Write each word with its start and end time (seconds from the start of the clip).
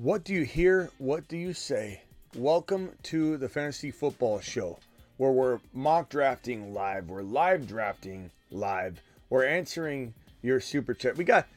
What 0.00 0.22
do 0.22 0.32
you 0.32 0.44
hear? 0.44 0.90
What 0.98 1.26
do 1.26 1.36
you 1.36 1.52
say? 1.52 2.02
Welcome 2.36 2.92
to 3.02 3.36
the 3.36 3.48
Fantasy 3.48 3.90
Football 3.90 4.38
Show, 4.38 4.78
where 5.16 5.32
we're 5.32 5.58
mock 5.72 6.08
drafting 6.08 6.72
live, 6.72 7.08
we're 7.08 7.22
live 7.22 7.66
drafting 7.66 8.30
live, 8.52 9.02
we're 9.28 9.44
answering 9.44 10.14
your 10.40 10.60
super 10.60 10.94
chat. 10.94 11.16
We 11.16 11.24
got 11.24 11.48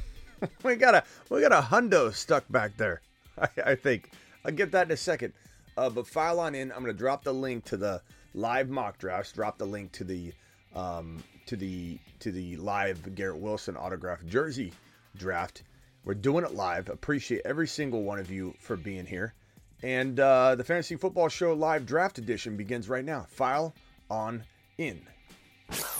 we 0.62 0.76
got 0.76 0.94
a 0.94 1.02
we 1.28 1.40
got 1.40 1.50
a 1.50 1.60
hundo 1.60 2.14
stuck 2.14 2.44
back 2.48 2.76
there. 2.76 3.00
I, 3.36 3.48
I 3.66 3.74
think 3.74 4.12
I'll 4.44 4.52
get 4.52 4.70
that 4.70 4.86
in 4.86 4.92
a 4.92 4.96
second. 4.96 5.32
Uh, 5.76 5.90
but 5.90 6.06
file 6.06 6.38
on 6.38 6.54
in. 6.54 6.70
I'm 6.70 6.82
gonna 6.82 6.92
drop 6.92 7.24
the 7.24 7.34
link 7.34 7.64
to 7.64 7.76
the 7.76 8.00
live 8.32 8.68
mock 8.68 8.96
drafts. 8.98 9.32
Drop 9.32 9.58
the 9.58 9.66
link 9.66 9.90
to 9.90 10.04
the 10.04 10.32
um, 10.76 11.20
to 11.46 11.56
the 11.56 11.98
to 12.20 12.30
the 12.30 12.58
live 12.58 13.12
Garrett 13.16 13.38
Wilson 13.38 13.76
autograph 13.76 14.24
jersey 14.24 14.72
draft. 15.16 15.64
We're 16.06 16.14
doing 16.14 16.44
it 16.44 16.54
live. 16.54 16.88
Appreciate 16.88 17.42
every 17.44 17.66
single 17.66 18.04
one 18.04 18.20
of 18.20 18.30
you 18.30 18.54
for 18.60 18.76
being 18.76 19.06
here. 19.06 19.34
And 19.82 20.20
uh, 20.20 20.54
the 20.54 20.64
Fantasy 20.64 20.96
Football 20.96 21.28
Show 21.28 21.52
live 21.52 21.84
draft 21.84 22.16
edition 22.18 22.56
begins 22.56 22.88
right 22.88 23.04
now. 23.04 23.26
File 23.28 23.74
on 24.08 24.44
in. 24.78 25.04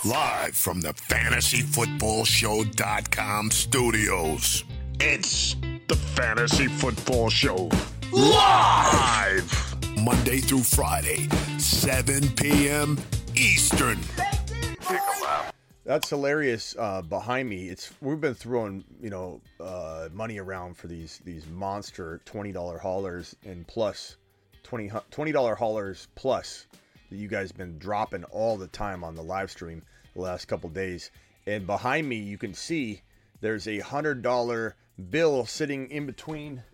Live 0.05 0.56
from 0.56 0.80
the 0.80 0.95
fantasyfootballshow.com 0.95 3.50
studios. 3.50 4.62
It's 5.00 5.56
the 5.88 5.97
Fantasy 5.97 6.69
Football 6.69 7.28
Show. 7.28 7.69
Live! 8.12 9.75
Monday 10.05 10.38
through 10.38 10.62
Friday, 10.62 11.27
7 11.59 12.28
p.m. 12.36 12.97
Eastern. 13.34 13.98
That's 15.86 16.10
hilarious. 16.10 16.74
Uh, 16.76 17.00
behind 17.00 17.48
me, 17.48 17.68
it's 17.68 17.92
we've 18.00 18.20
been 18.20 18.34
throwing 18.34 18.84
you 19.00 19.08
know 19.08 19.40
uh, 19.60 20.08
money 20.12 20.38
around 20.38 20.77
for 20.77 20.88
these 20.88 21.20
these 21.24 21.46
monster 21.46 22.20
twenty 22.24 22.50
dollar 22.50 22.77
haulers 22.77 23.36
and 23.44 23.64
plus 23.68 24.16
20 24.64 25.30
dollar 25.30 25.55
haulers 25.55 26.08
plus 26.16 26.66
that 27.08 27.16
you 27.16 27.28
guys 27.28 27.52
been 27.52 27.78
dropping 27.78 28.24
all 28.24 28.56
the 28.56 28.66
time 28.66 29.05
on 29.05 29.14
the 29.14 29.22
live 29.22 29.48
stream 29.48 29.80
the 30.14 30.20
last 30.20 30.46
couple 30.46 30.69
days. 30.69 31.12
And 31.46 31.69
behind 31.69 32.08
me, 32.08 32.16
you 32.16 32.36
can 32.36 32.52
see 32.52 33.02
there's 33.41 33.68
a 33.68 33.78
hundred 33.78 34.22
dollar 34.22 34.74
bill 35.11 35.46
sitting 35.46 35.89
in 35.91 36.05
between 36.05 36.64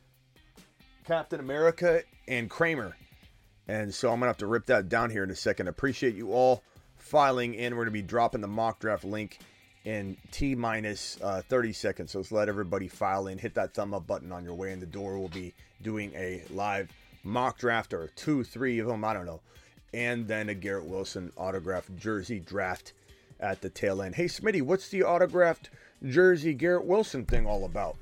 Captain 1.05 1.39
America 1.39 2.03
and 2.29 2.49
Kramer. 2.49 2.97
And 3.69 3.93
so 3.95 4.11
I'm 4.11 4.21
gonna 4.21 4.31
have 4.31 4.39
to 4.39 4.47
rip 4.47 4.65
that 4.67 4.89
down 4.89 5.11
here 5.11 5.23
in 5.23 5.31
a 5.31 5.37
second. 5.37 5.69
Appreciate 5.69 6.15
you 6.15 6.33
all 6.33 6.63
filing 7.13 7.53
in. 7.53 7.75
We're 7.75 7.85
going 7.85 7.89
to 7.89 7.91
be 7.93 8.03
dropping 8.03 8.41
the 8.41 8.49
mock 8.49 8.79
draft 8.79 9.05
link 9.05 9.39
in 9.85 10.17
T 10.31 10.55
minus 10.55 11.19
uh, 11.23 11.43
30 11.47 11.75
seconds. 11.75 12.11
So 12.13 12.21
let's 12.21 12.33
let 12.33 12.49
everybody 12.49 12.89
file 12.89 13.27
in. 13.27 13.37
Hit 13.37 13.55
that 13.57 13.75
thumb 13.75 13.93
up 13.93 14.07
button 14.07 14.33
on 14.33 14.45
your 14.45 14.55
way 14.55 14.73
in 14.73 14.81
the 14.81 14.87
door. 14.87 15.19
We'll 15.19 15.29
be 15.29 15.53
doing 15.83 16.11
a 16.17 16.43
live 16.49 16.91
mock 17.23 17.59
draft 17.59 17.93
or 17.93 18.09
two, 18.17 18.45
three 18.45 18.79
of 18.79 18.87
them. 18.87 19.05
I 19.05 19.13
don't 19.13 19.27
know. 19.27 19.43
And 19.93 20.27
then 20.27 20.49
a 20.49 20.55
Garrett 20.55 20.87
Wilson 20.87 21.31
autographed 21.37 21.95
jersey 21.99 22.41
draft 22.41 22.95
at 23.39 23.61
the 23.61 23.69
tail 23.69 24.01
end. 24.01 24.15
Hey, 24.15 24.25
Smitty, 24.25 24.63
what's 24.63 24.89
the 24.89 25.03
autographed 25.03 25.69
jersey 26.09 26.55
Garrett 26.55 26.87
Wilson 26.87 27.27
thing 27.27 27.47
all 27.47 27.67
about? 27.67 27.97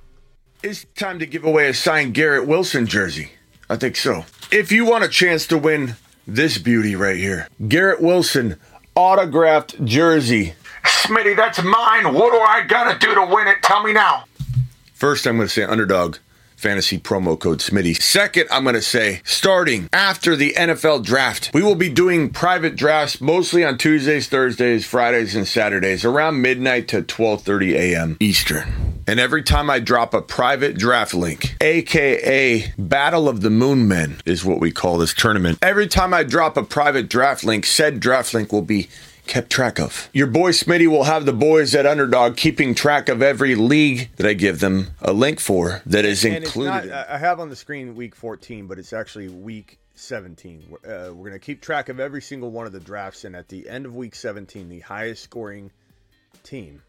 It's 0.62 0.86
time 0.94 1.18
to 1.18 1.26
give 1.26 1.44
away 1.44 1.68
a 1.68 1.74
signed 1.74 2.14
Garrett 2.14 2.46
Wilson 2.46 2.86
jersey. 2.86 3.32
I 3.68 3.74
think 3.74 3.96
so. 3.96 4.24
If 4.52 4.70
you 4.70 4.84
want 4.84 5.02
a 5.02 5.08
chance 5.08 5.48
to 5.48 5.58
win 5.58 5.96
this 6.28 6.58
beauty 6.58 6.94
right 6.94 7.16
here, 7.16 7.48
Garrett 7.66 8.00
Wilson 8.00 8.56
autographed 8.94 9.84
jersey. 9.84 10.54
Smitty, 10.84 11.36
that's 11.36 11.62
mine. 11.62 12.14
What 12.14 12.32
do 12.32 12.38
I 12.38 12.64
gotta 12.66 12.98
do 12.98 13.14
to 13.14 13.26
win 13.26 13.48
it? 13.48 13.62
Tell 13.62 13.82
me 13.82 13.92
now. 13.92 14.24
First, 14.94 15.26
I'm 15.26 15.36
going 15.36 15.48
to 15.48 15.52
say 15.52 15.62
underdog 15.62 16.18
fantasy 16.60 16.98
promo 16.98 17.38
code 17.38 17.60
Smitty. 17.60 18.00
Second, 18.00 18.46
I'm 18.50 18.64
going 18.64 18.74
to 18.74 18.82
say 18.82 19.22
starting 19.24 19.88
after 19.92 20.36
the 20.36 20.52
NFL 20.52 21.04
draft, 21.04 21.50
we 21.54 21.62
will 21.62 21.74
be 21.74 21.88
doing 21.88 22.28
private 22.28 22.76
drafts 22.76 23.20
mostly 23.20 23.64
on 23.64 23.78
Tuesdays, 23.78 24.28
Thursdays, 24.28 24.84
Fridays, 24.84 25.34
and 25.34 25.48
Saturdays 25.48 26.04
around 26.04 26.42
midnight 26.42 26.86
to 26.88 27.02
12:30 27.02 27.72
a.m. 27.72 28.16
Eastern. 28.20 28.90
And 29.06 29.18
every 29.18 29.42
time 29.42 29.70
I 29.70 29.80
drop 29.80 30.12
a 30.14 30.20
private 30.20 30.76
draft 30.76 31.14
link, 31.14 31.56
aka 31.60 32.72
Battle 32.78 33.28
of 33.28 33.40
the 33.40 33.50
Moon 33.50 33.88
Men 33.88 34.20
is 34.26 34.44
what 34.44 34.60
we 34.60 34.70
call 34.70 34.98
this 34.98 35.14
tournament. 35.14 35.58
Every 35.62 35.88
time 35.88 36.12
I 36.12 36.22
drop 36.22 36.56
a 36.56 36.62
private 36.62 37.08
draft 37.08 37.42
link, 37.42 37.64
said 37.64 38.00
draft 38.00 38.34
link 38.34 38.52
will 38.52 38.62
be 38.62 38.88
kept 39.30 39.48
track 39.48 39.78
of. 39.78 40.10
Your 40.12 40.26
boy 40.26 40.50
Smitty 40.50 40.88
will 40.88 41.04
have 41.04 41.24
the 41.24 41.32
boys 41.32 41.72
at 41.76 41.86
Underdog 41.86 42.36
keeping 42.36 42.74
track 42.74 43.08
of 43.08 43.22
every 43.22 43.54
league 43.54 44.10
that 44.16 44.26
I 44.26 44.34
give 44.34 44.58
them 44.58 44.88
a 45.00 45.12
link 45.12 45.38
for 45.38 45.82
that 45.86 46.04
is 46.04 46.24
and 46.24 46.34
included. 46.34 46.90
Not, 46.90 47.08
I 47.08 47.16
have 47.16 47.38
on 47.38 47.48
the 47.48 47.54
screen 47.54 47.94
week 47.94 48.16
14, 48.16 48.66
but 48.66 48.80
it's 48.80 48.92
actually 48.92 49.28
week 49.28 49.78
17. 49.94 50.64
Uh, 50.68 50.78
we're 50.84 51.12
going 51.12 51.32
to 51.32 51.38
keep 51.38 51.60
track 51.60 51.88
of 51.88 52.00
every 52.00 52.20
single 52.20 52.50
one 52.50 52.66
of 52.66 52.72
the 52.72 52.80
drafts, 52.80 53.24
and 53.24 53.36
at 53.36 53.48
the 53.48 53.68
end 53.68 53.86
of 53.86 53.94
week 53.94 54.16
17, 54.16 54.68
the 54.68 54.80
highest 54.80 55.22
scoring 55.22 55.70
team 56.42 56.82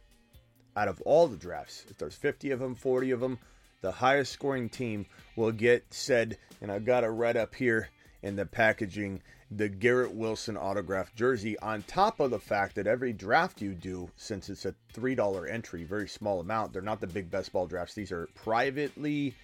out 0.76 0.88
of 0.88 1.00
all 1.02 1.28
the 1.28 1.38
drafts, 1.38 1.86
if 1.92 1.98
there's 2.00 2.16
50 2.16 2.50
of 2.50 2.60
them, 2.60 2.74
40 2.74 3.12
of 3.12 3.20
them, 3.20 3.38
the 3.82 3.92
highest 3.92 4.32
scoring 4.32 4.68
team 4.68 5.06
will 5.36 5.52
get 5.52 5.86
said, 5.92 6.38
and 6.60 6.72
I've 6.72 6.86
got 6.86 7.04
it 7.04 7.10
right 7.10 7.38
up 7.38 7.54
here 7.54 7.90
in 8.24 8.36
the 8.36 8.48
packaging 8.48 9.22
the 9.52 9.68
Garrett 9.68 10.14
Wilson 10.14 10.56
autographed 10.56 11.16
jersey, 11.16 11.60
on 11.60 11.84
top 11.84 12.22
of 12.22 12.32
the 12.32 12.40
fact 12.40 12.76
that 12.76 12.88
every 12.88 13.12
draft 13.12 13.62
you 13.62 13.74
do, 13.74 14.10
since 14.16 14.50
it's 14.50 14.66
a 14.66 14.74
$3 14.94 15.52
entry, 15.52 15.84
very 15.84 16.08
small 16.08 16.40
amount, 16.40 16.72
they're 16.72 16.82
not 16.82 17.02
the 17.02 17.08
big 17.08 17.30
best 17.30 17.52
ball 17.52 17.68
drafts. 17.68 17.94
These 17.94 18.14
are 18.14 18.30
privately, 18.34 19.36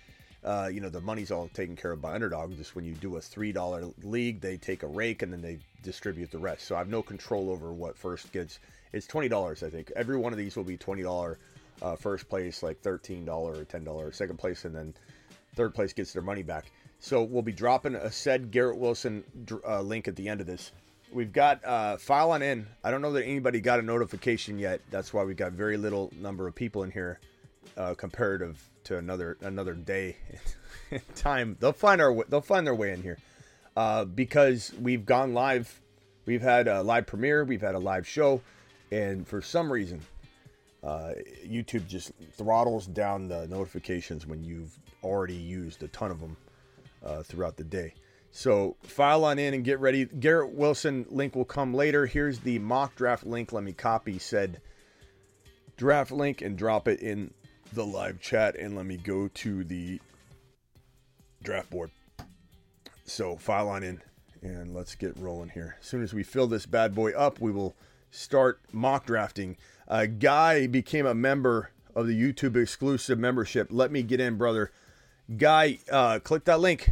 uh, 0.46 0.70
you 0.72 0.80
know, 0.80 0.90
the 0.90 1.02
money's 1.02 1.30
all 1.30 1.50
taken 1.50 1.76
care 1.76 1.92
of 1.92 2.02
by 2.02 2.14
Underdog. 2.14 2.56
Just 2.56 2.74
when 2.74 2.86
you 2.86 2.94
do 2.94 3.18
a 3.18 3.20
$3 3.20 3.94
league, 4.04 4.40
they 4.40 4.56
take 4.56 4.84
a 4.84 4.88
rake 4.88 5.24
and 5.24 5.34
then 5.34 5.42
they 5.42 5.60
distribute 5.84 6.32
the 6.32 6.40
rest. 6.40 6.66
So 6.66 6.76
I 6.76 6.80
have 6.80 6.90
no 6.90 7.02
control 7.02 7.50
over 7.50 7.74
what 7.74 7.98
first 7.98 8.32
gets. 8.32 8.60
It's 8.94 9.08
$20, 9.08 9.62
I 9.62 9.70
think. 9.70 9.92
Every 9.94 10.16
one 10.16 10.32
of 10.32 10.38
these 10.38 10.56
will 10.56 10.64
be 10.64 10.78
$20 10.78 11.36
uh, 11.82 11.96
first 11.98 12.30
place, 12.30 12.64
like 12.64 12.82
$13 12.82 13.28
or 13.28 13.66
$10 13.66 14.16
second 14.16 14.38
place, 14.38 14.64
and 14.64 14.74
then 14.74 14.94
third 15.56 15.76
place 15.76 15.92
gets 15.92 16.14
their 16.14 16.22
money 16.22 16.44
back. 16.44 16.72
So 17.00 17.24
we'll 17.24 17.44
be 17.44 17.52
dropping 17.52 17.96
a 17.96 18.12
said 18.12 18.52
Garrett 18.52 18.78
Wilson 18.78 19.24
uh, 19.66 19.82
link 19.82 20.08
at 20.08 20.16
the 20.16 20.28
end 20.28 20.42
of 20.42 20.48
this. 20.48 20.72
We've 21.12 21.32
got 21.32 21.64
uh, 21.64 21.98
file 21.98 22.32
on 22.32 22.42
in. 22.42 22.68
I 22.84 22.92
don't 22.92 23.02
know 23.02 23.14
that 23.14 23.24
anybody 23.24 23.62
got 23.62 23.80
a 23.80 23.82
notification 23.82 24.60
yet. 24.60 24.82
That's 24.92 25.14
why 25.14 25.24
we've 25.24 25.38
got 25.38 25.54
very 25.54 25.78
little 25.78 26.12
number 26.20 26.48
of 26.48 26.56
people 26.56 26.84
in 26.84 26.92
here, 26.92 27.20
uh, 27.78 27.94
comparative 27.94 28.62
to 28.86 28.98
another 28.98 29.38
another 29.42 29.74
day 29.74 30.18
in 30.92 31.02
time. 31.16 31.56
They'll 31.60 31.72
find 31.72 32.02
our 32.02 32.26
they'll 32.26 32.42
find 32.42 32.68
their 32.68 32.76
way 32.76 32.92
in 32.92 33.02
here 33.02 33.18
uh, 33.78 34.06
because 34.06 34.74
we've 34.82 35.06
gone 35.06 35.34
live. 35.34 35.82
We've 36.26 36.42
had 36.42 36.68
a 36.68 36.82
live 36.82 37.08
premiere. 37.08 37.46
We've 37.46 37.62
had 37.62 37.76
a 37.76 37.80
live 37.80 38.06
show, 38.06 38.42
and 38.92 39.26
for 39.26 39.42
some 39.42 39.72
reason, 39.72 40.02
uh, 40.84 41.14
YouTube 41.46 41.88
just 41.88 42.12
throttles 42.34 42.86
down 42.86 43.30
the 43.30 43.48
notifications 43.48 44.26
when 44.26 44.44
you've 44.44 44.78
already 45.04 45.36
used 45.36 45.84
a 45.84 45.88
ton 45.90 46.12
of 46.12 46.20
them 46.20 46.36
uh, 47.08 47.24
throughout 47.24 47.58
the 47.58 47.64
day. 47.64 47.94
So 48.32 48.76
file 48.84 49.24
on 49.26 49.40
in 49.40 49.54
and 49.54 49.64
get 49.64 49.80
ready. 49.80 50.06
Garrett 50.06 50.52
Wilson 50.52 51.06
link 51.10 51.36
will 51.36 51.46
come 51.46 51.74
later. 51.74 52.06
Here's 52.06 52.40
the 52.40 52.60
mock 52.60 52.96
draft 52.96 53.26
link. 53.26 53.52
Let 53.52 53.64
me 53.64 53.74
copy 53.74 54.20
said 54.20 54.62
draft 55.78 56.12
link 56.12 56.42
and 56.42 56.58
drop 56.58 56.88
it 56.88 57.00
in 57.00 57.34
the 57.74 57.86
live 57.86 58.20
chat. 58.20 58.56
And 58.58 58.76
let 58.76 58.86
me 58.86 58.98
go 58.98 59.30
to 59.30 59.64
the 59.64 60.00
draft 61.42 61.70
board. 61.70 61.90
So 63.06 63.38
file 63.38 63.70
on 63.70 63.84
in 63.84 64.02
and 64.42 64.76
let's 64.76 64.96
get 64.96 65.18
rolling 65.18 65.50
here. 65.50 65.78
As 65.80 65.88
soon 65.88 66.04
as 66.04 66.14
we 66.14 66.24
fill 66.24 66.48
this 66.48 66.66
bad 66.66 66.94
boy 66.94 67.14
up, 67.14 67.40
we 67.40 67.52
will 67.52 67.76
start 68.12 68.60
mock 68.72 69.06
drafting. 69.06 69.58
A 69.88 70.06
guy 70.06 70.68
became 70.68 71.06
a 71.06 71.16
member 71.16 71.72
of 71.96 72.06
the 72.06 72.22
YouTube 72.22 72.56
exclusive 72.56 73.18
membership. 73.18 73.70
Let 73.72 73.92
me 73.92 74.04
get 74.04 74.20
in, 74.20 74.38
brother. 74.38 74.72
Guy, 75.36 75.80
uh, 75.92 76.20
click 76.20 76.46
that 76.46 76.62
link. 76.62 76.90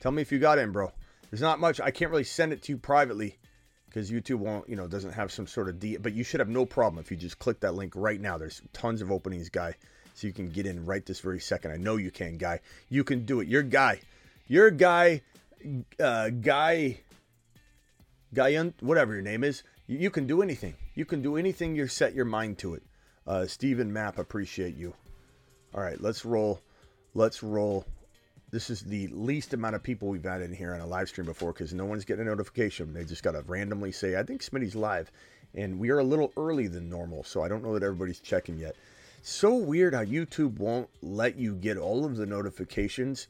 Tell 0.00 0.10
me 0.10 0.22
if 0.22 0.32
you 0.32 0.40
got 0.40 0.58
in, 0.58 0.72
bro. 0.72 0.90
There's 1.30 1.40
not 1.40 1.60
much. 1.60 1.80
I 1.80 1.92
can't 1.92 2.10
really 2.10 2.24
send 2.24 2.52
it 2.52 2.62
to 2.64 2.72
you 2.72 2.78
privately 2.78 3.38
because 3.86 4.10
YouTube 4.10 4.38
won't, 4.38 4.68
you 4.68 4.74
know, 4.74 4.88
doesn't 4.88 5.12
have 5.12 5.30
some 5.30 5.46
sort 5.46 5.68
of 5.68 5.78
D. 5.78 5.96
But 5.96 6.14
you 6.14 6.24
should 6.24 6.40
have 6.40 6.48
no 6.48 6.66
problem 6.66 7.00
if 7.00 7.10
you 7.10 7.16
just 7.16 7.38
click 7.38 7.60
that 7.60 7.74
link 7.74 7.92
right 7.94 8.20
now. 8.20 8.38
There's 8.38 8.60
tons 8.72 9.00
of 9.00 9.12
openings, 9.12 9.48
guy, 9.48 9.76
so 10.14 10.26
you 10.26 10.32
can 10.32 10.48
get 10.48 10.66
in 10.66 10.84
right 10.84 11.06
this 11.06 11.20
very 11.20 11.38
second. 11.38 11.70
I 11.70 11.76
know 11.76 11.96
you 11.96 12.10
can, 12.10 12.38
guy. 12.38 12.60
You 12.88 13.04
can 13.04 13.24
do 13.24 13.40
it. 13.40 13.48
You're 13.48 13.62
guy. 13.62 14.00
You're 14.48 14.70
guy. 14.70 15.22
Uh, 16.00 16.30
guy. 16.30 16.98
Guy, 18.34 18.72
whatever 18.80 19.12
your 19.12 19.22
name 19.22 19.44
is. 19.44 19.62
You, 19.86 19.98
you 19.98 20.10
can 20.10 20.26
do 20.26 20.42
anything. 20.42 20.74
You 20.94 21.04
can 21.04 21.22
do 21.22 21.36
anything 21.36 21.76
you 21.76 21.86
set 21.86 22.14
your 22.14 22.24
mind 22.24 22.58
to 22.58 22.74
it. 22.74 22.82
Uh, 23.26 23.46
Stephen 23.46 23.92
Mapp, 23.92 24.18
appreciate 24.18 24.76
you. 24.76 24.94
All 25.72 25.82
right, 25.82 26.00
let's 26.00 26.24
roll. 26.24 26.60
Let's 27.14 27.42
roll. 27.42 27.84
This 28.50 28.68
is 28.68 28.82
the 28.82 29.06
least 29.08 29.54
amount 29.54 29.74
of 29.74 29.82
people 29.82 30.08
we've 30.08 30.24
had 30.24 30.42
in 30.42 30.52
here 30.52 30.74
on 30.74 30.80
a 30.80 30.86
live 30.86 31.08
stream 31.08 31.26
before 31.26 31.52
because 31.52 31.72
no 31.72 31.86
one's 31.86 32.04
getting 32.04 32.26
a 32.26 32.30
notification. 32.30 32.92
They 32.92 33.04
just 33.04 33.22
got 33.22 33.32
to 33.32 33.42
randomly 33.42 33.92
say, 33.92 34.18
I 34.18 34.22
think 34.22 34.42
Smitty's 34.42 34.76
live. 34.76 35.10
And 35.54 35.78
we 35.78 35.90
are 35.90 35.98
a 35.98 36.04
little 36.04 36.32
early 36.36 36.66
than 36.66 36.88
normal, 36.88 37.24
so 37.24 37.42
I 37.42 37.48
don't 37.48 37.62
know 37.62 37.74
that 37.74 37.82
everybody's 37.82 38.20
checking 38.20 38.58
yet. 38.58 38.74
so 39.22 39.54
weird 39.54 39.94
how 39.94 40.04
YouTube 40.04 40.58
won't 40.58 40.88
let 41.02 41.36
you 41.36 41.54
get 41.54 41.76
all 41.76 42.04
of 42.04 42.16
the 42.16 42.26
notifications. 42.26 43.28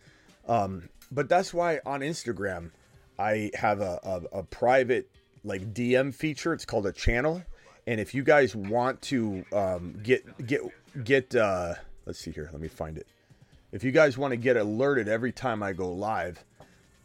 Um, 0.48 0.88
but 1.10 1.28
that's 1.28 1.52
why 1.52 1.80
on 1.84 2.00
Instagram, 2.00 2.70
I 3.18 3.50
have 3.54 3.80
a, 3.80 4.00
a, 4.02 4.38
a 4.38 4.42
private 4.44 5.10
like 5.44 5.74
DM 5.74 6.14
feature. 6.14 6.52
It's 6.52 6.64
called 6.64 6.86
a 6.86 6.92
channel. 6.92 7.42
And 7.86 8.00
if 8.00 8.14
you 8.14 8.22
guys 8.22 8.54
want 8.54 9.02
to 9.02 9.44
um, 9.52 9.98
get 10.02 10.46
get 10.46 10.60
get 11.04 11.34
uh, 11.34 11.74
let's 12.06 12.18
see 12.18 12.30
here, 12.30 12.48
let 12.52 12.60
me 12.60 12.68
find 12.68 12.96
it. 12.96 13.06
If 13.72 13.82
you 13.82 13.90
guys 13.90 14.18
want 14.18 14.32
to 14.32 14.36
get 14.36 14.58
alerted 14.58 15.08
every 15.08 15.32
time 15.32 15.62
I 15.62 15.72
go 15.72 15.90
live, 15.90 16.44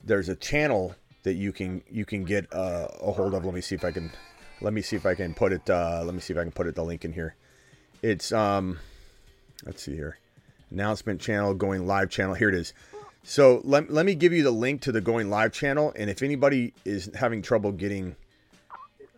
there's 0.03 0.27
a 0.27 0.35
channel 0.35 0.95
that 1.23 1.35
you 1.35 1.53
can 1.53 1.81
you 1.89 2.03
can 2.03 2.25
get 2.25 2.51
uh, 2.53 2.89
a 3.01 3.11
hold 3.13 3.33
of. 3.33 3.45
Let 3.45 3.53
me 3.53 3.61
see 3.61 3.73
if 3.73 3.85
I 3.85 3.91
can 3.91 4.11
let 4.59 4.73
me 4.73 4.81
see 4.81 4.97
if 4.97 5.05
I 5.05 5.15
can 5.15 5.33
put 5.33 5.53
it. 5.53 5.69
Uh, 5.69 6.01
let 6.03 6.13
me 6.13 6.19
see 6.19 6.33
if 6.33 6.39
I 6.39 6.43
can 6.43 6.51
put 6.51 6.67
it 6.67 6.75
the 6.75 6.83
link 6.83 7.05
in 7.05 7.13
here. 7.13 7.35
It's 8.01 8.33
um, 8.33 8.79
let's 9.65 9.81
see 9.81 9.95
here, 9.95 10.17
announcement 10.69 11.21
channel 11.21 11.53
going 11.53 11.87
live 11.87 12.09
channel. 12.09 12.35
Here 12.35 12.49
it 12.49 12.55
is. 12.55 12.73
So 13.23 13.61
let, 13.63 13.89
let 13.91 14.05
me 14.05 14.15
give 14.15 14.31
you 14.31 14.43
the 14.43 14.51
link 14.51 14.81
to 14.83 14.91
the 14.91 15.01
going 15.01 15.29
live 15.29 15.51
channel, 15.51 15.93
and 15.95 16.09
if 16.09 16.21
anybody 16.21 16.73
is 16.85 17.09
having 17.13 17.41
trouble 17.41 17.73
getting 17.73 18.15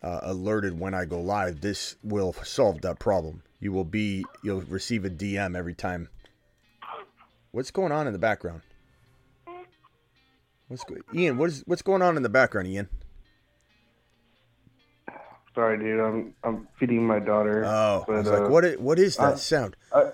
uh, 0.01 0.21
alerted 0.23 0.79
when 0.79 0.93
I 0.93 1.05
go 1.05 1.19
live, 1.19 1.61
this 1.61 1.95
will 2.03 2.33
solve 2.43 2.81
that 2.81 2.99
problem. 2.99 3.43
You 3.59 3.71
will 3.71 3.85
be 3.85 4.25
you'll 4.43 4.61
receive 4.61 5.03
a 5.05 5.09
DM 5.09 5.55
every 5.55 5.75
time. 5.75 6.09
What's 7.51 7.71
going 7.71 7.91
on 7.91 8.07
in 8.07 8.13
the 8.13 8.19
background? 8.19 8.61
What's 10.67 10.83
go- 10.83 10.97
Ian? 11.13 11.37
What 11.37 11.49
is 11.49 11.63
what's 11.65 11.81
going 11.81 12.01
on 12.01 12.15
in 12.15 12.23
the 12.23 12.29
background, 12.29 12.67
Ian? 12.67 12.89
Sorry, 15.55 15.79
dude. 15.79 15.99
I'm 15.99 16.33
I'm 16.43 16.67
feeding 16.79 17.05
my 17.05 17.19
daughter. 17.19 17.65
Oh, 17.65 18.05
I 18.07 18.11
was 18.11 18.27
uh, 18.27 18.41
like, 18.41 18.49
what? 18.49 18.65
Is, 18.65 18.77
what 18.77 18.99
is 18.99 19.17
that 19.17 19.33
uh, 19.33 19.35
sound? 19.35 19.75
I- 19.93 20.11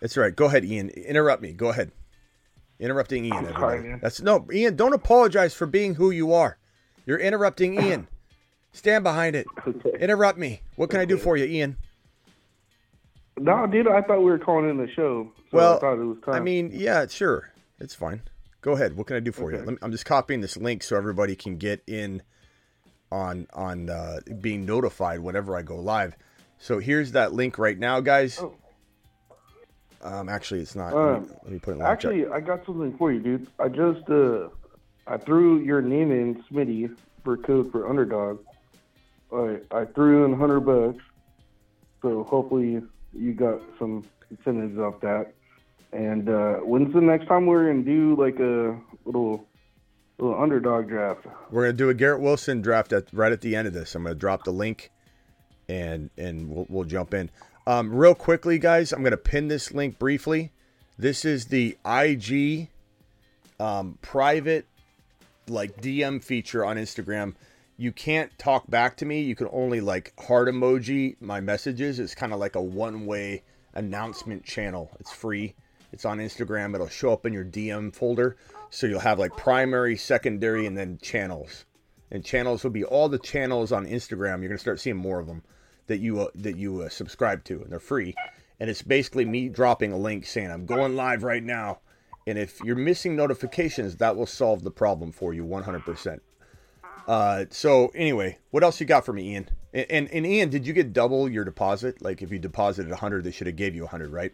That's 0.00 0.16
right. 0.16 0.34
Go 0.34 0.46
ahead, 0.46 0.64
Ian. 0.64 0.88
Interrupt 0.88 1.42
me. 1.42 1.52
Go 1.52 1.68
ahead. 1.68 1.92
Interrupting 2.80 3.26
Ian. 3.26 3.36
Everybody. 3.36 3.60
sorry, 3.60 3.82
man. 3.82 4.00
That's 4.02 4.22
no, 4.22 4.46
Ian. 4.52 4.76
Don't 4.76 4.94
apologize 4.94 5.52
for 5.54 5.66
being 5.66 5.96
who 5.96 6.10
you 6.10 6.32
are. 6.32 6.58
You're 7.04 7.18
interrupting 7.18 7.80
Ian. 7.80 8.08
Stand 8.72 9.02
behind 9.04 9.34
it. 9.36 9.46
Okay. 9.66 9.98
Interrupt 9.98 10.38
me. 10.38 10.62
What 10.76 10.90
can 10.90 11.00
I 11.00 11.04
do 11.04 11.16
for 11.16 11.36
you, 11.36 11.44
Ian? 11.44 11.76
No, 13.40 13.66
dude. 13.66 13.88
I 13.88 14.02
thought 14.02 14.18
we 14.18 14.30
were 14.30 14.38
calling 14.38 14.68
in 14.68 14.76
the 14.76 14.88
show. 14.88 15.30
So 15.50 15.56
Well, 15.56 15.76
I 15.76 15.80
thought 15.80 15.98
it 15.98 16.04
was 16.04 16.18
time. 16.24 16.34
I 16.34 16.40
mean, 16.40 16.70
yeah, 16.72 17.06
sure. 17.06 17.52
It's 17.78 17.94
fine. 17.94 18.22
Go 18.60 18.72
ahead. 18.72 18.96
What 18.96 19.06
can 19.06 19.16
I 19.16 19.20
do 19.20 19.32
for 19.32 19.50
you? 19.50 19.58
Okay. 19.58 19.66
Let 19.66 19.72
me, 19.74 19.78
I'm 19.82 19.92
just 19.92 20.04
copying 20.04 20.40
this 20.40 20.56
link 20.56 20.82
so 20.82 20.96
everybody 20.96 21.36
can 21.36 21.56
get 21.56 21.82
in 21.86 22.22
on 23.10 23.46
on 23.52 23.88
uh, 23.88 24.20
being 24.40 24.66
notified 24.66 25.20
whenever 25.20 25.56
I 25.56 25.62
go 25.62 25.76
live. 25.76 26.16
So 26.58 26.78
here's 26.78 27.12
that 27.12 27.32
link 27.32 27.58
right 27.58 27.78
now, 27.78 28.00
guys. 28.00 28.38
Oh. 28.40 28.54
Um, 30.00 30.28
actually, 30.28 30.60
it's 30.60 30.76
not. 30.76 30.94
let, 30.94 31.22
me, 31.22 31.28
let 31.42 31.52
me 31.52 31.58
put 31.58 31.70
it 31.70 31.72
in 31.74 31.78
the 31.78 31.84
chat. 31.84 31.92
Actually, 31.92 32.26
I 32.28 32.40
got 32.40 32.64
something 32.66 32.96
for 32.98 33.12
you, 33.12 33.20
dude. 33.20 33.48
I 33.58 33.68
just 33.68 34.08
uh, 34.08 34.48
I 35.06 35.16
threw 35.16 35.58
your 35.60 35.82
name 35.82 36.12
in, 36.12 36.42
Smitty, 36.50 36.96
for 37.24 37.36
code 37.36 37.72
for 37.72 37.88
underdog. 37.88 38.40
I 39.32 39.58
I 39.70 39.84
threw 39.86 40.24
in 40.24 40.38
hundred 40.38 40.60
bucks, 40.60 41.02
so 42.02 42.24
hopefully 42.24 42.80
you 43.18 43.32
got 43.32 43.60
some 43.78 44.04
incentives 44.30 44.78
off 44.78 45.00
that. 45.00 45.34
And 45.92 46.28
uh, 46.28 46.56
when's 46.56 46.92
the 46.92 47.00
next 47.00 47.26
time 47.26 47.46
we're 47.46 47.66
gonna 47.66 47.82
do 47.82 48.14
like 48.16 48.38
a 48.38 48.78
little 49.04 49.46
little 50.18 50.40
underdog 50.40 50.88
draft? 50.88 51.26
We're 51.50 51.64
gonna 51.64 51.72
do 51.72 51.88
a 51.88 51.94
Garrett 51.94 52.20
Wilson 52.20 52.60
draft 52.60 52.92
at 52.92 53.06
right 53.12 53.32
at 53.32 53.40
the 53.40 53.56
end 53.56 53.66
of 53.66 53.74
this. 53.74 53.94
I'm 53.94 54.02
gonna 54.02 54.14
drop 54.14 54.44
the 54.44 54.52
link, 54.52 54.90
and 55.68 56.10
and 56.18 56.50
we'll, 56.50 56.66
we'll 56.68 56.84
jump 56.84 57.14
in. 57.14 57.30
Um, 57.66 57.94
real 57.94 58.14
quickly, 58.14 58.58
guys, 58.58 58.92
I'm 58.92 59.02
gonna 59.02 59.16
pin 59.16 59.48
this 59.48 59.72
link 59.72 59.98
briefly. 59.98 60.52
This 60.98 61.24
is 61.24 61.46
the 61.46 61.78
IG 61.86 62.68
um, 63.58 63.98
private 64.02 64.66
like 65.48 65.80
DM 65.80 66.22
feature 66.22 66.64
on 66.64 66.76
Instagram. 66.76 67.34
You 67.80 67.92
can't 67.92 68.36
talk 68.40 68.68
back 68.68 68.96
to 68.96 69.06
me. 69.06 69.20
You 69.20 69.36
can 69.36 69.46
only 69.52 69.80
like 69.80 70.12
heart 70.18 70.48
emoji 70.48 71.14
my 71.20 71.40
messages. 71.40 72.00
It's 72.00 72.12
kind 72.12 72.32
of 72.32 72.40
like 72.40 72.56
a 72.56 72.60
one 72.60 73.06
way 73.06 73.44
announcement 73.72 74.44
channel. 74.44 74.90
It's 74.98 75.12
free. 75.12 75.54
It's 75.92 76.04
on 76.04 76.18
Instagram. 76.18 76.74
It'll 76.74 76.88
show 76.88 77.12
up 77.12 77.24
in 77.24 77.32
your 77.32 77.44
DM 77.44 77.94
folder. 77.94 78.36
So 78.70 78.88
you'll 78.88 78.98
have 78.98 79.20
like 79.20 79.36
primary, 79.36 79.96
secondary, 79.96 80.66
and 80.66 80.76
then 80.76 80.98
channels. 81.00 81.66
And 82.10 82.24
channels 82.24 82.64
will 82.64 82.72
be 82.72 82.82
all 82.82 83.08
the 83.08 83.16
channels 83.16 83.70
on 83.70 83.86
Instagram. 83.86 84.40
You're 84.40 84.48
gonna 84.48 84.58
start 84.58 84.80
seeing 84.80 84.96
more 84.96 85.20
of 85.20 85.28
them 85.28 85.44
that 85.86 85.98
you 85.98 86.22
uh, 86.22 86.30
that 86.34 86.56
you 86.56 86.82
uh, 86.82 86.88
subscribe 86.88 87.44
to, 87.44 87.62
and 87.62 87.70
they're 87.70 87.78
free. 87.78 88.12
And 88.58 88.68
it's 88.68 88.82
basically 88.82 89.24
me 89.24 89.48
dropping 89.48 89.92
a 89.92 89.96
link 89.96 90.26
saying 90.26 90.50
I'm 90.50 90.66
going 90.66 90.96
live 90.96 91.22
right 91.22 91.44
now. 91.44 91.78
And 92.26 92.38
if 92.38 92.60
you're 92.64 92.74
missing 92.74 93.14
notifications, 93.14 93.98
that 93.98 94.16
will 94.16 94.26
solve 94.26 94.64
the 94.64 94.72
problem 94.72 95.12
for 95.12 95.32
you 95.32 95.44
100%. 95.44 96.18
Uh, 97.08 97.46
so 97.48 97.88
anyway, 97.94 98.36
what 98.50 98.62
else 98.62 98.78
you 98.80 98.86
got 98.86 99.04
for 99.06 99.14
me, 99.14 99.30
Ian? 99.32 99.48
And, 99.72 99.86
and, 99.90 100.10
and 100.12 100.26
Ian, 100.26 100.50
did 100.50 100.66
you 100.66 100.74
get 100.74 100.92
double 100.92 101.26
your 101.28 101.42
deposit? 101.44 102.02
Like 102.02 102.20
if 102.20 102.30
you 102.30 102.38
deposited 102.38 102.88
a 102.88 102.92
100, 102.92 103.24
they 103.24 103.30
should 103.30 103.46
have 103.46 103.56
gave 103.56 103.74
you 103.74 103.82
a 103.82 103.86
100, 103.86 104.12
right? 104.12 104.32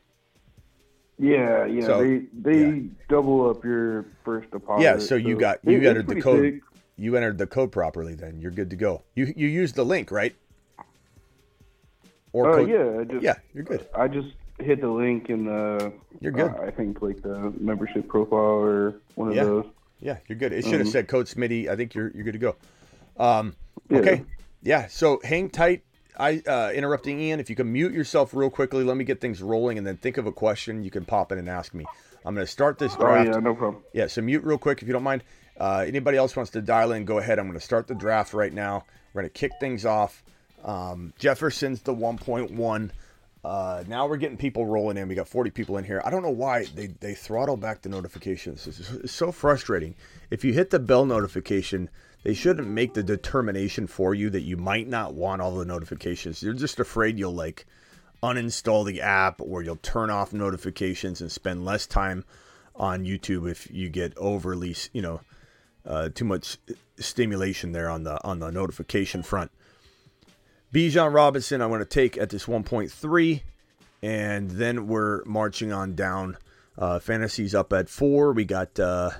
Yeah, 1.16 1.64
yeah. 1.66 1.86
So, 1.86 2.00
they 2.02 2.22
they 2.32 2.66
yeah. 2.70 2.82
double 3.08 3.48
up 3.48 3.64
your 3.64 4.06
first 4.24 4.50
deposit. 4.50 4.82
yeah. 4.82 4.98
So 4.98 5.14
you 5.14 5.36
got 5.38 5.60
you 5.62 5.78
it's 5.78 5.86
entered 5.86 6.08
the 6.08 6.20
code. 6.20 6.42
sick. 6.54 6.60
You 6.96 7.14
entered 7.16 7.38
the 7.38 7.46
code 7.46 7.70
properly. 7.70 8.14
Then 8.16 8.40
you're 8.40 8.50
good 8.50 8.70
to 8.70 8.76
go. 8.76 9.02
You 9.14 9.32
you 9.36 9.46
used 9.46 9.76
the 9.76 9.84
link, 9.84 10.10
right? 10.10 10.34
Or 12.32 12.50
Oh 12.50 12.56
code- 12.56 12.68
yeah, 12.68 13.00
I 13.00 13.04
just, 13.04 13.22
yeah, 13.22 13.34
you're 13.54 13.62
good. 13.62 13.86
I 13.94 14.08
just 14.08 14.30
hit 14.58 14.80
the 14.80 14.88
link 14.88 15.30
in 15.30 15.44
the. 15.44 15.92
You're 16.20 16.32
good. 16.32 16.50
uh, 16.50 16.62
I 16.62 16.72
think 16.72 17.00
like 17.00 17.22
the 17.22 17.52
membership 17.60 18.08
profile 18.08 18.40
or 18.40 18.94
one 19.14 19.28
of 19.28 19.36
Yeah. 19.36 19.44
those. 19.44 19.66
Yeah, 20.00 20.18
you're 20.28 20.38
good. 20.38 20.52
It 20.52 20.64
should 20.64 20.80
have 20.80 20.88
Mhm. 20.88 20.92
said 20.92 21.08
code 21.08 21.26
Smitty. 21.26 21.68
I 21.68 21.76
think 21.76 21.94
you're 21.94 22.10
you're 22.14 22.24
good 22.24 22.32
to 22.32 22.38
go. 22.38 22.56
Um, 23.16 23.54
Yeah. 23.88 23.98
okay. 23.98 24.24
Yeah. 24.62 24.86
So 24.88 25.20
hang 25.24 25.50
tight. 25.50 25.82
I 26.16 26.42
uh, 26.46 26.70
interrupting 26.72 27.18
Ian. 27.20 27.40
If 27.40 27.50
you 27.50 27.56
can 27.56 27.72
mute 27.72 27.92
yourself 27.92 28.34
real 28.34 28.50
quickly, 28.50 28.84
let 28.84 28.96
me 28.96 29.04
get 29.04 29.20
things 29.20 29.42
rolling, 29.42 29.78
and 29.78 29.86
then 29.86 29.96
think 29.96 30.16
of 30.16 30.26
a 30.26 30.32
question 30.32 30.84
you 30.84 30.90
can 30.90 31.04
pop 31.04 31.32
in 31.32 31.38
and 31.38 31.48
ask 31.48 31.74
me. 31.74 31.84
I'm 32.24 32.34
going 32.34 32.46
to 32.46 32.50
start 32.50 32.78
this 32.78 32.94
draft. 32.96 33.28
Oh 33.30 33.32
yeah, 33.34 33.38
no 33.40 33.54
problem. 33.54 33.82
Yeah, 33.92 34.06
so 34.06 34.22
mute 34.22 34.44
real 34.44 34.58
quick 34.58 34.80
if 34.80 34.88
you 34.88 34.92
don't 34.94 35.02
mind. 35.02 35.22
Uh, 35.58 35.84
anybody 35.86 36.16
else 36.16 36.34
wants 36.36 36.50
to 36.52 36.60
dial 36.62 36.92
in, 36.92 37.04
go 37.04 37.18
ahead. 37.18 37.38
I'm 37.38 37.46
going 37.46 37.58
to 37.58 37.64
start 37.64 37.86
the 37.86 37.94
draft 37.94 38.32
right 38.32 38.52
now. 38.52 38.84
We're 39.12 39.22
going 39.22 39.30
to 39.30 39.38
kick 39.38 39.52
things 39.60 39.84
off. 39.84 40.22
Um, 40.64 41.12
Jefferson's 41.18 41.82
the 41.82 41.94
1.1. 41.94 42.90
Uh, 43.44 43.84
now 43.86 44.06
we're 44.06 44.16
getting 44.16 44.38
people 44.38 44.64
rolling 44.64 44.96
in. 44.96 45.06
We 45.06 45.14
got 45.14 45.28
40 45.28 45.50
people 45.50 45.76
in 45.76 45.84
here. 45.84 46.00
I 46.04 46.10
don't 46.10 46.22
know 46.22 46.30
why 46.30 46.64
they, 46.64 46.86
they 46.86 47.14
throttle 47.14 47.58
back 47.58 47.82
the 47.82 47.90
notifications. 47.90 48.66
It's, 48.66 49.12
so 49.12 49.30
frustrating. 49.32 49.94
If 50.30 50.44
you 50.44 50.54
hit 50.54 50.70
the 50.70 50.78
bell 50.78 51.04
notification, 51.04 51.90
they 52.22 52.32
shouldn't 52.32 52.68
make 52.68 52.94
the 52.94 53.02
determination 53.02 53.86
for 53.86 54.14
you 54.14 54.30
that 54.30 54.40
you 54.40 54.56
might 54.56 54.88
not 54.88 55.12
want 55.12 55.42
all 55.42 55.56
the 55.56 55.66
notifications. 55.66 56.42
You're 56.42 56.54
just 56.54 56.80
afraid 56.80 57.18
you'll 57.18 57.34
like 57.34 57.66
uninstall 58.22 58.86
the 58.86 59.02
app 59.02 59.42
or 59.42 59.62
you'll 59.62 59.76
turn 59.76 60.08
off 60.08 60.32
notifications 60.32 61.20
and 61.20 61.30
spend 61.30 61.66
less 61.66 61.86
time 61.86 62.24
on 62.74 63.04
YouTube 63.04 63.50
if 63.50 63.70
you 63.70 63.90
get 63.90 64.16
overly, 64.16 64.74
you 64.94 65.02
know, 65.02 65.20
uh, 65.86 66.08
too 66.08 66.24
much 66.24 66.56
stimulation 66.96 67.72
there 67.72 67.90
on 67.90 68.04
the 68.04 68.22
on 68.24 68.38
the 68.38 68.50
notification 68.50 69.22
front. 69.22 69.50
Bijan 70.74 71.14
Robinson, 71.14 71.62
I 71.62 71.66
want 71.66 71.82
to 71.82 71.88
take 71.88 72.18
at 72.18 72.30
this 72.30 72.46
1.3, 72.46 73.42
and 74.02 74.50
then 74.50 74.88
we're 74.88 75.22
marching 75.24 75.72
on 75.72 75.94
down. 75.94 76.36
Uh, 76.76 76.98
fantasy's 76.98 77.54
up 77.54 77.72
at 77.72 77.88
four. 77.88 78.32
We 78.32 78.44
got 78.44 78.80
uh, 78.80 79.10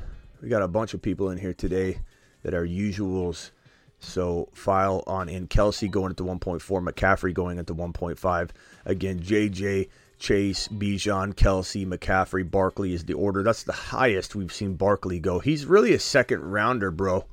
we 0.43 0.49
got 0.49 0.63
a 0.63 0.69
bunch 0.69 0.95
of 0.95 1.03
people 1.03 1.31
in 1.31 1.39
here 1.39 1.55
today 1.55 2.01
that 2.43 2.55
are 2.55 2.67
usuals. 2.67 3.53
So 4.01 4.49
file 4.53 5.05
on 5.07 5.29
in 5.29 5.47
Kelce 5.47 5.89
going 5.89 6.11
at 6.11 6.17
the 6.17 6.25
1.4, 6.25 6.61
McCaffrey 6.61 7.33
going 7.33 7.61
at 7.61 7.69
the 7.69 7.75
1.5. 7.75 8.51
Again, 8.85 9.21
JJ, 9.21 9.89
Chase, 10.19 10.67
Bijan, 10.67 11.35
Kelce, 11.35 11.87
McCaffrey, 11.87 12.51
Barkley 12.51 12.95
is 12.95 13.05
the 13.05 13.15
order. 13.15 13.45
That's 13.45 13.63
the 13.63 13.73
highest 13.73 14.35
we've 14.35 14.53
seen 14.53 14.75
Barkley 14.75 15.21
go. 15.21 15.39
He's 15.39 15.67
really 15.67 15.95
a 15.95 16.01
second 16.01 16.41
rounder, 16.41 16.91
bro. 16.91 17.27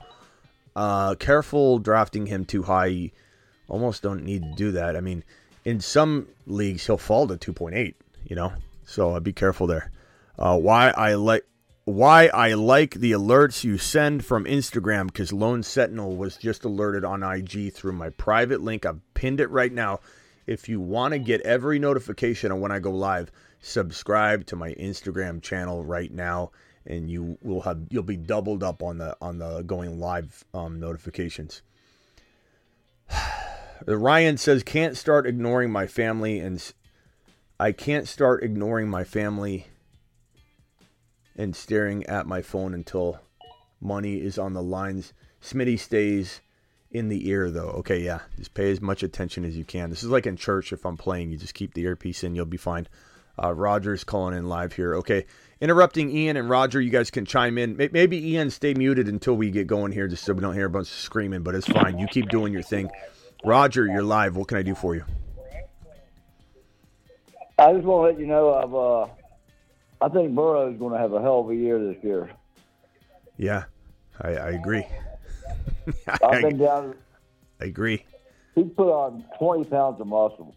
Uh, 0.75 1.15
careful 1.15 1.79
drafting 1.79 2.27
him 2.27 2.45
too 2.45 2.61
high. 2.61 3.11
Almost 3.71 4.01
don't 4.01 4.25
need 4.25 4.43
to 4.43 4.51
do 4.51 4.73
that. 4.73 4.97
I 4.97 4.99
mean, 4.99 5.23
in 5.63 5.79
some 5.79 6.27
leagues 6.45 6.85
he'll 6.85 6.97
fall 6.97 7.25
to 7.29 7.37
2.8. 7.37 7.93
You 8.25 8.35
know, 8.35 8.51
so 8.83 9.15
uh, 9.15 9.21
be 9.21 9.31
careful 9.31 9.65
there. 9.65 9.91
Uh, 10.37 10.57
why 10.57 10.89
I 10.89 11.13
like 11.13 11.45
why 11.85 12.27
I 12.27 12.53
like 12.53 12.95
the 12.95 13.13
alerts 13.13 13.63
you 13.63 13.77
send 13.77 14.25
from 14.25 14.43
Instagram 14.43 15.07
because 15.07 15.31
Lone 15.31 15.63
Sentinel 15.63 16.17
was 16.17 16.35
just 16.35 16.65
alerted 16.65 17.05
on 17.05 17.23
IG 17.23 17.71
through 17.71 17.93
my 17.93 18.09
private 18.09 18.59
link. 18.59 18.85
I've 18.85 18.99
pinned 19.13 19.39
it 19.39 19.49
right 19.49 19.71
now. 19.71 20.01
If 20.45 20.67
you 20.67 20.81
want 20.81 21.13
to 21.13 21.19
get 21.19 21.39
every 21.41 21.79
notification 21.79 22.51
on 22.51 22.59
when 22.59 22.73
I 22.73 22.79
go 22.79 22.91
live, 22.91 23.31
subscribe 23.61 24.45
to 24.47 24.57
my 24.57 24.73
Instagram 24.73 25.41
channel 25.41 25.85
right 25.85 26.11
now, 26.11 26.51
and 26.85 27.09
you 27.09 27.37
will 27.41 27.61
have 27.61 27.79
you'll 27.89 28.03
be 28.03 28.17
doubled 28.17 28.63
up 28.63 28.83
on 28.83 28.97
the 28.97 29.15
on 29.21 29.37
the 29.37 29.61
going 29.61 29.97
live 29.97 30.43
um, 30.53 30.77
notifications. 30.77 31.61
Ryan 33.87 34.37
says 34.37 34.63
can't 34.63 34.97
start 34.97 35.25
ignoring 35.25 35.71
my 35.71 35.87
family 35.87 36.39
and 36.39 36.73
I 37.59 37.71
can't 37.71 38.07
start 38.07 38.43
ignoring 38.43 38.89
my 38.89 39.03
family 39.03 39.67
and 41.35 41.55
staring 41.55 42.05
at 42.05 42.25
my 42.25 42.41
phone 42.41 42.73
until 42.73 43.19
money 43.79 44.15
is 44.15 44.37
on 44.37 44.53
the 44.53 44.63
lines. 44.63 45.13
Smitty 45.41 45.79
stays 45.79 46.41
in 46.91 47.09
the 47.09 47.27
ear 47.29 47.49
though. 47.49 47.69
Okay, 47.69 47.99
yeah. 48.01 48.19
Just 48.37 48.53
pay 48.53 48.71
as 48.71 48.81
much 48.81 49.03
attention 49.03 49.45
as 49.45 49.57
you 49.57 49.63
can. 49.63 49.89
This 49.89 50.03
is 50.03 50.09
like 50.09 50.27
in 50.27 50.37
church 50.37 50.73
if 50.73 50.85
I'm 50.85 50.97
playing, 50.97 51.31
you 51.31 51.37
just 51.37 51.53
keep 51.53 51.73
the 51.73 51.83
earpiece 51.83 52.23
in, 52.23 52.35
you'll 52.35 52.45
be 52.45 52.57
fine. 52.57 52.87
Uh, 53.41 53.53
Roger's 53.53 54.03
calling 54.03 54.37
in 54.37 54.49
live 54.49 54.73
here. 54.73 54.95
Okay, 54.95 55.25
interrupting 55.61 56.11
Ian 56.11 56.37
and 56.37 56.49
Roger. 56.49 56.81
You 56.81 56.89
guys 56.89 57.09
can 57.09 57.25
chime 57.25 57.57
in. 57.57 57.77
Maybe 57.77 58.31
Ian 58.31 58.51
stay 58.51 58.73
muted 58.73 59.07
until 59.07 59.35
we 59.35 59.49
get 59.49 59.67
going 59.67 59.91
here, 59.93 60.07
just 60.07 60.25
so 60.25 60.33
we 60.33 60.41
don't 60.41 60.53
hear 60.53 60.65
a 60.65 60.69
bunch 60.69 60.89
of 60.89 60.93
screaming. 60.93 61.41
But 61.41 61.55
it's 61.55 61.65
fine. 61.65 61.97
You 61.97 62.07
keep 62.07 62.29
doing 62.29 62.51
your 62.53 62.61
thing. 62.61 62.89
Roger, 63.43 63.85
you're 63.85 64.03
live. 64.03 64.35
What 64.35 64.47
can 64.47 64.57
I 64.57 64.61
do 64.61 64.75
for 64.75 64.95
you? 64.95 65.03
I 67.57 67.73
just 67.73 67.85
want 67.85 68.07
to 68.07 68.11
let 68.11 68.19
you 68.19 68.25
know 68.25 68.53
I've 68.53 68.73
uh, 68.73 70.05
I 70.05 70.09
think 70.09 70.33
Burrow 70.33 70.71
is 70.71 70.79
going 70.79 70.93
to 70.93 70.99
have 70.99 71.13
a 71.13 71.21
hell 71.21 71.41
of 71.41 71.49
a 71.49 71.55
year 71.55 71.79
this 71.79 72.03
year. 72.03 72.29
Yeah, 73.37 73.65
I, 74.19 74.29
I 74.29 74.49
agree. 74.51 74.85
I've 76.23 76.41
been 76.41 76.57
down. 76.57 76.95
I 77.59 77.65
agree. 77.65 78.03
He 78.55 78.63
put 78.63 78.91
on 78.91 79.23
20 79.37 79.65
pounds 79.65 80.01
of 80.01 80.07
muscle. 80.07 80.55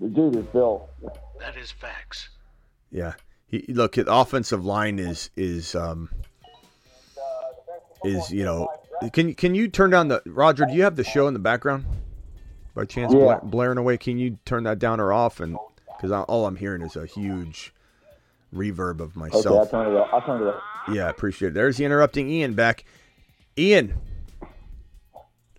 The 0.00 0.08
dude 0.08 0.36
is 0.36 0.44
built. 0.46 0.88
That 1.38 1.56
is 1.56 1.70
facts. 1.70 2.28
Yeah. 2.90 3.14
He, 3.46 3.64
look, 3.68 3.94
the 3.94 4.12
offensive 4.12 4.64
line 4.64 4.98
is 4.98 5.30
is 5.36 5.74
um 5.74 6.08
is 8.04 8.30
you 8.30 8.44
know 8.44 8.68
can 9.12 9.34
can 9.34 9.54
you 9.54 9.68
turn 9.68 9.90
down 9.90 10.08
the 10.08 10.22
Roger? 10.26 10.66
Do 10.66 10.74
you 10.74 10.82
have 10.82 10.96
the 10.96 11.04
show 11.04 11.26
in 11.26 11.34
the 11.34 11.40
background 11.40 11.84
by 12.74 12.84
chance 12.84 13.12
Yeah. 13.12 13.38
bla- 13.38 13.40
blaring 13.42 13.78
away? 13.78 13.96
Can 13.96 14.18
you 14.18 14.38
turn 14.44 14.64
that 14.64 14.78
down 14.78 15.00
or 15.00 15.12
off? 15.12 15.40
And 15.40 15.56
because 15.96 16.10
all 16.12 16.46
I'm 16.46 16.56
hearing 16.56 16.82
is 16.82 16.96
a 16.96 17.06
huge 17.06 17.72
reverb 18.54 19.00
of 19.00 19.16
myself. 19.16 19.46
Okay, 19.46 19.54
I'll 19.54 19.64
myself. 19.64 19.70
turn 19.70 19.92
it 19.92 19.96
up. 19.98 20.08
I'll 20.12 20.22
turn 20.22 20.42
it 20.42 20.48
up. 20.48 20.62
yeah, 20.92 21.06
I 21.06 21.10
appreciate 21.10 21.48
it. 21.50 21.54
There's 21.54 21.76
the 21.76 21.84
interrupting 21.84 22.28
Ian 22.28 22.54
back. 22.54 22.84
Ian, 23.58 23.94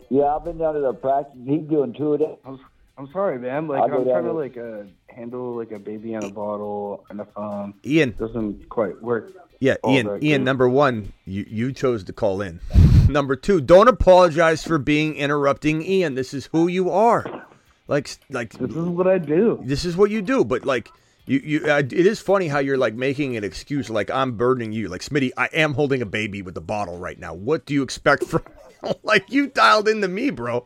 Yeah, 0.10 0.36
I've 0.36 0.44
been 0.44 0.58
down 0.58 0.74
to 0.76 0.80
the 0.82 0.94
practice. 0.94 1.40
He's 1.46 1.62
doing 1.62 1.94
two 1.94 2.14
a 2.14 2.18
day. 2.18 2.38
I'm, 2.46 2.60
I'm 2.98 3.10
sorry, 3.14 3.38
man. 3.40 3.68
Like 3.68 3.82
I'll 3.92 4.00
I'm 4.00 4.04
trying 4.06 4.24
to 4.26 4.34
like 4.34 4.58
uh, 4.58 4.84
handle 5.08 5.56
like 5.56 5.72
a 5.72 5.80
baby 5.80 6.14
in 6.14 6.24
a 6.24 6.30
bottle 6.30 7.06
and 7.10 7.22
a 7.22 7.26
phone. 7.26 7.74
Ian, 7.86 8.16
Doesn't 8.20 8.68
quite 8.70 9.02
work. 9.02 9.32
Yeah, 9.62 9.75
all 9.84 9.94
Ian. 9.94 10.24
Ian, 10.24 10.44
number 10.44 10.68
one, 10.68 11.13
you 11.24 11.46
you 11.48 11.72
chose 11.72 12.03
to 12.06 12.13
call 12.13 12.41
in. 12.41 12.60
number 13.08 13.36
two, 13.36 13.62
don't 13.62 13.88
apologize 13.88 14.63
for 14.63 14.80
being 14.80 15.15
interrupting 15.15 15.84
Ian. 15.84 16.15
This 16.15 16.34
is 16.34 16.48
who 16.48 16.68
you 16.68 16.89
are. 16.89 17.46
Like 17.88 18.10
like 18.32 18.53
This 18.53 18.72
is 18.72 18.86
what 18.88 19.08
I 19.08 19.20
do. 19.20 19.62
this 19.63 19.86
is 19.86 19.96
what 19.96 20.10
you 20.10 20.24
do. 20.24 20.44
But 20.44 20.65
like 20.65 20.89
you 21.27 21.39
you, 21.44 21.72
uh, 21.72 21.77
it 21.77 21.94
is 21.94 22.20
funny 22.20 22.48
how 22.48 22.58
you're 22.58 22.77
like 22.77 22.96
making 22.96 23.38
an 23.38 23.44
excuse. 23.44 23.88
Like 23.88 24.10
I'm 24.10 24.32
burdening 24.32 24.72
you. 24.74 24.88
Like 24.89 25.01
Smitty, 25.01 25.30
I 25.38 25.46
am 25.53 25.75
holding 25.75 26.01
a 26.01 26.08
baby 26.08 26.41
with 26.41 26.58
a 26.58 26.62
bottle 26.62 26.98
right 26.98 27.20
now. 27.20 27.36
What 27.36 27.68
do 27.68 27.75
you 27.75 27.84
expect 27.84 28.24
from? 28.24 28.44
like 29.03 29.32
you 29.32 29.46
dialed 29.46 29.88
into 29.88 30.08
me, 30.08 30.32
bro. 30.32 30.65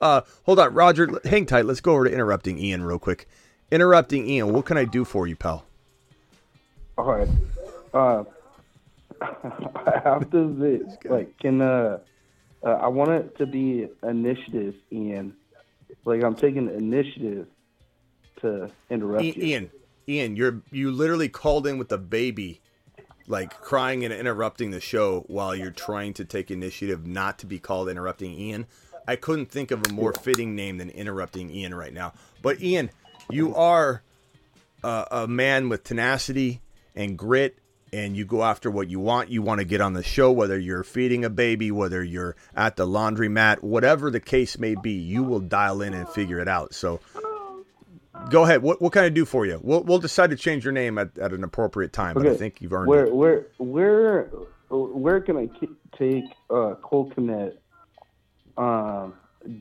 Uh, 0.00 0.22
hold 0.46 0.58
on, 0.58 0.74
Roger. 0.74 1.08
Hang 1.24 1.46
tight. 1.46 1.64
Let's 1.64 1.80
go 1.80 1.92
over 1.92 2.06
to 2.06 2.12
interrupting 2.12 2.58
Ian 2.58 2.82
real 2.82 2.98
quick. 2.98 3.28
Interrupting 3.70 4.28
Ian. 4.28 4.52
What 4.52 4.64
can 4.64 4.76
I 4.76 4.84
do 4.84 5.04
for 5.04 5.28
you, 5.28 5.36
pal? 5.36 5.64
All 6.98 7.04
right. 7.04 7.28
Uh, 7.92 8.24
I 9.20 10.00
have 10.04 10.30
to 10.30 10.48
vi- 10.54 11.08
like 11.08 11.38
can 11.38 11.60
uh, 11.60 11.98
uh 12.64 12.68
I 12.68 12.88
want 12.88 13.10
it 13.10 13.38
to 13.38 13.46
be 13.46 13.88
initiative, 14.02 14.74
Ian. 14.90 15.34
Like 16.04 16.24
I'm 16.24 16.34
taking 16.34 16.68
initiative 16.68 17.46
to 18.40 18.70
interrupt 18.90 19.24
you. 19.24 19.34
Ian, 19.36 19.70
Ian, 20.08 20.36
you're 20.36 20.62
you 20.70 20.90
literally 20.90 21.28
called 21.28 21.66
in 21.66 21.78
with 21.78 21.92
a 21.92 21.98
baby, 21.98 22.60
like 23.26 23.60
crying 23.60 24.04
and 24.04 24.12
interrupting 24.12 24.70
the 24.70 24.80
show 24.80 25.24
while 25.28 25.54
you're 25.54 25.70
trying 25.70 26.14
to 26.14 26.24
take 26.24 26.50
initiative 26.50 27.06
not 27.06 27.38
to 27.38 27.46
be 27.46 27.58
called 27.58 27.88
interrupting 27.88 28.32
Ian. 28.32 28.66
I 29.06 29.16
couldn't 29.16 29.46
think 29.46 29.70
of 29.70 29.82
a 29.86 29.92
more 29.92 30.12
fitting 30.12 30.54
name 30.54 30.78
than 30.78 30.90
interrupting 30.90 31.50
Ian 31.50 31.74
right 31.74 31.92
now. 31.92 32.12
But 32.40 32.60
Ian, 32.60 32.90
you 33.30 33.54
are 33.54 34.02
a, 34.84 35.06
a 35.10 35.28
man 35.28 35.68
with 35.68 35.84
tenacity 35.84 36.60
and 36.94 37.16
grit. 37.18 37.58
And 37.92 38.16
you 38.16 38.24
go 38.24 38.42
after 38.42 38.70
what 38.70 38.88
you 38.88 39.00
want. 39.00 39.28
You 39.28 39.42
want 39.42 39.58
to 39.58 39.66
get 39.66 39.82
on 39.82 39.92
the 39.92 40.02
show, 40.02 40.32
whether 40.32 40.58
you're 40.58 40.82
feeding 40.82 41.26
a 41.26 41.30
baby, 41.30 41.70
whether 41.70 42.02
you're 42.02 42.36
at 42.56 42.76
the 42.76 42.86
laundromat, 42.86 43.62
whatever 43.62 44.10
the 44.10 44.20
case 44.20 44.58
may 44.58 44.74
be, 44.74 44.92
you 44.92 45.22
will 45.22 45.40
dial 45.40 45.82
in 45.82 45.92
and 45.92 46.08
figure 46.08 46.40
it 46.40 46.48
out. 46.48 46.72
So, 46.72 47.00
Go 48.30 48.44
ahead. 48.44 48.62
What 48.62 48.80
what 48.80 48.92
can 48.92 49.04
I 49.04 49.08
do 49.08 49.24
for 49.24 49.46
you? 49.46 49.58
We'll 49.62 49.82
we'll 49.82 49.98
decide 49.98 50.30
to 50.30 50.36
change 50.36 50.64
your 50.64 50.72
name 50.72 50.98
at, 50.98 51.16
at 51.18 51.32
an 51.32 51.44
appropriate 51.44 51.92
time, 51.92 52.14
but 52.14 52.26
I 52.26 52.36
think 52.36 52.60
you've 52.60 52.72
earned 52.72 52.88
where 52.88 53.06
it. 53.06 53.14
where 53.14 53.46
where 53.58 54.30
where 54.68 55.20
can 55.20 55.36
I 55.36 55.46
ki- 55.46 55.68
take 55.98 56.24
uh, 56.50 56.74
Cole 56.82 57.10
Kmet 57.10 57.56
um, 58.56 59.14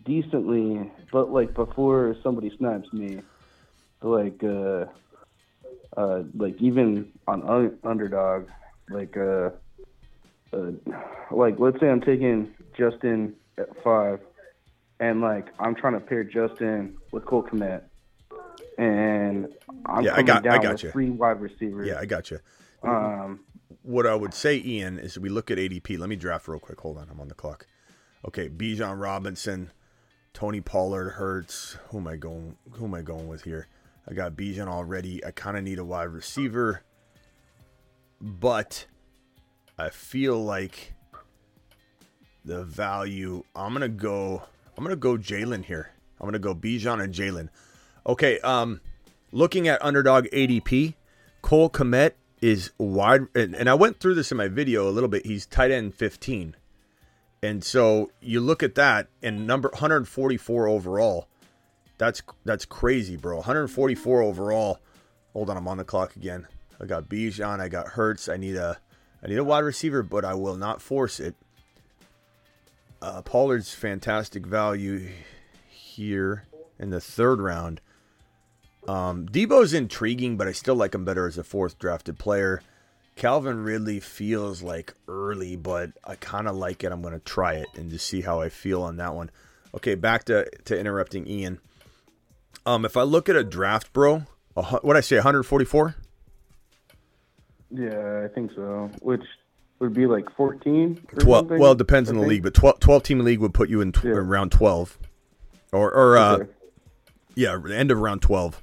decently, 0.05 0.91
but 1.11 1.31
like 1.31 1.53
before 1.53 2.15
somebody 2.21 2.55
snipes 2.57 2.91
me, 2.93 3.21
like 4.01 4.43
uh, 4.43 4.85
uh, 5.97 6.23
like 6.35 6.55
even 6.61 7.11
on 7.27 7.43
un- 7.47 7.77
underdog, 7.83 8.47
like 8.89 9.15
uh, 9.17 9.49
uh, 10.53 10.71
like 11.31 11.55
let's 11.59 11.79
say 11.79 11.89
I'm 11.89 12.01
taking 12.01 12.53
Justin 12.77 13.35
at 13.57 13.69
five, 13.83 14.19
and 14.99 15.21
like 15.21 15.47
I'm 15.59 15.75
trying 15.75 15.93
to 15.93 15.99
pair 15.99 16.23
Justin 16.23 16.97
with 17.11 17.25
Cole 17.25 17.43
Kmet. 17.43 17.83
And 18.77 19.47
I'm 19.85 20.03
Yeah, 20.03 20.11
I 20.11 20.15
coming 20.17 20.25
got- 20.25 20.37
I 20.47 20.49
down 20.53 20.61
got 20.61 20.71
with 20.73 20.83
you. 20.83 20.91
three 20.91 21.09
wide 21.09 21.41
receivers. 21.41 21.87
Yeah, 21.87 21.99
I 21.99 22.05
got 22.05 22.31
you. 22.31 22.39
Um, 22.83 23.41
What 23.83 24.05
I 24.05 24.15
would 24.15 24.33
say, 24.33 24.61
Ian, 24.63 24.99
is 24.99 25.17
we 25.19 25.29
look 25.29 25.49
at 25.51 25.57
ADP. 25.57 25.97
Let 25.97 26.07
me 26.09 26.15
draft 26.15 26.47
real 26.47 26.59
quick. 26.59 26.79
Hold 26.81 26.97
on, 26.97 27.07
I'm 27.09 27.19
on 27.19 27.27
the 27.27 27.33
clock. 27.35 27.65
Okay, 28.27 28.47
Bijan 28.49 29.01
Robinson, 29.01 29.71
Tony 30.33 30.61
Pollard, 30.61 31.11
Hurts. 31.11 31.77
Who 31.89 31.97
am 31.97 32.07
I 32.07 32.15
going? 32.15 32.57
Who 32.73 32.85
am 32.85 32.93
I 32.93 33.01
going 33.01 33.27
with 33.27 33.43
here? 33.43 33.67
I 34.07 34.13
got 34.13 34.33
Bijan 34.33 34.67
already. 34.67 35.23
I 35.23 35.31
kind 35.31 35.57
of 35.57 35.63
need 35.63 35.79
a 35.79 35.85
wide 35.85 36.05
receiver, 36.05 36.83
but 38.19 38.85
I 39.77 39.89
feel 39.89 40.43
like 40.43 40.93
the 42.43 42.63
value. 42.63 43.43
I'm 43.55 43.73
gonna 43.73 43.89
go. 43.89 44.43
I'm 44.77 44.83
gonna 44.83 44.95
go 44.95 45.17
Jalen 45.17 45.65
here. 45.65 45.91
I'm 46.19 46.27
gonna 46.27 46.39
go 46.39 46.55
Bijan 46.55 47.03
and 47.03 47.13
Jalen. 47.13 47.49
Okay. 48.05 48.39
Um, 48.39 48.81
looking 49.31 49.67
at 49.67 49.83
underdog 49.83 50.25
ADP, 50.27 50.95
Cole 51.41 51.69
Kmet 51.69 52.13
is 52.41 52.71
wide, 52.77 53.27
and, 53.35 53.55
and 53.55 53.69
I 53.69 53.75
went 53.75 53.99
through 53.99 54.15
this 54.15 54.31
in 54.31 54.37
my 54.37 54.47
video 54.47 54.89
a 54.89 54.91
little 54.91 55.09
bit. 55.09 55.25
He's 55.25 55.45
tight 55.45 55.71
end 55.71 55.93
15, 55.93 56.55
and 57.43 57.63
so 57.63 58.11
you 58.19 58.41
look 58.41 58.63
at 58.63 58.75
that 58.75 59.07
and 59.21 59.45
number 59.45 59.69
144 59.69 60.67
overall. 60.67 61.27
That's 62.01 62.23
that's 62.45 62.65
crazy, 62.65 63.15
bro. 63.15 63.35
144 63.35 64.23
overall. 64.23 64.79
Hold 65.33 65.51
on, 65.51 65.57
I'm 65.57 65.67
on 65.67 65.77
the 65.77 65.83
clock 65.83 66.15
again. 66.15 66.47
I 66.81 66.87
got 66.87 67.07
Bijan, 67.07 67.59
I 67.59 67.67
got 67.67 67.89
Hurts. 67.89 68.27
I 68.27 68.37
need 68.37 68.55
a 68.55 68.79
I 69.23 69.27
need 69.27 69.37
a 69.37 69.43
wide 69.43 69.59
receiver, 69.59 70.01
but 70.01 70.25
I 70.25 70.33
will 70.33 70.55
not 70.55 70.81
force 70.81 71.19
it. 71.19 71.35
Uh, 73.03 73.21
Pollard's 73.21 73.75
fantastic 73.75 74.47
value 74.47 75.09
here 75.69 76.47
in 76.79 76.89
the 76.89 76.99
third 76.99 77.39
round. 77.39 77.81
Um, 78.87 79.27
Deebo's 79.27 79.75
intriguing, 79.75 80.37
but 80.37 80.47
I 80.47 80.53
still 80.53 80.73
like 80.73 80.95
him 80.95 81.05
better 81.05 81.27
as 81.27 81.37
a 81.37 81.43
fourth 81.43 81.77
drafted 81.77 82.17
player. 82.17 82.63
Calvin 83.15 83.63
Ridley 83.63 83.99
feels 83.99 84.63
like 84.63 84.95
early, 85.07 85.55
but 85.55 85.91
I 86.03 86.15
kind 86.15 86.47
of 86.47 86.55
like 86.55 86.83
it. 86.83 86.91
I'm 86.91 87.03
going 87.03 87.13
to 87.13 87.19
try 87.19 87.53
it 87.53 87.67
and 87.75 87.91
just 87.91 88.07
see 88.07 88.21
how 88.21 88.41
I 88.41 88.49
feel 88.49 88.81
on 88.81 88.97
that 88.97 89.13
one. 89.13 89.29
Okay, 89.75 89.93
back 89.93 90.23
to, 90.23 90.49
to 90.65 90.79
interrupting 90.79 91.27
Ian. 91.27 91.59
Um, 92.65 92.85
if 92.85 92.95
I 92.95 93.01
look 93.03 93.27
at 93.29 93.35
a 93.35 93.43
draft, 93.43 93.91
bro, 93.93 94.23
what 94.81 94.95
I 94.95 95.01
say, 95.01 95.15
144? 95.17 95.95
Yeah, 97.71 98.23
I 98.25 98.27
think 98.33 98.51
so. 98.55 98.89
Which 99.01 99.23
would 99.79 99.93
be 99.93 100.05
like 100.05 100.25
14? 100.35 100.99
or 101.13 101.19
12. 101.19 101.39
something, 101.39 101.59
Well, 101.59 101.71
it 101.71 101.77
depends 101.77 102.09
I 102.09 102.11
on 102.11 102.15
the 102.17 102.21
think. 102.23 102.29
league, 102.29 102.43
but 102.43 102.53
12, 102.53 102.79
12 102.79 103.03
team 103.03 103.19
league 103.19 103.39
would 103.39 103.53
put 103.53 103.69
you 103.69 103.81
in 103.81 103.91
tw- 103.91 104.03
Yeah. 104.05 104.11
around 104.11 104.51
12. 104.51 104.99
Or, 105.71 105.91
or 105.93 106.17
uh, 106.17 106.33
Okay. 106.35 106.51
yeah, 107.35 107.57
end 107.73 107.91
of 107.91 107.97
round 107.99 108.21
12. 108.21 108.61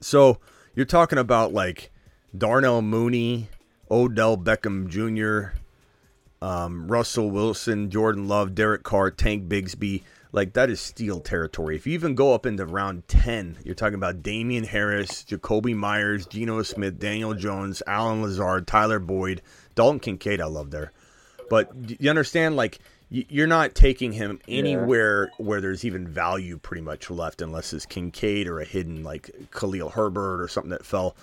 So 0.00 0.38
you're 0.74 0.86
talking 0.86 1.18
about 1.18 1.52
like 1.52 1.90
Darnell 2.36 2.80
Mooney, 2.82 3.48
Odell 3.90 4.36
Beckham 4.38 4.88
Jr., 4.88 5.56
um, 6.44 6.86
Russell 6.88 7.30
Wilson, 7.30 7.90
Jordan 7.90 8.28
Love, 8.28 8.54
Derek 8.54 8.82
Carr, 8.84 9.10
Tank 9.10 9.48
Bigsby. 9.48 10.02
Like 10.36 10.52
that 10.52 10.68
is 10.68 10.82
steel 10.82 11.20
territory. 11.20 11.76
If 11.76 11.86
you 11.86 11.94
even 11.94 12.14
go 12.14 12.34
up 12.34 12.44
into 12.44 12.66
round 12.66 13.08
10, 13.08 13.56
you're 13.64 13.74
talking 13.74 13.94
about 13.94 14.22
Damien 14.22 14.64
Harris, 14.64 15.24
Jakobi 15.24 15.74
Meyers, 15.74 16.26
Geno 16.26 16.62
Smith, 16.62 16.98
Daniel 16.98 17.32
Jones, 17.32 17.82
Allen 17.86 18.20
Lazard, 18.20 18.66
Tyler 18.66 18.98
Boyd, 18.98 19.40
Dalton 19.74 19.98
Kincaid. 19.98 20.42
I 20.42 20.44
love 20.44 20.70
there. 20.70 20.92
But 21.48 21.72
you 21.98 22.10
understand, 22.10 22.54
like 22.54 22.80
you're 23.08 23.46
not 23.46 23.74
taking 23.74 24.12
him 24.12 24.38
anywhere 24.46 25.30
where 25.38 25.62
there's 25.62 25.86
even 25.86 26.06
value 26.06 26.58
pretty 26.58 26.82
much 26.82 27.08
left, 27.08 27.40
unless 27.40 27.72
it's 27.72 27.86
Kincaid 27.86 28.46
or 28.46 28.60
a 28.60 28.64
hidden 28.66 29.02
like 29.02 29.30
Khalil 29.52 29.88
Herbert 29.88 30.42
or 30.42 30.48
something 30.48 30.70
that 30.70 30.84
fell. 30.84 31.16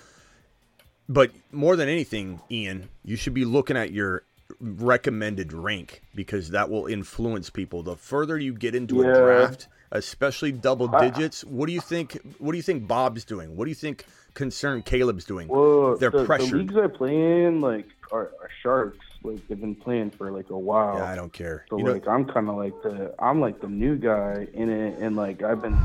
But 1.08 1.30
more 1.52 1.76
than 1.76 1.88
anything, 1.88 2.40
Ian, 2.50 2.88
you 3.04 3.14
should 3.14 3.34
be 3.34 3.44
looking 3.44 3.76
at 3.76 3.92
your 3.92 4.24
recommended 4.60 5.52
rank 5.52 6.02
because 6.14 6.50
that 6.50 6.70
will 6.70 6.86
influence 6.86 7.50
people. 7.50 7.82
The 7.82 7.96
further 7.96 8.38
you 8.38 8.52
get 8.54 8.74
into 8.74 9.00
a 9.02 9.04
draft, 9.14 9.68
especially 9.92 10.52
double 10.52 10.88
digits, 10.88 11.44
what 11.44 11.66
do 11.66 11.72
you 11.72 11.80
think? 11.80 12.18
What 12.38 12.52
do 12.52 12.56
you 12.56 12.62
think 12.62 12.86
Bob's 12.86 13.24
doing? 13.24 13.56
What 13.56 13.64
do 13.64 13.70
you 13.70 13.74
think 13.74 14.04
concerned 14.34 14.84
Caleb's 14.84 15.24
doing? 15.24 15.48
Well, 15.48 15.96
They're 15.96 16.10
the, 16.10 16.24
the 16.24 16.50
leagues 16.52 16.76
I 16.76 16.88
play 16.88 17.44
in, 17.44 17.60
like, 17.60 17.86
are, 18.12 18.32
are 18.40 18.50
sharks. 18.62 18.98
Like, 19.22 19.46
they've 19.48 19.60
been 19.60 19.74
playing 19.74 20.10
for 20.10 20.30
like 20.30 20.50
a 20.50 20.58
while. 20.58 20.98
Yeah, 20.98 21.10
I 21.10 21.14
don't 21.16 21.32
care. 21.32 21.64
So 21.70 21.78
You 21.78 21.84
know- 21.84 21.92
like 21.92 22.06
I'm 22.06 22.26
kind 22.26 22.48
of 22.48 22.56
like 22.56 22.74
the 22.82 23.14
I'm 23.18 23.40
like 23.40 23.60
the 23.60 23.68
new 23.68 23.96
guy 23.96 24.46
in 24.52 24.68
it, 24.68 24.98
and 25.00 25.16
like 25.16 25.42
I've 25.42 25.62
been 25.62 25.78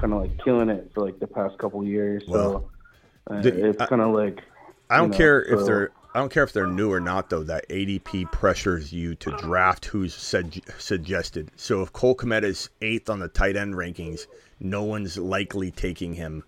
kind 0.00 0.12
of 0.12 0.20
like 0.20 0.36
killing 0.44 0.68
it 0.68 0.90
for 0.92 1.04
like 1.04 1.18
the 1.20 1.26
past 1.28 1.56
couple 1.58 1.84
years. 1.84 2.24
So 2.26 2.68
uh, 3.30 3.40
the- 3.40 3.68
it's 3.68 3.86
kind 3.86 4.02
of 4.02 4.12
like 4.14 4.42
I 4.90 4.96
don't 4.98 5.10
know, 5.10 5.16
care 5.16 5.42
if 5.42 5.64
they're 5.64 5.90
I 6.16 6.18
don't 6.20 6.32
care 6.32 6.44
if 6.44 6.54
they're 6.54 6.66
new 6.66 6.90
or 6.90 6.98
not 6.98 7.28
though. 7.28 7.42
That 7.42 7.68
ADP 7.68 8.32
pressures 8.32 8.90
you 8.90 9.14
to 9.16 9.36
draft 9.36 9.84
who's 9.84 10.14
sug- 10.14 10.64
suggested. 10.78 11.50
So 11.56 11.82
if 11.82 11.92
Cole 11.92 12.16
Kmet 12.16 12.42
is 12.42 12.70
eighth 12.80 13.10
on 13.10 13.18
the 13.18 13.28
tight 13.28 13.54
end 13.54 13.74
rankings, 13.74 14.26
no 14.58 14.82
one's 14.82 15.18
likely 15.18 15.70
taking 15.70 16.14
him 16.14 16.42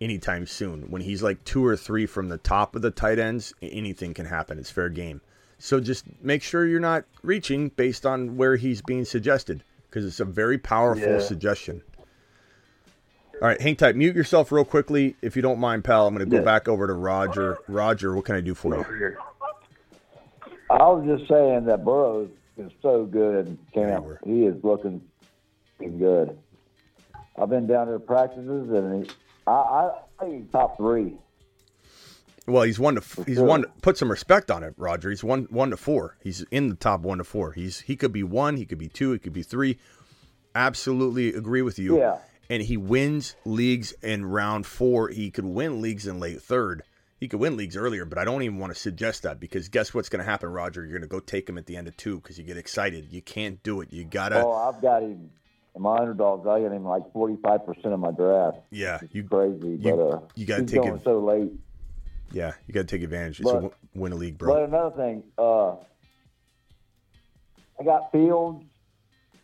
anytime 0.00 0.46
soon. 0.46 0.82
When 0.88 1.02
he's 1.02 1.20
like 1.20 1.42
two 1.42 1.66
or 1.66 1.76
three 1.76 2.06
from 2.06 2.28
the 2.28 2.38
top 2.38 2.76
of 2.76 2.82
the 2.82 2.92
tight 2.92 3.18
ends, 3.18 3.52
anything 3.60 4.14
can 4.14 4.26
happen. 4.26 4.56
It's 4.56 4.70
fair 4.70 4.88
game. 4.88 5.20
So 5.58 5.80
just 5.80 6.04
make 6.22 6.44
sure 6.44 6.64
you're 6.64 6.78
not 6.78 7.04
reaching 7.24 7.70
based 7.70 8.06
on 8.06 8.36
where 8.36 8.54
he's 8.54 8.82
being 8.82 9.04
suggested 9.04 9.64
because 9.90 10.04
it's 10.06 10.20
a 10.20 10.24
very 10.24 10.58
powerful 10.58 11.14
Yeah. 11.14 11.18
suggestion. 11.18 11.82
All 13.40 13.46
right, 13.46 13.60
hang 13.60 13.76
tight. 13.76 13.94
Mute 13.94 14.16
yourself 14.16 14.50
real 14.50 14.64
quickly, 14.64 15.14
if 15.22 15.36
you 15.36 15.42
don't 15.42 15.60
mind, 15.60 15.84
pal. 15.84 16.08
I'm 16.08 16.14
going 16.14 16.28
to 16.28 16.30
go 16.30 16.38
Yeah. 16.38 16.44
back 16.44 16.66
over 16.66 16.88
to 16.88 16.92
Roger. 16.92 17.58
Roger, 17.68 18.14
what 18.16 18.24
can 18.24 18.34
I 18.34 18.40
do 18.40 18.54
for 18.54 18.74
you? 18.76 19.16
I 20.70 20.82
was 20.88 21.06
just 21.06 21.30
saying 21.30 21.64
that 21.66 21.84
Burrows 21.84 22.30
is 22.56 22.72
so 22.82 23.04
good 23.06 23.46
in 23.46 23.58
camp. 23.72 24.04
were. 24.04 24.20
He 24.24 24.44
is 24.44 24.56
looking 24.64 25.00
good. 25.78 26.36
I've 27.40 27.48
been 27.48 27.68
down 27.68 27.86
there 27.86 28.00
practices, 28.00 28.68
and 28.70 29.04
he, 29.06 29.10
I, 29.46 29.52
I 29.52 29.90
think 30.20 30.42
he's 30.42 30.52
top 30.52 30.76
three. 30.76 31.14
Well, 32.46 32.64
he's 32.64 32.78
one 32.80 32.96
to 32.96 33.24
he's 33.24 33.36
sure. 33.36 33.46
one. 33.46 33.66
Put 33.82 33.96
some 33.98 34.10
respect 34.10 34.50
on 34.50 34.62
it, 34.64 34.74
Roger. 34.76 35.10
He's 35.10 35.22
one 35.22 35.46
one 35.50 35.70
to 35.70 35.76
four. 35.76 36.16
He's 36.22 36.44
in 36.50 36.68
the 36.70 36.74
top 36.74 37.00
one 37.02 37.18
to 37.18 37.24
four. 37.24 37.52
He's 37.52 37.80
he 37.80 37.94
could 37.94 38.12
be 38.12 38.22
one, 38.22 38.56
he 38.56 38.64
could 38.64 38.78
be 38.78 38.88
two, 38.88 39.12
he 39.12 39.18
could 39.18 39.34
be 39.34 39.42
three. 39.42 39.78
Absolutely 40.54 41.28
agree 41.34 41.62
with 41.62 41.78
you. 41.78 41.98
Yeah. 41.98 42.18
And 42.50 42.62
he 42.62 42.76
wins 42.76 43.36
leagues 43.44 43.92
in 44.02 44.24
round 44.24 44.66
four. 44.66 45.08
He 45.08 45.30
could 45.30 45.44
win 45.44 45.82
leagues 45.82 46.06
in 46.06 46.18
late 46.18 46.40
third. 46.40 46.82
He 47.20 47.28
could 47.28 47.40
win 47.40 47.56
leagues 47.56 47.76
earlier, 47.76 48.04
but 48.04 48.16
I 48.16 48.24
don't 48.24 48.42
even 48.42 48.58
want 48.58 48.72
to 48.72 48.78
suggest 48.78 49.24
that 49.24 49.40
because 49.40 49.68
guess 49.68 49.92
what's 49.92 50.08
going 50.08 50.24
to 50.24 50.30
happen, 50.30 50.50
Roger? 50.50 50.82
You're 50.82 50.92
going 50.98 51.02
to 51.02 51.08
go 51.08 51.18
take 51.20 51.48
him 51.48 51.58
at 51.58 51.66
the 51.66 51.76
end 51.76 51.88
of 51.88 51.96
two 51.96 52.20
because 52.20 52.38
you 52.38 52.44
get 52.44 52.56
excited. 52.56 53.08
You 53.10 53.20
can't 53.22 53.60
do 53.64 53.80
it. 53.80 53.92
You 53.92 54.04
gotta. 54.04 54.42
Oh, 54.44 54.52
I've 54.52 54.80
got 54.80 55.02
him 55.02 55.28
in 55.74 55.82
my 55.82 55.98
underdogs. 55.98 56.46
I 56.46 56.60
got 56.60 56.72
him 56.72 56.84
like 56.84 57.12
forty-five 57.12 57.66
percent 57.66 57.92
of 57.92 57.98
my 58.00 58.12
draft. 58.12 58.58
yeah, 58.70 59.00
you 59.12 59.24
Crazy, 59.24 59.70
you- 59.70 59.78
but 59.78 59.98
uh, 59.98 60.20
you 60.36 60.46
gotta 60.46 60.64
take 60.64 60.84
it- 60.84 61.02
so 61.04 61.18
late. 61.18 61.52
yeah 62.32 62.52
you 62.66 62.72
got 62.74 62.82
to 62.82 62.86
take 62.86 63.02
advantage. 63.02 63.40
It's 63.40 63.48
But- 63.50 63.54
w- 63.54 63.74
win 63.94 64.12
a 64.12 64.16
league, 64.16 64.38
bro. 64.38 64.54
But 64.54 64.62
another 64.68 64.96
thing, 64.96 65.24
uh, 65.36 65.72
I 67.80 67.84
got 67.84 68.12
Fields 68.12 68.64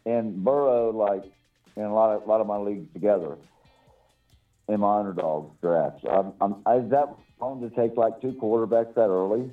and 0.07 0.45
Burrow 0.45 0.91
like 0.93 1.25
in 1.77 1.83
a 1.85 1.95
lot 1.95 2.15
of 2.15 2.23
a 2.23 2.27
lot 2.27 2.41
of 2.41 2.47
my 2.47 2.57
leagues 2.57 2.93
together 2.93 3.37
in 4.69 4.81
my 4.81 5.01
underdog 5.01 5.51
drafts. 5.61 6.05
I'm, 6.11 6.33
I'm, 6.41 6.53
is 6.83 6.91
that 6.91 7.15
wrong 7.41 7.61
to 7.61 7.75
take 7.77 7.97
like 7.97 8.21
two 8.21 8.33
quarterbacks 8.33 8.95
that 8.95 9.09
early? 9.09 9.51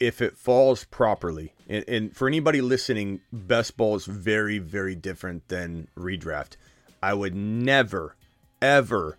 if 0.00 0.22
it 0.22 0.36
falls 0.36 0.84
properly. 0.84 1.52
And, 1.68 1.84
and 1.88 2.16
for 2.16 2.28
anybody 2.28 2.60
listening, 2.60 3.20
best 3.32 3.76
ball 3.76 3.96
is 3.96 4.06
very, 4.06 4.58
very 4.58 4.94
different 4.94 5.48
than 5.48 5.88
redraft. 5.96 6.56
I 7.02 7.14
would 7.14 7.34
never, 7.34 8.16
ever, 8.62 9.16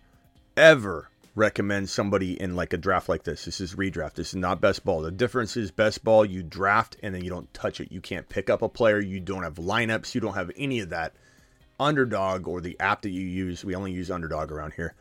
ever 0.56 1.08
recommend 1.34 1.88
somebody 1.88 2.40
in 2.40 2.56
like 2.56 2.72
a 2.72 2.76
draft 2.76 3.08
like 3.08 3.24
this. 3.24 3.44
This 3.44 3.60
is 3.60 3.74
redraft. 3.74 4.14
This 4.14 4.30
is 4.30 4.36
not 4.36 4.60
best 4.60 4.84
ball. 4.84 5.02
The 5.02 5.10
difference 5.10 5.56
is 5.56 5.70
best 5.70 6.04
ball, 6.04 6.24
you 6.24 6.42
draft 6.42 6.96
and 7.02 7.14
then 7.14 7.24
you 7.24 7.30
don't 7.30 7.52
touch 7.54 7.80
it. 7.80 7.92
You 7.92 8.00
can't 8.00 8.28
pick 8.28 8.50
up 8.50 8.62
a 8.62 8.68
player. 8.68 9.00
You 9.00 9.20
don't 9.20 9.42
have 9.42 9.54
lineups. 9.54 10.14
You 10.14 10.20
don't 10.20 10.34
have 10.34 10.50
any 10.56 10.80
of 10.80 10.90
that. 10.90 11.14
Underdog 11.80 12.46
or 12.46 12.60
the 12.60 12.78
app 12.78 13.02
that 13.02 13.10
you 13.10 13.22
use, 13.22 13.64
we 13.64 13.74
only 13.74 13.90
use 13.90 14.10
Underdog 14.10 14.52
around 14.52 14.74
here. 14.74 14.94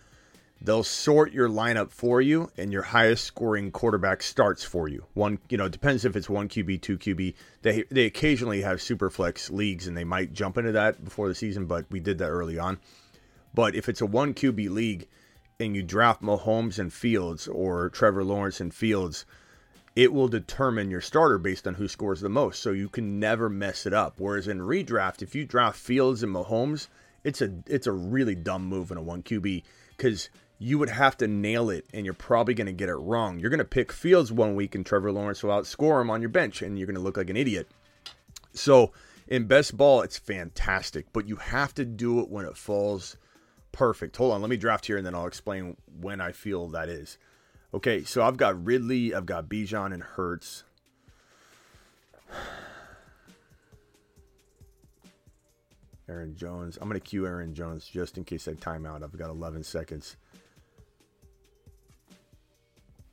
They'll 0.61 0.83
sort 0.83 1.31
your 1.31 1.47
lineup 1.47 1.91
for 1.91 2.21
you, 2.21 2.51
and 2.57 2.73
your 2.73 2.81
highest 2.81 3.23
scoring 3.23 3.71
quarterback 3.71 4.21
starts 4.21 4.63
for 4.63 4.89
you. 4.89 5.05
One, 5.13 5.39
you 5.49 5.57
know, 5.57 5.65
it 5.65 5.71
depends 5.71 6.03
if 6.03 6.15
it's 6.15 6.29
one 6.29 6.49
QB, 6.49 6.81
two 6.81 6.97
QB. 6.97 7.33
They 7.61 7.83
they 7.89 8.05
occasionally 8.05 8.61
have 8.61 8.81
super 8.81 9.09
flex 9.09 9.49
leagues, 9.49 9.87
and 9.87 9.95
they 9.95 10.03
might 10.03 10.33
jump 10.33 10.57
into 10.57 10.73
that 10.73 11.03
before 11.03 11.27
the 11.27 11.35
season, 11.35 11.65
but 11.65 11.85
we 11.89 11.99
did 11.99 12.17
that 12.17 12.29
early 12.29 12.59
on. 12.59 12.79
But 13.53 13.73
if 13.75 13.87
it's 13.87 14.01
a 14.01 14.05
one 14.05 14.33
QB 14.33 14.69
league, 14.69 15.07
and 15.61 15.75
you 15.75 15.83
draft 15.83 16.21
Mahomes 16.21 16.79
and 16.79 16.91
Fields 16.91 17.47
or 17.47 17.89
Trevor 17.89 18.23
Lawrence 18.23 18.61
and 18.61 18.73
Fields, 18.73 19.25
it 19.95 20.13
will 20.13 20.27
determine 20.27 20.91
your 20.91 21.01
starter 21.01 21.37
based 21.37 21.67
on 21.67 21.75
who 21.75 21.87
scores 21.87 22.21
the 22.21 22.29
most. 22.29 22.61
So 22.61 22.71
you 22.71 22.89
can 22.89 23.19
never 23.19 23.49
mess 23.49 23.85
it 23.85 23.93
up. 23.93 24.15
Whereas 24.17 24.47
in 24.47 24.59
redraft, 24.59 25.21
if 25.21 25.35
you 25.35 25.45
draft 25.45 25.77
Fields 25.77 26.23
and 26.23 26.33
Mahomes, 26.33 26.87
it's 27.23 27.41
a 27.41 27.51
it's 27.67 27.87
a 27.87 27.91
really 27.91 28.35
dumb 28.35 28.65
move 28.65 28.91
in 28.91 28.97
a 28.97 29.01
one 29.01 29.23
QB 29.23 29.63
because 29.95 30.29
you 30.59 30.77
would 30.77 30.89
have 30.89 31.15
to 31.17 31.27
nail 31.27 31.69
it, 31.69 31.85
and 31.93 32.03
you're 32.05 32.13
probably 32.13 32.53
going 32.53 32.67
to 32.67 32.73
get 32.73 32.89
it 32.89 32.95
wrong. 32.95 33.39
You're 33.39 33.49
going 33.49 33.59
to 33.59 33.65
pick 33.65 33.93
Fields 33.93 34.31
one 34.31 34.55
week, 34.55 34.75
and 34.75 34.85
Trevor 34.85 35.11
Lawrence 35.11 35.41
will 35.41 35.51
outscore 35.51 36.01
him 36.01 36.09
on 36.09 36.21
your 36.21 36.29
bench, 36.29 36.61
and 36.61 36.77
you're 36.77 36.85
going 36.85 36.95
to 36.95 37.01
look 37.01 37.15
like 37.15 37.29
an 37.29 37.37
idiot. 37.37 37.69
So 38.53 38.91
in 39.27 39.45
best 39.45 39.77
ball, 39.77 40.01
it's 40.01 40.17
fantastic, 40.17 41.05
but 41.13 41.27
you 41.27 41.37
have 41.37 41.73
to 41.75 41.85
do 41.85 42.19
it 42.19 42.29
when 42.29 42.45
it 42.45 42.57
falls 42.57 43.15
perfect. 43.71 44.17
Hold 44.17 44.33
on, 44.33 44.41
let 44.41 44.49
me 44.49 44.57
draft 44.57 44.85
here, 44.85 44.97
and 44.97 45.05
then 45.05 45.15
I'll 45.15 45.27
explain 45.27 45.77
when 46.01 46.19
I 46.19 46.33
feel 46.33 46.67
that 46.69 46.89
is. 46.89 47.17
Okay, 47.73 48.03
so 48.03 48.23
I've 48.23 48.37
got 48.37 48.65
Ridley, 48.65 49.13
I've 49.13 49.27
got 49.27 49.47
Bijan 49.47 49.93
and 49.93 50.01
Hurts. 50.01 50.63
Aaron 56.09 56.35
Jones. 56.35 56.77
I'm 56.81 56.89
going 56.89 56.99
to 56.99 57.05
cue 57.05 57.27
Aaron 57.27 57.53
Jones 57.53 57.87
just 57.87 58.17
in 58.17 58.23
case 58.23 58.47
I 58.47 58.53
time 58.53 58.85
out. 58.85 59.03
I've 59.03 59.15
got 59.15 59.29
11 59.29 59.63
seconds. 59.63 60.17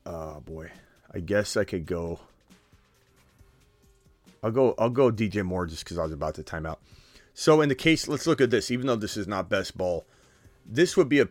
Oh 0.06 0.40
boy. 0.40 0.70
I 1.12 1.20
guess 1.20 1.56
I 1.56 1.64
could 1.64 1.84
go. 1.84 2.18
I'll 4.42 4.50
go. 4.50 4.74
I'll 4.78 4.90
go 4.90 5.10
DJ 5.10 5.44
Moore 5.44 5.66
just 5.66 5.84
because 5.84 5.98
I 5.98 6.04
was 6.04 6.12
about 6.12 6.34
to 6.36 6.42
time 6.42 6.64
out. 6.66 6.80
So 7.34 7.60
in 7.60 7.68
the 7.68 7.74
case, 7.74 8.08
let's 8.08 8.26
look 8.26 8.40
at 8.40 8.50
this. 8.50 8.70
Even 8.70 8.86
though 8.86 8.96
this 8.96 9.16
is 9.16 9.28
not 9.28 9.50
best 9.50 9.76
ball, 9.76 10.06
this 10.64 10.96
would 10.96 11.08
be 11.08 11.20
a, 11.20 11.28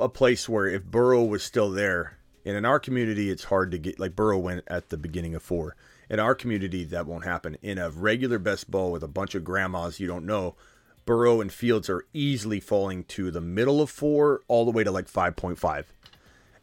a 0.00 0.08
place 0.08 0.48
where 0.48 0.66
if 0.66 0.84
Burrow 0.84 1.24
was 1.24 1.42
still 1.42 1.70
there, 1.70 2.18
and 2.44 2.56
in 2.56 2.64
our 2.64 2.80
community, 2.80 3.30
it's 3.30 3.44
hard 3.44 3.70
to 3.72 3.78
get. 3.78 3.98
Like 3.98 4.16
Burrow 4.16 4.38
went 4.38 4.64
at 4.66 4.88
the 4.88 4.96
beginning 4.96 5.34
of 5.34 5.42
four. 5.42 5.76
In 6.08 6.18
our 6.18 6.34
community, 6.34 6.84
that 6.84 7.06
won't 7.06 7.24
happen. 7.24 7.56
In 7.62 7.78
a 7.78 7.90
regular 7.90 8.38
best 8.38 8.70
ball 8.70 8.90
with 8.90 9.02
a 9.02 9.08
bunch 9.08 9.34
of 9.34 9.44
grandmas 9.44 10.00
you 10.00 10.06
don't 10.06 10.26
know, 10.26 10.56
Burrow 11.06 11.40
and 11.40 11.52
Fields 11.52 11.88
are 11.88 12.04
easily 12.12 12.60
falling 12.60 13.04
to 13.04 13.30
the 13.30 13.40
middle 13.40 13.80
of 13.80 13.90
four, 13.90 14.40
all 14.48 14.64
the 14.64 14.70
way 14.70 14.84
to 14.84 14.90
like 14.90 15.08
five 15.08 15.36
point 15.36 15.58
five. 15.58 15.92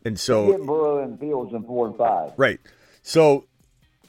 And 0.04 0.20
so 0.20 0.52
Get 0.52 0.66
Burrow 0.66 1.04
and 1.04 1.20
Fields 1.20 1.54
in 1.54 1.64
four 1.64 1.88
and 1.88 1.98
five. 1.98 2.32
Right. 2.38 2.60
So, 3.02 3.46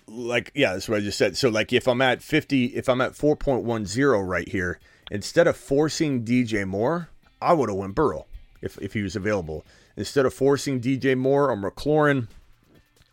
like, 0.06 0.50
yeah, 0.54 0.72
that's 0.72 0.88
what 0.88 0.98
I 0.98 1.00
just 1.00 1.18
said. 1.18 1.36
So, 1.36 1.48
like, 1.48 1.72
if 1.72 1.86
I'm 1.86 2.00
at 2.02 2.22
50, 2.22 2.66
if 2.66 2.88
I'm 2.88 3.00
at 3.00 3.12
4.10 3.12 4.26
right 4.26 4.48
here, 4.48 4.80
instead 5.10 5.46
of 5.46 5.56
forcing 5.56 6.24
DJ 6.24 6.66
Moore, 6.66 7.08
I 7.40 7.52
would 7.52 7.68
have 7.68 7.78
went 7.78 7.94
Burrow 7.94 8.26
if, 8.60 8.76
if 8.78 8.94
he 8.94 9.02
was 9.02 9.14
available. 9.14 9.64
Instead 9.98 10.24
of 10.24 10.32
forcing 10.32 10.80
DJ 10.80 11.18
Moore 11.18 11.50
or 11.50 11.56
McLaurin 11.56 12.28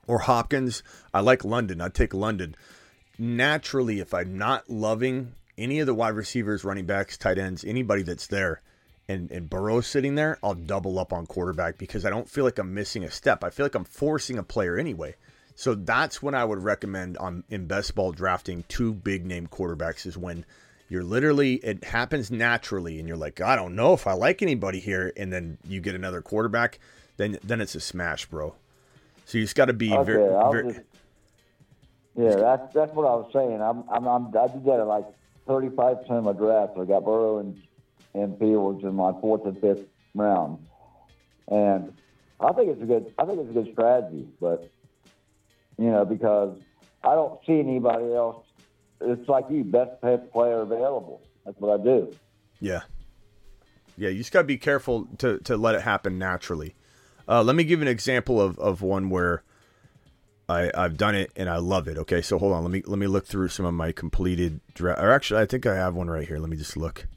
or 0.06 0.20
Hopkins, 0.20 0.84
I 1.12 1.20
like 1.22 1.44
London. 1.44 1.82
I'd 1.82 1.96
take 1.96 2.14
London. 2.14 2.56
Naturally, 3.18 4.00
if 4.00 4.14
I'm 4.14 4.38
not 4.38 4.70
loving 4.70 5.32
any 5.58 5.80
of 5.80 5.88
the 5.88 5.96
wide 5.96 6.14
receivers, 6.14 6.64
running 6.64 6.86
backs, 6.86 7.18
tight 7.18 7.40
ends, 7.40 7.66
anybody 7.66 8.04
that's 8.04 8.28
there, 8.28 8.62
and, 9.10 9.32
and 9.32 9.50
Burrow's 9.50 9.88
sitting 9.88 10.14
there, 10.14 10.38
I'll 10.44 10.54
double 10.54 11.00
up 11.00 11.12
on 11.12 11.26
quarterback 11.26 11.80
because 11.80 12.06
I 12.06 12.12
don't 12.12 12.30
feel 12.30 12.44
like 12.44 12.60
I'm 12.60 12.76
missing 12.76 13.04
a 13.04 13.10
step. 13.10 13.44
I 13.44 13.50
feel 13.50 13.66
like 13.66 13.74
I'm 13.74 13.84
forcing 13.84 14.38
a 14.38 14.44
player 14.44 14.78
anyway. 14.78 15.16
So 15.56 15.74
that's 15.74 16.22
when 16.22 16.36
I 16.36 16.46
would 16.46 16.64
recommend 16.64 17.18
on 17.18 17.46
in 17.50 17.66
best 17.66 17.96
ball 17.96 18.12
drafting 18.12 18.64
two 18.68 18.94
big 18.94 19.26
name 19.26 19.48
quarterbacks 19.48 20.06
is 20.06 20.20
when 20.20 20.46
you're 20.90 21.04
literally 21.04 21.56
it 21.56 21.84
happens 21.84 22.30
naturally 22.30 23.00
and 23.00 23.08
you're 23.08 23.18
like, 23.18 23.42
I 23.42 23.56
don't 23.56 23.76
know 23.76 23.94
if 23.94 24.08
I 24.08 24.14
like 24.14 24.42
anybody 24.42 24.80
here, 24.80 25.12
and 25.18 25.32
then 25.32 25.58
you 25.68 25.82
get 25.82 25.96
another 25.96 26.22
quarterback, 26.22 26.80
then 27.18 27.38
then 27.44 27.62
it's 27.62 27.76
a 27.76 27.80
smash, 27.80 28.26
bro. 28.26 28.56
So 29.26 29.38
you 29.38 29.44
just 29.44 29.56
got 29.56 29.66
to 29.66 29.74
be 29.74 29.92
Okay, 29.92 30.04
very, 30.04 30.52
very 30.52 30.74
just 30.74 30.86
Yeah, 32.16 32.36
that's 32.36 32.74
that's 32.74 32.94
what 32.94 33.06
I 33.06 33.16
was 33.16 33.30
saying. 33.34 33.62
I'm, 33.62 33.84
I'm, 33.90 34.08
I'm 34.08 34.28
I 34.38 34.48
did 34.48 34.64
that 34.66 34.80
at 34.80 34.88
like 34.88 35.06
35 35.48 36.02
percent 36.02 36.18
of 36.20 36.24
my 36.26 36.34
draft. 36.34 36.78
I 36.78 36.86
got 36.86 37.04
Burrow 37.04 37.40
and 37.40 37.62
and 38.14 38.38
Fields 38.40 38.84
in 38.84 38.96
my 38.96 39.12
fourth 39.20 39.46
and 39.46 39.60
fifth 39.60 39.88
round, 40.14 40.60
and 41.48 41.94
I 42.40 42.54
think 42.54 42.70
it's 42.70 42.82
a 42.82 42.86
good 42.86 43.14
I 43.18 43.26
think 43.26 43.40
it's 43.40 43.50
a 43.50 43.54
good 43.54 43.72
strategy. 43.74 44.28
But 44.40 44.70
you 45.78 45.90
know, 45.90 46.06
because 46.06 46.58
I 47.04 47.16
don't 47.16 47.40
see 47.46 47.60
anybody 47.60 48.14
else. 48.14 48.45
It's 49.02 49.28
like 49.28 49.46
you, 49.50 49.64
best 49.64 50.02
player 50.02 50.62
available. 50.62 51.22
That's 51.46 51.60
what 51.60 51.80
I 51.80 51.84
do. 51.84 52.16
Yeah, 52.60 52.82
yeah. 53.98 54.10
You 54.10 54.18
just 54.18 54.32
got 54.32 54.42
to 54.42 54.48
be 54.48 54.58
careful 54.58 55.08
to 55.20 55.40
to 55.40 55.58
let 55.58 55.76
it 55.76 55.82
happen 55.82 56.18
naturally. 56.18 56.76
Uh, 57.28 57.44
let 57.44 57.56
me 57.56 57.64
give 57.64 57.82
an 57.82 57.88
example 57.88 58.40
of, 58.40 58.58
of 58.60 58.82
one 58.82 59.10
where 59.10 59.44
I, 60.48 60.72
I've 60.76 60.98
done 60.98 61.16
it 61.16 61.32
and 61.36 61.50
I 61.50 61.58
love 61.58 61.88
it. 61.88 61.98
Okay, 61.98 62.22
so 62.22 62.38
hold 62.38 62.54
on. 62.54 62.64
Let 62.64 62.72
me 62.72 62.84
let 62.86 63.00
me 63.00 63.08
look 63.08 63.26
through 63.26 63.50
some 63.50 63.66
of 63.66 63.74
my 63.74 63.92
completed 63.92 64.62
draft. 64.74 65.02
Or 65.02 65.12
actually, 65.12 65.42
I 65.42 65.46
think 65.46 65.66
I 65.66 65.76
have 65.76 65.96
one 65.96 66.10
right 66.10 66.28
here. 66.28 66.38
Let 66.38 66.50
me 66.50 66.58
just 66.58 66.78
look. 66.78 67.08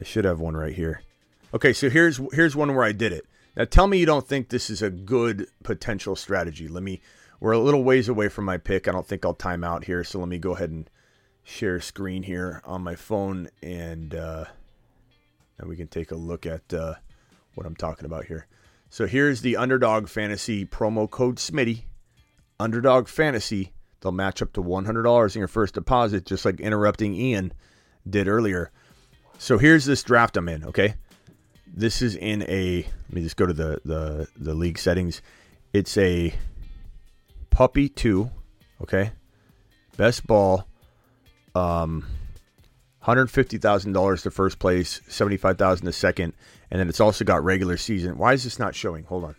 I 0.00 0.04
should 0.04 0.24
have 0.24 0.40
one 0.40 0.56
right 0.56 0.74
here. 0.74 1.02
Okay, 1.54 1.72
so 1.72 1.90
here's 1.90 2.20
here's 2.32 2.54
one 2.54 2.74
where 2.74 2.84
I 2.84 2.92
did 2.92 3.12
it. 3.12 3.26
Now 3.56 3.64
tell 3.64 3.86
me 3.86 3.98
you 3.98 4.06
don't 4.06 4.26
think 4.26 4.48
this 4.48 4.70
is 4.70 4.82
a 4.82 4.90
good 4.90 5.48
potential 5.62 6.16
strategy. 6.16 6.68
Let 6.68 6.82
me. 6.82 7.00
We're 7.42 7.50
a 7.50 7.58
little 7.58 7.82
ways 7.82 8.08
away 8.08 8.28
from 8.28 8.44
my 8.44 8.56
pick. 8.56 8.86
I 8.86 8.92
don't 8.92 9.04
think 9.04 9.24
I'll 9.24 9.34
time 9.34 9.64
out 9.64 9.82
here. 9.82 10.04
So 10.04 10.20
let 10.20 10.28
me 10.28 10.38
go 10.38 10.54
ahead 10.54 10.70
and 10.70 10.88
share 11.42 11.80
screen 11.80 12.22
here 12.22 12.62
on 12.64 12.82
my 12.82 12.94
phone 12.94 13.48
and 13.60 14.14
uh, 14.14 14.44
and 15.58 15.68
we 15.68 15.74
can 15.74 15.88
take 15.88 16.12
a 16.12 16.14
look 16.14 16.46
at 16.46 16.72
uh, 16.72 16.94
what 17.56 17.66
I'm 17.66 17.74
talking 17.74 18.04
about 18.04 18.26
here. 18.26 18.46
So 18.90 19.08
here's 19.08 19.40
the 19.40 19.56
underdog 19.56 20.08
fantasy 20.08 20.64
promo 20.64 21.10
code 21.10 21.38
Smitty 21.38 21.82
Underdog 22.60 23.08
Fantasy, 23.08 23.72
they'll 24.02 24.12
match 24.12 24.40
up 24.40 24.52
to 24.52 24.62
$100 24.62 25.34
in 25.34 25.38
your 25.40 25.48
first 25.48 25.74
deposit, 25.74 26.24
just 26.24 26.44
like 26.44 26.60
interrupting 26.60 27.16
Ian 27.16 27.52
did 28.08 28.28
earlier. 28.28 28.70
So 29.38 29.58
here's 29.58 29.84
this 29.84 30.04
draft 30.04 30.36
I'm 30.36 30.48
in, 30.48 30.62
okay? 30.66 30.94
This 31.66 32.02
is 32.02 32.14
in 32.14 32.42
a, 32.42 32.82
let 32.82 33.12
me 33.12 33.22
just 33.22 33.36
go 33.36 33.46
to 33.46 33.52
the, 33.52 33.80
the, 33.84 34.28
the 34.36 34.54
league 34.54 34.78
settings. 34.78 35.22
It's 35.72 35.98
a 35.98 36.32
puppy 37.52 37.88
two, 37.88 38.30
okay? 38.80 39.12
Best 39.96 40.26
ball, 40.26 40.66
um, 41.54 42.04
$150,000 43.04 44.22
to 44.22 44.30
first 44.30 44.58
place, 44.58 45.00
75000 45.06 45.86
to 45.86 45.92
second, 45.92 46.32
and 46.70 46.80
then 46.80 46.88
it's 46.88 47.00
also 47.00 47.24
got 47.24 47.44
regular 47.44 47.76
season. 47.76 48.18
Why 48.18 48.32
is 48.32 48.42
this 48.42 48.58
not 48.58 48.74
showing? 48.74 49.04
Hold 49.04 49.24
on. 49.24 49.36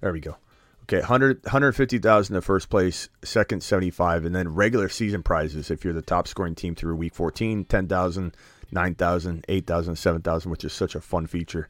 There 0.00 0.12
we 0.12 0.20
go. 0.20 0.36
Okay, 0.82 0.98
100, 0.98 1.44
150,000 1.44 2.34
to 2.34 2.42
first 2.42 2.68
place, 2.68 3.08
second 3.24 3.62
75, 3.62 4.24
and 4.24 4.34
then 4.34 4.54
regular 4.54 4.88
season 4.88 5.22
prizes 5.22 5.70
if 5.70 5.84
you're 5.84 5.94
the 5.94 6.02
top 6.02 6.28
scoring 6.28 6.56
team 6.56 6.74
through 6.74 6.96
week 6.96 7.14
14, 7.14 7.64
10,000, 7.64 8.36
9,000, 8.72 9.44
8,000, 9.48 9.96
7,000, 9.96 10.50
which 10.50 10.64
is 10.64 10.72
such 10.72 10.94
a 10.94 11.00
fun 11.00 11.26
feature. 11.26 11.68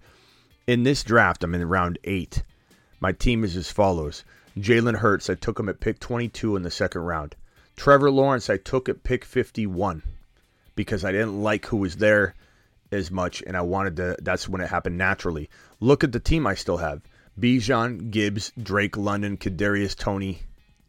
In 0.66 0.84
this 0.84 1.02
draft, 1.02 1.42
I'm 1.42 1.54
in 1.56 1.68
round 1.68 1.98
eight. 2.04 2.44
My 3.00 3.10
team 3.10 3.42
is 3.42 3.56
as 3.56 3.72
follows 3.72 4.22
Jalen 4.56 4.96
Hurts, 4.96 5.28
I 5.28 5.34
took 5.34 5.58
him 5.58 5.68
at 5.68 5.80
pick 5.80 5.98
22 5.98 6.54
in 6.56 6.62
the 6.62 6.70
second 6.70 7.00
round. 7.00 7.34
Trevor 7.74 8.10
Lawrence, 8.10 8.48
I 8.48 8.58
took 8.58 8.88
at 8.88 9.02
pick 9.02 9.24
51 9.24 10.02
because 10.76 11.04
I 11.04 11.10
didn't 11.10 11.42
like 11.42 11.66
who 11.66 11.78
was 11.78 11.96
there 11.96 12.34
as 12.92 13.10
much, 13.10 13.42
and 13.44 13.56
I 13.56 13.62
wanted 13.62 13.96
to. 13.96 14.16
That's 14.20 14.48
when 14.48 14.60
it 14.60 14.68
happened 14.68 14.98
naturally. 14.98 15.48
Look 15.80 16.04
at 16.04 16.12
the 16.12 16.20
team 16.20 16.46
I 16.46 16.54
still 16.54 16.76
have. 16.76 17.00
Bijan, 17.40 18.10
Gibbs, 18.10 18.52
Drake 18.62 18.96
London, 18.96 19.38
Kadarius 19.38 19.96
Toney, 19.96 20.42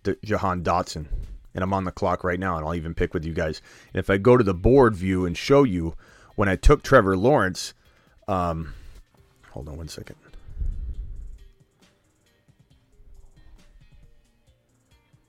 D- 0.03 0.17
Jahan 0.23 0.63
Dotson. 0.63 1.07
And 1.55 1.63
I'm 1.63 1.73
on 1.73 1.86
the 1.86 1.91
clock 1.91 2.23
right 2.23 2.39
now, 2.39 2.57
and 2.57 2.65
I'll 2.65 2.75
even 2.75 2.93
pick 2.93 3.13
with 3.13 3.25
you 3.25 3.33
guys. 3.33 3.62
And 3.93 3.99
if 3.99 4.09
I 4.09 4.17
go 4.17 4.36
to 4.36 4.43
the 4.43 4.53
board 4.53 4.95
view 4.95 5.25
and 5.25 5.38
show 5.38 5.63
you 5.63 5.95
when 6.36 6.49
I 6.49 6.57
took 6.57 6.83
Trevor 6.83 7.15
Lawrence, 7.15 7.73
um, 8.27 8.73
hold 9.54 9.70
on 9.70 9.78
one 9.78 9.88
second. 9.88 10.16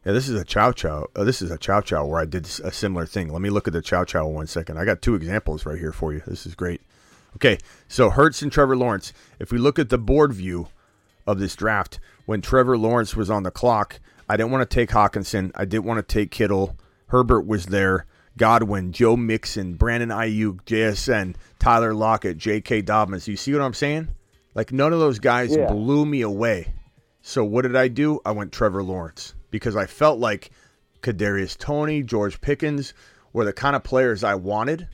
Yeah, 0.04 0.12
this 0.12 0.28
is 0.28 0.38
a 0.38 0.44
chow 0.44 0.72
chow. 0.72 1.06
Uh, 1.16 1.24
this 1.24 1.40
is 1.40 1.50
a 1.50 1.56
chow 1.56 1.80
chow 1.80 2.04
where 2.04 2.20
I 2.20 2.26
did 2.26 2.44
a 2.62 2.72
similar 2.72 3.06
thing. 3.06 3.32
Let 3.32 3.40
me 3.40 3.48
look 3.48 3.66
at 3.66 3.72
the 3.72 3.80
chow 3.80 4.04
chow 4.04 4.26
one 4.26 4.46
second. 4.46 4.78
I 4.78 4.84
got 4.84 5.00
two 5.00 5.14
examples 5.14 5.64
right 5.64 5.78
here 5.78 5.92
for 5.92 6.12
you. 6.12 6.20
This 6.26 6.44
is 6.44 6.54
great. 6.54 6.82
Okay, 7.36 7.58
so 7.88 8.10
Hurts 8.10 8.42
and 8.42 8.52
Trevor 8.52 8.76
Lawrence. 8.76 9.12
If 9.38 9.50
we 9.50 9.58
look 9.58 9.78
at 9.78 9.88
the 9.88 9.98
board 9.98 10.34
view, 10.34 10.68
of 11.26 11.38
this 11.38 11.56
draft. 11.56 12.00
When 12.26 12.40
Trevor 12.40 12.76
Lawrence 12.78 13.16
was 13.16 13.30
on 13.30 13.42
the 13.42 13.50
clock, 13.50 14.00
I 14.28 14.36
didn't 14.36 14.52
want 14.52 14.68
to 14.68 14.74
take 14.74 14.90
Hockenson. 14.90 15.50
I 15.54 15.64
didn't 15.64 15.84
want 15.84 16.06
to 16.06 16.12
take 16.12 16.30
Kittle. 16.30 16.76
Herbert 17.08 17.46
was 17.46 17.66
there. 17.66 18.06
Godwin, 18.36 18.92
Joe 18.92 19.16
Mixon, 19.16 19.74
Brandon 19.74 20.08
Aiyuk, 20.08 20.64
JSN, 20.64 21.36
Tyler 21.58 21.94
Lockett, 21.94 22.36
J.K. 22.38 22.82
Dobbins. 22.82 23.28
You 23.28 23.36
see 23.36 23.52
what 23.52 23.62
I'm 23.62 23.74
saying? 23.74 24.08
Like 24.54 24.72
none 24.72 24.92
of 24.92 24.98
those 24.98 25.18
guys 25.18 25.54
yeah. 25.54 25.70
blew 25.70 26.04
me 26.06 26.22
away. 26.22 26.72
So 27.22 27.44
what 27.44 27.62
did 27.62 27.76
I 27.76 27.88
do? 27.88 28.20
I 28.24 28.32
went 28.32 28.52
Trevor 28.52 28.82
Lawrence 28.82 29.34
because 29.50 29.76
I 29.76 29.86
felt 29.86 30.18
like 30.18 30.50
Kadarius 31.02 31.56
Toney, 31.56 32.02
George 32.02 32.40
Pickens 32.40 32.94
were 33.32 33.44
the 33.44 33.52
kind 33.52 33.76
of 33.76 33.82
players 33.82 34.24
I 34.24 34.34
wanted, 34.34 34.88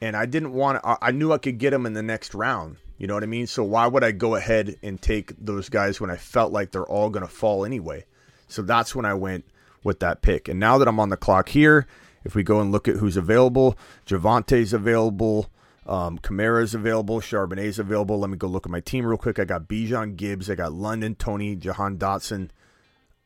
and 0.00 0.16
I 0.16 0.26
didn't 0.26 0.52
want. 0.52 0.80
I 0.84 1.10
knew 1.12 1.32
I 1.32 1.38
could 1.38 1.58
get 1.58 1.70
them 1.70 1.86
in 1.86 1.94
the 1.94 2.02
next 2.02 2.34
round. 2.34 2.76
You 2.98 3.06
know 3.06 3.14
what 3.14 3.22
I 3.22 3.26
mean? 3.26 3.46
So 3.46 3.62
why 3.62 3.86
would 3.86 4.02
I 4.02 4.12
go 4.12 4.34
ahead 4.36 4.76
and 4.82 5.00
take 5.00 5.32
those 5.38 5.68
guys 5.68 6.00
when 6.00 6.10
I 6.10 6.16
felt 6.16 6.52
like 6.52 6.70
they're 6.70 6.86
all 6.86 7.10
going 7.10 7.26
to 7.26 7.32
fall 7.32 7.64
anyway? 7.64 8.06
So 8.48 8.62
that's 8.62 8.94
when 8.94 9.04
I 9.04 9.14
went 9.14 9.44
with 9.84 10.00
that 10.00 10.22
pick. 10.22 10.48
And 10.48 10.58
now 10.58 10.78
that 10.78 10.88
I'm 10.88 11.00
on 11.00 11.10
the 11.10 11.16
clock 11.16 11.48
here, 11.48 11.86
if 12.26 12.34
we 12.34 12.42
go 12.42 12.60
and 12.60 12.72
look 12.72 12.88
at 12.88 12.96
who's 12.96 13.16
available, 13.16 13.78
Javonte's 14.04 14.72
available, 14.72 15.48
um, 15.86 16.18
Kamara's 16.18 16.74
available, 16.74 17.20
Charbonnet's 17.20 17.78
available. 17.78 18.18
Let 18.18 18.30
me 18.30 18.36
go 18.36 18.48
look 18.48 18.66
at 18.66 18.72
my 18.72 18.80
team 18.80 19.06
real 19.06 19.16
quick. 19.16 19.38
I 19.38 19.44
got 19.44 19.68
Bijan 19.68 20.16
Gibbs, 20.16 20.50
I 20.50 20.56
got 20.56 20.72
London, 20.72 21.14
Toney, 21.14 21.54
Jahan 21.54 21.96
Dotson. 21.96 22.50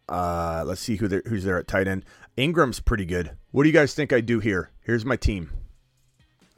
Uh, 0.09 0.65
let's 0.67 0.83
see 0.83 0.97
who 0.97 1.09
there, 1.09 1.23
who's 1.27 1.45
there 1.45 1.59
at 1.59 1.67
tight 1.67 1.89
end. 1.89 2.05
Ingram's 2.37 2.81
pretty 2.81 3.07
good. 3.07 3.31
What 3.53 3.63
do 3.63 3.69
you 3.69 3.73
guys 3.73 3.95
think 3.95 4.13
I 4.13 4.21
do 4.21 4.39
here? 4.39 4.71
Here's 4.83 5.05
my 5.05 5.17
team. 5.17 5.51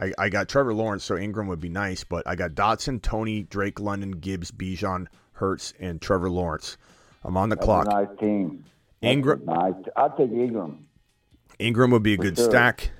I, 0.01 0.13
I 0.19 0.29
got 0.29 0.49
Trevor 0.49 0.75
Lawrence, 0.75 1.05
so 1.05 1.17
Ingram 1.17 1.47
would 1.47 1.61
be 1.61 1.69
nice, 1.69 2.03
but 2.03 2.27
I 2.27 2.35
got 2.35 2.53
Dotson, 2.53 3.01
Toney, 3.01 3.45
Drake, 3.45 3.79
London, 3.79 4.13
Gibbs, 4.13 4.51
Bijan, 4.51 5.07
Hurts, 5.35 5.75
and 5.79 6.03
Trevor 6.03 6.29
Lawrence. 6.29 6.77
I'm 7.23 7.37
on 7.37 7.51
the 7.51 7.55
That's 7.57 7.65
clock. 7.65 7.87
nice 7.87 8.09
team. 8.19 8.65
Ingram. 9.01 9.45
Nice. 9.45 9.75
I'd 9.97 10.17
take 10.17 10.33
Ingram. 10.33 10.87
Ingram 11.63 11.91
would 11.91 12.03
be 12.03 12.15
a 12.15 12.17
For 12.17 12.23
good 12.25 12.37
sure. 12.37 12.51
stack. 12.51 12.91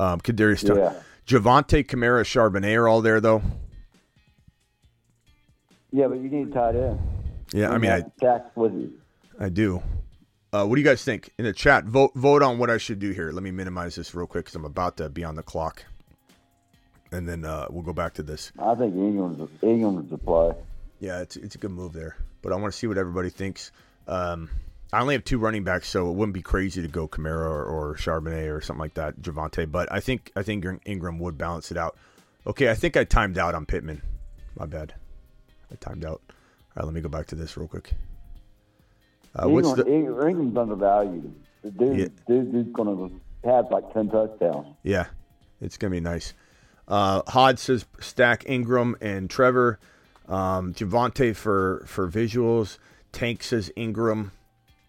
Um, 0.00 0.20
Kadarius 0.20 0.66
Toney. 0.66 0.80
Yeah. 0.80 0.94
Javonte, 1.26 1.84
Kamara, 1.84 2.22
Charbonnet 2.24 2.76
are 2.76 2.88
all 2.88 3.02
there 3.02 3.20
though. 3.20 3.42
Yeah, 5.90 6.08
but 6.08 6.18
you 6.18 6.28
need 6.28 6.52
tight 6.52 6.76
end. 6.76 6.98
Yeah, 7.52 7.70
I 7.70 7.78
mean, 7.78 7.90
I 7.90 8.04
stack 8.18 8.56
with 8.56 8.74
you. 8.74 8.92
I 9.40 9.48
do. 9.48 9.82
Uh, 10.52 10.64
what 10.66 10.76
do 10.76 10.80
you 10.80 10.86
guys 10.86 11.02
think 11.04 11.30
in 11.38 11.44
the 11.44 11.52
chat? 11.52 11.84
Vote 11.84 12.12
vote 12.14 12.42
on 12.42 12.58
what 12.58 12.70
I 12.70 12.78
should 12.78 12.98
do 12.98 13.12
here. 13.12 13.32
Let 13.32 13.42
me 13.42 13.50
minimize 13.50 13.94
this 13.94 14.14
real 14.14 14.26
quick 14.26 14.46
because 14.46 14.54
I'm 14.54 14.64
about 14.64 14.96
to 14.98 15.08
be 15.08 15.24
on 15.24 15.34
the 15.34 15.42
clock 15.42 15.84
and 17.12 17.28
then 17.28 17.44
uh, 17.44 17.66
we'll 17.70 17.82
go 17.82 17.92
back 17.92 18.14
to 18.14 18.22
this. 18.22 18.52
I 18.58 18.74
think 18.74 18.94
Ingram's 18.94 19.48
Ingram's 19.62 20.10
the 20.10 20.18
play. 20.18 20.52
Yeah, 21.00 21.20
it's 21.20 21.36
it's 21.36 21.54
a 21.54 21.58
good 21.58 21.70
move 21.70 21.92
there, 21.92 22.16
but 22.42 22.52
I 22.52 22.56
want 22.56 22.72
to 22.72 22.78
see 22.78 22.86
what 22.86 22.98
everybody 22.98 23.30
thinks. 23.30 23.72
Um, 24.06 24.50
I 24.92 25.00
only 25.00 25.14
have 25.14 25.24
two 25.24 25.38
running 25.38 25.64
backs, 25.64 25.88
so 25.88 26.08
it 26.10 26.14
wouldn't 26.14 26.32
be 26.34 26.42
crazy 26.42 26.80
to 26.80 26.88
go 26.88 27.06
Kamara 27.06 27.46
or, 27.50 27.64
or 27.64 27.94
Charbonnet 27.96 28.54
or 28.54 28.60
something 28.62 28.80
like 28.80 28.94
that, 28.94 29.20
Javonte. 29.20 29.70
But 29.70 29.92
I 29.92 30.00
think 30.00 30.32
I 30.34 30.42
think 30.42 30.64
Ingram 30.86 31.18
would 31.18 31.36
balance 31.36 31.70
it 31.70 31.76
out. 31.76 31.96
Okay, 32.46 32.70
I 32.70 32.74
think 32.74 32.96
I 32.96 33.04
timed 33.04 33.36
out 33.36 33.54
on 33.54 33.66
Pittman. 33.66 34.00
My 34.58 34.64
bad. 34.64 34.94
I 35.70 35.74
timed 35.74 36.04
out. 36.04 36.22
All 36.30 36.76
right, 36.76 36.84
let 36.86 36.94
me 36.94 37.02
go 37.02 37.10
back 37.10 37.26
to 37.26 37.34
this 37.34 37.56
real 37.56 37.68
quick. 37.68 37.90
Uh, 39.38 39.48
Ingram, 39.48 39.52
what's 39.52 39.82
the, 39.82 39.92
Ingram's 39.92 40.56
undervalued. 40.56 41.34
The 41.62 41.70
dude, 41.70 41.98
yeah. 41.98 42.06
dude, 42.26 42.52
dude's 42.52 42.72
going 42.72 42.96
to 42.96 43.48
have 43.48 43.70
like 43.70 43.92
ten 43.92 44.08
touchdowns. 44.08 44.74
Yeah, 44.82 45.06
it's 45.60 45.76
going 45.76 45.92
to 45.92 45.96
be 45.96 46.00
nice. 46.00 46.32
Uh, 46.86 47.20
Hod 47.26 47.58
says 47.58 47.84
stack 48.00 48.48
Ingram 48.48 48.96
and 49.02 49.28
Trevor. 49.28 49.78
Um, 50.28 50.72
Javonte 50.72 51.36
for 51.36 51.84
for 51.86 52.08
visuals. 52.08 52.78
Tank 53.12 53.42
says 53.42 53.70
Ingram. 53.76 54.32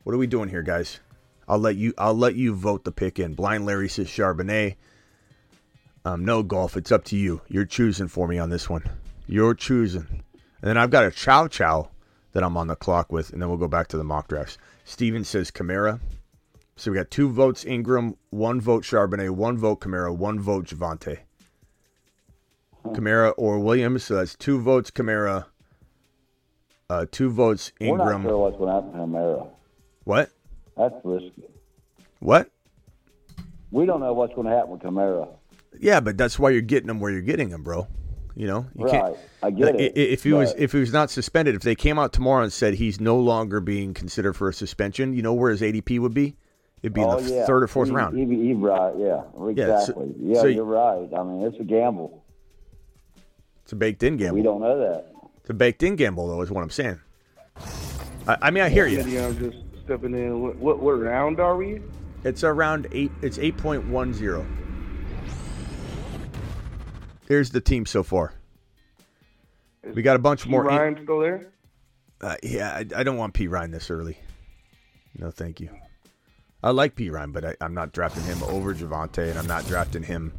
What 0.04 0.14
are 0.14 0.18
we 0.18 0.28
doing 0.28 0.50
here, 0.50 0.62
guys? 0.64 1.00
I'll 1.48 1.60
let 1.60 1.76
you. 1.76 1.94
I'll 1.98 2.14
let 2.16 2.36
you 2.36 2.54
vote 2.54 2.84
the 2.84 2.92
pick 2.92 3.20
in. 3.20 3.34
Blind 3.34 3.66
Larry 3.66 3.90
says 3.90 4.08
Charbonnet. 4.08 4.76
Um, 6.06 6.24
no 6.24 6.44
golf. 6.44 6.78
It's 6.78 6.92
up 6.92 7.04
to 7.06 7.18
you. 7.18 7.42
You're 7.48 7.66
choosing 7.66 8.08
for 8.08 8.28
me 8.28 8.38
on 8.38 8.50
this 8.50 8.70
one. 8.70 8.84
You're 9.28 9.56
choosing. 9.56 10.08
And 10.62 10.70
then 10.70 10.78
I've 10.78 10.92
got 10.92 11.06
a 11.06 11.12
chow 11.12 11.48
chow 11.48 11.90
that 12.32 12.44
I'm 12.44 12.58
on 12.58 12.68
the 12.68 12.76
clock 12.76 13.12
with, 13.12 13.32
and 13.32 13.42
then 13.42 13.50
we'll 13.50 13.58
go 13.58 13.68
back 13.68 13.88
to 13.90 13.98
the 13.98 14.04
mock 14.04 14.28
drafts. 14.28 14.58
Steven 14.86 15.24
says 15.24 15.52
Kamara. 15.52 16.00
So 16.76 16.92
we 16.92 16.98
got 16.98 17.12
two 17.12 17.30
votes 17.30 17.66
Ingram, 17.66 18.16
one 18.30 18.62
vote 18.62 18.84
Charbonnet, 18.84 19.32
one 19.32 19.58
vote 19.58 19.82
Kamara, 19.82 20.16
one 20.16 20.40
vote 20.40 20.68
Javonte. 20.68 21.20
Kamara 22.86 23.34
or 23.38 23.60
Williams. 23.60 24.06
So 24.06 24.16
that's 24.16 24.36
two 24.36 24.62
votes 24.62 24.90
Kamara, 24.92 25.46
uh, 26.90 27.06
two 27.12 27.30
votes 27.30 27.72
Ingram. 27.80 28.00
We're 28.00 28.14
not 28.14 28.22
sure 28.24 28.38
what's 28.38 28.58
going 28.58 28.70
to 28.70 28.76
happen 28.76 28.92
to 28.94 29.18
Kamara. 29.18 29.50
What? 30.10 30.32
That's 30.76 30.96
risky. 31.04 31.44
What? 32.20 32.50
We 33.70 33.86
don't 33.86 34.00
know 34.00 34.12
what's 34.14 34.34
going 34.34 34.48
to 34.48 34.56
happen 34.56 34.72
with 34.72 34.82
Kamara. 34.82 35.28
Yeah, 35.80 36.00
but 36.00 36.18
that's 36.18 36.40
why 36.40 36.50
you're 36.50 36.62
getting 36.62 36.88
them 36.88 37.00
where 37.00 37.12
you're 37.12 37.22
getting 37.22 37.50
them, 37.50 37.62
bro. 37.62 37.88
You 38.36 38.48
know, 38.48 38.66
you 38.76 38.86
Right. 38.86 38.92
can't. 38.92 39.18
I 39.44 39.52
get 39.52 39.76
I- 39.76 39.78
it. 39.78 39.94
If 39.96 40.24
he 40.24 40.34
was 40.34 40.56
if 40.58 40.72
he 40.72 40.80
was 40.80 40.92
not 40.92 41.12
suspended, 41.12 41.54
if 41.54 41.62
they 41.62 41.76
came 41.76 42.00
out 42.00 42.12
tomorrow 42.12 42.42
and 42.42 42.52
said 42.52 42.74
he's 42.74 43.00
no 43.00 43.20
longer 43.20 43.60
being 43.60 43.94
considered 43.94 44.34
for 44.34 44.50
a 44.50 44.54
suspension, 44.54 45.14
you 45.14 45.22
know 45.22 45.36
where 45.36 45.52
his 45.52 45.62
ADP 45.62 46.00
would 46.00 46.16
be? 46.16 46.36
It'd 46.82 46.96
be 46.96 47.02
in 47.02 47.08
oh, 47.08 47.20
the 47.20 47.32
yeah. 47.32 47.46
third 47.46 47.62
or 47.62 47.68
fourth 47.68 47.90
he, 47.90 47.96
round. 47.96 48.18
He, 48.18 48.26
he, 48.26 48.54
right, 48.54 48.96
yeah, 48.98 49.06
Yeah, 49.06 49.22
so- 49.36 49.48
exactly. 49.48 50.16
Yeah, 50.18 50.42
so- 50.42 50.48
you're 50.48 50.64
right. 50.64 51.08
I 51.16 51.22
mean, 51.22 51.44
it's 51.44 51.60
a 51.60 51.64
gamble. 51.64 52.24
it's 53.62 53.74
a 53.74 53.76
baked 53.76 54.02
in 54.02 54.18
gamble. 54.18 54.38
We 54.38 54.42
don't 54.42 54.60
know 54.60 54.80
that. 54.80 55.06
It's 55.42 55.52
a 55.52 55.54
baked 55.54 55.84
in 55.84 55.98
gamble, 55.98 56.28
though, 56.28 56.42
is 56.42 56.50
what 56.50 56.64
I'm 56.64 56.72
saying. 56.72 57.00
I, 58.28 58.38
I 58.42 58.50
mean, 58.50 58.64
I 58.64 58.70
hear 58.70 58.88
you. 58.88 59.54
Stepping 59.90 60.14
in. 60.14 60.40
What, 60.44 60.56
what, 60.58 60.80
what 60.80 60.92
round 61.00 61.40
are 61.40 61.58
we? 61.58 61.82
It's 62.24 62.44
around 62.44 62.88
eight. 62.92 63.12
It's 63.24 63.40
eight 63.40 63.58
point 63.58 63.88
one 63.88 64.14
zero. 64.14 64.46
Here's 67.28 67.50
the 67.50 67.60
team 67.60 67.88
so 67.88 68.04
far. 68.04 68.36
We 69.96 70.04
got 70.04 70.16
a 70.16 70.20
bunch 70.20 70.44
P. 70.44 70.52
more. 70.52 70.64
Ryan 70.64 71.00
still 71.02 71.22
there? 71.22 71.48
Uh, 72.22 72.36
yeah, 72.44 72.70
I, 72.70 72.86
I 72.98 73.02
don't 73.02 73.18
want 73.18 73.34
P 73.34 73.48
Ryan 73.48 73.72
this 73.72 73.90
early. 73.90 74.20
No, 75.18 75.32
thank 75.32 75.60
you. 75.60 75.72
I 76.62 76.70
like 76.70 76.96
P 76.96 77.10
Ryan, 77.10 77.32
but 77.32 77.44
I, 77.44 77.56
I'm 77.60 77.74
not 77.74 77.92
drafting 77.92 78.22
him 78.26 78.44
over 78.44 78.76
Javonte, 78.76 79.28
and 79.28 79.40
I'm 79.40 79.48
not 79.48 79.66
drafting 79.66 80.04
him. 80.04 80.34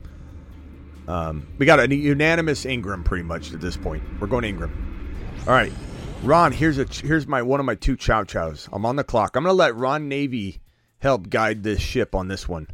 Um, 1.09 1.49
we 1.59 1.67
got 1.67 1.81
a 1.81 1.93
unanimous 1.93 2.65
Ingram 2.67 3.03
pretty 3.03 3.25
much 3.25 3.53
at 3.53 3.61
this 3.61 3.77
point. 3.77 4.05
We're 4.21 4.29
going 4.29 4.45
Ingram. 4.45 5.33
All 5.49 5.55
right, 5.55 5.73
Ron. 6.23 6.53
Here's 6.53 6.77
a 6.77 6.85
here's 6.85 7.27
my 7.27 7.41
one 7.41 7.61
of 7.61 7.67
my 7.67 7.75
two 7.75 7.97
chow 7.97 8.25
chows. 8.25 8.69
I'm 8.73 8.85
on 8.85 8.97
the 8.97 9.05
clock. 9.05 9.37
I'm 9.37 9.45
gonna 9.45 9.55
let 9.55 9.75
Ron 9.75 10.07
Navy 10.07 10.61
help 10.99 11.31
guide 11.31 11.63
this 11.63 11.81
ship 11.81 12.15
on 12.15 12.29
this 12.29 12.47
one. 12.47 12.67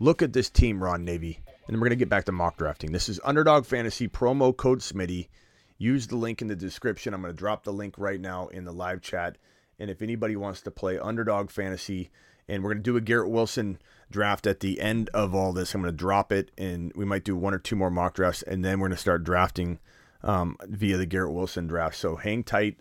Look 0.00 0.22
at 0.22 0.32
this 0.32 0.48
team, 0.48 0.82
Ron 0.82 1.04
Navy, 1.04 1.38
and 1.46 1.74
then 1.74 1.80
we're 1.80 1.88
gonna 1.88 1.96
get 1.96 2.08
back 2.08 2.24
to 2.24 2.32
mock 2.32 2.56
drafting. 2.56 2.92
This 2.92 3.10
is 3.10 3.20
Underdog 3.22 3.66
Fantasy 3.66 4.08
promo 4.08 4.56
code 4.56 4.78
Smitty. 4.78 5.28
Use 5.76 6.06
the 6.06 6.16
link 6.16 6.40
in 6.40 6.48
the 6.48 6.56
description. 6.56 7.12
I'm 7.12 7.22
to 7.24 7.34
drop 7.34 7.64
the 7.64 7.74
link 7.74 7.96
right 7.98 8.18
now 8.18 8.46
in 8.48 8.64
the 8.64 8.72
live 8.72 9.02
chat. 9.02 9.36
And 9.78 9.90
if 9.90 10.00
anybody 10.00 10.34
wants 10.34 10.62
to 10.62 10.70
play 10.70 10.98
Underdog 10.98 11.50
Fantasy, 11.50 12.10
and 12.48 12.64
we're 12.64 12.72
to 12.72 12.80
do 12.80 12.96
a 12.96 13.02
Garrett 13.02 13.28
Wilson 13.28 13.78
draft 14.10 14.46
at 14.46 14.60
the 14.60 14.80
end 14.80 15.10
of 15.12 15.34
all 15.34 15.52
this, 15.52 15.74
I'm 15.74 15.82
to 15.82 15.92
drop 15.92 16.32
it, 16.32 16.52
and 16.56 16.90
we 16.96 17.04
might 17.04 17.24
do 17.24 17.36
one 17.36 17.52
or 17.52 17.58
two 17.58 17.76
more 17.76 17.90
mock 17.90 18.14
drafts, 18.14 18.42
and 18.42 18.64
then 18.64 18.80
we're 18.80 18.88
to 18.88 18.96
start 18.96 19.24
drafting 19.24 19.78
um, 20.22 20.56
via 20.66 20.96
the 20.96 21.06
Garrett 21.06 21.34
Wilson 21.34 21.66
draft. 21.66 21.96
So 21.96 22.16
hang 22.16 22.42
tight 22.44 22.78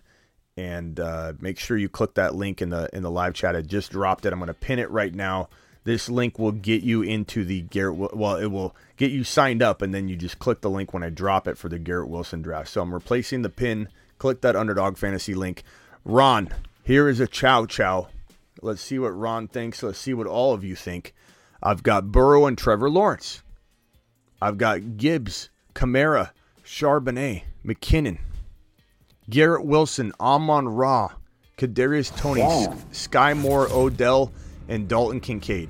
and 0.55 0.99
uh, 0.99 1.33
make 1.39 1.59
sure 1.59 1.77
you 1.77 1.89
click 1.89 2.13
that 2.15 2.35
link 2.35 2.61
in 2.61 2.69
the 2.69 2.89
in 2.93 3.03
the 3.03 3.11
live 3.11 3.33
chat. 3.33 3.55
I 3.55 3.61
just 3.61 3.91
dropped 3.91 4.25
it. 4.25 4.33
I'm 4.33 4.39
going 4.39 4.47
to 4.47 4.53
pin 4.53 4.79
it 4.79 4.89
right 4.91 5.13
now. 5.13 5.49
This 5.85 6.09
link 6.09 6.39
will 6.39 6.53
get 6.53 6.83
you 6.83 7.01
into 7.01 7.43
the 7.43 7.61
Garrett. 7.61 8.15
Well, 8.15 8.37
it 8.37 8.47
will 8.47 8.75
get 8.95 9.11
you 9.11 9.23
signed 9.23 9.61
up, 9.61 9.81
and 9.81 9.93
then 9.93 10.07
you 10.07 10.15
just 10.15 10.39
click 10.39 10.61
the 10.61 10.69
link 10.69 10.93
when 10.93 11.03
I 11.03 11.09
drop 11.09 11.47
it 11.47 11.57
for 11.57 11.67
the 11.67 11.79
Garrett 11.79 12.09
Wilson 12.09 12.41
draft. 12.41 12.69
So 12.69 12.81
I'm 12.81 12.93
replacing 12.93 13.41
the 13.41 13.49
pin. 13.49 13.89
Click 14.17 14.41
that 14.41 14.55
underdog 14.55 14.97
fantasy 14.97 15.33
link. 15.33 15.63
Ron, 16.05 16.49
here 16.83 17.09
is 17.09 17.19
a 17.19 17.27
chow 17.27 17.65
chow. 17.65 18.07
Let's 18.61 18.81
see 18.81 18.97
what 18.97 19.09
Ron 19.09 19.49
thinks. 19.49 19.83
Let's 19.83 19.99
see 19.99 20.13
what 20.13 20.27
all 20.27 20.53
of 20.53 20.63
you 20.63 20.75
think. 20.75 21.13
I've 21.61 21.83
got 21.83 22.11
Burrow 22.11 22.45
and 22.45 22.57
Trevor 22.57 22.89
Lawrence. 22.89 23.41
I've 24.41 24.57
got 24.57 24.97
Gibbs, 24.97 25.49
Kamara, 25.73 26.31
Charbonnet, 26.65 27.43
McKinnon, 27.65 28.19
Garrett 29.29 29.65
Wilson, 29.65 30.11
Amon 30.19 30.67
Ra, 30.67 31.09
Kadarius 31.57 32.15
Toney, 32.17 32.41
Damn. 32.41 32.77
Skyy 32.91 33.37
Moore, 33.37 33.67
Odell, 33.71 34.31
and 34.67 34.87
Dalton 34.87 35.19
Kincaid. 35.19 35.69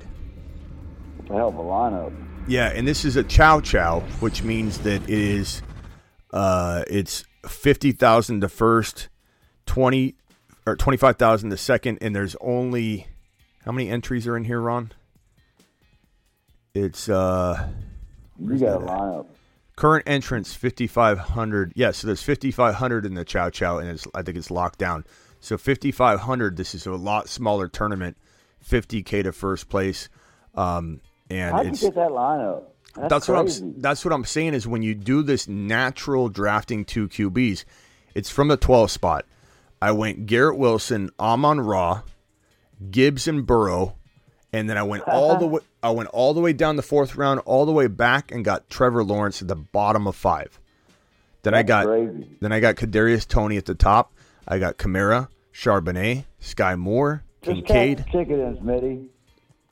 It's 1.20 1.30
a 1.30 1.34
hell 1.34 1.48
of 1.48 1.56
a 1.56 1.62
lineup. 1.62 2.12
Yeah, 2.46 2.68
and 2.68 2.86
this 2.86 3.04
is 3.04 3.16
a 3.16 3.22
chow 3.24 3.60
chow, 3.60 4.00
which 4.20 4.42
means 4.42 4.78
that 4.80 5.02
it 5.04 5.10
is 5.10 5.62
uh 6.32 6.82
it's 6.88 7.24
fifty 7.46 7.92
thousand 7.92 8.40
to 8.42 8.48
first, 8.48 9.08
twenty 9.66 10.16
or 10.66 10.76
twenty 10.76 10.96
five 10.96 11.16
thousand 11.16 11.50
to 11.50 11.56
second, 11.56 11.98
and 12.02 12.14
there's 12.14 12.36
only 12.40 13.06
how 13.64 13.72
many 13.72 13.88
entries 13.88 14.26
are 14.26 14.36
in 14.36 14.44
here, 14.44 14.60
Ron? 14.60 14.92
It's 16.74 17.08
uh 17.08 17.70
You 18.38 18.58
got 18.58 18.82
a 18.82 18.84
lineup. 18.84 19.26
Current 19.76 20.04
entrance 20.06 20.54
5500 20.54 21.72
yeah 21.74 21.90
so 21.90 22.06
there's 22.06 22.22
5500 22.22 23.04
in 23.04 23.14
the 23.14 23.24
chow 23.24 23.50
chow 23.50 23.78
and 23.78 23.88
it's 23.88 24.06
i 24.14 24.22
think 24.22 24.36
it's 24.36 24.50
locked 24.50 24.78
down. 24.78 25.04
So 25.40 25.58
5500 25.58 26.56
this 26.56 26.74
is 26.74 26.86
a 26.86 26.92
lot 26.92 27.28
smaller 27.28 27.68
tournament 27.68 28.16
50k 28.68 29.24
to 29.24 29.32
first 29.32 29.68
place. 29.68 30.08
Um 30.54 31.00
and 31.30 31.54
How'd 31.54 31.64
you 31.66 31.72
it's 31.72 31.80
get 31.80 31.94
that 31.96 32.10
lineup? 32.10 32.64
That's, 32.94 33.08
that's 33.08 33.28
what 33.28 33.38
i'm 33.38 33.80
that's 33.80 34.04
what 34.04 34.14
i'm 34.14 34.24
saying 34.24 34.54
is 34.54 34.66
when 34.68 34.82
you 34.82 34.94
do 34.94 35.22
this 35.22 35.48
natural 35.48 36.28
drafting 36.28 36.84
two 36.84 37.08
qb's 37.08 37.64
it's 38.14 38.30
from 38.30 38.48
the 38.48 38.56
12 38.56 38.90
spot. 38.90 39.26
I 39.82 39.90
went 39.90 40.26
garrett 40.26 40.56
wilson 40.56 41.10
amon 41.18 41.60
ra 41.60 42.02
gibbs 42.90 43.26
and 43.26 43.44
burrow 43.44 43.96
and 44.54 44.70
then 44.70 44.78
I 44.78 44.82
went 44.84 45.02
all 45.08 45.36
the 45.38 45.46
way. 45.46 45.60
I 45.82 45.90
went 45.90 46.08
all 46.10 46.32
the 46.32 46.40
way 46.40 46.52
down 46.52 46.76
the 46.76 46.82
fourth 46.82 47.16
round, 47.16 47.40
all 47.40 47.66
the 47.66 47.72
way 47.72 47.88
back, 47.88 48.30
and 48.32 48.44
got 48.44 48.70
Trevor 48.70 49.04
Lawrence 49.04 49.42
at 49.42 49.48
the 49.48 49.56
bottom 49.56 50.06
of 50.06 50.16
five. 50.16 50.58
Then 51.42 51.52
I 51.54 51.62
got 51.62 51.86
crazy. 51.86 52.36
then 52.40 52.52
I 52.52 52.60
got 52.60 52.76
Kadarius 52.76 53.26
Toney 53.28 53.56
at 53.58 53.66
the 53.66 53.74
top. 53.74 54.12
I 54.48 54.58
got 54.58 54.78
Kamara, 54.78 55.28
Charbonnet, 55.52 56.24
Skyy 56.40 56.78
Moore, 56.78 57.22
Kincaid. 57.42 57.98
the 57.98 58.02
ticket 58.04 58.38
in, 58.38 58.56
Smitty. 58.58 59.08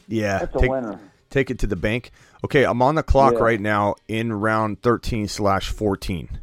Yeah, 0.09 0.39
That's 0.41 0.55
a 0.57 0.59
take, 0.59 0.71
winner. 0.71 1.01
take 1.31 1.51
it 1.51 1.59
to 1.61 1.67
the 1.67 1.77
bank. 1.77 2.11
Okay, 2.45 2.65
I'm 2.65 2.83
on 2.83 2.97
the 2.97 3.03
clock 3.03 3.35
Yeah. 3.35 3.39
right 3.41 3.61
now 3.61 3.95
in 4.09 4.33
round 4.33 4.83
13 4.83 5.29
slash 5.29 5.71
14. 5.71 6.41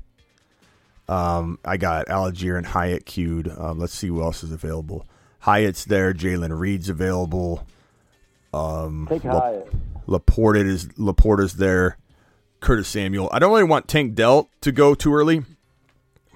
Um, 1.07 1.59
I 1.65 1.77
got 1.77 2.07
Allgeier 2.07 2.57
and 2.57 2.65
Hyatt 2.67 3.05
queued. 3.05 3.51
Um, 3.55 3.79
let's 3.79 3.93
see 3.93 4.07
who 4.07 4.21
else 4.21 4.43
is 4.43 4.51
available. 4.51 5.05
Hyatt's 5.39 5.85
there. 5.85 6.13
Jayden 6.13 6.57
Reed's 6.57 6.89
available. 6.89 7.65
Um, 8.53 9.07
take 9.09 9.23
La- 9.23 9.39
Hyatt. 9.39 9.67
Laporte 10.07 10.57
is 10.57 10.87
Laporta's 10.97 11.53
there. 11.55 11.97
Curtis 12.61 12.87
Samuel. 12.89 13.29
I 13.31 13.39
don't 13.39 13.51
really 13.51 13.63
want 13.63 13.87
Tank 13.87 14.15
Dell 14.15 14.49
to 14.61 14.71
go 14.73 14.93
too 14.93 15.13
early, 15.13 15.43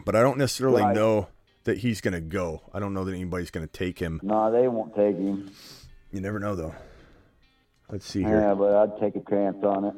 but 0.06 0.16
I 0.16 0.22
don't 0.22 0.38
necessarily 0.38 0.82
Right. 0.82 0.96
know 0.96 1.28
that 1.66 1.80
he's 1.80 2.00
going 2.02 2.14
to 2.14 2.22
go. 2.22 2.62
I 2.74 2.80
don't 2.80 2.94
know 2.94 3.04
that 3.04 3.14
anybody's 3.14 3.52
going 3.52 3.68
to 3.68 3.72
take 3.72 4.00
him. 4.00 4.20
No, 4.24 4.50
they 4.52 4.68
won't 4.70 4.96
take 4.96 5.18
him. 5.18 5.52
You 6.12 6.22
never 6.22 6.40
know 6.40 6.56
though. 6.56 6.76
Let's 7.90 8.06
see 8.08 8.22
here. 8.24 8.40
Yeah, 8.40 8.54
but 8.54 8.74
I'd 8.76 9.00
take 9.00 9.16
a 9.16 9.30
chance 9.30 9.58
on 9.64 9.86
it. 9.86 9.94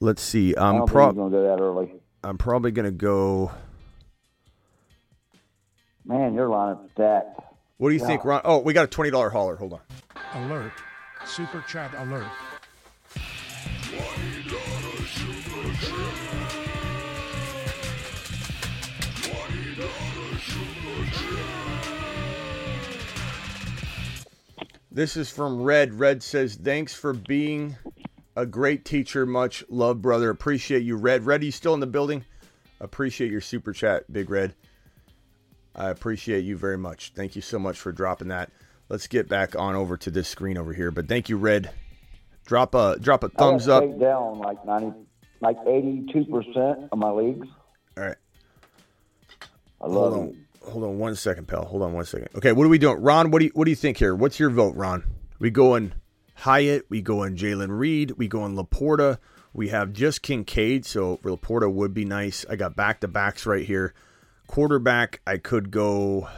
Let's 0.00 0.22
see. 0.22 0.56
I 0.56 0.68
I'm 0.70 0.78
don't 0.78 0.88
pro- 0.88 1.04
think 1.06 1.12
he's 1.14 1.18
going 1.18 1.30
to 1.32 1.36
go 1.38 1.42
that 1.56 1.62
early. 1.62 1.92
I'm 2.24 2.36
probably 2.38 2.70
going 2.72 2.86
to 2.86 2.90
go. 2.90 3.52
Man, 6.04 6.34
your 6.34 6.48
lineup's 6.48 6.90
stacked. 6.92 7.40
What 7.78 7.88
do 7.90 7.94
you 7.94 8.04
think, 8.04 8.24
Ron? 8.24 8.40
Oh, 8.44 8.58
we 8.58 8.72
got 8.72 8.84
a 8.84 8.88
twenty 8.88 9.10
dollar 9.10 9.30
hauler. 9.30 9.56
Hold 9.56 9.74
on. 9.74 9.80
Alert. 10.34 10.72
Super 11.26 11.64
chat 11.66 11.92
alert. 11.94 12.26
This 24.92 25.16
is 25.16 25.28
from 25.28 25.62
Red. 25.62 25.94
Red 25.94 26.22
says, 26.22 26.54
"Thanks 26.54 26.94
for 26.94 27.12
being 27.12 27.76
a 28.36 28.46
great 28.46 28.84
teacher. 28.84 29.26
Much 29.26 29.64
love, 29.68 30.00
brother. 30.00 30.30
Appreciate 30.30 30.82
you, 30.82 30.96
Red. 30.96 31.26
Red, 31.26 31.42
are 31.42 31.44
you 31.46 31.50
still 31.50 31.74
in 31.74 31.80
the 31.80 31.86
building? 31.86 32.24
Appreciate 32.80 33.30
your 33.30 33.40
super 33.40 33.72
chat, 33.72 34.12
Big 34.12 34.30
Red. 34.30 34.54
I 35.74 35.88
appreciate 35.88 36.44
you 36.44 36.56
very 36.56 36.78
much. 36.78 37.12
Thank 37.16 37.34
you 37.34 37.42
so 37.42 37.58
much 37.58 37.78
for 37.78 37.90
dropping 37.90 38.28
that. 38.28 38.50
Let's 38.88 39.06
get 39.06 39.28
back 39.28 39.56
on 39.56 39.74
over 39.74 39.96
to 39.96 40.10
this 40.10 40.28
screen 40.28 40.58
over 40.58 40.72
here. 40.72 40.90
But 40.90 41.08
thank 41.08 41.28
you, 41.28 41.36
Red. 41.36 41.70
Drop 42.44 42.74
a 42.74 42.98
drop 43.00 43.24
a 43.24 43.30
thumbs 43.30 43.68
up. 43.68 43.82
Down 43.98 44.38
like 44.38 44.64
ninety, 44.66 44.92
like 45.40 45.56
eighty-two 45.66 46.26
percent 46.26 46.88
of 46.92 46.98
my 46.98 47.10
leagues. 47.10 47.48
All 47.96 48.04
right. 48.04 48.16
I 49.80 49.86
Hold 49.86 49.94
love 49.94 50.12
on, 50.14 50.28
it. 50.28 50.70
hold 50.70 50.84
on 50.84 50.98
one 50.98 51.16
second, 51.16 51.48
pal. 51.48 51.64
Hold 51.64 51.82
on 51.82 51.94
one 51.94 52.04
second. 52.04 52.28
Okay, 52.36 52.52
what 52.52 52.64
are 52.64 52.68
we 52.68 52.78
doing, 52.78 53.00
Ron? 53.00 53.30
What 53.30 53.38
do 53.38 53.46
you 53.46 53.50
what 53.54 53.64
do 53.64 53.70
you 53.70 53.76
think 53.76 53.96
here? 53.96 54.14
What's 54.14 54.38
your 54.38 54.50
vote, 54.50 54.76
Ron? 54.76 55.04
We 55.38 55.50
going 55.50 55.94
Hyatt. 56.34 56.84
We 56.90 57.00
going 57.00 57.36
Jayden 57.36 57.78
Reed. 57.78 58.12
We 58.12 58.28
go 58.28 58.40
going 58.40 58.56
Laporta. 58.56 59.18
We 59.54 59.68
have 59.68 59.92
just 59.92 60.20
Kincaid, 60.20 60.84
so 60.84 61.18
Laporta 61.18 61.72
would 61.72 61.94
be 61.94 62.04
nice. 62.04 62.44
I 62.50 62.56
got 62.56 62.76
back 62.76 63.00
to 63.00 63.08
backs 63.08 63.46
right 63.46 63.64
here. 63.64 63.94
Quarterback, 64.48 65.20
I 65.26 65.38
could 65.38 65.70
go. 65.70 66.28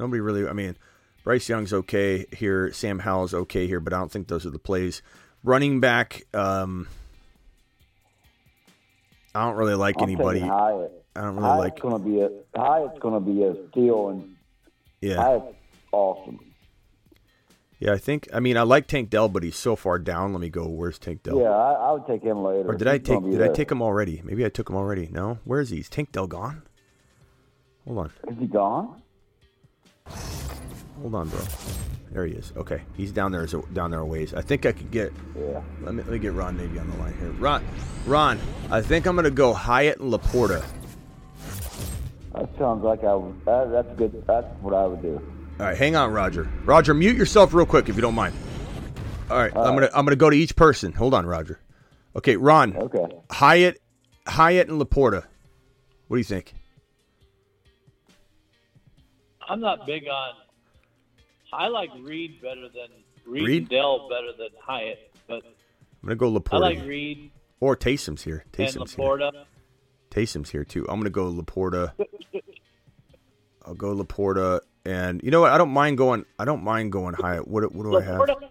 Nobody 0.00 0.20
really. 0.20 0.48
I 0.48 0.54
mean, 0.54 0.76
Bryce 1.24 1.48
Young's 1.48 1.72
okay 1.74 2.24
here. 2.32 2.72
Sam 2.72 2.98
Howell's 3.00 3.34
okay 3.34 3.66
here, 3.66 3.80
but 3.80 3.92
I 3.92 3.98
don't 3.98 4.10
think 4.10 4.28
those 4.28 4.46
are 4.46 4.50
the 4.50 4.58
plays. 4.58 5.02
Running 5.44 5.78
back, 5.80 6.22
um, 6.34 6.88
I 9.34 9.44
don't 9.44 9.56
really 9.56 9.74
like 9.74 9.96
I'm 9.98 10.04
anybody. 10.04 10.40
Hyatt. 10.40 10.92
I 11.14 11.20
don't 11.22 11.36
really 11.36 11.48
Hyatt's 11.48 11.60
like. 11.60 11.80
gonna 11.80 11.98
be 11.98 12.20
a 12.20 12.30
Hyatt's 12.56 12.98
gonna 13.00 13.20
be 13.20 13.42
a 13.44 13.54
steal, 13.70 14.08
and 14.08 14.36
Yeah, 15.02 15.16
Hyatt's 15.16 15.54
awesome. 15.92 16.40
yeah. 17.78 17.92
I 17.92 17.98
think. 17.98 18.28
I 18.32 18.40
mean, 18.40 18.56
I 18.56 18.62
like 18.62 18.86
Tank 18.86 19.10
Dell, 19.10 19.28
but 19.28 19.42
he's 19.42 19.56
so 19.56 19.76
far 19.76 19.98
down. 19.98 20.32
Let 20.32 20.40
me 20.40 20.48
go. 20.48 20.66
Where's 20.66 20.98
Tank 20.98 21.22
Dell? 21.24 21.38
Yeah, 21.38 21.50
I, 21.50 21.72
I 21.72 21.92
would 21.92 22.06
take 22.06 22.22
him 22.22 22.42
later. 22.42 22.70
Or 22.70 22.74
did 22.74 22.88
I 22.88 22.96
He's 22.98 23.06
gonna 23.06 23.20
take? 23.20 23.30
Did 23.32 23.42
I 23.42 23.52
take 23.52 23.70
him 23.70 23.82
already? 23.82 24.22
Maybe 24.24 24.46
I 24.46 24.48
took 24.48 24.70
him 24.70 24.76
already. 24.76 25.08
No. 25.12 25.38
Where 25.44 25.60
is 25.60 25.68
he? 25.70 25.78
Is 25.80 25.90
Tank 25.90 26.12
Dell 26.12 26.26
gone? 26.26 26.62
Hold 27.86 27.98
on. 27.98 28.12
Is 28.28 28.38
he 28.38 28.46
gone? 28.46 29.02
Hold 31.00 31.14
on, 31.14 31.28
bro. 31.28 31.40
There 32.12 32.26
he 32.26 32.34
is. 32.34 32.52
Okay, 32.56 32.82
he's 32.96 33.12
down 33.12 33.32
there. 33.32 33.46
Down 33.72 33.90
there 33.90 34.00
a 34.00 34.04
ways. 34.04 34.34
I 34.34 34.42
think 34.42 34.66
I 34.66 34.72
could 34.72 34.90
get. 34.90 35.12
Yeah. 35.38 35.62
Let 35.82 35.94
me 35.94 36.02
let 36.02 36.12
me 36.12 36.18
get 36.18 36.32
Ron 36.32 36.56
maybe 36.56 36.78
on 36.78 36.90
the 36.90 36.96
line 36.96 37.16
here. 37.18 37.30
Ron, 37.32 37.64
Ron. 38.04 38.38
I 38.70 38.82
think 38.82 39.06
I'm 39.06 39.14
gonna 39.14 39.30
go 39.30 39.52
Hyatt 39.52 40.00
and 40.00 40.12
Laporta. 40.12 40.64
That 42.34 42.48
sounds 42.58 42.82
like 42.84 43.04
I. 43.04 43.14
Would, 43.14 43.44
that, 43.44 43.70
that's 43.70 43.98
good. 43.98 44.24
That's 44.26 44.46
what 44.60 44.74
I 44.74 44.86
would 44.86 45.02
do. 45.02 45.20
All 45.60 45.66
right, 45.66 45.76
hang 45.76 45.94
on, 45.94 46.12
Roger. 46.12 46.50
Roger, 46.64 46.94
mute 46.94 47.16
yourself 47.16 47.54
real 47.54 47.66
quick 47.66 47.88
if 47.88 47.94
you 47.94 48.02
don't 48.02 48.14
mind. 48.14 48.34
All 49.30 49.38
right, 49.38 49.54
I'm 49.54 49.74
gonna 49.74 49.90
I'm 49.94 50.04
gonna 50.04 50.16
go 50.16 50.30
to 50.30 50.36
each 50.36 50.56
person. 50.56 50.92
Hold 50.92 51.14
on, 51.14 51.26
Roger. 51.26 51.60
Okay, 52.16 52.36
Ron. 52.36 52.76
Okay. 52.76 53.06
Hyatt, 53.30 53.80
Hyatt 54.26 54.68
and 54.68 54.80
Laporta. 54.80 55.24
What 56.08 56.16
do 56.16 56.18
you 56.18 56.24
think? 56.24 56.54
I'm 59.50 59.60
not 59.60 59.84
big 59.84 60.04
on. 60.06 60.34
I 61.52 61.66
like 61.66 61.90
Reed 62.02 62.40
better 62.40 62.68
than 62.68 62.88
Reed, 63.26 63.42
Reed? 63.42 63.68
Dell 63.68 64.08
better 64.08 64.32
than 64.38 64.50
Hyatt, 64.64 65.10
but 65.26 65.42
I'm 65.44 66.04
gonna 66.04 66.14
go 66.14 66.30
Laporta. 66.30 66.54
I 66.54 66.58
like 66.58 66.84
Reed 66.84 67.32
or 67.58 67.76
Taysom's 67.76 68.22
here. 68.22 68.44
Taysom's 68.52 68.94
here. 68.94 69.04
Laporta. 69.04 69.32
Taysom's 70.12 70.50
here 70.50 70.64
too. 70.64 70.86
I'm 70.88 71.00
gonna 71.00 71.10
go 71.10 71.32
Laporta. 71.32 71.92
I'll 73.66 73.74
go 73.74 73.92
Laporta, 73.96 74.60
and 74.84 75.20
you 75.24 75.32
know 75.32 75.40
what? 75.40 75.50
I 75.50 75.58
don't 75.58 75.72
mind 75.72 75.98
going. 75.98 76.24
I 76.38 76.44
don't 76.44 76.62
mind 76.62 76.92
going 76.92 77.14
Hyatt. 77.14 77.48
What 77.48 77.74
what 77.74 77.82
do 77.82 77.98
I 77.98 78.02
have? 78.02 78.20
Laporta, 78.20 78.50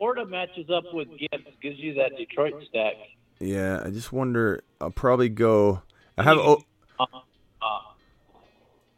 Laporta 0.00 0.28
matches 0.28 0.70
up 0.70 0.84
with 0.92 1.06
Gibbs, 1.16 1.46
gives 1.62 1.78
you 1.78 1.94
that 1.94 2.16
Detroit 2.16 2.54
stack. 2.68 2.94
Yeah, 3.38 3.80
I 3.84 3.90
just 3.90 4.12
wonder. 4.12 4.64
I'll 4.80 4.90
probably 4.90 5.28
go. 5.28 5.82
I 6.18 6.24
have. 6.24 6.38
Oh, 6.38 6.62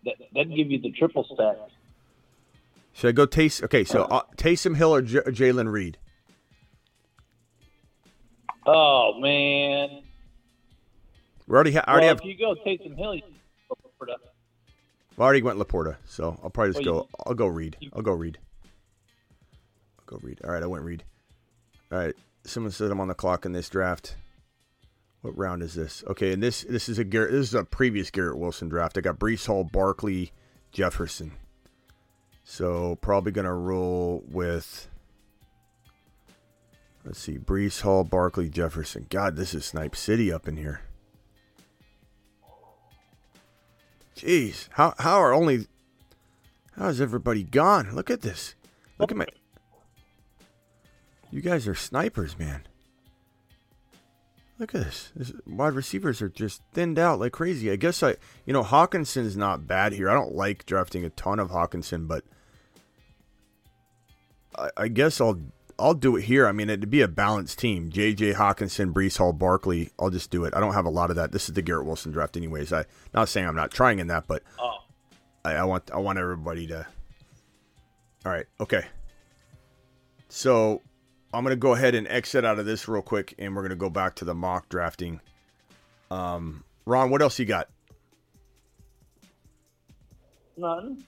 that 0.05 0.15
that'd 0.35 0.55
give 0.55 0.71
you 0.71 0.81
the 0.81 0.91
triple 0.93 1.25
stack. 1.25 1.57
should 2.93 3.09
I 3.09 3.13
go 3.13 3.27
Tays? 3.27 3.63
Okay, 3.63 3.85
so 3.85 4.03
uh, 4.05 4.23
Taysom 4.37 4.77
Hill 4.77 4.95
or 4.95 5.03
J- 5.03 5.21
Jalen 5.21 5.71
Reed? 5.73 5.99
Oh 8.67 9.19
man! 9.21 10.03
We 11.47 11.55
already. 11.55 11.73
Ha- 11.73 11.85
I 11.87 11.91
already 11.93 12.07
well, 12.07 12.15
have. 12.15 12.21
if 12.21 12.25
you 12.25 12.39
go 12.39 12.55
Taysom 12.67 12.97
Hill, 12.97 13.15
you 13.17 13.23
Laporta. 13.71 14.15
I 15.19 15.21
already 15.23 15.43
went 15.43 15.59
Laporta, 15.59 15.97
so 16.07 16.39
I'll 16.43 16.51
probably 16.51 16.73
just 16.73 16.85
Well, 16.87 16.95
go. 16.95 17.01
you- 17.03 17.09
I'll 17.27 17.35
go 17.35 17.47
Reed. 17.47 17.77
I'll 17.93 18.03
go 18.03 18.13
Reed. 18.13 18.39
I'll 19.99 20.19
go 20.19 20.19
Reed. 20.27 20.41
All 20.45 20.51
right, 20.51 20.63
I 20.63 20.67
went 20.67 20.85
Reed. 20.85 21.05
All 21.93 21.99
right, 21.99 22.15
someone 22.45 22.73
said 22.73 22.91
I'm 22.91 23.01
on 23.01 23.09
the 23.09 23.15
clock 23.15 23.45
in 23.45 23.53
this 23.53 23.69
draft. 23.69 24.17
What 25.25 25.39
round 25.39 25.63
is 25.63 25.73
this? 25.73 26.05
Okay, 26.07 26.35
and 26.35 26.43
this 26.43 26.67
this 26.69 26.87
is 26.87 26.99
a 26.99 27.05
Garrett. 27.05 27.33
This 27.33 27.49
is 27.49 27.55
a 27.55 27.65
previous 27.65 28.11
Garrett 28.11 28.37
Wilson 28.37 28.69
draft. 28.69 28.99
I 28.99 29.01
got 29.01 29.19
Breece 29.19 29.47
Hall, 29.47 29.65
Barkley, 29.65 30.33
Jefferson. 30.71 31.33
So 32.45 32.99
probably 33.01 33.33
gonna 33.33 33.55
roll 33.55 34.23
with. 34.29 34.87
Let's 37.07 37.21
see, 37.21 37.39
Breece 37.39 37.81
Hall, 37.81 38.05
Barkley, 38.05 38.51
Jefferson. 38.51 39.07
God, 39.09 39.37
this 39.37 39.55
is 39.55 39.65
Snipe 39.65 39.97
City 39.97 40.31
up 40.31 40.47
in 40.47 40.59
here. 40.59 40.83
Jeez, 44.15 44.69
how 44.73 44.93
how 44.99 45.21
are 45.21 45.33
only 45.33 45.67
how 46.77 46.89
is 46.89 47.01
everybody 47.01 47.45
gone? 47.45 47.95
Look 47.95 48.11
at 48.11 48.21
this. 48.21 48.57
Look 48.99 49.11
at 49.11 49.17
my. 49.17 49.27
You 51.31 51.41
guys 51.41 51.67
are 51.67 51.75
snipers, 51.75 52.39
man. 52.39 52.67
Look 54.59 54.75
at 54.75 54.85
this. 54.85 55.11
this. 55.17 55.33
Wide 55.47 55.75
receivers 55.75 56.23
are 56.23 56.29
just 56.29 56.63
thinned 56.73 56.99
out 56.99 57.19
like 57.19 57.33
crazy. 57.33 57.71
I 57.71 57.77
guess 57.77 58.03
I, 58.03 58.17
you 58.47 58.53
know, 58.53 58.63
Hockenson's 58.63 59.37
not 59.37 59.67
bad 59.67 59.93
here. 59.93 60.09
I 60.09 60.15
don't 60.15 60.35
like 60.35 60.65
drafting 60.65 61.05
a 61.05 61.11
ton 61.11 61.41
of 61.41 61.51
Hockenson, 61.51 62.07
but 62.07 62.25
I, 64.57 64.71
I 64.77 64.89
guess 64.89 65.21
I'll 65.21 65.41
I'll 65.77 65.95
do 65.95 66.17
it 66.17 66.23
here. 66.23 66.47
I 66.47 66.53
mean, 66.53 66.71
it'd 66.71 66.89
be 66.89 67.01
a 67.01 67.09
balanced 67.09 67.59
team. 67.59 67.91
T.J. 67.91 68.35
Hockenson, 68.35 68.93
Breece 68.93 69.19
Hall, 69.19 69.33
Barkley. 69.33 69.91
I'll 69.99 70.11
just 70.11 70.31
do 70.31 70.45
it. 70.45 70.55
I 70.55 70.61
don't 70.61 70.75
have 70.75 70.87
a 70.87 70.91
lot 70.91 71.11
of 71.11 71.17
that. 71.17 71.33
This 71.33 71.49
is 71.49 71.55
the 71.55 71.63
Garrett 71.63 71.87
Wilson 71.87 72.13
draft, 72.13 72.37
anyways. 72.37 72.73
I 72.73 72.85
not 73.13 73.29
saying 73.29 73.49
I'm 73.49 73.57
not 73.57 73.73
trying 73.73 73.99
in 73.99 74.07
that, 74.07 74.29
but 74.29 74.45
Oh, 74.61 74.79
I, 75.45 75.55
I 75.55 75.65
want 75.65 75.91
I 75.93 75.99
want 75.99 76.19
everybody 76.19 76.69
to. 76.69 76.87
All 78.25 78.33
right. 78.33 78.47
Okay. 78.61 78.85
So 80.29 80.81
I'm 81.35 81.43
gonna 81.43 81.57
go 81.57 81.75
ahead 81.75 81.95
and 81.95 82.07
exit 82.09 82.45
out 82.45 82.59
of 82.59 82.67
this 82.67 82.89
real 82.89 83.03
quick, 83.03 83.35
and 83.39 83.55
we're 83.55 83.63
gonna 83.63 83.77
go 83.77 83.91
back 83.91 84.15
to 84.17 84.25
the 84.25 84.35
mock 84.35 84.69
drafting. 84.69 85.21
Um, 86.11 86.65
Ron, 86.87 87.11
what 87.11 87.23
else 87.23 87.39
you 87.39 87.45
got? 87.45 87.69
none. 90.57 91.05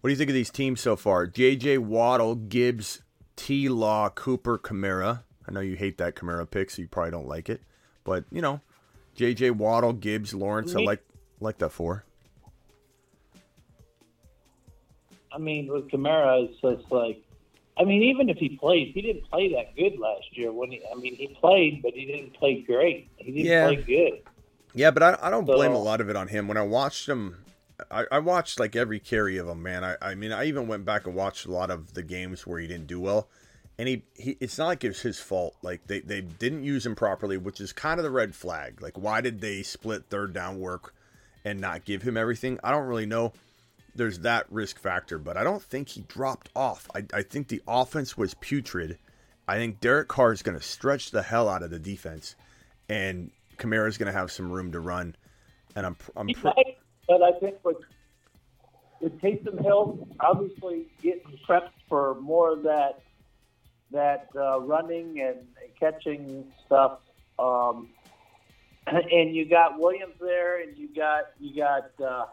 What 0.00 0.08
do 0.08 0.12
you 0.12 0.16
think 0.16 0.30
of 0.30 0.34
these 0.34 0.50
teams 0.50 0.80
so 0.80 0.94
far? 0.94 1.26
J.J. 1.26 1.78
Waddle, 1.78 2.36
Gibbs, 2.36 3.02
T. 3.34 3.68
Law, 3.68 4.08
Cooper, 4.10 4.56
Kamara. 4.56 5.22
I 5.46 5.52
know 5.52 5.60
you 5.60 5.74
hate 5.74 5.98
that 5.98 6.14
Kamara 6.14 6.48
pick, 6.48 6.70
so 6.70 6.82
you 6.82 6.88
probably 6.88 7.10
don't 7.10 7.26
like 7.26 7.48
it, 7.48 7.62
but 8.04 8.24
you 8.30 8.40
know, 8.40 8.60
J.J. 9.16 9.50
Waddle, 9.50 9.92
Gibbs, 9.92 10.34
Lawrence. 10.34 10.76
I 10.76 10.80
like 10.80 11.02
like 11.40 11.58
that 11.58 11.70
four. 11.70 12.04
I 15.32 15.38
mean, 15.38 15.66
with 15.66 15.88
Kamara, 15.88 16.44
it's 16.48 16.60
just 16.60 16.90
like, 16.90 17.22
I 17.78 17.84
mean, 17.84 18.02
even 18.02 18.28
if 18.28 18.38
he 18.38 18.56
played, 18.56 18.92
he 18.92 19.02
didn't 19.02 19.30
play 19.30 19.52
that 19.54 19.76
good 19.76 19.98
last 19.98 20.36
year. 20.36 20.52
When 20.52 20.70
he, 20.72 20.82
I 20.90 20.96
mean, 20.98 21.14
he 21.14 21.28
played, 21.40 21.80
but 21.82 21.92
he 21.92 22.06
didn't 22.06 22.34
play 22.34 22.62
great. 22.62 23.08
He 23.16 23.30
didn't 23.32 23.46
Yeah. 23.46 23.66
play 23.66 23.76
good. 23.76 24.22
Yeah, 24.74 24.90
but 24.90 25.02
I, 25.02 25.18
I 25.22 25.30
don't 25.30 25.44
blame 25.44 25.72
a 25.72 25.82
lot 25.82 26.00
of 26.00 26.08
it 26.08 26.16
on 26.16 26.28
him. 26.28 26.48
When 26.48 26.56
I 26.56 26.62
watched 26.62 27.08
him, 27.08 27.44
I, 27.90 28.04
I 28.12 28.18
watched 28.18 28.60
like 28.60 28.76
every 28.76 28.98
carry 29.00 29.36
of 29.38 29.48
him, 29.48 29.62
man. 29.62 29.84
I, 29.84 29.96
I 30.02 30.14
mean, 30.14 30.32
I 30.32 30.44
even 30.44 30.66
went 30.68 30.84
back 30.84 31.06
and 31.06 31.14
watched 31.14 31.46
a 31.46 31.52
lot 31.52 31.70
of 31.70 31.94
the 31.94 32.02
games 32.02 32.46
where 32.46 32.58
he 32.60 32.66
didn't 32.66 32.86
do 32.86 33.00
well. 33.00 33.28
And 33.78 33.88
he, 33.88 34.02
he 34.14 34.36
it's 34.40 34.58
not 34.58 34.66
like 34.66 34.84
it's 34.84 35.00
his 35.02 35.20
fault. 35.20 35.54
Like 35.62 35.86
they, 35.86 36.00
they 36.00 36.20
didn't 36.20 36.64
use 36.64 36.84
him 36.84 36.96
properly, 36.96 37.36
which 37.36 37.60
is 37.60 37.72
kind 37.72 38.00
of 38.00 38.04
the 38.04 38.10
red 38.10 38.34
flag. 38.34 38.82
Like 38.82 38.98
why 38.98 39.20
did 39.20 39.40
they 39.40 39.62
split 39.62 40.06
third 40.10 40.32
down 40.32 40.58
work 40.58 40.94
and 41.44 41.60
not 41.60 41.84
give 41.84 42.02
him 42.02 42.16
everything? 42.16 42.58
I 42.64 42.72
don't 42.72 42.86
really 42.86 43.06
know. 43.06 43.32
There's 43.94 44.20
that 44.20 44.46
risk 44.50 44.78
factor, 44.78 45.18
but 45.18 45.36
I 45.36 45.44
don't 45.44 45.62
think 45.62 45.88
he 45.88 46.02
dropped 46.02 46.50
off. 46.54 46.88
I, 46.94 47.04
I 47.12 47.22
think 47.22 47.48
the 47.48 47.62
offense 47.66 48.16
was 48.16 48.34
putrid. 48.34 48.98
I 49.48 49.56
think 49.56 49.80
Derek 49.80 50.08
Carr 50.08 50.32
is 50.32 50.42
going 50.42 50.58
to 50.58 50.64
stretch 50.64 51.10
the 51.10 51.22
hell 51.22 51.48
out 51.48 51.62
of 51.62 51.70
the 51.70 51.78
defense, 51.78 52.36
and 52.88 53.30
Kamara 53.56 53.88
is 53.88 53.98
going 53.98 54.12
to 54.12 54.18
have 54.18 54.30
some 54.30 54.50
room 54.52 54.72
to 54.72 54.80
run. 54.80 55.16
And 55.74 55.86
I'm 55.86 55.96
I'm 56.16 56.28
pr- 56.28 56.48
might, 56.48 56.78
but 57.08 57.22
I 57.22 57.32
think 57.40 57.56
with 57.64 57.78
with 59.00 59.20
Taysom 59.20 59.62
Hill 59.62 60.06
obviously 60.20 60.86
getting 61.02 61.38
prepped 61.48 61.70
for 61.88 62.16
more 62.20 62.52
of 62.52 62.62
that 62.64 63.00
that 63.90 64.28
uh, 64.36 64.60
running 64.60 65.20
and 65.20 65.38
catching 65.80 66.52
stuff, 66.66 66.98
um, 67.38 67.88
and 68.86 69.34
you 69.34 69.46
got 69.46 69.78
Williams 69.78 70.14
there, 70.20 70.60
and 70.62 70.76
you 70.76 70.88
got 70.94 71.30
you 71.40 71.56
got 71.56 71.90
uh, 72.04 72.26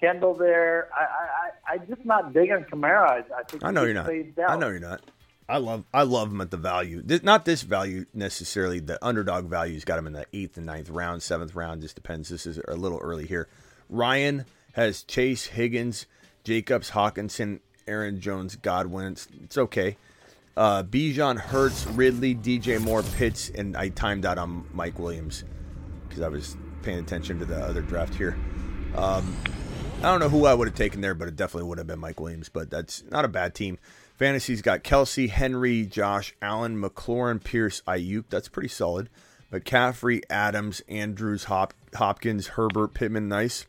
Kendall 0.00 0.34
there. 0.34 0.88
I, 0.94 1.72
I, 1.72 1.74
I 1.74 1.78
just 1.78 2.04
not 2.04 2.32
big 2.32 2.50
on 2.50 2.64
Kamara. 2.64 3.08
I, 3.10 3.40
I 3.40 3.42
think 3.44 3.64
I 3.64 3.70
know 3.70 3.84
you're 3.84 3.94
not. 3.94 4.08
I 4.08 4.56
know 4.56 4.68
you're 4.68 4.80
not. 4.80 5.00
I 5.48 5.56
love 5.56 5.84
I 5.94 6.02
love 6.02 6.30
him 6.30 6.40
at 6.40 6.50
the 6.50 6.58
value. 6.58 7.00
This, 7.02 7.22
not 7.22 7.44
this 7.44 7.62
value 7.62 8.04
necessarily. 8.12 8.80
The 8.80 9.02
underdog 9.04 9.46
value's 9.46 9.84
got 9.84 9.98
him 9.98 10.06
in 10.06 10.12
the 10.12 10.26
eighth 10.32 10.56
and 10.58 10.66
ninth 10.66 10.90
round, 10.90 11.22
seventh 11.22 11.54
round. 11.54 11.80
Just 11.80 11.94
depends. 11.94 12.28
This 12.28 12.46
is 12.46 12.60
a 12.68 12.76
little 12.76 12.98
early 12.98 13.26
here. 13.26 13.48
Ryan 13.88 14.44
has 14.74 15.02
Chase 15.02 15.46
Higgins, 15.46 16.06
Jacobs, 16.44 16.90
Hockenson, 16.90 17.60
Aaron 17.86 18.20
Jones, 18.20 18.56
Godwin. 18.56 19.12
It's, 19.12 19.28
it's 19.42 19.58
okay. 19.58 19.96
Uh, 20.56 20.82
Bijan 20.82 21.38
Hurts, 21.38 21.86
Ridley, 21.86 22.34
DJ 22.34 22.80
Moore, 22.80 23.02
Pitts, 23.16 23.48
and 23.48 23.76
I 23.76 23.88
timed 23.88 24.26
out 24.26 24.38
on 24.38 24.66
Mike 24.72 24.98
Williams 24.98 25.44
because 26.08 26.22
I 26.22 26.28
was 26.28 26.56
paying 26.82 26.98
attention 26.98 27.38
to 27.38 27.44
the 27.44 27.56
other 27.56 27.80
draft 27.80 28.14
here. 28.14 28.36
Um, 28.96 29.36
I 29.98 30.02
don't 30.02 30.20
know 30.20 30.28
who 30.28 30.46
I 30.46 30.54
would 30.54 30.68
have 30.68 30.76
taken 30.76 31.00
there, 31.00 31.14
but 31.14 31.26
it 31.26 31.34
definitely 31.34 31.68
would 31.68 31.78
have 31.78 31.88
been 31.88 31.98
Mike 31.98 32.20
Williams. 32.20 32.48
But 32.48 32.70
that's 32.70 33.02
not 33.10 33.24
a 33.24 33.28
bad 33.28 33.54
team. 33.54 33.78
Fantasy's 34.16 34.62
got 34.62 34.84
Kelce, 34.84 35.28
Henry, 35.28 35.84
Josh 35.86 36.34
Allen, 36.40 36.80
McLaurin, 36.80 37.42
Pierce, 37.42 37.82
Aiyuk. 37.82 38.24
That's 38.30 38.48
pretty 38.48 38.68
solid. 38.68 39.08
McCaffrey, 39.52 40.22
Adams, 40.30 40.82
Andrews, 40.88 41.44
Hop- 41.44 41.74
Hopkins, 41.94 42.48
Herbert, 42.48 42.94
Pittman, 42.94 43.28
nice. 43.28 43.66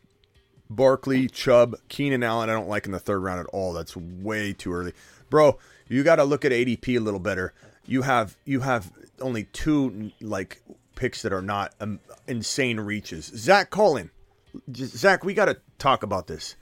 Barkley, 0.68 1.26
Chubb, 1.26 1.76
Keenan 1.88 2.22
Allen. 2.22 2.48
I 2.48 2.52
don't 2.52 2.68
like 2.68 2.86
in 2.86 2.92
the 2.92 3.00
third 3.00 3.18
round 3.20 3.40
at 3.40 3.46
all. 3.46 3.72
That's 3.72 3.96
way 3.96 4.52
too 4.52 4.72
early, 4.72 4.92
bro. 5.30 5.58
You 5.88 6.04
got 6.04 6.16
to 6.16 6.24
look 6.24 6.44
at 6.44 6.52
ADP 6.52 6.96
a 6.96 7.00
little 7.00 7.18
better. 7.18 7.52
You 7.86 8.02
have 8.02 8.36
you 8.44 8.60
have 8.60 8.92
only 9.20 9.44
two 9.52 10.12
like 10.20 10.62
picks 10.94 11.22
that 11.22 11.32
are 11.32 11.42
not 11.42 11.74
um, 11.80 11.98
insane 12.28 12.78
reaches. 12.78 13.32
Zach 13.34 13.70
Collin, 13.70 14.10
Zach, 14.74 15.24
we 15.24 15.34
got 15.34 15.46
to 15.46 15.58
talk 15.78 16.02
about 16.02 16.26
this. 16.26 16.56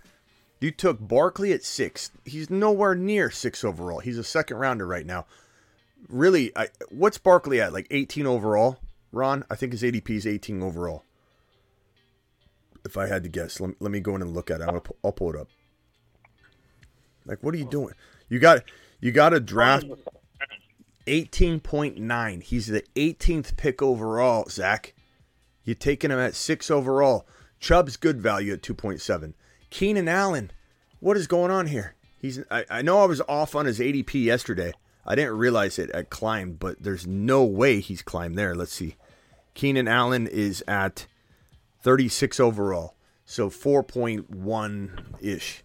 You 0.60 0.70
took 0.70 0.98
Barkley 1.00 1.52
at 1.52 1.64
six. 1.64 2.10
He's 2.24 2.50
nowhere 2.50 2.94
near 2.94 3.30
six 3.30 3.62
overall. 3.62 4.00
He's 4.00 4.18
a 4.18 4.24
second 4.24 4.56
rounder 4.56 4.86
right 4.86 5.06
now. 5.06 5.26
Really, 6.08 6.56
I, 6.56 6.68
what's 6.90 7.18
Barkley 7.18 7.60
at? 7.60 7.72
Like 7.72 7.86
18 7.90 8.26
overall, 8.26 8.78
Ron? 9.12 9.44
I 9.50 9.54
think 9.54 9.72
his 9.72 9.82
ADP 9.82 10.10
is 10.10 10.26
18 10.26 10.62
overall. 10.62 11.04
If 12.84 12.96
I 12.96 13.06
had 13.06 13.22
to 13.24 13.28
guess, 13.28 13.60
let, 13.60 13.80
let 13.80 13.90
me 13.90 14.00
go 14.00 14.16
in 14.16 14.22
and 14.22 14.34
look 14.34 14.50
at 14.50 14.60
it. 14.60 14.64
I'm 14.64 14.68
gonna, 14.68 14.80
pu- 14.80 14.96
I'll 15.04 15.12
pull 15.12 15.30
it 15.30 15.40
up. 15.40 15.48
Like, 17.26 17.42
what 17.42 17.54
are 17.54 17.58
you 17.58 17.66
oh. 17.66 17.70
doing? 17.70 17.94
You 18.28 18.38
got 18.38 18.64
you 19.00 19.12
got 19.12 19.30
to 19.30 19.40
draft 19.40 19.86
18.9. 21.06 22.42
He's 22.42 22.66
the 22.66 22.82
18th 22.96 23.56
pick 23.56 23.82
overall, 23.82 24.46
Zach. 24.48 24.94
You're 25.64 25.74
taking 25.74 26.10
him 26.10 26.18
at 26.18 26.34
six 26.34 26.70
overall. 26.70 27.26
Chubb's 27.60 27.96
good 27.96 28.20
value 28.20 28.52
at 28.52 28.62
2.7. 28.62 29.34
Keenan 29.70 30.08
Allen, 30.08 30.50
what 31.00 31.16
is 31.16 31.26
going 31.26 31.50
on 31.50 31.66
here? 31.66 31.94
He's 32.20 32.40
I, 32.50 32.64
I 32.70 32.82
know 32.82 33.00
I 33.00 33.06
was 33.06 33.20
off 33.28 33.54
on 33.54 33.66
his 33.66 33.78
ADP 33.78 34.24
yesterday. 34.24 34.72
I 35.06 35.14
didn't 35.14 35.38
realize 35.38 35.78
it 35.78 35.94
had 35.94 36.10
climbed, 36.10 36.58
but 36.58 36.82
there's 36.82 37.06
no 37.06 37.44
way 37.44 37.80
he's 37.80 38.02
climbed 38.02 38.36
there. 38.36 38.54
Let's 38.54 38.72
see. 38.72 38.96
Keenan 39.54 39.88
Allen 39.88 40.26
is 40.26 40.62
at 40.68 41.06
36 41.82 42.38
overall, 42.40 42.94
so 43.24 43.48
4.1 43.48 45.04
ish. 45.20 45.64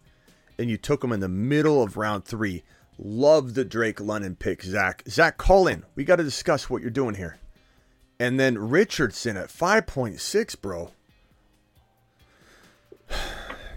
And 0.57 0.69
you 0.69 0.77
took 0.77 1.03
him 1.03 1.11
in 1.11 1.19
the 1.19 1.27
middle 1.27 1.83
of 1.83 1.97
round 1.97 2.25
three. 2.25 2.63
Love 2.97 3.55
the 3.55 3.65
Drake 3.65 3.99
London 3.99 4.35
pick, 4.35 4.63
Zach. 4.63 5.03
Zach, 5.09 5.37
call 5.37 5.67
in. 5.67 5.83
We 5.95 6.05
got 6.05 6.17
to 6.17 6.23
discuss 6.23 6.69
what 6.69 6.81
you're 6.81 6.91
doing 6.91 7.15
here. 7.15 7.39
And 8.19 8.39
then 8.39 8.57
Richardson 8.57 9.35
at 9.35 9.49
5.6, 9.49 10.61
bro. 10.61 10.91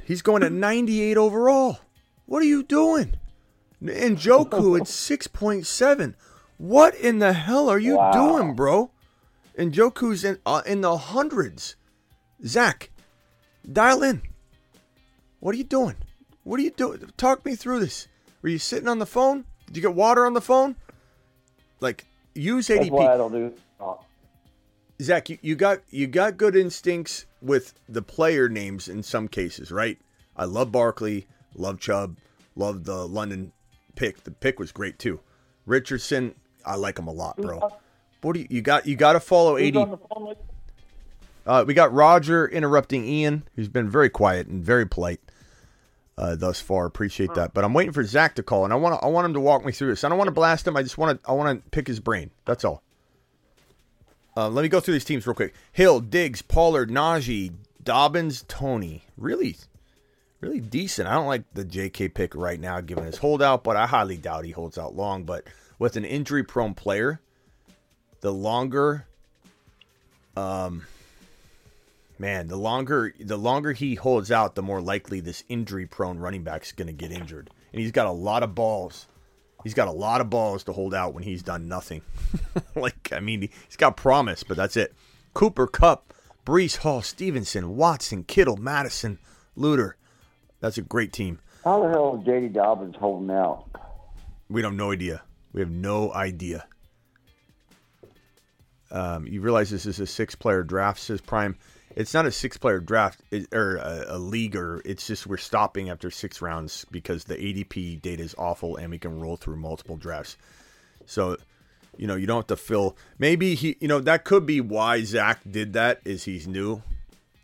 He's 0.05 0.23
going 0.23 0.43
at 0.43 0.53
98 0.53 1.17
overall. 1.17 1.81
What 2.27 2.43
are 2.43 2.47
you 2.47 2.63
doing? 2.63 3.15
And 3.81 4.17
Njoku 4.19 4.79
at 4.79 4.87
6.7. 4.87 6.15
What 6.59 6.95
in 6.95 7.19
the 7.19 7.33
hell 7.33 7.69
are 7.69 7.79
you 7.79 7.97
Wow. 7.97 8.13
doing, 8.13 8.55
bro? 8.55 8.91
And 9.59 9.73
Njoku's 9.73 10.25
in 10.25 10.39
uh, 10.47 10.63
in 10.67 10.81
the 10.83 10.97
hundreds. 10.97 11.77
Zach, 12.45 12.91
dial 13.71 14.03
in. 14.03 14.23
What 15.41 15.55
are 15.55 15.59
you 15.59 15.65
doing? 15.65 15.97
What 16.45 16.61
are 16.61 16.63
you 16.63 16.71
doing? 16.71 17.01
Talk 17.17 17.45
me 17.45 17.55
through 17.57 17.81
this. 17.81 18.07
Were 18.43 18.49
you 18.49 18.59
sitting 18.59 18.89
on 18.89 18.99
the 18.99 19.07
phone? 19.07 19.45
Did 19.67 19.77
you 19.77 19.83
get 19.83 19.95
water 19.95 20.25
on 20.27 20.35
the 20.35 20.41
phone? 20.41 20.77
Like 21.81 22.05
use 22.35 22.69
That's 22.69 22.89
why 22.91 23.05
I 23.05 23.09
ADP. 23.09 23.19
don't 23.19 23.33
do. 23.33 23.55
Zach, 25.01 25.29
you, 25.29 25.39
you 25.43 25.55
got 25.55 25.81
you 25.91 26.07
got 26.07 26.37
good 26.37 26.57
instincts 26.57 27.27
with 27.43 27.75
the 27.89 28.03
player 28.03 28.49
names 28.49 28.89
in 28.89 29.03
some 29.03 29.29
cases, 29.29 29.71
right? 29.71 29.99
I 30.37 30.45
love 30.45 30.73
Barkley, 30.73 31.27
love 31.55 31.81
Chubb, 31.81 32.17
love 32.55 32.85
the 32.85 33.07
London 33.07 33.53
pick. 33.95 34.25
The 34.25 34.31
pick 34.31 34.59
was 34.59 34.73
great 34.73 34.99
too. 34.99 35.21
Richardson, 35.67 36.35
I 36.65 36.77
like 36.77 36.99
him 36.99 37.09
a 37.09 37.13
lot, 37.13 37.37
bro. 37.37 37.71
What 38.23 38.35
do 38.35 38.41
you, 38.41 38.47
you 38.49 38.63
got? 38.63 38.87
You 38.87 38.97
got 38.97 39.13
to 39.13 39.21
follow 39.21 39.57
eighty. 39.57 39.79
on 39.79 39.91
the 39.91 39.99
phone 39.99 40.29
with? 40.29 40.39
Uh, 41.47 41.65
we 41.67 41.75
got 41.75 41.93
Roger 41.93 42.49
interrupting 42.49 43.05
Ian, 43.05 43.45
who's 43.55 43.69
been 43.69 43.89
very 43.89 44.11
quiet 44.11 44.49
and 44.49 44.65
very 44.65 44.87
polite 44.87 45.21
uh, 46.19 46.35
thus 46.35 46.61
far. 46.61 46.87
Appreciate 46.87 47.35
that. 47.35 47.55
But 47.55 47.65
I'm 47.65 47.73
waiting 47.73 47.93
for 47.93 48.03
Zach 48.03 48.35
to 48.37 48.43
call, 48.43 48.65
and 48.65 48.73
I 48.73 48.77
want 48.77 49.03
I 49.03 49.07
want 49.09 49.27
him 49.27 49.35
to 49.35 49.41
walk 49.41 49.65
me 49.65 49.73
through 49.73 49.91
this. 49.91 50.05
I 50.05 50.09
don't 50.09 50.19
want 50.19 50.29
to 50.29 50.33
blast 50.33 50.67
him. 50.67 50.77
I 50.77 50.83
just 50.83 50.99
want 50.99 51.23
to 51.23 51.31
I 51.31 51.33
want 51.33 51.63
to 51.63 51.71
pick 51.71 51.87
his 51.87 52.01
brain. 52.01 52.31
That's 52.47 52.65
all. 52.65 52.83
Uh, 54.37 54.49
let 54.51 54.63
me 54.63 54.69
go 54.69 54.81
through 54.81 54.95
these 54.95 55.05
teams 55.05 55.27
real 55.27 55.35
quick. 55.35 55.55
Hill, 55.73 56.01
Diggs, 56.01 56.43
Pollard, 56.43 56.91
Najee, 56.91 57.53
Dobbins, 57.83 58.45
Toney. 58.49 59.05
Really, 59.17 59.57
really 60.41 60.61
decent. 60.61 61.09
I 61.09 61.15
don't 61.15 61.27
like 61.27 61.45
the 61.55 61.65
J.K. 61.65 62.11
pick 62.11 62.35
right 62.35 62.61
now, 62.61 62.81
given 62.81 63.05
his 63.05 63.19
holdout, 63.19 63.65
but 63.65 63.77
I 63.77 63.87
highly 63.87 64.19
doubt 64.19 64.45
he 64.45 64.51
holds 64.51 64.77
out 64.77 64.95
long. 64.95 65.25
But 65.25 65.45
with 65.79 65.97
an 65.97 66.05
injury-prone 66.05 66.75
player, 66.75 67.21
the 68.21 68.33
longer 68.33 69.07
um 70.37 70.87
man, 72.19 72.49
the 72.49 72.57
longer 72.57 73.15
the 73.19 73.39
longer 73.39 73.73
he 73.73 73.95
holds 73.95 74.31
out, 74.31 74.55
the 74.55 74.63
more 74.63 74.81
likely 74.81 75.21
this 75.21 75.45
injury 75.49 75.87
prone 75.87 76.19
running 76.19 76.43
back's 76.43 76.73
going 76.73 76.89
to 76.89 76.93
get 76.93 77.13
injured. 77.13 77.51
And 77.73 77.81
he's 77.81 77.93
got 77.93 78.07
a 78.07 78.13
lot 78.13 78.43
of 78.43 78.55
balls. 78.55 79.07
He's 79.67 79.75
got 79.75 79.89
a 79.89 79.93
lot 79.93 80.21
of 80.21 80.31
balls 80.31 80.63
to 80.63 80.73
hold 80.73 80.95
out 80.95 81.13
when 81.13 81.25
he's 81.25 81.43
done 81.43 81.67
nothing. 81.67 82.03
like 82.77 83.13
I 83.13 83.19
mean, 83.19 83.41
he's 83.41 83.77
got 83.77 83.97
promise, 83.97 84.45
but 84.45 84.57
that's 84.57 84.77
it. 84.77 84.95
Cooper 85.35 85.67
Kupp, 85.67 86.15
Breece 86.47 86.77
Hall, 86.77 87.03
Stevenson, 87.03 87.75
Watson, 87.75 88.23
Kittle, 88.23 88.57
Madison, 88.59 89.19
Luter. 89.59 89.95
That's 90.61 90.79
a 90.79 90.83
great 90.83 91.13
team. 91.13 91.41
how 91.65 91.83
the 91.83 91.89
hell 91.89 92.17
is 92.17 92.25
J.K. 92.25 92.51
Dobbins 92.51 92.95
holding 92.95 93.29
out? 93.35 93.65
We 94.49 94.63
don't 94.63 94.75
have 94.75 94.79
no 94.79 94.93
idea. 94.93 95.23
We 95.53 95.63
have 95.63 95.71
no 95.73 96.13
idea. 96.15 96.65
Um, 98.93 99.27
you 99.27 99.41
realize 99.41 99.69
this 99.69 99.85
is 99.85 99.99
a 99.99 100.07
six-player 100.07 100.63
draft, 100.63 101.01
says 101.01 101.21
Prime. 101.21 101.57
It's 101.97 102.13
not 102.13 102.27
a 102.27 102.31
six-player 102.31 102.81
draft 102.81 103.21
or 103.53 103.77
a, 103.77 104.05
a 104.09 104.19
league, 104.19 104.55
or 104.55 104.83
it's 104.85 105.07
just 105.07 105.27
we're 105.27 105.39
stopping 105.39 105.89
after 105.89 106.11
six 106.11 106.43
rounds 106.43 106.85
because 106.91 107.25
the 107.25 107.37
ADP 107.37 108.03
data 108.03 108.23
is 108.23 108.35
awful, 108.37 108.77
and 108.77 108.91
we 108.91 108.99
can 108.99 109.19
roll 109.19 109.37
through 109.37 109.57
multiple 109.57 109.97
drafts. 109.97 110.37
So, 111.07 111.39
you 111.97 112.07
know, 112.07 112.15
you 112.15 112.27
don't 112.27 112.37
have 112.37 112.47
to 112.49 112.57
fill. 112.57 112.97
Maybe 113.19 113.55
he, 113.55 113.77
you 113.81 113.89
know, 113.89 114.01
that 114.01 114.25
could 114.25 114.45
be 114.45 114.61
why 114.61 115.03
Zach 115.05 115.41
did 115.51 115.73
that. 115.73 116.03
Is 116.05 116.25
he's 116.25 116.47
new, 116.47 116.83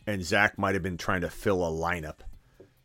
and 0.07 0.23
Zach 0.23 0.59
might 0.59 0.75
have 0.75 0.83
been 0.83 0.99
trying 0.99 1.23
to 1.23 1.31
fill 1.31 1.67
a 1.67 1.71
lineup. 1.71 2.19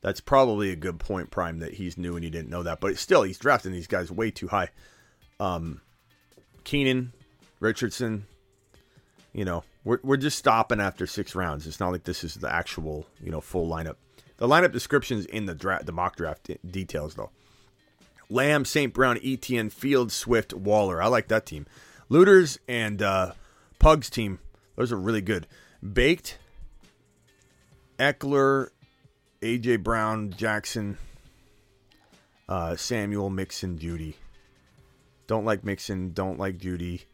That's 0.02 0.22
probably 0.22 0.72
a 0.72 0.76
good 0.76 1.00
point, 1.00 1.32
Prime, 1.32 1.60
that 1.60 1.74
he's 1.74 1.98
new 1.98 2.16
and 2.16 2.24
he 2.24 2.30
didn't 2.30 2.50
know 2.50 2.64
that. 2.64 2.80
But 2.80 2.98
still, 2.98 3.24
he's 3.24 3.40
drafting 3.40 3.74
these 3.74 3.88
guys 3.88 4.10
way 4.10 4.32
too 4.32 4.48
high. 4.48 4.70
Um, 5.40 5.82
Keenan, 6.64 7.12
Richardson, 7.60 8.26
you 9.34 9.44
know, 9.44 9.64
we're, 9.88 10.00
we're 10.04 10.18
just 10.18 10.38
stopping 10.38 10.82
after 10.82 11.08
six 11.08 11.34
rounds. 11.34 11.66
It's 11.66 11.80
not 11.80 11.94
like 11.94 12.04
this 12.04 12.26
is 12.26 12.36
the 12.36 12.54
actual, 12.54 13.08
you 13.24 13.32
know, 13.32 13.40
full 13.40 13.70
lineup. 13.70 13.96
The 14.36 14.48
lineup 14.48 14.74
descriptions 14.74 15.26
in 15.26 15.46
the 15.46 15.56
draft, 15.56 15.86
the 15.86 15.94
mock 15.94 16.18
draft 16.18 16.44
de- 16.44 16.58
details, 16.70 17.16
though. 17.16 17.32
Lamb, 18.30 18.66
St. 18.66 18.94
Brown, 18.94 19.16
ETN, 19.18 19.72
Field, 19.72 20.12
Swift, 20.12 20.54
Waller. 20.54 21.02
I 21.02 21.08
like 21.08 21.30
that 21.30 21.46
team. 21.46 21.66
Looters 22.10 22.60
and 22.68 23.02
uh, 23.02 23.32
Pugs 23.80 24.10
team. 24.10 24.40
Those 24.76 24.92
are 24.92 24.98
really 24.98 25.22
good. 25.22 25.48
Baked, 25.82 26.38
Ekeler, 27.98 28.68
AJ 29.42 29.84
Brown, 29.84 30.34
Jackson, 30.36 30.98
uh, 32.50 32.76
Samuel, 32.76 33.30
Mixon, 33.30 33.80
Jeudy. 33.80 34.16
Don't 35.28 35.46
like 35.46 35.64
Mixon. 35.64 36.12
Don't 36.12 36.38
like 36.38 36.58
Jeudy. 36.58 37.06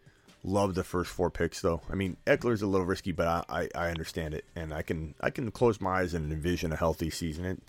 Love 0.44 0.76
the 0.76 0.84
first 0.84 1.10
four 1.10 1.30
picks 1.30 1.62
though. 1.62 1.82
I 1.90 1.96
mean, 1.96 2.18
Ekeler's 2.28 2.62
a 2.62 2.68
little 2.68 2.86
risky, 2.86 3.14
but 3.14 3.28
I, 3.28 3.44
I, 3.50 3.70
I 3.76 3.90
understand 3.90 4.34
it, 4.34 4.46
and 4.56 4.74
I 4.74 4.82
can 4.82 5.16
I 5.22 5.30
can 5.30 5.52
close 5.52 5.80
my 5.80 6.02
eyes 6.02 6.14
and 6.14 6.32
envision 6.32 6.74
a 6.74 6.76
healthy 6.76 7.10
season. 7.10 7.46
It, 7.46 7.62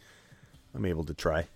I'm 0.75 0.85
able 0.85 1.05
to 1.05 1.15
try. 1.15 1.47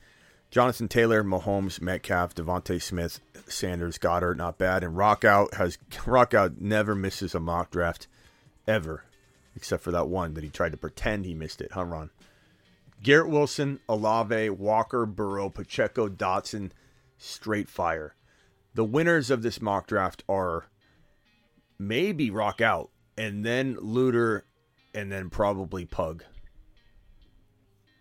Jonathan 0.50 0.88
Taylor, 0.88 1.22
Mahomes, 1.22 1.80
Metcalf, 1.80 2.34
DeVonta 2.34 2.80
Smith, 2.80 3.20
Sanders, 3.48 3.98
Goedert, 3.98 4.36
not 4.36 4.56
bad. 4.56 4.82
And 4.82 4.96
Rockout 4.96 5.54
has 5.54 5.76
Rockout 5.90 6.60
never 6.60 6.94
misses 6.94 7.34
a 7.34 7.40
mock 7.40 7.70
draft, 7.70 8.06
ever, 8.66 9.04
except 9.56 9.82
for 9.82 9.90
that 9.90 10.08
one 10.08 10.34
that 10.34 10.44
he 10.44 10.50
tried 10.50 10.72
to 10.72 10.78
pretend 10.78 11.26
he 11.26 11.34
missed 11.34 11.60
it. 11.60 11.72
Huh, 11.72 11.84
Ron? 11.84 12.10
Garrett 13.02 13.28
Wilson, 13.28 13.80
Olave, 13.88 14.50
Walker, 14.50 15.04
Burrow, 15.04 15.50
Pacheco, 15.50 16.08
Dotson, 16.08 16.70
straight 17.16 17.68
fire. 17.68 18.14
The 18.74 18.84
winners 18.84 19.30
of 19.30 19.42
this 19.42 19.60
mock 19.60 19.86
draft 19.86 20.22
are 20.28 20.66
maybe 21.78 22.30
Rock 22.30 22.60
Out, 22.60 22.90
and 23.16 23.44
then 23.44 23.76
Looter, 23.80 24.44
and 24.94 25.10
then 25.10 25.30
probably 25.30 25.84
Pug. 25.84 26.24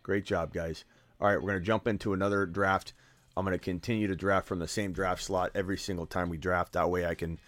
Great 0.03 0.25
job, 0.25 0.53
guys. 0.53 0.86
All 1.19 1.28
right, 1.28 1.36
we're 1.36 1.49
going 1.49 1.59
to 1.59 1.65
jump 1.65 1.88
into 1.88 2.13
another 2.13 2.45
draft. 2.45 2.93
I'm 3.36 3.45
going 3.45 3.57
to 3.57 3.63
continue 3.63 4.07
to 4.07 4.15
draft 4.15 4.47
from 4.47 4.59
the 4.59 4.67
same 4.67 4.93
draft 4.93 5.23
slot 5.23 5.51
every 5.53 5.78
single 5.78 6.05
time 6.05 6.30
we 6.30 6.38
draft. 6.38 6.73
That 6.73 6.89
way 6.89 7.05
I 7.05 7.13
can, 7.13 7.39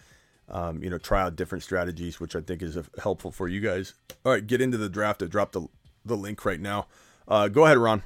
um, 0.48 0.82
you 0.82 0.90
know, 0.90 0.98
try 0.98 1.22
out 1.22 1.36
different 1.36 1.64
strategies, 1.64 2.20
which 2.20 2.36
I 2.36 2.40
think 2.40 2.62
is 2.62 2.78
helpful 3.02 3.32
for 3.32 3.48
you 3.48 3.60
guys. 3.60 3.94
All 4.24 4.32
right, 4.32 4.46
get 4.46 4.60
into 4.60 4.76
the 4.76 4.88
draft. 4.88 5.22
I 5.22 5.26
dropped 5.26 5.52
the, 5.52 5.66
the 6.04 6.16
link 6.16 6.44
right 6.44 6.60
now. 6.60 6.86
Uh, 7.26 7.48
go 7.48 7.64
ahead, 7.64 7.78
Ron. 7.78 8.02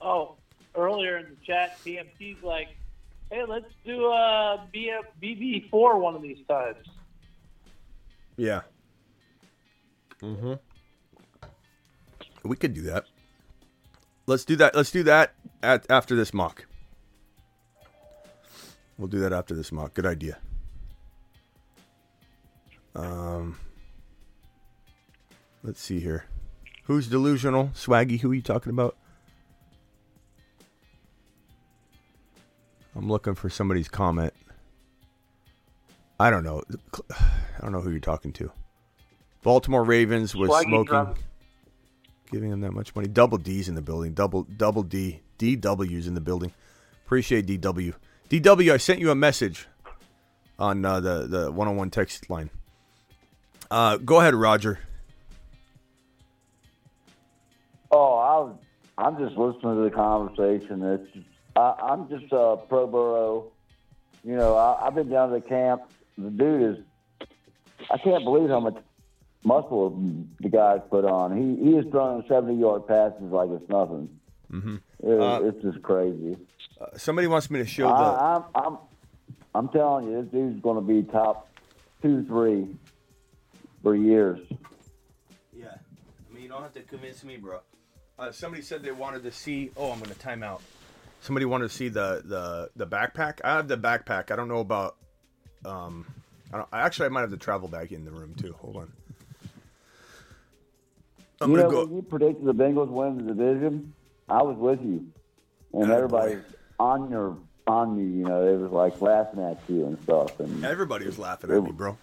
Oh, 0.00 0.36
earlier 0.74 1.18
in 1.18 1.24
the 1.24 1.44
chat, 1.44 1.78
PMT's 1.84 2.42
like, 2.42 2.68
Hey, 3.30 3.44
let's 3.46 3.66
do 3.84 4.06
uh, 4.06 4.56
a 4.56 5.00
BB 5.22 5.68
four 5.70 5.98
one 5.98 6.14
of 6.14 6.22
these 6.22 6.38
times. 6.48 6.86
Yeah. 8.36 8.62
Mm-hmm. 10.22 10.54
We 12.44 12.56
could 12.56 12.72
do 12.72 12.82
that. 12.82 13.04
Let's 14.26 14.44
do 14.44 14.56
that. 14.56 14.74
Let's 14.74 14.90
do 14.90 15.02
that 15.02 15.34
at 15.62 15.84
after 15.90 16.14
this 16.14 16.32
mock. 16.32 16.66
We'll 18.96 19.08
do 19.08 19.20
that 19.20 19.32
after 19.32 19.54
this 19.54 19.70
mock. 19.72 19.94
Good 19.94 20.06
idea. 20.06 20.38
Um, 22.94 23.58
let's 25.62 25.80
see 25.80 26.00
here. 26.00 26.24
Who's 26.84 27.06
delusional? 27.06 27.68
Swaggy, 27.74 28.20
who 28.20 28.32
are 28.32 28.34
you 28.34 28.42
talking 28.42 28.70
about? 28.70 28.96
I'm 32.96 33.08
looking 33.08 33.34
for 33.34 33.48
somebody's 33.48 33.88
comment. 33.88 34.32
I 36.20 36.30
don't 36.30 36.44
know. 36.44 36.62
I 37.10 37.60
don't 37.60 37.72
know 37.72 37.80
who 37.80 37.90
you're 37.90 38.00
talking 38.00 38.32
to. 38.34 38.50
Baltimore 39.42 39.84
Ravens 39.84 40.34
was 40.34 40.50
Swaggy 40.50 40.62
smoking, 40.62 40.84
drunk. 40.84 41.18
giving 42.30 42.50
them 42.50 42.60
that 42.62 42.72
much 42.72 42.94
money. 42.94 43.08
Double 43.08 43.38
D's 43.38 43.68
in 43.68 43.74
the 43.74 43.82
building. 43.82 44.14
Double 44.14 44.42
double 44.42 44.82
D. 44.82 45.20
DW's 45.38 46.06
in 46.06 46.14
the 46.14 46.20
building. 46.20 46.52
Appreciate 47.06 47.46
DW. 47.46 47.94
DW, 48.28 48.72
I 48.72 48.76
sent 48.76 48.98
you 48.98 49.10
a 49.10 49.14
message 49.14 49.66
on 50.58 50.84
uh, 50.84 51.00
the 51.00 51.26
the 51.26 51.52
one 51.52 51.68
on 51.68 51.76
one 51.76 51.90
text 51.90 52.28
line. 52.28 52.50
Uh, 53.70 53.96
go 53.98 54.18
ahead, 54.20 54.34
Roger. 54.34 54.80
Oh, 57.90 58.14
I 58.14 58.38
was, 58.40 58.56
I'm 58.98 59.18
just 59.18 59.36
listening 59.36 59.76
to 59.76 59.82
the 59.84 59.90
conversation. 59.90 60.82
It's 60.82 61.24
I, 61.58 61.74
I'm 61.90 62.08
just 62.08 62.32
uh, 62.32 62.56
pro 62.56 62.86
Burrow. 62.86 63.50
You 64.24 64.36
know, 64.36 64.56
I, 64.56 64.86
I've 64.86 64.94
been 64.94 65.08
down 65.08 65.30
to 65.30 65.34
the 65.36 65.40
camp. 65.40 65.82
The 66.16 66.30
dude 66.30 66.78
is. 66.78 66.84
I 67.90 67.98
can't 67.98 68.24
believe 68.24 68.48
how 68.48 68.60
much 68.60 68.76
muscle 69.44 69.90
the 70.40 70.48
guy's 70.48 70.80
put 70.90 71.04
on. 71.04 71.36
He 71.36 71.70
he 71.70 71.76
is 71.76 71.86
throwing 71.90 72.24
70 72.28 72.54
yard 72.54 72.86
passes 72.86 73.22
like 73.22 73.50
it's 73.50 73.68
nothing. 73.68 74.08
Mm-hmm. 74.52 74.76
Uh, 75.04 75.40
it's 75.40 75.62
just 75.62 75.82
crazy. 75.82 76.36
Uh, 76.80 76.86
somebody 76.96 77.26
wants 77.26 77.50
me 77.50 77.58
to 77.58 77.66
show 77.66 77.88
the. 77.88 77.94
I, 77.94 78.36
I'm 78.36 78.44
I'm 78.54 78.78
I'm 79.54 79.68
telling 79.70 80.08
you, 80.08 80.22
this 80.22 80.30
dude's 80.30 80.62
going 80.62 80.76
to 80.76 80.80
be 80.80 81.02
top 81.10 81.48
two, 82.02 82.24
three 82.24 82.68
for 83.82 83.96
years. 83.96 84.38
Yeah, 85.56 85.66
I 85.68 86.34
mean 86.34 86.44
you 86.44 86.48
don't 86.48 86.62
have 86.62 86.74
to 86.74 86.82
convince 86.82 87.24
me, 87.24 87.36
bro. 87.36 87.60
Uh, 88.18 88.32
somebody 88.32 88.62
said 88.62 88.82
they 88.82 88.92
wanted 88.92 89.22
to 89.24 89.32
see. 89.32 89.70
Oh, 89.76 89.90
I'm 89.90 89.98
going 89.98 90.10
to 90.12 90.18
time 90.18 90.42
out. 90.42 90.62
Somebody 91.20 91.46
wanted 91.46 91.68
to 91.68 91.74
see 91.74 91.88
the 91.88 92.22
the 92.24 92.70
the 92.76 92.86
backpack. 92.86 93.40
I 93.44 93.54
have 93.56 93.68
the 93.68 93.76
backpack. 93.76 94.30
I 94.30 94.36
don't 94.36 94.48
know 94.48 94.60
about. 94.60 94.96
Um, 95.64 96.06
I 96.52 96.58
don't. 96.58 96.68
Actually, 96.72 97.06
I 97.06 97.08
might 97.10 97.20
have 97.22 97.30
the 97.30 97.36
travel 97.36 97.68
bag 97.68 97.92
in 97.92 98.04
the 98.04 98.10
room 98.10 98.34
too. 98.34 98.54
Hold 98.60 98.76
on. 98.76 98.92
I'm 101.40 101.50
you 101.50 101.56
know, 101.58 101.70
go. 101.70 101.84
when 101.84 101.96
you 101.96 102.02
predicted 102.02 102.44
the 102.44 102.54
Bengals 102.54 102.88
win 102.88 103.18
the 103.18 103.34
division, 103.34 103.92
I 104.28 104.42
was 104.42 104.56
with 104.56 104.80
you, 104.82 105.06
and 105.72 105.90
Oh, 105.90 105.94
everybody 105.94 106.36
boy. 106.36 106.40
on 106.80 107.10
your 107.10 107.36
on 107.66 107.98
you. 107.98 108.04
You 108.06 108.24
know, 108.24 108.44
they 108.44 108.56
was 108.56 108.72
like 108.72 109.00
laughing 109.00 109.40
at 109.40 109.58
you 109.68 109.86
and 109.86 110.00
stuff. 110.02 110.38
And 110.40 110.64
Everybody 110.64 111.06
was 111.06 111.18
laughing 111.18 111.50
at 111.50 111.62
me, 111.62 111.70
bro. 111.72 111.96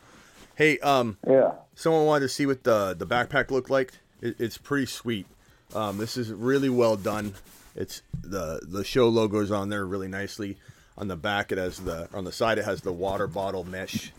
Hey, 0.55 0.79
um, 0.79 1.17
yeah, 1.27 1.51
someone 1.73 2.05
wanted 2.05 2.21
to 2.25 2.29
see 2.29 2.45
what 2.45 2.63
the 2.63 2.93
the 2.97 3.05
backpack 3.07 3.51
looked 3.51 3.69
like. 3.69 3.93
It, 4.21 4.39
it's 4.39 4.57
pretty 4.57 4.85
sweet. 4.85 5.25
Um, 5.73 5.97
this 5.97 6.15
is 6.15 6.31
really 6.31 6.69
well 6.69 6.95
done. 6.95 7.33
It's 7.75 8.01
the 8.21 8.61
the 8.63 8.83
show 8.83 9.09
logos 9.09 9.51
on 9.51 9.69
there 9.69 9.85
really 9.85 10.07
nicely. 10.07 10.57
On 10.97 11.09
the 11.09 11.17
back, 11.17 11.51
it 11.51 11.57
has 11.57 11.79
the 11.79 12.07
on 12.13 12.23
the 12.23 12.31
side 12.31 12.57
it 12.57 12.65
has 12.65 12.81
the 12.81 12.93
water 12.93 13.27
bottle 13.27 13.65
mesh 13.65 14.13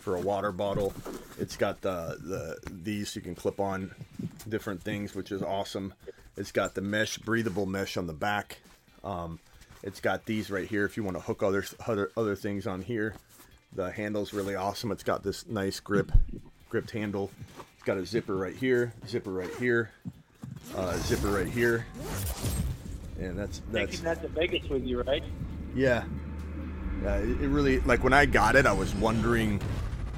for 0.00 0.16
a 0.16 0.20
water 0.20 0.52
bottle. 0.52 0.92
It's 1.38 1.56
got 1.56 1.80
the 1.82 2.18
the 2.20 2.58
these 2.70 3.14
you 3.14 3.22
can 3.22 3.34
clip 3.34 3.60
on 3.60 3.92
different 4.48 4.82
things, 4.82 5.14
which 5.14 5.30
is 5.30 5.42
awesome. 5.42 5.94
It's 6.36 6.52
got 6.52 6.74
the 6.74 6.80
mesh 6.80 7.18
breathable 7.18 7.66
mesh 7.66 7.96
on 7.96 8.06
the 8.06 8.12
back. 8.12 8.58
Um, 9.04 9.38
it's 9.82 10.00
got 10.00 10.26
these 10.26 10.50
right 10.50 10.66
here 10.66 10.84
if 10.84 10.96
you 10.96 11.04
want 11.04 11.16
to 11.16 11.22
hook 11.22 11.42
other 11.42 11.64
other 11.86 12.10
other 12.16 12.34
things 12.34 12.66
on 12.66 12.82
here. 12.82 13.14
The 13.72 13.90
handle's 13.90 14.32
really 14.32 14.54
awesome. 14.54 14.90
It's 14.90 15.02
got 15.04 15.22
this 15.22 15.46
nice 15.46 15.80
grip, 15.80 16.10
gripped 16.68 16.90
handle. 16.90 17.30
It's 17.74 17.84
got 17.84 17.98
a 17.98 18.06
zipper 18.06 18.34
right 18.34 18.56
here, 18.56 18.92
zipper 19.06 19.30
right 19.30 19.54
here, 19.56 19.90
uh, 20.74 20.96
zipper 20.98 21.28
right 21.28 21.46
here, 21.46 21.86
and 23.18 23.38
that's 23.38 23.62
that's 23.70 23.90
Taking 23.92 24.04
that 24.04 24.22
to 24.22 24.28
Vegas 24.28 24.68
with 24.68 24.84
you, 24.84 25.02
right? 25.02 25.22
yeah. 25.74 26.04
Yeah, 27.02 27.16
it, 27.18 27.28
it 27.42 27.48
really 27.48 27.80
like 27.80 28.02
when 28.02 28.14
I 28.14 28.24
got 28.24 28.56
it, 28.56 28.64
I 28.64 28.72
was 28.72 28.94
wondering 28.94 29.60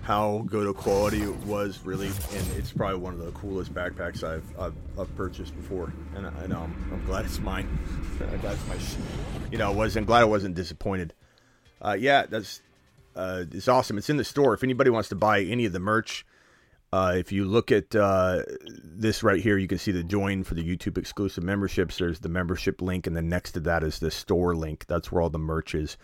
how 0.04 0.44
good 0.46 0.66
a 0.68 0.72
quality 0.72 1.22
it 1.22 1.36
was 1.38 1.80
really, 1.84 2.06
and 2.06 2.46
it's 2.56 2.72
probably 2.72 2.98
one 2.98 3.14
of 3.14 3.18
the 3.18 3.32
coolest 3.32 3.74
backpacks 3.74 4.22
I've 4.22 4.44
I've, 4.58 4.74
I've 4.98 5.14
purchased 5.16 5.56
before, 5.56 5.92
and 6.14 6.26
I, 6.26 6.30
I 6.44 6.46
know 6.46 6.60
I'm, 6.60 6.90
I'm 6.92 7.04
glad 7.04 7.24
it's 7.24 7.40
mine. 7.40 7.66
I'm 8.20 8.40
glad 8.40 8.54
it's 8.54 8.68
my, 8.68 8.76
you 9.50 9.58
know, 9.58 9.72
I 9.72 9.74
was 9.74 9.96
I'm 9.96 10.04
glad 10.04 10.22
I 10.22 10.26
wasn't 10.26 10.54
disappointed. 10.54 11.14
Uh, 11.82 11.96
yeah, 11.98 12.26
that's 12.26 12.62
uh, 13.16 13.44
it's 13.52 13.66
awesome. 13.66 13.98
It's 13.98 14.08
in 14.08 14.16
the 14.16 14.24
store. 14.24 14.54
If 14.54 14.62
anybody 14.62 14.90
wants 14.90 15.08
to 15.08 15.16
buy 15.16 15.42
any 15.42 15.64
of 15.64 15.72
the 15.72 15.80
merch, 15.80 16.24
uh, 16.92 17.14
if 17.16 17.32
you 17.32 17.44
look 17.44 17.70
at 17.70 17.94
uh, 17.94 18.42
this 18.82 19.22
right 19.22 19.40
here, 19.40 19.58
you 19.58 19.68
can 19.68 19.78
see 19.78 19.92
the 19.92 20.02
join 20.02 20.42
for 20.42 20.54
the 20.54 20.64
YouTube 20.64 20.96
exclusive 20.96 21.44
memberships. 21.44 21.98
There's 21.98 22.20
the 22.20 22.30
membership 22.30 22.80
link, 22.80 23.06
and 23.06 23.14
then 23.14 23.28
next 23.28 23.52
to 23.52 23.60
that 23.60 23.82
is 23.82 23.98
the 23.98 24.10
store 24.10 24.54
link. 24.54 24.86
That's 24.86 25.12
where 25.12 25.20
all 25.20 25.30
the 25.30 25.38
merch 25.38 25.74
is. 25.74 25.98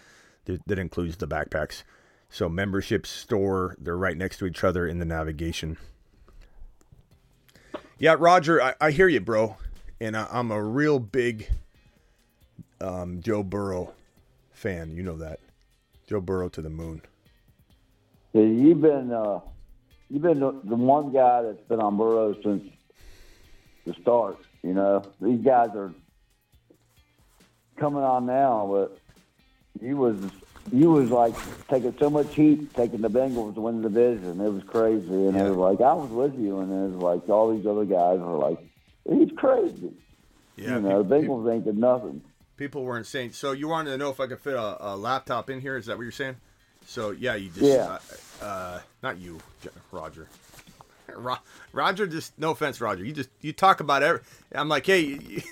That, 0.45 0.61
that 0.67 0.79
includes 0.79 1.17
the 1.17 1.27
backpacks. 1.27 1.85
So 2.29 2.49
membership 2.51 3.07
store, 3.07 3.77
they're 3.79 3.97
right 3.97 4.17
next 4.17 4.39
to 4.39 4.47
each 4.47 4.63
other 4.63 4.87
in 4.87 4.99
the 4.99 5.05
navigation. 5.07 5.79
Yeah, 7.99 8.17
Roger, 8.19 8.61
I, 8.61 8.75
I 8.81 8.91
hear 8.91 9.09
you, 9.09 9.21
bro, 9.21 9.57
and 10.01 10.17
I, 10.17 10.27
I'm 10.31 10.51
a 10.51 10.63
real 10.63 10.99
big 10.99 11.49
um, 12.81 13.21
Joe 13.21 13.43
Burrow 13.43 13.95
fan. 14.53 14.95
You 14.95 15.03
know 15.03 15.17
that, 15.17 15.41
Joe 16.07 16.21
Burrow 16.21 16.51
to 16.51 16.61
the 16.61 16.69
moon. 16.69 17.01
Yeah, 18.35 18.43
you've 18.43 18.83
been 18.83 19.13
uh, 19.13 19.41
you've 20.15 20.23
been 20.23 20.39
the, 20.39 20.53
the 20.63 20.77
one 20.77 21.13
guy 21.13 21.43
that's 21.43 21.61
been 21.69 21.81
on 21.81 21.97
Burrow 21.99 22.35
since 22.41 22.63
the 23.85 23.95
start. 24.01 24.39
You 24.63 24.73
know, 24.73 25.03
these 25.21 25.41
guys 25.45 25.71
are 25.75 25.93
coming 27.77 28.03
on 28.05 28.27
now, 28.27 28.69
but 28.71 28.99
you 29.85 29.97
was 29.97 30.17
you 30.73 30.91
was 30.91 31.11
like 31.11 31.35
taking 31.69 31.95
so 31.99 32.09
much 32.09 32.33
heat, 32.35 32.73
taking 32.75 33.01
the 33.03 33.11
Bengals 33.11 33.55
to 33.55 33.61
win 33.61 33.83
the 33.83 33.89
division. 33.91 34.41
It 34.41 34.49
was 34.51 34.63
crazy, 34.63 35.09
and 35.09 35.35
Yeah. 35.35 35.47
it 35.47 35.51
was 35.51 35.59
like 35.79 35.81
I 35.87 35.93
was 35.93 36.11
with 36.11 36.39
you, 36.39 36.61
and 36.61 36.71
it 36.73 36.95
was 36.97 37.03
like 37.03 37.29
all 37.29 37.55
these 37.55 37.67
other 37.67 37.85
guys 37.85 38.21
were 38.21 38.39
like, 38.39 38.59
he's 39.11 39.31
crazy. 39.37 39.93
Yeah, 40.57 40.77
you 40.77 40.83
know, 40.83 41.03
pe- 41.05 41.11
pe- 41.23 41.27
Bengals 41.27 41.53
ain't 41.53 41.65
did 41.65 41.77
nothing. 41.77 42.23
people 42.57 42.85
were 42.85 42.97
insane. 42.97 43.33
So 43.33 43.51
you 43.51 43.67
wanted 43.67 43.91
to 43.91 43.99
know 43.99 44.11
if 44.11 44.21
I 44.21 44.29
could 44.29 44.39
fit 44.39 44.55
a, 44.55 44.93
a 44.93 44.97
laptop 44.97 45.51
in 45.51 45.61
here? 45.61 45.77
Is 45.77 45.87
that 45.87 45.97
what 45.97 46.05
you're 46.05 46.13
saying? 46.13 46.37
So 46.87 47.11
yeah, 47.11 47.35
you 47.35 47.49
just 47.51 47.63
Yeah. 47.63 47.99
uh, 48.41 48.45
uh, 48.45 48.81
not 49.05 49.19
you, 49.19 49.39
Roger. 49.93 50.27
Ro- 51.15 51.37
Roger, 51.73 52.07
just 52.07 52.37
no 52.39 52.51
offense, 52.51 52.81
Roger. 52.81 53.05
You 53.05 53.13
just 53.13 53.29
you 53.41 53.53
talk 53.53 53.79
about 53.81 54.03
every. 54.03 54.21
I'm 54.53 54.69
like, 54.69 54.87
hey, 54.87 55.01
you, 55.01 55.21
you- 55.29 55.43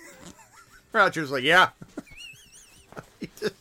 Roger's 0.93 1.31
like, 1.31 1.45
yeah. 1.45 1.69
you, 3.21 3.29
just, 3.39 3.55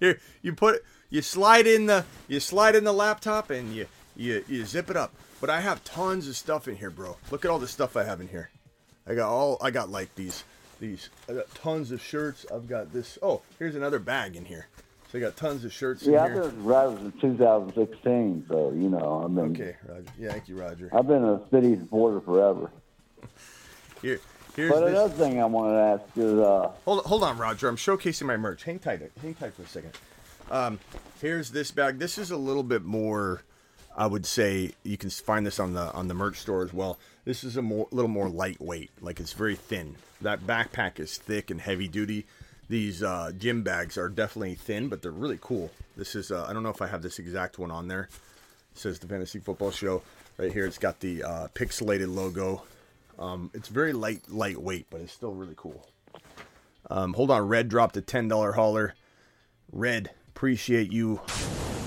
you 0.00 0.16
you 0.40 0.52
put 0.54 0.82
you 1.10 1.20
slide 1.20 1.66
in 1.66 1.86
the 1.86 2.04
you 2.28 2.40
slide 2.40 2.74
in 2.76 2.84
the 2.84 2.92
laptop 2.92 3.50
and 3.50 3.74
you 3.74 3.86
you 4.16 4.44
you 4.48 4.64
zip 4.64 4.88
it 4.88 4.96
up. 4.96 5.12
But 5.40 5.50
I 5.50 5.60
have 5.60 5.84
tons 5.84 6.28
of 6.28 6.36
stuff 6.36 6.66
in 6.66 6.76
here, 6.76 6.90
bro. 6.90 7.16
Look 7.30 7.44
at 7.44 7.50
all 7.50 7.58
the 7.58 7.68
stuff 7.68 7.96
I 7.96 8.04
have 8.04 8.20
in 8.22 8.28
here. 8.28 8.48
I 9.06 9.14
got 9.14 9.28
all 9.28 9.58
I 9.60 9.70
got 9.70 9.90
like 9.90 10.14
these 10.14 10.44
these 10.80 11.10
I 11.28 11.32
got 11.34 11.52
tons 11.54 11.90
of 11.90 12.00
shirts. 12.00 12.46
I've 12.54 12.68
got 12.68 12.92
this. 12.92 13.18
Oh, 13.20 13.42
here's 13.58 13.74
another 13.74 13.98
bag 13.98 14.36
in 14.36 14.44
here. 14.44 14.68
So 15.12 15.18
I 15.18 15.20
got 15.20 15.36
tons 15.36 15.64
of 15.64 15.72
shirts 15.72 16.02
Yeah, 16.04 16.24
I've 16.24 16.32
in 16.32 16.42
here. 16.42 16.50
been 16.50 16.64
riders 16.64 16.98
since 17.00 17.20
2016, 17.20 18.46
so 18.48 18.72
you 18.72 18.88
know, 18.88 19.22
I 19.24 19.28
mean, 19.28 19.52
Okay, 19.52 19.76
Roger. 19.88 20.04
Yeah, 20.18 20.30
thank 20.32 20.48
you, 20.48 20.56
Roger. 20.56 20.90
I've 20.92 21.06
been 21.06 21.24
a 21.24 21.40
city 21.50 21.76
supporter 21.76 22.20
forever. 22.20 22.70
Here, 24.02 24.20
here's 24.54 24.70
But 24.72 24.80
this. 24.80 24.90
another 24.90 25.14
thing 25.14 25.40
I 25.40 25.46
wanted 25.46 25.72
to 25.74 25.80
ask 25.80 26.16
is, 26.18 26.38
uh, 26.38 26.70
Hold, 26.84 27.04
hold 27.06 27.22
on, 27.22 27.38
Roger. 27.38 27.68
I'm 27.68 27.76
showcasing 27.76 28.26
my 28.26 28.36
merch. 28.36 28.64
Hang 28.64 28.78
tight. 28.78 29.00
Hang 29.22 29.34
tight 29.34 29.54
for 29.54 29.62
a 29.62 29.66
second. 29.66 29.92
Um, 30.50 30.78
here's 31.20 31.50
this 31.50 31.70
bag. 31.70 31.98
This 31.98 32.18
is 32.18 32.30
a 32.30 32.36
little 32.36 32.62
bit 32.62 32.82
more. 32.84 33.42
I 33.96 34.06
would 34.06 34.26
say 34.26 34.72
you 34.82 34.98
can 34.98 35.08
find 35.08 35.46
this 35.46 35.58
on 35.58 35.72
the 35.72 35.90
on 35.92 36.06
the 36.08 36.14
merch 36.14 36.38
store 36.38 36.62
as 36.62 36.72
well. 36.74 36.98
This 37.24 37.42
is 37.42 37.56
a 37.56 37.62
more, 37.62 37.88
little 37.90 38.10
more 38.10 38.28
lightweight. 38.28 38.90
Like 39.00 39.18
it's 39.18 39.32
very 39.32 39.56
thin. 39.56 39.96
That 40.20 40.40
backpack 40.46 41.00
is 41.00 41.16
thick 41.16 41.50
and 41.50 41.58
heavy 41.60 41.88
duty. 41.88 42.26
These 42.68 43.02
uh, 43.02 43.32
gym 43.36 43.62
bags 43.62 43.96
are 43.96 44.08
definitely 44.08 44.56
thin, 44.56 44.88
but 44.88 45.02
they're 45.02 45.12
really 45.12 45.38
cool. 45.40 45.70
This 45.96 46.14
is. 46.14 46.30
Uh, 46.30 46.46
I 46.48 46.52
don't 46.52 46.62
know 46.62 46.70
if 46.70 46.82
I 46.82 46.88
have 46.88 47.02
this 47.02 47.18
exact 47.18 47.58
one 47.58 47.70
on 47.70 47.88
there. 47.88 48.08
It 48.72 48.78
says 48.78 48.98
the 48.98 49.06
Fantasy 49.06 49.38
Football 49.38 49.70
Show 49.70 50.02
right 50.36 50.52
here. 50.52 50.66
It's 50.66 50.78
got 50.78 51.00
the 51.00 51.22
uh, 51.22 51.48
pixelated 51.54 52.12
logo. 52.12 52.64
Um, 53.18 53.50
it's 53.54 53.68
very 53.68 53.92
light, 53.92 54.22
lightweight, 54.28 54.86
but 54.90 55.00
it's 55.00 55.12
still 55.12 55.32
really 55.32 55.54
cool. 55.56 55.86
Um, 56.90 57.14
hold 57.14 57.30
on, 57.30 57.48
Red 57.48 57.68
dropped 57.68 57.96
a 57.96 58.00
ten 58.02 58.28
dollar 58.28 58.52
hauler. 58.52 58.94
Red, 59.72 60.10
appreciate 60.28 60.92
you. 60.92 61.20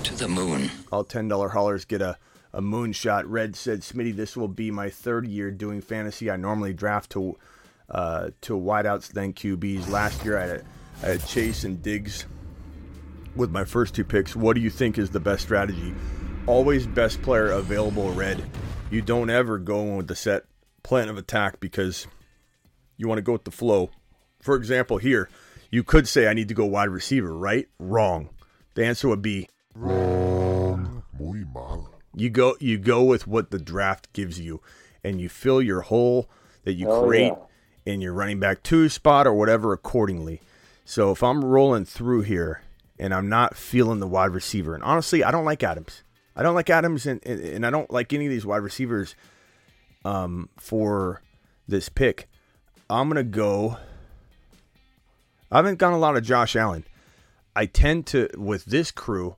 To 0.04 0.16
the 0.16 0.28
moon. 0.30 0.72
All 0.92 1.04
ten 1.04 1.28
dollar 1.28 1.50
haulers 1.50 1.86
get 1.86 2.02
a 2.02 2.18
a 2.54 2.62
moonshot. 2.62 3.24
Red 3.28 3.56
said, 3.56 3.82
"Smitty, 3.82 4.16
this 4.16 4.36
will 4.36 4.48
be 4.48 4.72
my 4.72 4.90
third 4.90 5.28
year 5.28 5.52
doing 5.52 5.82
fantasy. 5.82 6.32
I 6.32 6.38
normally 6.38 6.74
draft 6.74 7.12
to 7.12 7.38
uh, 7.92 8.30
to 8.42 8.54
wideouts 8.58 9.10
then 9.12 9.34
QBs. 9.34 9.90
Last 9.90 10.24
year 10.24 10.38
I 10.38 10.46
had, 10.46 10.66
I 11.04 11.06
had 11.08 11.26
Chase 11.26 11.64
and 11.64 11.82
Diggs 11.82 12.26
with 13.36 13.52
my 13.52 13.64
first 13.66 13.96
two 13.96 14.04
picks. 14.04 14.36
What 14.36 14.56
do 14.56 14.62
you 14.62 14.70
think 14.70 14.98
is 14.98 15.10
the 15.10 15.20
best 15.20 15.44
strategy? 15.44 15.94
Always 16.48 16.88
best 16.88 17.22
player 17.22 17.52
available. 17.52 18.12
Red. 18.14 18.44
You 18.92 19.02
don't 19.02 19.30
ever 19.30 19.58
go 19.60 19.82
in 19.82 19.98
with 19.98 20.08
the 20.08 20.16
set 20.16 20.46
plan 20.84 21.10
of 21.10 21.18
attack 21.18 21.60
because 21.60 22.08
you 22.98 23.08
want 23.08 23.20
to 23.20 23.24
go 23.24 23.34
with 23.34 23.44
the 23.44 23.52
flow. 23.52 23.92
For 24.42 24.56
example, 24.56 24.98
here, 24.98 25.30
you 25.70 25.84
could 25.84 26.08
say 26.08 26.28
I 26.28 26.34
need 26.34 26.48
to 26.48 26.54
go 26.56 26.66
wide 26.66 26.90
receiver, 26.90 27.34
right? 27.36 27.68
Wrong. 27.78 28.30
The 28.74 28.86
answer 28.86 29.08
would 29.08 29.22
be 29.22 29.48
Wrong. 29.76 31.04
Muy 31.20 31.44
mal. 31.54 31.90
you 32.16 32.30
go 32.30 32.56
you 32.60 32.78
go 32.78 33.04
with 33.04 33.28
what 33.28 33.52
the 33.52 33.60
draft 33.60 34.12
gives 34.14 34.40
you 34.40 34.62
and 35.04 35.20
you 35.22 35.30
fill 35.30 35.62
your 35.62 35.82
hole 35.82 36.30
that 36.64 36.74
you 36.74 36.88
Oh, 36.90 37.06
create 37.06 37.34
in 37.90 38.02
your 38.02 38.14
running 38.14 38.40
back 38.40 38.64
two 38.64 38.90
spot 38.90 39.28
or 39.28 39.34
whatever 39.34 39.74
accordingly. 39.74 40.42
So 40.86 41.12
if 41.12 41.22
I'm 41.22 41.44
rolling 41.44 41.86
through 41.86 42.22
here 42.22 42.64
and 42.98 43.14
I'm 43.14 43.30
not 43.30 43.56
feeling 43.56 44.00
the 44.00 44.08
wide 44.08 44.32
receiver, 44.32 44.74
and 44.76 44.84
honestly, 44.84 45.24
I 45.24 45.32
don't 45.32 45.46
like 45.46 45.64
Adams. 45.64 46.04
I 46.36 46.44
don't 46.44 46.56
like 46.56 46.70
Adams, 46.70 47.06
and, 47.06 47.20
and, 47.26 47.42
and 47.42 47.66
I 47.66 47.70
don't 47.70 47.92
like 47.92 48.14
any 48.14 48.26
of 48.26 48.32
these 48.32 48.46
wide 48.46 48.58
receivers 48.58 49.16
um, 50.06 50.50
for 50.58 51.22
this 51.68 51.90
pick. 51.90 52.30
I'm 52.90 53.08
gonna 53.10 53.24
go. 53.24 53.78
I 55.52 55.58
haven't 55.58 55.80
gone 55.80 55.94
a 55.94 56.00
lot 56.00 56.16
of 56.16 56.24
Josh 56.24 56.56
Allen. 56.56 56.86
I 57.56 57.66
tend 57.66 58.08
to 58.08 58.30
with 58.38 58.66
this 58.66 58.92
crew 58.92 59.36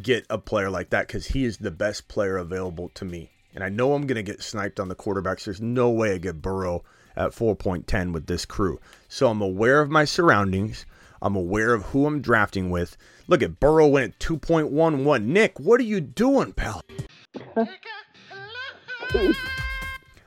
get 0.00 0.26
a 0.30 0.38
player 0.38 0.70
like 0.70 0.90
that 0.90 1.06
because 1.06 1.26
he 1.26 1.44
is 1.44 1.58
the 1.58 1.70
best 1.70 2.08
player 2.08 2.36
available 2.36 2.90
to 2.94 3.04
me. 3.04 3.30
And 3.54 3.62
I 3.62 3.68
know 3.68 3.92
I'm 3.92 4.06
going 4.06 4.16
to 4.16 4.22
get 4.22 4.42
sniped 4.42 4.80
on 4.80 4.88
the 4.88 4.94
quarterbacks. 4.94 5.44
There's 5.44 5.60
no 5.60 5.90
way 5.90 6.14
I 6.14 6.18
get 6.18 6.40
Burrow 6.40 6.84
at 7.16 7.32
4.10 7.32 8.12
with 8.12 8.26
this 8.26 8.44
crew. 8.44 8.80
So 9.08 9.28
I'm 9.28 9.40
aware 9.40 9.80
of 9.80 9.90
my 9.90 10.04
surroundings. 10.04 10.86
I'm 11.20 11.36
aware 11.36 11.72
of 11.74 11.84
who 11.86 12.06
I'm 12.06 12.20
drafting 12.20 12.70
with. 12.70 12.96
Look 13.28 13.42
at 13.42 13.60
Burrow 13.60 13.86
went 13.86 14.14
at 14.14 14.18
2.11. 14.18 15.24
Nick, 15.24 15.60
what 15.60 15.80
are 15.80 15.84
you 15.84 16.00
doing, 16.00 16.52
pal? 16.52 16.82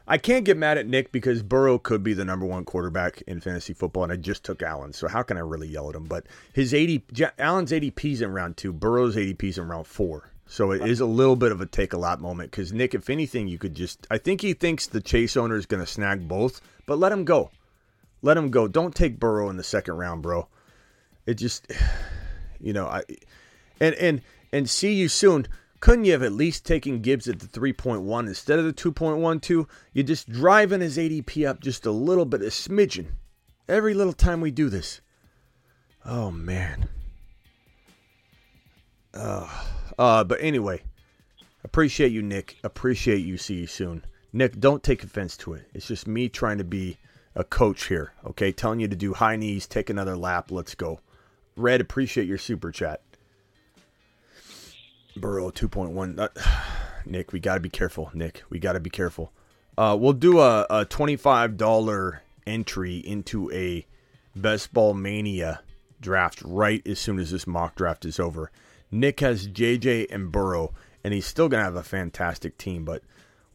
I 0.08 0.20
can't 0.20 0.46
get 0.46 0.56
mad 0.56 0.78
at 0.78 0.86
Nick 0.88 1.12
because 1.12 1.42
Burrow 1.42 1.80
could 1.80 2.04
be 2.04 2.14
the 2.14 2.24
number 2.24 2.46
one 2.46 2.64
quarterback 2.64 3.24
in 3.26 3.42
fantasy 3.42 3.74
football, 3.74 4.04
and 4.04 4.12
I 4.12 4.18
just 4.18 4.44
took 4.44 4.62
Allen. 4.62 4.94
So 4.94 5.08
how 5.08 5.24
can 5.24 5.36
I 5.38 5.40
really 5.40 5.68
yell 5.68 5.90
at 5.90 5.96
him? 5.96 6.04
But 6.06 6.28
his 6.54 6.76
80, 6.76 7.04
Ja- 7.16 7.32
Allen's 7.40 7.72
ADP's 7.72 8.22
in 8.22 8.32
round 8.32 8.56
two, 8.56 8.72
Burrow's 8.72 9.16
ADP's 9.16 9.58
in 9.58 9.68
round 9.68 9.88
four. 9.88 10.30
So 10.48 10.72
it 10.72 10.88
is 10.88 11.00
a 11.00 11.08
little 11.08 11.36
bit 11.36 11.52
of 11.52 11.60
a 11.60 11.66
take 11.66 11.94
a 11.94 11.98
lot 11.98 12.22
moment 12.22 12.52
because 12.52 12.72
Nick, 12.72 12.94
if 12.94 13.10
anything, 13.10 13.48
you 13.48 13.58
could 13.58 13.74
just. 13.74 14.06
I 14.12 14.20
think 14.20 14.42
he 14.42 14.54
thinks 14.54 14.86
the 14.86 15.02
Chase 15.02 15.36
owner 15.36 15.56
is 15.56 15.66
going 15.66 15.84
to 15.84 15.92
snag 15.92 16.28
both, 16.28 16.62
but 16.86 16.98
let 16.98 17.12
him 17.12 17.26
go. 17.26 17.52
Let 18.22 18.38
him 18.38 18.50
go. 18.50 18.68
Don't 18.68 18.96
take 18.96 19.20
Burrow 19.20 19.50
in 19.50 19.58
the 19.58 19.64
second 19.64 19.96
round, 19.96 20.24
bro. 20.24 20.48
It 21.26 21.36
just, 21.36 21.72
you 22.60 22.74
know, 22.74 22.88
I 22.88 23.04
and 23.80 23.96
and 23.96 24.22
and 24.52 24.70
see 24.70 24.94
you 24.94 25.10
soon. 25.10 25.48
Couldn't 25.80 26.06
you 26.06 26.14
have 26.14 26.24
at 26.24 26.32
least 26.32 26.66
taken 26.66 27.02
Gibbs 27.02 27.28
at 27.28 27.40
the 27.40 27.48
3.1 27.48 28.28
instead 28.28 28.58
of 28.58 28.66
the 28.66 28.74
2.12? 28.74 29.68
You're 29.94 30.04
just 30.04 30.28
driving 30.32 30.82
his 30.82 30.98
ADP 30.98 31.48
up 31.48 31.60
just 31.60 31.86
a 31.86 31.92
little 31.92 32.26
bit, 32.26 32.42
a 32.42 32.46
smidgen. 32.46 33.08
Every 33.70 33.94
little 33.94 34.14
time 34.14 34.42
we 34.42 34.50
do 34.50 34.70
this. 34.70 35.02
Oh 36.04 36.32
man. 36.32 36.88
Uh, 39.14 39.48
uh 40.00 40.24
but 40.24 40.40
anyway, 40.42 40.82
appreciate 41.64 42.12
you, 42.12 42.24
Nick. 42.24 42.58
Appreciate 42.64 43.24
you. 43.24 43.38
See 43.38 43.56
you 43.56 43.68
soon. 43.68 44.04
Nick, 44.36 44.60
don't 44.60 44.84
take 44.84 45.02
offense 45.02 45.38
to 45.38 45.54
it. 45.54 45.64
It's 45.74 45.88
just 45.88 46.10
me 46.10 46.28
trying 46.28 46.58
to 46.58 46.66
be 46.66 46.98
a 47.36 47.46
coach 47.46 47.86
here, 47.86 48.12
okay? 48.26 48.52
Telling 48.52 48.82
you 48.82 48.88
to 48.90 48.96
do 48.96 49.14
high 49.14 49.38
knees, 49.38 49.66
take 49.66 49.90
another 49.90 50.18
lap, 50.18 50.52
let's 50.52 50.76
go. 50.76 51.00
Red, 51.56 51.80
appreciate 51.80 52.28
your 52.28 52.38
super 52.38 52.70
chat. 52.70 53.02
Burrow 55.16 55.52
2.1. 55.52 56.20
Uh, 56.20 56.28
Nick, 57.06 57.32
we 57.32 57.40
got 57.40 57.54
to 57.54 57.60
be 57.62 57.70
careful. 57.70 58.12
Nick, 58.14 58.44
we 58.50 58.60
got 58.60 58.74
to 58.74 58.82
be 58.82 58.90
careful. 58.90 59.32
Uh, 59.78 59.96
we'll 59.98 60.12
do 60.12 60.42
a, 60.42 60.64
a 60.70 60.86
$25 60.86 62.20
entry 62.46 62.98
into 62.98 63.50
a 63.54 63.88
Best 64.36 64.74
Ball 64.74 64.94
Mania 64.94 65.62
draft 66.02 66.42
right 66.44 66.86
as 66.86 67.00
soon 67.00 67.20
as 67.20 67.32
this 67.32 67.48
mock 67.48 67.76
draft 67.76 68.04
is 68.04 68.20
over. 68.20 68.52
Nick 68.92 69.22
has 69.22 69.48
JJ 69.48 70.08
and 70.10 70.30
Burrow, 70.30 70.74
and 71.06 71.14
he's 71.14 71.26
still 71.26 71.48
going 71.48 71.62
to 71.62 71.66
have 71.66 71.78
a 71.78 71.84
fantastic 71.84 72.58
team, 72.58 72.84
but 72.84 73.02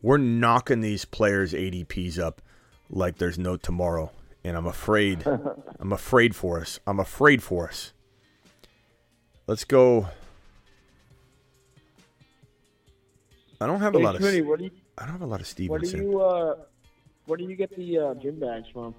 we're 0.03 0.19
knocking 0.19 0.81
these 0.81 1.05
players' 1.05 1.53
ADPs 1.53 2.19
up 2.19 2.41
like 2.89 3.19
there's 3.19 3.39
no 3.39 3.57
tomorrow. 3.57 4.11
And 4.43 4.57
I'm 4.57 4.67
afraid, 4.67 5.27
I'm 5.79 5.93
afraid 5.93 6.35
for 6.35 6.61
us. 6.61 6.81
I'm 6.87 6.99
afraid 7.01 7.43
for 7.43 7.69
us. 7.69 7.93
Let's 9.47 9.65
go. 9.65 10.09
I 13.61 13.67
don't 13.67 13.81
have 13.81 13.95
a 13.95 13.99
Hey, 13.99 14.05
lot 14.05 14.17
of. 14.17 14.23
Smitty, 14.23 14.45
where 14.45 14.57
do 14.57 14.65
you 14.65 14.71
I 14.97 15.03
don't 15.05 15.13
have 15.13 15.23
a 15.23 15.27
lot 15.27 15.41
of 15.41 15.47
where 15.67 15.79
do 15.79 15.87
Stevenson. 15.87 16.03
you 16.03 16.21
uh 16.21 16.57
where 17.27 17.37
do 17.37 17.45
you 17.45 17.55
get 17.57 17.75
the 17.77 17.99
uh, 17.99 18.15
gym 18.15 18.41
bags 18.41 18.67
from? 18.73 18.95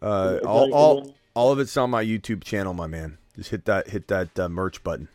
Uh, 0.00 0.38
all, 0.46 0.72
all, 0.72 1.14
all 1.34 1.52
of 1.52 1.58
it's 1.58 1.76
on 1.76 1.90
my 1.90 2.02
YouTube 2.02 2.42
channel, 2.42 2.72
my 2.72 2.86
man. 2.86 3.18
Just 3.36 3.50
hit 3.50 3.64
that 3.66 3.88
hit 3.88 4.08
that 4.08 4.38
uh, 4.38 4.48
merch 4.48 4.82
button. 4.82 5.08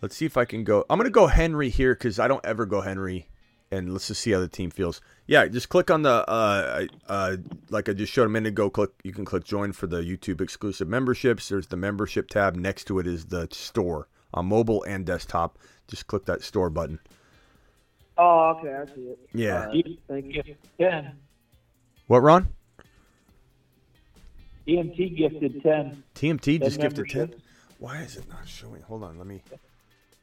Let's 0.00 0.14
see 0.16 0.26
if 0.26 0.36
I 0.36 0.44
can 0.44 0.62
go. 0.64 0.84
I'm 0.88 0.98
gonna 0.98 1.10
go 1.10 1.26
Henry 1.26 1.70
here 1.70 1.94
because 1.94 2.18
I 2.20 2.28
don't 2.28 2.44
ever 2.44 2.66
go 2.66 2.82
Henry, 2.82 3.26
and 3.70 3.92
let's 3.92 4.08
just 4.08 4.20
see 4.20 4.32
how 4.32 4.40
the 4.40 4.48
team 4.48 4.70
feels. 4.70 5.00
Yeah, 5.26 5.46
just 5.48 5.68
click 5.68 5.90
on 5.90 6.02
the 6.02 6.28
uh, 6.28 6.86
uh, 7.08 7.36
like 7.70 7.88
I 7.88 7.92
just 7.92 8.12
showed 8.12 8.26
a 8.26 8.28
minute 8.28 8.50
ago. 8.50 8.70
Click. 8.70 8.90
You 9.02 9.12
can 9.12 9.24
click 9.24 9.44
join 9.44 9.72
for 9.72 9.86
the 9.86 10.00
YouTube 10.00 10.40
exclusive 10.40 10.88
memberships. 10.88 11.48
There's 11.48 11.66
the 11.66 11.76
membership 11.76 12.28
tab. 12.28 12.54
Next 12.56 12.84
to 12.84 12.98
it 12.98 13.06
is 13.06 13.26
the 13.26 13.48
store 13.50 14.08
on 14.32 14.46
mobile 14.46 14.82
and 14.84 15.04
desktop. 15.04 15.58
Just 15.88 16.06
click 16.06 16.24
that 16.26 16.42
store 16.42 16.70
button. 16.70 17.00
Oh, 18.18 18.56
okay, 18.58 18.74
I 18.74 18.94
see 18.94 19.02
it. 19.02 19.18
Yeah. 19.34 19.66
All 19.66 19.72
right, 19.72 19.98
thank 20.08 20.34
you. 20.34 20.54
Yeah. 20.78 21.10
What, 22.06 22.22
Ron? 22.22 22.48
TMT 24.66 25.16
gifted 25.16 25.62
ten. 25.62 26.02
TMT 26.14 26.60
just 26.62 26.80
gifted 26.80 27.08
ten. 27.08 27.34
Why 27.78 27.98
is 28.02 28.16
it 28.16 28.28
not 28.28 28.48
showing? 28.48 28.82
Hold 28.82 29.04
on, 29.04 29.18
let 29.18 29.26
me. 29.26 29.42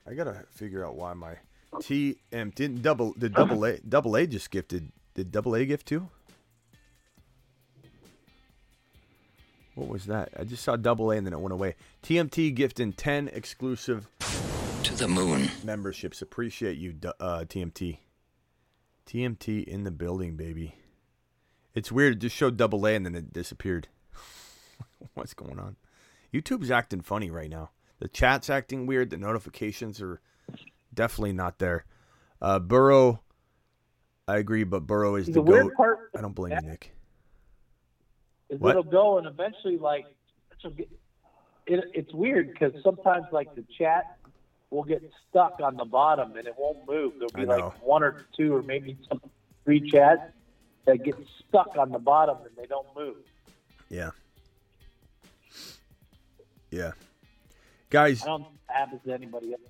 I 0.07 0.13
gotta 0.13 0.43
figure 0.49 0.85
out 0.85 0.95
why 0.95 1.13
my 1.13 1.35
TM 1.81 2.53
didn't 2.55 2.81
double. 2.81 3.13
Did 3.13 3.33
double 3.33 3.63
A 3.65 3.79
double 3.79 4.15
A 4.15 4.25
just 4.27 4.51
gifted? 4.51 4.91
Did 5.15 5.31
double 5.31 5.55
A 5.55 5.65
gift 5.65 5.87
too? 5.87 6.09
What 9.75 9.87
was 9.87 10.05
that? 10.05 10.29
I 10.37 10.43
just 10.43 10.63
saw 10.63 10.75
double 10.75 11.11
A 11.11 11.17
and 11.17 11.25
then 11.25 11.33
it 11.33 11.39
went 11.39 11.53
away. 11.53 11.75
TMT 12.03 12.53
gifting 12.53 12.93
ten 12.93 13.27
exclusive 13.33 14.07
To 14.83 14.93
the 14.95 15.07
moon. 15.07 15.49
memberships. 15.63 16.21
Appreciate 16.21 16.77
you, 16.77 16.93
du- 16.93 17.15
uh, 17.19 17.43
TMT. 17.45 17.97
TMT 19.07 19.63
in 19.63 19.83
the 19.83 19.91
building, 19.91 20.35
baby. 20.37 20.75
It's 21.73 21.91
weird. 21.91 22.13
It 22.13 22.19
just 22.19 22.35
showed 22.35 22.55
double 22.55 22.85
A 22.85 22.93
and 22.95 23.05
then 23.05 23.15
it 23.15 23.33
disappeared. 23.33 23.87
What's 25.15 25.33
going 25.33 25.59
on? 25.59 25.75
YouTube's 26.31 26.71
acting 26.71 27.01
funny 27.01 27.31
right 27.31 27.49
now. 27.49 27.71
The 27.99 28.07
chat's 28.07 28.49
acting 28.49 28.85
weird. 28.85 29.09
The 29.09 29.17
notifications 29.17 30.01
are 30.01 30.21
definitely 30.93 31.33
not 31.33 31.59
there. 31.59 31.85
Uh, 32.41 32.59
Burrow, 32.59 33.21
I 34.27 34.37
agree, 34.37 34.63
but 34.63 34.81
Burrow 34.85 35.15
is 35.15 35.27
the, 35.27 35.33
The 35.33 35.41
weird 35.41 35.63
goat. 35.67 35.73
part 35.75 35.99
I 36.17 36.21
don't 36.21 36.35
blame 36.35 36.57
you, 36.61 36.69
Nick. 36.69 36.95
is 38.49 38.59
What? 38.59 38.71
it'll 38.71 38.83
go 38.83 39.17
and 39.17 39.27
eventually 39.27 39.77
like 39.77 40.05
it, 41.65 41.83
it's 41.93 42.13
weird 42.13 42.51
because 42.51 42.73
sometimes 42.83 43.25
like 43.31 43.53
the 43.55 43.63
chat 43.77 44.17
will 44.69 44.83
get 44.83 45.03
stuck 45.29 45.59
on 45.61 45.77
the 45.77 45.85
bottom 45.85 46.35
and 46.35 46.47
it 46.47 46.55
won't 46.57 46.87
move. 46.87 47.13
There'll 47.17 47.29
be 47.33 47.45
like 47.45 47.81
one 47.83 48.03
or 48.03 48.25
two 48.35 48.55
or 48.55 48.61
maybe 48.63 48.97
some 49.07 49.21
three 49.65 49.89
chats 49.89 50.21
that 50.85 51.03
get 51.03 51.15
stuck 51.47 51.77
on 51.77 51.91
the 51.91 51.99
bottom 51.99 52.37
and 52.45 52.55
they 52.57 52.65
don't 52.65 52.87
move. 52.95 53.17
Yeah. 53.89 54.11
Yeah. 56.71 56.91
Guys, 57.89 58.23
I 58.23 58.25
don't 58.25 58.45
to 59.05 59.13
anybody 59.13 59.53
else. 59.53 59.61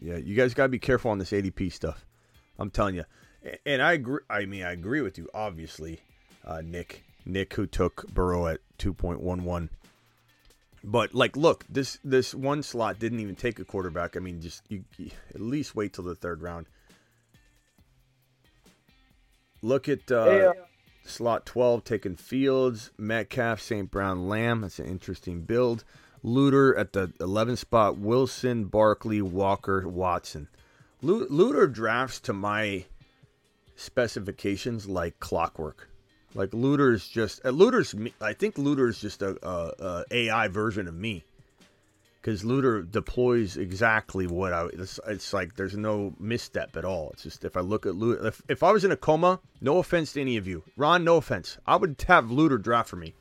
Yeah, 0.00 0.16
you 0.16 0.34
guys 0.34 0.54
got 0.54 0.64
to 0.64 0.68
be 0.68 0.78
careful 0.78 1.10
on 1.10 1.18
this 1.18 1.32
ADP 1.32 1.72
stuff. 1.72 2.04
I'm 2.58 2.70
telling 2.70 2.94
you. 2.94 3.04
And 3.64 3.82
I 3.82 3.92
agree. 3.92 4.20
I 4.28 4.46
mean, 4.46 4.64
I 4.64 4.72
agree 4.72 5.00
with 5.00 5.18
you. 5.18 5.28
Obviously, 5.32 6.00
uh, 6.44 6.60
Nick, 6.64 7.04
Nick, 7.24 7.54
who 7.54 7.66
took 7.66 8.06
Burrow 8.08 8.46
at 8.46 8.60
2.11. 8.78 9.68
But 10.84 11.14
like, 11.14 11.36
look, 11.36 11.64
this 11.68 11.98
this 12.04 12.34
one 12.34 12.62
slot 12.62 12.98
didn't 12.98 13.20
even 13.20 13.34
take 13.34 13.58
a 13.58 13.64
quarterback. 13.64 14.16
I 14.16 14.20
mean, 14.20 14.40
just 14.40 14.62
you, 14.68 14.84
you 14.96 15.10
at 15.34 15.40
least 15.40 15.74
wait 15.74 15.92
till 15.92 16.04
the 16.04 16.14
third 16.14 16.40
round. 16.40 16.66
Look 19.60 19.88
at 19.88 20.10
uh, 20.10 20.14
uh, 20.14 20.52
slot 21.04 21.46
12 21.46 21.82
taking 21.82 22.14
Fields, 22.14 22.92
Metcalf, 22.96 23.60
St. 23.60 23.90
Brown, 23.90 24.28
Lamb. 24.28 24.60
That's 24.60 24.78
an 24.78 24.86
interesting 24.86 25.42
build. 25.42 25.84
Luter 26.24 26.78
at 26.78 26.92
the 26.92 27.08
11th 27.20 27.58
spot, 27.58 27.96
Wilson, 27.98 28.64
Barkley, 28.64 29.22
Walker, 29.22 29.86
Watson. 29.88 30.48
Lu- 31.02 31.28
Luter 31.28 31.72
drafts 31.72 32.20
to 32.20 32.32
my 32.32 32.84
specifications 33.76 34.88
like 34.88 35.20
clockwork. 35.20 35.88
Like 36.34 36.50
Luter's 36.50 37.08
just 37.08 37.44
uh, 37.44 37.50
Luter's. 37.50 37.94
I 38.20 38.32
think 38.34 38.56
Luter's 38.56 39.00
just 39.00 39.22
a, 39.22 39.38
a, 39.46 39.72
a 39.78 40.04
AI 40.10 40.48
version 40.48 40.86
of 40.88 40.94
me. 40.94 41.24
because 42.20 42.42
Luter 42.42 42.88
deploys 42.90 43.56
exactly 43.56 44.26
what 44.26 44.52
I. 44.52 44.66
It's, 44.74 45.00
it's 45.06 45.32
like 45.32 45.54
there's 45.56 45.76
no 45.76 46.14
misstep 46.18 46.76
at 46.76 46.84
all. 46.84 47.10
It's 47.14 47.22
just 47.22 47.44
if 47.44 47.56
I 47.56 47.60
look 47.60 47.86
at 47.86 47.94
Luter, 47.94 48.26
if, 48.26 48.42
if 48.48 48.62
I 48.62 48.72
was 48.72 48.84
in 48.84 48.92
a 48.92 48.96
coma, 48.96 49.40
no 49.60 49.78
offense 49.78 50.12
to 50.14 50.20
any 50.20 50.36
of 50.36 50.46
you, 50.46 50.64
Ron, 50.76 51.04
no 51.04 51.16
offense, 51.16 51.58
I 51.66 51.76
would 51.76 51.96
have 52.08 52.26
Luter 52.26 52.60
draft 52.60 52.90
for 52.90 52.96
me 52.96 53.14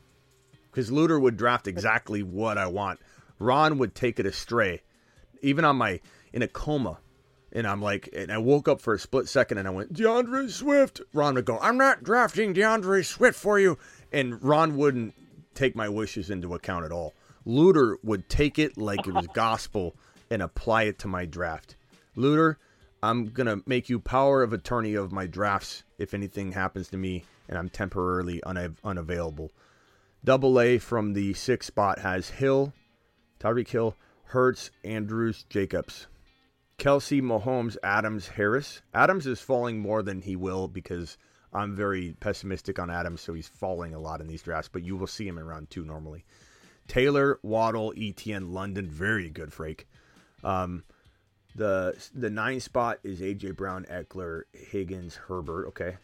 because 0.77 0.91
Luter 0.91 1.19
would 1.19 1.37
draft 1.37 1.67
exactly 1.67 2.21
what 2.21 2.59
I 2.59 2.67
want. 2.67 2.99
Ron 3.39 3.79
would 3.79 3.95
take 3.95 4.19
it 4.19 4.27
astray, 4.27 4.83
even 5.41 5.65
on 5.65 5.75
my 5.75 5.99
in 6.31 6.43
a 6.43 6.47
coma. 6.47 6.99
And 7.51 7.65
I'm 7.65 7.81
like, 7.81 8.09
and 8.15 8.31
I 8.31 8.37
woke 8.37 8.67
up 8.67 8.79
for 8.79 8.93
a 8.93 8.99
split 8.99 9.27
second 9.27 9.57
and 9.57 9.67
I 9.67 9.71
went, 9.71 9.91
DeAndre 9.91 10.51
Swift. 10.51 11.01
Ron 11.13 11.33
would 11.33 11.45
go, 11.45 11.57
I'm 11.63 11.79
not 11.79 12.03
drafting 12.03 12.53
DeAndre 12.53 13.03
Swift 13.03 13.39
for 13.39 13.59
you. 13.59 13.79
And 14.11 14.43
Ron 14.43 14.77
wouldn't 14.77 15.15
take 15.55 15.75
my 15.75 15.89
wishes 15.89 16.29
into 16.29 16.53
account 16.53 16.85
at 16.85 16.91
all. 16.91 17.15
Luter 17.47 17.95
would 18.03 18.29
take 18.29 18.59
it 18.59 18.77
like 18.77 19.07
it 19.07 19.15
was 19.15 19.25
gospel 19.33 19.95
and 20.29 20.43
apply 20.43 20.83
it 20.83 20.99
to 20.99 21.07
my 21.07 21.25
draft. 21.25 21.75
Luter, 22.15 22.57
I'm 23.01 23.29
going 23.29 23.47
to 23.47 23.63
make 23.65 23.89
you 23.89 23.99
power 23.99 24.43
of 24.43 24.53
attorney 24.53 24.93
of 24.93 25.11
my 25.11 25.25
drafts 25.25 25.85
if 25.97 26.13
anything 26.13 26.51
happens 26.51 26.87
to 26.89 26.97
me 26.97 27.23
and 27.49 27.57
I'm 27.57 27.69
temporarily 27.69 28.43
una- 28.47 28.75
unavailable. 28.83 29.51
Double 30.23 30.59
A 30.59 30.77
from 30.77 31.13
the 31.13 31.33
sixth 31.33 31.67
spot 31.67 31.99
has 31.99 32.29
Hill, 32.29 32.73
Tyreek 33.39 33.69
Hill, 33.69 33.95
Hurts, 34.25 34.71
Andrews, 34.83 35.45
Jacobs. 35.49 36.07
Kelce, 36.77 37.21
Mahomes, 37.21 37.75
Adams, 37.81 38.27
Harris. 38.27 38.81
Adams 38.93 39.25
is 39.25 39.41
falling 39.41 39.79
more 39.79 40.03
than 40.03 40.21
he 40.21 40.35
will 40.35 40.67
because 40.67 41.17
I'm 41.53 41.75
very 41.75 42.15
pessimistic 42.19 42.77
on 42.77 42.91
Adams, 42.91 43.21
so 43.21 43.33
he's 43.33 43.47
falling 43.47 43.93
a 43.93 43.99
lot 43.99 44.21
in 44.21 44.27
these 44.27 44.43
drafts, 44.43 44.69
but 44.71 44.83
you 44.83 44.95
will 44.95 45.07
see 45.07 45.27
him 45.27 45.37
in 45.37 45.45
round 45.45 45.69
two 45.69 45.85
normally. 45.85 46.23
Taylor, 46.87 47.39
Waddle, 47.41 47.93
ETN, 47.93 48.51
London, 48.51 48.89
very 48.89 49.29
good 49.29 49.49
Frake. 49.49 49.85
Um, 50.43 50.83
the 51.55 51.95
the 52.13 52.29
nine 52.29 52.59
spot 52.59 52.99
is 53.03 53.21
AJ 53.21 53.55
Brown, 53.55 53.85
Ekeler, 53.89 54.43
Higgins, 54.53 55.15
Herbert. 55.15 55.67
Okay, 55.69 55.97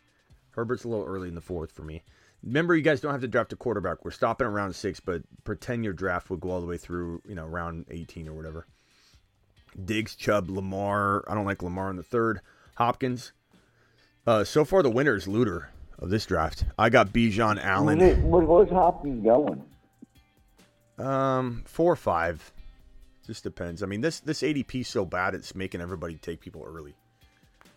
Herbert's 0.51 0.83
a 0.83 0.87
little 0.87 1.05
early 1.05 1.27
in 1.27 1.35
the 1.35 1.41
fourth 1.41 1.71
for 1.71 1.83
me. 1.83 2.03
Remember, 2.43 2.75
you 2.75 2.81
guys 2.81 2.99
don't 3.01 3.11
have 3.11 3.21
to 3.21 3.27
draft 3.27 3.53
a 3.53 3.55
quarterback. 3.55 4.03
We're 4.03 4.11
stopping 4.11 4.45
at 4.45 4.51
round 4.53 4.75
six, 4.75 4.99
but 4.99 5.21
pretend 5.45 5.83
your 5.83 5.93
draft 5.93 6.29
would 6.29 6.41
go 6.41 6.51
all 6.51 6.59
the 6.61 6.67
way 6.67 6.77
through, 6.77 7.21
you 7.27 7.35
know, 7.35 7.45
round 7.45 7.85
18 7.89 8.27
or 8.27 8.33
whatever. 8.33 8.67
Diggs, 9.85 10.15
Chubb, 10.15 10.49
Lamar. 10.49 11.23
I 11.27 11.33
don't 11.35 11.45
like 11.45 11.63
Lamar 11.63 11.89
in 11.89 11.95
the 11.95 12.03
third. 12.03 12.41
Hopkins. 12.75 13.31
Uh, 14.27 14.43
so 14.43 14.65
far, 14.65 14.83
the 14.83 14.89
winner 14.89 15.15
is 15.15 15.25
Luter 15.25 15.67
of 15.99 16.09
this 16.09 16.25
draft. 16.25 16.65
I 16.77 16.89
got 16.89 17.13
Bijan 17.13 17.63
Allen. 17.63 17.99
Where, 17.99 18.15
where- 18.17 18.43
where's 18.45 18.69
Hopkins 18.69 19.23
going? 19.23 19.63
Um, 20.97 21.63
four 21.65 21.91
or 21.93 21.95
five. 21.97 22.51
Just 23.25 23.43
depends. 23.43 23.81
I 23.81 23.85
mean, 23.85 24.01
this 24.01 24.19
this 24.19 24.41
ADP 24.41 24.81
is 24.81 24.87
so 24.89 25.05
bad, 25.05 25.33
it's 25.33 25.55
making 25.55 25.79
everybody 25.81 26.15
take 26.17 26.41
people 26.41 26.63
early, 26.67 26.93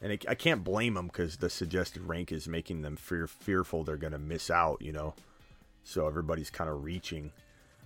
and 0.01 0.13
it, 0.13 0.25
I 0.29 0.35
can't 0.35 0.65
blame 0.65 0.95
them 0.95 1.07
because 1.07 1.39
the 1.39 1.51
suggested 1.51 2.03
rank 2.03 2.33
is 2.33 2.49
making 2.49 2.83
them 2.83 2.97
fear, 2.97 3.27
fearful 3.27 3.85
they're 3.85 3.97
going 3.97 4.13
to 4.13 4.19
miss 4.19 4.51
out. 4.51 4.83
You 4.83 4.93
know, 4.93 5.15
so 5.83 6.07
everybody's 6.07 6.51
kind 6.51 6.71
of 6.71 6.85
reaching. 6.85 7.33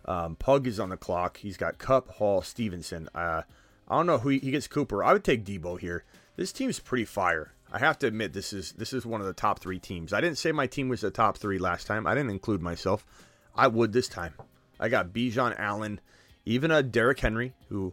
Um, 0.05 0.37
Pug 0.37 0.67
is 0.67 0.81
on 0.81 0.89
the 0.89 0.97
clock. 0.97 1.37
He's 1.39 1.57
got 1.57 1.79
Kupp, 1.79 2.09
Hall, 2.13 2.43
Stevenson. 2.43 3.09
Uh, 3.15 3.43
I 3.89 3.97
don't 3.97 4.07
know 4.07 4.19
who 4.19 4.31
he, 4.31 4.39
he 4.39 4.51
gets. 4.51 4.67
Cooper. 4.67 5.05
I 5.05 5.13
would 5.13 5.25
take 5.25 5.45
Deebo 5.45 5.79
here. 5.79 6.05
This 6.37 6.53
team's 6.53 6.79
pretty 6.79 7.05
fire. 7.05 7.53
I 7.73 7.79
have 7.79 7.99
to 8.01 8.07
admit, 8.07 8.33
this 8.33 8.53
is 8.53 8.73
this 8.73 8.93
is 8.93 9.07
one 9.07 9.21
of 9.21 9.27
the 9.27 9.33
top 9.33 9.61
three 9.61 9.79
teams. 9.79 10.13
I 10.13 10.21
didn't 10.21 10.39
say 10.39 10.53
my 10.53 10.67
team 10.67 10.89
was 10.89 11.03
the 11.03 11.11
top 11.11 11.39
three 11.39 11.59
last 11.59 11.87
time. 11.87 12.07
I 12.07 12.15
didn't 12.15 12.31
include 12.31 12.63
myself. 12.63 13.07
I 13.55 13.69
would 13.69 13.93
this 13.93 14.09
time. 14.09 14.35
I 14.81 14.89
got 14.89 15.13
Bijan 15.13 15.55
Allen, 15.59 16.01
even 16.45 16.71
a 16.71 16.83
Derrick 16.83 17.21
Henry, 17.21 17.53
who 17.69 17.93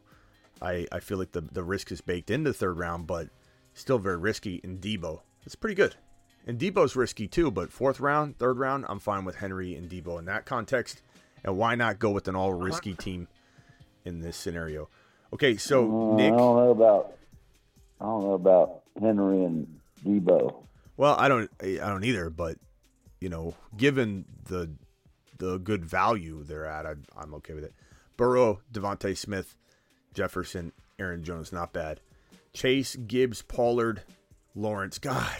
I, 0.61 0.87
I 0.91 0.99
feel 0.99 1.17
like 1.17 1.31
the, 1.31 1.41
the 1.41 1.63
risk 1.63 1.91
is 1.91 2.01
baked 2.01 2.31
into 2.31 2.51
the 2.51 2.57
third 2.57 2.77
round, 2.77 3.05
but 3.05 3.27
still 3.77 3.99
very 3.99 4.17
risky. 4.17 4.55
in 4.63 4.79
Deebo, 4.79 5.21
it's 5.45 5.55
pretty 5.55 5.75
good. 5.75 5.95
And 6.45 6.59
Deebo's 6.59 6.95
risky 6.95 7.27
too, 7.27 7.51
but 7.51 7.71
fourth 7.71 7.99
round, 7.99 8.37
third 8.37 8.57
round, 8.57 8.85
I'm 8.87 8.99
fine 8.99 9.25
with 9.25 9.35
Henry 9.35 9.75
and 9.75 9.89
Deebo 9.89 10.19
in 10.19 10.25
that 10.25 10.45
context. 10.45 11.01
And 11.43 11.57
why 11.57 11.75
not 11.75 11.99
go 11.99 12.09
with 12.09 12.27
an 12.27 12.35
all 12.35 12.53
risky 12.53 12.93
team 12.93 13.27
in 14.05 14.21
this 14.21 14.35
scenario? 14.37 14.89
Okay, 15.33 15.57
so 15.57 16.11
Uh, 16.11 16.15
Nick. 16.15 16.33
I 16.33 16.37
don't 16.37 16.55
know 16.57 16.71
about. 16.71 17.13
I 17.99 18.05
don't 18.05 18.23
know 18.23 18.33
about 18.33 18.81
Henry 18.99 19.43
and 19.43 19.79
Deebo. 20.05 20.63
Well, 20.95 21.15
I 21.17 21.27
don't 21.27 21.49
I 21.61 21.75
don't 21.75 22.03
either, 22.03 22.29
but 22.29 22.57
you 23.19 23.29
know, 23.29 23.55
given 23.75 24.25
the 24.45 24.71
the 25.37 25.57
good 25.59 25.85
value 25.85 26.43
they're 26.43 26.65
at, 26.65 26.85
I, 26.85 26.93
I'm 27.15 27.33
okay 27.35 27.53
with 27.53 27.63
it. 27.63 27.73
Burrow, 28.15 28.61
DeVonta 28.73 29.15
Smith, 29.15 29.55
Jefferson, 30.13 30.71
Aaron 30.97 31.23
Jones, 31.23 31.51
not 31.51 31.73
bad. 31.73 31.99
Chase, 32.57 32.95
Gibbs, 32.95 33.43
Pollard, 33.43 34.01
Lawrence. 34.55 34.97
God, 34.97 35.37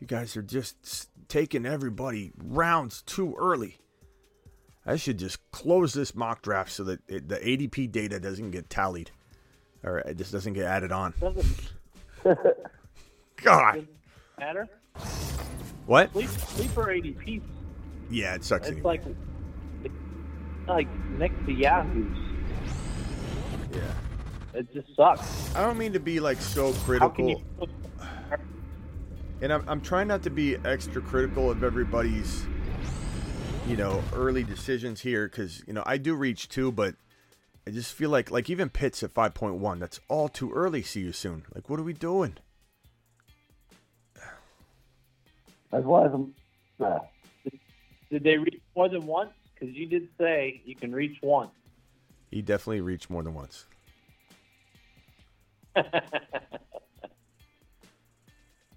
you 0.00 0.06
guys 0.06 0.34
are 0.34 0.42
just 0.42 1.10
taking 1.28 1.66
everybody 1.66 2.32
rounds 2.42 3.02
too 3.02 3.36
early. 3.38 3.76
I 4.86 4.96
should 4.96 5.18
just 5.18 5.50
close 5.50 5.92
this 5.92 6.14
mock 6.14 6.40
draft 6.40 6.72
so 6.72 6.84
that 6.84 7.00
it, 7.06 7.28
the 7.28 7.36
ADP 7.36 7.92
data 7.92 8.18
doesn't 8.18 8.50
get 8.50 8.70
tallied, 8.70 9.10
or 9.82 9.98
it 9.98 10.16
just 10.16 10.32
doesn't 10.32 10.54
get 10.54 10.64
added 10.64 10.90
on. 10.90 11.12
God, 13.36 13.86
matter. 14.38 14.70
what? 15.84 16.12
Sleep, 16.12 16.30
sleeper 16.30 16.84
ADP. 16.86 17.42
Yeah, 18.08 18.36
it 18.36 18.44
sucks. 18.44 18.68
It's 18.68 18.76
anyway. 18.76 19.00
like 19.84 19.92
like 20.66 20.88
next 21.18 21.44
to 21.44 21.52
Yahoo's. 21.52 22.16
yeah. 23.74 23.80
It 24.54 24.72
just 24.72 24.94
sucks. 24.94 25.54
I 25.54 25.64
don't 25.64 25.78
mean 25.78 25.92
to 25.94 26.00
be 26.00 26.20
like 26.20 26.40
so 26.40 26.72
critical, 26.84 27.30
you? 27.30 27.68
and 29.40 29.52
I'm, 29.52 29.64
I'm 29.66 29.80
trying 29.80 30.08
not 30.08 30.22
to 30.24 30.30
be 30.30 30.56
extra 30.64 31.00
critical 31.00 31.50
of 31.50 31.64
everybody's, 31.64 32.44
you 33.66 33.76
know, 33.76 34.02
early 34.12 34.44
decisions 34.44 35.00
here 35.00 35.26
because 35.26 35.62
you 35.66 35.72
know 35.72 35.82
I 35.86 35.96
do 35.96 36.14
reach 36.14 36.48
two, 36.48 36.70
but 36.70 36.94
I 37.66 37.70
just 37.70 37.94
feel 37.94 38.10
like 38.10 38.30
like 38.30 38.50
even 38.50 38.68
Pitts 38.68 39.02
at 39.02 39.14
5.1, 39.14 39.78
that's 39.78 40.00
all 40.08 40.28
too 40.28 40.52
early. 40.52 40.82
See 40.82 41.00
you 41.00 41.12
soon. 41.12 41.44
Like, 41.54 41.70
what 41.70 41.80
are 41.80 41.84
we 41.84 41.92
doing? 41.94 42.36
That's 45.70 45.84
why 45.84 46.06
I'm. 46.06 46.34
Uh, 46.78 46.98
Did 48.10 48.24
they 48.24 48.36
reach 48.36 48.60
more 48.76 48.88
than 48.90 49.06
once? 49.06 49.30
Because 49.54 49.74
you 49.74 49.86
did 49.86 50.08
say 50.18 50.60
you 50.66 50.76
can 50.76 50.92
reach 50.92 51.18
once. 51.22 51.50
He 52.30 52.42
definitely 52.42 52.80
reached 52.80 53.08
more 53.08 53.22
than 53.22 53.32
once. 53.32 53.66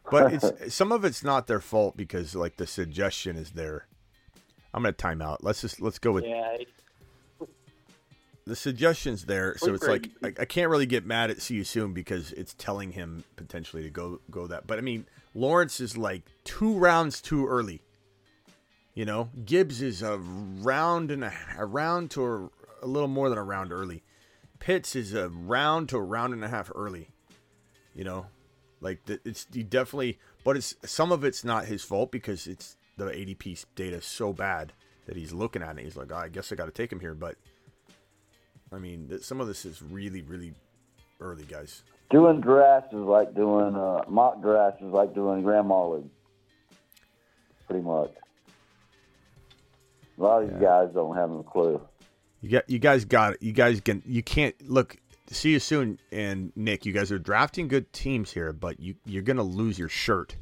But 0.10 0.34
it's 0.34 0.74
some 0.76 0.92
of 0.92 1.06
it's 1.06 1.24
not 1.24 1.48
their 1.48 1.60
fault 1.60 1.98
because 1.98 2.36
like 2.36 2.58
the 2.58 2.68
suggestion 2.68 3.38
is 3.38 3.52
there. 3.52 3.88
I'm 4.74 4.84
gonna 4.84 4.94
time 4.94 5.22
out. 5.22 5.44
Let's 5.44 5.62
just 5.62 5.82
let's 5.82 6.00
go 6.00 6.12
with 6.12 6.26
Yeah, 6.26 6.58
the 8.46 8.56
suggestion's 8.56 9.26
there, 9.26 9.58
so 9.58 9.74
it's 9.74 9.88
like. 9.88 10.10
I, 10.24 10.28
I 10.40 10.46
can't 10.46 10.70
really 10.70 10.86
get 10.86 11.06
mad 11.06 11.32
at 11.32 11.42
see 11.42 11.56
you 11.56 11.64
soon 11.64 11.94
because 11.94 12.32
it's 12.34 12.54
telling 12.54 12.92
him 12.92 13.24
potentially 13.36 13.84
to 13.84 13.90
go 13.90 14.20
go 14.30 14.48
that. 14.48 14.68
But 14.68 14.78
I 14.78 14.82
mean, 14.82 15.06
Lawrence 15.34 15.80
is 15.80 15.98
like 15.98 16.24
two 16.44 16.78
rounds 16.78 17.22
too 17.22 17.48
early. 17.48 17.82
You 18.94 19.06
know, 19.06 19.30
Gibbs 19.46 19.82
is 19.82 20.02
a 20.02 20.18
round 20.18 21.10
and 21.12 21.24
a, 21.24 21.34
a 21.58 21.66
round 21.66 22.12
to 22.12 22.24
a, 22.24 22.86
a 22.86 22.88
little 22.88 23.10
more 23.10 23.30
than 23.30 23.38
a 23.38 23.44
round 23.44 23.74
early. 23.74 24.04
Pitts 24.60 24.96
is 24.96 25.14
a 25.14 25.30
round 25.30 25.90
to 25.90 25.98
a 25.98 26.02
round 26.02 26.34
and 26.34 26.44
a 26.44 26.48
half 26.48 26.72
early. 26.74 27.10
You 27.94 28.04
know, 28.04 28.26
like 28.82 29.06
the, 29.06 29.20
it's 29.26 29.48
he 29.54 29.64
definitely, 29.64 30.20
but 30.44 30.58
it's 30.58 30.76
some 30.86 31.12
of 31.12 31.24
it's 31.24 31.44
not 31.44 31.66
his 31.66 31.84
fault 31.84 32.12
because 32.12 32.48
it's 32.48 32.76
the 32.98 33.06
ADP 33.06 33.66
data 33.76 33.98
is 33.98 34.06
so 34.06 34.34
bad 34.34 34.74
that 35.06 35.16
he's 35.16 35.34
looking 35.34 35.62
at 35.62 35.78
it. 35.78 35.84
He's 35.84 35.96
like, 35.98 36.12
oh, 36.12 36.16
I 36.16 36.30
guess 36.30 36.52
I 36.52 36.56
got 36.56 36.66
to 36.66 36.72
take 36.72 36.92
him 36.92 37.00
here, 37.00 37.14
but. 37.14 37.36
I 38.74 38.80
mean, 38.80 39.08
th- 39.08 39.22
some 39.22 39.40
of 39.40 39.48
this 39.48 39.64
is 39.64 39.82
really, 39.82 40.22
really 40.24 40.54
early, 41.22 41.44
guys. 41.44 41.84
doing 42.10 42.42
drafts 42.42 42.94
is 42.94 43.00
like 43.00 43.34
doing 43.36 43.76
uh, 43.76 44.04
mock 44.10 44.42
drafts 44.42 44.82
is 44.82 44.92
like 44.92 45.14
doing 45.14 45.44
grandma 45.44 45.88
league. 45.88 46.10
Pretty 47.68 47.84
much. 47.84 48.12
A 50.18 50.22
lot 50.22 50.44
of 50.44 50.50
these 50.50 50.60
guys 50.60 50.90
don't 50.94 51.16
have 51.16 51.32
a 51.32 51.44
clue. 51.44 51.80
You 52.46 52.52
got, 52.52 52.70
you 52.70 52.78
guys 52.78 53.06
got 53.06 53.34
it. 53.34 53.42
You 53.42 53.54
guys 53.54 53.82
can, 53.82 54.04
you 54.06 54.22
can't 54.22 54.54
look. 54.70 54.98
See 55.32 55.50
you 55.50 55.60
soon, 55.60 56.00
and 56.12 56.52
Nick. 56.56 56.86
You 56.86 56.94
guys 56.94 57.12
are 57.12 57.18
drafting 57.18 57.68
good 57.68 57.92
teams 57.92 58.32
here, 58.32 58.54
but 58.54 58.80
you 58.80 58.94
you're 59.04 59.24
gonna 59.24 59.42
lose 59.42 59.80
your 59.80 59.90
shirt 59.90 60.36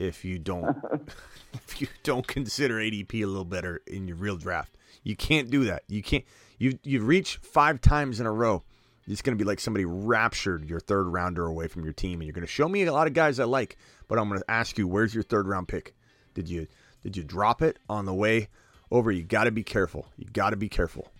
if 0.00 0.24
you 0.24 0.40
don't 0.40 0.76
if 1.54 1.80
you 1.80 1.86
don't 2.02 2.26
consider 2.26 2.78
ADP 2.78 3.22
a 3.22 3.26
little 3.26 3.44
better 3.44 3.80
in 3.86 4.08
your 4.08 4.16
real 4.16 4.36
draft. 4.36 4.76
You 5.04 5.14
can't 5.14 5.48
do 5.48 5.62
that. 5.66 5.84
You 5.86 6.02
can't. 6.02 6.24
You 6.58 6.76
you've 6.82 7.06
reached 7.06 7.46
five 7.46 7.80
times 7.80 8.18
in 8.18 8.26
a 8.26 8.32
row. 8.32 8.64
It's 9.06 9.22
going 9.22 9.38
to 9.38 9.42
be 9.42 9.46
like 9.46 9.60
somebody 9.60 9.84
raptured 9.84 10.68
your 10.68 10.80
third 10.80 11.04
rounder 11.04 11.46
away 11.46 11.68
from 11.68 11.84
your 11.84 11.92
team, 11.92 12.18
and 12.18 12.24
you're 12.24 12.34
going 12.34 12.46
to 12.46 12.52
show 12.52 12.68
me 12.68 12.82
a 12.82 12.92
lot 12.92 13.06
of 13.06 13.12
guys 13.12 13.38
I 13.38 13.44
like. 13.44 13.78
But 14.08 14.18
I'm 14.18 14.28
going 14.28 14.40
to 14.40 14.50
ask 14.50 14.76
you, 14.76 14.88
where's 14.88 15.14
your 15.14 15.22
third 15.22 15.46
round 15.46 15.68
pick? 15.68 15.94
Did 16.34 16.48
you 16.48 16.66
did 17.04 17.16
you 17.16 17.22
drop 17.22 17.62
it 17.62 17.78
on 17.88 18.06
the 18.06 18.14
way 18.14 18.48
over? 18.90 19.12
You 19.12 19.22
got 19.22 19.44
to 19.44 19.52
be 19.52 19.62
careful. 19.62 20.08
You 20.16 20.26
got 20.32 20.50
to 20.50 20.56
be 20.56 20.68
careful. 20.68 21.12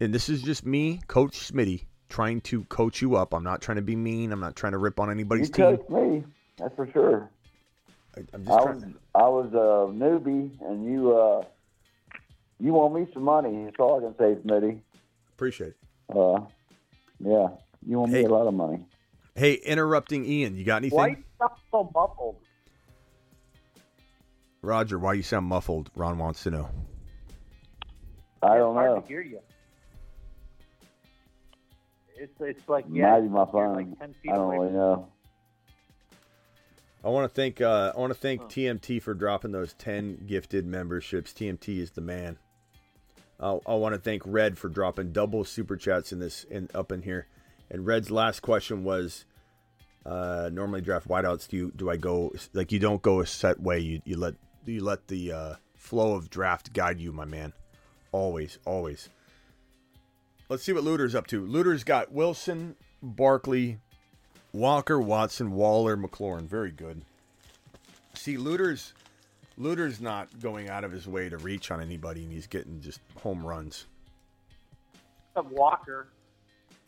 And 0.00 0.14
this 0.14 0.28
is 0.28 0.42
just 0.42 0.64
me, 0.64 1.00
Coach 1.06 1.32
Smitty, 1.52 1.84
trying 2.08 2.40
to 2.42 2.64
coach 2.64 3.00
you 3.02 3.16
up. 3.16 3.34
I'm 3.34 3.44
not 3.44 3.60
trying 3.60 3.76
to 3.76 3.82
be 3.82 3.96
mean. 3.96 4.32
I'm 4.32 4.40
not 4.40 4.56
trying 4.56 4.72
to 4.72 4.78
rip 4.78 4.98
on 4.98 5.08
You 5.08 5.12
anybody's 5.12 5.50
team. 5.50 5.76
coached 5.76 5.90
me, 5.90 6.24
that's 6.56 6.74
for 6.74 6.90
sure. 6.92 7.30
I, 8.16 8.20
I'm 8.32 8.48
I 8.48 8.52
was 8.54 8.80
trying. 8.80 8.94
I 9.14 9.28
was 9.28 9.50
a 9.52 9.92
newbie, 9.92 10.50
and 10.62 10.84
you 10.84 11.12
uh, 11.16 11.44
you 12.58 12.72
want 12.72 12.94
me 12.94 13.06
some 13.12 13.22
money. 13.22 13.64
That's 13.64 13.76
all 13.78 13.98
I 13.98 14.00
can 14.00 14.16
say, 14.18 14.40
Smitty. 14.42 14.80
Appreciate 15.34 15.68
it. 15.68 15.76
Uh, 16.16 16.40
yeah, 17.20 17.48
you 17.86 17.98
want 17.98 18.10
Hey. 18.12 18.20
me 18.22 18.24
a 18.24 18.28
lot 18.30 18.46
of 18.46 18.54
money. 18.54 18.84
Hey, 19.36 19.54
interrupting 19.54 20.24
Ian. 20.24 20.56
You 20.56 20.64
got 20.64 20.76
anything? 20.78 20.96
Why 20.98 21.08
you 21.08 21.16
sound 21.38 21.52
so 21.70 21.90
muffled? 21.94 22.36
Roger, 24.62 24.98
why 24.98 25.14
you 25.14 25.22
sound 25.22 25.46
muffled? 25.46 25.90
Ron 25.94 26.18
wants 26.18 26.42
to 26.42 26.50
know. 26.50 26.68
I 28.42 28.56
don't 28.58 28.74
know. 28.74 29.00
to 29.00 29.06
hear 29.06 29.22
you. 29.22 29.38
It's 32.20 32.38
it's 32.40 32.68
like 32.68 32.84
yeah, 32.92 33.12
Might 33.12 33.20
be 33.22 33.28
my 33.28 33.46
phone. 33.50 33.74
like 33.76 33.98
ten 33.98 34.14
feet 34.22 34.32
I 34.32 34.36
don't 34.36 34.50
really 34.50 34.72
know. 34.72 35.08
I 37.02 37.08
want 37.08 37.24
to 37.30 37.34
thank 37.34 37.62
uh, 37.62 37.92
I 37.96 37.98
want 37.98 38.12
to 38.12 38.18
thank 38.18 38.42
TMT 38.42 39.00
for 39.00 39.14
dropping 39.14 39.52
those 39.52 39.72
ten 39.72 40.24
gifted 40.26 40.66
memberships. 40.66 41.32
TMT 41.32 41.78
is 41.78 41.92
the 41.92 42.02
man. 42.02 42.36
I 43.40 43.58
I 43.66 43.74
want 43.74 43.94
to 43.94 44.00
thank 44.00 44.22
Red 44.26 44.58
for 44.58 44.68
dropping 44.68 45.12
double 45.12 45.44
super 45.44 45.76
chats 45.78 46.12
in 46.12 46.18
this 46.18 46.44
in 46.44 46.68
up 46.74 46.92
in 46.92 47.00
here. 47.00 47.26
And 47.70 47.86
Red's 47.86 48.10
last 48.10 48.40
question 48.40 48.84
was, 48.84 49.24
uh, 50.04 50.50
normally 50.52 50.82
draft 50.82 51.08
wideouts. 51.08 51.48
Do 51.48 51.56
you 51.56 51.72
do 51.74 51.88
I 51.88 51.96
go 51.96 52.32
like 52.52 52.70
you 52.70 52.78
don't 52.78 53.00
go 53.00 53.20
a 53.20 53.26
set 53.26 53.60
way? 53.60 53.78
You 53.78 54.02
you 54.04 54.18
let 54.18 54.34
you 54.66 54.84
let 54.84 55.08
the 55.08 55.32
uh, 55.32 55.54
flow 55.74 56.14
of 56.14 56.28
draft 56.28 56.74
guide 56.74 57.00
you, 57.00 57.12
my 57.12 57.24
man. 57.24 57.54
Always, 58.12 58.58
always. 58.66 59.08
Let's 60.50 60.64
see 60.64 60.72
what 60.72 60.82
Looter's 60.82 61.14
up 61.14 61.28
to. 61.28 61.46
Looter's 61.46 61.84
got 61.84 62.10
Wilson, 62.10 62.74
Barkley, 63.00 63.78
Walker, 64.52 65.00
Watson, 65.00 65.52
Waller, 65.52 65.96
McLaurin. 65.96 66.48
Very 66.48 66.72
good. 66.72 67.02
See, 68.14 68.36
Looter's 68.36 68.92
Looter's 69.56 70.00
not 70.00 70.28
going 70.40 70.68
out 70.68 70.82
of 70.82 70.90
his 70.90 71.06
way 71.06 71.28
to 71.28 71.36
reach 71.36 71.70
on 71.70 71.80
anybody, 71.80 72.24
and 72.24 72.32
he's 72.32 72.48
getting 72.48 72.80
just 72.80 72.98
home 73.22 73.46
runs. 73.46 73.86
Of 75.36 75.52
Walker. 75.52 76.08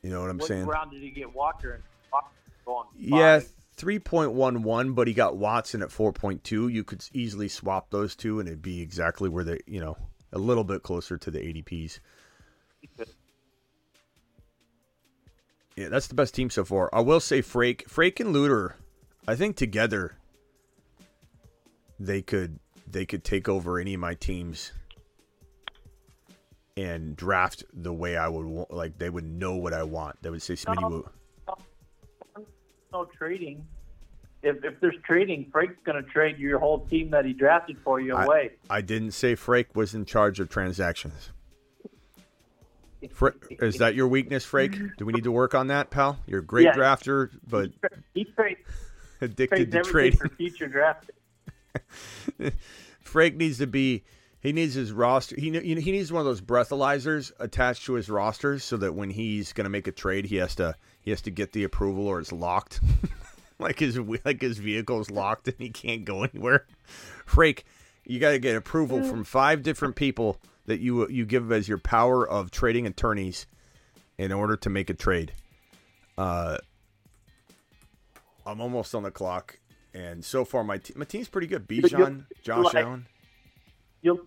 You 0.02 0.10
know 0.10 0.22
what 0.22 0.30
I'm 0.30 0.40
saying? 0.40 0.66
what 0.66 0.74
round 0.74 0.90
did 0.90 1.00
he 1.00 1.10
get 1.10 1.32
Walker? 1.32 1.74
And 1.74 1.82
Walker 2.66 2.88
Yeah, 2.98 3.40
three 3.76 4.00
point 4.00 4.32
one 4.32 4.64
one, 4.64 4.94
but 4.94 5.06
he 5.06 5.14
got 5.14 5.36
Watson 5.36 5.82
at 5.82 5.92
four 5.92 6.12
point 6.12 6.42
two. 6.42 6.66
You 6.66 6.82
could 6.82 7.04
easily 7.12 7.46
swap 7.46 7.90
those 7.90 8.16
two, 8.16 8.40
and 8.40 8.48
it'd 8.48 8.60
be 8.60 8.82
exactly 8.82 9.28
where 9.28 9.44
they, 9.44 9.60
you 9.68 9.78
know, 9.78 9.96
a 10.32 10.38
little 10.40 10.64
bit 10.64 10.82
closer 10.82 11.16
to 11.16 11.30
the 11.30 11.38
ADPs. 11.38 12.00
Yeah, 15.76 15.88
that's 15.88 16.06
the 16.06 16.14
best 16.14 16.34
team 16.34 16.50
so 16.50 16.64
far. 16.64 16.90
I 16.92 17.00
will 17.00 17.20
say 17.20 17.40
Frake, 17.40 17.84
Frake 17.84 18.20
and 18.20 18.32
Looter, 18.32 18.76
I 19.26 19.34
think 19.36 19.56
together 19.56 20.16
they 21.98 22.20
could 22.20 22.58
they 22.90 23.06
could 23.06 23.24
take 23.24 23.48
over 23.48 23.78
any 23.78 23.94
of 23.94 24.00
my 24.00 24.14
teams 24.14 24.72
and 26.76 27.16
draft 27.16 27.64
the 27.72 27.92
way 27.92 28.16
I 28.16 28.28
would 28.28 28.46
want. 28.46 28.70
Like 28.70 28.98
they 28.98 29.08
would 29.08 29.24
know 29.24 29.56
what 29.56 29.72
I 29.72 29.82
want. 29.82 30.22
They 30.22 30.30
would 30.30 30.42
say 30.42 30.54
Smitty. 30.54 30.82
No. 30.82 30.88
Woo. 32.36 32.46
no 32.92 33.04
trading. 33.06 33.66
If 34.42 34.64
if 34.64 34.80
there's 34.80 34.96
trading, 35.06 35.50
Frake's 35.50 35.76
going 35.84 36.02
to 36.02 36.10
trade 36.10 36.38
your 36.38 36.58
whole 36.58 36.86
team 36.86 37.10
that 37.10 37.24
he 37.24 37.32
drafted 37.32 37.78
for 37.84 38.00
you 38.00 38.14
I- 38.14 38.24
away. 38.24 38.50
I 38.68 38.80
didn't 38.80 39.12
say 39.12 39.36
Frake 39.36 39.74
was 39.74 39.94
in 39.94 40.04
charge 40.04 40.40
of 40.40 40.48
transactions. 40.48 41.30
Fra- 43.10 43.34
is 43.50 43.78
that 43.78 43.94
your 43.94 44.08
weakness, 44.08 44.46
Frake? 44.46 44.74
Mm-hmm. 44.74 44.86
Do 44.98 45.06
we 45.06 45.12
need 45.12 45.24
to 45.24 45.32
work 45.32 45.54
on 45.54 45.68
that, 45.68 45.90
pal? 45.90 46.18
You're 46.26 46.40
a 46.40 46.44
great 46.44 46.64
Yeah. 46.64 46.74
drafter, 46.74 47.30
but 47.48 47.70
he 48.14 48.24
trades, 48.24 48.60
addicted 49.20 49.72
to 49.72 49.82
trading. 49.82 50.18
for 50.18 50.28
future 50.28 50.68
draft. 50.68 51.10
Frake 53.04 53.36
needs 53.36 53.58
to 53.58 53.66
be. 53.66 54.04
He 54.40 54.52
needs 54.52 54.74
his 54.74 54.92
roster. 54.92 55.36
He 55.38 55.50
he 55.50 55.92
needs 55.92 56.12
one 56.12 56.20
of 56.20 56.26
those 56.26 56.40
breathalyzers 56.40 57.30
attached 57.38 57.86
to 57.86 57.94
his 57.94 58.10
rosters, 58.10 58.64
so 58.64 58.76
that 58.78 58.94
when 58.94 59.10
he's 59.10 59.52
going 59.52 59.64
to 59.64 59.70
make 59.70 59.86
a 59.86 59.92
trade, 59.92 60.26
he 60.26 60.36
has 60.36 60.54
to 60.56 60.74
he 61.00 61.10
has 61.10 61.22
to 61.22 61.30
get 61.30 61.52
the 61.52 61.64
approval 61.64 62.06
or 62.06 62.18
it's 62.20 62.32
locked. 62.32 62.80
like 63.58 63.78
his 63.78 63.98
like 64.24 64.40
his 64.40 64.58
vehicle's 64.58 65.10
locked 65.10 65.48
and 65.48 65.56
he 65.58 65.70
can't 65.70 66.04
go 66.04 66.24
anywhere. 66.24 66.66
Frake, 67.26 67.62
you 68.04 68.18
got 68.18 68.32
to 68.32 68.38
get 68.38 68.56
approval 68.56 68.98
mm. 68.98 69.08
from 69.08 69.24
five 69.24 69.62
different 69.62 69.94
people 69.94 70.40
that 70.66 70.80
you 70.80 71.08
you 71.08 71.24
give 71.26 71.50
as 71.52 71.68
your 71.68 71.78
power 71.78 72.28
of 72.28 72.50
trading 72.50 72.86
attorneys 72.86 73.46
in 74.18 74.32
order 74.32 74.56
to 74.56 74.70
make 74.70 74.90
a 74.90 74.94
trade. 74.94 75.32
Uh, 76.16 76.58
I'm 78.46 78.60
almost 78.60 78.94
on 78.94 79.02
the 79.02 79.10
clock, 79.10 79.58
and 79.94 80.24
so 80.24 80.44
far 80.44 80.64
my 80.64 80.78
te- 80.78 80.94
my 80.96 81.04
team's 81.04 81.28
pretty 81.28 81.46
good. 81.46 81.68
Bijan, 81.68 82.26
Josh 82.42 82.64
like- 82.74 82.84
Allen. 82.84 83.06
You'll 84.02 84.20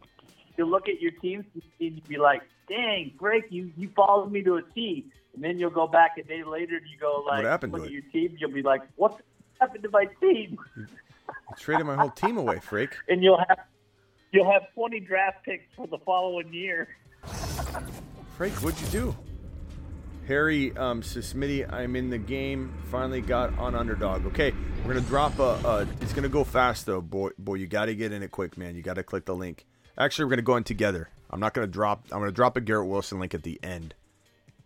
you'll 0.58 0.70
look 0.70 0.88
at 0.88 1.02
your 1.02 1.12
team 1.12 1.46
and 1.54 1.64
you'd 1.80 2.08
be 2.08 2.18
like, 2.18 2.42
"Dang, 2.70 3.12
Frank, 3.20 3.46
you 3.50 3.72
you 3.76 3.90
followed 3.96 4.32
me 4.32 4.42
to 4.44 4.56
a 4.56 4.62
T." 4.62 5.06
And 5.34 5.44
then 5.44 5.60
you'll 5.60 5.70
go 5.70 5.86
back 5.86 6.12
a 6.18 6.24
day 6.24 6.44
later 6.46 6.78
and 6.78 6.88
you 6.88 6.98
go 6.98 7.24
like, 7.28 7.44
"What 7.44 7.46
happened 7.46 7.74
look 7.74 7.82
to 7.82 7.88
at 7.88 7.92
it? 7.92 7.94
your 7.94 8.12
team. 8.14 8.38
You'll 8.40 8.52
be 8.54 8.62
like, 8.62 8.82
"What 8.96 9.20
happened 9.60 9.84
to 9.84 9.90
my 9.90 10.06
team?" 10.22 10.58
I 11.28 11.56
traded 11.60 11.86
my 11.86 11.96
whole 11.96 12.10
team 12.10 12.38
away, 12.38 12.60
freak. 12.60 12.96
And 13.10 13.22
you'll 13.22 13.44
have 13.50 13.60
you'll 14.36 14.52
have 14.52 14.64
20 14.74 15.00
draft 15.00 15.44
picks 15.46 15.64
for 15.76 15.88
the 15.88 15.98
following 16.00 16.54
year. 16.54 16.90
Frank, 18.38 18.54
what'd 18.56 18.80
you 18.82 18.88
do? 18.88 19.16
Harry 20.28 20.76
um, 20.76 21.02
says, 21.02 21.34
I'm 21.34 21.96
in 21.96 22.10
the 22.10 22.18
game. 22.18 22.74
Finally 22.92 23.22
got 23.22 23.58
on 23.58 23.76
underdog. 23.76 24.26
Okay, 24.26 24.54
we're 24.84 24.94
gonna 24.96 25.06
drop 25.06 25.40
a. 25.40 25.54
a 25.66 25.88
it's 26.02 26.14
gonna 26.14 26.30
go 26.30 26.44
fast 26.44 26.86
though, 26.86 27.00
boy. 27.00 27.30
Boy, 27.38 27.56
you 27.56 27.68
got 27.68 27.86
to 27.86 27.96
get 27.96 28.12
in 28.12 28.24
it 28.24 28.32
quick, 28.32 28.58
man. 28.58 28.76
You 28.76 28.82
got 28.82 28.96
to 28.96 29.04
click 29.04 29.26
the 29.26 29.36
link. 29.36 29.66
Actually, 29.98 30.26
we're 30.26 30.32
gonna 30.32 30.42
go 30.42 30.58
in 30.58 30.64
together. 30.64 31.10
I'm 31.30 31.40
not 31.40 31.54
gonna 31.54 31.68
drop. 31.68 32.06
I'm 32.12 32.20
gonna 32.20 32.32
drop 32.32 32.58
a 32.58 32.62
Garrett 32.62 32.88
Wilson 32.88 33.20
link 33.20 33.36
at 33.36 33.44
the 33.44 33.60
end, 33.62 33.94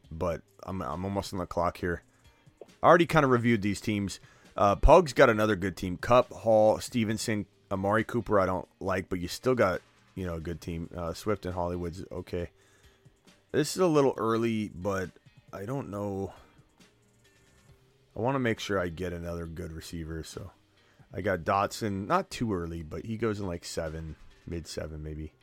but 0.09 0.41
I'm 0.63 0.81
I'm 0.81 1.03
almost 1.03 1.33
on 1.33 1.39
the 1.39 1.45
clock 1.45 1.77
here. 1.77 2.03
I 2.81 2.87
already 2.87 3.05
kind 3.05 3.25
of 3.25 3.31
reviewed 3.31 3.61
these 3.61 3.81
teams. 3.81 4.21
Uh, 4.55 4.75
Pug's 4.75 5.11
got 5.11 5.29
another 5.29 5.57
good 5.57 5.75
team. 5.75 5.97
Kupp, 5.97 6.31
Hall, 6.31 6.79
Stevenson, 6.79 7.45
Amari 7.71 8.03
Cooper. 8.03 8.39
I 8.39 8.45
don't 8.45 8.67
like, 8.79 9.09
but 9.09 9.19
you 9.19 9.27
still 9.27 9.55
got 9.55 9.81
you 10.15 10.25
know 10.25 10.35
a 10.35 10.39
good 10.39 10.61
team. 10.61 10.89
Uh, 10.95 11.13
Swift 11.13 11.45
and 11.45 11.53
Hollywood's 11.53 12.03
okay. 12.11 12.49
This 13.51 13.75
is 13.75 13.81
a 13.81 13.87
little 13.87 14.13
early, 14.17 14.69
but 14.73 15.09
I 15.51 15.65
don't 15.65 15.89
know. 15.89 16.33
I 18.15 18.21
want 18.21 18.35
to 18.35 18.39
make 18.39 18.59
sure 18.59 18.79
I 18.79 18.89
get 18.89 19.13
another 19.13 19.45
good 19.45 19.71
receiver. 19.71 20.23
So 20.23 20.51
I 21.13 21.21
got 21.21 21.39
Dotson, 21.39 22.07
not 22.07 22.29
too 22.29 22.53
early, 22.53 22.83
but 22.83 23.05
he 23.05 23.17
goes 23.17 23.39
in 23.39 23.47
like 23.47 23.65
seven, 23.65 24.15
mid 24.45 24.67
seven 24.67 25.01
maybe. 25.01 25.33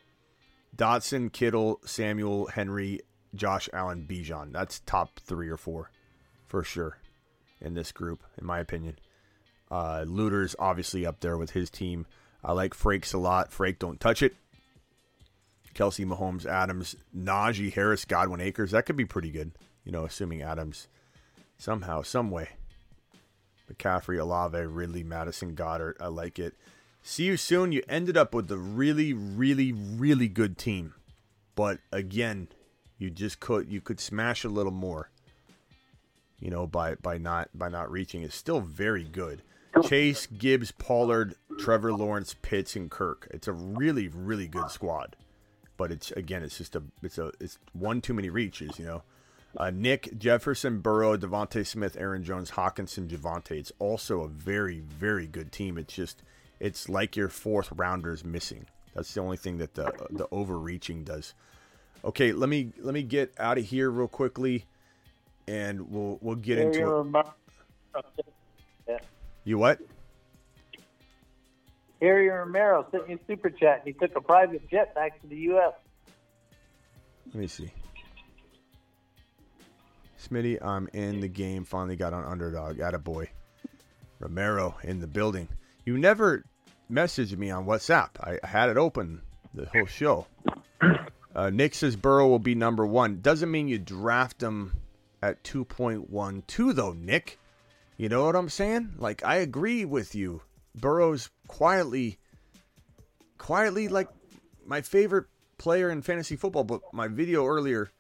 Dotson, 0.77 1.33
Kittle, 1.33 1.81
Samuel, 1.85 2.47
Henry, 2.47 3.01
Josh 3.35 3.69
Allen, 3.73 4.07
Bijan. 4.09 4.53
That's 4.53 4.81
top 4.81 5.21
three 5.21 5.49
or 5.49 5.57
four 5.57 5.91
for 6.47 6.63
sure 6.63 6.99
in 7.61 7.75
this 7.75 7.93
group, 7.93 8.23
in 8.39 8.47
my 8.47 8.59
opinion. 8.59 8.99
Uh, 9.71 10.05
Luter's 10.07 10.55
obviously 10.59 11.05
up 11.07 11.21
there 11.21 11.37
with 11.37 11.51
his 11.51 11.71
team. 11.71 12.07
I 12.45 12.53
like 12.53 12.75
Frakes 12.75 13.15
a 13.15 13.19
lot. 13.19 13.51
Frake, 13.51 13.79
don't 13.79 14.01
touch 14.01 14.23
it. 14.23 14.35
Kelce, 15.75 16.07
Mahomes, 16.07 16.47
Adams, 16.47 16.97
Najee, 17.15 17.73
Harris, 17.73 18.05
Godwin, 18.05 18.41
Akers. 18.41 18.71
That 18.71 18.87
could 18.87 18.97
be 18.97 19.05
pretty 19.05 19.31
good, 19.31 19.53
you 19.85 19.93
know, 19.93 20.05
assuming 20.05 20.43
Adams 20.43 20.89
somehow, 21.59 22.03
some 22.03 22.31
way. 22.31 22.51
McCaffrey, 23.71 24.19
Olave, 24.21 24.59
Ridley, 24.59 25.03
Madison, 25.03 25.55
Goedert. 25.55 25.97
I 26.01 26.07
like 26.07 26.39
it. 26.39 26.55
See 27.03 27.25
you 27.25 27.37
soon. 27.37 27.73
You 27.73 27.83
ended 27.89 28.17
up 28.17 28.35
with 28.35 28.51
a 28.51 28.57
really, 28.57 29.13
really, 29.13 29.73
really 29.73 30.29
good 30.29 30.57
team, 30.57 30.95
but 31.55 31.79
again, 31.93 32.49
you 32.99 33.11
just 33.11 33.39
could 33.39 33.71
you 33.71 33.81
could 33.81 34.01
smash 34.01 34.45
a 34.45 34.49
little 34.49 34.73
more. 34.73 35.11
You 36.41 36.51
know, 36.51 36.67
by 36.67 36.97
by 36.97 37.19
not 37.19 37.51
by 37.55 37.69
not 37.69 37.91
reaching. 37.91 38.23
It's 38.23 38.35
still 38.35 38.61
very 38.61 39.05
good. 39.05 39.43
Chase, 39.85 40.27
Gibbs, 40.27 40.73
Pollard, 40.73 41.35
Trevor 41.59 41.93
Lawrence, 41.93 42.35
Pitts, 42.43 42.77
and 42.77 42.91
Kirk. 42.91 43.29
It's 43.31 43.49
a 43.49 43.53
really, 43.53 44.09
really 44.09 44.49
good 44.49 44.71
squad 44.71 45.17
but 45.77 45.93
it's 45.93 46.11
again, 46.13 46.43
it's 46.43 46.59
just 46.59 46.77
a, 46.77 46.83
it's 47.03 47.19
a, 47.19 47.33
it's 47.41 47.59
one 47.73 48.01
too 48.01 48.15
many 48.15 48.31
reaches, 48.31 48.79
you 48.79 48.87
know. 48.87 49.03
Uh, 49.57 49.71
Nick 49.71 50.19
Jefferson, 50.19 50.81
Burrow, 50.81 51.17
DeVonta 51.17 51.67
Smith, 51.67 51.97
Aaron 51.99 52.23
Jones, 52.23 52.53
Hockenson, 52.53 53.09
Javonte. 53.09 53.53
It's 53.53 53.73
also 53.79 54.21
a 54.21 54.29
very, 54.29 54.81
very 54.81 55.27
good 55.27 55.51
team. 55.51 55.79
It's 55.79 55.95
just, 55.95 56.23
it's 56.61 56.91
like 56.91 57.17
your 57.17 57.31
fourth 57.31 57.73
rounders 57.73 58.23
missing. 58.23 58.67
That's 58.95 59.15
the 59.15 59.21
only 59.21 59.37
thing 59.37 59.59
that 59.59 59.75
the 59.75 59.93
the 60.11 60.27
overreaching 60.31 61.05
does. 61.05 61.35
Okay, 62.05 62.33
let 62.33 62.49
me 62.49 62.73
let 62.79 62.95
me 62.95 63.03
get 63.03 63.35
out 63.39 63.59
of 63.59 63.65
here 63.65 63.91
real 63.91 64.09
quickly, 64.09 64.65
and 65.47 65.91
we'll 65.91 66.19
we'll 66.23 66.37
get 66.37 66.59
into 66.59 67.15
it. 68.87 69.03
You 69.47 69.59
what? 69.59 69.79
Harry 72.03 72.29
Romero 72.29 72.85
sent 72.91 73.09
me 73.09 73.15
a 73.15 73.19
super 73.29 73.49
chat. 73.49 73.83
He 73.85 73.93
took 73.93 74.17
a 74.17 74.21
private 74.21 74.69
jet 74.69 74.93
back 74.93 75.21
to 75.23 75.29
the 75.29 75.37
U.S. 75.37 75.73
Let 77.27 77.35
me 77.37 77.47
see. 77.47 77.71
Smitty, 80.21 80.61
I'm 80.61 80.89
in 80.93 81.21
the 81.21 81.29
game. 81.29 81.65
Finally 81.65 81.95
got 81.95 82.13
on 82.13 82.25
underdog. 82.25 82.79
Attaboy. 82.79 83.29
Romero 84.19 84.77
in 84.83 84.99
the 84.99 85.07
building. 85.07 85.47
You 85.85 85.97
never 85.97 86.45
messaged 86.91 87.39
me 87.39 87.51
on 87.51 87.67
WhatsApp. 87.67 88.09
I 88.21 88.45
had 88.45 88.69
it 88.69 88.77
open 88.77 89.23
the 89.55 89.67
whole 89.67 89.87
show. 89.87 90.27
Uh, 91.37 91.51
Nick 91.51 91.75
says 91.75 91.95
Burrow 91.95 92.27
will 92.27 92.41
be 92.41 92.57
number 92.57 92.85
one. 92.85 93.21
Doesn't 93.21 93.51
mean 93.51 93.69
you 93.69 93.79
draft 93.79 94.43
him 94.43 94.73
at 95.23 95.45
2.12, 95.45 96.75
though, 96.75 96.93
Nick. 96.93 97.39
You 97.97 98.09
know 98.11 98.27
what 98.27 98.37
I'm 98.37 98.51
saying? 98.51 98.95
Like, 98.99 99.25
I 99.25 99.37
agree 99.37 99.85
with 99.85 100.15
you. 100.15 100.43
Burrow's 100.75 101.31
quietly, 101.49 102.19
quietly 103.39 103.89
like 103.89 104.09
my 104.67 104.83
favorite 104.83 105.27
player 105.57 105.91
in 105.91 106.03
fantasy 106.03 106.37
football. 106.37 106.65
But 106.65 106.83
my 106.93 107.09
video 107.09 107.47
earlier 107.47 107.91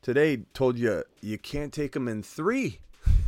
today 0.00 0.44
told 0.54 0.78
you 0.78 1.04
you 1.20 1.36
can't 1.36 1.72
take 1.72 1.94
him 1.94 2.08
in 2.08 2.22
three. 2.22 2.78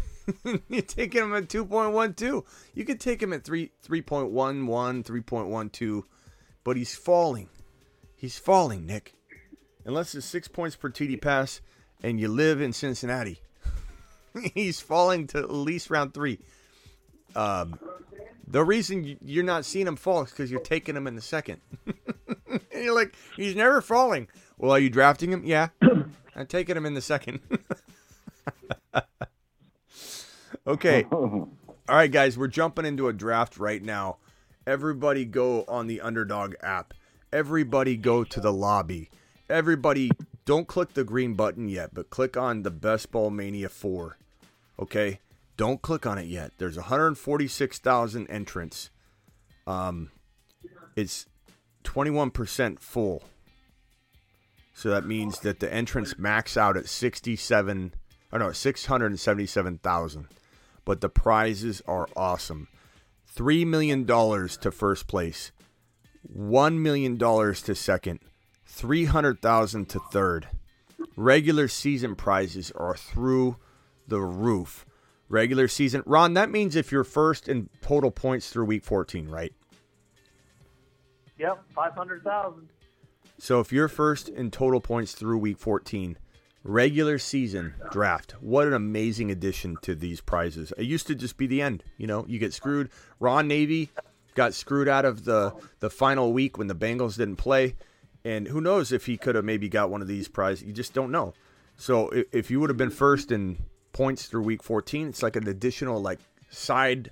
You're 0.69 0.83
taking 0.83 1.23
him 1.23 1.35
at 1.35 1.49
2.12. 1.49 2.45
You 2.73 2.85
could 2.87 3.01
take 3.01 3.23
him 3.23 3.35
at 3.35 3.45
3 3.45 3.71
3.11, 3.87 5.05
3.12, 5.05 6.03
but 6.65 6.77
he's 6.79 6.95
falling. 6.95 7.51
He's 8.17 8.39
falling, 8.39 8.87
Nick. 8.87 9.15
Unless 9.85 10.15
it's 10.15 10.25
6 10.25 10.49
points 10.49 10.77
per 10.77 10.89
TD 10.89 11.21
pass 11.21 11.61
and 12.03 12.19
you 12.19 12.29
live 12.29 12.63
in 12.63 12.73
Cincinnati. 12.73 13.41
he's 14.55 14.81
falling 14.81 15.27
to 15.29 15.39
at 15.39 15.51
least 15.51 15.91
round 15.91 16.15
3. 16.15 16.39
Um 17.37 17.79
the 18.47 18.65
reason 18.65 19.17
you're 19.25 19.45
not 19.45 19.65
seeing 19.65 19.87
him 19.87 19.97
fall 19.97 20.23
is 20.23 20.31
because 20.31 20.51
you're 20.51 20.61
taking 20.61 20.97
him 20.97 21.07
in 21.07 21.17
the 21.17 21.23
second. 21.23 21.61
and 21.87 22.61
you're 22.73 22.95
like, 22.95 23.15
he's 23.37 23.57
never 23.57 23.81
falling. 23.81 24.29
Well, 24.59 24.73
are 24.73 24.79
you 24.79 24.91
drafting 24.91 25.33
him? 25.33 25.45
Yeah. 25.45 25.69
I'm 26.37 26.47
taking 26.47 26.77
him 26.77 26.87
in 26.87 26.95
the 26.95 27.01
second. 27.01 27.41
okay. 30.67 31.05
All 31.11 31.49
right, 31.89 32.11
guys, 32.11 32.37
we're 32.37 32.49
jumping 32.49 32.85
into 32.87 33.09
a 33.09 33.13
draft 33.13 33.59
right 33.59 33.83
now. 33.83 34.19
Everybody 34.67 35.25
go 35.25 35.65
on 35.69 35.87
the 35.87 36.01
Underdog 36.01 36.55
app. 36.63 36.95
Everybody 37.33 37.97
go 37.97 38.25
to 38.25 38.41
the 38.41 38.53
lobby. 38.53 39.11
Everybody 39.49 40.11
don't 40.45 40.67
click 40.67 40.95
the 40.95 41.05
green 41.05 41.35
button 41.35 41.69
yet, 41.69 41.93
but 41.93 42.11
click 42.11 42.37
on 42.37 42.63
the 42.63 42.71
Best 42.71 43.11
Ball 43.11 43.31
Mania 43.31 43.69
4. 43.69 44.17
Okay? 44.79 45.21
Don't 45.57 45.83
click 45.83 46.07
on 46.07 46.19
it 46.19 46.27
yet. 46.27 46.53
There's 46.59 46.77
146,000 46.77 48.27
entrants. 48.29 48.91
Um 49.67 50.11
it's 50.97 51.27
21% 51.85 52.79
full. 52.79 53.23
So 54.75 54.91
that 54.91 55.07
means 55.07 55.41
that 55.41 55.61
the 55.61 55.73
entrants 55.73 56.19
max 56.19 56.57
out 56.57 56.77
at 56.77 56.89
67 56.89 57.95
or 58.33 58.39
no, 58.41 58.53
677,000. 58.53 60.27
But 60.85 61.01
the 61.01 61.09
prizes 61.09 61.81
are 61.87 62.09
awesome. 62.17 62.69
3 63.29 63.65
million 63.65 64.05
dollars 64.05 64.57
to 64.59 64.71
first 64.71 65.07
place. 65.07 65.53
1 66.23 66.83
million 66.83 67.17
dollars 67.17 67.63
to 67.63 67.75
second. 67.75 68.21
300,000 68.67 69.89
to 69.89 70.01
third. 70.11 70.49
Regular 71.17 71.69
season 71.69 72.17
prizes 72.17 72.73
are 72.73 72.97
through 72.97 73.57
the 74.09 74.21
roof. 74.21 74.87
Regular 75.29 75.69
season. 75.69 76.03
Ron, 76.07 76.35
that 76.35 76.51
means 76.51 76.77
if 76.77 76.93
you're 76.93 77.03
first 77.03 77.49
in 77.49 77.71
total 77.81 78.11
points 78.11 78.51
through 78.51 78.67
week 78.67 78.85
14, 78.85 79.29
right? 79.29 79.53
Yep, 81.39 81.65
five 81.75 81.95
hundred 81.95 82.23
thousand. 82.23 82.69
So 83.39 83.61
if 83.61 83.73
you're 83.73 83.89
first 83.89 84.29
in 84.29 84.51
total 84.51 84.81
points 84.81 85.13
through 85.13 85.39
week 85.39 85.59
14, 85.59 86.17
regular 86.63 87.19
season 87.19 87.75
draft, 87.91 88.33
what 88.41 88.67
an 88.67 88.73
amazing 88.73 89.31
addition 89.31 89.77
to 89.83 89.95
these 89.95 90.21
prizes. 90.21 90.73
It 90.79 90.85
used 90.85 91.07
to 91.09 91.15
just 91.15 91.37
be 91.37 91.47
the 91.47 91.61
end. 91.61 91.83
You 91.99 92.07
know, 92.07 92.25
you 92.29 92.39
get 92.39 92.55
screwed. 92.55 92.91
Ron 93.19 93.49
Navy 93.49 93.91
got 94.35 94.55
screwed 94.55 94.89
out 94.89 95.05
of 95.05 95.25
the, 95.25 95.53
the 95.81 95.91
final 95.91 96.33
week 96.33 96.59
when 96.59 96.69
the 96.69 96.75
Bengals 96.75 97.17
didn't 97.17 97.37
play. 97.37 97.75
And 98.25 98.49
who 98.49 98.61
knows 98.61 98.93
if 98.93 99.07
he 99.07 99.17
could 99.17 99.35
have 99.35 99.45
maybe 99.45 99.69
got 99.69 99.91
one 99.91 100.01
of 100.01 100.09
these 100.09 100.29
prizes. 100.29 100.65
You 100.65 100.73
just 100.73 100.95
don't 100.95 101.11
know. 101.11 101.35
So 101.77 102.09
if, 102.11 102.27
if 102.33 102.51
you 102.51 102.61
would 102.61 102.71
have 102.71 102.77
been 102.77 102.91
first 102.91 103.31
in 103.33 103.59
points 103.95 104.27
through 104.27 104.43
week 104.43 104.63
14, 104.63 105.09
it's 105.09 105.23
like 105.23 105.37
an 105.37 105.49
additional 105.49 106.03
like 106.03 106.19
side 106.51 107.11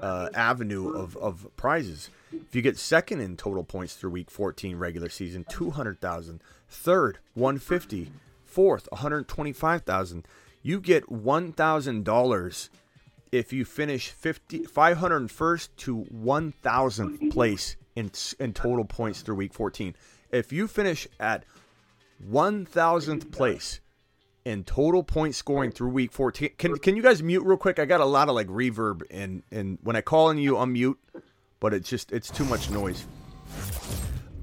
uh, 0.00 0.30
avenue 0.32 0.88
of, 0.88 1.16
of 1.18 1.46
prizes. 1.56 2.08
If 2.32 2.54
you 2.54 2.62
get 2.62 2.78
second 2.78 3.20
in 3.20 3.36
total 3.36 3.64
points 3.64 3.94
through 3.94 4.10
week 4.10 4.30
14 4.30 4.76
regular 4.76 5.10
season, 5.10 5.44
200,000. 5.50 6.42
Third, 6.68 7.18
150. 7.34 8.10
Fourth, 8.44 8.88
125,000. 8.90 10.26
You 10.62 10.80
get 10.80 11.06
$1,000 11.06 12.68
if 13.32 13.52
you 13.52 13.64
finish 13.64 14.10
50 14.10 14.60
501st 14.60 15.68
to 15.76 16.06
1000th 16.12 17.32
place 17.32 17.76
in 17.94 18.10
in 18.38 18.52
total 18.52 18.84
points 18.84 19.22
through 19.22 19.36
week 19.36 19.54
14. 19.54 19.94
If 20.30 20.52
you 20.52 20.66
finish 20.66 21.06
at 21.18 21.44
1000th 22.28 23.30
place 23.30 23.80
in 24.44 24.64
total 24.64 25.02
point 25.02 25.34
scoring 25.34 25.70
through 25.70 25.90
week 25.90 26.12
14. 26.12 26.50
Can 26.58 26.78
can 26.78 26.96
you 26.96 27.02
guys 27.02 27.22
mute 27.22 27.44
real 27.44 27.56
quick? 27.56 27.78
I 27.78 27.84
got 27.84 28.00
a 28.00 28.06
lot 28.06 28.28
of 28.28 28.34
like 28.34 28.48
reverb 28.48 29.02
and 29.10 29.42
and 29.50 29.78
when 29.82 29.96
I 29.96 30.00
call 30.00 30.28
on 30.28 30.38
you 30.38 30.54
unmute, 30.54 30.96
but 31.60 31.74
it's 31.74 31.88
just 31.88 32.12
it's 32.12 32.30
too 32.30 32.44
much 32.44 32.70
noise. 32.70 33.06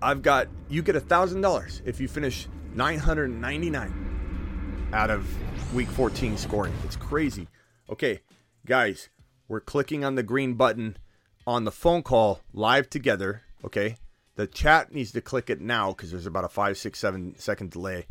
I've 0.02 0.22
got 0.22 0.48
you 0.70 0.82
get 0.82 0.96
a 0.96 1.00
thousand 1.00 1.42
dollars 1.42 1.82
if 1.86 2.00
you 2.00 2.08
finish 2.08 2.48
999 2.76 4.90
out 4.94 5.10
of 5.10 5.74
week 5.74 5.90
14 5.90 6.38
scoring. 6.38 6.74
It's 6.84 6.96
crazy. 6.96 7.48
Okay, 7.90 8.22
guys, 8.66 9.10
we're 9.48 9.62
clicking 9.62 10.06
on 10.06 10.16
the 10.16 10.24
green 10.24 10.54
button 10.54 10.98
on 11.46 11.64
the 11.64 11.72
phone 11.72 12.04
call 12.04 12.42
live 12.54 12.90
together. 12.90 13.42
Okay, 13.66 13.96
the 14.36 14.46
chat 14.46 14.94
needs 14.94 15.12
to 15.14 15.22
click 15.22 15.50
it 15.50 15.60
now 15.60 15.90
because 15.90 16.12
there's 16.12 16.28
about 16.28 16.44
a 16.44 16.50
five, 16.50 16.78
six, 16.78 17.00
seven 17.00 17.34
second 17.38 17.72
delay. 17.72 18.06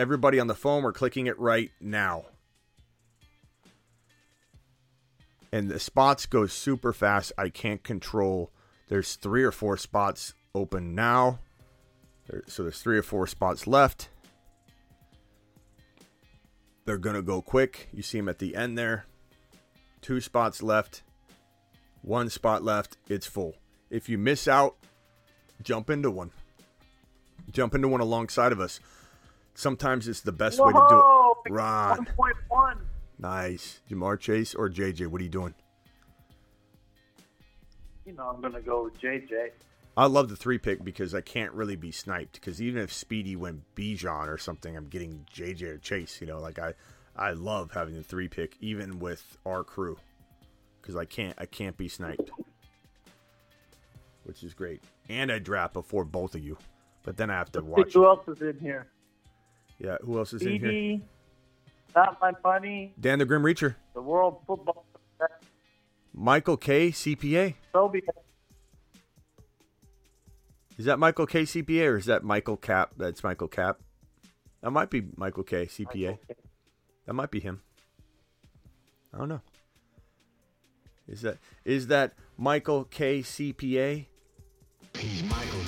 Everybody 0.00 0.40
on 0.40 0.46
the 0.46 0.54
phone, 0.54 0.82
we're 0.82 0.94
clicking 0.94 1.26
it 1.26 1.38
right 1.38 1.70
now. 1.78 2.24
And 5.52 5.68
the 5.68 5.78
spots 5.78 6.24
go 6.24 6.46
super 6.46 6.94
fast. 6.94 7.32
I 7.36 7.50
can't 7.50 7.82
control. 7.82 8.50
There's 8.88 9.16
three 9.16 9.44
or 9.44 9.52
four 9.52 9.76
spots 9.76 10.32
open 10.54 10.94
now. 10.94 11.40
So 12.46 12.62
there's 12.62 12.80
three 12.80 12.96
or 12.96 13.02
four 13.02 13.26
spots 13.26 13.66
left. 13.66 14.08
They're 16.86 16.96
going 16.96 17.16
to 17.16 17.20
go 17.20 17.42
quick. 17.42 17.90
You 17.92 18.02
see 18.02 18.20
them 18.20 18.30
at 18.30 18.38
the 18.38 18.56
end 18.56 18.78
there. 18.78 19.04
Two 20.00 20.22
spots 20.22 20.62
left. 20.62 21.02
One 22.00 22.30
spot 22.30 22.64
left. 22.64 22.96
It's 23.10 23.26
full. 23.26 23.52
If 23.90 24.08
you 24.08 24.16
miss 24.16 24.48
out, 24.48 24.76
jump 25.62 25.90
into 25.90 26.10
one. 26.10 26.30
Jump 27.50 27.74
into 27.74 27.88
one 27.88 28.00
alongside 28.00 28.52
of 28.52 28.60
us. 28.60 28.80
Sometimes 29.54 30.08
it's 30.08 30.20
the 30.20 30.32
best 30.32 30.58
way 30.58 30.72
to 30.72 30.86
do 30.88 30.98
it. 31.46 32.16
Point 32.16 32.36
one. 32.48 32.78
Nice. 33.18 33.80
Ja'Marr 33.90 34.18
Chase 34.18 34.54
or 34.54 34.70
JJ? 34.70 35.06
What 35.08 35.20
are 35.20 35.24
you 35.24 35.30
doing? 35.30 35.54
You 38.06 38.14
know, 38.14 38.28
I'm 38.28 38.40
gonna 38.40 38.60
go 38.60 38.84
with 38.84 38.98
JJ. 39.00 39.50
I 39.96 40.06
love 40.06 40.28
the 40.28 40.36
three 40.36 40.58
pick 40.58 40.82
because 40.82 41.14
I 41.14 41.20
can't 41.20 41.52
really 41.52 41.76
be 41.76 41.92
sniped. 41.92 42.34
Because 42.34 42.62
even 42.62 42.80
if 42.80 42.92
Speedy 42.92 43.36
went 43.36 43.62
Bijan 43.74 44.28
or 44.28 44.38
something, 44.38 44.76
I'm 44.76 44.86
getting 44.86 45.26
JJ 45.34 45.62
or 45.62 45.78
Chase. 45.78 46.20
You 46.20 46.26
know, 46.26 46.38
like 46.38 46.58
I, 46.58 46.74
I 47.16 47.32
love 47.32 47.72
having 47.72 47.94
the 47.94 48.02
three 48.02 48.28
pick 48.28 48.56
even 48.60 48.98
with 48.98 49.36
our 49.44 49.62
crew 49.62 49.98
because 50.80 50.96
I 50.96 51.04
can't 51.04 51.34
I 51.38 51.46
can't 51.46 51.76
be 51.76 51.88
sniped, 51.88 52.30
which 54.24 54.42
is 54.42 54.54
great. 54.54 54.82
And 55.08 55.30
I 55.30 55.38
draft 55.38 55.74
before 55.74 56.04
both 56.04 56.34
of 56.34 56.42
you, 56.42 56.56
but 57.02 57.16
then 57.16 57.30
I 57.30 57.34
have 57.34 57.52
to 57.52 57.62
watch. 57.62 57.92
Who 57.92 58.06
else 58.06 58.26
is 58.28 58.40
in 58.40 58.58
here? 58.60 58.86
Yeah, 59.80 59.96
who 60.02 60.18
else 60.18 60.32
is 60.32 60.42
in 60.42 60.60
here? 60.60 60.70
BD, 60.70 61.00
not 61.96 62.18
my 62.20 62.32
money. 62.44 62.94
Dan 63.00 63.18
the 63.18 63.24
Grim 63.24 63.42
Reacher, 63.42 63.76
The 63.94 64.02
World 64.02 64.40
Football 64.46 64.84
Michael 66.12 66.56
K 66.56 66.90
CPA. 66.90 67.54
Soviet. 67.72 68.04
Is 70.76 70.84
that 70.86 70.98
Michael 70.98 71.26
K 71.26 71.42
CPA 71.42 71.88
or 71.88 71.96
is 71.96 72.06
that 72.06 72.24
Michael 72.24 72.56
Cap? 72.56 72.92
That's 72.96 73.22
Michael 73.22 73.48
Cap. 73.48 73.80
That 74.62 74.70
might 74.70 74.90
be 74.90 75.04
Michael 75.16 75.44
K 75.44 75.66
CPA. 75.66 76.18
That 77.06 77.14
might 77.14 77.30
be 77.30 77.40
him. 77.40 77.62
I 79.14 79.18
don't 79.18 79.28
know. 79.28 79.40
Is 81.08 81.22
that 81.22 81.38
is 81.64 81.88
that 81.88 82.14
Michael 82.36 82.84
K 82.84 83.20
CPA? 83.20 84.06
He's 84.94 85.22
Michael 85.24 85.60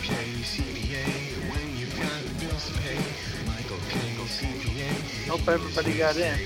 Hope 5.33 5.49
everybody 5.49 5.97
got 5.97 6.15
in. 6.19 6.39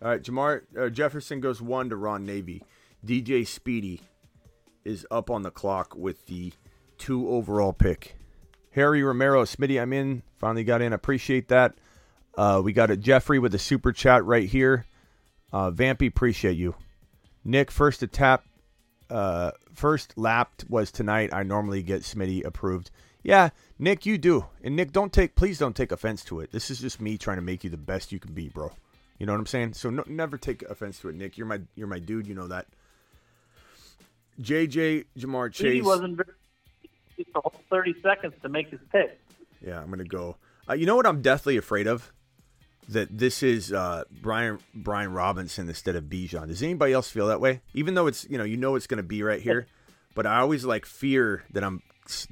All 0.00 0.08
right, 0.08 0.22
Jamar 0.22 0.62
uh, 0.78 0.88
Jefferson 0.88 1.40
goes 1.40 1.60
one 1.60 1.88
to 1.88 1.96
Ron 1.96 2.24
Navy. 2.24 2.62
DJ 3.04 3.44
Speedy 3.44 4.02
is 4.84 5.04
up 5.10 5.30
on 5.30 5.42
the 5.42 5.50
clock 5.50 5.96
with 5.96 6.26
the 6.26 6.52
two 6.96 7.28
overall 7.28 7.72
pick. 7.72 8.14
Harry 8.70 9.02
Romero, 9.02 9.42
Smitty, 9.42 9.82
I'm 9.82 9.92
in. 9.92 10.22
Finally 10.38 10.62
got 10.62 10.80
in. 10.80 10.92
Appreciate 10.92 11.48
that. 11.48 11.74
Uh, 12.38 12.62
we 12.62 12.72
got 12.72 12.92
a 12.92 12.96
Jeffrey 12.96 13.40
with 13.40 13.52
a 13.56 13.58
super 13.58 13.90
chat 13.92 14.24
right 14.24 14.48
here. 14.48 14.86
Uh, 15.52 15.72
Vampy, 15.72 16.06
appreciate 16.06 16.56
you. 16.56 16.76
Nick, 17.44 17.72
first 17.72 17.98
to 17.98 18.06
tap, 18.06 18.44
uh, 19.10 19.52
first 19.74 20.16
lapped 20.16 20.64
was 20.68 20.90
tonight. 20.90 21.30
I 21.32 21.42
normally 21.42 21.82
get 21.82 22.02
Smitty 22.02 22.44
approved. 22.44 22.90
Yeah, 23.22 23.50
Nick, 23.78 24.06
you 24.06 24.16
do. 24.16 24.46
And 24.62 24.76
Nick, 24.76 24.92
don't 24.92 25.12
take, 25.12 25.34
please 25.34 25.58
don't 25.58 25.76
take 25.76 25.92
offense 25.92 26.24
to 26.24 26.40
it. 26.40 26.52
This 26.52 26.70
is 26.70 26.80
just 26.80 27.00
me 27.00 27.18
trying 27.18 27.36
to 27.36 27.42
make 27.42 27.64
you 27.64 27.70
the 27.70 27.76
best 27.76 28.12
you 28.12 28.18
can 28.18 28.32
be, 28.32 28.48
bro. 28.48 28.72
You 29.18 29.26
know 29.26 29.32
what 29.32 29.40
I'm 29.40 29.46
saying? 29.46 29.74
So 29.74 29.90
no, 29.90 30.02
never 30.06 30.38
take 30.38 30.62
offense 30.62 30.98
to 31.00 31.10
it, 31.10 31.14
Nick. 31.14 31.36
You're 31.36 31.46
my, 31.46 31.60
you're 31.74 31.86
my 31.86 31.98
dude. 31.98 32.26
You 32.26 32.34
know 32.34 32.48
that. 32.48 32.66
JJ 34.40 35.04
Ja'Marr 35.18 35.52
Chase. 35.52 35.74
He 35.74 35.82
wasn't 35.82 36.16
very, 36.16 36.30
the 37.18 37.40
whole 37.40 37.52
30 37.68 37.96
seconds 38.02 38.34
to 38.42 38.48
make 38.48 38.70
his 38.70 38.80
pick. 38.90 39.20
Yeah, 39.64 39.80
I'm 39.80 39.90
gonna 39.90 40.04
go. 40.04 40.36
Uh, 40.68 40.72
you 40.72 40.86
know 40.86 40.96
what 40.96 41.06
I'm 41.06 41.20
deathly 41.20 41.58
afraid 41.58 41.86
of? 41.86 42.10
That 42.90 43.16
this 43.16 43.42
is 43.42 43.72
uh, 43.72 44.04
Brian 44.10 44.58
Brian 44.74 45.12
Robinson 45.12 45.68
instead 45.68 45.94
of 45.96 46.04
Bijan. 46.04 46.48
Does 46.48 46.62
anybody 46.62 46.92
else 46.92 47.08
feel 47.10 47.28
that 47.28 47.40
way? 47.40 47.60
Even 47.74 47.94
though 47.94 48.06
it's 48.08 48.28
you 48.28 48.36
know 48.38 48.44
you 48.44 48.56
know 48.56 48.74
it's 48.74 48.86
gonna 48.88 49.02
be 49.02 49.22
right 49.22 49.40
here, 49.40 49.66
but 50.14 50.26
I 50.26 50.40
always 50.40 50.64
like 50.64 50.86
fear 50.86 51.44
that 51.52 51.62
I'm 51.62 51.82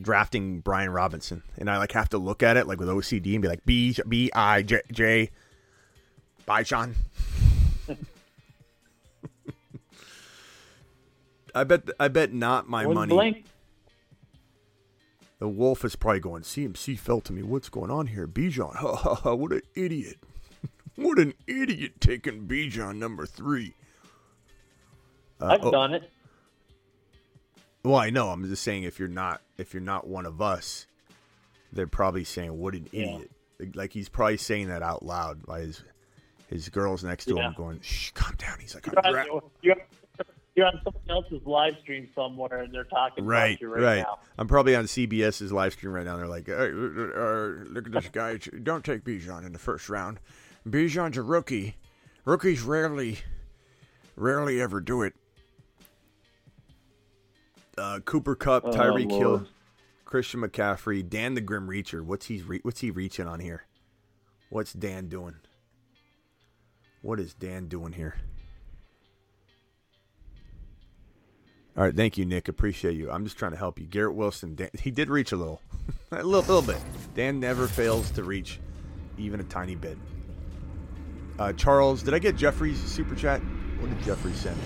drafting 0.00 0.58
Brian 0.60 0.90
Robinson, 0.90 1.42
and 1.58 1.70
I 1.70 1.78
like 1.78 1.92
have 1.92 2.08
to 2.10 2.18
look 2.18 2.42
at 2.42 2.56
it 2.56 2.66
like 2.66 2.80
with 2.80 2.88
OCD 2.88 3.34
and 3.34 3.42
be 3.42 3.48
like 3.48 3.64
B 3.64 3.94
B 4.08 4.30
I 4.34 4.62
J 4.62 4.80
J 4.90 5.30
Bijan. 6.46 6.94
I 11.54 11.64
bet 11.64 11.88
I 11.98 12.08
bet 12.08 12.32
not 12.32 12.68
my 12.68 12.84
Wouldn't 12.86 13.08
money. 13.10 13.14
blink. 13.32 13.44
The 15.38 15.48
wolf 15.48 15.84
is 15.84 15.94
probably 15.94 16.18
going, 16.20 16.42
CMC 16.42 16.98
fell 16.98 17.20
to 17.20 17.32
me. 17.32 17.42
What's 17.44 17.68
going 17.68 17.90
on 17.92 18.08
here? 18.08 18.26
Bijan. 18.26 18.74
Ha 18.78 18.96
ha 18.96 19.14
ha. 19.14 19.34
What 19.34 19.52
an 19.52 19.62
idiot. 19.76 20.16
What 20.98 21.18
an 21.18 21.32
idiot 21.46 22.00
taking 22.00 22.46
Bijan 22.48 22.96
number 22.96 23.24
three. 23.24 23.74
Uh, 25.40 25.46
I've 25.46 25.64
oh, 25.64 25.70
done 25.70 25.94
it. 25.94 26.10
Well, 27.84 27.96
I 27.96 28.10
know. 28.10 28.30
I'm 28.30 28.44
just 28.48 28.62
saying 28.64 28.82
if 28.82 28.98
you're 28.98 29.08
not 29.08 29.40
if 29.56 29.72
you're 29.72 29.82
not 29.82 30.08
one 30.08 30.26
of 30.26 30.42
us, 30.42 30.86
they're 31.72 31.86
probably 31.86 32.24
saying, 32.24 32.58
What 32.58 32.74
an 32.74 32.88
Yeah. 32.92 33.02
idiot. 33.02 33.30
Like 33.74 33.92
he's 33.92 34.08
probably 34.08 34.36
saying 34.36 34.68
that 34.68 34.82
out 34.82 35.04
loud 35.04 35.46
by 35.46 35.60
his 35.60 35.82
his 36.48 36.68
girls 36.68 37.04
next 37.04 37.26
to 37.26 37.36
Yeah. 37.36 37.48
him 37.48 37.54
going, 37.56 37.80
Shh, 37.80 38.10
calm 38.12 38.34
down. 38.36 38.58
He's 38.60 38.74
like, 38.74 38.86
You're 38.86 38.98
I'm 38.98 39.04
on, 39.06 39.12
dra- 39.12 39.40
you're, 39.62 39.76
you're 40.56 40.66
on 40.66 40.80
someone 40.82 41.02
else's 41.08 41.46
live 41.46 41.76
stream 41.80 42.08
somewhere, 42.14 42.62
and 42.62 42.74
they're 42.74 42.84
talking 42.84 43.24
Right, 43.24 43.50
about 43.50 43.60
you 43.60 43.68
right, 43.68 43.82
right. 43.82 43.98
now. 43.98 44.18
I'm 44.36 44.48
probably 44.48 44.74
on 44.74 44.84
CBS's 44.84 45.52
live 45.52 45.74
stream 45.74 45.92
right 45.92 46.04
now. 46.04 46.16
They're 46.16 46.26
like, 46.26 46.46
hey, 46.46 46.54
uh, 46.54 46.56
uh, 46.56 47.46
look 47.70 47.86
at 47.86 47.92
this 47.92 48.08
guy. 48.08 48.38
Don't 48.38 48.84
take 48.84 49.04
Bijan 49.04 49.46
in 49.46 49.52
the 49.52 49.58
first 49.60 49.88
round. 49.88 50.18
Bijan's 50.70 51.16
a 51.16 51.22
rookie. 51.22 51.76
Rookies 52.24 52.62
rarely, 52.62 53.18
rarely 54.16 54.60
ever 54.60 54.80
do 54.80 55.02
it. 55.02 55.14
Uh, 57.76 58.00
Cooper 58.00 58.34
Kupp, 58.34 58.64
Oh, 58.64 58.72
Tyreek 58.72 59.10
Hill, 59.10 59.46
Christian 60.04 60.40
McCaffrey, 60.40 61.08
Dan 61.08 61.34
the 61.34 61.40
Grim 61.40 61.68
Reacher. 61.68 62.02
What's 62.02 62.26
he 62.26 62.42
re- 62.42 62.60
what's 62.62 62.80
he 62.80 62.90
reaching 62.90 63.26
on 63.26 63.40
here? 63.40 63.66
What's 64.50 64.72
Dan 64.72 65.08
doing? 65.08 65.36
What 67.02 67.20
is 67.20 67.34
Dan 67.34 67.68
doing 67.68 67.92
here? 67.92 68.16
All 71.76 71.84
right, 71.84 71.94
thank 71.94 72.18
you, 72.18 72.24
Nick. 72.24 72.48
Appreciate 72.48 72.96
you. 72.96 73.08
I'm 73.08 73.22
just 73.24 73.38
trying 73.38 73.52
to 73.52 73.56
help 73.56 73.78
you. 73.78 73.86
Garrett 73.86 74.14
Wilson, 74.16 74.56
Dan, 74.56 74.70
he 74.80 74.90
did 74.90 75.08
reach 75.08 75.30
a 75.30 75.36
little, 75.36 75.62
a 76.10 76.16
little, 76.24 76.56
little 76.56 76.62
bit. 76.62 76.82
Dan 77.14 77.38
never 77.38 77.68
fails 77.68 78.10
to 78.12 78.24
reach 78.24 78.58
even 79.16 79.38
a 79.38 79.44
tiny 79.44 79.76
bit. 79.76 79.96
Uh, 81.38 81.52
Charles, 81.52 82.02
did 82.02 82.14
I 82.14 82.18
get 82.18 82.36
Jeffrey's 82.36 82.82
super 82.82 83.14
chat? 83.14 83.40
What 83.78 83.90
did 83.90 84.02
Jeffrey 84.02 84.32
send? 84.32 84.58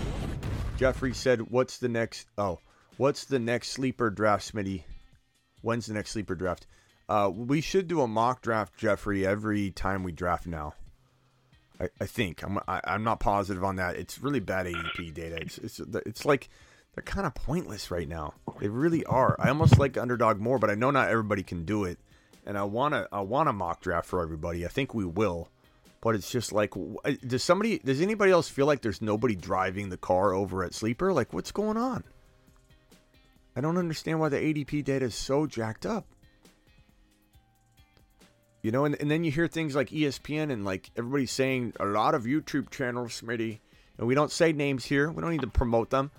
Jeffrey 0.75 1.13
said, 1.13 1.51
"What's 1.51 1.77
the 1.77 1.89
next? 1.89 2.27
Oh, 2.37 2.59
what's 2.97 3.25
the 3.25 3.39
next 3.39 3.69
sleeper 3.69 4.09
draft, 4.09 4.51
Smitty? 4.53 4.83
When's 5.61 5.85
the 5.85 5.93
next 5.93 6.11
sleeper 6.11 6.33
draft? 6.35 6.65
Uh, 7.07 7.29
we 7.33 7.61
should 7.61 7.87
do 7.87 8.01
a 8.01 8.07
mock 8.07 8.41
draft, 8.41 8.75
Jeffrey, 8.77 9.25
every 9.25 9.69
time 9.69 10.03
we 10.03 10.11
draft 10.11 10.47
now. 10.47 10.73
I, 11.79 11.89
I 12.01 12.05
think 12.05 12.43
I'm 12.43 12.57
I, 12.67 12.81
I'm 12.85 13.03
not 13.03 13.19
positive 13.19 13.63
on 13.63 13.75
that. 13.75 13.95
It's 13.95 14.19
really 14.19 14.39
bad 14.39 14.65
ADP 14.65 15.13
data. 15.13 15.37
It's 15.41 15.57
it's 15.59 15.79
it's 15.79 16.25
like 16.25 16.49
they're 16.95 17.03
kind 17.03 17.27
of 17.27 17.35
pointless 17.35 17.91
right 17.91 18.07
now. 18.07 18.33
They 18.59 18.67
really 18.67 19.05
are. 19.05 19.35
I 19.39 19.49
almost 19.49 19.77
like 19.77 19.97
underdog 19.97 20.39
more, 20.39 20.57
but 20.57 20.69
I 20.69 20.75
know 20.75 20.91
not 20.91 21.09
everybody 21.09 21.43
can 21.43 21.65
do 21.65 21.83
it, 21.83 21.99
and 22.45 22.57
I 22.57 22.63
wanna 22.63 23.07
I 23.11 23.21
want 23.21 23.49
a 23.49 23.53
mock 23.53 23.81
draft 23.81 24.07
for 24.07 24.21
everybody. 24.23 24.65
I 24.65 24.69
think 24.69 24.93
we 24.93 25.05
will, 25.05 25.49
but 26.03 26.15
it's 26.15 26.29
just 26.29 26.51
like, 26.51 26.73
does 27.25 27.41
somebody 27.41 27.79
does 27.79 28.01
anybody 28.01 28.29
else 28.29 28.49
feel 28.49 28.65
like 28.65 28.81
there's 28.81 29.01
nobody 29.01 29.35
driving 29.35 29.87
the 29.87 29.95
car 29.95 30.33
over 30.33 30.61
at 30.65 30.73
Sleeper? 30.73 31.13
Like, 31.13 31.31
what's 31.31 31.53
going 31.53 31.77
on? 31.77 32.03
I 33.55 33.61
don't 33.61 33.77
understand 33.77 34.19
why 34.19 34.27
the 34.27 34.35
ADP 34.35 34.83
data 34.83 35.05
is 35.05 35.15
so 35.15 35.47
jacked 35.47 35.85
up. 35.85 36.05
You 38.63 38.71
know, 38.71 38.83
and, 38.83 38.95
and 38.99 39.09
then 39.09 39.23
you 39.23 39.31
hear 39.31 39.47
things 39.47 39.77
like 39.77 39.91
ESPN 39.91 40.51
and 40.51 40.65
like 40.65 40.91
everybody's 40.97 41.31
saying 41.31 41.71
a 41.79 41.85
lot 41.85 42.15
of 42.15 42.23
YouTube 42.23 42.69
channels, 42.69 43.21
Smitty, 43.21 43.59
and 43.97 44.05
we 44.05 44.13
don't 44.13 44.31
say 44.31 44.51
names 44.51 44.83
here. 44.83 45.09
We 45.09 45.21
don't 45.21 45.31
need 45.31 45.41
to 45.41 45.47
promote 45.47 45.89
them. 45.89 46.11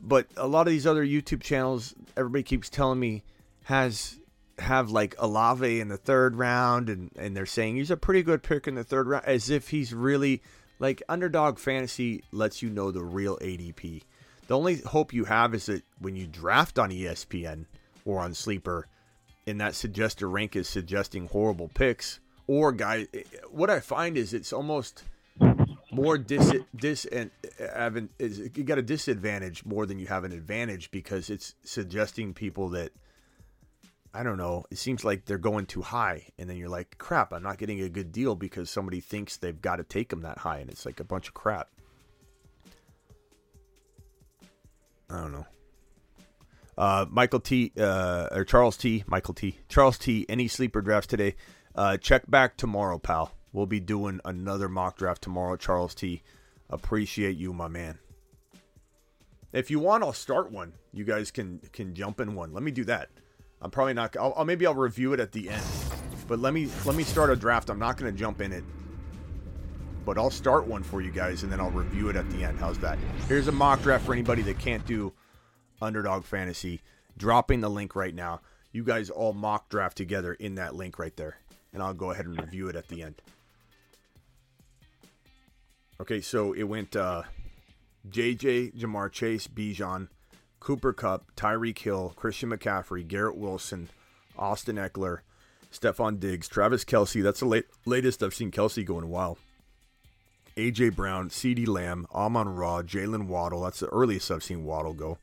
But 0.00 0.26
a 0.36 0.48
lot 0.48 0.66
of 0.66 0.72
these 0.72 0.88
other 0.88 1.06
YouTube 1.06 1.42
channels, 1.42 1.94
everybody 2.16 2.42
keeps 2.42 2.68
telling 2.68 2.98
me 2.98 3.22
has 3.62 4.18
have 4.60 4.90
like 4.90 5.14
Olave 5.18 5.80
in 5.80 5.88
the 5.88 5.96
third 5.96 6.36
round, 6.36 6.88
and, 6.88 7.10
and 7.16 7.36
they're 7.36 7.46
saying 7.46 7.76
he's 7.76 7.90
a 7.90 7.96
pretty 7.96 8.22
good 8.22 8.42
pick 8.42 8.66
in 8.66 8.74
the 8.74 8.84
third 8.84 9.06
round, 9.06 9.24
as 9.26 9.50
if 9.50 9.68
he's 9.68 9.92
really 9.92 10.42
like 10.78 11.02
underdog 11.08 11.58
fantasy 11.58 12.22
lets 12.32 12.62
you 12.62 12.70
know 12.70 12.90
the 12.90 13.02
real 13.02 13.38
ADP. 13.38 14.02
The 14.46 14.56
only 14.56 14.76
hope 14.80 15.12
you 15.12 15.26
have 15.26 15.54
is 15.54 15.66
that 15.66 15.84
when 15.98 16.16
you 16.16 16.26
draft 16.26 16.78
on 16.78 16.90
ESPN 16.90 17.66
or 18.04 18.20
on 18.20 18.34
Sleeper, 18.34 18.88
and 19.46 19.60
that 19.60 19.72
suggestor 19.72 20.30
rank 20.30 20.56
is 20.56 20.68
suggesting 20.68 21.28
horrible 21.28 21.68
picks, 21.68 22.20
or 22.46 22.72
guys, 22.72 23.06
what 23.50 23.70
I 23.70 23.80
find 23.80 24.16
is 24.16 24.34
it's 24.34 24.52
almost 24.52 25.04
more 25.92 26.18
dis 26.18 26.52
dis 26.74 27.04
and 27.06 27.30
haven't 27.74 28.10
is 28.18 28.38
you 28.54 28.62
got 28.64 28.78
a 28.78 28.82
disadvantage 28.82 29.64
more 29.64 29.86
than 29.86 29.98
you 29.98 30.06
have 30.06 30.24
an 30.24 30.32
advantage 30.32 30.90
because 30.90 31.30
it's 31.30 31.54
suggesting 31.64 32.32
people 32.32 32.68
that 32.70 32.92
I 34.12 34.22
don't 34.22 34.38
know. 34.38 34.64
It 34.70 34.78
seems 34.78 35.04
like 35.04 35.24
they're 35.24 35.38
going 35.38 35.66
too 35.66 35.82
high, 35.82 36.26
and 36.38 36.50
then 36.50 36.56
you're 36.56 36.68
like, 36.68 36.98
crap, 36.98 37.32
I'm 37.32 37.42
not 37.42 37.58
getting 37.58 37.80
a 37.80 37.88
good 37.88 38.10
deal 38.10 38.34
because 38.34 38.68
somebody 38.68 39.00
thinks 39.00 39.36
they've 39.36 39.60
got 39.60 39.76
to 39.76 39.84
take 39.84 40.08
them 40.08 40.22
that 40.22 40.38
high, 40.38 40.58
and 40.58 40.68
it's 40.68 40.84
like 40.84 40.98
a 40.98 41.04
bunch 41.04 41.28
of 41.28 41.34
crap. 41.34 41.68
I 45.08 45.20
don't 45.20 45.32
know. 45.32 45.46
Uh, 46.76 47.06
Michael 47.10 47.40
T. 47.40 47.72
Uh, 47.78 48.28
or 48.32 48.44
Charles 48.44 48.76
T. 48.76 49.04
Michael 49.06 49.34
T. 49.34 49.58
Charles 49.68 49.98
T. 49.98 50.26
Any 50.28 50.48
sleeper 50.48 50.80
drafts 50.80 51.08
today? 51.08 51.36
Uh, 51.74 51.96
check 51.96 52.28
back 52.28 52.56
tomorrow, 52.56 52.98
pal. 52.98 53.32
We'll 53.52 53.66
be 53.66 53.80
doing 53.80 54.20
another 54.24 54.68
mock 54.68 54.96
draft 54.96 55.22
tomorrow. 55.22 55.56
Charles 55.56 55.94
T. 55.94 56.22
Appreciate 56.68 57.36
you, 57.36 57.52
my 57.52 57.68
man. 57.68 57.98
If 59.52 59.70
you 59.70 59.80
want, 59.80 60.04
I'll 60.04 60.12
start 60.12 60.50
one. 60.50 60.72
You 60.92 61.04
guys 61.04 61.30
can 61.30 61.60
can 61.72 61.94
jump 61.94 62.20
in 62.20 62.34
one. 62.34 62.52
Let 62.52 62.62
me 62.62 62.70
do 62.70 62.84
that. 62.84 63.10
I'm 63.62 63.70
probably 63.70 63.94
not. 63.94 64.16
I'll, 64.16 64.32
I'll 64.36 64.44
maybe 64.44 64.66
I'll 64.66 64.74
review 64.74 65.12
it 65.12 65.20
at 65.20 65.32
the 65.32 65.48
end. 65.50 65.62
But 66.26 66.38
let 66.38 66.54
me 66.54 66.68
let 66.86 66.96
me 66.96 67.02
start 67.02 67.30
a 67.30 67.36
draft. 67.36 67.70
I'm 67.70 67.78
not 67.78 67.96
going 67.96 68.12
to 68.12 68.18
jump 68.18 68.40
in 68.40 68.52
it. 68.52 68.64
But 70.04 70.16
I'll 70.16 70.30
start 70.30 70.66
one 70.66 70.82
for 70.82 71.02
you 71.02 71.10
guys, 71.10 71.42
and 71.42 71.52
then 71.52 71.60
I'll 71.60 71.70
review 71.70 72.08
it 72.08 72.16
at 72.16 72.28
the 72.30 72.42
end. 72.42 72.58
How's 72.58 72.78
that? 72.78 72.98
Here's 73.28 73.48
a 73.48 73.52
mock 73.52 73.82
draft 73.82 74.06
for 74.06 74.12
anybody 74.12 74.42
that 74.42 74.58
can't 74.58 74.84
do 74.86 75.12
Underdog 75.82 76.24
Fantasy. 76.24 76.80
Dropping 77.18 77.60
the 77.60 77.68
link 77.68 77.94
right 77.94 78.14
now. 78.14 78.40
You 78.72 78.82
guys 78.84 79.10
all 79.10 79.32
mock 79.32 79.68
draft 79.68 79.96
together 79.96 80.32
in 80.34 80.54
that 80.54 80.74
link 80.74 80.98
right 80.98 81.14
there, 81.16 81.36
and 81.72 81.82
I'll 81.82 81.92
go 81.94 82.12
ahead 82.12 82.26
and 82.26 82.40
review 82.40 82.68
it 82.68 82.76
at 82.76 82.88
the 82.88 83.02
end. 83.02 83.20
Okay, 86.00 86.20
so 86.22 86.54
it 86.54 86.62
went 86.62 86.96
uh, 86.96 87.24
JJ, 88.08 88.74
Ja'Marr 88.74 89.12
Chase, 89.12 89.48
Bijan, 89.48 90.08
Cooper 90.60 90.92
Kupp, 90.92 91.34
Tyreek 91.36 91.78
Hill, 91.78 92.12
Christian 92.16 92.50
McCaffrey, 92.50 93.06
Garrett 93.06 93.36
Wilson, 93.36 93.88
Austin 94.38 94.76
Ekeler, 94.76 95.18
Stefon 95.72 96.20
Diggs, 96.20 96.48
Travis 96.48 96.84
Kelce. 96.84 97.22
That's 97.22 97.40
the 97.40 97.46
late, 97.46 97.66
latest 97.86 98.22
I've 98.22 98.34
seen 98.34 98.50
Kelce 98.50 98.84
go 98.84 98.98
in 98.98 99.04
a 99.04 99.08
while. 99.08 99.38
AJ 100.56 100.94
Brown, 100.94 101.30
CeeDee 101.30 101.66
Lamb, 101.66 102.06
Amon 102.14 102.48
Ra, 102.48 102.82
Jalen 102.82 103.26
Waddle. 103.26 103.62
That's 103.62 103.80
the 103.80 103.88
earliest 103.88 104.30
I've 104.30 104.44
seen 104.44 104.64
Waddle 104.64 104.94
go 104.94 105.18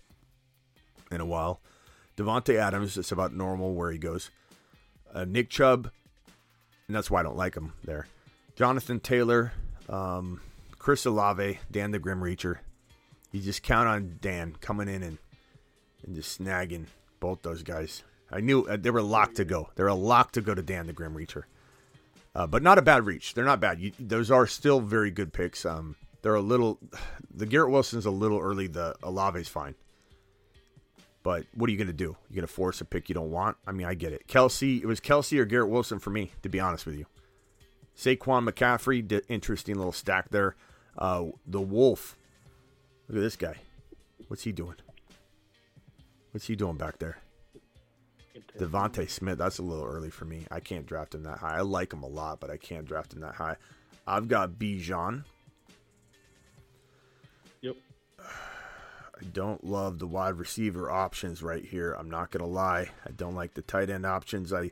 in 1.11 1.21
a 1.21 1.25
while. 1.25 1.61
Davante 2.15 2.55
Adams, 2.55 2.97
it's 2.97 3.11
about 3.11 3.33
normal 3.33 3.73
where 3.75 3.91
he 3.91 3.99
goes. 3.99 4.31
Uh, 5.13 5.25
Nick 5.25 5.49
Chubb, 5.49 5.91
and 6.87 6.95
that's 6.95 7.11
why 7.11 7.19
I 7.19 7.23
don't 7.23 7.37
like 7.37 7.55
him 7.55 7.73
there. 7.83 8.07
Jonathan 8.55 8.99
Taylor, 8.99 9.53
um, 9.87 10.41
Chris 10.79 11.05
Olave, 11.05 11.59
Dan 11.69 11.91
the 11.91 11.99
Grim 11.99 12.21
Reacher. 12.21 12.57
You 13.31 13.41
just 13.41 13.61
count 13.61 13.87
on 13.87 14.17
Dan 14.21 14.55
coming 14.59 14.87
in 14.87 15.03
and, 15.03 15.17
and 16.05 16.15
just 16.15 16.39
snagging 16.39 16.85
both 17.19 17.41
those 17.41 17.63
guys. 17.63 18.03
I 18.31 18.41
knew 18.41 18.63
uh, 18.63 18.77
they 18.77 18.89
were 18.89 19.01
locked 19.01 19.37
to 19.37 19.45
go. 19.45 19.69
They're 19.75 19.87
a 19.87 19.95
lock 19.95 20.31
to 20.33 20.41
go 20.41 20.53
to 20.53 20.61
Dan 20.61 20.87
the 20.87 20.93
Grim 20.93 21.15
Reacher. 21.15 21.43
Uh, 22.35 22.45
but 22.45 22.61
not 22.61 22.77
a 22.77 22.83
bad 22.83 23.05
reach. 23.05 23.33
They're 23.33 23.45
not 23.45 23.59
bad. 23.59 23.79
You, 23.79 23.91
those 23.99 24.29
are 24.29 24.45
still 24.45 24.79
very 24.79 25.09
good 25.09 25.33
picks. 25.33 25.65
Um, 25.65 25.95
they're 26.21 26.35
a 26.35 26.41
little. 26.41 26.79
The 27.29 27.45
Garrett 27.45 27.69
Wilson's 27.69 28.07
a 28.07 28.09
little 28.09 28.39
early. 28.39 28.65
The 28.65 28.95
Olave's 29.03 29.47
fine. 29.47 29.75
But 31.21 31.45
what 31.53 31.67
are 31.67 31.71
you 31.71 31.77
going 31.77 31.85
to 31.85 31.93
do? 31.93 32.17
You're 32.29 32.35
going 32.35 32.47
to 32.47 32.51
force 32.51 32.81
a 32.81 32.85
pick 32.85 33.09
you 33.09 33.13
don't 33.13 33.29
want? 33.29 33.57
I 33.67 33.71
mean, 33.71 33.85
I 33.85 33.93
get 33.93 34.11
it. 34.11 34.27
Kelce, 34.27 34.81
it 34.81 34.87
was 34.87 34.99
Kelce 34.99 35.37
or 35.37 35.45
Garrett 35.45 35.69
Wilson 35.69 35.99
for 35.99 36.09
me, 36.09 36.31
to 36.41 36.49
be 36.49 36.59
honest 36.59 36.87
with 36.87 36.95
you. 36.95 37.05
Saquon 37.95 38.49
McCaffrey, 38.49 39.21
interesting 39.27 39.75
little 39.75 39.91
stack 39.91 40.29
there. 40.29 40.55
Uh, 40.97 41.25
the 41.45 41.61
Wolf, 41.61 42.17
look 43.07 43.17
at 43.17 43.21
this 43.21 43.35
guy. 43.35 43.57
What's 44.29 44.45
he 44.45 44.51
doing? 44.51 44.77
What's 46.31 46.47
he 46.47 46.55
doing 46.55 46.77
back 46.77 46.99
there? 46.99 47.17
DeVonta 48.57 49.09
Smith, 49.09 49.37
that's 49.37 49.59
a 49.59 49.63
little 49.63 49.85
early 49.85 50.09
for 50.09 50.25
me. 50.25 50.45
I 50.51 50.59
can't 50.59 50.85
draft 50.85 51.15
him 51.15 51.23
that 51.23 51.39
high. 51.39 51.57
I 51.57 51.61
like 51.61 51.93
him 51.93 52.03
a 52.03 52.07
lot, 52.07 52.39
but 52.39 52.49
I 52.49 52.57
can't 52.57 52.85
draft 52.85 53.13
him 53.13 53.21
that 53.21 53.35
high. 53.35 53.57
I've 54.05 54.27
got 54.27 54.51
Bijan. 54.51 55.23
Yep. 57.61 57.75
I 58.19 59.25
don't 59.33 59.63
love 59.63 59.99
the 59.99 60.07
wide 60.07 60.35
receiver 60.35 60.91
options 60.91 61.41
right 61.41 61.65
here. 61.65 61.93
I'm 61.93 62.09
not 62.09 62.31
gonna 62.31 62.47
lie. 62.47 62.91
I 63.05 63.11
don't 63.11 63.35
like 63.35 63.53
the 63.53 63.61
tight 63.61 63.89
end 63.89 64.05
options. 64.05 64.53
I 64.53 64.71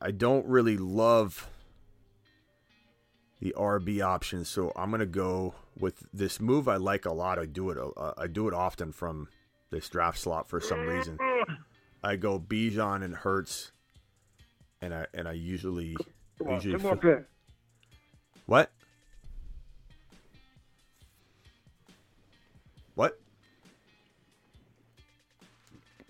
I 0.00 0.10
don't 0.10 0.46
really 0.46 0.78
love 0.78 1.48
the 3.40 3.54
RB 3.56 4.02
options, 4.02 4.48
so 4.48 4.72
I'm 4.74 4.90
gonna 4.90 5.06
go 5.06 5.54
with 5.78 6.04
this 6.12 6.40
move. 6.40 6.68
I 6.68 6.76
like 6.76 7.04
a 7.04 7.12
lot. 7.12 7.38
I 7.38 7.46
do 7.46 7.70
it. 7.70 7.78
Uh, 7.78 8.12
I 8.16 8.26
do 8.26 8.48
it 8.48 8.54
often 8.54 8.92
from 8.92 9.28
this 9.70 9.88
draft 9.88 10.18
slot 10.18 10.48
for 10.48 10.60
some 10.60 10.80
reason. 10.80 11.18
I 12.02 12.16
go 12.16 12.38
Bijan 12.38 13.04
and 13.04 13.14
Hurts, 13.14 13.72
and 14.80 14.94
I 14.94 15.06
and 15.14 15.28
I 15.28 15.32
usually 15.32 15.96
I 16.46 16.54
usually 16.54 16.84
on, 16.84 16.98
pick. 16.98 17.26
what 18.46 18.70
what 22.94 23.20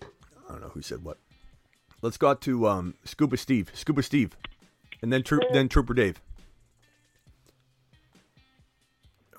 I 0.01 0.51
don't 0.51 0.61
know 0.61 0.69
who 0.69 0.81
said 0.81 1.03
what. 1.03 1.17
Let's 2.01 2.17
go 2.17 2.29
out 2.29 2.41
to 2.41 2.67
um, 2.67 2.95
Scuba 3.03 3.37
Steve, 3.37 3.69
Scuba 3.75 4.01
Steve, 4.01 4.35
and 5.03 5.13
then 5.13 5.21
Troop, 5.21 5.43
then 5.53 5.69
Trooper 5.69 5.93
Dave. 5.93 6.19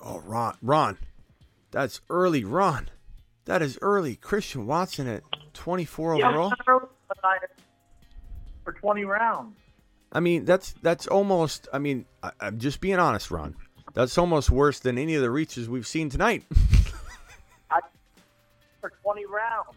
Oh, 0.05 0.21
Ron, 0.21 0.57
Ron, 0.63 0.99
that's 1.71 2.01
early, 2.11 2.45
Ron. 2.45 2.89
That 3.45 3.63
is 3.63 3.79
early. 3.83 4.17
Christian 4.17 4.67
Watson 4.67 5.07
at 5.09 5.23
24 5.55 6.15
overall. 6.15 6.53
for 8.65 8.73
20 8.73 9.05
rounds. 9.05 9.57
I 10.13 10.21
mean, 10.21 10.45
that's 10.45 10.73
that's 10.83 11.07
almost. 11.07 11.69
I 11.73 11.79
mean, 11.79 12.05
I, 12.23 12.33
I'm 12.41 12.59
just 12.59 12.81
being 12.81 12.99
honest, 12.99 13.31
Ron. 13.31 13.57
That's 13.95 14.17
almost 14.19 14.51
worse 14.51 14.79
than 14.79 14.99
any 14.99 15.15
of 15.15 15.23
the 15.23 15.31
reaches 15.31 15.69
we've 15.69 15.87
seen 15.87 16.09
tonight. 16.11 16.45
For 18.81 18.91
20 19.03 19.27
rounds. 19.27 19.77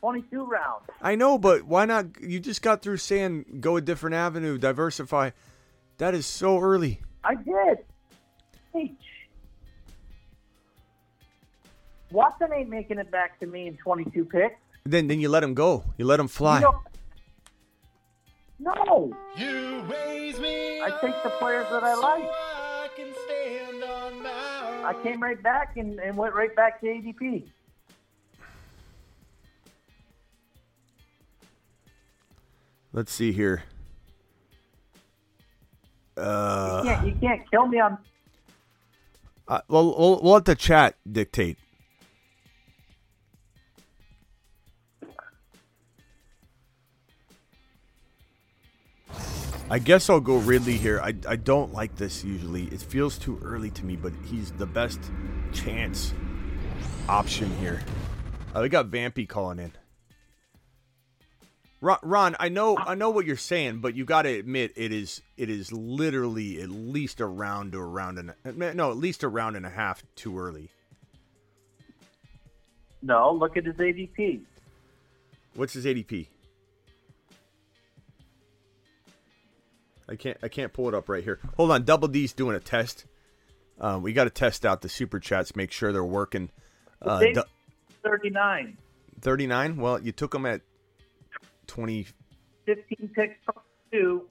22 0.00 0.44
rounds. 0.44 0.84
I 1.00 1.14
know, 1.14 1.38
but 1.38 1.62
why 1.64 1.84
not? 1.84 2.20
You 2.20 2.40
just 2.40 2.62
got 2.62 2.82
through 2.82 2.96
saying 2.96 3.58
go 3.60 3.76
a 3.76 3.80
different 3.80 4.14
avenue, 4.16 4.58
diversify. 4.58 5.30
That 5.98 6.14
is 6.14 6.26
so 6.26 6.58
early. 6.58 7.00
I 7.22 7.36
did. 7.36 7.78
Watson 12.10 12.48
ain't 12.54 12.68
making 12.68 12.98
it 12.98 13.10
back 13.10 13.38
to 13.40 13.46
me 13.46 13.66
in 13.66 13.76
22 13.76 14.24
picks. 14.24 14.54
Then 14.84 15.06
then 15.08 15.20
you 15.20 15.28
let 15.28 15.42
him 15.42 15.54
go. 15.54 15.84
You 15.98 16.06
let 16.06 16.18
him 16.20 16.28
fly. 16.28 16.60
You 16.60 16.64
know, 18.60 18.74
no. 18.74 19.16
You 19.36 19.82
raise 19.82 20.38
me 20.40 20.80
I 20.82 20.90
take 21.00 21.14
the 21.22 21.30
players 21.38 21.66
that 21.70 21.84
I 21.84 21.94
like. 21.94 22.24
I 22.24 22.88
can 22.96 23.08
stand 23.26 23.84
on 23.84 24.22
my 24.22 24.88
I 24.88 24.94
came 25.02 25.22
right 25.22 25.40
back 25.42 25.76
and, 25.76 25.98
and 26.00 26.16
went 26.16 26.34
right 26.34 26.54
back 26.56 26.80
to 26.80 26.86
ADP. 26.86 27.44
Let's 32.92 33.12
see 33.12 33.32
here. 33.32 33.62
Uh, 36.16 36.82
You 36.84 36.90
can't, 36.90 37.06
you 37.06 37.14
can't 37.20 37.50
kill 37.50 37.66
me 37.66 37.78
on. 37.80 37.98
uh, 39.46 39.60
well, 39.68 39.94
we'll, 39.96 40.20
we'll 40.22 40.32
let 40.34 40.44
the 40.46 40.54
chat 40.56 40.96
dictate. 41.10 41.58
I 49.70 49.78
guess 49.78 50.08
I'll 50.08 50.20
go 50.20 50.38
Ridley 50.38 50.78
here. 50.78 50.98
I, 51.00 51.14
I 51.28 51.36
don't 51.36 51.74
like 51.74 51.94
this 51.96 52.24
usually. 52.24 52.64
It 52.64 52.80
feels 52.80 53.18
too 53.18 53.38
early 53.42 53.70
to 53.72 53.84
me, 53.84 53.96
but 53.96 54.14
he's 54.24 54.50
the 54.52 54.64
best 54.64 54.98
chance 55.52 56.14
option 57.06 57.54
here. 57.58 57.82
Uh, 58.56 58.60
we 58.62 58.70
got 58.70 58.90
Vampy 58.90 59.28
calling 59.28 59.58
in. 59.58 59.72
Ron, 61.82 61.98
Ron, 62.02 62.36
I 62.40 62.48
know 62.48 62.78
I 62.78 62.94
know 62.94 63.10
what 63.10 63.26
you're 63.26 63.36
saying, 63.36 63.80
but 63.80 63.94
you 63.94 64.04
got 64.04 64.22
to 64.22 64.30
admit 64.30 64.72
it 64.74 64.90
is 64.90 65.20
it 65.36 65.50
is 65.50 65.70
literally 65.70 66.60
at 66.60 66.70
least 66.70 67.20
a 67.20 67.26
round 67.26 67.72
to 67.72 67.78
a 67.78 67.86
round 67.86 68.18
and 68.18 68.34
a, 68.44 68.74
no, 68.74 68.90
at 68.90 68.96
least 68.96 69.22
a 69.22 69.28
round 69.28 69.54
and 69.54 69.66
a 69.66 69.70
half 69.70 70.02
too 70.16 70.38
early. 70.38 70.70
No, 73.02 73.32
look 73.32 73.56
at 73.56 73.64
his 73.64 73.76
ADP. 73.76 74.40
What's 75.54 75.74
his 75.74 75.84
ADP? 75.84 76.26
I 80.08 80.16
can't 80.16 80.38
I 80.42 80.48
can't 80.48 80.72
pull 80.72 80.88
it 80.88 80.94
up 80.94 81.08
right 81.08 81.22
here. 81.22 81.38
Hold 81.56 81.70
on, 81.70 81.84
Double 81.84 82.08
D's 82.08 82.32
doing 82.32 82.56
a 82.56 82.60
test. 82.60 83.04
Uh, 83.80 83.98
we 84.02 84.12
got 84.12 84.24
to 84.24 84.30
test 84.30 84.66
out 84.66 84.80
the 84.82 84.88
super 84.88 85.20
chats, 85.20 85.54
make 85.54 85.70
sure 85.70 85.92
they're 85.92 86.04
working. 86.04 86.50
Uh, 87.00 87.20
du- 87.20 87.44
39. 88.02 88.76
39. 89.20 89.76
Well, 89.76 90.00
you 90.00 90.10
took 90.12 90.32
them 90.32 90.46
at 90.46 90.62
20 91.66 92.06
15 92.66 93.10
picks 93.14 93.34
two, 93.92 94.28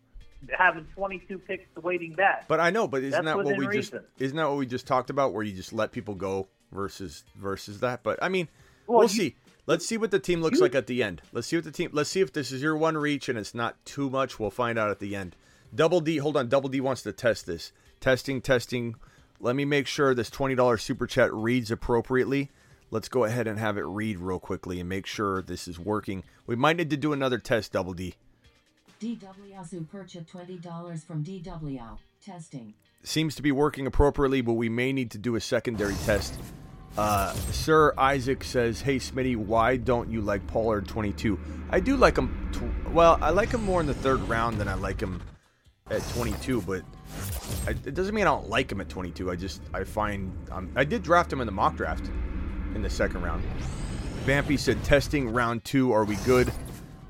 having 0.57 0.85
22 0.95 1.39
picks 1.39 1.63
waiting 1.81 2.13
back. 2.13 2.47
But 2.47 2.59
I 2.59 2.69
know, 2.69 2.87
but 2.87 3.03
isn't 3.03 3.11
That's 3.25 3.37
that 3.37 3.43
what 3.45 3.57
we 3.57 3.67
reason. 3.67 3.99
just 3.99 4.21
isn't 4.21 4.37
that 4.37 4.47
what 4.49 4.57
we 4.57 4.65
just 4.65 4.85
talked 4.87 5.09
about 5.09 5.33
where 5.33 5.43
you 5.43 5.53
just 5.53 5.73
let 5.73 5.91
people 5.91 6.13
go 6.15 6.47
versus 6.71 7.23
versus 7.35 7.79
that? 7.79 8.03
But 8.03 8.21
I 8.21 8.29
mean, 8.29 8.47
Well, 8.85 8.99
we'll 8.99 9.07
you- 9.07 9.13
see. 9.15 9.35
Let's 9.65 9.85
see 9.85 9.97
what 9.97 10.11
the 10.11 10.19
team 10.19 10.41
looks 10.41 10.57
you- 10.59 10.63
like 10.63 10.75
at 10.75 10.87
the 10.87 11.03
end. 11.03 11.21
Let's 11.33 11.47
see 11.47 11.57
what 11.57 11.65
the 11.65 11.71
team 11.71 11.89
let's 11.93 12.09
see 12.09 12.21
if 12.21 12.31
this 12.33 12.51
is 12.51 12.61
your 12.61 12.75
one 12.77 12.97
reach 12.97 13.27
and 13.29 13.37
it's 13.37 13.53
not 13.55 13.83
too 13.85 14.09
much. 14.09 14.39
We'll 14.39 14.49
find 14.51 14.77
out 14.79 14.89
at 14.91 14.99
the 14.99 15.15
end. 15.15 15.35
Double 15.77 16.01
D, 16.01 16.17
hold 16.17 16.35
on. 16.35 16.49
Double 16.49 16.69
D 16.69 16.81
wants 16.81 17.03
to 17.03 17.11
test 17.11 17.45
this. 17.45 17.71
Testing, 17.99 18.41
testing. 18.41 18.95
Let 19.39 19.55
me 19.55 19.63
make 19.63 19.85
sure 19.85 20.15
this 20.15 20.31
$20 20.31 20.81
super 20.81 21.05
chat 21.05 21.31
reads 21.31 21.69
appropriately. 21.69 22.49
Let's 22.89 23.07
go 23.07 23.25
ahead 23.25 23.45
and 23.45 23.59
have 23.59 23.77
it 23.77 23.85
read 23.85 24.17
real 24.17 24.39
quickly 24.39 24.79
and 24.79 24.89
make 24.89 25.05
sure 25.05 25.43
this 25.43 25.67
is 25.67 25.77
working. 25.77 26.23
We 26.47 26.55
might 26.55 26.77
need 26.77 26.89
to 26.89 26.97
do 26.97 27.13
another 27.13 27.37
test, 27.37 27.73
Double 27.73 27.93
D. 27.93 28.15
DWSU 28.99 29.87
purchased 29.87 30.33
$20 30.33 31.05
from 31.05 31.23
DW. 31.23 31.99
Testing. 32.25 32.73
seems 33.03 33.35
to 33.35 33.43
be 33.43 33.51
working 33.51 33.85
appropriately, 33.85 34.41
but 34.41 34.53
we 34.53 34.69
may 34.69 34.91
need 34.91 35.11
to 35.11 35.19
do 35.19 35.35
a 35.35 35.39
secondary 35.39 35.93
test. 36.05 36.33
Uh, 36.97 37.31
Sir 37.51 37.93
Isaac 37.95 38.43
says, 38.43 38.81
"Hey 38.81 38.97
Smitty, 38.97 39.37
why 39.37 39.77
don't 39.77 40.09
you 40.09 40.21
like 40.21 40.45
Pollard 40.47 40.87
22? 40.87 41.39
I 41.69 41.79
do 41.79 41.95
like 41.95 42.17
him. 42.17 42.49
Tw- 42.51 42.91
well, 42.91 43.19
I 43.21 43.29
like 43.29 43.51
him 43.51 43.63
more 43.63 43.79
in 43.79 43.85
the 43.85 43.93
third 43.93 44.19
round 44.21 44.57
than 44.57 44.67
I 44.67 44.73
like 44.73 44.99
him 44.99 45.21
at 45.89 46.07
22, 46.09 46.61
but 46.61 46.83
I, 47.65 47.71
it 47.71 47.93
doesn't 47.93 48.13
mean 48.13 48.27
I 48.27 48.31
don't 48.31 48.49
like 48.49 48.71
him 48.71 48.81
at 48.81 48.89
22. 48.89 49.31
I 49.31 49.35
just 49.35 49.61
I 49.73 49.83
find 49.83 50.31
um, 50.51 50.69
I 50.75 50.83
did 50.83 51.03
draft 51.03 51.31
him 51.31 51.41
in 51.41 51.45
the 51.45 51.51
mock 51.51 51.75
draft 51.75 52.09
in 52.75 52.81
the 52.81 52.89
second 52.89 53.21
round. 53.21 53.43
Vampy 54.25 54.59
said, 54.59 54.83
"Testing 54.83 55.29
round 55.29 55.63
two. 55.63 55.91
Are 55.93 56.03
we 56.03 56.15
good?" 56.17 56.51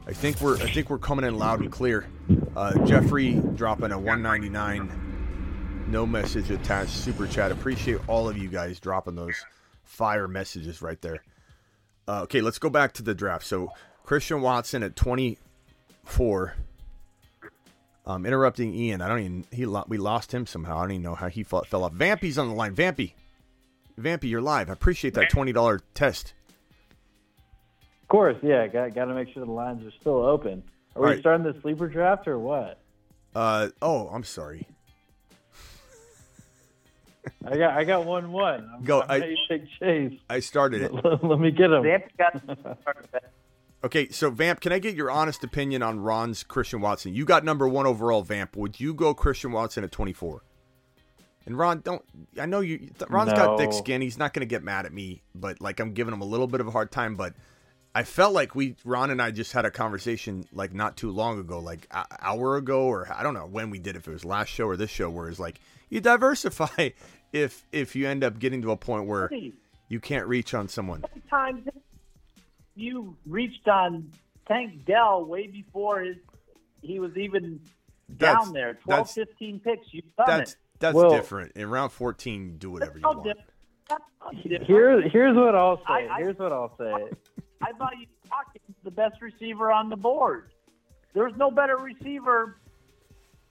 I 0.06 0.14
think 0.14 0.40
we're 0.40 0.58
I 0.58 0.70
think 0.72 0.90
we're 0.90 1.00
coming 1.00 1.26
in 1.26 1.38
loud 1.38 1.60
and 1.60 1.72
clear. 1.72 2.08
Uh, 2.56 2.86
Jeffrey 2.86 3.34
dropping 3.56 3.92
a 3.92 3.98
199 3.98 5.86
no 5.88 6.06
message 6.06 6.52
attached 6.52 6.92
super 6.92 7.28
chat. 7.28 7.52
Appreciate 7.52 8.00
all 8.08 8.28
of 8.30 8.38
you 8.38 8.50
guys 8.50 8.80
dropping 8.80 9.16
those 9.16 9.36
fire 9.84 10.28
messages 10.28 10.82
right 10.82 11.02
there. 11.02 11.24
Uh, 12.08 12.22
okay, 12.24 12.42
let's 12.42 12.60
go 12.60 12.70
back 12.70 12.94
to 12.94 13.04
the 13.04 13.14
draft. 13.14 13.46
So 13.46 13.72
Christian 14.04 14.42
Watson 14.42 14.84
at 14.84 14.96
24. 14.96 16.56
Um, 18.08 18.26
interrupting 18.26 18.74
Ian. 18.74 19.02
I 19.02 19.10
don't 19.10 19.20
even 19.20 19.46
he 19.52 19.66
lo- 19.66 19.84
we 19.90 19.98
lost 19.98 20.34
him 20.34 20.46
somehow. 20.46 20.78
I 20.78 20.82
don't 20.84 20.92
even 20.92 21.02
know 21.04 21.16
how 21.16 21.28
he 21.28 21.44
fell, 21.44 21.64
fell 21.66 21.84
off. 21.84 21.92
Vampy's 21.94 22.38
on 22.38 22.48
the 22.48 22.56
line. 22.56 22.74
Vampy, 22.74 23.12
Vampy, 24.00 24.30
you're 24.30 24.40
live. 24.42 24.70
I 24.70 24.74
appreciate 24.74 25.14
that 25.16 25.30
twenty 25.30 25.52
dollar 25.52 25.82
test. 25.94 26.34
Of 28.04 28.08
course, 28.08 28.38
yeah. 28.42 28.66
Got 28.68 28.96
got 28.96 29.06
to 29.06 29.14
make 29.14 29.28
sure 29.34 29.44
the 29.46 29.52
lines 29.52 29.86
are 29.86 29.92
still 30.00 30.24
open. 30.26 30.64
Are 30.96 31.02
we 31.02 31.08
Right. 31.10 31.20
starting 31.20 31.46
the 31.46 31.60
sleeper 31.62 31.88
draft 31.90 32.28
or 32.30 32.40
what? 32.40 32.80
Uh 33.36 33.70
oh, 33.82 34.08
I'm 34.08 34.24
sorry. 34.24 34.66
I 37.46 37.58
got 37.58 37.78
I 37.78 37.84
got 37.84 38.06
one 38.06 38.32
one. 38.32 38.70
I'm, 38.74 38.84
Go, 38.86 39.02
I'm 39.02 39.10
I- 39.12 39.18
ready 39.20 39.38
take 39.50 39.64
chase. 39.82 40.18
I 40.30 40.40
started 40.40 40.82
it. 40.84 40.94
Let 41.24 41.40
me 41.42 41.52
get 41.52 41.72
him. 41.72 41.84
Zampy 43.84 43.90
got 43.90 44.10
started 44.10 44.10
that. 44.10 44.10
Okay, 44.10 44.10
so 44.10 44.30
Vamp, 44.30 44.62
can 44.62 44.72
I 44.72 44.80
get 44.80 44.96
your 44.96 45.12
honest 45.12 45.44
opinion 45.44 45.84
on 45.84 46.00
Ron's 46.00 46.44
Christian 46.44 46.82
Watson? 46.82 47.14
You 47.14 47.26
got 47.26 47.44
number 47.44 47.68
one 47.68 47.86
overall, 47.86 48.24
Vamp. 48.24 48.56
Would 48.56 48.80
you 48.80 48.94
go 48.94 49.14
Christian 49.14 49.52
Watson 49.52 49.84
at 49.84 49.92
24? 49.92 50.44
And 51.46 51.58
Ron, 51.58 51.80
don't. 51.80 52.04
I 52.40 52.46
know 52.46 52.60
you. 52.60 52.90
Ron's 53.10 53.32
got 53.32 53.58
thick 53.58 53.74
skin. 53.74 54.02
He's 54.02 54.18
not 54.18 54.34
going 54.34 54.42
to 54.42 54.46
get 54.46 54.64
mad 54.64 54.86
at 54.86 54.92
me, 54.92 55.22
but 55.34 55.62
like 55.62 55.80
I'm 55.80 55.94
giving 55.94 56.14
him 56.14 56.22
a 56.22 56.26
little 56.26 56.48
bit 56.48 56.60
of 56.60 56.68
a 56.68 56.72
hard 56.72 56.92
time. 56.92 57.16
But 57.16 57.36
I 57.96 58.04
felt 58.04 58.34
like 58.34 58.56
we, 58.56 58.76
Ron 58.84 59.12
and 59.12 59.22
I, 59.22 59.32
just 59.32 59.54
had 59.54 59.66
a 59.66 59.72
conversation 59.72 60.46
like 60.52 60.74
not 60.74 60.98
too 60.98 61.10
long 61.10 61.40
ago, 61.40 61.60
like 61.60 61.88
an 61.92 62.06
hour 62.22 62.58
ago, 62.58 62.82
or 62.82 63.10
I 63.14 63.24
don't 63.24 63.34
know 63.34 63.48
when 63.48 63.70
we 63.70 63.80
did. 63.80 63.96
If 63.96 64.10
it 64.10 64.12
was 64.12 64.26
last 64.26 64.50
show 64.50 64.66
or 64.66 64.76
this 64.78 64.90
show, 64.90 65.10
where 65.10 65.30
it's 65.30 65.40
like 65.40 65.62
you 65.90 66.02
diversify 66.02 66.90
if 67.34 67.66
if 67.72 67.96
you 67.96 68.10
end 68.10 68.26
up 68.26 68.40
getting 68.40 68.62
to 68.64 68.72
a 68.72 68.78
point 68.78 69.06
where 69.06 69.32
you 69.88 70.00
can't 70.02 70.28
reach 70.28 70.54
on 70.54 70.68
someone. 70.68 71.06
times 71.30 71.66
you 72.78 73.18
reached 73.26 73.68
on 73.68 74.12
Tank 74.48 74.86
Dell 74.86 75.26
way 75.26 75.48
before 75.48 76.02
his 76.02 76.18
he 76.82 77.00
was 77.00 77.16
even 77.18 77.60
That's- 78.08 78.46
down 78.46 78.54
there. 78.54 78.74
12, 78.76 78.86
that's- 79.08 79.14
15 79.16 79.60
picks. 79.60 79.94
You've 79.94 80.06
done 80.16 80.26
That's 80.28 80.52
it. 80.54 80.58
that's 80.80 80.96
Well- 80.96 81.10
different. 81.10 81.52
In 81.58 81.70
round 81.70 81.92
14, 81.92 82.46
you 82.52 82.52
do 82.58 82.72
whatever 82.72 82.98
you 83.00 83.04
want. 83.06 83.24
different. 83.24 83.50
Different. 84.44 84.64
Here's 84.68 85.12
here's 85.12 85.36
what 85.36 85.56
I'll 85.56 85.78
say. 85.78 85.84
I- 85.88 86.08
I- 86.16 86.18
here's 86.20 86.38
what 86.38 86.52
I'll 86.52 86.76
say. 86.78 86.92
I 87.62 87.72
thought 87.74 87.94
you 87.98 88.06
Hawkins 88.30 88.76
the 88.84 88.92
best 88.92 89.22
receiver 89.22 89.72
on 89.72 89.90
the 89.90 89.96
board. 89.96 90.52
There's 91.14 91.34
no 91.38 91.50
better 91.50 91.78
receiver 91.78 92.60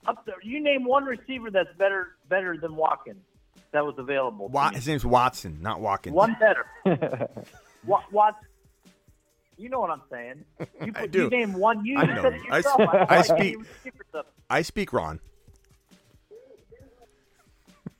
up 0.07 0.25
there. 0.27 0.37
You 0.43 0.61
name 0.63 0.85
one 0.85 1.05
receiver 1.05 1.51
that's 1.51 1.75
better 1.79 2.17
better 2.29 2.57
than 2.59 2.77
Watkins 2.77 3.25
that 3.73 3.85
was 3.85 3.95
available. 3.99 4.49
Wa- 4.49 4.71
his 4.73 4.87
name's 4.87 5.05
Watson, 5.07 5.61
not 5.63 5.81
Watkins. 5.81 6.15
One 6.15 6.37
better. 6.39 6.67
what? 7.85 8.35
What? 9.57 9.63
You 9.63 9.69
know 9.71 9.81
what 9.81 9.91
I'm 9.91 10.03
saying? 10.11 10.45
You, 10.85 10.93
I 10.97 11.01
put, 11.03 11.11
do. 11.11 11.23
you 11.25 11.31
name 11.31 11.53
one. 11.55 11.85
You 11.85 11.99
I 11.99 12.03
even 12.05 12.15
know. 12.17 12.23
said 12.23 12.35
it 12.35 12.41
I 12.51 12.57
yourself. 12.59 12.75
sp- 12.81 12.93
like 12.93 13.11
I 13.11 13.23
speak- 13.23 13.59
I 14.51 14.63
speak 14.63 14.93
Ron. 14.93 15.21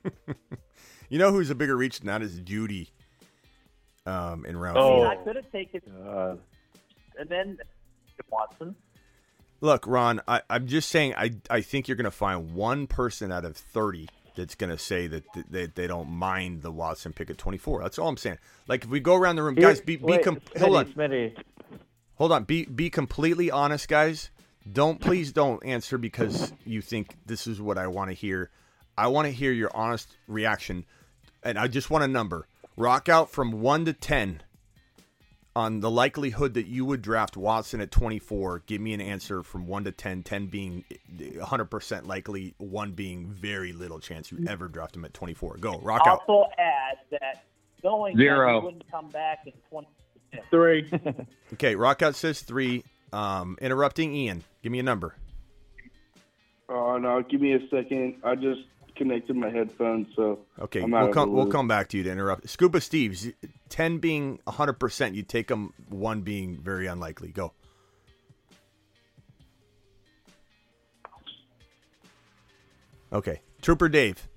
you 1.09 1.17
know 1.19 1.31
who's 1.31 1.49
a 1.49 1.55
bigger 1.55 1.75
reach 1.75 1.99
than 1.99 2.07
that 2.07 2.21
is 2.21 2.39
Jeudy. 2.41 2.89
Um, 4.05 4.45
in 4.45 4.55
round 4.55 4.77
I 4.77 4.81
mean, 4.81 4.89
four. 4.89 5.07
I 5.07 5.15
could 5.17 5.35
have 5.35 5.51
taken 5.51 5.81
God. 6.05 6.39
and 7.19 7.27
then 7.29 7.57
Watson. 8.29 8.73
Look, 9.59 9.85
Ron, 9.85 10.21
I, 10.27 10.41
I'm 10.49 10.67
just 10.67 10.87
saying. 10.89 11.13
I 11.17 11.31
I 11.49 11.59
think 11.61 11.87
you're 11.89 11.97
going 11.97 12.05
to 12.05 12.11
find 12.11 12.53
one 12.53 12.87
person 12.87 13.31
out 13.33 13.43
of 13.43 13.57
30 13.57 14.07
that's 14.37 14.55
going 14.55 14.69
to 14.69 14.77
say 14.77 15.07
that 15.07 15.23
th- 15.33 15.45
they, 15.49 15.65
they 15.65 15.87
don't 15.87 16.09
mind 16.09 16.61
the 16.61 16.71
Watson 16.71 17.11
pick 17.11 17.29
at 17.29 17.37
24. 17.37 17.81
That's 17.81 17.99
all 17.99 18.07
I'm 18.07 18.15
saying. 18.15 18.37
Like 18.67 18.85
if 18.85 18.89
we 18.89 19.01
go 19.01 19.15
around 19.15 19.35
the 19.35 19.43
room, 19.43 19.55
guys, 19.55 19.81
be 19.81 19.97
be 19.97 20.03
Wait, 20.03 20.23
com- 20.23 20.37
Smitty, 20.37 20.59
hold 20.59 20.75
on. 20.77 20.85
Smitty. 20.85 21.37
Hold 22.15 22.31
on. 22.31 22.43
Be 22.45 22.65
be 22.65 22.89
completely 22.89 23.51
honest, 23.51 23.89
guys. 23.89 24.29
Don't 24.71 25.01
please 25.01 25.31
don't 25.33 25.63
answer 25.65 25.97
because 25.97 26.53
you 26.65 26.81
think 26.81 27.15
this 27.25 27.47
is 27.47 27.59
what 27.59 27.77
I 27.77 27.87
want 27.87 28.09
to 28.11 28.13
hear. 28.13 28.51
I 28.97 29.07
want 29.07 29.25
to 29.25 29.31
hear 29.31 29.51
your 29.51 29.71
honest 29.75 30.15
reaction, 30.27 30.85
and 31.43 31.57
I 31.57 31.67
just 31.67 31.89
want 31.89 32.03
a 32.03 32.07
number. 32.07 32.47
Rock 32.75 33.09
out 33.09 33.29
from 33.29 33.61
one 33.61 33.85
to 33.85 33.93
ten 33.93 34.41
on 35.57 35.79
the 35.79 35.89
likelihood 35.89 36.53
that 36.53 36.67
you 36.67 36.85
would 36.85 37.01
draft 37.01 37.35
Watson 37.35 37.81
at 37.81 37.89
twenty 37.89 38.19
four. 38.19 38.61
Give 38.67 38.79
me 38.79 38.93
an 38.93 39.01
answer 39.01 39.41
from 39.41 39.65
one 39.65 39.85
to 39.85 39.91
10, 39.91 40.21
10 40.21 40.45
being 40.47 40.85
hundred 41.41 41.65
percent 41.65 42.05
likely, 42.05 42.53
one 42.59 42.91
being 42.91 43.25
very 43.25 43.73
little 43.73 43.99
chance 43.99 44.31
you 44.31 44.45
ever 44.47 44.67
draft 44.67 44.95
him 44.95 45.03
at 45.03 45.15
twenty 45.15 45.33
four. 45.33 45.57
Go 45.57 45.79
rock 45.79 46.01
out. 46.05 46.21
Also 46.27 46.47
add 46.59 46.97
that 47.09 47.43
going 47.81 48.15
that 48.15 48.21
Zero. 48.21 48.59
he 48.59 48.65
wouldn't 48.65 48.91
come 48.91 49.09
back 49.09 49.39
in 49.47 49.53
20. 49.71 49.87
Three. 50.51 50.89
Okay, 51.53 51.75
rock 51.75 52.01
out 52.03 52.15
says 52.15 52.41
three. 52.41 52.83
Um, 53.11 53.57
interrupting 53.61 54.13
Ian. 54.13 54.43
Give 54.61 54.71
me 54.71 54.79
a 54.79 54.83
number. 54.83 55.15
Oh 56.69 56.97
no, 56.97 57.23
give 57.23 57.41
me 57.41 57.53
a 57.53 57.59
second. 57.69 58.17
I 58.23 58.35
just 58.35 58.59
connected 58.97 59.35
my 59.35 59.49
headphones, 59.49 60.07
so 60.15 60.39
Okay, 60.59 60.81
I'm 60.81 60.93
out 60.93 61.01
we'll 61.01 61.09
of 61.09 61.13
come. 61.13 61.33
We'll 61.33 61.47
come 61.47 61.67
back 61.67 61.89
to 61.89 61.97
you 61.97 62.03
to 62.03 62.11
interrupt. 62.11 62.49
Scuba 62.49 62.81
Steve's 62.81 63.27
ten 63.69 63.99
being 63.99 64.39
hundred 64.47 64.73
percent. 64.73 65.15
You 65.15 65.23
take 65.23 65.47
them. 65.47 65.73
One 65.89 66.21
being 66.21 66.57
very 66.57 66.87
unlikely. 66.87 67.29
Go. 67.29 67.53
Okay, 73.13 73.41
Trooper 73.61 73.87
Dave. 73.87 74.27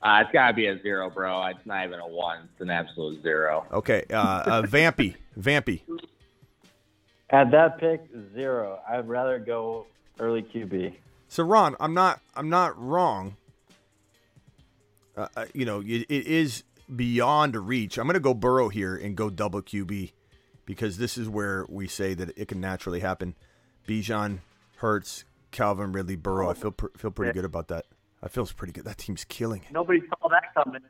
Uh, 0.00 0.22
it's 0.22 0.30
got 0.32 0.48
to 0.48 0.54
be 0.54 0.66
a 0.66 0.80
zero, 0.82 1.10
bro. 1.10 1.44
It's 1.46 1.64
not 1.66 1.84
even 1.86 1.98
a 1.98 2.06
one. 2.06 2.48
It's 2.52 2.60
an 2.60 2.70
absolute 2.70 3.22
zero. 3.22 3.66
Okay, 3.72 4.04
uh, 4.10 4.16
uh, 4.16 4.62
Vampy. 4.66 5.16
Vampy. 5.38 5.80
At 7.30 7.50
that 7.50 7.78
pick, 7.78 8.04
zero. 8.34 8.80
I'd 8.88 9.08
rather 9.08 9.38
go 9.38 9.86
early 10.20 10.42
QB. 10.42 10.94
So 11.28 11.44
Ron, 11.44 11.76
I'm 11.78 11.94
not. 11.94 12.20
I'm 12.34 12.48
not 12.48 12.80
wrong. 12.80 13.36
Uh, 15.16 15.28
uh, 15.36 15.46
you 15.52 15.64
know, 15.64 15.80
it, 15.80 16.06
it 16.08 16.26
is 16.26 16.64
beyond 16.94 17.54
reach. 17.56 17.98
I'm 17.98 18.06
going 18.06 18.14
to 18.14 18.20
go 18.20 18.34
Burrow 18.34 18.68
here 18.68 18.96
and 18.96 19.16
go 19.16 19.30
double 19.30 19.60
QB 19.60 20.12
because 20.64 20.96
this 20.98 21.18
is 21.18 21.28
where 21.28 21.66
we 21.68 21.86
say 21.86 22.14
that 22.14 22.36
it 22.38 22.48
can 22.48 22.60
naturally 22.60 23.00
happen. 23.00 23.34
Bijan, 23.86 24.38
Hurts, 24.76 25.24
Calvin 25.50 25.92
Ridley, 25.92 26.16
Burrow. 26.16 26.50
I 26.50 26.54
feel 26.54 26.70
pr- 26.70 26.96
feel 26.96 27.10
pretty 27.10 27.32
good 27.32 27.44
about 27.44 27.68
that. 27.68 27.86
I 28.22 28.28
feel 28.28 28.46
pretty 28.46 28.72
good. 28.72 28.84
That 28.84 28.98
team's 28.98 29.24
killing 29.24 29.62
it. 29.62 29.72
Nobody 29.72 30.00
saw 30.08 30.28
that 30.28 30.54
coming. 30.54 30.82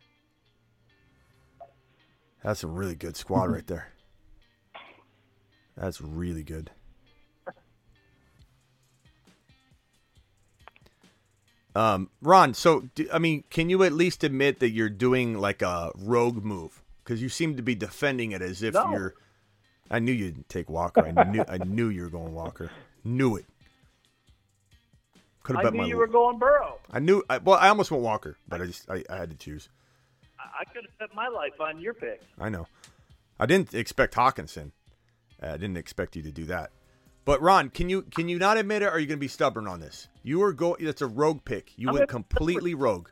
That's 2.43 2.63
a 2.63 2.69
really 2.69 2.95
good 2.95 3.17
squad 3.17 3.45
right 3.51 3.67
there. 3.67 3.89
That's 5.77 6.01
really 6.01 6.43
good. 6.43 6.71
Um, 11.75 12.11
Ron, 12.23 12.55
so 12.55 12.89
do, 12.95 13.09
I 13.13 13.19
mean, 13.19 13.45
can 13.51 13.71
you 13.71 13.83
at 13.85 13.93
least 13.93 14.25
admit 14.25 14.59
that 14.61 14.71
you're 14.71 14.89
doing 14.89 15.39
like 15.39 15.63
a 15.63 15.93
rogue 15.97 16.43
move? 16.45 16.83
Because 17.05 17.23
you 17.23 17.29
seem 17.29 17.57
to 17.57 17.63
be 17.63 17.75
defending 17.75 18.33
it 18.33 18.43
as 18.43 18.63
if 18.63 18.75
No. 18.75 18.91
you're. 18.91 19.15
I 19.91 19.99
knew 20.01 20.13
you'd 20.13 20.49
take 20.49 20.69
Walker. 20.69 21.07
I 21.07 21.25
knew. 21.25 21.45
I 21.49 21.59
knew 21.59 21.89
you 21.89 22.03
were 22.03 22.11
going 22.11 22.35
Walker. 22.35 22.71
Knew 23.05 23.37
it. 23.37 23.47
Could 25.43 25.57
have 25.57 25.61
I 25.61 25.69
bet 25.69 25.73
knew 25.75 25.83
my. 25.83 25.87
you 25.89 25.97
were 25.97 26.07
going 26.07 26.39
Burrow. 26.39 26.79
I 26.91 26.99
knew. 26.99 27.23
I, 27.31 27.39
well, 27.39 27.59
I 27.59 27.69
almost 27.69 27.91
went 27.91 28.03
Walker, 28.03 28.37
but 28.49 28.61
I 28.61 28.67
just 28.67 28.91
I, 28.91 29.03
I 29.09 29.17
had 29.17 29.31
to 29.31 29.37
choose. 29.37 29.69
I, 30.39 30.61
I 30.61 30.65
could 30.65 30.85
have 30.85 30.99
bet 30.99 31.15
my 31.17 31.29
life 31.29 31.59
on 31.61 31.81
your 31.81 31.95
pick. 31.95 32.21
I 32.39 32.51
know. 32.51 32.67
I 33.41 33.47
didn't 33.47 33.73
expect 33.73 34.15
Hockenson. 34.15 34.73
I 35.43 35.53
didn't 35.53 35.77
expect 35.79 36.17
you 36.17 36.23
to 36.23 36.33
do 36.33 36.45
that. 36.47 36.71
But 37.29 37.43
Ron, 37.43 37.69
can 37.69 37.91
you 37.91 38.01
can 38.17 38.27
you 38.27 38.39
not 38.39 38.57
admit 38.57 38.81
it? 38.81 38.87
Or 38.87 38.93
are 38.93 38.99
you 38.99 39.05
going 39.07 39.19
to 39.19 39.21
be 39.21 39.29
stubborn 39.29 39.67
on 39.67 39.81
this? 39.81 40.09
You 40.23 40.39
were 40.39 40.55
going. 40.55 40.83
That's 40.83 41.03
a 41.03 41.07
rogue 41.07 41.45
pick. 41.45 41.73
You 41.77 41.89
I'm 41.89 41.93
went 41.93 42.09
gonna- 42.09 42.25
completely 42.25 42.73
rogue. 42.75 43.11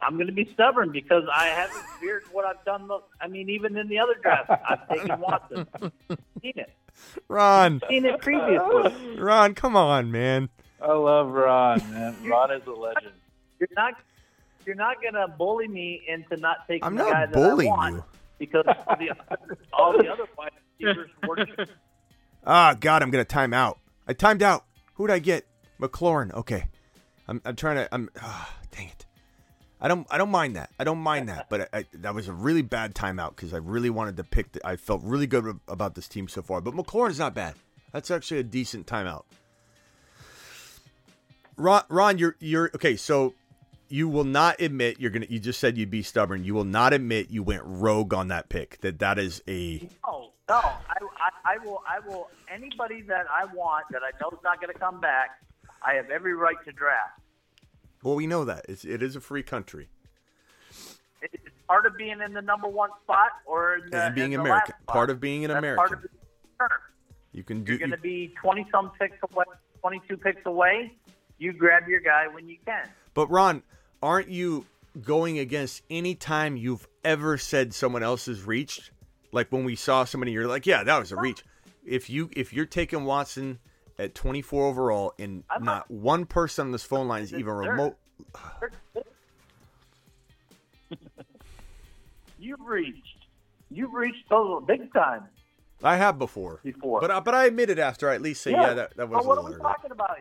I'm 0.00 0.14
going 0.14 0.26
to 0.28 0.32
be 0.32 0.48
stubborn 0.54 0.90
because 0.90 1.24
I 1.30 1.48
haven't 1.48 1.84
feared 2.00 2.22
what 2.32 2.46
I've 2.46 2.64
done. 2.64 2.88
the- 2.88 3.00
I 3.20 3.28
mean, 3.28 3.50
even 3.50 3.76
in 3.76 3.88
the 3.88 3.98
other 3.98 4.14
draft, 4.22 4.48
I've 4.48 4.88
taken 4.88 5.20
Watson. 5.20 5.66
Seen 6.40 6.54
it. 6.56 6.72
Ron, 7.28 7.82
Seen 7.90 8.06
it 8.06 8.22
previously. 8.22 9.18
Ron, 9.18 9.54
come 9.54 9.76
on, 9.76 10.10
man. 10.10 10.48
I 10.80 10.92
love 10.94 11.28
Ron, 11.28 11.78
man. 11.92 12.16
Ron 12.26 12.52
is 12.52 12.66
a 12.66 12.70
legend. 12.72 13.12
You're 13.60 13.68
not. 13.76 13.92
You're 14.64 14.76
not 14.76 15.02
going 15.02 15.12
to 15.12 15.28
bully 15.28 15.68
me 15.68 16.04
into 16.08 16.38
not 16.38 16.66
taking 16.66 16.84
I'm 16.84 16.94
the 16.96 17.02
not 17.02 17.12
guy 17.12 17.26
that 17.26 17.34
bullying 17.34 17.70
I 17.70 17.76
want 17.76 17.94
you. 17.96 18.04
Because 18.46 18.64
the, 18.66 19.16
all 19.72 19.92
the 19.92 20.08
other 20.08 20.24
wide 20.36 20.50
receivers 20.78 21.10
working. 21.26 21.54
Ah, 22.46 22.74
God, 22.78 23.02
I'm 23.02 23.10
to 23.10 23.24
time 23.24 23.54
out. 23.54 23.78
I 24.06 24.12
timed 24.12 24.42
out. 24.42 24.64
Who'd 24.94 25.10
I 25.10 25.18
get? 25.18 25.46
McLaurin. 25.80 26.32
Okay. 26.34 26.64
I'm, 27.26 27.40
I'm 27.44 27.56
trying 27.56 27.76
to. 27.76 27.88
I'm. 27.92 28.10
ah, 28.20 28.54
dang 28.70 28.88
it. 28.88 29.06
I 29.80 29.88
don't. 29.88 30.06
I 30.10 30.18
don't 30.18 30.30
mind 30.30 30.56
that. 30.56 30.70
I 30.78 30.84
don't 30.84 30.98
mind 30.98 31.28
that. 31.28 31.48
But 31.48 31.68
I, 31.72 31.78
I, 31.78 31.84
that 31.94 32.14
was 32.14 32.28
a 32.28 32.32
really 32.32 32.62
bad 32.62 32.94
timeout 32.94 33.30
because 33.30 33.54
I 33.54 33.58
really 33.58 33.90
wanted 33.90 34.16
to 34.18 34.24
pick. 34.24 34.52
The, 34.52 34.66
I 34.66 34.76
felt 34.76 35.02
really 35.02 35.26
good 35.26 35.58
about 35.68 35.94
this 35.94 36.06
team 36.06 36.28
so 36.28 36.42
far. 36.42 36.60
But 36.60 36.74
McLaurin's 36.74 37.18
not 37.18 37.34
bad. 37.34 37.54
That's 37.92 38.10
actually 38.10 38.40
a 38.40 38.44
decent 38.44 38.86
timeout. 38.86 39.24
Ron, 41.56 41.82
Ron, 41.88 42.18
you're 42.18 42.36
you're 42.40 42.70
okay. 42.74 42.96
So 42.96 43.34
you 43.94 44.08
will 44.08 44.24
not 44.24 44.60
admit 44.60 44.98
you're 44.98 45.12
gonna. 45.12 45.26
You 45.28 45.38
just 45.38 45.60
said 45.60 45.78
you'd 45.78 45.88
be 45.90 46.02
stubborn. 46.02 46.42
You 46.42 46.52
will 46.52 46.64
not 46.64 46.92
admit 46.92 47.30
you 47.30 47.44
went 47.44 47.62
rogue 47.64 48.12
on 48.12 48.26
that 48.26 48.48
pick. 48.48 48.80
That 48.80 48.98
that 48.98 49.20
is 49.20 49.40
a. 49.46 49.88
No, 50.04 50.30
no. 50.48 50.56
I, 50.56 50.74
I, 50.98 51.54
I 51.54 51.58
will. 51.64 51.80
I 51.88 52.00
will. 52.00 52.28
Anybody 52.52 53.02
that 53.02 53.26
I 53.30 53.44
want 53.54 53.84
that 53.92 54.02
I 54.02 54.10
know 54.20 54.30
is 54.30 54.42
not 54.42 54.60
going 54.60 54.72
to 54.72 54.78
come 54.78 55.00
back, 55.00 55.38
I 55.80 55.94
have 55.94 56.10
every 56.10 56.34
right 56.34 56.56
to 56.64 56.72
draft. 56.72 57.20
Well, 58.02 58.16
we 58.16 58.26
know 58.26 58.44
that 58.44 58.66
it's, 58.68 58.84
it 58.84 59.00
is 59.00 59.14
a 59.14 59.20
free 59.20 59.44
country. 59.44 59.88
It's 61.22 61.36
part 61.68 61.86
of 61.86 61.96
being 61.96 62.20
in 62.20 62.32
the 62.32 62.42
number 62.42 62.66
one 62.66 62.90
spot 63.04 63.30
or 63.46 63.76
in 63.76 63.90
the, 63.90 64.06
and 64.06 64.14
being 64.16 64.32
in 64.32 64.40
American. 64.40 64.74
Part 64.88 65.08
of 65.08 65.20
being 65.20 65.44
an 65.44 65.50
That's 65.50 65.58
American. 65.58 65.86
Part 65.86 65.92
of 65.92 66.02
the 66.02 66.08
you 67.32 67.44
can 67.44 67.62
do. 67.62 67.72
You're 67.72 67.78
going 67.78 67.90
You, 67.90 67.96
to 67.96 68.02
be 68.02 68.34
twenty 68.42 68.66
some 68.72 68.90
picks 68.98 69.18
away, 69.30 69.44
twenty 69.80 70.02
two 70.08 70.16
picks 70.16 70.44
away. 70.46 70.92
You 71.38 71.52
grab 71.52 71.86
your 71.88 72.00
guy 72.00 72.26
when 72.26 72.48
you 72.48 72.56
can. 72.66 72.88
but 73.14 73.30
Ron, 73.30 73.62
aren't 74.04 74.28
you 74.28 74.66
going 75.02 75.38
against 75.38 75.82
any 75.88 76.14
time 76.14 76.56
you've 76.56 76.86
ever 77.02 77.38
said 77.38 77.74
someone 77.74 78.02
else 78.02 78.26
has 78.26 78.42
reached? 78.42 78.90
Like 79.32 79.50
when 79.50 79.64
we 79.64 79.74
saw 79.74 80.04
somebody, 80.04 80.30
you're 80.30 80.46
like, 80.46 80.66
yeah, 80.66 80.84
that 80.84 80.98
was 80.98 81.10
a 81.10 81.16
reach. 81.16 81.42
If 81.84 82.08
you 82.08 82.30
if 82.36 82.52
you're 82.52 82.66
taking 82.66 83.04
Watson 83.04 83.58
at 83.98 84.14
24 84.14 84.66
overall 84.66 85.14
and 85.18 85.42
not 85.60 85.90
one 85.90 86.26
person 86.26 86.66
on 86.66 86.72
this 86.72 86.84
phone 86.84 87.08
line 87.08 87.22
is 87.22 87.32
even 87.32 87.52
remote, 87.54 87.96
You've 92.38 92.60
reached. 92.60 93.26
You've 93.70 93.94
reached 93.94 94.28
total 94.28 94.60
big 94.60 94.92
time. 94.92 95.22
I 95.82 95.96
have 95.96 96.18
before. 96.18 96.60
Before. 96.62 97.00
But 97.00 97.10
I, 97.10 97.20
but 97.20 97.34
I 97.34 97.46
admitted 97.46 97.78
after 97.78 98.10
I 98.10 98.14
at 98.14 98.22
least 98.22 98.42
say, 98.42 98.50
yeah, 98.50 98.74
that, 98.74 98.96
that 98.96 99.08
was 99.08 99.24
a 99.24 99.28
what 99.28 99.38
are 99.38 99.50
we 99.50 99.56
talking 99.56 99.90
about? 99.90 100.18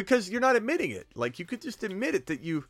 Because 0.00 0.30
you're 0.30 0.40
not 0.40 0.56
admitting 0.56 0.92
it. 0.92 1.06
Like 1.14 1.38
you 1.38 1.44
could 1.44 1.60
just 1.60 1.82
admit 1.84 2.14
it 2.14 2.24
that 2.28 2.40
you 2.40 2.64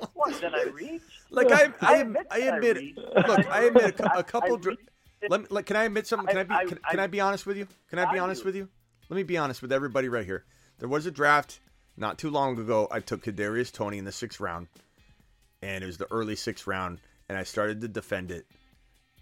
What 0.12 0.38
did 0.38 0.54
I 0.54 0.64
reach? 0.64 1.00
like 1.30 1.50
I 1.52 1.72
I, 1.80 1.96
admit 1.98 2.26
I 2.30 2.38
admit 2.40 2.76
reached. 2.76 2.98
look 2.98 3.46
I 3.50 3.64
admit 3.64 3.98
a, 4.00 4.18
a 4.18 4.22
couple 4.34 4.58
dr- 4.58 4.76
let 5.30 5.40
me 5.40 5.46
like, 5.50 5.64
can 5.64 5.76
I 5.76 5.84
admit 5.84 6.06
something? 6.06 6.26
Can 6.28 6.38
I 6.38 6.42
be 6.42 6.68
can, 6.68 6.78
I- 6.84 6.90
can 6.90 7.00
I 7.00 7.06
be 7.06 7.20
honest 7.20 7.46
with 7.46 7.56
you? 7.56 7.66
Can 7.88 7.98
I 8.00 8.12
be 8.12 8.18
honest 8.18 8.44
with 8.44 8.54
you? 8.54 8.68
Let 9.08 9.16
me 9.16 9.22
be 9.22 9.38
honest 9.38 9.62
with 9.62 9.72
everybody 9.72 10.08
right 10.10 10.26
here. 10.26 10.44
There 10.78 10.88
was 10.90 11.06
a 11.06 11.10
draft 11.10 11.60
not 11.96 12.18
too 12.18 12.28
long 12.28 12.58
ago. 12.58 12.88
I 12.90 13.00
took 13.00 13.24
Kadarius 13.24 13.72
Toney 13.72 13.96
in 13.98 14.04
the 14.04 14.12
sixth 14.12 14.40
round 14.40 14.68
and 15.62 15.82
it 15.82 15.86
was 15.86 15.96
the 15.96 16.10
early 16.12 16.36
sixth 16.36 16.66
round 16.66 16.98
and 17.30 17.38
I 17.38 17.44
started 17.44 17.80
to 17.80 17.88
defend 17.88 18.30
it 18.30 18.44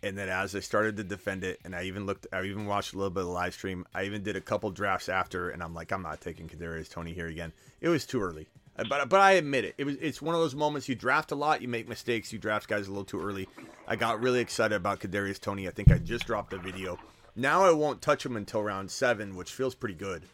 and 0.03 0.17
then 0.17 0.29
as 0.29 0.55
I 0.55 0.61
started 0.61 0.97
to 0.97 1.05
defend 1.05 1.45
it, 1.45 1.61
and 1.65 1.75
I 1.75 1.85
even 1.85 2.07
looked, 2.07 2.27
I 2.33 2.43
even 2.45 2.67
watched 2.67 2.95
a 2.95 2.97
little 2.97 3.11
bit 3.11 3.21
of 3.21 3.27
the 3.27 3.33
live 3.33 3.55
stream. 3.55 3.85
I 3.95 4.05
even 4.05 4.23
did 4.23 4.37
a 4.37 4.41
couple 4.41 4.71
drafts 4.71 5.09
after, 5.09 5.51
and 5.51 5.63
I'm 5.63 5.75
like, 5.75 5.93
I'm 5.93 6.03
not 6.03 6.21
taking 6.21 6.49
Kadarius 6.49 6.89
Toney 6.89 7.13
here 7.13 7.27
again. 7.27 7.53
It 7.81 7.89
was 7.89 8.07
too 8.07 8.23
early, 8.23 8.49
Uh, 8.77 8.85
but 8.89 9.09
but 9.09 9.21
I 9.21 9.33
admit 9.33 9.65
it. 9.65 9.75
It 9.79 9.85
was 9.85 9.97
it's 9.97 10.23
one 10.23 10.35
of 10.35 10.41
those 10.41 10.55
moments 10.55 10.89
you 10.89 10.95
draft 10.95 11.33
a 11.33 11.35
lot, 11.35 11.63
you 11.63 11.69
make 11.69 11.89
mistakes, 11.89 12.33
you 12.33 12.39
draft 12.39 12.69
guys 12.69 12.87
a 12.87 12.91
little 12.91 13.05
too 13.05 13.21
early. 13.21 13.49
I 13.87 13.97
got 13.97 14.21
really 14.21 14.41
excited 14.41 14.75
about 14.75 15.01
Kadarius 15.01 15.41
Toney. 15.41 15.69
I 15.69 15.71
think 15.71 15.91
I 15.91 15.99
just 15.99 16.27
dropped 16.27 16.53
a 16.53 16.59
video. 16.59 16.99
Now 17.37 17.65
I 17.65 17.73
won't 17.73 18.03
touch 18.03 18.25
him 18.25 18.37
until 18.37 18.63
round 18.63 18.91
seven, 18.91 19.37
which 19.37 19.53
feels 19.53 19.75
pretty 19.75 19.95
good. 19.95 20.25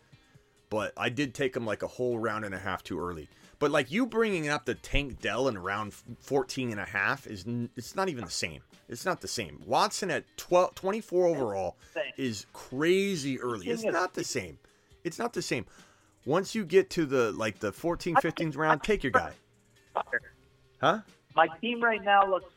But 0.68 0.92
I 0.96 1.10
did 1.10 1.34
take 1.34 1.54
him 1.56 1.64
like 1.64 1.82
a 1.82 1.86
whole 1.86 2.18
round 2.18 2.44
and 2.44 2.54
a 2.54 2.58
half 2.58 2.82
too 2.82 3.00
early. 3.00 3.28
But 3.58 3.70
like 3.70 3.90
you 3.90 4.06
bringing 4.06 4.48
up 4.48 4.66
the 4.66 4.74
Tank 4.74 5.20
Dell 5.20 5.48
in 5.48 5.56
round 5.58 5.94
14 5.94 6.70
and 6.70 6.80
a 6.80 6.84
half 6.84 7.26
is 7.26 7.44
it's 7.74 7.96
not 7.96 8.08
even 8.08 8.24
the 8.24 8.30
same. 8.30 8.60
It's 8.88 9.06
not 9.06 9.20
the 9.20 9.28
same. 9.28 9.62
Watson 9.66 10.10
at 10.10 10.24
12, 10.36 10.74
24 10.74 11.26
overall 11.26 11.76
is 12.18 12.46
crazy 12.52 13.40
early. 13.40 13.68
It's 13.68 13.82
not 13.82 14.14
the 14.14 14.24
same. 14.24 14.58
It's 15.04 15.18
not 15.18 15.32
the 15.32 15.42
same. 15.42 15.64
Once 16.26 16.54
you 16.54 16.64
get 16.64 16.90
to 16.90 17.06
the 17.06 17.32
like 17.32 17.58
the 17.58 17.72
14, 17.72 18.16
15th 18.16 18.56
round, 18.56 18.82
take 18.82 19.02
your 19.02 19.12
guy. 19.12 19.32
Huh? 20.80 21.00
My 21.34 21.48
team 21.60 21.82
right 21.82 22.02
now 22.02 22.28
looks. 22.28 22.52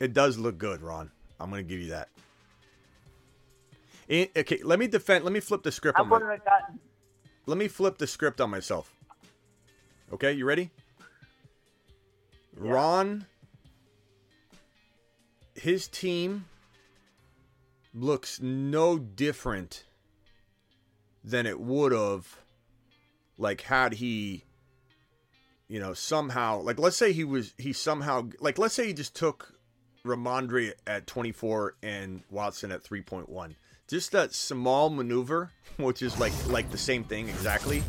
It 0.00 0.14
does 0.14 0.38
look 0.38 0.56
good, 0.56 0.80
Ron. 0.80 1.10
I'm 1.38 1.50
going 1.50 1.62
to 1.64 1.68
give 1.68 1.80
you 1.80 1.90
that. 1.90 2.08
Okay, 4.08 4.60
let 4.62 4.78
me 4.78 4.86
defend. 4.86 5.24
Let 5.24 5.32
me 5.32 5.40
flip 5.40 5.62
the 5.62 5.72
script 5.72 5.98
I 5.98 6.02
on 6.02 6.08
my, 6.08 6.18
gotten. 6.18 6.78
Let 7.46 7.58
me 7.58 7.68
flip 7.68 7.98
the 7.98 8.06
script 8.06 8.40
on 8.40 8.50
myself. 8.50 8.95
Okay, 10.12 10.32
you 10.32 10.44
ready? 10.44 10.70
Ron, 12.56 13.26
his 15.54 15.88
team 15.88 16.44
looks 17.92 18.40
no 18.40 18.98
different 18.98 19.84
than 21.24 21.44
it 21.44 21.58
would 21.58 21.92
have, 21.92 22.38
like, 23.36 23.62
had 23.62 23.94
he, 23.94 24.44
you 25.68 25.80
know, 25.80 25.92
somehow, 25.92 26.60
like, 26.60 26.78
let's 26.78 26.96
say 26.96 27.12
he 27.12 27.24
was, 27.24 27.52
he 27.58 27.72
somehow, 27.72 28.28
like, 28.40 28.58
let's 28.58 28.74
say 28.74 28.86
he 28.86 28.92
just 28.92 29.16
took 29.16 29.56
Rhamondre 30.06 30.72
at 30.86 31.06
24 31.06 31.74
and 31.82 32.22
Watson 32.30 32.70
at 32.70 32.84
3.1. 32.84 33.54
Just 33.88 34.12
that 34.12 34.32
small 34.32 34.88
maneuver, 34.88 35.50
which 35.76 36.02
is 36.02 36.18
like 36.18 36.32
like 36.48 36.70
the 36.70 36.78
same 36.78 37.04
thing 37.04 37.28
exactly, 37.28 37.82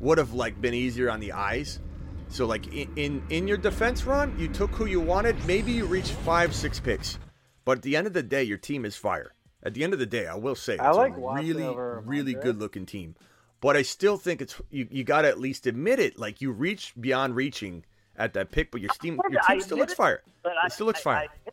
would 0.00 0.18
have 0.18 0.32
like 0.32 0.60
been 0.60 0.74
easier 0.74 1.10
on 1.10 1.20
the 1.20 1.32
eyes. 1.32 1.80
So 2.28 2.46
like 2.46 2.66
in, 2.74 2.92
in 2.96 3.22
in 3.30 3.48
your 3.48 3.56
defense 3.56 4.04
run, 4.04 4.34
you 4.38 4.48
took 4.48 4.70
who 4.70 4.86
you 4.86 5.00
wanted. 5.00 5.42
Maybe 5.46 5.72
you 5.72 5.86
reached 5.86 6.12
five, 6.12 6.54
six 6.54 6.78
picks, 6.78 7.18
but 7.64 7.78
at 7.78 7.82
the 7.82 7.96
end 7.96 8.06
of 8.06 8.12
the 8.12 8.22
day, 8.22 8.42
your 8.42 8.58
team 8.58 8.84
is 8.84 8.96
fire. 8.96 9.32
At 9.62 9.74
the 9.74 9.82
end 9.82 9.92
of 9.92 9.98
the 9.98 10.06
day, 10.06 10.26
I 10.26 10.34
will 10.36 10.54
say 10.54 10.74
it's 10.74 10.82
I 10.82 10.90
like 10.90 11.16
a 11.16 11.20
really 11.20 11.64
really 12.04 12.34
good 12.34 12.58
looking 12.60 12.86
team. 12.86 13.16
But 13.60 13.76
I 13.76 13.82
still 13.82 14.16
think 14.18 14.40
it's 14.40 14.54
you. 14.70 14.86
You 14.90 15.04
got 15.04 15.22
to 15.22 15.28
at 15.28 15.40
least 15.40 15.66
admit 15.66 15.98
it. 15.98 16.18
Like 16.18 16.40
you 16.40 16.52
reached 16.52 17.00
beyond 17.00 17.34
reaching 17.34 17.84
at 18.16 18.34
that 18.34 18.52
pick, 18.52 18.70
but 18.70 18.80
your 18.80 18.90
team 19.00 19.20
your 19.30 19.40
team 19.48 19.60
still 19.60 19.78
looks 19.78 19.92
it, 19.94 19.96
fire. 19.96 20.22
But 20.42 20.52
I, 20.62 20.66
It 20.66 20.72
still 20.72 20.86
looks 20.86 21.00
I- 21.00 21.02
fire. 21.02 21.28
I- 21.46 21.50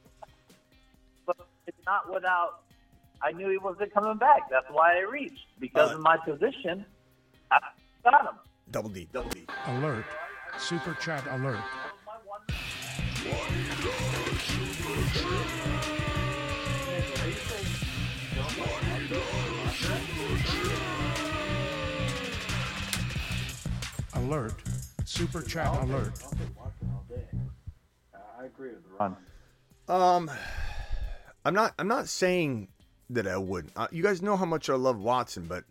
but 1.26 1.38
it's 1.66 1.78
not 1.86 2.14
without. 2.14 2.62
I 3.22 3.32
knew 3.32 3.50
he 3.50 3.58
wasn't 3.58 3.92
coming 3.94 4.18
back. 4.18 4.50
That's 4.52 4.68
why 4.70 4.98
I 4.98 5.10
reached 5.10 5.48
because 5.60 5.92
Uh, 5.92 5.96
of 5.96 6.02
my 6.02 6.18
position. 6.18 6.86
I 7.50 7.60
got 8.06 8.22
him. 8.22 8.40
Double 8.72 8.90
D, 8.90 9.08
double 9.12 9.30
D. 9.30 9.46
Alert. 9.68 10.06
Super 10.58 10.94
chat 11.02 11.26
alert. 11.32 11.60
Alert. 24.14 24.54
Super 25.04 25.42
chat 25.42 25.84
alert. 25.84 26.14
I 28.40 28.46
agree 28.46 28.70
with 28.70 28.84
Ron. 29.00 29.18
Um, 29.88 30.32
I'm 31.44 31.54
not. 31.54 31.74
I'm 31.78 31.88
not 31.88 32.08
saying 32.08 32.70
that 33.10 33.28
I 33.28 33.38
wouldn't. 33.38 33.74
Uh, 33.76 33.88
you 33.92 34.02
guys 34.02 34.22
know 34.22 34.38
how 34.38 34.46
much 34.46 34.70
I 34.70 34.76
love 34.76 35.00
Watson, 35.00 35.46
but 35.48 35.64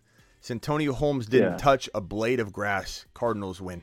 since 0.45 0.57
Antonio 0.57 0.93
Holmes 0.93 1.25
didn't 1.25 1.53
Yeah. 1.53 1.57
touch 1.57 1.89
a 1.95 2.01
blade 2.01 2.39
of 2.39 2.53
grass, 2.53 3.05
Cardinals 3.15 3.59
win. 3.59 3.81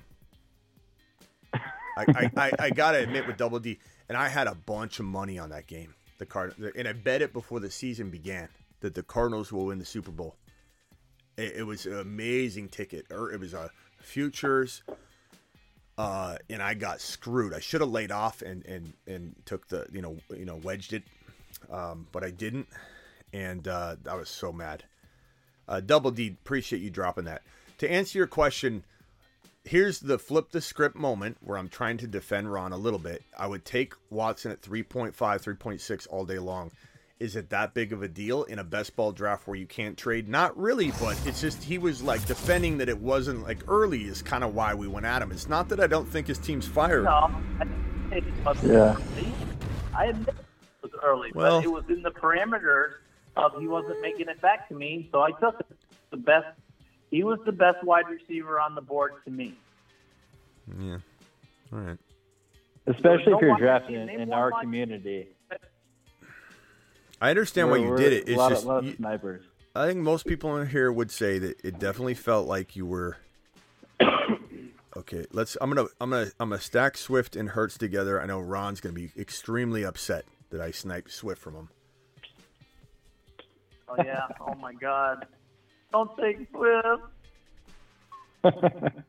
I, 1.53 1.61
I, 1.97 2.31
I, 2.37 2.53
I 2.59 2.71
gotta 2.71 2.99
admit 2.99 3.27
with 3.27 3.37
Double 3.37 3.59
D, 3.59 3.81
and 4.09 4.17
I 4.17 4.29
had 4.29 4.47
a 4.47 4.55
bunch 4.55 5.01
of 5.01 5.05
money 5.05 5.41
on 5.41 5.51
that 5.51 5.67
game. 5.67 5.95
The 6.19 6.27
card, 6.27 6.55
and 6.77 6.87
I 6.87 6.93
bet 6.93 7.21
it 7.21 7.33
before 7.33 7.59
the 7.59 7.69
season 7.71 8.11
began 8.11 8.49
that 8.79 8.95
the 8.95 9.03
Cardinals 9.03 9.51
will 9.51 9.67
win 9.67 9.81
the 9.81 9.85
Super 9.85 10.13
Bowl. 10.13 10.37
It, 11.37 11.55
it 11.57 11.63
was 11.65 11.85
an 11.85 11.99
amazing 11.99 12.69
ticket, 12.69 13.07
or 13.11 13.33
it 13.33 13.41
was 13.41 13.55
a 13.55 13.69
futures 13.99 14.83
uh, 15.99 16.37
and 16.49 16.63
I 16.63 16.75
got 16.75 17.01
screwed. 17.01 17.53
I 17.55 17.61
should 17.61 17.81
have 17.81 17.91
laid 17.91 18.13
off 18.13 18.41
and 18.43 18.65
and 18.67 18.93
and 19.09 19.35
took 19.47 19.67
the 19.67 19.87
you 19.93 20.01
know 20.01 20.17
you 20.31 20.45
know 20.45 20.57
wedged 20.63 20.93
it, 20.93 21.03
um, 21.71 22.07
but 22.13 22.23
I 22.23 22.31
didn't, 22.31 22.69
and 23.33 23.67
uh, 23.67 23.97
I 24.09 24.15
was 24.15 24.29
so 24.29 24.53
mad. 24.53 24.85
Uh, 25.69 25.81
Double 25.81 26.11
D, 26.11 26.29
appreciate 26.29 26.83
you 26.83 26.91
dropping 26.91 27.25
that. 27.25 27.43
To 27.79 27.91
answer 27.91 28.19
your 28.19 28.27
question, 28.27 28.85
here's 29.65 30.01
the 30.01 30.19
flip 30.19 30.51
the 30.51 30.61
script 30.61 30.97
moment 30.97 31.39
where 31.41 31.59
I'm 31.59 31.69
trying 31.69 31.99
to 31.99 32.07
defend 32.07 32.53
Ron 32.53 32.73
a 32.73 32.77
little 32.77 32.99
bit. 32.99 33.23
I 33.39 33.47
would 33.47 33.65
take 33.65 33.95
Watson 34.11 34.53
at 34.53 34.61
3.5, 34.63 35.15
3.6 35.15 36.07
all 36.11 36.25
day 36.25 36.39
long. 36.39 36.71
Is 37.21 37.37
it 37.37 37.51
that 37.51 37.73
big 37.73 37.93
of 37.93 38.03
a 38.03 38.09
deal 38.09 38.43
in 38.45 38.59
a 38.59 38.65
best 38.65 38.97
ball 38.97 39.13
draft 39.13 39.47
where 39.47 39.57
you 39.57 39.67
can't 39.67 39.97
trade? 39.97 40.29
Not 40.29 40.59
really, 40.59 40.91
but 41.01 41.17
it's 41.25 41.41
just 41.41 41.63
he 41.63 41.79
was 41.79 42.03
like 42.03 42.25
defending 42.27 42.79
that 42.79 42.89
it 42.89 42.99
wasn't 42.99 43.45
like 43.45 43.61
early 43.69 44.03
is 44.03 44.23
kind 44.23 44.43
of 44.43 44.55
why 44.57 44.75
we 44.75 44.89
went 44.89 45.07
at 45.07 45.23
him. 45.23 45.31
It's 45.31 45.49
not 45.49 45.69
that 45.69 45.79
I 45.79 45.87
don't 45.87 46.09
think 46.09 46.27
his 46.27 46.39
team's 46.39 46.67
fired. 46.67 47.05
No, 47.05 47.31
I 47.61 47.65
didn't 47.65 48.11
say 48.11 48.17
it 48.19 48.45
was 48.45 48.63
Yeah. 48.65 48.97
early. 48.97 49.33
I 49.95 50.07
admit 50.07 50.29
it 50.31 50.35
was 50.83 50.93
early, 51.01 51.31
Well- 51.33 51.61
but 51.61 51.65
it 51.65 51.71
was 51.73 51.85
in 51.89 52.03
the 52.03 52.11
parameters 52.11 52.95
of 53.37 53.53
he 53.61 53.67
wasn't 53.69 54.01
making 54.01 54.29
it 54.29 54.41
back 54.41 54.69
to 54.69 54.75
me, 54.75 55.09
so 55.13 55.21
I 55.23 55.31
took 55.33 55.61
it. 55.61 55.67
the 56.11 56.17
best. 56.17 56.47
He 57.11 57.25
was 57.25 57.39
the 57.47 57.53
best 57.53 57.83
wide 57.85 58.05
receiver 58.09 58.61
on 58.61 58.75
the 58.75 58.81
board 58.81 59.13
to 59.25 59.31
me. 59.31 59.55
Yeah. 60.79 60.99
All 61.73 61.79
right. 61.81 61.99
Especially 62.87 63.33
no 63.33 63.37
if 63.39 63.43
you're 63.43 63.57
drafting 63.59 63.95
in, 63.97 64.09
in 64.09 64.33
our 64.33 64.51
community. 64.61 65.29
I 67.21 67.31
understand 67.31 67.71
why 67.71 67.79
We're- 67.79 67.91
you 67.91 67.97
did 67.97 68.13
it. 68.13 68.29
a 68.29 68.31
It's 68.33 68.39
lot 68.39 68.53
of- 68.53 68.57
just 68.59 68.67
lot 68.67 68.79
of 68.79 68.85
you- 68.87 68.97
snipers. 68.97 69.45
I 69.75 69.87
think 69.87 70.01
most 70.01 70.27
people 70.27 70.57
in 70.59 70.67
here 70.69 70.93
would 70.93 71.11
say 71.11 71.39
that 71.39 71.65
it 71.65 71.79
definitely 71.79 72.15
felt 72.15 72.47
like 72.47 72.77
you 72.77 72.85
were. 72.87 73.17
Okay, 74.95 75.25
let's. 75.33 75.57
I'm 75.63 75.71
gonna. 75.73 75.89
I'm 76.03 76.11
gonna. 76.11 76.31
I'm 76.39 76.51
gonna 76.51 76.61
stack 76.61 76.99
Swift 76.99 77.35
and 77.35 77.49
Hurts 77.49 77.79
together. 77.79 78.21
I 78.21 78.27
know 78.27 78.41
Ron's 78.41 78.83
gonna 78.83 78.93
be 78.95 79.11
extremely 79.19 79.87
upset 79.87 80.27
that 80.51 80.61
I 80.61 80.71
sniped 80.71 81.11
Swift 81.11 81.41
from 81.41 81.55
him. 81.55 81.69
Oh 83.93 84.03
yeah. 84.03 84.27
oh 84.41 84.55
my 84.55 84.73
God. 84.75 85.27
Don't 85.93 86.11
take 86.19 86.39
Swift. 86.51 87.03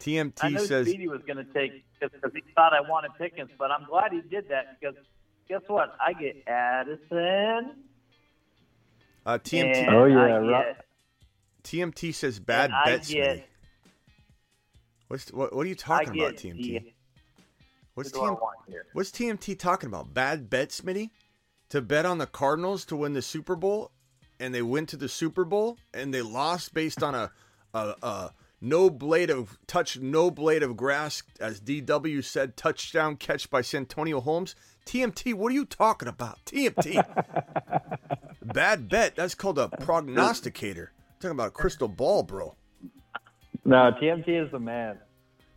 TMT 0.00 0.32
I 0.40 0.50
TMT 0.50 0.52
knew 0.52 0.66
says. 0.66 0.86
Speedy 0.86 1.08
was 1.08 1.22
going 1.26 1.38
to 1.38 1.52
take 1.52 1.84
because 2.00 2.32
he 2.34 2.42
thought 2.54 2.72
I 2.72 2.80
wanted 2.88 3.12
Pickens, 3.18 3.50
but 3.58 3.70
I'm 3.70 3.84
glad 3.88 4.12
he 4.12 4.20
did 4.20 4.48
that 4.50 4.78
because 4.80 4.96
guess 5.48 5.62
what? 5.66 5.96
I 6.04 6.12
get 6.12 6.44
Addison. 6.46 7.72
Uh, 9.26 9.38
TMT. 9.38 9.86
and 9.88 10.18
I 10.18 10.62
get- 10.64 10.84
TMT 11.64 12.14
says 12.14 12.38
bad 12.38 12.70
bets. 12.84 13.10
Get- 13.10 13.38
Smitty. 13.38 13.44
What's 15.08 15.32
what? 15.32 15.54
What 15.54 15.64
are 15.66 15.68
you 15.68 15.74
talking 15.74 16.20
about, 16.20 16.34
it, 16.34 16.36
TMT? 16.38 16.92
What's 17.98 18.12
What 18.16 18.38
do 18.38 18.74
I 18.74 18.76
TM. 18.76 18.80
What's 18.92 19.10
TMT 19.10 19.58
talking 19.58 19.88
about? 19.88 20.14
Bad 20.14 20.48
bet, 20.48 20.68
Smitty? 20.68 21.10
To 21.70 21.82
bet 21.82 22.06
on 22.06 22.18
the 22.18 22.28
Cardinals 22.28 22.84
to 22.86 22.96
win 22.96 23.12
the 23.12 23.22
Super 23.22 23.56
Bowl, 23.56 23.90
and 24.38 24.54
they 24.54 24.62
went 24.62 24.88
to 24.90 24.96
the 24.96 25.08
Super 25.08 25.44
Bowl 25.44 25.78
and 25.92 26.14
they 26.14 26.22
lost 26.22 26.72
based 26.72 27.02
on 27.02 27.16
a 27.16 27.32
a, 27.74 27.96
a 28.00 28.30
no 28.60 28.88
blade 28.88 29.30
of 29.30 29.58
touch, 29.66 29.98
no 29.98 30.30
blade 30.30 30.62
of 30.62 30.76
grass, 30.76 31.24
as 31.40 31.60
DW 31.60 32.22
said, 32.22 32.56
touchdown 32.56 33.16
catch 33.16 33.50
by 33.50 33.62
Santonio 33.62 34.20
Holmes. 34.20 34.54
TMT, 34.86 35.34
what 35.34 35.50
are 35.50 35.56
you 35.56 35.64
talking 35.64 36.06
about? 36.06 36.38
TMT, 36.46 37.04
bad 38.44 38.88
bet. 38.88 39.16
That's 39.16 39.34
called 39.34 39.58
a 39.58 39.68
prognosticator. 39.68 40.92
talking 41.18 41.32
about 41.32 41.48
a 41.48 41.50
crystal 41.50 41.88
ball, 41.88 42.22
bro. 42.22 42.54
No, 43.64 43.90
TMT 44.00 44.46
is 44.46 44.52
the 44.52 44.60
man. 44.60 44.98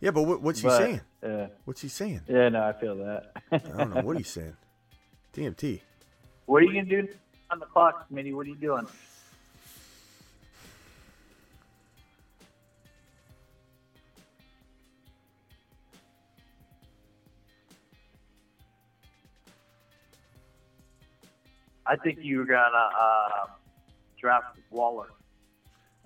Yeah, 0.02 0.10
but 0.10 0.24
what, 0.24 0.42
what's 0.42 0.58
he 0.60 0.66
But, 0.66 0.78
saying? 0.78 1.00
Yeah. 1.22 1.46
What's 1.64 1.80
he 1.80 1.86
saying? 1.86 2.22
Yeah, 2.26 2.48
no, 2.48 2.64
I 2.64 2.72
feel 2.72 2.96
that. 2.96 3.36
I 3.52 3.58
don't 3.58 3.94
know 3.94 4.02
what 4.02 4.16
he's 4.16 4.28
saying. 4.28 4.56
TMT. 5.32 5.80
What 6.46 6.60
are 6.60 6.66
you 6.66 6.72
gonna 6.74 7.02
do 7.02 7.08
on 7.52 7.60
the 7.60 7.66
clock, 7.66 8.10
Smitty? 8.10 8.34
What 8.34 8.46
are 8.46 8.48
you 8.48 8.56
doing? 8.56 8.84
I 21.86 21.94
think 21.94 22.18
you're 22.22 22.44
gonna 22.44 22.90
uh, 22.98 23.46
draft 24.18 24.58
Waller. 24.72 25.10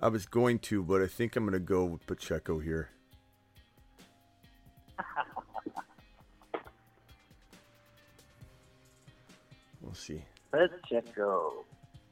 I 0.02 0.08
was 0.08 0.26
going 0.26 0.58
to, 0.58 0.82
but 0.82 1.00
I 1.00 1.06
think 1.06 1.34
I'm 1.36 1.44
going 1.44 1.54
to 1.54 1.58
go 1.58 1.86
with 1.86 2.06
Pacheco 2.06 2.58
here. 2.58 2.90
We'll 9.80 9.94
see. 9.94 10.24
Let's 10.52 10.72
check 10.90 11.04
go. 11.14 11.64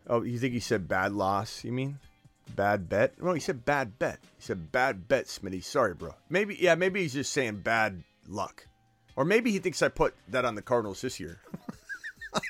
Oh, 0.07 0.23
you 0.23 0.39
think 0.39 0.53
he 0.55 0.61
said 0.61 0.87
bad 0.87 1.13
loss? 1.13 1.65
You 1.65 1.73
mean 1.73 1.99
bad 2.55 2.89
bet? 2.89 3.21
No, 3.21 3.33
he 3.33 3.41
said 3.41 3.65
bad 3.65 3.99
bet. 3.99 4.21
He 4.37 4.43
said 4.43 4.71
bad 4.71 5.09
bet, 5.09 5.27
Smitty. 5.27 5.65
Sorry, 5.65 5.95
bro. 5.95 6.15
Maybe, 6.29 6.57
yeah, 6.61 6.75
maybe 6.75 7.03
he's 7.03 7.15
just 7.15 7.33
saying 7.33 7.57
bad 7.59 8.05
luck, 8.29 8.67
or 9.17 9.25
maybe 9.25 9.51
he 9.51 9.59
thinks 9.59 9.83
I 9.83 9.89
put 9.89 10.15
that 10.29 10.45
on 10.45 10.55
the 10.55 10.63
Cardinals 10.63 11.01
this 11.01 11.19
year. 11.19 11.41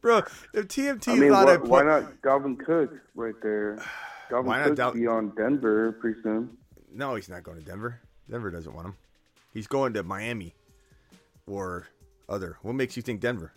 bro, 0.00 0.18
if 0.54 0.66
TMT 0.68 1.08
I 1.08 1.14
mean, 1.14 1.30
thought 1.30 1.46
why, 1.46 1.54
I 1.54 1.56
put, 1.58 1.68
why 1.68 1.82
not 1.82 2.22
Dalvin 2.22 2.58
Cook 2.58 2.94
right 3.14 3.34
there? 3.42 3.78
Dalvin 4.30 4.44
Why 4.44 4.58
not 4.58 4.68
Cook 4.68 4.76
Dal- 4.76 4.92
be 4.92 5.06
on 5.06 5.32
Denver 5.36 5.92
pretty 6.00 6.20
soon. 6.22 6.56
No, 6.92 7.14
he's 7.14 7.28
not 7.28 7.42
going 7.42 7.58
to 7.58 7.64
Denver. 7.64 8.00
Denver 8.30 8.50
doesn't 8.50 8.74
want 8.74 8.86
him. 8.88 8.96
He's 9.52 9.66
going 9.66 9.94
to 9.94 10.02
Miami 10.02 10.54
or 11.46 11.86
other. 12.28 12.58
What 12.62 12.74
makes 12.74 12.96
you 12.96 13.02
think 13.02 13.20
Denver? 13.20 13.52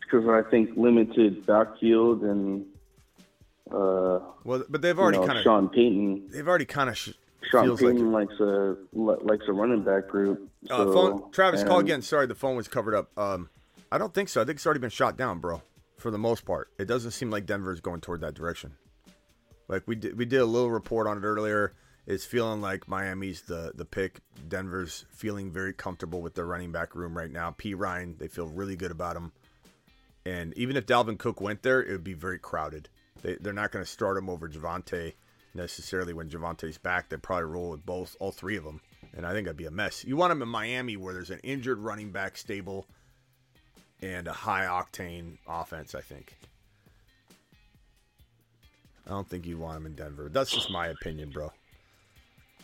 Because 0.00 0.26
I 0.28 0.48
think 0.50 0.70
limited 0.76 1.46
backfield 1.46 2.22
and 2.22 2.64
uh, 3.70 4.18
Well, 4.44 4.64
but 4.68 4.82
they've 4.82 4.96
you 4.96 5.02
already 5.02 5.18
know, 5.18 5.26
kind 5.26 5.38
of 5.38 5.44
Sean 5.44 5.68
Payton. 5.68 6.28
they've 6.32 6.46
already 6.48 6.64
kind 6.64 6.88
of 6.90 6.98
sh- 6.98 7.10
Sean 7.50 7.64
feels 7.64 7.80
like 7.80 7.94
Payton 7.94 8.12
likes 8.12 8.34
a 8.40 8.76
likes 8.92 9.44
a 9.46 9.52
running 9.52 9.82
back 9.84 10.08
group. 10.08 10.50
Uh, 10.68 10.84
phone, 10.92 11.30
Travis, 11.30 11.62
call 11.64 11.78
again. 11.78 12.02
Sorry, 12.02 12.26
the 12.26 12.34
phone 12.34 12.56
was 12.56 12.66
covered 12.68 12.94
up. 12.94 13.16
Um, 13.16 13.48
I 13.92 13.98
don't 13.98 14.12
think 14.12 14.28
so. 14.28 14.40
I 14.40 14.44
think 14.44 14.56
it's 14.56 14.66
already 14.66 14.80
been 14.80 14.90
shot 14.90 15.16
down, 15.16 15.38
bro. 15.38 15.62
For 15.96 16.10
the 16.10 16.18
most 16.18 16.44
part, 16.44 16.70
it 16.78 16.86
doesn't 16.86 17.10
seem 17.12 17.30
like 17.30 17.46
Denver 17.46 17.72
is 17.72 17.80
going 17.80 18.00
toward 18.00 18.20
that 18.22 18.34
direction. 18.34 18.72
Like 19.70 19.84
we 19.86 19.94
did, 19.94 20.18
we 20.18 20.24
did 20.24 20.40
a 20.40 20.46
little 20.46 20.70
report 20.70 21.06
on 21.06 21.18
it 21.18 21.24
earlier. 21.24 21.72
It's 22.04 22.24
feeling 22.24 22.60
like 22.60 22.88
Miami's 22.88 23.42
the 23.42 23.72
the 23.72 23.84
pick. 23.84 24.20
Denver's 24.48 25.04
feeling 25.10 25.52
very 25.52 25.72
comfortable 25.72 26.20
with 26.20 26.34
their 26.34 26.44
running 26.44 26.72
back 26.72 26.96
room 26.96 27.16
right 27.16 27.30
now. 27.30 27.54
Perine, 27.56 28.18
they 28.18 28.26
feel 28.26 28.48
really 28.48 28.74
good 28.74 28.90
about 28.90 29.16
him. 29.16 29.30
And 30.26 30.52
even 30.58 30.76
if 30.76 30.86
Dalvin 30.86 31.18
Cook 31.18 31.40
went 31.40 31.62
there, 31.62 31.80
it 31.80 31.92
would 31.92 32.04
be 32.04 32.14
very 32.14 32.38
crowded. 32.38 32.88
They, 33.22 33.36
they're 33.40 33.52
not 33.52 33.70
going 33.70 33.84
to 33.84 33.90
start 33.90 34.16
him 34.16 34.28
over 34.28 34.48
Javonte 34.48 35.14
necessarily 35.54 36.12
when 36.12 36.28
Javonte's 36.28 36.78
back. 36.78 37.08
They'd 37.08 37.22
probably 37.22 37.44
roll 37.44 37.70
with 37.70 37.86
both, 37.86 38.16
all 38.18 38.32
three 38.32 38.56
of 38.56 38.64
them. 38.64 38.80
And 39.16 39.24
I 39.24 39.32
think 39.32 39.46
that'd 39.46 39.56
be 39.56 39.66
a 39.66 39.70
mess. 39.70 40.04
You 40.04 40.16
want 40.16 40.32
him 40.32 40.42
in 40.42 40.48
Miami 40.48 40.96
where 40.96 41.14
there's 41.14 41.30
an 41.30 41.40
injured 41.42 41.78
running 41.78 42.10
back 42.10 42.36
stable 42.36 42.86
and 44.02 44.26
a 44.26 44.32
high 44.32 44.66
octane 44.66 45.38
offense, 45.46 45.94
I 45.94 46.00
think. 46.00 46.36
I 49.10 49.14
don't 49.14 49.28
think 49.28 49.44
you 49.44 49.58
want 49.58 49.76
him 49.78 49.86
in 49.86 49.94
Denver. 49.96 50.30
That's 50.32 50.52
just 50.52 50.70
my 50.70 50.86
opinion, 50.86 51.30
bro. 51.30 51.52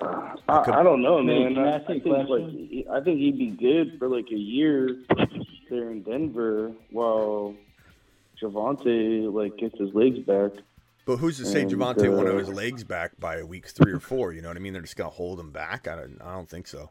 I, 0.01 0.31
I 0.49 0.83
don't 0.85 1.03
know, 1.03 1.21
man. 1.21 1.55
Can 1.55 1.59
I 1.65 1.71
I, 1.71 1.73
ask 1.75 1.91
I 1.91 1.95
you 1.95 1.99
a 1.99 2.03
think 2.19 2.29
like 2.29 2.51
he- 2.51 2.87
I 2.89 3.01
think 3.01 3.19
he'd 3.19 3.37
be 3.39 3.49
good 3.51 3.99
for 3.99 4.09
like 4.09 4.27
a 4.31 4.37
year 4.39 4.97
there 5.69 5.91
in 5.91 6.03
Denver 6.03 6.71
while 6.91 7.55
Javonte 8.41 9.33
like 9.33 9.57
gets 9.57 9.77
his 9.79 9.93
legs 9.93 10.21
back. 10.21 10.53
But 11.05 11.17
who's 11.17 11.39
to 11.39 11.47
say 11.47 11.63
And, 11.63 11.71
Javonte 11.71 12.09
won't 12.15 12.29
uh, 12.29 12.33
have 12.33 12.39
his 12.39 12.49
legs 12.49 12.85
back 12.85 13.19
by 13.19 13.43
week 13.43 13.67
three 13.67 13.93
or 13.93 13.99
four? 14.01 14.33
You 14.33 14.43
know 14.43 14.49
what 14.49 14.57
I 14.57 14.61
mean? 14.61 14.73
They're 14.73 14.83
just 14.83 14.97
gonna 14.97 15.11
hold 15.11 15.41
him 15.41 15.51
back. 15.51 15.89
I 15.89 15.97
don't. 15.97 16.21
I 16.23 16.33
don't 16.33 16.49
think 16.49 16.69
so. 16.69 16.91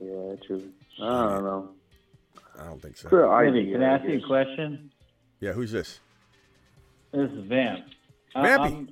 Yeah, 0.00 0.36
true. 0.46 0.70
I 1.02 1.04
don't 1.34 1.44
know. 1.44 1.70
I 2.58 2.64
don't 2.64 2.80
think 2.80 2.96
so. 2.96 3.08
For 3.10 3.22
Smitty, 3.24 3.72
can 3.72 3.82
I 3.82 3.96
ask 3.98 4.04
you 4.08 4.18
a 4.24 4.26
question? 4.26 4.90
Yeah, 5.40 5.52
who's 5.52 5.70
this? 5.72 6.00
This 7.12 7.30
is 7.30 7.46
Vamp. 7.46 7.84
Uh, 8.34 8.42
Vampy. 8.44 8.66
um, 8.72 8.88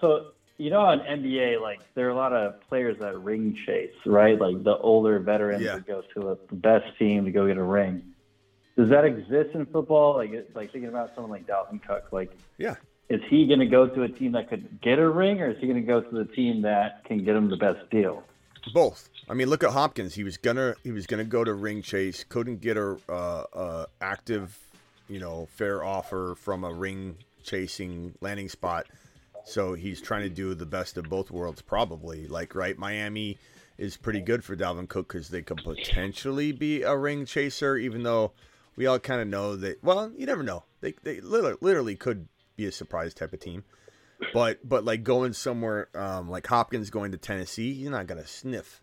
so 0.00 0.32
you 0.58 0.68
know, 0.70 0.88
in 0.90 1.00
NBA, 1.00 1.60
like 1.60 1.80
there 1.94 2.06
are 2.06 2.10
a 2.10 2.14
lot 2.14 2.32
of 2.32 2.60
players 2.68 2.98
that 3.00 3.18
ring 3.22 3.56
chase, 3.66 3.94
right? 4.04 4.38
Like 4.38 4.62
the 4.62 4.76
older 4.76 5.18
veterans 5.18 5.62
Yeah. 5.62 5.76
that 5.76 5.86
go 5.86 6.02
to 6.14 6.30
a, 6.32 6.36
the 6.48 6.54
best 6.56 6.98
team 6.98 7.24
to 7.24 7.30
go 7.30 7.46
get 7.46 7.56
a 7.56 7.62
ring. 7.62 8.02
Does 8.76 8.88
that 8.90 9.04
exist 9.04 9.50
in 9.54 9.66
football? 9.66 10.14
Like, 10.16 10.30
like 10.54 10.70
thinking 10.72 10.88
about 10.90 11.14
someone 11.14 11.30
like 11.30 11.46
Dalvin 11.46 11.82
Cook, 11.86 12.12
like 12.12 12.30
Yeah. 12.58 12.74
is 13.08 13.20
he 13.30 13.46
going 13.46 13.60
to 13.60 13.66
go 13.66 13.86
to 13.86 14.02
a 14.02 14.08
team 14.08 14.32
that 14.32 14.48
could 14.50 14.80
get 14.82 14.98
a 14.98 15.08
ring, 15.08 15.40
or 15.40 15.50
is 15.50 15.56
he 15.60 15.66
going 15.66 15.80
to 15.80 15.86
go 15.86 16.00
to 16.02 16.10
the 16.14 16.26
team 16.26 16.62
that 16.62 17.04
can 17.04 17.24
get 17.24 17.34
him 17.36 17.48
the 17.48 17.56
best 17.56 17.88
deal? 17.90 18.22
Both. 18.74 19.08
I 19.30 19.34
mean, 19.34 19.48
look 19.48 19.64
at 19.64 19.70
Hopkins. 19.70 20.14
He 20.14 20.24
was 20.24 20.36
gonna 20.36 20.74
he 20.84 20.92
was 20.92 21.06
gonna 21.06 21.24
go 21.24 21.42
to 21.44 21.54
ring 21.54 21.80
chase. 21.80 22.22
Couldn't 22.28 22.60
get 22.60 22.76
a 22.76 22.98
uh, 23.08 23.44
uh, 23.54 23.86
active, 24.02 24.58
you 25.08 25.18
know, 25.18 25.48
fair 25.56 25.82
offer 25.82 26.34
from 26.38 26.64
a 26.64 26.72
ring 26.72 27.16
chasing 27.42 28.14
landing 28.20 28.48
spot. 28.48 28.86
So 29.44 29.74
he's 29.74 30.00
trying 30.00 30.22
to 30.22 30.28
do 30.30 30.54
the 30.54 30.66
best 30.66 30.96
of 30.96 31.08
both 31.08 31.30
worlds, 31.30 31.62
probably. 31.62 32.26
Like, 32.26 32.54
right, 32.54 32.78
Miami 32.78 33.38
is 33.78 33.96
pretty 33.96 34.20
good 34.20 34.44
for 34.44 34.54
Dalvin 34.54 34.88
Cook 34.88 35.08
because 35.08 35.28
they 35.28 35.42
could 35.42 35.62
potentially 35.64 36.52
be 36.52 36.82
a 36.82 36.96
ring 36.96 37.24
chaser, 37.24 37.76
even 37.76 38.02
though 38.02 38.32
we 38.76 38.86
all 38.86 38.98
kind 38.98 39.20
of 39.20 39.28
know 39.28 39.56
that. 39.56 39.82
Well, 39.82 40.12
you 40.16 40.26
never 40.26 40.42
know. 40.42 40.64
They 40.80 40.94
they 41.02 41.20
literally, 41.20 41.56
literally 41.60 41.96
could 41.96 42.28
be 42.56 42.66
a 42.66 42.72
surprise 42.72 43.14
type 43.14 43.32
of 43.32 43.40
team. 43.40 43.64
But 44.34 44.68
but 44.68 44.84
like 44.84 45.02
going 45.02 45.32
somewhere 45.32 45.88
um, 45.94 46.28
like 46.28 46.46
Hopkins 46.46 46.90
going 46.90 47.12
to 47.12 47.18
Tennessee, 47.18 47.70
you're 47.70 47.90
not 47.90 48.06
gonna 48.06 48.26
sniff 48.26 48.82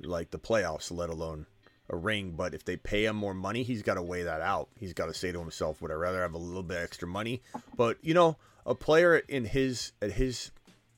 like 0.00 0.30
the 0.30 0.38
playoffs, 0.38 0.92
let 0.92 1.08
alone 1.08 1.46
a 1.90 1.96
ring. 1.96 2.32
But 2.36 2.54
if 2.54 2.64
they 2.64 2.76
pay 2.76 3.06
him 3.06 3.16
more 3.16 3.34
money, 3.34 3.62
he's 3.62 3.82
got 3.82 3.94
to 3.94 4.02
weigh 4.02 4.22
that 4.24 4.40
out. 4.40 4.68
He's 4.78 4.92
got 4.92 5.06
to 5.06 5.14
say 5.14 5.32
to 5.32 5.38
himself, 5.38 5.80
"Would 5.82 5.90
I 5.90 5.94
rather 5.94 6.22
have 6.22 6.34
a 6.34 6.38
little 6.38 6.62
bit 6.62 6.78
extra 6.78 7.08
money?" 7.08 7.42
But 7.76 7.98
you 8.02 8.14
know, 8.14 8.36
a 8.66 8.74
player 8.74 9.16
in 9.16 9.44
his 9.44 9.92
at 10.00 10.12
his 10.12 10.50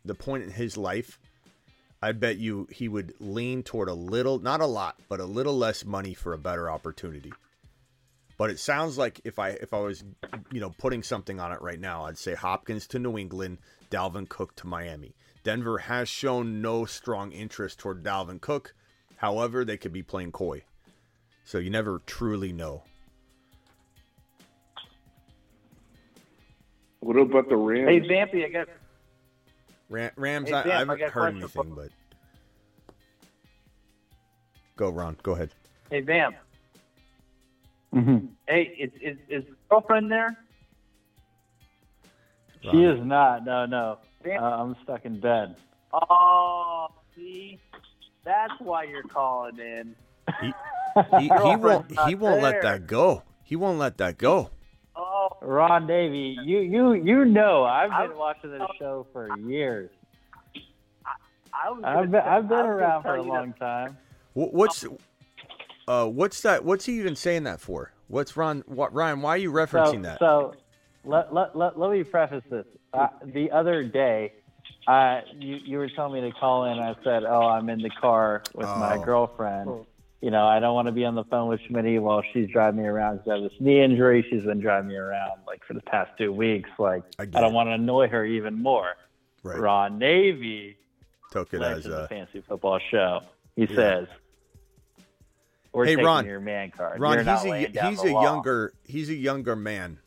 the 0.05 0.15
point 0.15 0.45
in 0.45 0.51
his 0.51 0.77
life, 0.77 1.19
I 2.01 2.13
bet 2.13 2.39
you 2.39 2.69
he 2.71 2.89
would 2.89 3.15
lean 3.21 3.63
toward 3.63 3.89
a 3.89 3.95
little, 3.95 4.39
not 4.39 4.61
a 4.61 4.67
lot, 4.67 5.01
but 5.09 5.21
a 5.21 5.25
little 5.25 5.57
less 5.57 5.85
money 5.85 6.15
for 6.15 6.33
a 6.33 6.39
better 6.39 6.71
opportunity. 6.71 7.33
But 8.39 8.51
it 8.51 8.61
sounds 8.61 8.99
like 8.99 9.21
if 9.25 9.39
I 9.39 9.51
if 9.51 9.73
I 9.73 9.79
was 9.79 10.05
you 10.53 10.61
know 10.61 10.71
putting 10.71 11.03
something 11.03 11.41
on 11.41 11.53
it 11.53 11.63
right 11.63 11.81
now, 11.81 12.05
I'd 12.05 12.19
say 12.19 12.35
Hopkins 12.35 12.87
to 12.89 12.99
New 12.99 13.17
England, 13.19 13.59
Dalvin 13.91 14.29
Cook 14.29 14.55
to 14.57 14.67
Miami. 14.67 15.15
Denver 15.43 15.79
has 15.79 16.09
shown 16.09 16.61
no 16.61 16.85
strong 16.85 17.33
interest 17.33 17.79
toward 17.79 18.03
Dalvin 18.03 18.41
Cook. 18.41 18.75
However, 19.17 19.65
they 19.65 19.77
could 19.77 19.93
be 19.93 20.03
playing 20.03 20.33
coy. 20.33 20.65
So 21.47 21.59
you 21.59 21.71
never 21.71 22.03
truly 22.07 22.53
know. 22.53 22.83
What 26.99 27.17
about 27.17 27.49
the 27.49 27.57
Rams? 27.57 27.89
Hey, 27.89 28.01
Vampy, 28.01 28.45
I 28.45 28.49
got 28.49 28.69
Ram, 29.89 30.11
Rams, 30.17 30.49
Hey, 30.49 30.55
I, 30.57 30.63
Sam, 30.65 30.73
I 30.73 30.75
I 30.75 30.79
haven't 30.81 30.99
got 30.99 31.09
a 31.09 31.11
heard 31.13 31.37
anything, 31.37 31.73
but 31.77 31.91
go 34.75 34.91
Ron, 34.91 35.17
go 35.23 35.33
ahead. 35.33 35.51
hey 35.89 36.01
Vamp. 36.01 36.35
Mm-hmm. 37.95 38.27
Hey, 38.49 38.63
is 38.77 38.91
is 39.01 39.17
is 39.29 39.45
girlfriend 39.71 40.11
there? 40.11 40.37
She 42.69 42.83
is 42.83 42.99
not. 43.05 43.45
No, 43.45 43.67
no. 43.67 43.99
Uh, 44.27 44.41
I'm 44.41 44.75
stuck 44.83 45.05
in 45.05 45.21
bed. 45.21 45.55
Oh, 45.93 46.89
see, 47.15 47.61
that's 48.25 48.55
why 48.59 48.83
you're 48.83 49.05
calling 49.05 49.61
in. 49.61 49.95
He, 51.19 51.25
he 51.29 51.57
won't 51.57 51.93
he 52.07 52.15
won't 52.15 52.41
let 52.41 52.63
that 52.63 52.87
go. 52.87 53.23
He 53.45 53.55
won't 53.55 53.79
let 53.79 53.99
that 53.99 54.17
go. 54.17 54.51
Oh, 54.97 55.29
Ron 55.43 55.87
Davey, 55.87 56.39
you 56.43 56.61
you 56.61 56.95
you 56.95 57.27
know 57.27 57.65
I've 57.65 58.09
been 58.09 58.17
watching 58.17 58.51
this 58.51 58.63
show 58.79 59.07
for 59.13 59.37
years. 59.37 59.91
I 61.53 61.71
was 61.71 61.83
I've 61.85 62.11
been 62.11 62.21
I've 62.23 62.49
been 62.49 62.59
around 62.65 63.03
for 63.03 63.17
a 63.17 63.23
long 63.23 63.53
time. 63.55 63.99
What's 64.33 64.87
uh 65.87 66.07
what's 66.07 66.41
that? 66.41 66.65
What's 66.65 66.87
he 66.87 66.99
even 66.99 67.15
saying 67.15 67.45
that 67.45 67.61
for? 67.61 67.93
What's 68.09 68.35
Ron? 68.35 68.65
What 68.67 68.95
Ryan? 68.95 69.21
Why 69.21 69.33
are 69.33 69.37
you 69.37 69.53
referencing 69.53 69.97
so, 69.97 70.01
that? 70.03 70.19
So 70.19 70.55
let, 71.05 71.33
let, 71.33 71.57
let, 71.57 71.79
let 71.79 71.91
me 71.91 72.03
preface 72.05 72.43
this. 72.51 72.65
Uh, 72.93 73.09
the 73.23 73.51
other 73.51 73.85
day, 73.85 74.33
uh, 74.89 75.21
you, 75.39 75.57
you 75.65 75.79
were 75.79 75.89
telling 75.91 76.21
me 76.21 76.29
to 76.29 76.37
call 76.37 76.65
in. 76.65 76.79
I 76.79 76.95
said, 77.05 77.25
oh, 77.25 77.43
I'm 77.43 77.69
in 77.69 77.81
the 77.81 77.91
car 77.91 78.43
with 78.55 78.67
my 78.67 78.97
Oh. 78.97 79.05
girlfriend. 79.05 79.87
You 80.23 80.31
know, 80.31 80.47
I 80.47 80.61
don't 80.61 80.75
want 80.75 80.87
to 80.87 80.93
be 80.93 81.05
on 81.05 81.15
the 81.15 81.25
phone 81.25 81.49
with 81.49 81.61
Smitty 81.71 82.01
while 82.01 82.23
she's 82.33 82.49
driving 82.49 82.83
me 82.83 82.89
around 82.89 83.19
because 83.19 83.31
I 83.31 83.35
have 83.35 83.43
this 83.51 83.61
knee 83.61 83.83
injury. 83.83 84.27
She's 84.31 84.43
been 84.45 84.61
driving 84.61 84.89
me 84.89 84.97
around 84.97 85.41
like 85.47 85.63
for 85.65 85.75
the 85.75 85.83
past 85.83 86.11
two 86.19 86.33
weeks. 86.33 86.71
Like, 86.79 87.03
I, 87.19 87.27
get 87.27 87.41
don't 87.41 87.53
want 87.53 87.69
to 87.69 87.73
annoy 87.75 88.09
her 88.09 88.25
even 88.25 88.61
more. 88.63 88.95
Right. 89.43 89.59
Ron 89.59 89.99
Navy 89.99 90.77
Took 91.31 91.53
it 91.55 91.61
as 91.63 91.87
a 91.87 92.09
uh, 92.11 92.27
football 92.49 92.81
show. 92.91 93.21
He 93.57 93.63
Yeah. 93.67 93.75
says, 93.77 94.09
"We're 95.73 95.85
hey 95.85 95.93
taking 95.93 96.07
Ron, 96.07 96.27
your 96.27 96.41
man 96.41 96.71
card. 96.71 96.99
Ron, 96.99 97.25
You're 97.25 97.37
he's 97.37 97.45
a 97.75 97.89
he's 97.89 98.01
a 98.03 98.13
law." 98.13 98.23
younger 98.23 98.73
he's 98.85 99.11
a 99.11 99.15
younger 99.15 99.55
man. 99.57 99.99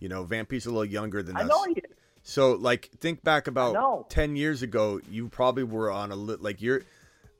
You 0.00 0.08
know, 0.08 0.24
Vampy's 0.24 0.66
a 0.66 0.70
little 0.70 0.84
younger 0.84 1.22
than 1.22 1.36
I 1.36 1.42
us. 1.42 1.48
know 1.48 1.64
he 1.64 1.72
is. 1.74 1.90
So, 2.24 2.52
like, 2.52 2.90
think 2.98 3.22
back 3.22 3.46
about 3.46 4.10
ten 4.10 4.34
years 4.36 4.62
ago. 4.62 5.00
You 5.10 5.28
probably 5.28 5.62
were 5.64 5.90
on 5.90 6.10
a 6.10 6.16
li- 6.16 6.36
like 6.40 6.60
you're. 6.60 6.82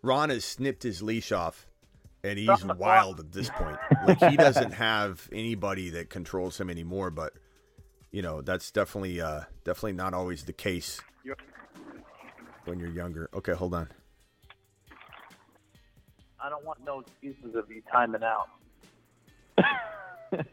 Ron 0.03 0.31
has 0.31 0.45
snipped 0.45 0.83
his 0.83 1.03
leash 1.03 1.31
off, 1.33 1.67
and 2.25 2.39
he's 2.39 2.65
wild 2.65 3.21
at 3.21 3.33
this 3.33 3.51
point. 3.51 3.79
Like 4.07 4.19
he 4.31 4.37
doesn't 4.37 4.73
have 4.73 5.29
anybody 5.33 5.91
that 5.91 6.11
controls 6.11 6.61
him 6.61 6.71
anymore. 6.71 7.11
But 7.11 7.33
you 8.11 8.23
know, 8.23 8.41
that's 8.41 8.71
definitely 8.71 9.21
uh 9.21 9.43
definitely 9.65 9.93
not 9.93 10.15
always 10.15 10.45
the 10.45 10.53
case 10.53 11.01
when 12.65 12.79
you're 12.79 12.91
younger. 12.91 13.29
Okay, 13.35 13.53
hold 13.53 13.75
on. 13.75 13.89
I 16.41 16.49
don't 16.49 16.65
want 16.65 16.85
no 16.85 17.01
excuses 17.01 17.55
of 17.55 17.71
you 17.71 17.83
timing 17.91 18.23
out. 18.23 18.49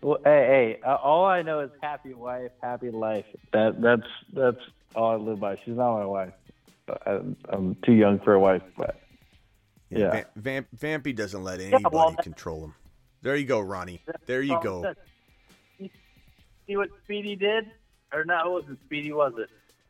Well, 0.00 0.18
hey, 0.22 0.76
hey, 0.76 0.80
uh, 0.86 0.96
all 0.96 1.24
I 1.24 1.40
know 1.40 1.60
is 1.60 1.70
happy 1.82 2.12
wife, 2.12 2.50
happy 2.62 2.90
life. 2.90 3.24
That 3.54 3.80
that's 3.80 4.06
that's 4.34 4.60
all 4.94 5.12
I 5.12 5.16
live 5.16 5.40
by. 5.40 5.58
She's 5.64 5.76
not 5.76 5.98
my 5.98 6.04
wife. 6.04 6.32
I'm, 7.06 7.36
I'm 7.48 7.76
too 7.86 7.94
young 7.94 8.18
for 8.20 8.34
a 8.34 8.40
wife, 8.40 8.62
but 8.76 9.00
yeah. 9.90 10.10
Va- 10.10 10.26
Vamp, 10.36 10.68
Vampy 10.76 11.14
doesn't 11.14 11.42
let 11.42 11.60
anybody 11.60 11.84
well, 11.92 12.14
control 12.14 12.64
him. 12.64 12.74
There 13.22 13.36
you 13.36 13.46
go, 13.46 13.60
Ronnie. 13.60 14.02
There 14.26 14.42
you 14.42 14.58
go. 14.62 14.94
See 15.78 16.76
what 16.76 16.88
Speedy 17.04 17.36
did? 17.36 17.70
Or 18.12 18.24
no, 18.24 18.38
it 18.46 18.50
wasn't 18.62 18.78
Speedy, 18.84 19.12
was 19.12 19.32
it? 19.38 19.48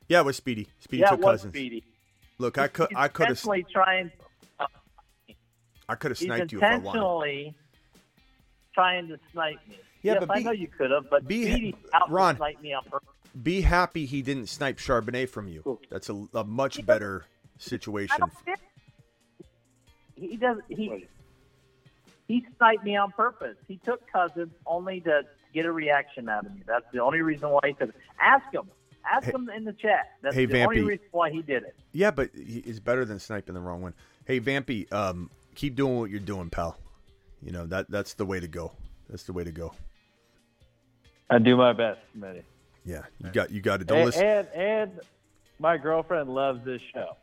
Yeah, 0.08 0.20
it 0.20 0.26
was 0.26 0.36
Speedy. 0.36 0.68
Speedy 0.80 1.02
yeah, 1.02 1.10
took 1.10 1.18
it 1.20 1.24
was 1.24 1.32
cousins. 1.40 1.52
Speedy. 1.52 1.84
Look, 2.38 2.58
I 2.58 2.68
could 2.68 2.88
I 2.94 3.08
could 3.08 3.28
have 3.28 3.36
intentionally 3.36 3.66
trying. 3.72 4.10
I 5.88 5.94
could 5.96 6.10
have 6.12 6.18
sniped 6.18 6.52
you 6.52 6.58
if 6.58 6.64
I 6.64 6.78
wanted. 6.78 6.86
intentionally 6.86 7.54
trying 8.74 9.08
to 9.08 9.18
snipe 9.32 9.58
me. 9.68 9.78
Yeah, 10.02 10.14
yes, 10.14 10.24
but 10.26 10.30
I 10.30 10.38
be- 10.38 10.44
know 10.44 10.50
you 10.52 10.68
could 10.68 10.90
have, 10.90 11.10
but 11.10 11.26
be- 11.26 11.44
Speedy 11.44 11.76
out 11.92 12.10
Ron. 12.10 12.36
sniped 12.36 12.62
me 12.62 12.72
on 12.72 12.84
purpose. 12.84 13.08
Be 13.42 13.60
happy 13.62 14.06
he 14.06 14.22
didn't 14.22 14.48
snipe 14.48 14.78
Charbonnet 14.78 15.28
from 15.28 15.48
you. 15.48 15.78
That's 15.90 16.08
a, 16.08 16.26
a 16.34 16.44
much 16.44 16.84
better 16.86 17.24
situation. 17.58 18.22
I 20.16 20.20
don't. 20.20 20.30
He 20.30 20.36
does. 20.36 20.56
He 20.68 21.06
he 22.26 22.46
sniped 22.56 22.84
me 22.84 22.96
on 22.96 23.12
purpose. 23.12 23.56
He 23.68 23.76
took 23.78 24.10
Cousins 24.10 24.52
only 24.66 25.00
to 25.02 25.22
get 25.52 25.66
a 25.66 25.72
reaction 25.72 26.28
out 26.28 26.46
of 26.46 26.54
me. 26.54 26.62
That's 26.66 26.86
the 26.92 27.00
only 27.00 27.20
reason 27.20 27.50
why 27.50 27.60
he 27.66 27.72
took 27.74 27.90
it. 27.90 27.94
Ask 28.20 28.52
him. 28.52 28.68
Ask 29.04 29.26
Hey- 29.26 29.32
him 29.32 29.50
in 29.50 29.64
the 29.64 29.74
chat. 29.74 30.12
That's 30.22 30.34
hey, 30.34 30.46
the 30.46 30.62
only 30.64 30.80
reason 30.80 31.04
why 31.10 31.30
he 31.30 31.42
did 31.42 31.62
it. 31.64 31.74
Yeah, 31.92 32.10
but 32.10 32.30
he- 32.34 32.60
it's 32.60 32.80
better 32.80 33.04
than 33.04 33.18
sniping 33.18 33.54
the 33.54 33.60
wrong 33.60 33.82
one. 33.82 33.92
Hey, 34.24 34.40
Vampy, 34.40 34.90
um, 34.92 35.30
keep 35.54 35.74
doing 35.74 35.98
what 35.98 36.08
you're 36.08 36.20
doing, 36.20 36.48
pal. 36.48 36.78
You 37.42 37.52
know 37.52 37.66
that 37.66 37.90
that's 37.90 38.14
the 38.14 38.24
way 38.24 38.40
to 38.40 38.48
go. 38.48 38.72
That's 39.10 39.24
the 39.24 39.34
way 39.34 39.44
to 39.44 39.52
go. 39.52 39.74
I 41.28 41.38
do 41.38 41.56
my 41.56 41.74
best, 41.74 42.00
Smitty. 42.16 42.42
Yeah, 42.86 43.02
you 43.18 43.30
got 43.30 43.50
you 43.50 43.60
got 43.60 43.80
to 43.80 43.84
don't 43.84 43.98
And, 43.98 44.06
listen. 44.06 44.24
and 44.26 44.48
and 44.54 45.00
my 45.58 45.76
girlfriend 45.76 46.30
loves 46.34 46.64
this 46.64 46.80
show. 46.94 47.16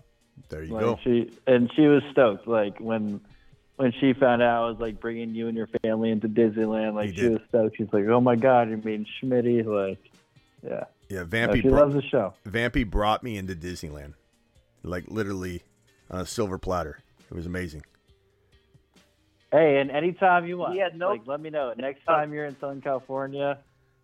There 0.50 0.64
you 0.64 0.74
Like 0.74 0.82
go. 0.84 1.00
she 1.04 1.32
and 1.48 1.72
she 1.76 1.88
was 1.88 2.04
stoked. 2.12 2.48
Like 2.48 2.80
when 2.80 3.22
when 3.78 3.92
she 4.00 4.14
found 4.14 4.42
out 4.42 4.64
I 4.66 4.70
was 4.70 4.80
like 4.80 5.00
bringing 5.00 5.34
you 5.34 5.48
and 5.48 5.56
your 5.58 5.68
family 5.82 6.12
into 6.12 6.28
Disneyland, 6.28 6.94
like 6.96 7.10
she 7.10 7.16
did. 7.22 7.32
was 7.34 7.42
stoked. 7.50 7.78
She's 7.78 7.88
like, 7.94 8.06
"Oh 8.08 8.22
my 8.22 8.36
god, 8.36 8.70
you 8.70 8.78
mean 8.78 9.06
Schmitty?" 9.22 9.66
Like, 9.66 10.00
yeah, 10.64 10.84
Yeah, 11.10 11.20
No, 11.20 11.26
Vampy. 11.26 11.62
she 11.62 11.70
bro- 11.70 11.80
loves 11.80 11.96
the 11.96 12.02
show. 12.04 12.34
Vampy 12.48 12.90
brought 12.90 13.24
me 13.24 13.38
into 13.38 13.56
Disneyland, 13.56 14.14
like 14.84 15.06
literally 15.08 15.64
on 16.10 16.20
a 16.22 16.26
silver 16.26 16.58
platter. 16.58 17.00
It 17.30 17.34
was 17.36 17.46
amazing. 17.46 17.84
Hey, 19.52 19.80
and 19.80 19.92
anytime 19.92 20.46
you 20.48 20.58
want, 20.58 20.74
He 20.74 20.80
had 20.80 20.96
no- 20.98 21.10
like, 21.10 21.28
let 21.28 21.42
me 21.42 21.50
know. 21.50 21.74
Next 21.78 22.04
time 22.06 22.34
you're 22.34 22.46
in 22.46 22.58
Southern 22.60 22.82
California, 22.82 23.58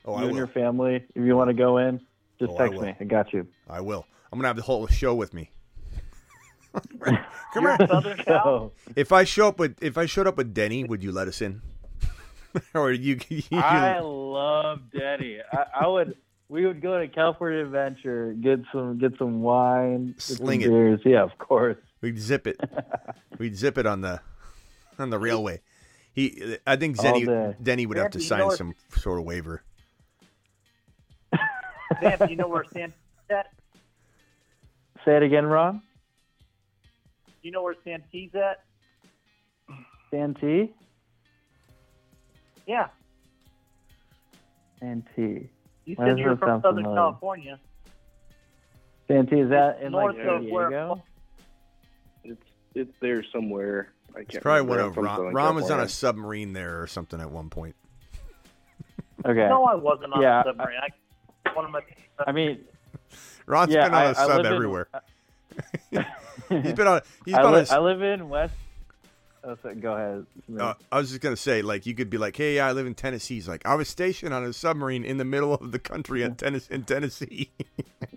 Oh, 0.06 0.12
you 0.14 0.18
I 0.18 0.22
and 0.24 0.32
will. 0.32 0.38
your 0.38 0.48
family, 0.48 0.96
if 1.16 1.24
you 1.26 1.36
want 1.38 1.50
to 1.50 1.54
go 1.54 1.78
in, 1.78 2.00
just 2.40 2.52
Oh, 2.54 2.58
text 2.58 2.76
will. 2.76 2.84
me. 2.86 2.96
I 3.00 3.04
got 3.06 3.32
you. 3.34 3.48
I 3.70 3.80
will. 3.82 4.06
I'm 4.32 4.40
gonna 4.40 4.48
have 4.50 4.58
the 4.58 4.64
whole 4.64 4.88
show 4.88 5.16
with 5.16 5.34
me. 5.34 5.52
Come 7.54 7.64
You're 7.64 7.78
here. 7.78 7.88
Southern 7.88 8.18
Cal. 8.18 8.74
If 8.96 9.12
I 9.12 9.24
show 9.24 9.48
up 9.48 9.60
with 9.60 9.82
if 9.82 9.98
I 9.98 10.06
showed 10.06 10.28
up 10.28 10.38
with 10.38 10.54
Denny, 10.54 10.84
would 10.84 11.04
you 11.04 11.12
let 11.12 11.28
us 11.28 11.42
in? 11.42 11.62
or 12.74 12.92
you? 12.92 13.20
you 13.30 13.44
I 13.54 14.00
love 14.00 14.82
Denny. 14.92 15.40
I, 15.52 15.66
I 15.82 15.88
would. 15.88 16.16
We 16.50 16.66
would 16.66 16.82
go 16.82 16.98
to 17.00 17.08
California 17.10 17.62
Adventure, 17.64 18.34
get 18.34 18.60
some 18.72 18.98
get 19.00 19.18
some 19.18 19.42
wine, 19.42 20.08
get 20.14 20.22
Sling 20.22 20.62
some 20.62 20.70
it. 20.72 20.74
beers. 20.74 21.00
Yeah, 21.04 21.24
of 21.24 21.38
course. 21.40 21.78
We'd 22.02 22.20
zip 22.20 22.48
it. 22.48 22.60
We'd 23.38 23.56
zip 23.56 23.78
it 23.78 23.86
on 23.86 24.02
the 24.02 24.22
on 25.00 25.10
the 25.10 25.20
railway. 25.20 25.62
He, 26.14 26.58
I 26.66 26.76
think 26.78 26.98
Denny. 27.00 27.28
Denny 27.62 27.86
would 27.86 27.98
have 27.98 28.12
to 28.12 28.20
sign 28.20 28.40
know 28.40 28.48
what- 28.48 28.58
some 28.58 28.74
sort 28.98 29.20
of 29.20 29.26
waiver. 29.26 29.64
Vamp, 32.02 32.30
you 32.30 32.36
know 32.36 32.48
where 32.48 32.64
Santee's 32.66 32.94
at? 33.30 33.48
Say 35.06 35.16
it 35.18 35.24
again, 35.24 35.46
Ron. 35.46 35.82
You 37.48 37.54
know 37.54 37.64
where 37.64 37.76
Santee's 37.86 38.32
at? 38.36 38.66
Santee. 40.12 40.74
Yeah. 42.66 42.88
Santee. 44.82 45.50
You 45.86 45.96
Why 45.96 46.08
said 46.10 46.20
you're 46.20 46.36
from 46.36 46.62
Southern 46.62 46.84
familiar? 46.84 46.98
California. 46.98 47.60
Santee 49.08 49.40
is 49.40 49.50
that 49.52 49.82
in 49.82 49.94
North 49.94 50.18
like 50.18 50.26
San 50.26 50.50
where- 50.50 50.68
Diego? 50.68 51.04
It's 52.26 52.44
it's 52.76 52.92
there 53.00 53.24
somewhere. 53.32 53.94
I 54.10 54.16
can't 54.18 54.34
It's 54.34 54.40
probably 54.44 54.64
one 54.68 54.80
of 54.82 54.98
I'm 54.98 55.06
Ron, 55.06 55.34
Ron 55.34 55.56
was 55.56 55.72
on 55.72 55.80
a 55.80 55.88
submarine 55.88 56.52
there 56.52 56.82
or 56.82 56.88
something 56.88 57.22
at 57.22 57.32
one 57.32 57.50
point. 57.50 57.78
Okay. 59.26 59.48
No, 59.48 59.64
I 59.64 59.76
wasn't 59.76 60.12
on 60.12 60.22
Yeah, 60.22 60.42
a 60.42 60.44
submarine. 60.44 60.80
I, 60.84 61.54
one 61.54 61.64
of 61.64 61.72
my. 61.72 61.80
I 62.28 62.34
mean, 62.34 62.60
Ron's 63.46 63.72
yeah, 63.74 63.86
been 63.86 63.94
on 63.94 64.02
I- 64.02 64.06
a 64.08 64.10
I 64.10 64.14
sub 64.14 64.28
live 64.38 64.46
in- 64.48 64.54
everywhere. 64.54 64.90
He's 65.92 66.74
been 66.74 66.88
on. 66.88 67.02
He's 67.26 67.34
I, 67.36 67.42
been 67.42 67.52
li- 67.52 67.60
on. 67.60 67.66
a- 67.70 67.74
I 67.74 67.80
live 67.80 68.02
in 68.02 68.30
West. 68.30 68.54
Oh, 69.44 69.56
sorry, 69.62 69.76
go 69.76 69.94
ahead. 69.94 70.26
Uh, 70.60 70.74
I 70.92 70.98
was 70.98 71.10
just 71.10 71.22
gonna 71.22 71.38
say, 71.38 71.62
like, 71.62 71.86
you 71.86 71.96
could 71.96 72.10
be 72.10 72.18
like, 72.18 72.36
"Hey, 72.36 72.56
yeah, 72.56 72.68
I 72.68 72.74
live 72.74 72.86
in 72.86 72.96
Tennessee." 72.96 73.36
He's 73.36 73.48
like, 73.48 73.66
"I 73.66 73.76
was 73.76 73.88
stationed 73.88 74.34
on 74.34 74.44
a 74.44 74.52
submarine 74.52 75.06
in 75.06 75.18
the 75.18 75.26
middle 75.26 75.54
of 75.54 75.72
the 75.72 75.80
country 75.80 76.24
in, 76.24 76.36
Tennes- 76.36 76.70
in 76.70 76.84
Tennessee." 76.84 77.50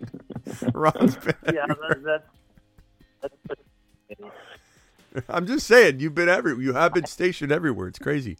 Ron's 0.74 1.16
been. 1.16 1.34
Yeah, 1.52 1.66
that, 1.66 2.24
that, 3.22 3.32
that's. 4.18 4.32
I'm 5.28 5.46
just 5.46 5.66
saying, 5.66 6.00
you've 6.00 6.14
been 6.14 6.28
every. 6.28 6.62
You 6.64 6.72
have 6.72 6.94
been 6.94 7.06
stationed 7.06 7.52
everywhere. 7.52 7.88
It's 7.88 7.98
crazy. 7.98 8.36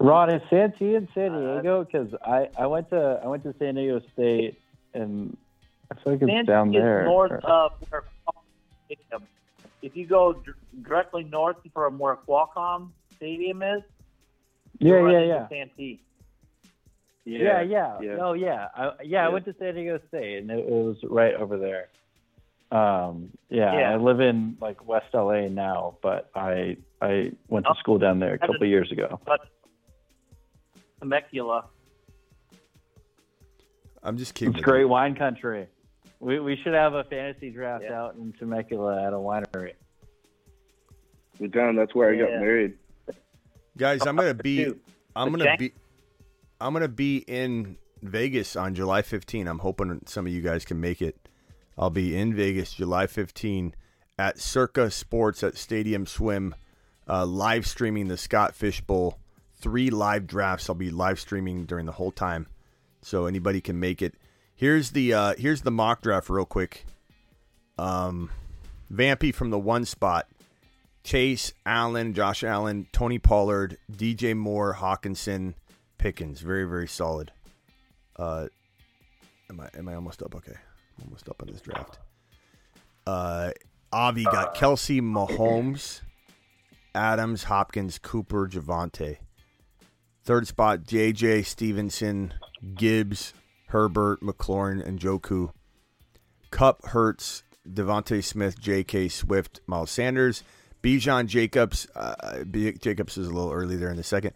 Ron, 0.00 0.30
is 0.30 0.42
Santee 0.48 0.94
in 0.94 1.08
San 1.14 1.32
Diego? 1.32 1.84
Because 1.84 2.14
I, 2.24 2.48
I 2.56 2.66
went 2.66 2.90
to 2.90 3.20
I 3.22 3.26
went 3.26 3.42
to 3.44 3.54
San 3.58 3.74
Diego 3.74 4.00
State, 4.12 4.60
and 4.94 5.36
I 5.90 5.94
feel 5.94 6.12
like 6.14 6.22
it's 6.22 6.30
Santee 6.30 6.46
down 6.46 6.74
is 6.74 6.80
there. 6.82 7.04
north 7.04 7.32
of 7.44 7.72
where 7.88 8.04
Stadium. 8.86 9.22
If 9.82 9.96
you 9.96 10.06
go 10.06 10.42
directly 10.82 11.24
north 11.24 11.56
from 11.72 11.98
where 11.98 12.16
Qualcomm 12.16 12.90
Stadium 13.16 13.62
is, 13.62 13.82
yeah, 14.78 14.88
you're 14.88 15.10
yeah, 15.10 15.18
yeah. 15.20 15.34
into 15.36 15.48
Santee. 15.48 16.00
Yeah, 17.24 17.60
yeah. 17.60 18.00
yeah. 18.00 18.16
Oh, 18.20 18.32
yeah. 18.32 18.68
I, 18.74 18.90
yeah, 19.04 19.26
I 19.26 19.28
went 19.28 19.44
to 19.44 19.54
San 19.58 19.74
Diego 19.74 20.00
State, 20.08 20.38
and 20.38 20.50
it, 20.50 20.60
it 20.60 20.70
was 20.70 20.96
right 21.04 21.34
over 21.34 21.58
there. 21.58 21.88
Um, 22.70 23.30
yeah, 23.50 23.78
Yeah. 23.78 23.92
I 23.92 23.96
live 23.96 24.20
in 24.20 24.56
like 24.60 24.86
West 24.86 25.06
LA 25.14 25.48
now, 25.48 25.96
but 26.02 26.30
I 26.34 26.76
I 27.00 27.32
went 27.48 27.66
to 27.66 27.74
school 27.78 27.98
down 27.98 28.18
there 28.18 28.34
a 28.34 28.38
couple 28.38 28.54
didn't- 28.54 28.68
years 28.70 28.90
ago. 28.92 29.20
But 29.26 29.40
Temecula. 31.00 31.64
I'm 34.02 34.16
just 34.16 34.34
kidding. 34.34 34.54
It's 34.54 34.62
great 34.62 34.84
wine 34.84 35.14
country. 35.14 35.66
We 36.20 36.40
we 36.40 36.56
should 36.62 36.74
have 36.74 36.94
a 36.94 37.04
fantasy 37.04 37.50
draft 37.50 37.84
out 37.84 38.16
in 38.16 38.32
Temecula 38.38 39.06
at 39.06 39.12
a 39.12 39.16
winery. 39.16 39.74
We're 41.38 41.48
down. 41.48 41.76
That's 41.76 41.94
where 41.94 42.12
I 42.12 42.16
got 42.16 42.30
married. 42.40 42.74
Guys, 43.76 44.04
I'm 44.06 44.16
gonna 44.16 44.34
be. 44.34 44.72
I'm 45.14 45.30
gonna 45.30 45.56
be. 45.56 45.72
I'm 46.60 46.72
gonna 46.72 46.88
be 46.88 47.18
in 47.18 47.76
Vegas 48.02 48.56
on 48.56 48.74
July 48.74 49.02
15. 49.02 49.46
I'm 49.46 49.60
hoping 49.60 50.00
some 50.06 50.26
of 50.26 50.32
you 50.32 50.40
guys 50.40 50.64
can 50.64 50.80
make 50.80 51.00
it. 51.00 51.28
I'll 51.76 51.90
be 51.90 52.16
in 52.16 52.34
Vegas 52.34 52.72
July 52.72 53.06
15 53.06 53.74
at 54.18 54.40
Circa 54.40 54.90
Sports 54.90 55.44
at 55.44 55.56
Stadium 55.56 56.06
Swim, 56.06 56.56
uh, 57.08 57.24
live 57.24 57.66
streaming 57.68 58.08
the 58.08 58.16
Scott 58.16 58.56
Fish 58.56 58.80
Bowl. 58.80 59.18
Three 59.54 59.90
live 59.90 60.26
drafts. 60.26 60.68
I'll 60.68 60.74
be 60.74 60.90
live 60.90 61.20
streaming 61.20 61.66
during 61.66 61.86
the 61.86 61.92
whole 61.92 62.10
time, 62.10 62.48
so 63.02 63.26
anybody 63.26 63.60
can 63.60 63.78
make 63.78 64.02
it. 64.02 64.14
Here's 64.58 64.90
the 64.90 65.14
uh, 65.14 65.34
here's 65.38 65.62
the 65.62 65.70
mock 65.70 66.02
draft 66.02 66.28
real 66.28 66.44
quick. 66.44 66.84
Um, 67.78 68.28
Vampy 68.92 69.32
from 69.32 69.50
the 69.50 69.58
one 69.58 69.84
spot. 69.84 70.26
Chase 71.04 71.52
Allen, 71.64 72.12
Josh 72.12 72.42
Allen, 72.42 72.88
Tony 72.92 73.20
Pollard, 73.20 73.78
DJ 73.90 74.36
Moore, 74.36 74.74
Hockenson, 74.74 75.54
Pickens. 75.96 76.40
Very 76.40 76.64
very 76.64 76.88
solid. 76.88 77.30
Uh, 78.16 78.48
am 79.48 79.60
I 79.60 79.68
am 79.78 79.88
I 79.88 79.94
almost 79.94 80.24
up? 80.24 80.34
Okay, 80.34 80.56
I'm 80.98 81.04
almost 81.04 81.28
up 81.28 81.40
on 81.40 81.52
this 81.52 81.60
draft. 81.60 82.00
Uh, 83.06 83.52
Avi 83.92 84.24
got 84.24 84.56
Kelce, 84.56 85.00
Mahomes, 85.00 86.00
Adams, 86.96 87.44
Hopkins, 87.44 88.00
Cooper, 88.00 88.48
Javonte. 88.48 89.18
Third 90.24 90.48
spot, 90.48 90.80
JJ 90.80 91.46
Stevenson, 91.46 92.34
Gibbs, 92.74 93.34
Herbert, 93.68 94.20
McLaurin, 94.22 94.84
and 94.86 94.98
Joku. 94.98 95.50
Kupp, 96.50 96.86
Hurts, 96.86 97.42
DeVonta 97.68 98.22
Smith, 98.24 98.58
J.K. 98.58 99.08
Swift, 99.08 99.60
Miles 99.66 99.90
Sanders, 99.90 100.42
Bijan 100.82 101.26
Jacobs. 101.26 101.86
Uh, 101.94 102.44
B- 102.50 102.72
Jacobs 102.72 103.18
is 103.18 103.26
a 103.28 103.30
little 103.32 103.52
early 103.52 103.76
there 103.76 103.90
in 103.90 103.96
the 103.96 104.02
second. 104.02 104.32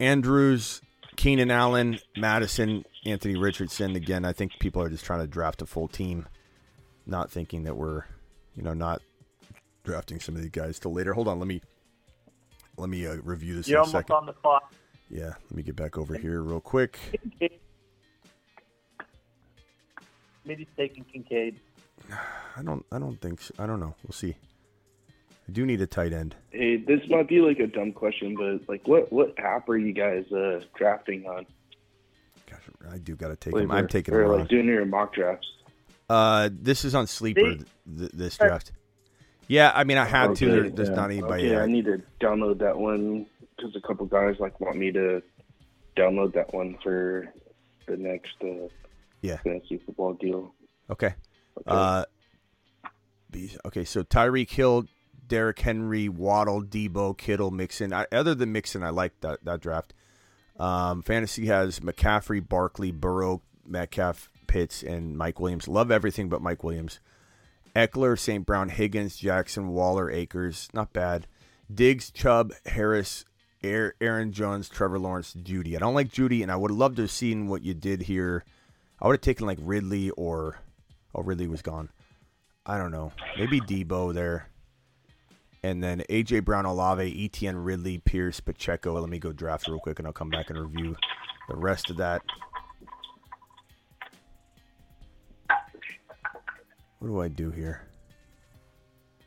Andrews, 0.00 0.80
Keenan 1.16 1.50
Allen, 1.50 1.98
Madison, 2.16 2.84
Anthony 3.04 3.36
Richardson. 3.36 3.94
Again, 3.96 4.24
I 4.24 4.32
think 4.32 4.58
people 4.58 4.82
are 4.82 4.88
just 4.88 5.04
trying 5.04 5.20
to 5.20 5.26
draft 5.28 5.62
a 5.62 5.66
full 5.66 5.86
team, 5.88 6.26
not 7.06 7.30
thinking 7.30 7.64
that 7.64 7.76
we're, 7.76 8.04
you 8.56 8.62
know, 8.62 8.74
not 8.74 9.00
drafting 9.84 10.18
some 10.20 10.34
of 10.34 10.42
these 10.42 10.50
guys 10.50 10.78
till 10.78 10.92
later. 10.92 11.14
Hold 11.14 11.28
on, 11.28 11.38
let 11.38 11.46
me 11.48 11.62
let 12.76 12.88
me 12.88 13.06
uh, 13.06 13.16
review 13.22 13.54
this 13.56 13.68
You're 13.68 13.78
in 13.78 13.80
a 13.80 13.86
almost 13.86 13.92
second. 13.92 14.16
on 14.16 14.26
the 14.26 14.32
clock. 14.32 14.72
Yeah, 15.10 15.26
let 15.44 15.52
me 15.52 15.62
get 15.62 15.74
back 15.76 15.96
over 15.96 16.16
here 16.18 16.42
real 16.42 16.60
quick. 16.60 16.98
Smitty's 20.48 20.68
taking 20.76 21.04
Kincaid. 21.04 21.60
I 22.56 22.62
don't 22.62 22.84
I 22.90 22.98
don't 22.98 23.20
think 23.20 23.40
so. 23.40 23.54
I 23.58 23.66
don't 23.66 23.80
know. 23.80 23.94
We'll 24.02 24.12
see. 24.12 24.36
I 25.48 25.52
do 25.52 25.64
need 25.64 25.80
a 25.80 25.86
tight 25.86 26.12
end. 26.12 26.34
Hey, 26.50 26.76
this 26.76 27.00
might 27.08 27.28
be 27.28 27.40
like 27.40 27.58
a 27.58 27.66
dumb 27.66 27.92
question, 27.92 28.34
but 28.34 28.68
like, 28.68 28.86
what 28.86 29.12
what 29.12 29.38
app 29.38 29.68
are 29.68 29.78
you 29.78 29.92
guys 29.92 30.30
uh, 30.32 30.60
drafting 30.76 31.24
on? 31.26 31.46
Gosh, 32.50 32.60
I 32.90 32.98
do 32.98 33.14
got 33.14 33.28
to 33.28 33.36
take 33.36 33.54
Like, 33.54 33.64
him. 33.64 33.70
I'm 33.70 33.88
taking 33.88 34.14
or 34.14 34.22
him 34.22 34.30
like 34.30 34.40
on. 34.40 34.46
doing 34.46 34.66
your 34.66 34.84
mock 34.84 35.14
drafts. 35.14 35.46
Uh, 36.08 36.48
this 36.52 36.84
is 36.84 36.94
on 36.94 37.06
Sleeper. 37.06 37.56
Th- 37.56 38.10
this 38.12 38.36
draft. 38.36 38.72
Yeah, 39.46 39.72
I 39.74 39.84
mean, 39.84 39.96
I 39.96 40.04
had 40.04 40.34
to. 40.36 40.46
There, 40.46 40.70
there's 40.70 40.88
yeah. 40.90 40.94
not 40.94 41.10
anybody. 41.10 41.46
Okay, 41.46 41.56
uh, 41.56 41.62
I 41.62 41.66
need 41.66 41.86
to 41.86 42.02
download 42.20 42.58
that 42.58 42.76
one 42.76 43.26
because 43.56 43.74
a 43.76 43.80
couple 43.80 44.04
guys 44.06 44.36
like 44.38 44.60
want 44.60 44.76
me 44.76 44.92
to 44.92 45.22
download 45.96 46.34
that 46.34 46.52
one 46.52 46.76
for 46.82 47.32
the 47.86 47.96
next 47.96 48.34
uh, 48.42 48.68
Yeah. 49.20 49.38
fantasy 49.38 49.80
football 49.84 50.14
deal. 50.14 50.54
Okay. 50.90 51.14
Uh, 51.66 52.04
okay, 53.66 53.84
so 53.84 54.02
Tyreek 54.02 54.50
Hill, 54.50 54.86
Derrick 55.26 55.58
Henry, 55.58 56.08
Waddle, 56.08 56.62
Deebo, 56.62 57.16
Kittle, 57.16 57.50
Mixon. 57.50 57.92
I, 57.92 58.06
other 58.12 58.34
than 58.34 58.52
Mixon, 58.52 58.82
I 58.82 58.90
like 58.90 59.20
that 59.20 59.44
that 59.44 59.60
draft. 59.60 59.92
Um, 60.58 61.02
Fantasy 61.02 61.46
has 61.46 61.80
McCaffrey, 61.80 62.46
Barkley, 62.46 62.90
Burrow, 62.90 63.42
Metcalf, 63.66 64.28
Pitts, 64.46 64.82
and 64.82 65.16
Mike 65.16 65.38
Williams. 65.38 65.68
Love 65.68 65.90
everything 65.90 66.28
but 66.28 66.42
Mike 66.42 66.64
Williams. 66.64 67.00
Ekeler, 67.76 68.18
St. 68.18 68.44
Brown, 68.44 68.70
Higgins, 68.70 69.16
Jackson, 69.16 69.68
Waller, 69.68 70.10
Akers. 70.10 70.68
Not 70.72 70.92
bad. 70.92 71.26
Diggs, 71.72 72.10
Chubb, 72.10 72.52
Harris, 72.66 73.24
Aaron 73.62 74.32
Jones, 74.32 74.68
Trevor 74.68 74.98
Lawrence, 74.98 75.34
Jeudy. 75.34 75.76
I 75.76 75.78
don't 75.78 75.94
like 75.94 76.10
Jeudy, 76.10 76.42
and 76.42 76.50
I 76.50 76.56
would 76.56 76.70
have 76.70 76.78
loved 76.78 76.96
to 76.96 77.02
have 77.02 77.10
seen 77.10 77.46
what 77.46 77.62
you 77.62 77.74
did 77.74 78.02
here. 78.02 78.44
I 79.00 79.06
would 79.06 79.14
have 79.14 79.20
taken 79.20 79.46
like 79.46 79.58
Ridley 79.60 80.10
or 80.10 80.58
oh 81.14 81.22
Ridley 81.22 81.46
was 81.46 81.62
gone. 81.62 81.90
I 82.66 82.78
don't 82.78 82.90
know. 82.90 83.12
Maybe 83.38 83.60
Deebo 83.60 84.12
there. 84.12 84.48
And 85.62 85.82
then 85.82 86.02
AJ 86.08 86.44
Brown, 86.44 86.66
Olave, 86.66 87.02
ETN, 87.02 87.64
Ridley, 87.64 87.98
Pierce, 87.98 88.40
Pacheco. 88.40 88.98
Let 89.00 89.08
me 89.08 89.18
go 89.18 89.32
draft 89.32 89.66
real 89.68 89.80
quick 89.80 89.98
and 89.98 90.06
I'll 90.06 90.12
come 90.12 90.30
back 90.30 90.50
and 90.50 90.58
review 90.58 90.96
the 91.48 91.56
rest 91.56 91.90
of 91.90 91.96
that. 91.96 92.22
What 96.98 97.08
do 97.08 97.20
I 97.20 97.28
do 97.28 97.50
here? 97.50 97.82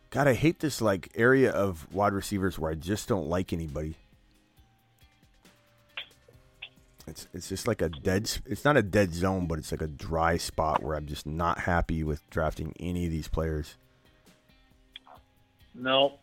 God, 0.10 0.27
I 0.27 0.34
hate 0.34 0.60
this 0.60 0.81
like 0.81 1.10
area 1.15 1.52
of 1.52 1.88
wide 1.93 2.11
receivers 2.11 2.60
where 2.60 2.72
I 2.72 2.76
just 2.76 3.07
don't 3.07 3.27
like 3.27 3.53
anybody. 3.53 3.95
It's 7.11 7.27
it's 7.33 7.49
just 7.49 7.67
like 7.67 7.81
a 7.81 7.89
dead. 7.89 8.31
It's 8.45 8.63
not 8.63 8.77
a 8.77 8.81
dead 8.81 9.13
zone, 9.13 9.45
but 9.45 9.59
it's 9.59 9.71
like 9.71 9.81
a 9.81 9.88
dry 9.88 10.38
spot 10.38 10.81
where 10.81 10.95
I'm 10.95 11.05
just 11.07 11.27
not 11.27 11.59
happy 11.59 12.05
with 12.05 12.27
drafting 12.29 12.73
any 12.79 13.05
of 13.05 13.11
these 13.11 13.27
players. 13.27 13.75
No. 15.75 16.13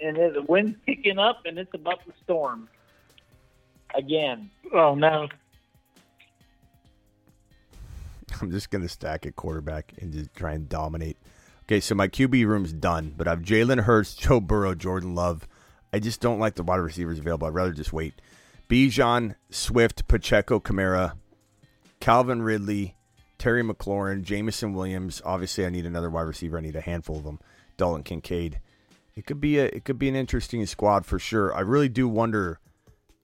And 0.00 0.16
it, 0.16 0.34
the 0.34 0.42
wind's 0.42 0.78
picking 0.86 1.18
up, 1.18 1.40
and 1.46 1.58
it's 1.58 1.74
about 1.74 2.04
to 2.06 2.12
storm. 2.22 2.68
Again. 3.96 4.50
Oh, 4.72 4.94
no. 4.94 5.26
I'm 8.40 8.52
just 8.52 8.70
gonna 8.70 8.88
stack 8.88 9.26
at 9.26 9.34
quarterback 9.34 9.94
and 10.00 10.12
just 10.12 10.32
try 10.34 10.52
and 10.52 10.68
dominate. 10.68 11.16
Okay, 11.64 11.80
so 11.80 11.96
my 11.96 12.06
QB 12.06 12.46
room's 12.46 12.72
done, 12.72 13.14
but 13.16 13.26
I 13.26 13.30
have 13.30 13.40
Jalen 13.42 13.80
Hurts, 13.80 14.14
Joe 14.16 14.38
Burrow, 14.38 14.76
Jordan 14.76 15.16
Love. 15.16 15.48
I 15.92 15.98
just 15.98 16.20
don't 16.20 16.38
like 16.38 16.54
the 16.54 16.62
wide 16.62 16.76
receivers 16.76 17.18
available. 17.18 17.48
I'd 17.48 17.54
rather 17.54 17.72
just 17.72 17.92
wait. 17.92 18.14
Bijan, 18.68 19.34
Swift, 19.50 20.06
Pacheco, 20.08 20.60
Kamara, 20.60 21.14
Calvin 22.00 22.42
Ridley, 22.42 22.96
Terry 23.38 23.62
McLaurin, 23.62 24.22
Jameson 24.22 24.74
Williams. 24.74 25.22
Obviously, 25.24 25.64
I 25.64 25.70
need 25.70 25.86
another 25.86 26.10
wide 26.10 26.22
receiver. 26.22 26.58
I 26.58 26.60
need 26.60 26.76
a 26.76 26.80
handful 26.80 27.16
of 27.16 27.24
them. 27.24 27.40
Dalton 27.76 28.02
Kincaid. 28.02 28.60
It 29.14 29.26
could 29.26 29.40
be 29.40 29.58
a 29.58 29.64
it 29.64 29.84
could 29.84 29.98
be 29.98 30.08
an 30.08 30.16
interesting 30.16 30.64
squad 30.66 31.06
for 31.06 31.18
sure. 31.18 31.54
I 31.54 31.60
really 31.60 31.88
do 31.88 32.06
wonder. 32.06 32.60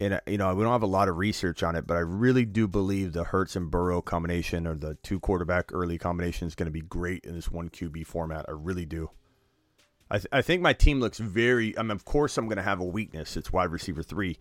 And 0.01 0.15
uh, 0.15 0.21
you 0.27 0.39
know, 0.39 0.53
we 0.55 0.65
don't 0.65 0.73
have 0.73 0.83
a 0.83 0.87
lot 0.87 1.09
of 1.09 1.19
research 1.19 1.63
on 1.63 1.77
it, 1.77 1.87
but 1.87 1.97
I 1.97 2.01
really 2.01 2.45
do 2.45 2.67
believe 2.67 3.13
the 3.13 3.25
Hurts 3.25 3.55
and 3.55 3.71
Burrow 3.71 4.03
combination 4.03 4.67
or 4.67 4.75
the 4.75 4.97
two 5.03 5.21
quarterback 5.21 5.73
early 5.73 5.99
combination 5.99 6.49
is 6.49 6.57
going 6.57 6.67
to 6.67 6.73
be 6.73 6.81
great 6.81 7.25
in 7.25 7.35
this 7.35 7.51
one 7.51 7.69
QB 7.69 8.07
format. 8.07 8.47
I 8.49 8.53
really 8.53 8.87
do. 8.87 9.11
I, 10.11 10.17
th- 10.19 10.27
I 10.33 10.43
think 10.43 10.63
my 10.63 10.73
team 10.73 11.01
looks 11.01 11.19
very. 11.19 11.79
I 11.79 11.83
mean, 11.83 11.93
of 11.93 12.05
course, 12.05 12.37
I'm 12.37 12.47
going 12.47 12.57
to 12.57 12.63
have 12.63 12.81
a 12.81 12.85
weakness. 12.85 13.37
It's 13.37 13.53
wide 13.53 13.71
receiver 13.71 14.03
three, 14.03 14.39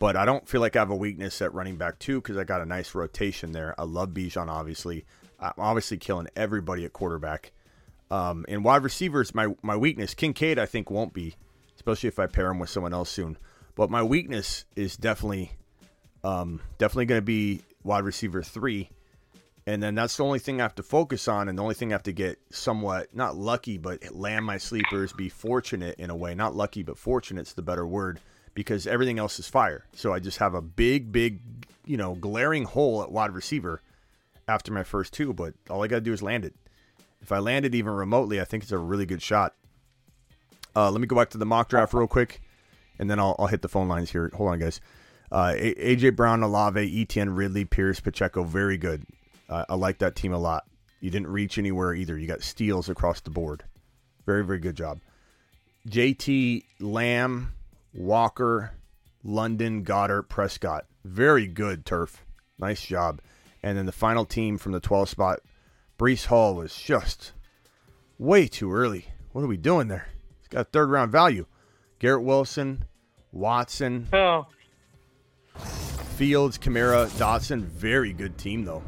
but 0.00 0.16
I 0.16 0.24
don't 0.24 0.48
feel 0.48 0.62
like 0.62 0.74
I 0.74 0.80
have 0.80 0.90
a 0.90 0.96
weakness 0.96 1.40
at 1.42 1.54
running 1.54 1.76
back 1.76 1.98
two 1.98 2.20
because 2.20 2.38
I 2.38 2.44
got 2.44 2.62
a 2.62 2.66
nice 2.66 2.94
rotation 2.94 3.52
there. 3.52 3.78
I 3.78 3.84
love 3.84 4.08
Bijan, 4.08 4.48
obviously. 4.48 5.04
I'm 5.38 5.52
obviously 5.58 5.98
killing 5.98 6.26
everybody 6.34 6.84
at 6.86 6.94
quarterback. 6.94 7.52
Um, 8.10 8.46
and 8.48 8.64
wide 8.64 8.82
receivers, 8.82 9.34
my 9.34 9.54
my 9.62 9.76
weakness. 9.76 10.14
Kincaid, 10.14 10.58
I 10.58 10.66
think, 10.66 10.90
won't 10.90 11.12
be, 11.12 11.36
especially 11.76 12.08
if 12.08 12.18
I 12.18 12.26
pair 12.26 12.50
him 12.50 12.58
with 12.58 12.70
someone 12.70 12.94
else 12.94 13.10
soon. 13.10 13.36
But 13.76 13.90
my 13.90 14.02
weakness 14.02 14.64
is 14.74 14.96
definitely, 14.96 15.52
um, 16.24 16.60
definitely 16.78 17.06
going 17.06 17.20
to 17.20 17.24
be 17.24 17.60
wide 17.84 18.04
receiver 18.04 18.42
three, 18.42 18.90
and 19.66 19.82
then 19.82 19.94
that's 19.94 20.16
the 20.16 20.24
only 20.24 20.38
thing 20.38 20.60
I 20.60 20.64
have 20.64 20.74
to 20.76 20.82
focus 20.82 21.28
on, 21.28 21.48
and 21.48 21.58
the 21.58 21.62
only 21.62 21.74
thing 21.74 21.92
I 21.92 21.94
have 21.94 22.02
to 22.04 22.12
get 22.12 22.38
somewhat 22.50 23.14
not 23.14 23.36
lucky, 23.36 23.76
but 23.76 24.14
land 24.14 24.46
my 24.46 24.56
sleepers, 24.56 25.12
be 25.12 25.28
fortunate 25.28 26.00
in 26.00 26.08
a 26.08 26.16
way. 26.16 26.34
Not 26.34 26.56
lucky, 26.56 26.82
but 26.82 26.98
fortunate's 26.98 27.52
the 27.52 27.62
better 27.62 27.86
word 27.86 28.18
because 28.54 28.86
everything 28.86 29.18
else 29.18 29.38
is 29.38 29.48
fire. 29.48 29.84
So 29.94 30.12
I 30.12 30.18
just 30.18 30.38
have 30.38 30.54
a 30.54 30.62
big, 30.62 31.12
big, 31.12 31.40
you 31.86 31.96
know, 31.96 32.14
glaring 32.14 32.64
hole 32.64 33.02
at 33.02 33.10
wide 33.10 33.32
receiver 33.32 33.80
after 34.48 34.72
my 34.72 34.82
first 34.82 35.12
two, 35.12 35.32
but 35.32 35.54
all 35.68 35.82
I 35.82 35.86
got 35.86 35.96
to 35.96 36.02
do 36.02 36.12
is 36.12 36.22
land 36.22 36.44
it. 36.44 36.54
If 37.22 37.32
I 37.32 37.38
land 37.38 37.64
it 37.64 37.74
even 37.74 37.92
remotely, 37.92 38.40
I 38.40 38.44
think 38.44 38.62
it's 38.62 38.72
a 38.72 38.78
really 38.78 39.06
good 39.06 39.22
shot. 39.22 39.54
Uh, 40.74 40.90
let 40.90 41.00
me 41.00 41.06
go 41.06 41.16
back 41.16 41.30
to 41.30 41.38
the 41.38 41.46
mock 41.46 41.68
draft 41.68 41.92
real 41.92 42.06
quick, 42.06 42.40
and 42.98 43.10
then 43.10 43.18
I'll, 43.18 43.36
I'll 43.38 43.46
hit 43.46 43.62
the 43.62 43.68
phone 43.68 43.88
lines 43.88 44.10
here. 44.10 44.30
Hold 44.34 44.50
on, 44.50 44.58
guys. 44.58 44.80
Uh, 45.30 45.52
AJ 45.56 46.16
Brown, 46.16 46.42
Olave, 46.42 46.80
Etn, 46.80 47.36
Ridley, 47.36 47.64
Pierce, 47.64 48.00
Pacheco, 48.00 48.42
very 48.42 48.76
good. 48.76 49.04
Uh, 49.48 49.64
I 49.68 49.74
like 49.74 49.98
that 49.98 50.16
team 50.16 50.32
a 50.32 50.38
lot. 50.38 50.64
You 51.00 51.10
didn't 51.10 51.28
reach 51.28 51.58
anywhere 51.58 51.94
either. 51.94 52.18
You 52.18 52.26
got 52.26 52.42
steals 52.42 52.88
across 52.88 53.20
the 53.20 53.30
board. 53.30 53.64
Very, 54.26 54.44
very 54.44 54.58
good 54.58 54.76
job. 54.76 55.00
JT, 55.88 56.64
Lamb, 56.80 57.52
Walker, 57.94 58.72
London, 59.22 59.84
Goedert, 59.84 60.28
Prescott. 60.28 60.86
Very 61.04 61.46
good, 61.46 61.84
Turf. 61.84 62.24
Nice 62.58 62.84
job. 62.84 63.20
And 63.62 63.76
then 63.76 63.86
the 63.86 63.92
final 63.92 64.24
team 64.24 64.58
from 64.58 64.72
the 64.72 64.80
12 64.80 65.08
spot, 65.08 65.40
Breece 65.98 66.26
Hall 66.26 66.54
was 66.54 66.74
just 66.74 67.32
way 68.18 68.46
too 68.48 68.72
early. 68.72 69.06
What 69.32 69.42
are 69.42 69.46
we 69.48 69.56
doing 69.56 69.88
there? 69.88 70.08
He's 70.38 70.48
got 70.48 70.72
third 70.72 70.90
round 70.90 71.12
value. 71.12 71.46
Garrett 71.98 72.22
Wilson, 72.22 72.84
Watson, 73.32 74.08
Oh. 74.12 74.46
Fields, 76.16 76.58
Kamara, 76.58 77.08
Dotson, 77.18 77.62
very 77.62 78.12
good 78.12 78.36
team 78.38 78.64
though. 78.64 78.82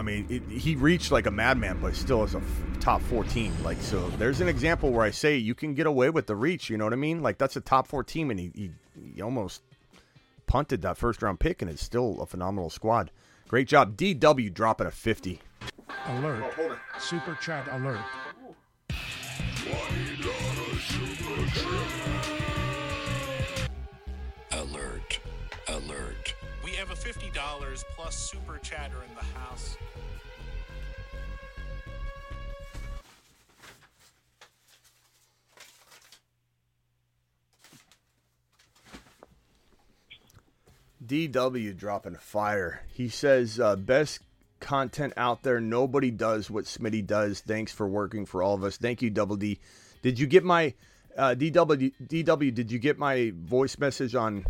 I 0.00 0.02
mean, 0.02 0.24
it, 0.30 0.42
he 0.50 0.76
reached 0.76 1.12
like 1.12 1.26
a 1.26 1.30
madman, 1.30 1.78
but 1.82 1.94
still 1.94 2.24
is 2.24 2.34
a 2.34 2.38
f- 2.38 2.80
top 2.80 3.02
14. 3.02 3.52
Like, 3.62 3.78
so 3.82 4.08
there's 4.16 4.40
an 4.40 4.48
example 4.48 4.90
where 4.92 5.04
I 5.04 5.10
say 5.10 5.36
you 5.36 5.54
can 5.54 5.74
get 5.74 5.86
away 5.86 6.08
with 6.08 6.26
the 6.26 6.34
reach. 6.34 6.70
You 6.70 6.78
know 6.78 6.84
what 6.84 6.94
I 6.94 6.96
mean? 6.96 7.22
Like, 7.22 7.36
that's 7.36 7.54
a 7.56 7.60
top 7.60 7.86
four 7.86 8.02
team, 8.02 8.30
and 8.30 8.40
he, 8.40 8.50
he, 8.54 8.70
he 9.14 9.20
almost 9.20 9.60
punted 10.46 10.80
that 10.80 10.96
first 10.96 11.22
round 11.22 11.38
pick, 11.38 11.60
and 11.60 11.70
it's 11.70 11.82
still 11.82 12.18
a 12.22 12.24
phenomenal 12.24 12.70
squad. 12.70 13.10
Great 13.46 13.68
job. 13.68 13.94
DW 13.94 14.54
dropping 14.54 14.86
a 14.86 14.90
50. 14.90 15.42
Alert. 16.06 16.50
Super 16.98 17.34
chat 17.34 17.68
alert. 17.70 18.00
Alert. 21.58 22.39
$50 27.00 27.84
plus 27.96 28.14
super 28.14 28.58
chatter 28.58 28.96
in 29.08 29.14
the 29.14 29.38
house. 29.38 29.76
DW 41.06 41.76
dropping 41.76 42.16
fire. 42.16 42.82
He 42.92 43.08
says, 43.08 43.58
uh, 43.58 43.74
best 43.76 44.20
content 44.60 45.14
out 45.16 45.42
there. 45.42 45.58
Nobody 45.58 46.10
does 46.10 46.50
what 46.50 46.66
Smitty 46.66 47.06
does. 47.06 47.40
Thanks 47.40 47.72
for 47.72 47.88
working 47.88 48.26
for 48.26 48.42
all 48.42 48.54
of 48.54 48.62
us. 48.62 48.76
Thank 48.76 49.00
you, 49.02 49.10
Double 49.10 49.36
D. 49.36 49.58
Did 50.02 50.18
you 50.18 50.26
get 50.26 50.44
my 50.44 50.74
uh, 51.16 51.34
DW? 51.36 51.92
DW? 52.06 52.54
Did 52.54 52.70
you 52.70 52.78
get 52.78 52.98
my 52.98 53.32
voice 53.34 53.78
message 53.78 54.14
on? 54.14 54.44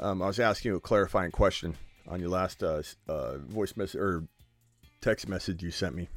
Um, 0.00 0.22
I 0.22 0.26
was 0.26 0.40
asking 0.40 0.72
you 0.72 0.76
a 0.76 0.80
clarifying 0.80 1.30
question 1.30 1.76
on 2.08 2.20
your 2.20 2.30
last 2.30 2.62
uh, 2.62 2.82
uh, 3.06 3.36
voice 3.38 3.76
message 3.76 4.00
or 4.00 4.24
text 5.02 5.28
message 5.28 5.62
you 5.62 5.70
sent 5.70 5.94
me. 5.94 6.08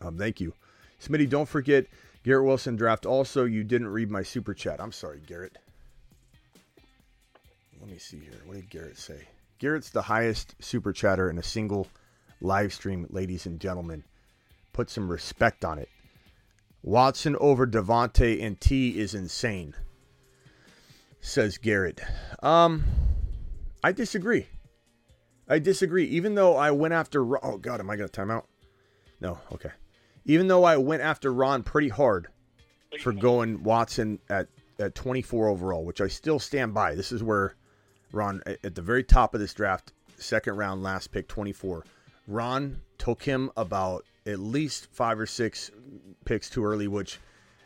Um, 0.00 0.16
thank 0.16 0.40
you, 0.40 0.54
Smitty. 1.02 1.28
Don't 1.28 1.48
forget 1.48 1.86
Garrett 2.22 2.46
Wilson 2.46 2.76
draft. 2.76 3.04
Also, 3.04 3.44
you 3.44 3.64
didn't 3.64 3.88
read 3.88 4.10
my 4.10 4.22
super 4.22 4.54
chat. 4.54 4.80
I'm 4.80 4.92
sorry, 4.92 5.20
Garrett. 5.26 5.58
Let 7.80 7.90
me 7.90 7.98
see 7.98 8.18
here. 8.18 8.40
What 8.44 8.54
did 8.54 8.70
Garrett 8.70 8.98
say? 8.98 9.26
Garrett's 9.58 9.90
the 9.90 10.02
highest 10.02 10.54
super 10.60 10.92
chatter 10.92 11.28
in 11.28 11.38
a 11.38 11.42
single 11.42 11.88
live 12.40 12.72
stream, 12.72 13.06
ladies 13.10 13.46
and 13.46 13.58
gentlemen. 13.58 14.04
Put 14.72 14.90
some 14.90 15.08
respect 15.08 15.64
on 15.64 15.78
it. 15.78 15.88
Watson 16.82 17.36
over 17.40 17.66
DeVonta 17.66 18.40
and 18.44 18.60
T 18.60 18.98
is 18.98 19.14
insane, 19.14 19.74
says 21.26 21.58
Garrett. 21.58 22.00
Um, 22.42 22.84
I 23.82 23.92
disagree. 23.92 24.46
I 25.48 25.58
disagree. 25.58 26.04
Even 26.06 26.34
though 26.34 26.56
I 26.56 26.70
went 26.70 26.94
after 26.94 27.44
oh 27.44 27.58
god, 27.58 27.80
am 27.80 27.90
I 27.90 27.96
gonna 27.96 28.08
time 28.08 28.30
out? 28.30 28.46
No, 29.20 29.38
okay. 29.52 29.70
Even 30.24 30.48
though 30.48 30.64
I 30.64 30.76
went 30.76 31.02
after 31.02 31.32
Ron 31.32 31.62
pretty 31.62 31.88
hard 31.88 32.28
for 33.02 33.12
going 33.12 33.62
Watson 33.62 34.20
at 34.30 34.48
at 34.78 34.94
24 34.94 35.48
overall, 35.48 35.84
which 35.84 36.00
I 36.00 36.08
still 36.08 36.38
stand 36.38 36.74
by. 36.74 36.94
This 36.94 37.12
is 37.12 37.22
where 37.22 37.56
Ron 38.12 38.42
at 38.46 38.74
the 38.74 38.82
very 38.82 39.02
top 39.02 39.34
of 39.34 39.40
this 39.40 39.54
draft, 39.54 39.92
second 40.16 40.56
round, 40.56 40.82
last 40.82 41.10
pick, 41.10 41.28
24. 41.28 41.84
Ron 42.28 42.80
took 42.98 43.22
him 43.22 43.50
about 43.56 44.04
at 44.26 44.38
least 44.38 44.88
five 44.92 45.18
or 45.18 45.26
six 45.26 45.70
picks 46.24 46.48
too 46.50 46.64
early, 46.64 46.88
which 46.88 47.18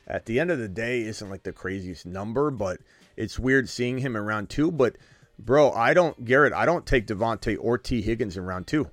at 0.07 0.27
the 0.27 0.41
end 0.41 0.51
of 0.51 0.59
the 0.59 0.69
day 0.69 1.03
isn't 1.03 1.31
like 1.31 1.43
the 1.43 1.53
craziest 1.53 2.07
number, 2.07 2.51
but 2.51 2.81
it's 3.21 3.39
weird 3.39 3.69
seeing 3.69 3.99
him 3.99 4.17
in 4.17 4.25
round 4.25 4.49
two. 4.49 4.73
But 4.73 4.97
bro, 5.39 5.71
I 5.73 5.95
don't 5.95 6.25
Garrett, 6.25 6.53
I 6.53 6.67
don't 6.67 6.87
take 6.87 7.07
DeVonta 7.07 7.57
or 7.61 7.79
T. 7.79 8.03
Higgins 8.03 8.37
in 8.37 8.45
round 8.45 8.67
two. 8.67 8.89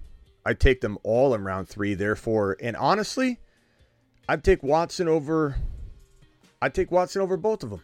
I 0.46 0.54
take 0.54 0.82
them 0.82 0.98
all 1.04 1.34
in 1.34 1.44
round 1.44 1.68
three. 1.68 1.94
Therefore, 1.94 2.58
and 2.62 2.76
honestly, 2.76 3.40
I'd 4.30 4.44
take 4.44 4.64
Watson 4.64 5.08
over. 5.08 5.56
I'd 6.62 6.74
take 6.74 6.92
Watson 6.92 7.22
over 7.22 7.38
both 7.38 7.64
of 7.64 7.70
them. 7.70 7.82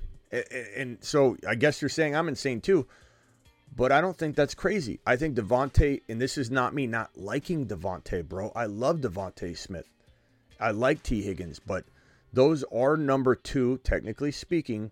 And 0.76 0.98
so 1.02 1.38
I 1.48 1.56
guess 1.56 1.82
you're 1.82 1.90
saying 1.90 2.15
I'm 2.15 2.28
insane 2.28 2.60
too, 2.60 2.88
but 3.76 3.91
I 3.91 4.02
don't 4.02 4.18
think 4.18 4.36
that's 4.36 4.56
crazy. 4.56 4.99
I 5.06 5.15
think 5.15 5.36
DeVonta, 5.36 6.02
and 6.10 6.20
this 6.20 6.40
is 6.40 6.49
not 6.49 6.74
me 6.74 6.88
not 6.88 7.11
liking 7.15 7.68
DeVonta, 7.68 8.28
bro. 8.28 8.52
I 8.56 8.65
love 8.65 9.02
DeVonta 9.02 9.56
Smith. 9.56 9.88
I 10.60 10.72
like 10.72 11.03
T. 11.03 11.22
Higgins, 11.22 11.60
but 11.60 11.86
those 12.32 12.64
are 12.72 12.98
number 12.98 13.36
two, 13.36 13.78
technically 13.84 14.32
speaking, 14.32 14.90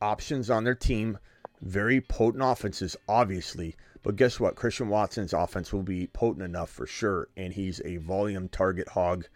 options 0.00 0.50
on 0.50 0.64
their 0.64 0.74
team. 0.74 1.18
Very 1.62 2.00
potent 2.00 2.42
offenses, 2.44 2.96
obviously. 3.08 3.76
But 4.02 4.16
guess 4.16 4.40
what? 4.40 4.56
Christian 4.56 4.88
Watson's 4.88 5.32
offense 5.32 5.72
will 5.72 5.82
be 5.82 6.06
potent 6.06 6.44
enough 6.44 6.70
for 6.70 6.86
sure. 6.86 7.28
And 7.36 7.52
he's 7.52 7.80
a 7.84 7.98
volume 7.98 8.48
target 8.48 8.88
hog. 8.88 9.26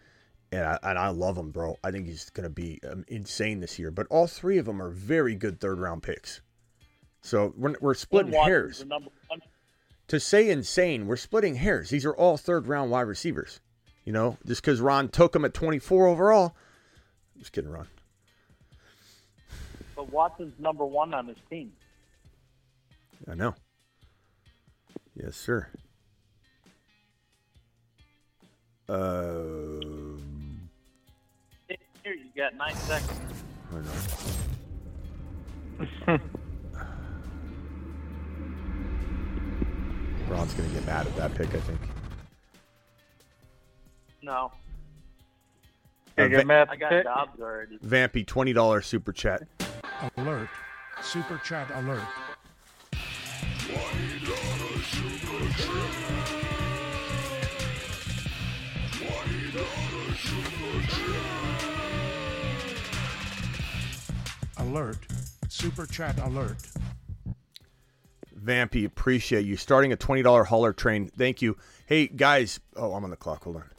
And 0.51 0.63
I, 0.63 0.79
and 0.83 0.97
I 0.97 1.09
love 1.09 1.37
him, 1.37 1.51
bro. 1.51 1.77
I 1.83 1.91
think 1.91 2.07
he's 2.07 2.29
going 2.29 2.45
to 2.45 2.49
be 2.49 2.79
um, 2.89 3.05
insane 3.07 3.59
this 3.59 3.77
year. 3.77 3.91
But 3.91 4.07
all 4.09 4.27
three 4.27 4.57
of 4.57 4.65
them 4.65 4.81
are 4.81 4.89
very 4.89 5.35
good 5.35 5.59
third 5.59 5.79
round 5.79 6.03
picks. 6.03 6.41
So 7.21 7.53
we're, 7.57 7.75
we're 7.81 7.93
splitting 7.95 8.33
hairs. 8.33 8.79
the 8.79 8.85
number 8.85 9.09
one. 9.27 9.41
To 10.09 10.19
say 10.19 10.49
insane, 10.51 11.07
we're 11.07 11.15
splitting 11.15 11.55
hairs. 11.55 11.89
These 11.89 12.05
are 12.05 12.15
all 12.15 12.37
third 12.37 12.67
round 12.67 12.91
wide 12.91 13.01
receivers. 13.01 13.59
You 14.03 14.13
know, 14.13 14.37
just 14.45 14.61
because 14.61 14.79
Ron 14.79 15.09
took 15.09 15.35
him 15.35 15.45
at 15.45 15.53
24 15.53 16.07
overall. 16.07 16.55
I'm 17.33 17.39
Just 17.39 17.51
kidding, 17.51 17.71
Ron. 17.71 17.87
But 20.05 20.13
Watson's 20.13 20.53
number 20.59 20.85
one 20.85 21.13
on 21.13 21.27
his 21.27 21.37
team. 21.49 21.71
I 23.29 23.33
know. 23.33 23.55
Yes, 25.15 25.35
sir. 25.35 25.67
Uh, 28.87 29.79
Here, 32.03 32.13
you 32.13 32.29
got 32.37 32.55
nine 32.55 32.75
seconds. 32.75 33.19
I 33.71 33.75
know. 36.07 36.19
Ron's 40.29 40.53
gonna 40.53 40.69
get 40.69 40.85
mad 40.85 41.07
at 41.07 41.15
that 41.15 41.33
pick. 41.33 41.53
I 41.55 41.59
think. 41.61 41.79
No. 44.21 44.51
Uh, 46.17 46.27
Va- 46.29 46.67
I 46.69 46.75
got 46.75 47.03
Dobbs 47.03 47.39
already. 47.41 47.77
Vampy, 47.79 48.25
twenty 48.25 48.53
dollars 50.15 50.49
super 51.01 51.37
chat. 51.43 51.69
Alert. 51.75 52.01
Super 54.83 55.45
chat 55.55 55.77
alert. 64.57 64.57
Alert. 64.57 64.97
Super 65.49 65.85
chat 65.85 66.19
alert. 66.19 66.57
Vampy, 68.37 68.85
appreciate 68.85 69.45
you 69.45 69.57
starting 69.57 69.91
a 69.91 69.95
twenty 69.95 70.21
dollar 70.21 70.43
hauler 70.43 70.73
train. 70.73 71.07
Thank 71.07 71.41
you. 71.41 71.57
Hey 71.85 72.07
guys, 72.07 72.59
oh 72.75 72.93
I'm 72.93 73.03
on 73.03 73.09
the 73.09 73.15
clock. 73.15 73.43
Hold 73.43 73.57
on. 73.57 73.74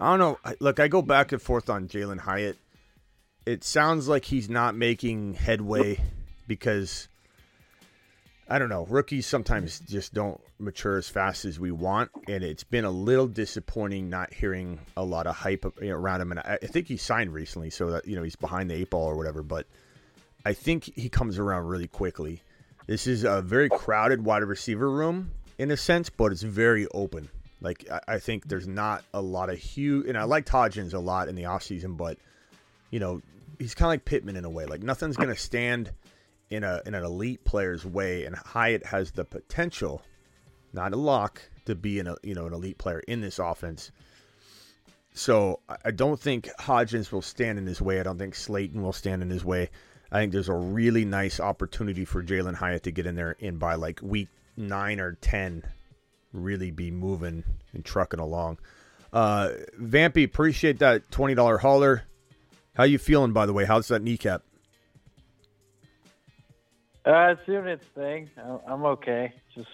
I 0.00 0.16
don't 0.16 0.18
know. 0.18 0.54
Look, 0.60 0.80
I 0.80 0.88
go 0.88 1.02
back 1.02 1.32
and 1.32 1.42
forth 1.42 1.68
on 1.68 1.88
Jalen 1.88 2.20
Hyatt. 2.20 2.56
It 3.46 3.64
sounds 3.64 4.08
like 4.08 4.24
he's 4.24 4.48
not 4.48 4.76
making 4.76 5.34
headway 5.34 5.98
because 6.46 7.08
I 8.48 8.58
don't 8.58 8.68
know. 8.68 8.86
Rookies 8.86 9.26
sometimes 9.26 9.80
just 9.80 10.14
don't 10.14 10.40
mature 10.58 10.96
as 10.96 11.08
fast 11.08 11.44
as 11.44 11.60
we 11.60 11.70
want, 11.70 12.10
and 12.28 12.42
it's 12.42 12.64
been 12.64 12.84
a 12.84 12.90
little 12.90 13.26
disappointing 13.26 14.08
not 14.08 14.32
hearing 14.32 14.80
a 14.96 15.04
lot 15.04 15.26
of 15.26 15.36
hype 15.36 15.64
around 15.82 16.20
him. 16.20 16.32
And 16.32 16.40
I, 16.40 16.56
think 16.58 16.88
he 16.88 16.96
signed 16.96 17.32
recently, 17.32 17.70
so 17.70 17.90
that 17.90 18.06
you 18.06 18.16
know 18.16 18.22
he's 18.22 18.36
behind 18.36 18.70
the 18.70 18.74
eight 18.74 18.90
ball 18.90 19.06
or 19.06 19.16
whatever. 19.16 19.42
But 19.42 19.66
I 20.46 20.54
think 20.54 20.84
he 20.94 21.08
comes 21.08 21.38
around 21.38 21.66
really 21.66 21.88
quickly. 21.88 22.42
This 22.86 23.06
is 23.06 23.24
a 23.24 23.42
very 23.42 23.68
crowded 23.68 24.24
wide 24.24 24.42
receiver 24.44 24.90
room 24.90 25.32
in 25.58 25.70
a 25.70 25.76
sense, 25.76 26.08
but 26.08 26.32
it's 26.32 26.42
very 26.42 26.86
open. 26.94 27.28
Like 27.60 27.88
I, 27.90 28.00
I 28.08 28.18
think 28.18 28.48
there's 28.48 28.68
not 28.68 29.04
a 29.12 29.20
lot 29.20 29.50
of 29.50 29.58
huge, 29.58 30.06
and 30.06 30.16
I 30.16 30.24
liked 30.24 30.48
Hodgins 30.48 30.94
a 30.94 30.98
lot 30.98 31.28
in 31.28 31.34
the 31.34 31.44
offseason, 31.44 31.96
but 31.96 32.18
you 32.90 33.00
know 33.00 33.22
he's 33.58 33.74
kind 33.74 33.86
of 33.88 33.92
like 33.92 34.04
Pittman 34.04 34.36
in 34.36 34.44
a 34.44 34.50
way. 34.50 34.64
Like 34.64 34.82
nothing's 34.82 35.16
to 35.16 35.36
stand 35.36 35.92
in 36.50 36.64
a 36.64 36.80
in 36.86 36.94
an 36.94 37.04
elite 37.04 37.44
player's 37.44 37.84
way, 37.84 38.24
and 38.24 38.34
Hyatt 38.36 38.86
has 38.86 39.10
the 39.12 39.24
potential, 39.24 40.02
not 40.72 40.92
a 40.92 40.96
lock, 40.96 41.42
to 41.66 41.74
be 41.74 41.98
an 42.00 42.14
you 42.22 42.34
know 42.34 42.46
an 42.46 42.52
elite 42.52 42.78
player 42.78 43.00
in 43.00 43.20
this 43.20 43.38
offense. 43.38 43.90
So 45.14 45.60
I- 45.84 45.90
don't 45.90 46.20
think 46.20 46.48
Hodgins 46.60 47.10
will 47.10 47.22
stand 47.22 47.58
in 47.58 47.66
his 47.66 47.80
way. 47.80 47.98
I 47.98 48.04
don't 48.04 48.18
think 48.18 48.34
Slayton 48.36 48.82
will 48.82 48.92
stand 48.92 49.20
in 49.20 49.30
his 49.30 49.44
way. 49.44 49.70
I 50.12 50.20
think 50.20 50.32
there's 50.32 50.48
a 50.48 50.54
really 50.54 51.04
nice 51.04 51.40
opportunity 51.40 52.04
for 52.04 52.22
Jalen 52.22 52.54
Hyatt 52.54 52.84
to 52.84 52.92
get 52.92 53.04
in 53.06 53.16
there 53.16 53.36
and 53.40 53.58
by 53.58 53.74
like 53.74 54.00
week 54.00 54.28
nine 54.56 55.00
or 55.00 55.14
ten, 55.20 55.64
really 56.32 56.70
be 56.70 56.90
moving 56.90 57.44
and 57.72 57.84
trucking 57.84 58.20
along. 58.20 58.58
Uh, 59.12 59.50
Vampy, 59.80 60.24
appreciate 60.24 60.78
that 60.80 61.10
twenty 61.10 61.34
dollar 61.34 61.58
hauler. 61.58 62.04
How 62.74 62.84
you 62.84 62.98
feeling, 62.98 63.32
by 63.32 63.46
the 63.46 63.52
way? 63.52 63.64
How's 63.64 63.88
that 63.88 64.02
kneecap? 64.02 64.42
Uh, 67.04 67.34
it's 67.36 67.46
doing 67.46 67.66
its 67.66 67.86
thing. 67.94 68.28
I'm 68.66 68.84
okay. 68.84 69.32
Just 69.54 69.68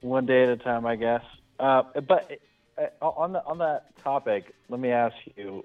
one 0.00 0.26
day 0.26 0.42
at 0.42 0.48
a 0.48 0.56
time, 0.56 0.84
I 0.84 0.96
guess. 0.96 1.22
Uh, 1.60 1.84
but 2.06 2.38
uh, 2.76 3.06
on 3.06 3.32
the 3.32 3.44
on 3.44 3.58
that 3.58 3.96
topic, 4.02 4.52
let 4.68 4.80
me 4.80 4.90
ask 4.90 5.14
you, 5.36 5.64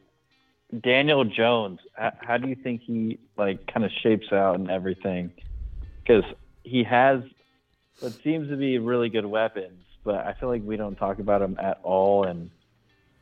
Daniel 0.79 1.25
Jones. 1.25 1.79
How 1.95 2.37
do 2.37 2.47
you 2.47 2.55
think 2.55 2.81
he 2.81 3.19
like 3.35 3.65
kind 3.65 3.85
of 3.85 3.91
shapes 4.03 4.31
out 4.31 4.55
and 4.59 4.69
everything? 4.69 5.31
Because 6.03 6.23
he 6.63 6.83
has 6.83 7.21
what 7.99 8.13
seems 8.23 8.49
to 8.49 8.57
be 8.57 8.77
really 8.79 9.09
good 9.09 9.25
weapons, 9.25 9.83
but 10.03 10.15
I 10.15 10.33
feel 10.33 10.49
like 10.49 10.63
we 10.63 10.77
don't 10.77 10.95
talk 10.95 11.19
about 11.19 11.41
him 11.41 11.57
at 11.61 11.79
all, 11.83 12.23
and 12.25 12.49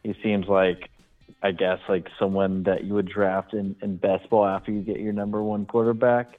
he 0.04 0.16
seems 0.24 0.48
like. 0.48 0.90
I 1.44 1.52
guess 1.54 1.80
like 1.88 2.08
someone 2.20 2.64
that 2.64 2.84
you 2.84 2.94
would 2.94 3.08
draft 3.08 3.54
in, 3.54 3.76
in 3.82 3.96
best 3.96 4.30
ball 4.30 4.46
after 4.46 4.70
you 4.72 4.82
get 4.82 5.00
your 5.00 5.14
number 5.14 5.42
one 5.42 5.66
quarterback 5.66 6.38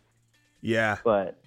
Yeah, 0.61 0.99
but 1.03 1.41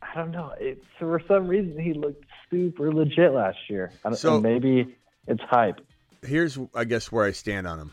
I 0.00 0.14
don't 0.16 0.30
know. 0.32 0.52
It's 0.58 0.82
for 0.98 1.20
some 1.28 1.46
reason, 1.46 1.78
he 1.78 1.92
looked 1.92 2.24
super 2.50 2.92
legit 2.92 3.32
last 3.32 3.58
year. 3.68 3.92
I 4.04 4.08
don't, 4.08 4.16
So- 4.18 4.34
and 4.36 4.42
maybe 4.42 4.96
it's 5.28 5.42
hype. 5.42 5.80
here's 6.22 6.58
I 6.74 6.84
guess 6.84 7.12
where 7.12 7.24
I 7.26 7.32
stand 7.32 7.66
on 7.66 7.78
him. 7.78 7.92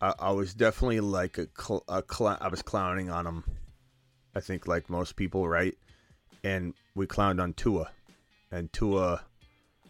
I, 0.00 0.14
I 0.18 0.30
was 0.32 0.52
definitely 0.52 1.00
like 1.00 1.38
a, 1.38 1.46
cl- 1.56 1.84
a 1.88 2.02
cl- 2.12 2.38
I 2.40 2.48
was 2.48 2.62
clowning 2.62 3.08
on 3.08 3.24
him. 3.26 3.44
I 4.34 4.40
think 4.40 4.66
like 4.66 4.90
most 4.90 5.14
people, 5.16 5.48
right? 5.48 5.74
And 6.42 6.74
we 6.94 7.06
clowned 7.06 7.40
on 7.40 7.52
Tua, 7.52 7.90
and 8.50 8.72
Tua, 8.72 9.22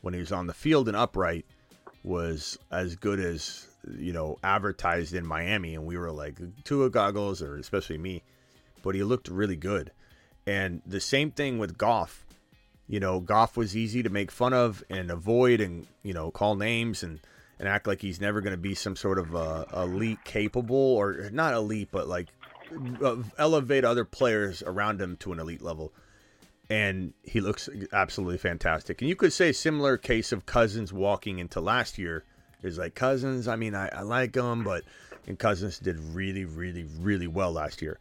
when 0.00 0.14
he 0.14 0.20
was 0.20 0.32
on 0.32 0.46
the 0.46 0.54
field 0.54 0.88
and 0.88 0.96
upright, 0.96 1.46
was 2.02 2.58
as 2.70 2.96
good 2.96 3.20
as 3.20 3.66
you 3.96 4.12
know 4.12 4.36
advertised 4.42 5.14
in 5.14 5.26
Miami, 5.26 5.74
and 5.74 5.86
we 5.86 5.96
were 5.96 6.10
like 6.10 6.38
Tua 6.64 6.90
goggles, 6.90 7.42
or 7.42 7.56
especially 7.56 7.98
me. 7.98 8.22
But 8.82 8.94
he 8.94 9.02
looked 9.02 9.28
really 9.28 9.56
good, 9.56 9.92
and 10.46 10.82
the 10.86 11.00
same 11.00 11.30
thing 11.30 11.58
with 11.58 11.78
Goff 11.78 12.24
you 12.90 12.98
know, 12.98 13.20
Goff 13.20 13.56
was 13.56 13.76
easy 13.76 14.02
to 14.02 14.10
make 14.10 14.32
fun 14.32 14.52
of 14.52 14.82
and 14.90 15.12
avoid 15.12 15.60
and, 15.60 15.86
you 16.02 16.12
know, 16.12 16.32
call 16.32 16.56
names 16.56 17.04
and, 17.04 17.20
and 17.60 17.68
act 17.68 17.86
like 17.86 18.02
he's 18.02 18.20
never 18.20 18.40
going 18.40 18.52
to 18.52 18.60
be 18.60 18.74
some 18.74 18.96
sort 18.96 19.20
of 19.20 19.36
uh, 19.36 19.64
elite 19.72 20.18
capable 20.24 20.76
or 20.76 21.30
not 21.30 21.54
elite, 21.54 21.90
but 21.92 22.08
like 22.08 22.30
uh, 23.00 23.14
elevate 23.38 23.84
other 23.84 24.04
players 24.04 24.60
around 24.64 25.00
him 25.00 25.16
to 25.18 25.32
an 25.32 25.38
elite 25.38 25.62
level. 25.62 25.92
And 26.70 27.12
he 27.24 27.40
looks 27.40 27.68
absolutely 27.92 28.38
fantastic. 28.38 29.02
And 29.02 29.08
you 29.08 29.16
could 29.16 29.32
say 29.32 29.52
similar 29.52 29.96
case 29.96 30.30
of 30.30 30.46
Cousins 30.46 30.92
walking 30.92 31.40
into 31.40 31.60
last 31.60 31.98
year 31.98 32.24
is 32.62 32.78
like 32.78 32.94
Cousins. 32.94 33.48
I 33.48 33.56
mean, 33.56 33.74
I, 33.74 33.88
I 33.88 34.02
like 34.02 34.36
him, 34.36 34.62
but 34.62 34.84
and 35.26 35.38
Cousins 35.38 35.78
did 35.78 35.98
really, 35.98 36.44
really, 36.44 36.84
really 37.00 37.26
well 37.26 37.52
last 37.52 37.82
year. 37.82 37.98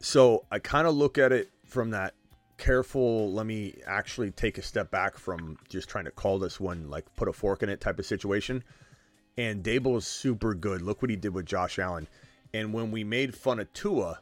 So 0.00 0.44
I 0.50 0.60
kind 0.60 0.86
of 0.86 0.94
look 0.94 1.18
at 1.18 1.32
it 1.32 1.50
from 1.64 1.90
that 1.90 2.14
careful, 2.58 3.32
let 3.32 3.46
me 3.46 3.74
actually 3.86 4.30
take 4.32 4.58
a 4.58 4.62
step 4.62 4.90
back 4.90 5.16
from 5.16 5.56
just 5.68 5.88
trying 5.88 6.04
to 6.04 6.10
call 6.10 6.38
this 6.38 6.60
one 6.60 6.90
like 6.90 7.04
put 7.16 7.28
a 7.28 7.32
fork 7.32 7.62
in 7.62 7.68
it 7.68 7.80
type 7.80 7.98
of 7.98 8.06
situation. 8.06 8.62
And 9.36 9.62
Daboll 9.62 9.98
is 9.98 10.06
super 10.06 10.54
good. 10.54 10.82
Look 10.82 11.00
what 11.00 11.10
he 11.10 11.16
did 11.16 11.32
with 11.32 11.46
Josh 11.46 11.78
Allen. 11.78 12.08
And 12.52 12.72
when 12.72 12.90
we 12.90 13.04
made 13.04 13.34
fun 13.34 13.60
of 13.60 13.72
Tua, 13.72 14.18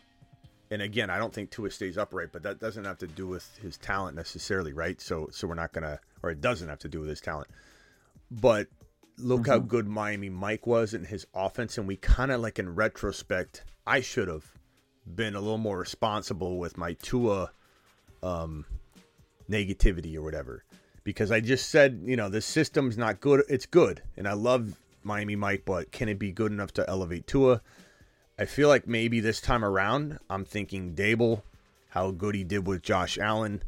and 0.70 0.82
again, 0.82 1.10
I 1.10 1.18
don't 1.18 1.32
think 1.32 1.50
Tua 1.50 1.70
stays 1.70 1.96
upright, 1.96 2.30
but 2.32 2.42
that 2.42 2.58
doesn't 2.58 2.84
have 2.84 2.98
to 2.98 3.06
do 3.06 3.26
with 3.26 3.56
his 3.62 3.76
talent 3.78 4.16
necessarily, 4.16 4.72
right? 4.72 5.00
So 5.00 5.28
so 5.30 5.46
we're 5.46 5.54
not 5.54 5.72
gonna 5.72 6.00
or 6.22 6.30
it 6.30 6.40
doesn't 6.40 6.68
have 6.68 6.80
to 6.80 6.88
do 6.88 7.00
with 7.00 7.08
his 7.08 7.20
talent. 7.20 7.48
But 8.30 8.68
look 9.18 9.46
how 9.46 9.58
good 9.58 9.86
Miami 9.86 10.28
Mike 10.28 10.66
was 10.66 10.94
in 10.94 11.04
his 11.04 11.26
offense, 11.34 11.78
and 11.78 11.86
we 11.86 11.96
kind 11.96 12.32
of 12.32 12.40
like 12.40 12.58
in 12.58 12.74
retrospect, 12.74 13.64
I 13.86 14.00
should 14.00 14.28
have 14.28 14.44
been 15.06 15.34
a 15.34 15.40
little 15.40 15.58
more 15.58 15.78
responsible 15.78 16.58
with 16.58 16.76
my 16.76 16.94
Tua 16.94 17.50
um, 18.22 18.66
negativity 19.48 20.16
or 20.16 20.22
whatever, 20.22 20.64
because 21.04 21.30
I 21.30 21.40
just 21.40 21.70
said, 21.70 22.02
you 22.04 22.16
know, 22.16 22.28
the 22.28 22.40
system's 22.40 22.98
not 22.98 23.20
good. 23.20 23.44
It's 23.48 23.66
good, 23.66 24.02
and 24.16 24.26
I 24.26 24.32
love 24.32 24.74
Miami 25.04 25.36
Mike, 25.36 25.62
but 25.64 25.92
can 25.92 26.08
it 26.08 26.18
be 26.18 26.32
good 26.32 26.50
enough 26.50 26.72
to 26.74 26.90
elevate 26.90 27.26
Tua? 27.26 27.62
I 28.38 28.44
feel 28.44 28.68
like 28.68 28.86
maybe 28.86 29.20
this 29.20 29.40
time 29.40 29.64
around, 29.64 30.18
I'm 30.28 30.44
thinking 30.44 30.94
Daboll, 30.94 31.42
how 31.88 32.10
good 32.10 32.34
he 32.34 32.44
did 32.44 32.66
with 32.66 32.82
Josh 32.82 33.16
Allen. 33.18 33.62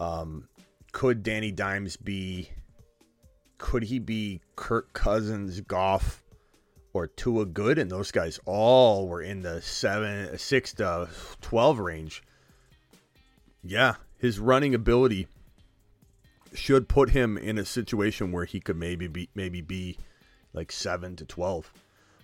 Um, 0.00 0.48
could 0.92 1.22
Danny 1.22 1.52
Dimes 1.52 1.96
be? 1.96 2.50
Could 3.58 3.84
he 3.84 3.98
be 3.98 4.40
Kirk 4.56 4.92
Cousins, 4.92 5.60
Goff, 5.60 6.24
or 6.92 7.06
Tua 7.06 7.46
good? 7.46 7.78
And 7.78 7.90
those 7.90 8.10
guys 8.10 8.40
all 8.46 9.06
were 9.06 9.22
in 9.22 9.42
the 9.42 9.62
seven, 9.62 10.36
six 10.38 10.72
to 10.74 11.08
twelve 11.40 11.78
range. 11.78 12.22
Yeah, 13.62 13.94
his 14.18 14.40
running 14.40 14.74
ability 14.74 15.28
should 16.52 16.88
put 16.88 17.10
him 17.10 17.38
in 17.38 17.58
a 17.58 17.64
situation 17.64 18.32
where 18.32 18.46
he 18.46 18.58
could 18.58 18.76
maybe 18.76 19.06
be 19.06 19.28
maybe 19.36 19.60
be 19.60 19.98
like 20.52 20.72
seven 20.72 21.14
to 21.16 21.24
twelve. 21.24 21.72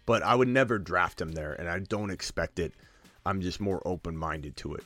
But 0.07 0.23
I 0.23 0.35
would 0.35 0.49
never 0.49 0.78
draft 0.78 1.20
him 1.20 1.33
there, 1.33 1.53
and 1.53 1.69
I 1.69 1.81
don't 1.81 2.11
expect 2.11 2.59
it. 2.59 2.73
I'm 3.24 3.41
just 3.41 3.61
more 3.61 3.83
open 3.85 4.16
minded 4.16 4.57
to 4.59 4.74
it. 4.74 4.85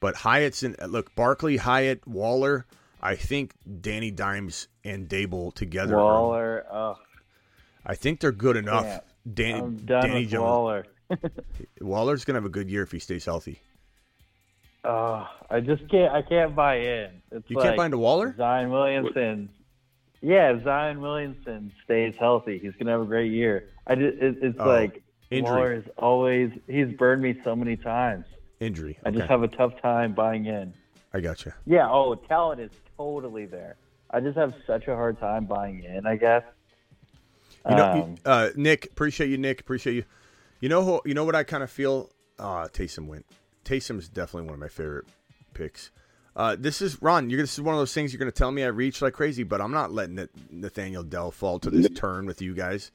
But 0.00 0.16
Hyatt's 0.16 0.62
in 0.62 0.76
look, 0.86 1.14
Barkley, 1.14 1.56
Hyatt, 1.56 2.06
Waller. 2.06 2.66
I 3.00 3.16
think 3.16 3.52
Danny 3.80 4.10
Dimes 4.10 4.68
and 4.84 5.08
Daboll 5.08 5.52
together. 5.54 5.94
are- 5.98 6.04
Waller, 6.04 6.66
oh, 6.70 6.98
I 7.86 7.94
think 7.94 8.20
they're 8.20 8.32
good 8.32 8.56
enough. 8.56 8.84
Can't. 8.84 9.04
Danny, 9.34 9.60
I'm 9.60 9.76
done 9.76 10.02
Danny 10.02 10.20
with 10.20 10.30
Jones. 10.30 10.42
Waller. 10.42 10.86
Waller's 11.80 12.24
gonna 12.26 12.36
have 12.38 12.44
a 12.44 12.50
good 12.50 12.70
year 12.70 12.82
if 12.82 12.92
he 12.92 12.98
stays 12.98 13.24
healthy. 13.24 13.60
Oh, 14.84 15.26
I 15.50 15.60
just 15.60 15.88
can't. 15.90 16.12
I 16.12 16.20
can't 16.20 16.54
buy 16.54 16.76
in. 16.76 17.22
It's 17.32 17.48
You 17.48 17.56
can't 17.56 17.68
like 17.68 17.76
buy 17.78 17.84
into 17.86 17.98
Waller? 17.98 18.34
Zion 18.36 18.70
Williamson. 18.70 19.48
Yeah, 20.24 20.52
if 20.56 20.64
Zion 20.64 21.00
Williamson 21.02 21.70
stays 21.84 22.14
healthy, 22.18 22.58
he's 22.58 22.72
gonna 22.78 22.92
have 22.92 23.02
a 23.02 23.06
great 23.06 23.30
year. 23.30 23.68
I 23.86 23.94
just, 23.94 24.16
it, 24.18 24.36
it's 24.40 24.56
Oh, 24.58 24.66
like 24.66 25.02
injury. 25.30 25.52
Waller 25.52 25.72
is 25.74 25.84
always. 25.98 26.50
He's 26.66 26.88
burned 26.96 27.20
me 27.22 27.38
so 27.44 27.54
many 27.54 27.76
times. 27.76 28.24
Injury. 28.58 28.98
I 29.04 29.10
just 29.10 29.28
have 29.28 29.42
a 29.42 29.48
tough 29.48 29.78
time 29.82 30.14
buying 30.14 30.46
in. 30.46 30.72
I 31.12 31.20
got 31.20 31.44
you. 31.44 31.52
Yeah. 31.66 31.90
Oh, 31.90 32.14
talent 32.14 32.60
is 32.62 32.70
totally 32.96 33.44
there. 33.44 33.76
I 34.10 34.20
just 34.20 34.38
have 34.38 34.54
such 34.66 34.88
a 34.88 34.94
hard 34.94 35.20
time 35.20 35.44
buying 35.44 35.84
in. 35.84 36.06
I 36.06 36.16
guess. 36.16 36.42
You 37.68 37.76
know, 37.76 37.92
Um, 37.92 38.14
uh, 38.24 38.48
Nick, 38.56 38.86
appreciate 38.86 39.28
you, 39.28 39.36
Nick. 39.38 39.60
Appreciate 39.60 39.94
you. 39.94 40.04
You 40.60 40.68
know, 40.70 40.82
who, 40.84 41.00
you 41.04 41.12
know 41.14 41.24
what 41.24 41.34
I 41.34 41.44
kind 41.44 41.62
of 41.62 41.70
feel. 41.70 42.10
Uh, 42.38 42.68
Taysom 42.68 43.06
went. 43.06 43.26
Taysom's 43.64 44.08
definitely 44.08 44.46
one 44.46 44.54
of 44.54 44.60
my 44.60 44.68
favorite 44.68 45.06
picks. 45.52 45.90
Uh, 46.36 46.56
this 46.58 46.82
is 46.82 47.00
Ron. 47.00 47.30
You're 47.30 47.42
this 47.42 47.54
is 47.54 47.60
one 47.60 47.74
of 47.74 47.80
those 47.80 47.94
things 47.94 48.12
you're 48.12 48.18
going 48.18 48.30
to 48.30 48.36
tell 48.36 48.50
me 48.50 48.64
I 48.64 48.68
reach 48.68 49.00
like 49.00 49.12
crazy, 49.12 49.44
but 49.44 49.60
I'm 49.60 49.70
not 49.70 49.92
letting 49.92 50.18
it, 50.18 50.30
Nathaniel 50.50 51.04
Dell 51.04 51.30
fall 51.30 51.58
to 51.60 51.70
this 51.70 51.88
turn 51.90 52.26
with 52.26 52.42
you 52.42 52.54
guys. 52.54 52.90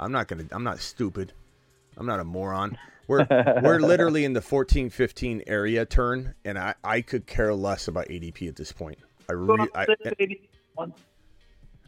I'm 0.00 0.10
not 0.10 0.26
gonna. 0.26 0.44
I'm 0.50 0.64
not 0.64 0.80
stupid. 0.80 1.32
I'm 1.96 2.06
not 2.06 2.18
a 2.18 2.24
moron. 2.24 2.76
We're 3.08 3.26
we're 3.62 3.80
literally 3.80 4.24
in 4.24 4.32
the 4.32 4.40
14, 4.40 4.88
15 4.88 5.42
area 5.48 5.84
turn, 5.84 6.34
and 6.44 6.56
I, 6.56 6.74
I 6.84 7.00
could 7.00 7.26
care 7.26 7.52
less 7.52 7.88
about 7.88 8.06
ADP 8.06 8.48
at 8.48 8.54
this 8.54 8.70
point. 8.70 8.96
I 9.28 9.32
re- 9.32 9.68
I, 9.74 9.86
I, 10.78 10.86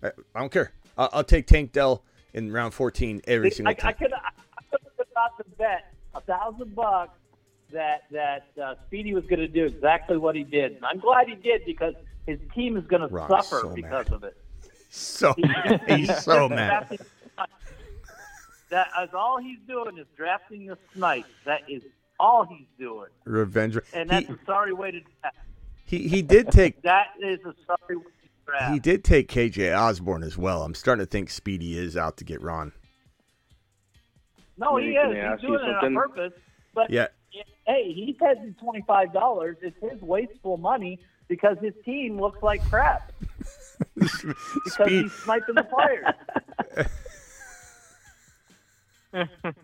I 0.04 0.10
don't 0.34 0.52
care. 0.52 0.72
I'll, 0.98 1.08
I'll 1.12 1.24
take 1.24 1.46
Tank 1.46 1.70
Dell 1.70 2.02
in 2.34 2.52
round 2.52 2.74
14 2.74 3.22
every 3.28 3.52
single 3.52 3.70
I, 3.70 3.74
time. 3.74 3.88
I 3.88 3.92
could 3.92 4.12
I 4.12 4.32
could 4.70 4.80
have 4.82 5.06
about 5.12 5.38
to 5.38 5.44
bet 5.56 5.92
a 6.14 6.20
thousand 6.20 6.74
bucks 6.74 7.16
that 7.74 8.04
that 8.10 8.46
uh, 8.62 8.74
Speedy 8.86 9.12
was 9.14 9.24
going 9.26 9.40
to 9.40 9.48
do 9.48 9.66
exactly 9.66 10.16
what 10.16 10.34
he 10.34 10.42
did. 10.44 10.72
And 10.76 10.84
I'm 10.86 10.98
glad 10.98 11.28
he 11.28 11.34
did 11.34 11.62
because 11.66 11.94
his 12.26 12.38
team 12.54 12.76
is 12.78 12.86
going 12.86 13.02
to 13.06 13.08
Ron's 13.14 13.28
suffer 13.46 13.60
so 13.68 13.74
because 13.74 14.08
mad. 14.08 14.14
of 14.14 14.24
it. 14.24 14.36
So 14.90 15.34
he's 15.88 16.22
so 16.22 16.48
mad. 16.48 16.98
That 18.70 18.88
is 19.02 19.10
all 19.12 19.38
he's 19.38 19.58
doing 19.68 19.98
is 19.98 20.06
drafting 20.16 20.66
the 20.66 20.78
snipe. 20.94 21.26
That 21.44 21.62
is 21.68 21.82
all 22.18 22.44
he's 22.44 22.66
doing, 22.78 23.08
Revenge. 23.24 23.76
and 23.92 24.10
He, 24.10 24.20
that's 24.24 24.30
a 24.30 24.38
sorry 24.46 24.72
way 24.72 24.92
to 24.92 25.00
draft. 25.00 25.36
he 25.84 26.08
he 26.08 26.22
did 26.22 26.50
take 26.50 26.80
That 26.82 27.08
is 27.20 27.40
a 27.40 27.54
sorry 27.66 27.96
way 27.96 28.04
to 28.04 28.28
draft. 28.46 28.72
he 28.72 28.78
did 28.78 29.04
take 29.04 29.28
KJ 29.28 29.76
Osborn 29.76 30.22
as 30.22 30.38
well. 30.38 30.62
I'm 30.62 30.74
starting 30.74 31.04
to 31.04 31.10
think 31.10 31.28
Speedy 31.30 31.76
is 31.76 31.96
out 31.96 32.16
to 32.18 32.24
get 32.24 32.40
Ron. 32.40 32.72
No, 34.56 34.76
he 34.76 34.90
is. 34.90 35.12
He's 35.12 35.42
you 35.42 35.48
doing 35.58 35.68
it 35.68 35.84
on 35.84 35.94
purpose. 35.94 36.32
But 36.74 36.88
Yeah. 36.90 37.08
Hey, 37.66 37.92
he's 37.92 38.16
had 38.20 38.56
twenty 38.58 38.82
five 38.86 39.12
dollars. 39.12 39.56
It's 39.62 39.76
his 39.80 40.00
wasteful 40.02 40.56
money 40.56 40.98
because 41.28 41.56
his 41.60 41.74
team 41.84 42.20
looks 42.20 42.42
like 42.42 42.62
crap. 42.68 43.12
because 43.94 44.72
Speed- 44.72 45.02
he's 45.04 45.12
sniping 45.12 45.54
the 45.54 45.64
players. 45.64 46.14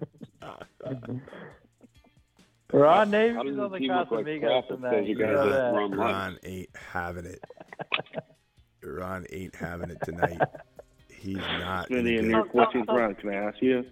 Ron 2.73 3.11
Navy's 3.11 3.57
How 3.57 3.65
on 3.65 3.73
the 3.73 3.79
he 3.79 3.89
look 3.89 4.11
like 4.13 4.25
Casamigos 4.27 4.41
crap 4.41 4.65
if 4.65 4.77
tonight. 4.77 5.01
you 5.07 5.17
You 5.17 5.19
guys 5.19 5.35
know. 5.35 5.73
Ron 5.75 5.91
Ron 5.93 6.39
ain't 6.45 6.71
having 6.77 7.27
it. 7.27 7.45
Ron 8.83 9.27
ain't 9.33 9.55
having 9.57 9.91
it 9.91 9.99
tonight. 10.05 10.41
He's 11.09 11.37
not. 11.37 11.91
in 11.91 11.99
a 11.99 12.01
Smitty, 12.03 12.19
in 12.19 12.25
good- 12.27 12.31
your 12.31 12.45
14th 12.47 12.89
round, 12.89 13.19
can 13.19 13.31
I 13.31 13.35
ask 13.35 13.61
you? 13.61 13.85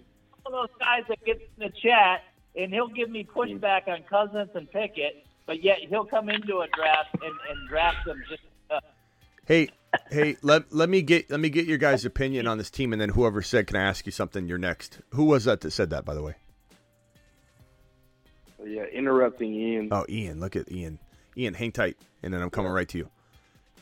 One 0.43 0.53
of 0.63 0.69
those 0.69 0.77
guys 0.79 1.03
that 1.09 1.23
gets 1.25 1.41
in 1.41 1.67
the 1.67 1.69
chat 1.81 2.21
and 2.55 2.73
he'll 2.73 2.87
give 2.87 3.09
me 3.09 3.23
pushback 3.23 3.87
on 3.87 4.03
Cousins 4.03 4.49
and 4.55 4.69
Pickett, 4.71 5.25
but 5.45 5.63
yet 5.63 5.79
he'll 5.79 6.05
come 6.05 6.29
into 6.29 6.59
a 6.59 6.67
draft 6.75 7.13
and, 7.13 7.33
and 7.49 7.69
draft 7.69 8.05
them 8.05 8.21
just. 8.29 8.41
Uh, 8.69 8.79
Hey, 9.45 9.69
hey, 10.11 10.37
let 10.43 10.71
let 10.71 10.89
me 10.89 11.01
get 11.01 11.31
let 11.31 11.39
me 11.39 11.49
get 11.49 11.65
your 11.65 11.79
guys' 11.79 12.05
opinion 12.05 12.45
on 12.45 12.59
this 12.59 12.69
team, 12.69 12.93
and 12.93 13.01
then 13.01 13.09
whoever 13.09 13.41
said, 13.41 13.65
"Can 13.65 13.77
I 13.77 13.81
ask 13.81 14.05
you 14.05 14.11
something?" 14.11 14.47
You're 14.47 14.59
next. 14.59 14.99
Who 15.15 15.23
was 15.23 15.45
that 15.45 15.61
that 15.61 15.71
said 15.71 15.89
that, 15.89 16.05
by 16.05 16.13
the 16.13 16.21
way? 16.21 16.35
Yeah, 18.63 18.83
interrupting 18.83 19.51
Ian. 19.55 19.89
Oh, 19.91 20.05
Ian. 20.07 20.39
Look 20.39 20.55
at 20.55 20.71
Ian. 20.71 20.99
Ian, 21.35 21.55
hang 21.55 21.71
tight, 21.71 21.97
and 22.21 22.31
then 22.31 22.43
I'm 22.43 22.51
coming 22.51 22.71
right 22.71 22.87
to 22.89 22.97
you. 22.99 23.09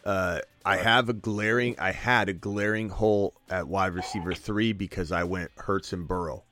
Uh, 0.06 0.39
I 0.64 0.77
have 0.77 1.10
a 1.10 1.14
glaring. 1.14 1.77
I 1.80 1.91
had 1.91 2.30
a 2.30 2.34
glaring 2.34 2.88
hole 2.88 3.34
at 3.49 3.68
wide 3.68 3.94
receiver 3.94 4.34
three 4.34 4.72
because 4.72 5.11
I 5.11 5.26
went 5.26 5.52
Hurts 5.57 5.91
and 5.91 6.07
Burrow 6.07 6.45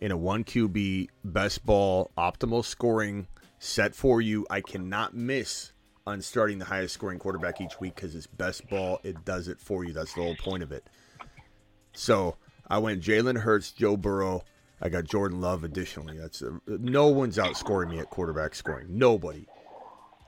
in 0.00 0.10
a 0.10 0.16
one 0.16 0.44
QB 0.44 1.08
best 1.24 1.64
ball 1.64 2.10
optimal 2.16 2.64
scoring 2.64 3.26
set 3.58 3.94
for 3.94 4.20
you. 4.20 4.46
I 4.50 4.60
cannot 4.60 5.14
miss 5.14 5.72
on 6.06 6.22
starting 6.22 6.58
the 6.58 6.64
highest 6.64 6.94
scoring 6.94 7.18
quarterback 7.18 7.60
each 7.60 7.80
week 7.80 7.96
because 7.96 8.14
it's 8.14 8.26
best 8.26 8.68
ball. 8.68 9.00
It 9.02 9.24
does 9.24 9.48
it 9.48 9.60
for 9.60 9.84
you. 9.84 9.92
That's 9.92 10.14
the 10.14 10.22
whole 10.22 10.36
point 10.36 10.62
of 10.62 10.72
it. 10.72 10.88
So 11.92 12.36
I 12.68 12.78
went 12.78 13.02
Jalen 13.02 13.38
Hurts, 13.38 13.72
Joe 13.72 13.96
Burrow. 13.96 14.42
I 14.80 14.88
got 14.88 15.04
Jordan 15.04 15.40
Love 15.40 15.64
additionally. 15.64 16.18
That's 16.18 16.42
a, 16.42 16.60
no 16.66 17.08
one's 17.08 17.38
outscoring 17.38 17.90
me 17.90 17.98
at 17.98 18.10
quarterback 18.10 18.54
scoring. 18.54 18.86
Nobody. 18.90 19.46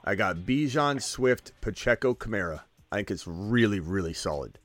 I 0.04 0.14
got 0.14 0.36
Bijan, 0.38 1.02
Swift, 1.02 1.52
Pacheco, 1.60 2.14
Kamara. 2.14 2.62
I 2.90 2.96
think 2.96 3.10
it's 3.10 3.26
really, 3.26 3.78
really 3.78 4.14
solid. 4.14 4.58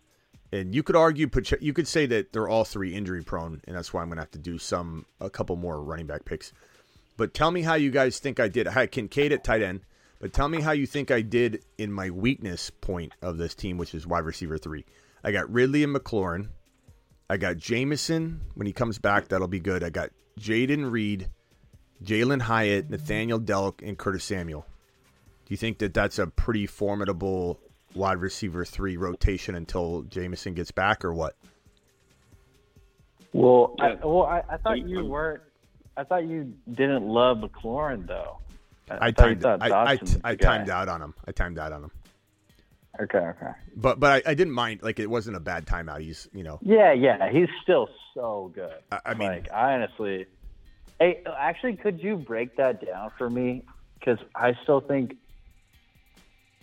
And 0.54 0.76
you 0.76 0.84
could 0.84 0.96
argue, 0.96 1.28
you 1.62 1.74
could 1.74 1.88
say 1.88 2.06
that 2.06 2.32
they're 2.32 2.48
all 2.48 2.64
three 2.64 2.94
injury 2.94 3.24
prone, 3.24 3.60
and 3.66 3.76
that's 3.76 3.92
why 3.92 4.04
I'm 4.04 4.08
going 4.10 4.18
to 4.18 4.22
have 4.22 4.30
to 4.32 4.38
do 4.38 4.60
some, 4.60 5.08
a 5.20 5.28
couple 5.28 5.56
more 5.56 5.82
running 5.82 6.06
back 6.06 6.26
picks. 6.26 6.54
But 7.18 7.34
tell 7.34 7.50
me 7.50 7.64
how 7.64 7.74
you 7.74 7.90
guys 7.90 8.20
think 8.20 8.40
I 8.40 8.50
did. 8.50 8.68
I 8.68 8.72
had 8.72 8.92
Kincaid 8.92 9.32
at 9.32 9.44
tight 9.44 9.64
end, 9.64 9.80
but 10.20 10.32
tell 10.32 10.48
me 10.48 10.62
how 10.62 10.72
you 10.72 10.86
think 10.86 11.10
I 11.10 11.22
did 11.22 11.64
in 11.80 11.92
my 11.92 12.12
weakness 12.12 12.70
point 12.70 13.14
of 13.20 13.40
this 13.40 13.56
team, 13.56 13.80
which 13.80 13.96
is 13.96 14.06
wide 14.06 14.26
receiver 14.26 14.60
three. 14.60 14.86
I 15.24 15.32
got 15.32 15.52
Ridley 15.52 15.84
and 15.84 15.96
McLaurin. 15.96 16.50
I 17.32 17.38
got 17.38 17.58
Jameson 17.58 18.42
when 18.54 18.68
he 18.68 18.74
comes 18.74 19.00
back. 19.00 19.30
That'll 19.30 19.48
be 19.48 19.60
good. 19.60 19.84
I 19.84 19.90
got 19.90 20.12
Jayden 20.40 20.92
Reed, 20.92 21.30
Jalen 22.04 22.44
Hyatt, 22.44 22.92
Nathaniel 22.92 23.40
Dell, 23.40 23.76
and 23.82 23.98
Curtis 23.98 24.24
Samuel. 24.24 24.68
Do 25.48 25.54
you 25.54 25.58
think 25.58 25.80
that 25.80 25.96
that's 25.96 26.20
a 26.20 26.28
pretty 26.28 26.68
formidable 26.68 27.60
wide 27.96 28.18
receiver 28.18 28.66
three 28.66 28.98
rotation 28.98 29.56
until 29.56 30.04
Jameson 30.04 30.54
gets 30.54 30.72
back, 30.72 31.04
or 31.04 31.14
what? 31.14 31.36
Well, 33.34 33.76
I, 33.80 33.96
well, 33.96 34.24
I, 34.24 34.44
I 34.50 34.58
thought 34.58 34.88
you 34.88 35.06
weren't. 35.06 35.42
I 35.98 36.04
thought 36.04 36.26
you 36.26 36.54
didn't 36.72 37.08
love 37.08 37.38
McLaurin 37.38 38.08
though. 38.08 38.40
I, 38.90 39.12
thought 39.12 39.30
you 39.30 39.36
timed. 39.36 39.42
thought 39.42 39.62
I, 39.62 39.66
I, 39.66 39.98
Dotson 39.98 40.22
I 40.24 40.36
timed 40.36 40.70
out 40.70 40.90
on 40.90 41.02
him. 41.02 41.14
I 41.28 41.32
timed 41.32 41.58
out 41.58 41.72
on 41.72 41.86
him. 41.86 41.92
Okay, 43.02 43.18
okay. 43.18 43.52
But 43.76 44.00
but 44.00 44.12
I, 44.28 44.32
I 44.32 44.34
didn't 44.36 44.54
mind. 44.54 44.84
Like 44.84 45.00
it 45.00 45.10
wasn't 45.10 45.36
a 45.36 45.40
bad 45.40 45.66
timeout. 45.66 46.02
He's 46.02 46.28
you 46.34 46.44
know. 46.44 46.60
Yeah, 46.62 46.94
yeah, 46.94 47.32
he's 47.32 47.50
still 47.64 47.90
so 48.14 48.52
good. 48.54 48.76
I, 48.92 49.00
I 49.06 49.14
mean, 49.16 49.30
like 49.30 49.52
I 49.52 49.74
honestly, 49.74 50.28
hey, 51.00 51.24
actually, 51.38 51.76
could 51.76 52.04
you 52.04 52.18
break 52.18 52.56
that 52.58 52.86
down 52.86 53.12
for 53.18 53.30
me? 53.30 53.64
Because 53.98 54.20
I 54.36 54.56
still 54.62 54.80
think 54.80 55.16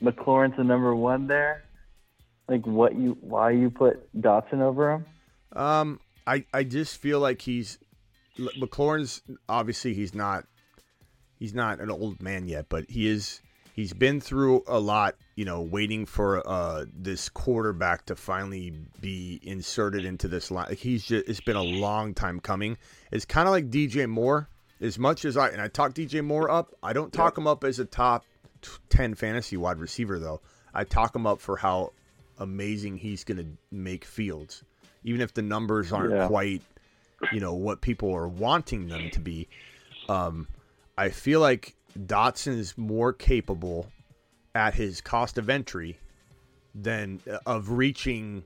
McLaurin's 0.02 0.56
the 0.56 0.64
number 0.64 0.94
one 0.94 1.26
there. 1.26 1.64
Like 2.48 2.66
what 2.66 2.96
you, 2.96 3.16
why 3.20 3.50
you 3.52 3.70
put 3.70 4.08
Dotson 4.20 4.60
over 4.60 4.92
him? 4.92 5.06
Um, 5.52 6.00
I 6.26 6.44
I 6.52 6.64
just 6.64 6.96
feel 6.98 7.20
like 7.20 7.42
he's 7.42 7.78
McLaurin's 8.38 9.22
obviously 9.48 9.94
he's 9.94 10.14
not 10.14 10.44
he's 11.38 11.54
not 11.54 11.80
an 11.80 11.90
old 11.90 12.22
man 12.22 12.48
yet, 12.48 12.66
but 12.68 12.88
he 12.88 13.08
is 13.08 13.40
he's 13.72 13.92
been 13.92 14.20
through 14.20 14.62
a 14.66 14.78
lot. 14.78 15.16
You 15.34 15.44
know, 15.44 15.60
waiting 15.60 16.06
for 16.06 16.46
uh 16.46 16.86
this 16.92 17.28
quarterback 17.28 18.06
to 18.06 18.16
finally 18.16 18.72
be 19.00 19.40
inserted 19.42 20.04
into 20.04 20.28
this 20.28 20.50
line. 20.50 20.66
Like 20.68 20.78
he's 20.78 21.04
just 21.04 21.28
it's 21.28 21.40
been 21.40 21.56
a 21.56 21.62
long 21.62 22.14
time 22.14 22.40
coming. 22.40 22.76
It's 23.10 23.24
kind 23.24 23.48
of 23.48 23.52
like 23.52 23.70
DJ 23.70 24.08
Moore. 24.08 24.48
As 24.80 24.98
much 24.98 25.26
as 25.26 25.36
I 25.36 25.48
and 25.48 25.60
I 25.60 25.68
talk 25.68 25.92
DJ 25.92 26.24
Moore 26.24 26.50
up, 26.50 26.74
I 26.82 26.92
don't 26.92 27.12
talk 27.12 27.36
him 27.36 27.46
up 27.46 27.64
as 27.64 27.78
a 27.78 27.84
top 27.84 28.24
t- 28.62 28.70
ten 28.88 29.14
fantasy 29.14 29.56
wide 29.56 29.78
receiver 29.78 30.18
though. 30.18 30.40
I 30.74 30.84
talk 30.84 31.14
him 31.14 31.26
up 31.26 31.40
for 31.40 31.56
how 31.56 31.92
amazing 32.38 32.96
he's 32.96 33.24
going 33.24 33.38
to 33.38 33.46
make 33.70 34.04
fields, 34.04 34.62
even 35.04 35.20
if 35.20 35.34
the 35.34 35.42
numbers 35.42 35.92
aren't 35.92 36.12
Yeah. 36.12 36.26
quite, 36.26 36.62
you 37.32 37.40
know, 37.40 37.54
what 37.54 37.80
people 37.80 38.14
are 38.14 38.28
wanting 38.28 38.88
them 38.88 39.10
to 39.10 39.20
be. 39.20 39.48
Um, 40.08 40.46
I 40.96 41.08
feel 41.10 41.40
like 41.40 41.74
Dotson 41.98 42.56
is 42.58 42.76
more 42.78 43.12
capable 43.12 43.90
at 44.54 44.74
his 44.74 45.00
cost 45.00 45.38
of 45.38 45.50
entry 45.50 45.98
than 46.74 47.20
uh, 47.30 47.38
of 47.46 47.70
reaching 47.70 48.42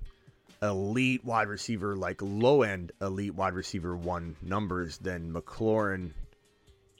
elite 0.62 1.24
wide 1.24 1.48
receiver, 1.48 1.94
like 1.94 2.20
low 2.22 2.62
end 2.62 2.90
elite 3.00 3.34
wide 3.34 3.54
receiver 3.54 3.94
one 3.96 4.34
numbers 4.42 4.98
than 4.98 5.32
McLaurin 5.32 6.10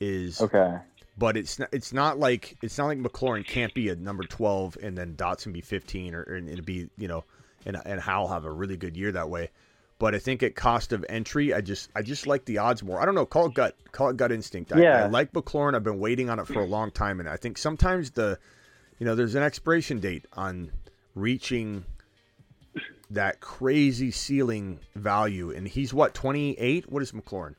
is. 0.00 0.40
Okay. 0.40 0.76
But 1.16 1.36
it's 1.36 1.58
not, 1.58 1.68
it's 1.72 1.92
not 1.92 2.18
like 2.18 2.56
it's 2.62 2.76
not 2.76 2.86
like 2.86 2.98
McLaurin 2.98 3.46
can't 3.46 3.72
be 3.72 3.88
a 3.88 3.96
number 3.96 4.24
twelve 4.24 4.76
and 4.82 4.98
then 4.98 5.14
Dotson 5.14 5.52
be 5.52 5.60
fifteen 5.60 6.14
or, 6.14 6.22
or 6.22 6.34
and 6.34 6.48
it'd 6.48 6.66
be 6.66 6.88
you 6.98 7.06
know 7.06 7.24
and 7.66 7.80
and 7.84 8.00
Howell 8.00 8.28
have 8.28 8.44
a 8.44 8.50
really 8.50 8.76
good 8.76 8.96
year 8.96 9.12
that 9.12 9.28
way. 9.28 9.50
But 9.98 10.14
I 10.14 10.18
think 10.18 10.42
at 10.42 10.56
cost 10.56 10.92
of 10.92 11.04
entry, 11.08 11.54
I 11.54 11.60
just 11.60 11.88
I 11.94 12.02
just 12.02 12.26
like 12.26 12.44
the 12.46 12.58
odds 12.58 12.82
more. 12.82 13.00
I 13.00 13.04
don't 13.04 13.14
know. 13.14 13.26
Call 13.26 13.46
it 13.46 13.54
gut. 13.54 13.76
Call 13.92 14.08
it 14.08 14.16
gut 14.16 14.32
instinct. 14.32 14.72
I, 14.72 14.82
Yeah. 14.82 15.04
I 15.04 15.06
like 15.06 15.32
McLaurin. 15.32 15.74
I've 15.74 15.84
been 15.84 16.00
waiting 16.00 16.28
on 16.30 16.40
it 16.40 16.46
for 16.46 16.60
a 16.60 16.66
long 16.66 16.90
time, 16.90 17.20
and 17.20 17.28
I 17.28 17.36
think 17.36 17.58
sometimes 17.58 18.10
the, 18.10 18.38
you 18.98 19.06
know, 19.06 19.14
there's 19.14 19.36
an 19.36 19.44
expiration 19.44 20.00
date 20.00 20.26
on 20.32 20.72
reaching 21.14 21.84
that 23.10 23.40
crazy 23.40 24.10
ceiling 24.10 24.80
value, 24.96 25.52
and 25.52 25.68
he's 25.68 25.94
what 25.94 26.12
28. 26.12 26.90
What 26.90 27.02
is 27.02 27.12
McLaurin? 27.12 27.54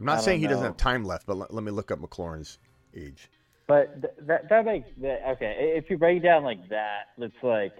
I'm 0.00 0.08
I 0.08 0.14
not 0.14 0.24
saying 0.24 0.40
he 0.40 0.46
don't 0.46 0.54
doesn't 0.54 0.66
have 0.66 0.76
time 0.76 1.04
left, 1.04 1.26
but 1.26 1.36
let, 1.36 1.52
let 1.54 1.62
me 1.64 1.70
look 1.70 1.90
up 1.90 1.98
McLaurin's 2.00 2.58
age. 2.94 3.30
But 3.66 4.00
th- 4.02 4.14
that 4.26 4.48
that 4.48 4.64
makes 4.64 4.88
that 5.02 5.20
okay. 5.32 5.74
If 5.76 5.90
you 5.90 5.98
break 5.98 6.18
it 6.18 6.20
down 6.24 6.42
like 6.42 6.68
that, 6.70 7.08
it's 7.18 7.34
like, 7.42 7.72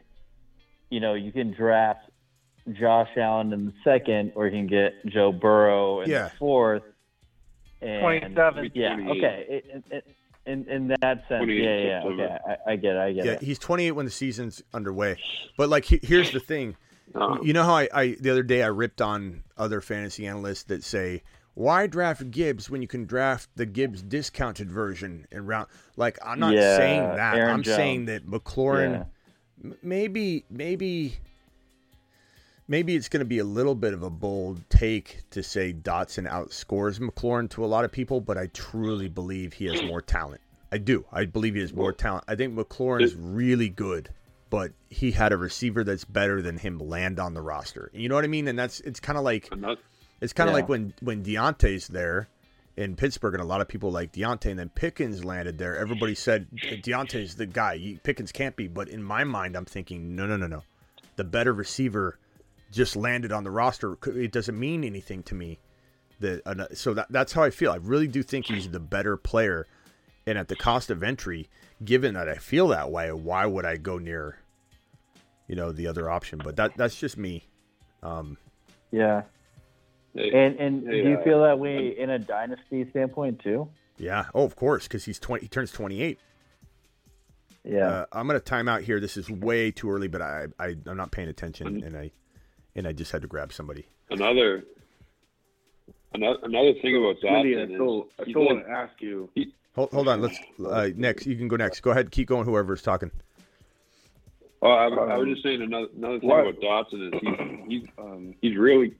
you 0.90 1.00
know, 1.00 1.14
you 1.14 1.32
can 1.32 1.52
draft 1.52 2.10
Josh 2.72 3.08
Allen 3.16 3.52
in 3.52 3.66
the 3.66 3.72
second, 3.82 4.32
or 4.36 4.46
you 4.46 4.52
can 4.52 4.66
get 4.68 5.04
Joe 5.06 5.32
Burrow 5.32 6.02
in 6.02 6.10
Yeah. 6.10 6.24
the 6.24 6.30
fourth. 6.38 6.82
And, 7.82 8.02
27. 8.02 8.70
Yeah. 8.74 8.96
Okay. 9.08 9.46
It, 9.48 9.84
it, 9.90 10.06
in 10.46 10.68
in 10.68 10.88
that 11.00 11.24
sense, 11.28 11.44
yeah, 11.48 11.78
yeah. 11.78 12.02
Okay, 12.04 12.36
I, 12.66 12.72
I 12.72 12.76
get 12.76 12.94
it. 12.96 12.98
I 12.98 13.12
get 13.12 13.24
Yeah, 13.24 13.32
it. 13.32 13.42
he's 13.42 13.58
28 13.58 13.92
when 13.92 14.04
the 14.04 14.10
season's 14.10 14.62
underway. 14.72 15.16
But 15.56 15.68
like, 15.70 15.84
he- 15.86 16.00
here's 16.02 16.30
the 16.30 16.40
thing. 16.40 16.76
Um, 17.14 17.40
You 17.42 17.52
know 17.52 17.64
how 17.64 17.74
I, 17.74 17.88
I 17.92 18.16
the 18.20 18.30
other 18.30 18.42
day 18.42 18.62
I 18.62 18.66
ripped 18.68 19.00
on 19.00 19.42
other 19.56 19.80
fantasy 19.80 20.26
analysts 20.26 20.64
that 20.64 20.84
say 20.84 21.22
why 21.60 21.86
draft 21.86 22.30
Gibbs 22.30 22.70
when 22.70 22.80
you 22.80 22.88
can 22.88 23.04
draft 23.04 23.48
the 23.54 23.66
Gibbs 23.66 24.02
discounted 24.02 24.70
version 24.70 25.26
and 25.30 25.46
round 25.46 25.68
like 25.96 26.18
I'm 26.24 26.40
not 26.40 26.54
Yeah, 26.54 26.76
saying 26.76 27.02
that. 27.16 27.34
Aaron 27.36 27.50
I'm 27.54 27.64
saying 27.64 28.06
that 28.06 28.26
McLaurin 28.26 29.06
Yeah. 29.62 29.72
maybe 29.82 30.44
maybe 30.48 31.18
maybe 32.66 32.94
it's 32.96 33.08
going 33.08 33.20
to 33.20 33.26
be 33.26 33.38
a 33.38 33.44
little 33.44 33.74
bit 33.74 33.92
of 33.92 34.02
a 34.02 34.08
bold 34.10 34.62
take 34.70 35.22
to 35.30 35.42
say 35.42 35.72
Dotson 35.72 36.26
outscores 36.30 36.98
McLaurin 36.98 37.50
to 37.50 37.64
a 37.64 37.66
lot 37.66 37.84
of 37.84 37.92
people, 37.92 38.20
but 38.20 38.38
I 38.38 38.46
truly 38.46 39.08
believe 39.08 39.52
he 39.52 39.66
has 39.66 39.82
more 39.82 40.00
talent. 40.00 40.40
I 40.72 40.78
do. 40.78 41.04
I 41.12 41.24
believe 41.26 41.56
he 41.56 41.60
has 41.60 41.74
more 41.74 41.92
talent. 41.92 42.24
I 42.28 42.36
think 42.36 42.54
McLaurin 42.54 43.02
is 43.02 43.14
really 43.14 43.68
good, 43.68 44.08
but 44.50 44.72
he 44.88 45.10
had 45.10 45.32
a 45.32 45.36
receiver 45.36 45.82
that's 45.84 46.04
better 46.04 46.40
than 46.40 46.56
him 46.58 46.78
land 46.78 47.18
on 47.18 47.34
the 47.34 47.42
roster. 47.42 47.90
You 47.92 48.08
know 48.08 48.14
what 48.14 48.24
I 48.24 48.28
mean? 48.28 48.46
And 48.48 48.58
that's 48.58 48.80
it's 48.80 49.00
kind 49.00 49.18
of 49.18 49.24
like 49.24 49.50
it's 50.20 50.32
kind 50.32 50.48
of 50.48 50.52
Yeah. 50.52 50.60
like 50.60 50.68
when 50.68 50.94
when 51.00 51.22
Diontae's 51.24 51.88
there 51.88 52.28
in 52.76 52.96
Pittsburgh, 52.96 53.34
and 53.34 53.42
a 53.42 53.46
lot 53.46 53.60
of 53.60 53.68
people 53.68 53.90
like 53.90 54.12
Deontay, 54.12 54.50
and 54.50 54.58
then 54.58 54.68
Pickens 54.70 55.24
landed 55.24 55.58
there. 55.58 55.76
Everybody 55.76 56.14
said 56.14 56.48
Diontae's 56.52 57.34
the 57.36 57.46
guy. 57.46 57.98
Pickens 58.02 58.32
can't 58.32 58.56
be, 58.56 58.68
but 58.68 58.88
in 58.88 59.02
my 59.02 59.24
mind, 59.24 59.56
I'm 59.56 59.64
thinking, 59.66 60.14
no, 60.16 60.26
no, 60.26 60.36
no, 60.36 60.46
no. 60.46 60.62
The 61.16 61.24
better 61.24 61.52
receiver 61.52 62.18
just 62.70 62.96
landed 62.96 63.32
on 63.32 63.44
the 63.44 63.50
roster. 63.50 63.98
It 64.06 64.32
doesn't 64.32 64.58
mean 64.58 64.84
anything 64.84 65.22
to 65.24 65.34
me. 65.34 65.58
That 66.20 66.42
uh, 66.46 66.66
so 66.74 66.94
that 66.94 67.08
that's 67.10 67.32
how 67.32 67.42
I 67.42 67.50
feel. 67.50 67.72
I 67.72 67.76
really 67.76 68.06
do 68.06 68.22
think 68.22 68.46
he's 68.46 68.68
the 68.70 68.80
better 68.80 69.16
player, 69.16 69.66
and 70.26 70.36
at 70.38 70.48
the 70.48 70.56
cost 70.56 70.90
of 70.90 71.02
entry, 71.02 71.48
given 71.84 72.14
that 72.14 72.28
I 72.28 72.36
feel 72.36 72.68
that 72.68 72.90
way, 72.90 73.10
why 73.10 73.46
would 73.46 73.64
I 73.64 73.78
go 73.78 73.96
near, 73.98 74.38
you 75.48 75.56
know, 75.56 75.72
the 75.72 75.86
other 75.86 76.08
option? 76.10 76.38
But 76.44 76.56
that 76.56 76.76
that's 76.76 76.94
just 76.96 77.16
me. 77.18 77.48
Um, 78.02 78.36
Yeah. 78.90 79.22
And 80.14 80.58
and 80.58 80.86
Hey, 80.86 81.02
do 81.02 81.08
you 81.10 81.18
uh, 81.18 81.24
feel 81.24 81.42
that 81.42 81.58
way 81.58 81.96
in 81.96 82.10
a 82.10 82.18
dynasty 82.18 82.88
standpoint 82.90 83.40
too? 83.40 83.68
Yeah. 83.96 84.26
Oh, 84.34 84.44
of 84.44 84.56
course, 84.56 84.88
because 84.88 85.04
he's 85.04 85.18
twenty. 85.18 85.42
He 85.42 85.48
turns 85.48 85.72
twenty-eight. 85.72 86.18
Yeah. 87.64 87.86
Uh, 87.86 88.06
I'm 88.12 88.26
gonna 88.26 88.40
time 88.40 88.68
out 88.68 88.82
here. 88.82 88.98
This 88.98 89.16
is 89.16 89.30
way 89.30 89.70
too 89.70 89.90
early, 89.90 90.08
but 90.08 90.22
I, 90.22 90.46
I 90.58 90.76
I'm 90.86 90.96
not 90.96 91.10
paying 91.10 91.28
attention, 91.28 91.82
and 91.84 91.96
I 91.96 92.10
and 92.74 92.88
I 92.88 92.92
just 92.92 93.12
had 93.12 93.22
to 93.22 93.28
grab 93.28 93.52
somebody. 93.52 93.86
Another 94.10 94.64
another 96.14 96.38
another 96.42 96.72
thing 96.80 96.96
about 96.96 97.16
Smitty, 97.22 97.54
Dotson 97.54 97.62
I 97.62 97.74
still, 97.74 98.02
is 98.02 98.26
I 98.26 98.30
still 98.30 98.46
want 98.46 98.66
to 98.66 98.70
ask 98.70 99.00
you. 99.00 99.30
Hold, 99.76 99.92
hold 99.92 100.08
on. 100.08 100.22
Let's 100.22 100.38
uh, 100.66 100.88
next. 100.96 101.26
You 101.26 101.36
can 101.36 101.46
go 101.46 101.56
next. 101.56 101.80
Go 101.80 101.90
ahead. 101.92 102.10
Keep 102.10 102.28
going. 102.28 102.46
Whoever's 102.46 102.82
talking. 102.82 103.10
Oh, 104.62 104.70
I, 104.70 104.86
I 104.88 105.16
was 105.16 105.28
just 105.28 105.42
saying 105.42 105.62
another 105.62 105.86
another 105.96 106.18
thing 106.18 106.28
What? 106.28 106.46
about 106.46 106.60
Dotson 106.60 107.14
is 107.14 107.20
he's 107.22 107.68
he's 107.68 107.88
um, 107.98 108.34
he's 108.42 108.56
really. 108.56 108.94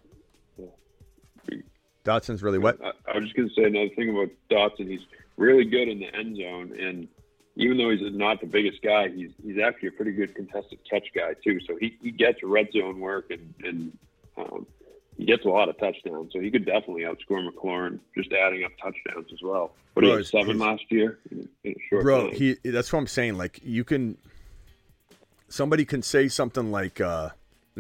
Dotson's 2.05 2.43
really 2.43 2.59
what? 2.59 2.79
I, 2.83 2.93
I 3.11 3.19
was 3.19 3.25
just 3.25 3.37
gonna 3.37 3.51
say 3.51 3.65
another 3.65 3.91
thing 3.95 4.11
about 4.11 4.31
Dotson. 4.51 4.89
He's 4.89 5.05
really 5.37 5.65
good 5.65 5.89
in 5.89 6.01
the 6.01 6.15
end 6.15 6.37
zone, 6.37 6.79
and 6.79 7.09
even 7.57 7.77
though 7.77 7.91
he's 7.91 8.01
not 8.15 8.41
the 8.41 8.47
biggest 8.47 8.83
guy, 8.83 9.09
he's 9.09 9.31
he's 9.45 9.59
actually 9.59 9.89
a 9.89 9.93
pretty 9.93 10.13
good 10.13 10.35
contested 10.35 10.79
catch 10.89 11.09
guy 11.15 11.35
too. 11.45 11.61
So 11.67 11.77
he, 11.77 11.97
he 12.01 12.11
gets 12.11 12.43
red 12.43 12.69
zone 12.73 13.01
work 13.01 13.31
and 13.31 13.55
and 13.63 13.99
um, 14.37 14.67
he 15.17 15.27
gets 15.27 15.45
a 15.45 15.49
lot 15.49 15.69
of 15.69 15.79
touchdowns. 15.79 16.33
So 16.33 16.41
he 16.41 16.51
could 16.51 16.65
definitely 16.65 17.03
outscore 17.03 17.47
McLaurin 17.47 17.99
just 18.17 18.33
adding 18.33 18.65
up 18.65 18.73
touchdowns 18.83 19.31
as 19.33 19.43
well. 19.43 19.73
But 19.95 20.05
he 20.05 20.11
had 20.11 20.27
seven 20.27 20.59
last 20.59 20.85
year 20.89 21.19
in, 21.31 21.49
in 21.65 21.73
a 21.73 21.77
short 21.89 22.03
Bro, 22.05 22.29
time. 22.29 22.37
he 22.37 22.57
that's 22.65 22.93
what 22.93 23.01
I'm 23.01 23.07
saying. 23.07 23.37
Like 23.37 23.61
you 23.63 23.85
can 23.85 24.17
somebody 25.49 25.85
can 25.85 26.03
say 26.03 26.29
something 26.29 26.71
like 26.71 27.01
uh 27.01 27.31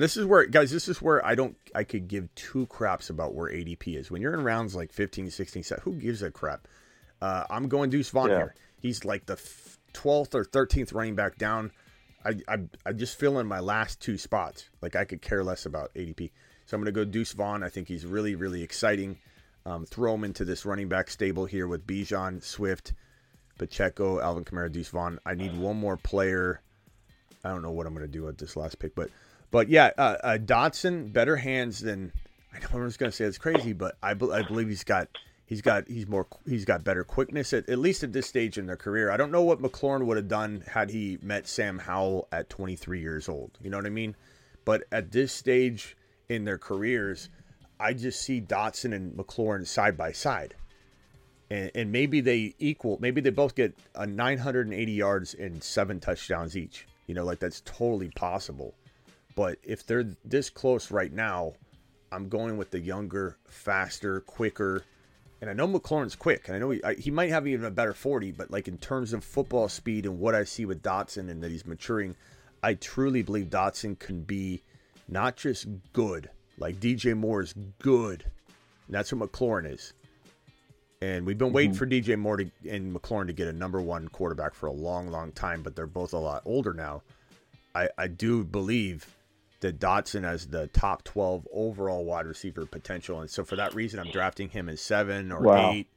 this 0.00 0.16
is 0.16 0.24
where 0.26 0.44
guys, 0.46 0.70
this 0.70 0.88
is 0.88 1.00
where 1.00 1.24
I 1.24 1.34
don't 1.34 1.56
I 1.74 1.84
could 1.84 2.08
give 2.08 2.34
two 2.34 2.66
craps 2.66 3.10
about 3.10 3.34
where 3.34 3.50
ADP 3.52 3.96
is. 3.96 4.10
When 4.10 4.20
you're 4.22 4.34
in 4.34 4.42
rounds 4.44 4.74
like 4.74 4.92
15, 4.92 5.30
16, 5.30 5.62
17, 5.62 5.82
who 5.84 5.98
gives 6.00 6.22
a 6.22 6.30
crap? 6.30 6.66
Uh 7.22 7.44
I'm 7.50 7.68
going 7.68 7.90
Deuce 7.90 8.10
Vaughn 8.10 8.30
Yeah. 8.30 8.36
here. 8.36 8.54
He's 8.80 9.04
like 9.04 9.26
the 9.26 9.34
f- 9.34 9.78
12th 9.94 10.34
or 10.34 10.44
13th 10.44 10.94
running 10.94 11.14
back 11.16 11.36
down. 11.36 11.70
I, 12.24 12.34
I 12.48 12.58
I 12.86 12.92
just 12.92 13.18
fill 13.18 13.38
in 13.38 13.46
my 13.46 13.60
last 13.60 14.00
two 14.00 14.18
spots. 14.18 14.68
Like 14.82 14.96
I 14.96 15.04
could 15.04 15.22
care 15.22 15.42
less 15.44 15.66
about 15.66 15.92
ADP. 15.94 16.30
So 16.66 16.76
I'm 16.76 16.82
going 16.82 16.92
to 16.94 16.98
go 16.98 17.04
Deuce 17.04 17.32
Vaughn. 17.32 17.62
I 17.64 17.68
think 17.68 17.88
he's 17.88 18.06
really 18.06 18.34
really 18.34 18.62
exciting. 18.62 19.18
Um, 19.66 19.84
throw 19.86 20.14
him 20.14 20.24
into 20.24 20.44
this 20.44 20.64
running 20.64 20.88
back 20.88 21.10
stable 21.10 21.44
here 21.44 21.66
with 21.66 21.86
Bijan, 21.86 22.42
Swift, 22.42 22.94
Pacheco, 23.58 24.20
Alvin 24.20 24.44
Kamara, 24.44 24.72
Deuce 24.72 24.88
Vaughn. 24.88 25.18
I 25.26 25.34
need 25.34 25.56
one 25.56 25.76
more 25.76 25.96
player. 25.96 26.62
I 27.44 27.50
don't 27.50 27.62
know 27.62 27.70
what 27.70 27.86
I'm 27.86 27.94
going 27.94 28.06
to 28.06 28.12
do 28.12 28.28
at 28.28 28.38
this 28.38 28.56
last 28.56 28.78
pick, 28.78 28.94
but 28.94 29.10
but 29.50 29.68
yeah, 29.68 29.90
uh, 29.98 30.16
uh, 30.22 30.38
Dotson 30.38 31.12
better 31.12 31.36
hands 31.36 31.80
than 31.80 32.12
I 32.52 32.58
know 32.58 32.66
everyone's 32.66 32.96
going 32.96 33.10
to 33.10 33.16
say 33.16 33.24
it's 33.24 33.38
crazy, 33.38 33.72
but 33.72 33.96
I, 34.02 34.14
be- 34.14 34.30
I 34.30 34.42
believe 34.42 34.68
he's 34.68 34.84
got 34.84 35.08
he's 35.46 35.62
got 35.62 35.88
he's 35.88 36.06
more 36.06 36.26
he's 36.46 36.64
got 36.64 36.84
better 36.84 37.04
quickness 37.04 37.52
at, 37.52 37.68
at 37.68 37.78
least 37.78 38.02
at 38.02 38.12
this 38.12 38.26
stage 38.26 38.58
in 38.58 38.66
their 38.66 38.76
career. 38.76 39.10
I 39.10 39.16
don't 39.16 39.32
know 39.32 39.42
what 39.42 39.60
McLaurin 39.60 40.06
would 40.06 40.16
have 40.16 40.28
done 40.28 40.62
had 40.66 40.90
he 40.90 41.18
met 41.22 41.48
Sam 41.48 41.78
Howell 41.78 42.28
at 42.32 42.50
23 42.50 43.00
years 43.00 43.28
old. 43.28 43.58
You 43.62 43.70
know 43.70 43.76
what 43.76 43.86
I 43.86 43.90
mean? 43.90 44.16
But 44.64 44.84
at 44.92 45.10
this 45.10 45.32
stage 45.32 45.96
in 46.28 46.44
their 46.44 46.58
careers, 46.58 47.28
I 47.78 47.94
just 47.94 48.22
see 48.22 48.40
Dotson 48.40 48.94
and 48.94 49.12
McLaurin 49.16 49.66
side 49.66 49.96
by 49.96 50.12
side 50.12 50.54
and, 51.50 51.70
and 51.74 51.92
maybe 51.92 52.20
they 52.20 52.54
equal 52.58 52.96
maybe 53.00 53.20
they 53.20 53.30
both 53.30 53.54
get 53.54 53.76
a 53.94 54.06
980 54.06 54.92
yards 54.92 55.34
and 55.34 55.62
seven 55.62 56.00
touchdowns 56.00 56.56
each 56.56 56.86
you 57.06 57.14
know 57.14 57.24
like 57.24 57.40
that's 57.40 57.60
totally 57.62 58.10
possible 58.10 58.74
but 59.36 59.58
if 59.62 59.86
they're 59.86 60.16
this 60.24 60.50
close 60.50 60.90
right 60.90 61.12
now 61.12 61.52
i'm 62.12 62.28
going 62.28 62.56
with 62.56 62.70
the 62.70 62.80
younger 62.80 63.36
faster 63.48 64.20
quicker 64.20 64.82
and 65.40 65.48
i 65.48 65.52
know 65.52 65.66
mclaurin's 65.68 66.16
quick 66.16 66.46
and 66.48 66.56
i 66.56 66.58
know 66.58 66.70
he, 66.70 66.82
I, 66.84 66.94
he 66.94 67.10
might 67.10 67.30
have 67.30 67.46
even 67.46 67.64
a 67.66 67.70
better 67.70 67.94
40 67.94 68.32
but 68.32 68.50
like 68.50 68.68
in 68.68 68.78
terms 68.78 69.12
of 69.12 69.22
football 69.24 69.68
speed 69.68 70.06
and 70.06 70.18
what 70.18 70.34
i 70.34 70.44
see 70.44 70.64
with 70.64 70.82
dotson 70.82 71.30
and 71.30 71.42
that 71.42 71.50
he's 71.50 71.66
maturing 71.66 72.16
i 72.62 72.74
truly 72.74 73.22
believe 73.22 73.46
dotson 73.46 73.98
can 73.98 74.22
be 74.22 74.62
not 75.08 75.36
just 75.36 75.66
good 75.92 76.30
like 76.58 76.80
dj 76.80 77.16
moore 77.16 77.42
is 77.42 77.54
good 77.80 78.24
and 78.86 78.94
that's 78.94 79.12
what 79.12 79.30
mclaurin 79.32 79.72
is 79.72 79.92
and 81.02 81.24
we've 81.24 81.38
been 81.38 81.52
waiting 81.54 81.72
Mhm. 81.72 81.76
for 81.78 81.86
DJ 81.86 82.18
Moore 82.18 82.36
to, 82.36 82.50
and 82.68 82.94
McLaurin 82.94 83.26
to 83.28 83.32
get 83.32 83.48
a 83.48 83.54
number 83.54 83.80
one 83.80 84.06
quarterback 84.08 84.52
for 84.54 84.66
a 84.66 84.70
long, 84.70 85.08
long 85.10 85.32
time, 85.32 85.62
but 85.62 85.74
they're 85.74 85.86
both 85.86 86.12
a 86.12 86.18
lot 86.18 86.42
older 86.44 86.74
now. 86.74 87.00
I, 87.74 87.88
I 87.96 88.06
do 88.06 88.44
believe 88.44 89.06
that 89.60 89.78
Dotson 89.78 90.24
has 90.24 90.46
the 90.46 90.66
top 90.68 91.04
12 91.04 91.46
overall 91.52 92.04
wide 92.04 92.26
receiver 92.26 92.64
potential. 92.66 93.20
And 93.20 93.30
so 93.30 93.44
for 93.44 93.56
that 93.56 93.74
reason, 93.74 94.00
I'm 94.00 94.10
drafting 94.10 94.48
him 94.48 94.68
as 94.68 94.80
seven 94.80 95.30
or 95.32 95.42
Wow. 95.42 95.72
eight. 95.72 95.88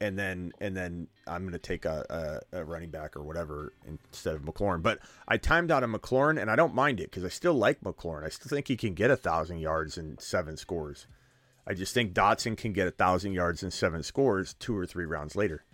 And 0.00 0.16
then 0.16 0.52
and 0.60 0.76
then 0.76 1.08
I'm 1.26 1.42
going 1.42 1.54
to 1.54 1.58
take 1.58 1.84
a, 1.84 2.40
a, 2.52 2.58
a 2.60 2.64
running 2.64 2.90
back 2.90 3.16
or 3.16 3.22
whatever 3.24 3.72
instead 3.84 4.36
of 4.36 4.42
McLaurin. 4.42 4.80
But 4.80 5.00
I 5.26 5.38
timed 5.38 5.72
out 5.72 5.82
a 5.82 5.88
McLaurin, 5.88 6.40
and 6.40 6.48
I 6.48 6.54
don't 6.54 6.72
mind 6.72 7.00
it 7.00 7.10
because 7.10 7.24
I 7.24 7.28
still 7.30 7.54
like 7.54 7.80
McLaurin. 7.80 8.24
I 8.24 8.28
still 8.28 8.48
think 8.48 8.68
he 8.68 8.76
can 8.76 8.94
get 8.94 9.10
a 9.10 9.16
thousand 9.16 9.58
yards 9.58 9.98
and 9.98 10.20
seven 10.20 10.56
scores. 10.56 11.08
I 11.66 11.74
just 11.74 11.92
think 11.94 12.14
Dotson 12.14 12.56
can 12.56 12.72
get 12.72 12.86
a 12.86 12.92
thousand 12.92 13.32
yards 13.32 13.64
and 13.64 13.72
seven 13.72 14.04
scores 14.04 14.54
two 14.54 14.76
or 14.76 14.86
three 14.86 15.04
rounds 15.04 15.34
later. 15.34 15.64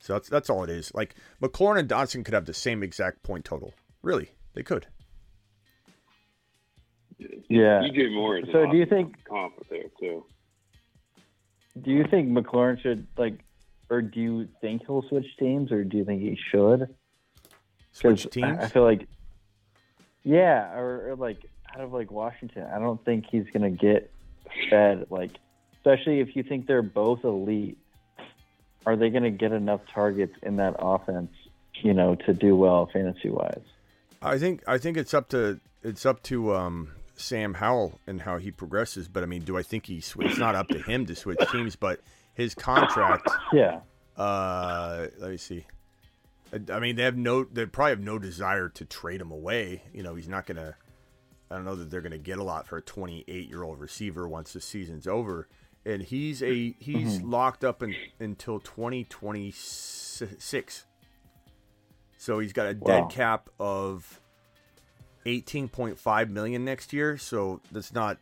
So 0.00 0.14
that's 0.14 0.28
that's 0.28 0.50
all 0.50 0.64
it 0.64 0.70
is. 0.70 0.92
Like 0.92 1.14
McLaurin 1.40 1.78
and 1.78 1.88
Dotson 1.88 2.24
could 2.24 2.34
have 2.34 2.46
the 2.46 2.52
same 2.54 2.82
exact 2.82 3.22
point 3.22 3.44
total. 3.44 3.74
Really, 4.02 4.32
they 4.54 4.64
could. 4.64 4.88
Yeah. 7.48 7.80
DJ 7.82 8.12
Moore 8.12 8.38
is 8.38 8.44
So 8.52 8.62
an 8.64 8.70
do 8.70 8.76
you 8.76 8.86
think- 8.86 9.16
comp 9.24 9.54
there 9.68 9.84
too? 9.98 10.24
Do 11.80 11.90
you 11.90 12.04
think 12.10 12.28
McLaurin 12.30 12.80
should 12.80 13.06
like, 13.16 13.38
or 13.88 14.02
do 14.02 14.20
you 14.20 14.48
think 14.60 14.82
he'll 14.86 15.02
switch 15.08 15.26
teams, 15.38 15.70
or 15.72 15.84
do 15.84 15.96
you 15.98 16.04
think 16.04 16.20
he 16.22 16.36
should? 16.50 16.94
Switch 17.92 18.24
'Cause 18.24 18.26
I- 18.26 18.30
teams? 18.52 18.58
I 18.64 18.68
feel 18.68 18.82
like, 18.82 19.06
yeah, 20.22 20.74
or, 20.76 21.10
or 21.10 21.16
like 21.16 21.38
out 21.74 21.80
of 21.80 21.92
like 21.92 22.10
Washington, 22.10 22.64
I 22.64 22.78
don't 22.78 23.02
think 23.04 23.26
he's 23.30 23.46
gonna 23.52 23.70
get 23.70 24.10
fed. 24.68 25.06
Like, 25.10 25.30
especially 25.76 26.20
if 26.20 26.34
you 26.36 26.42
think 26.42 26.66
they're 26.66 26.82
both 26.82 27.24
elite, 27.24 27.78
are 28.86 28.96
they 28.96 29.10
gonna 29.10 29.30
get 29.30 29.52
enough 29.52 29.80
targets 29.92 30.34
in 30.42 30.56
that 30.56 30.74
offense, 30.78 31.30
you 31.82 31.94
know, 31.94 32.14
to 32.14 32.34
do 32.34 32.56
well 32.56 32.86
fantasy 32.92 33.30
wise? 33.30 33.62
I 34.22 34.38
think 34.38 34.62
I 34.68 34.76
think 34.78 34.96
it's 34.96 35.14
up 35.14 35.28
to 35.30 35.60
it's 35.82 36.04
up 36.04 36.22
to 36.24 36.54
um, 36.54 36.90
Sam 37.20 37.54
Howell 37.54 38.00
and 38.06 38.22
how 38.22 38.38
he 38.38 38.50
progresses. 38.50 39.08
But 39.08 39.22
I 39.22 39.26
mean, 39.26 39.42
do 39.42 39.56
I 39.58 39.62
think 39.62 39.86
he? 39.86 40.00
Sw- 40.00 40.16
it's 40.20 40.38
not 40.38 40.54
up 40.54 40.68
to 40.68 40.78
him 40.82 41.04
to 41.06 41.14
switch 41.14 41.38
teams, 41.52 41.76
but 41.76 42.00
his 42.34 42.54
contract. 42.54 43.28
Yeah. 43.52 43.80
Uh, 44.16 45.06
let 45.18 45.30
me 45.30 45.36
see. 45.36 45.66
I- 46.52 46.72
I 46.72 46.80
mean, 46.80 46.96
they 46.96 47.04
have 47.04 47.16
no. 47.16 47.44
They 47.44 47.66
probably 47.66 47.90
have 47.92 48.00
no 48.00 48.18
desire 48.18 48.68
to 48.70 48.84
trade 48.84 49.20
him 49.20 49.30
away. 49.30 49.82
You 49.94 50.02
know, 50.02 50.14
he's 50.14 50.28
not 50.28 50.46
gonna. 50.46 50.74
I 51.50 51.56
don't 51.56 51.64
know 51.64 51.74
that 51.76 51.90
they're 51.90 52.00
gonna 52.00 52.18
get 52.18 52.38
a 52.38 52.42
lot 52.44 52.66
for 52.68 52.76
a 52.76 52.82
28 52.82 53.48
year 53.48 53.62
old 53.62 53.80
receiver 53.80 54.28
once 54.28 54.52
the 54.52 54.60
season's 54.60 55.06
over. 55.06 55.48
And 55.86 56.02
he's 56.02 56.42
a 56.42 56.74
he's 56.78 57.20
Mhm. 57.20 57.30
locked 57.30 57.64
up 57.64 57.82
in, 57.82 57.94
until 58.18 58.60
2026. 58.60 60.86
So 62.18 62.38
he's 62.38 62.52
got 62.52 62.66
a 62.66 62.74
dead 62.74 63.02
Wow. 63.04 63.08
cap 63.08 63.48
of 63.58 64.19
18.5 65.26 66.30
million 66.30 66.64
next 66.64 66.92
year. 66.92 67.18
So 67.18 67.60
that's 67.70 67.92
not 67.92 68.18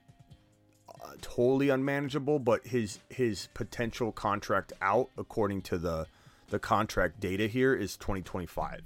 uh, 1.03 1.13
totally 1.21 1.69
unmanageable, 1.69 2.39
but 2.39 2.67
his 2.67 2.99
his 3.09 3.49
potential 3.55 4.13
contract 4.13 4.73
out, 4.81 5.11
according 5.17 5.63
to 5.63 5.79
the 5.79 6.07
the 6.51 6.59
contract 6.59 7.21
data 7.21 7.47
here, 7.47 7.75
is 7.75 7.97
2025. 7.97 8.83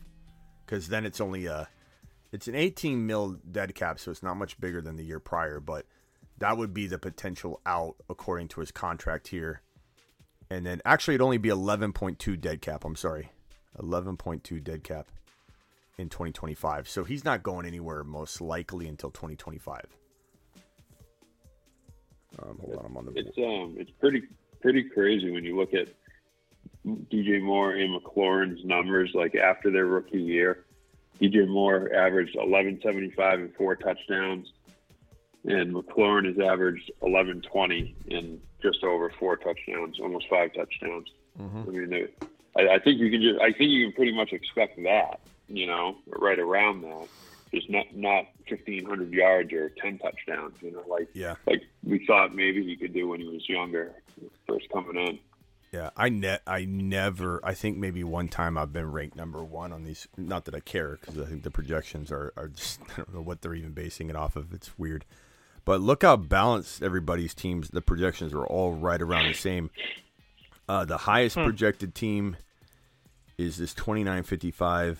Because 0.64 0.89
then 0.89 1.06
it's 1.06 1.20
only 1.20 1.47
a 1.47 1.68
it's 2.32 2.48
an 2.48 2.55
18 2.55 3.06
mil 3.06 3.39
dead 3.51 3.74
cap, 3.74 3.98
so 3.98 4.10
it's 4.10 4.22
not 4.22 4.36
much 4.36 4.59
bigger 4.60 4.80
than 4.80 4.97
the 4.97 5.05
year 5.05 5.20
prior, 5.20 5.60
but 5.60 5.86
that 6.39 6.56
would 6.56 6.74
be 6.74 6.86
the 6.86 6.98
potential 6.98 7.60
out 7.66 7.97
according 8.09 8.48
to 8.48 8.60
his 8.60 8.70
contract 8.72 9.28
here. 9.28 9.62
And 10.51 10.66
then 10.66 10.82
actually, 10.84 11.14
it'd 11.14 11.24
only 11.24 11.39
be 11.39 11.48
11.2 11.48 12.40
dead 12.40 12.60
cap. 12.60 12.84
I'm 12.84 12.97
sorry, 12.97 13.30
11.2 13.78 14.62
dead 14.62 14.84
cap 14.84 15.09
in 15.98 16.09
2025. 16.09 16.89
So 16.89 17.05
he's 17.05 17.24
not 17.24 17.43
going 17.43 17.66
anywhere 17.66 18.05
most 18.05 18.40
likely 18.40 18.89
until 18.89 19.10
2025. 19.10 19.85
Um, 22.43 22.59
hold 22.60 22.77
on, 22.78 22.86
I'm 22.86 22.97
on 22.97 23.06
the. 23.06 23.12
It's 23.14 23.39
um, 23.39 23.77
it's 23.78 23.90
pretty 24.01 24.23
pretty 24.60 24.85
crazy 24.85 25.31
when 25.31 25.44
you 25.44 25.56
look 25.56 25.74
at 25.74 25.89
DJ 26.86 27.43
Moore 27.43 27.73
and 27.73 28.01
McLaurin's 28.01 28.64
numbers. 28.64 29.10
Like 29.14 29.35
after 29.35 29.70
their 29.70 29.85
rookie 29.86 30.23
year, 30.23 30.64
DJ 31.20 31.47
Moore 31.47 31.93
averaged 31.94 32.35
1175 32.36 33.39
and 33.40 33.55
four 33.55 33.77
touchdowns, 33.77 34.51
and 35.44 35.74
McLaurin 35.74 36.24
has 36.24 36.39
averaged 36.39 36.90
1120 37.01 37.94
and 38.12 38.40
just 38.62 38.82
over 38.82 39.10
four 39.19 39.36
touchdowns, 39.36 40.01
almost 40.01 40.27
five 40.31 40.55
touchdowns. 40.55 41.09
Mhm. 41.39 41.69
I 41.69 41.70
mean, 41.70 42.09
I, 42.56 42.74
I 42.77 42.78
think 42.78 42.98
you 42.98 43.10
can 43.10 43.20
just 43.20 43.40
I 43.43 43.52
think 43.52 43.70
you 43.70 43.86
can 43.89 43.93
pretty 43.93 44.12
much 44.16 44.32
expect 44.32 44.82
that, 44.85 45.20
you 45.52 45.66
know, 45.66 45.96
right 46.06 46.38
around 46.38 46.82
that. 46.82 47.08
just 47.54 47.68
not 47.68 47.86
not 47.94 48.24
fifteen 48.48 48.84
hundred 48.86 49.12
yards 49.12 49.52
or 49.52 49.68
ten 49.80 49.98
touchdowns. 49.98 50.54
You 50.62 50.72
know, 50.72 50.84
like 50.88 51.08
Yeah. 51.14 51.34
like 51.46 51.62
we 51.84 52.04
thought 52.06 52.34
maybe 52.34 52.64
he 52.64 52.76
could 52.76 52.92
do 52.94 53.08
when 53.08 53.20
he 53.20 53.26
was 53.28 53.46
younger, 53.48 53.92
first 54.48 54.68
coming 54.72 54.96
in. 54.96 55.18
Yeah, 55.70 55.88
I 55.96 56.08
ne- 56.10 56.38
I 56.46 56.66
never. 56.66 57.40
I 57.42 57.54
think 57.54 57.78
maybe 57.78 58.04
one 58.04 58.28
time 58.28 58.58
I've 58.58 58.72
been 58.74 58.90
ranked 58.92 59.16
number 59.16 59.42
one 59.42 59.72
on 59.72 59.84
these. 59.84 60.06
Not 60.18 60.44
that 60.46 60.54
I 60.54 60.60
care 60.60 60.98
because 61.00 61.18
I 61.18 61.24
think 61.24 61.42
the 61.44 61.50
projections 61.50 62.10
are 62.12 62.32
are 62.36 62.48
just 62.48 62.80
I 62.92 62.96
don't 62.96 63.14
know 63.14 63.22
what 63.22 63.40
they're 63.42 63.54
even 63.54 63.72
basing 63.72 64.10
it 64.10 64.16
off 64.16 64.36
of. 64.36 64.52
It's 64.52 64.78
weird, 64.78 65.04
but 65.64 65.80
look 65.80 66.02
how 66.02 66.16
balanced 66.16 66.82
everybody's 66.82 67.34
teams. 67.34 67.68
The 67.70 67.80
projections 67.82 68.32
are 68.34 68.44
all 68.46 68.72
right 68.74 69.00
around 69.00 69.26
the 69.28 69.34
same. 69.34 69.70
Uh, 70.68 70.84
the 70.84 70.98
highest 70.98 71.36
Hmm. 71.36 71.44
projected 71.44 71.94
team 71.94 72.36
is 73.38 73.56
this 73.56 73.72
twenty 73.74 74.04
nine 74.04 74.22
fifty 74.24 74.50
five. 74.50 74.98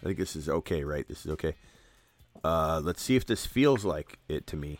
I 0.00 0.06
think 0.06 0.18
this 0.18 0.36
is 0.36 0.48
okay, 0.48 0.84
right? 0.84 1.06
This 1.06 1.24
is 1.24 1.32
okay. 1.32 1.54
Uh, 2.42 2.80
let's 2.82 3.02
see 3.02 3.16
if 3.16 3.26
this 3.26 3.46
feels 3.46 3.84
like 3.84 4.18
it 4.28 4.46
to 4.48 4.56
me 4.56 4.78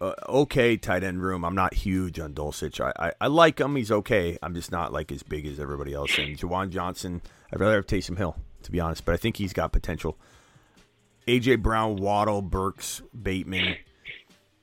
uh, 0.00 0.12
okay 0.28 0.76
tight 0.76 1.02
end 1.02 1.22
room. 1.22 1.44
I'm 1.44 1.54
not 1.54 1.74
huge 1.74 2.18
on 2.18 2.34
Dulcich. 2.34 2.80
I, 2.80 3.08
I, 3.08 3.12
I 3.22 3.26
like 3.26 3.60
him. 3.60 3.76
He's 3.76 3.90
okay. 3.90 4.38
I'm 4.42 4.54
just 4.54 4.70
not 4.70 4.92
like 4.92 5.10
as 5.12 5.22
big 5.22 5.46
as 5.46 5.58
everybody 5.58 5.94
else. 5.94 6.16
And 6.18 6.36
Juwan 6.38 6.70
Johnson, 6.70 7.22
I'd 7.52 7.60
rather 7.60 7.76
have 7.76 7.86
Taysom 7.86 8.16
Hill, 8.16 8.36
to 8.62 8.70
be 8.70 8.80
honest, 8.80 9.04
but 9.04 9.14
I 9.14 9.16
think 9.16 9.36
he's 9.36 9.52
got 9.52 9.72
potential. 9.72 10.16
AJ 11.26 11.62
Brown, 11.62 11.96
Waddle, 11.96 12.42
Burks, 12.42 13.02
Bateman. 13.20 13.76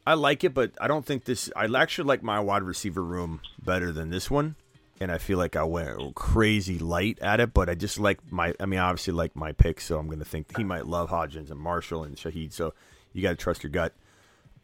I 0.08 0.14
like 0.14 0.44
it, 0.44 0.54
but 0.54 0.72
I 0.80 0.88
don't 0.88 1.06
think 1.06 1.26
this. 1.26 1.50
I 1.56 1.66
actually 1.66 2.08
like 2.08 2.24
my 2.24 2.40
wide 2.40 2.64
receiver 2.64 3.04
room 3.04 3.42
better 3.64 3.92
than 3.92 4.10
this 4.10 4.30
one, 4.30 4.56
and 5.02 5.12
I 5.12 5.18
feel 5.18 5.38
like 5.38 5.56
I 5.56 5.64
went 5.64 6.16
crazy 6.16 6.80
light 6.80 7.20
at 7.20 7.40
it. 7.40 7.54
But 7.54 7.70
I 7.70 7.76
just 7.76 8.00
like 8.00 8.20
my. 8.32 8.54
I 8.60 8.66
mean, 8.66 8.80
I 8.80 8.84
obviously 8.84 9.14
like 9.14 9.36
my 9.36 9.52
picks, 9.52 9.86
so 9.86 9.98
I'm 9.98 10.08
going 10.08 10.20
to 10.20 10.26
think 10.26 10.56
he 10.58 10.64
might 10.64 10.86
love 10.86 11.10
Hodgins 11.10 11.52
and 11.52 11.60
Marshall 11.60 12.04
and 12.04 12.16
Shaheed. 12.16 12.54
So 12.54 12.74
you 13.14 13.22
got 13.22 13.30
to 13.30 13.36
trust 13.36 13.64
your 13.64 13.72
gut 13.72 13.94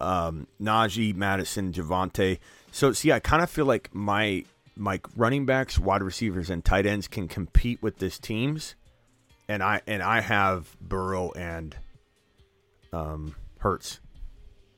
um, 0.02 0.48
Najee, 0.62 1.16
Madison, 1.16 1.72
Javonte. 1.72 2.40
So 2.72 2.92
see, 2.92 3.12
I 3.12 3.20
kind 3.20 3.44
of 3.44 3.50
feel 3.50 3.66
like 3.66 3.94
my 3.94 4.44
my 4.76 5.00
running 5.16 5.46
backs, 5.46 5.78
wide 5.78 6.02
receivers, 6.02 6.50
and 6.50 6.66
tight 6.66 6.86
ends 6.86 7.08
can 7.08 7.28
compete 7.28 7.82
with 7.82 8.00
this 8.00 8.18
teams, 8.18 8.76
and 9.48 9.62
I 9.62 9.82
and 9.88 10.02
I 10.02 10.22
have 10.22 10.76
Burrow 10.82 11.32
and 11.32 11.76
um, 12.92 13.36
Hurts, 13.60 14.00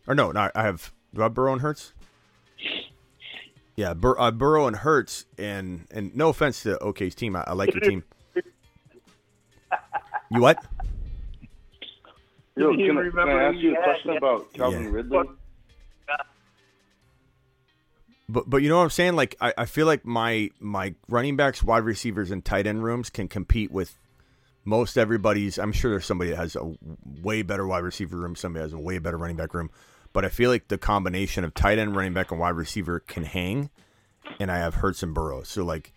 or 0.07 0.13
no, 0.13 0.31
no, 0.31 0.49
I 0.53 0.63
have 0.63 0.91
do 1.13 1.21
I 1.21 1.25
have 1.25 1.33
Burrow 1.33 1.53
and 1.53 1.61
Hurts? 1.61 1.93
Yeah, 3.75 3.93
Bur- 3.93 4.19
uh, 4.19 4.31
Burrow 4.31 4.67
and 4.67 4.75
Hurts, 4.75 5.25
and 5.37 5.87
and 5.91 6.15
no 6.15 6.29
offense 6.29 6.61
to 6.63 6.77
OK's 6.79 7.15
team, 7.15 7.35
I, 7.35 7.43
I 7.47 7.53
like 7.53 7.73
your 7.73 7.81
team. 7.81 8.03
You 10.29 10.41
what? 10.41 10.63
Yo, 12.55 12.71
You 12.71 12.77
can, 12.87 12.97
I, 12.97 13.01
can 13.01 13.11
remember 13.11 13.41
I 13.41 13.45
ask 13.49 13.55
you 13.57 13.71
you 13.71 13.77
a 13.77 13.83
question 13.83 14.11
yeah. 14.11 14.17
about 14.17 14.53
Calvin 14.53 14.83
Yeah. 14.83 14.89
Ridley? 14.89 15.23
But 18.29 18.49
but 18.49 18.57
you 18.57 18.69
know 18.69 18.77
what 18.77 18.83
I'm 18.83 18.89
saying? 18.89 19.15
Like 19.15 19.35
I, 19.41 19.53
I 19.57 19.65
feel 19.65 19.85
like 19.85 20.05
my 20.05 20.49
my 20.59 20.95
running 21.09 21.35
backs, 21.35 21.61
wide 21.61 21.83
receivers, 21.83 22.31
and 22.31 22.43
tight 22.43 22.65
end 22.67 22.83
rooms 22.83 23.09
can 23.09 23.27
compete 23.27 23.71
with 23.71 23.97
most 24.65 24.97
everybody's. 24.97 25.57
I'm 25.59 25.71
sure 25.71 25.91
there's 25.91 26.05
somebody 26.05 26.29
that 26.31 26.37
has 26.37 26.55
a 26.55 26.73
way 27.21 27.41
better 27.41 27.67
wide 27.67 27.83
receiver 27.83 28.17
room, 28.17 28.35
somebody 28.35 28.63
has 28.63 28.73
a 28.73 28.77
way 28.77 28.97
better 28.97 29.17
running 29.17 29.35
back 29.35 29.53
room. 29.53 29.69
But 30.13 30.25
I 30.25 30.29
feel 30.29 30.49
like 30.49 30.67
the 30.67 30.77
combination 30.77 31.43
of 31.43 31.53
tight 31.53 31.79
end, 31.79 31.95
running 31.95 32.13
back, 32.13 32.31
and 32.31 32.39
wide 32.39 32.55
receiver 32.55 32.99
can 32.99 33.23
hang. 33.23 33.69
And 34.39 34.51
I 34.51 34.57
have 34.57 34.75
Hurts 34.75 35.03
and 35.03 35.13
Burrow, 35.13 35.43
so 35.43 35.65
like 35.65 35.91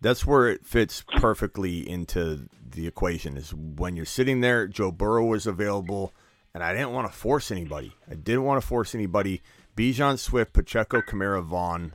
that's 0.00 0.24
where 0.24 0.48
it 0.48 0.64
fits 0.64 1.04
perfectly 1.16 1.88
into 1.88 2.48
the 2.70 2.86
equation. 2.86 3.36
Is 3.36 3.52
when 3.52 3.96
you're 3.96 4.06
sitting 4.06 4.40
there, 4.40 4.66
Joe 4.66 4.90
Burrow 4.90 5.26
was 5.26 5.46
available, 5.46 6.14
and 6.54 6.62
I 6.62 6.72
didn't 6.72 6.92
want 6.92 7.10
to 7.10 7.18
force 7.18 7.50
anybody. 7.50 7.94
I 8.10 8.14
didn't 8.14 8.44
want 8.44 8.60
to 8.60 8.66
force 8.66 8.94
anybody. 8.94 9.42
Bijan 9.76 10.18
Swift, 10.18 10.52
Pacheco, 10.52 11.02
Kamara, 11.02 11.42
Vaughn, 11.42 11.94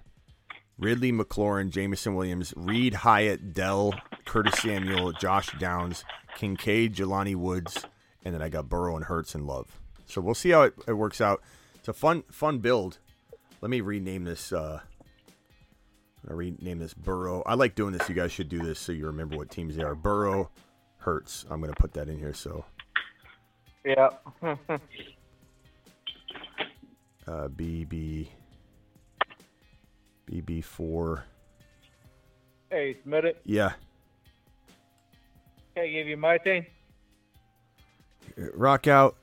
Ridley, 0.77 1.11
McLaurin, 1.11 1.69
Jameson 1.69 2.15
Williams, 2.15 2.53
Reed, 2.55 2.93
Hyatt, 2.93 3.53
Dell, 3.53 3.93
Curtis 4.25 4.59
Samuel, 4.61 5.11
Josh 5.13 5.49
Downs, 5.59 6.05
Kincaid, 6.35 6.95
Jelani 6.95 7.35
Woods, 7.35 7.85
and 8.23 8.33
then 8.33 8.41
I 8.41 8.49
got 8.49 8.69
Burrow 8.69 8.95
and 8.95 9.05
Hurts 9.05 9.35
and 9.35 9.45
Love. 9.45 9.79
So 10.13 10.21
we'll 10.21 10.35
see 10.35 10.51
how 10.51 10.61
it, 10.61 10.75
it 10.87 10.93
works 10.93 11.19
out. 11.21 11.41
It's 11.75 11.87
a 11.87 11.93
fun 11.93 12.23
fun 12.31 12.59
build. 12.59 12.99
Let 13.61 13.71
me 13.71 13.81
rename 13.81 14.25
this. 14.25 14.53
Uh, 14.53 14.79
I'm 16.29 16.35
rename 16.37 16.77
this 16.77 16.93
Burrow. 16.93 17.41
I 17.47 17.55
like 17.55 17.73
doing 17.73 17.93
this. 17.93 18.07
You 18.07 18.13
guys 18.13 18.31
should 18.31 18.47
do 18.47 18.59
this 18.59 18.77
so 18.79 18.91
you 18.91 19.07
remember 19.07 19.35
what 19.35 19.49
teams 19.49 19.75
they 19.75 19.81
are. 19.83 19.95
Burrow, 19.95 20.51
Hurts. 20.97 21.45
I'm 21.49 21.59
gonna 21.61 21.73
put 21.73 21.93
that 21.93 22.09
in 22.09 22.19
here. 22.19 22.33
So 22.33 22.63
Yeah. 23.83 24.09
uh, 24.43 24.57
BB 27.27 28.27
BB 30.31 30.63
four. 30.63 31.25
hey, 32.69 32.97
submit 33.01 33.25
it. 33.25 33.41
Yeah, 33.45 33.73
Okay, 35.75 35.91
give 35.91 36.07
you 36.07 36.17
my 36.17 36.37
thing? 36.37 36.67
rock 38.53 38.87
out. 38.87 39.15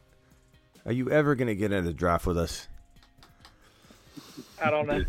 Are 0.87 0.93
you 0.93 1.11
ever 1.11 1.35
gonna 1.35 1.55
get 1.55 1.73
in 1.73 1.87
a 1.87 1.93
draft 1.93 2.27
with 2.27 2.39
us? 2.39 2.69
I 4.63 4.71
don't 4.71 4.87
know. 4.87 5.05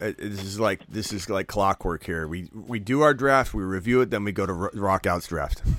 Uh, 0.00 0.12
This 0.18 0.42
is 0.44 0.58
like 0.60 0.86
this 0.88 1.12
is 1.12 1.28
like 1.28 1.46
clockwork 1.46 2.04
here. 2.04 2.26
We 2.26 2.48
we 2.54 2.78
do 2.78 3.02
our 3.02 3.14
draft, 3.14 3.52
we 3.54 3.62
review 3.62 4.00
it, 4.00 4.10
then 4.10 4.24
we 4.24 4.32
go 4.32 4.46
to 4.46 4.52
Ro- 4.52 4.70
rock 4.74 5.06
out's 5.06 5.26
draft. 5.26 5.62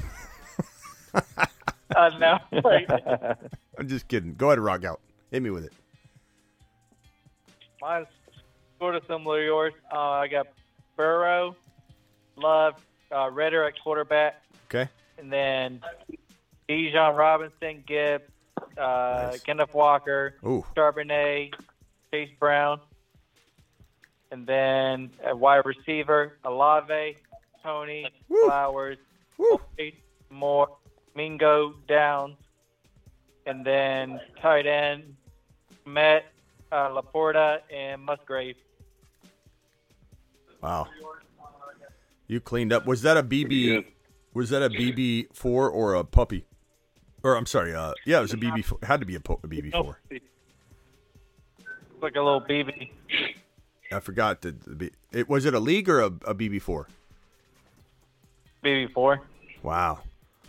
Uh, 1.93 2.09
no. 2.19 2.37
I'm 3.77 3.89
just 3.89 4.07
kidding. 4.07 4.33
Go 4.35 4.47
ahead, 4.47 4.59
rock 4.59 4.85
out. 4.85 5.01
Hit 5.29 5.43
me 5.43 5.49
with 5.49 5.65
it. 5.65 5.73
mine's 7.81 8.07
sort 8.79 8.95
of 8.95 9.03
similar 9.07 9.39
to 9.41 9.45
yours. 9.45 9.73
Uh, 9.91 9.99
I 9.99 10.29
got 10.29 10.47
Burrow, 10.95 11.53
Love, 12.37 12.75
uh, 13.13 13.29
Ridder 13.29 13.65
at 13.65 13.73
quarterback, 13.83 14.41
Okay. 14.67 14.87
and 15.17 15.33
then 15.33 15.81
Bijan 16.71 17.17
Robinson, 17.17 17.83
Gibbs, 17.85 18.23
uh, 18.77 19.31
Nice. 19.31 19.41
Kenneth 19.41 19.73
Walker, 19.73 20.35
Ooh. 20.45 20.63
Charbonnet, 20.73 21.53
Chase 22.13 22.29
Brown, 22.39 22.79
and 24.31 24.47
then 24.47 25.11
a 25.25 25.35
wide 25.35 25.65
receiver, 25.65 26.37
Olave, 26.45 27.17
Toney, 27.61 28.07
Flowers, 28.45 28.97
Boyd, 29.37 29.93
Moore, 30.29 30.77
Mingo, 31.13 31.73
Downs, 31.89 32.37
and 33.45 33.65
then 33.65 34.21
tight 34.41 34.65
end, 34.65 35.17
Kmet, 35.85 36.21
uh, 36.71 36.87
LaPorta, 36.89 37.59
and 37.69 38.01
Musgrave. 38.01 38.55
Wow. 40.61 40.87
You 42.27 42.39
cleaned 42.39 42.71
up. 42.71 42.85
Was 42.85 43.01
that 43.01 43.17
a 43.17 43.23
BB? 43.23 43.83
Was 44.33 44.51
that 44.51 44.63
a 44.63 44.69
BB 44.69 45.35
four 45.35 45.69
or 45.69 45.95
a 45.95 46.05
puppy? 46.05 46.45
Or 47.23 47.35
I'm 47.35 47.45
sorry. 47.45 47.73
Uh, 47.75 47.93
yeah, 48.05 48.19
it 48.19 48.21
was 48.21 48.33
a 48.33 48.37
BB. 48.37 48.65
four. 48.65 48.79
It 48.81 48.85
had 48.85 48.99
to 49.01 49.05
be 49.05 49.15
a, 49.15 49.19
po- 49.19 49.39
a 49.43 49.47
BB 49.47 49.71
four. 49.71 49.99
Like 52.01 52.15
a 52.15 52.21
little 52.21 52.41
BB. 52.41 52.89
I 53.91 53.99
forgot 53.99 54.41
the, 54.41 54.51
the 54.65 54.75
B- 54.75 54.91
it 55.11 55.29
was 55.29 55.45
it 55.45 55.53
a 55.53 55.59
league 55.59 55.87
or 55.89 55.99
a, 56.01 56.05
a 56.05 56.33
BB 56.33 56.61
four? 56.61 56.87
BB4. 58.63 59.19
Wow. 59.63 59.99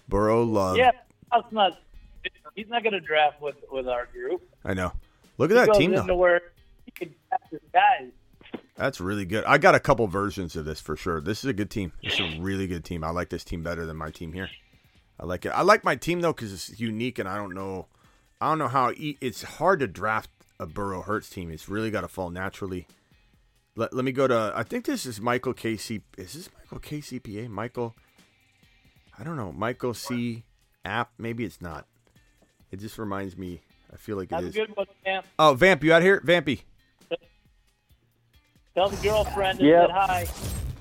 Burrow 0.08 0.42
love. 0.44 0.76
yeah, 0.76 0.90
that's 1.30 1.50
not. 1.52 1.78
He's 2.54 2.68
not 2.68 2.82
going 2.82 2.92
to 2.92 3.00
draft 3.00 3.40
with 3.40 3.56
with 3.70 3.88
our 3.88 4.06
group. 4.06 4.42
I 4.64 4.74
know. 4.74 4.92
Look 5.38 5.50
at 5.50 5.56
He 5.58 5.66
that 5.66 5.78
team 5.78 5.92
into 5.94 6.06
though. 6.08 6.16
where 6.16 6.40
he 6.84 6.90
can 6.92 7.14
draft 7.28 7.50
his 7.50 7.60
guys. 7.72 8.10
That's 8.76 9.00
really 9.00 9.24
good. 9.24 9.44
I 9.44 9.58
got 9.58 9.74
a 9.74 9.80
couple 9.80 10.06
versions 10.06 10.56
of 10.56 10.64
this 10.64 10.80
for 10.80 10.96
sure. 10.96 11.20
This 11.20 11.38
is 11.44 11.44
a 11.46 11.52
good 11.52 11.70
team. 11.70 11.92
This 12.02 12.14
is 12.14 12.20
a 12.20 12.40
really 12.40 12.66
good 12.66 12.84
team. 12.84 13.04
I 13.04 13.10
like 13.10 13.28
this 13.30 13.44
team 13.44 13.62
better 13.62 13.86
than 13.86 13.96
my 13.96 14.10
team 14.10 14.32
here. 14.32 14.48
I 15.22 15.24
like 15.24 15.46
it. 15.46 15.50
I 15.50 15.62
like 15.62 15.84
my 15.84 15.94
team 15.94 16.20
though 16.20 16.32
because 16.32 16.52
it's 16.52 16.80
unique, 16.80 17.20
and 17.20 17.28
I 17.28 17.36
don't 17.36 17.54
know. 17.54 17.86
I 18.40 18.48
don't 18.48 18.58
know 18.58 18.66
how 18.66 18.90
e- 18.90 19.18
it's 19.20 19.42
hard 19.44 19.78
to 19.78 19.86
draft 19.86 20.28
a 20.58 20.66
Burrow 20.66 21.00
Hurts 21.02 21.30
team. 21.30 21.48
It's 21.52 21.68
really 21.68 21.92
got 21.92 22.00
to 22.00 22.08
fall 22.08 22.28
naturally. 22.28 22.88
Let, 23.76 23.92
let 23.94 24.04
me 24.04 24.10
go 24.10 24.26
to. 24.26 24.52
I 24.54 24.64
think 24.64 24.84
this 24.84 25.06
is 25.06 25.20
Michael 25.20 25.54
KC. 25.54 26.02
Is 26.18 26.32
this 26.32 26.48
Michael 26.58 26.80
KCPA? 26.80 27.48
Michael. 27.48 27.94
I 29.16 29.22
don't 29.22 29.36
know. 29.36 29.52
Michael 29.52 29.94
C. 29.94 30.42
App. 30.84 31.12
Maybe 31.18 31.44
it's 31.44 31.60
not. 31.60 31.86
It 32.72 32.80
just 32.80 32.98
reminds 32.98 33.36
me. 33.38 33.60
I 33.92 33.96
feel 33.98 34.16
like 34.16 34.32
it 34.32 34.34
Have 34.34 34.44
a 34.44 34.48
is. 34.48 34.54
good 34.56 34.76
one, 34.76 34.86
Camp. 35.04 35.24
Oh, 35.38 35.54
Vamp, 35.54 35.84
you 35.84 35.92
out 35.92 36.02
here? 36.02 36.20
Vampy. 36.22 36.62
Tell 38.74 38.88
the 38.88 38.96
girlfriend 39.06 39.58
that 39.60 39.64
Yep. 39.64 39.86
said 39.88 39.90
hi. 39.94 40.26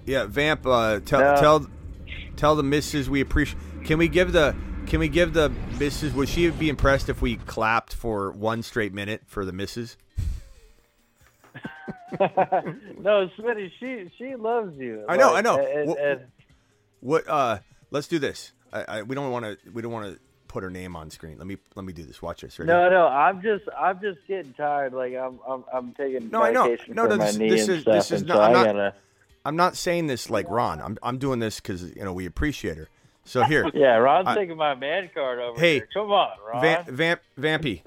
Yeah, 0.05 0.26
Vamp. 0.26 0.65
Uh, 0.65 0.99
tell 1.01 1.19
No. 1.19 1.35
tell 1.39 1.68
tell 2.38 2.55
the 2.55 2.63
missus 2.63 3.07
we 3.09 3.22
appreciate. 3.22 3.61
Can 3.84 3.98
we 3.98 4.08
give 4.08 4.32
the 4.32 4.56
Can 4.88 4.99
we 4.99 5.08
give 5.10 5.34
the 5.34 5.49
missus? 5.80 6.14
Would 6.14 6.30
she 6.30 6.49
be 6.49 6.70
impressed 6.70 7.10
if 7.10 7.22
we 7.22 7.38
clapped 7.38 7.94
for 7.94 8.32
one 8.32 8.64
straight 8.64 8.94
minute 8.94 9.22
for 9.28 9.45
the 9.45 9.52
missus? 9.52 9.98
no, 12.20 13.30
Smitty, 13.38 13.72
she 13.80 14.12
she 14.18 14.36
loves 14.36 14.78
you. 14.78 15.06
I 15.08 15.18
know, 15.18 15.30
Like, 15.34 15.38
I 15.38 15.41
know. 15.41 15.58
and- 15.66 15.90
What- 15.90 15.99
and- 15.99 16.22
What? 16.99 17.28
Uh, 17.28 17.60
let's 17.90 18.08
do 18.08 18.20
this. 18.20 18.52
I, 18.72 18.84
I 18.84 19.02
we 19.03 19.16
don't 19.16 19.32
want 19.32 19.45
to 19.45 19.58
we 19.72 19.82
don't 19.82 19.91
want 19.91 20.14
to 20.14 20.20
put 20.48 20.64
her 20.64 20.70
name 20.70 20.95
on 20.95 21.10
screen. 21.10 21.38
Let 21.38 21.48
me 21.48 21.58
let 21.76 21.84
me 21.86 21.94
do 21.94 22.03
this. 22.03 22.22
Watch 22.22 22.41
this. 22.41 22.60
Ready? 22.60 22.68
No, 22.68 22.90
no, 22.90 23.08
I'm 23.08 23.41
just, 23.41 23.64
I'm 23.78 23.99
just 24.02 24.20
getting 24.28 24.53
tired. 24.53 24.94
Like 24.94 25.16
I'm, 25.16 25.40
I'm, 25.48 25.64
I'm 25.74 25.94
taking 25.94 26.30
No, 26.30 26.44
I 26.44 26.52
know. 26.52 26.68
No, 26.68 26.78
for 26.78 26.94
no, 26.94 27.18
this, 27.18 27.38
this 27.38 27.68
is 27.70 27.82
stuff, 27.82 27.94
this 27.95 28.12
is 28.12 28.24
not. 28.24 28.36
so 28.38 28.41
I'm 28.44 28.53
not, 28.53 28.66
gotta. 28.66 28.94
I'm 29.45 29.56
not 29.56 29.76
saying 29.76 30.08
this 30.08 30.30
like 30.30 30.48
Ron. 30.49 30.80
I'm 30.82 30.98
I'm 31.02 31.18
doing 31.18 31.40
this 31.40 31.60
because 31.60 31.84
you 31.95 32.03
know 32.03 32.14
we 32.14 32.26
appreciate 32.26 32.78
her. 32.78 32.88
So 33.23 33.43
here, 33.43 33.69
Yeah, 33.73 33.98
Ron's 33.98 34.27
I- 34.27 34.35
taking 34.35 34.57
my 34.57 34.76
man 34.76 35.10
card 35.14 35.39
over 35.39 35.60
Hey, 35.60 35.76
here. 35.76 35.88
Come 35.93 36.11
on, 36.11 36.31
Ron. 36.52 36.61
Vamp, 36.61 36.88
Vamp, 36.89 37.22
Vampy. 37.39 37.81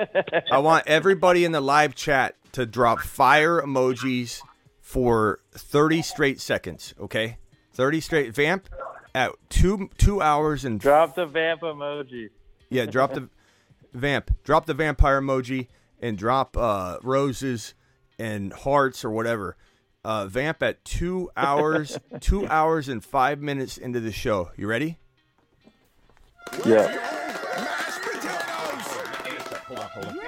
I 0.50 0.58
want 0.58 0.86
everybody 0.86 1.44
in 1.44 1.52
the 1.52 1.60
live 1.60 1.94
chat 1.94 2.36
to 2.52 2.64
drop 2.66 3.00
fire 3.00 3.60
emojis 3.60 4.40
for 4.80 5.40
30 5.52 6.02
straight 6.02 6.40
seconds. 6.40 6.94
Okay, 7.00 7.38
30 7.72 8.00
straight. 8.00 8.34
Vamp 8.34 8.68
at 9.14 9.32
two 9.48 9.90
two 9.98 10.20
hours 10.22 10.64
and 10.64 10.78
Drop 10.80 11.14
the 11.14 11.26
vamp 11.26 11.62
emoji. 11.62 12.28
yeah. 12.70 12.86
Drop 12.86 13.12
the 13.14 13.28
vamp. 13.92 14.30
Drop 14.44 14.66
the 14.66 14.74
vampire 14.74 15.20
emoji 15.20 15.66
and 16.00 16.16
drop 16.18 16.56
uh, 16.56 16.98
roses 17.02 17.74
and 18.18 18.52
hearts 18.52 19.04
or 19.04 19.10
whatever. 19.10 19.56
Uh, 20.04 20.26
vamp 20.26 20.62
at 20.62 20.84
two 20.84 21.30
hours, 21.36 21.98
two 22.20 22.46
hours 22.48 22.88
and 22.88 23.02
five 23.02 23.40
minutes 23.40 23.78
into 23.78 23.98
the 24.00 24.12
show. 24.12 24.50
You 24.56 24.66
ready? 24.68 24.98
Yeah. 26.64 26.88
Hold 29.66 29.78
on, 29.78 29.88
hold 29.88 30.06
on. 30.06 30.18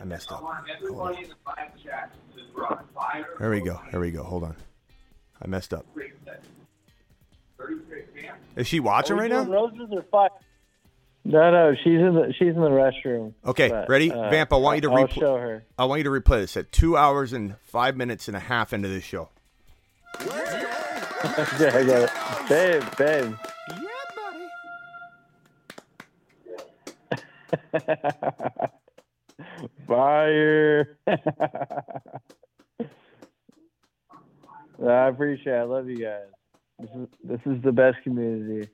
I 0.00 0.04
messed 0.04 0.30
up. 0.30 0.40
Hold 0.40 1.00
on. 1.00 1.16
There 3.38 3.50
we 3.50 3.60
go. 3.60 3.80
There 3.90 4.00
we 4.00 4.10
go. 4.10 4.22
Hold 4.22 4.44
on. 4.44 4.56
I 5.42 5.46
messed 5.48 5.72
up. 5.74 5.84
Is 8.56 8.66
she 8.66 8.80
watching 8.80 9.16
right 9.16 9.30
now? 9.30 9.44
Roses 9.44 9.88
or 9.92 10.02
fire? 10.04 10.30
No, 11.24 11.50
no, 11.50 11.74
she's 11.74 11.98
in 11.98 12.14
the 12.14 12.32
she's 12.38 12.54
in 12.54 12.60
the 12.60 12.68
restroom. 12.70 13.32
Okay, 13.44 13.68
But, 13.68 13.88
ready? 13.88 14.12
uh, 14.12 14.30
Vamp, 14.30 14.52
I 14.52 14.56
want 14.56 14.76
you 14.76 14.82
to 14.88 14.94
I'll 14.94 15.08
repl- 15.08 15.18
show 15.18 15.36
her. 15.36 15.64
I 15.76 15.84
want 15.86 15.98
you 15.98 16.04
to 16.04 16.10
replay 16.10 16.38
this 16.42 16.56
at 16.56 16.70
two 16.70 16.96
hours 16.96 17.32
and 17.32 17.56
five 17.64 17.96
minutes 17.96 18.28
and 18.28 18.36
a 18.36 18.40
half 18.40 18.72
into 18.72 18.86
this 18.86 19.02
show. 19.02 19.28
yeah, 20.20 21.72
I 21.74 21.84
got 21.84 22.02
it. 22.04 22.48
Babe, 22.48 22.84
babe. 22.96 23.34
Fire. 29.86 30.98
I 31.06 31.16
appreciate 35.08 35.52
it. 35.52 35.56
I 35.56 35.62
love 35.62 35.88
you 35.88 35.96
guys. 35.96 36.26
This 36.78 36.90
is 36.90 37.08
this 37.24 37.40
is 37.46 37.62
the 37.62 37.72
best 37.72 37.96
community. 38.02 38.68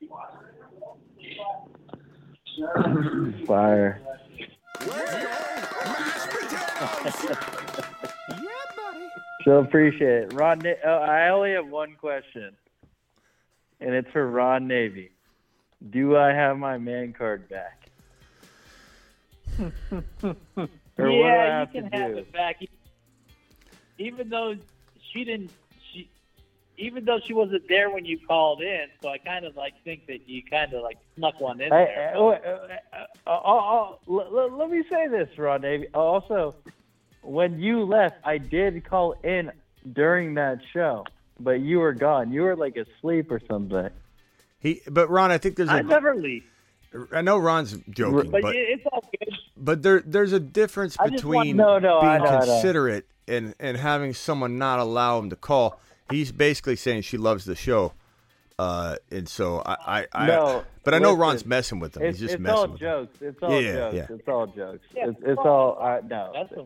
Fire. 3.46 4.00
She'll 9.42 9.60
appreciate 9.60 10.24
it. 10.24 10.32
Ron, 10.32 10.58
Na- 10.60 10.72
oh, 10.84 10.98
I 10.98 11.28
only 11.28 11.52
have 11.52 11.66
one 11.66 11.96
question, 11.96 12.56
and 13.80 13.94
it's 13.94 14.10
for 14.10 14.30
Ron 14.30 14.66
Navy. 14.66 15.10
Do 15.90 16.16
I 16.16 16.32
have 16.32 16.58
my 16.58 16.78
man 16.78 17.12
card 17.12 17.48
back? 17.48 17.88
Or 20.96 21.10
what 21.12 21.30
do 21.30 21.36
I 21.38 21.48
yeah, 21.48 21.60
you 21.60 21.66
can 21.66 21.92
have 21.92 22.10
do? 22.12 22.18
it 22.18 22.32
back. 22.32 22.60
Even 23.98 24.28
though 24.28 24.54
she 25.12 25.24
didn't, 25.24 25.50
she, 25.92 26.08
even 26.78 27.04
though 27.04 27.18
she 27.24 27.32
wasn't 27.34 27.68
there 27.68 27.90
when 27.90 28.04
you 28.04 28.18
called 28.26 28.62
in, 28.62 28.86
so 29.02 29.08
I 29.08 29.18
kind 29.18 29.44
of 29.44 29.56
like 29.56 29.74
think 29.84 30.06
that 30.06 30.28
you 30.28 30.42
kind 30.42 30.72
of 30.72 30.82
like 30.82 30.98
snuck 31.16 31.40
one 31.40 31.60
in 31.60 31.70
Hey, 31.70 31.94
there. 31.96 32.12
uh, 32.14 32.18
uh, 32.20 32.66
uh, 33.26 33.30
uh, 33.30 33.92
let, 34.06 34.32
let- 34.32 34.52
let 34.52 34.70
me 34.70 34.82
say 34.90 35.08
this, 35.08 35.28
Ron 35.36 35.60
Navy. 35.62 35.88
Also, 35.94 36.54
when 37.22 37.58
you 37.58 37.84
left, 37.84 38.16
I 38.24 38.38
did 38.38 38.84
call 38.84 39.12
in 39.24 39.50
during 39.92 40.34
that 40.34 40.58
show, 40.72 41.04
but 41.40 41.60
you 41.60 41.78
were 41.80 41.92
gone. 41.92 42.32
You 42.32 42.42
were 42.42 42.56
like 42.56 42.76
asleep 42.76 43.30
or 43.30 43.40
something. 43.48 43.90
He, 44.64 44.80
but 44.90 45.08
Ron, 45.10 45.30
I 45.30 45.38
think 45.38 45.54
there's 45.56 45.68
a. 45.68 45.72
I 45.72 45.82
never 45.82 46.16
leave. 46.16 46.42
I 47.12 47.20
know 47.22 47.38
Ron's 47.38 47.76
joking, 47.90 48.30
But, 48.30 48.42
but 48.42 48.56
it's 48.56 48.84
all 48.90 49.04
good. 49.20 49.34
but 49.56 49.82
there 49.82 50.00
there's 50.06 50.32
a 50.32 50.40
difference 50.40 50.96
I 50.98 51.08
just 51.10 51.24
want- 51.24 51.40
between 51.42 51.56
No, 51.56 51.78
no, 51.78 51.98
I 52.00 52.18
being 52.18 52.24
know, 52.30 52.38
I 52.38 52.44
considerate 52.46 53.04
and 53.28 53.54
and 53.60 53.76
having 53.76 54.14
someone 54.14 54.58
not 54.58 54.78
allow 54.80 55.18
him 55.18 55.28
to 55.30 55.36
call. 55.36 55.78
He's 56.10 56.32
basically 56.32 56.76
saying 56.76 57.02
she 57.02 57.16
loves 57.18 57.44
the 57.44 57.54
show, 57.56 57.92
uh, 58.58 58.96
and 59.10 59.28
so 59.28 59.60
I 59.66 59.76
I, 59.86 60.06
I 60.12 60.26
No, 60.28 60.64
but 60.84 60.94
I 60.94 60.98
know 60.98 61.08
listen, 61.10 61.20
Ron's 61.20 61.46
messing 61.46 61.78
with 61.80 61.96
him. 61.96 62.04
It's, 62.04 62.18
He's 62.18 62.28
just 62.28 62.34
it's 62.34 62.42
messing 62.42 62.58
all 62.58 62.68
with 62.68 62.80
jokes. 62.80 63.18
It's 63.20 63.42
all 63.42 63.60
Yeah, 63.60 63.72
jokes. 63.74 63.94
yeah. 63.96 64.06
It's 64.16 64.28
all 64.28 64.46
jokes. 64.46 64.86
Yeah, 64.94 65.08
it's, 65.08 65.18
it's 65.18 65.28
it's 65.28 65.38
all- 65.40 65.46
all. 65.72 65.82
I 65.82 66.00
no. 66.08 66.32
That's 66.32 66.52
a, 66.52 66.64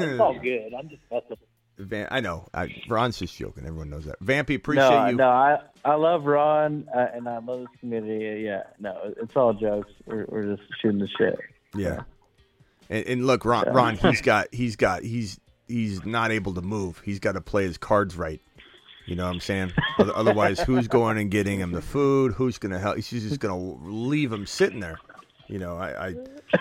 it's 0.00 0.20
all 0.20 0.38
good. 0.38 0.72
I'm 0.74 0.88
just 0.88 1.02
messing. 1.12 1.36
Van, 1.80 2.08
I 2.10 2.20
know. 2.20 2.46
I, 2.52 2.68
Ron's 2.88 3.18
just 3.18 3.36
joking. 3.36 3.64
Everyone 3.66 3.90
knows 3.90 4.04
that. 4.04 4.20
Vampy, 4.22 4.56
appreciate 4.56 4.88
no, 4.88 5.06
you. 5.06 5.16
no, 5.16 5.28
I 5.28 5.58
I 5.84 5.94
love 5.94 6.24
Ron 6.24 6.88
uh, 6.94 7.06
and 7.14 7.28
I 7.28 7.38
love 7.38 7.60
this 7.60 7.80
community. 7.80 8.42
Yeah, 8.42 8.64
no, 8.78 9.14
it's 9.20 9.34
all 9.34 9.54
jokes. 9.54 9.90
We're, 10.06 10.26
we're 10.28 10.56
just 10.56 10.68
shooting 10.80 10.98
the 10.98 11.08
shit. 11.18 11.38
Yeah. 11.74 12.02
And, 12.88 13.06
and 13.06 13.26
look, 13.26 13.44
Ron, 13.44 13.64
Yeah. 13.66 13.72
Ron, 13.72 13.96
he's 13.96 14.20
got, 14.22 14.48
he's 14.52 14.76
got, 14.76 15.02
he's, 15.02 15.40
he's 15.68 16.04
not 16.04 16.30
able 16.32 16.54
to 16.54 16.62
move. 16.62 17.00
He's 17.04 17.18
got 17.18 17.32
to 17.32 17.40
play 17.40 17.64
his 17.64 17.78
cards 17.78 18.16
right. 18.16 18.40
You 19.06 19.16
know 19.16 19.24
what 19.24 19.34
I'm 19.34 19.40
saying? 19.40 19.72
Otherwise, 19.98 20.60
who's 20.60 20.86
going 20.86 21.18
and 21.18 21.30
getting 21.30 21.58
him 21.58 21.72
the 21.72 21.82
food? 21.82 22.32
Who's 22.32 22.58
going 22.58 22.72
to 22.72 22.78
help? 22.78 23.02
She's 23.02 23.26
just 23.26 23.40
going 23.40 23.58
to 23.58 23.84
leave 23.90 24.32
him 24.32 24.46
sitting 24.46 24.78
there. 24.78 25.00
You 25.50 25.58
know, 25.58 25.76
I, 25.76 26.10
I, 26.10 26.14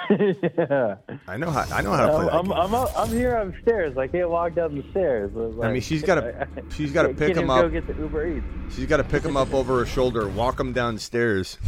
yeah. 0.10 0.96
I 1.28 1.38
know 1.38 1.52
how, 1.52 1.64
I 1.72 1.82
know 1.82 1.92
how 1.92 2.08
to 2.08 2.12
play 2.12 2.26
that 2.26 2.34
I'm, 2.34 2.46
game. 2.46 2.54
I'm, 2.54 2.74
I'm, 2.74 2.88
I'm 2.98 3.10
here 3.10 3.36
upstairs. 3.36 3.96
I 4.00 4.08
can't 4.08 4.32
walk 4.32 4.56
down 4.56 4.76
the 4.76 4.84
stairs. 4.90 5.32
I, 5.36 5.40
was 5.40 5.60
I 5.62 5.72
mean, 5.72 5.84
she's 5.84 6.02
gotta- 6.02 6.48
she's 6.76 6.92
gotta 6.92 7.10
Can't 7.10 7.20
pick 7.20 7.38
him 7.38 7.48
Go 7.48 7.68
up. 7.68 7.72
get 7.72 7.86
the 7.86 7.94
Uber 7.94 8.38
Eats. 8.38 8.76
She's 8.76 8.88
got 8.88 8.98
to 8.98 9.04
pick 9.04 9.24
him 9.24 9.38
up 9.38 9.54
over 9.54 9.78
her 9.78 9.86
shoulder, 9.86 10.28
walk 10.28 10.60
him 10.60 10.74
downstairs. 10.74 11.60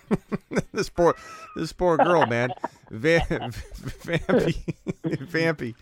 this 0.72 0.88
poor, 0.88 1.14
this 1.54 1.72
poor 1.72 1.96
girl, 1.96 2.26
man. 2.26 2.52
Van, 2.90 3.20
Vampy, 3.22 4.56
Vampy. 5.04 5.74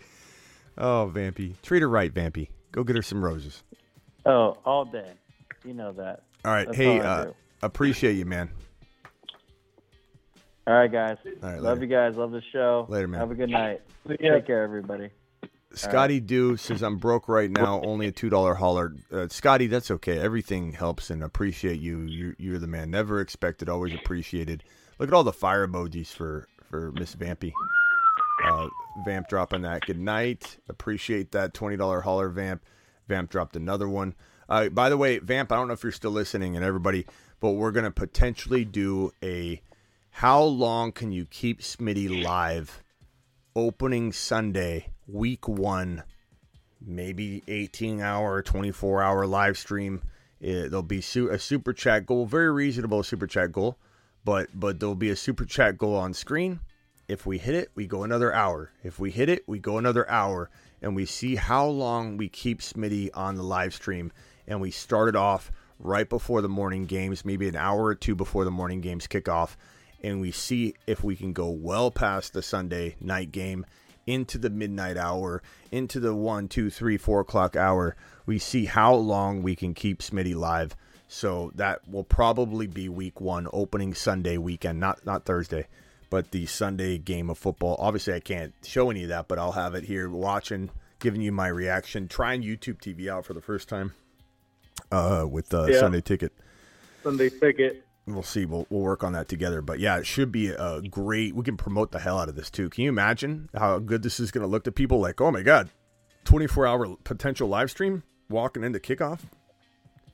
Oh, 0.77 1.11
Vampy. 1.11 1.59
Treat 1.63 1.81
her 1.81 1.89
right, 1.89 2.13
Vampy. 2.13 2.49
Go 2.71 2.83
get 2.83 2.95
her 2.95 3.01
some 3.01 3.25
roses. 3.25 3.63
Oh, 4.23 4.55
all 4.65 4.85
day. 4.85 5.13
You 5.65 5.73
know 5.73 5.93
that. 5.93 6.21
All 6.45 6.51
right. 6.51 6.67
That's 6.67 6.77
hey, 6.77 6.99
all 6.99 7.05
uh, 7.05 7.27
appreciate 7.63 8.13
you, 8.13 8.25
man. 8.25 8.51
All 10.69 10.75
right, 10.75 10.91
guys. 10.91 11.17
All 11.25 11.49
right, 11.49 11.59
love 11.59 11.79
later. 11.79 11.85
you 11.87 11.97
guys. 11.97 12.15
Love 12.15 12.29
the 12.29 12.43
show. 12.53 12.85
Later, 12.89 13.07
man. 13.07 13.19
Have 13.19 13.31
a 13.31 13.35
good 13.35 13.49
night. 13.49 13.81
ya. 14.07 14.33
Take 14.33 14.45
care, 14.45 14.61
everybody. 14.61 15.09
Scotty 15.73 16.19
Do 16.19 16.57
says 16.57 16.83
I'm 16.83 16.97
broke 16.97 17.27
right 17.27 17.49
now. 17.49 17.81
Only 17.81 18.05
a 18.05 18.11
two 18.11 18.29
dollar 18.29 18.53
holler. 18.53 18.93
Uh, 19.11 19.27
Scotty, 19.29 19.65
that's 19.65 19.89
okay. 19.89 20.19
Everything 20.19 20.73
helps 20.73 21.09
and 21.09 21.23
appreciate 21.23 21.79
you. 21.79 22.01
You 22.01 22.35
you're 22.37 22.59
the 22.59 22.67
man. 22.67 22.91
Never 22.91 23.19
expected, 23.19 23.67
always 23.67 23.95
appreciated. 23.95 24.63
Look 24.99 25.09
at 25.09 25.13
all 25.15 25.23
the 25.23 25.33
fire 25.33 25.67
emojis 25.67 26.13
for 26.13 26.47
for 26.69 26.91
Miss 26.91 27.15
Vampy. 27.15 27.51
Uh, 28.45 28.67
Vamp 29.05 29.27
dropping 29.27 29.63
that. 29.63 29.81
Good 29.87 29.99
night. 29.99 30.57
Appreciate 30.69 31.31
that 31.31 31.55
twenty 31.55 31.77
dollar 31.77 32.01
holler. 32.01 32.29
Vamp. 32.29 32.63
Vamp 33.07 33.31
dropped 33.31 33.55
another 33.55 33.89
one. 33.89 34.13
Uh, 34.47 34.69
by 34.69 34.89
the 34.89 34.97
way, 34.97 35.17
Vamp. 35.17 35.51
I 35.51 35.55
don't 35.55 35.67
know 35.67 35.73
if 35.73 35.81
you're 35.81 35.91
still 35.91 36.11
listening 36.11 36.55
and 36.55 36.63
everybody, 36.63 37.07
but 37.39 37.53
we're 37.53 37.71
gonna 37.71 37.89
potentially 37.89 38.65
do 38.65 39.13
a. 39.23 39.61
How 40.11 40.41
long 40.41 40.91
can 40.91 41.11
you 41.11 41.25
keep 41.25 41.61
Smitty 41.61 42.23
live? 42.23 42.81
opening 43.55 44.13
Sunday, 44.13 44.87
week 45.07 45.47
one, 45.47 46.03
maybe 46.81 47.43
18 47.47 47.99
hour, 47.99 48.41
24 48.41 49.01
hour 49.01 49.27
live 49.27 49.57
stream. 49.57 50.01
Eh, 50.41 50.67
there'll 50.67 50.81
be 50.81 51.01
su- 51.01 51.29
a 51.29 51.37
super 51.37 51.73
chat 51.73 52.05
goal, 52.05 52.25
very 52.25 52.51
reasonable 52.51 53.03
super 53.03 53.27
chat 53.27 53.51
goal, 53.51 53.77
but 54.23 54.47
but 54.53 54.79
there'll 54.79 54.95
be 54.95 55.09
a 55.09 55.15
super 55.15 55.45
chat 55.45 55.77
goal 55.77 55.95
on 55.95 56.13
screen. 56.13 56.59
If 57.07 57.25
we 57.25 57.37
hit 57.37 57.55
it, 57.55 57.69
we 57.75 57.87
go 57.87 58.03
another 58.03 58.33
hour. 58.33 58.71
If 58.83 58.99
we 58.99 59.11
hit 59.11 59.29
it, 59.29 59.43
we 59.47 59.59
go 59.59 59.77
another 59.77 60.09
hour, 60.09 60.49
and 60.81 60.95
we 60.95 61.05
see 61.05 61.35
how 61.35 61.65
long 61.65 62.17
we 62.17 62.29
keep 62.29 62.61
Smitty 62.61 63.09
on 63.13 63.35
the 63.35 63.43
live 63.43 63.73
stream. 63.73 64.11
And 64.47 64.61
we 64.61 64.71
start 64.71 65.09
it 65.09 65.15
off 65.15 65.51
right 65.79 66.07
before 66.07 66.41
the 66.41 66.49
morning 66.49 66.85
games, 66.85 67.25
maybe 67.25 67.49
an 67.49 67.55
hour 67.55 67.85
or 67.85 67.95
two 67.95 68.15
before 68.15 68.45
the 68.45 68.51
morning 68.51 68.79
games 68.79 69.05
kick 69.07 69.27
off 69.27 69.57
and 70.03 70.21
we 70.21 70.31
see 70.31 70.75
if 70.87 71.03
we 71.03 71.15
can 71.15 71.33
go 71.33 71.49
well 71.49 71.91
past 71.91 72.33
the 72.33 72.41
Sunday 72.41 72.95
night 72.99 73.31
game 73.31 73.65
into 74.07 74.37
the 74.37 74.49
midnight 74.49 74.97
hour, 74.97 75.41
into 75.71 75.99
the 75.99 76.15
one, 76.15 76.47
two, 76.47 76.69
three, 76.69 76.97
four 76.97 77.19
o'clock 77.19 77.55
hour. 77.55 77.95
We 78.25 78.39
see 78.39 78.65
how 78.65 78.93
long 78.95 79.43
we 79.43 79.55
can 79.55 79.73
keep 79.73 79.99
Smitty 80.01 80.35
live. 80.35 80.75
So 81.07 81.51
that 81.55 81.87
will 81.87 82.03
probably 82.03 82.67
be 82.67 82.87
week 82.89 83.19
one, 83.19 83.47
opening 83.51 83.93
Sunday 83.93 84.37
weekend, 84.37 84.79
not 84.79 85.05
not 85.05 85.25
Thursday, 85.25 85.67
but 86.09 86.31
the 86.31 86.45
Sunday 86.45 86.97
game 86.99 87.29
of 87.29 87.37
football. 87.37 87.75
Obviously, 87.79 88.13
I 88.13 88.19
can't 88.19 88.53
show 88.63 88.89
any 88.91 89.03
of 89.03 89.09
that, 89.09 89.27
but 89.27 89.39
I'll 89.39 89.53
have 89.53 89.73
it 89.73 89.85
here 89.85 90.07
watching, 90.09 90.69
giving 90.99 91.21
you 91.21 91.31
my 91.31 91.47
reaction, 91.47 92.07
trying 92.07 92.43
YouTube 92.43 92.79
TV 92.79 93.07
out 93.09 93.25
for 93.25 93.33
the 93.33 93.41
first 93.41 93.67
time. 93.67 93.93
uh, 94.91 95.25
with 95.29 95.51
uh, 95.53 95.65
Yeah. 95.65 95.79
Sunday 95.79 96.01
Ticket. 96.01 96.31
Sunday 97.03 97.29
ticket. 97.29 97.85
We'll 98.13 98.23
see. 98.23 98.45
We'll 98.45 98.65
we'll 98.69 98.81
work 98.81 99.03
on 99.03 99.13
that 99.13 99.27
together. 99.27 99.61
But 99.61 99.79
yeah, 99.79 99.97
it 99.97 100.05
should 100.05 100.31
be 100.31 100.49
a 100.49 100.81
great. 100.81 101.35
We 101.35 101.43
can 101.43 101.57
promote 101.57 101.91
the 101.91 101.99
hell 101.99 102.17
out 102.19 102.29
of 102.29 102.35
this 102.35 102.49
too. 102.49 102.69
Can 102.69 102.83
you 102.83 102.89
imagine 102.89 103.49
how 103.55 103.79
good 103.79 104.03
this 104.03 104.19
is 104.19 104.31
going 104.31 104.41
to 104.41 104.47
look 104.47 104.63
to 104.65 104.71
people? 104.71 104.99
Like, 104.99 105.21
oh 105.21 105.31
my 105.31 105.41
god, 105.41 105.69
twenty 106.23 106.47
four 106.47 106.65
hour 106.67 106.95
potential 107.03 107.47
live 107.47 107.69
stream 107.71 108.03
walking 108.29 108.63
into 108.63 108.79
kickoff. 108.79 109.19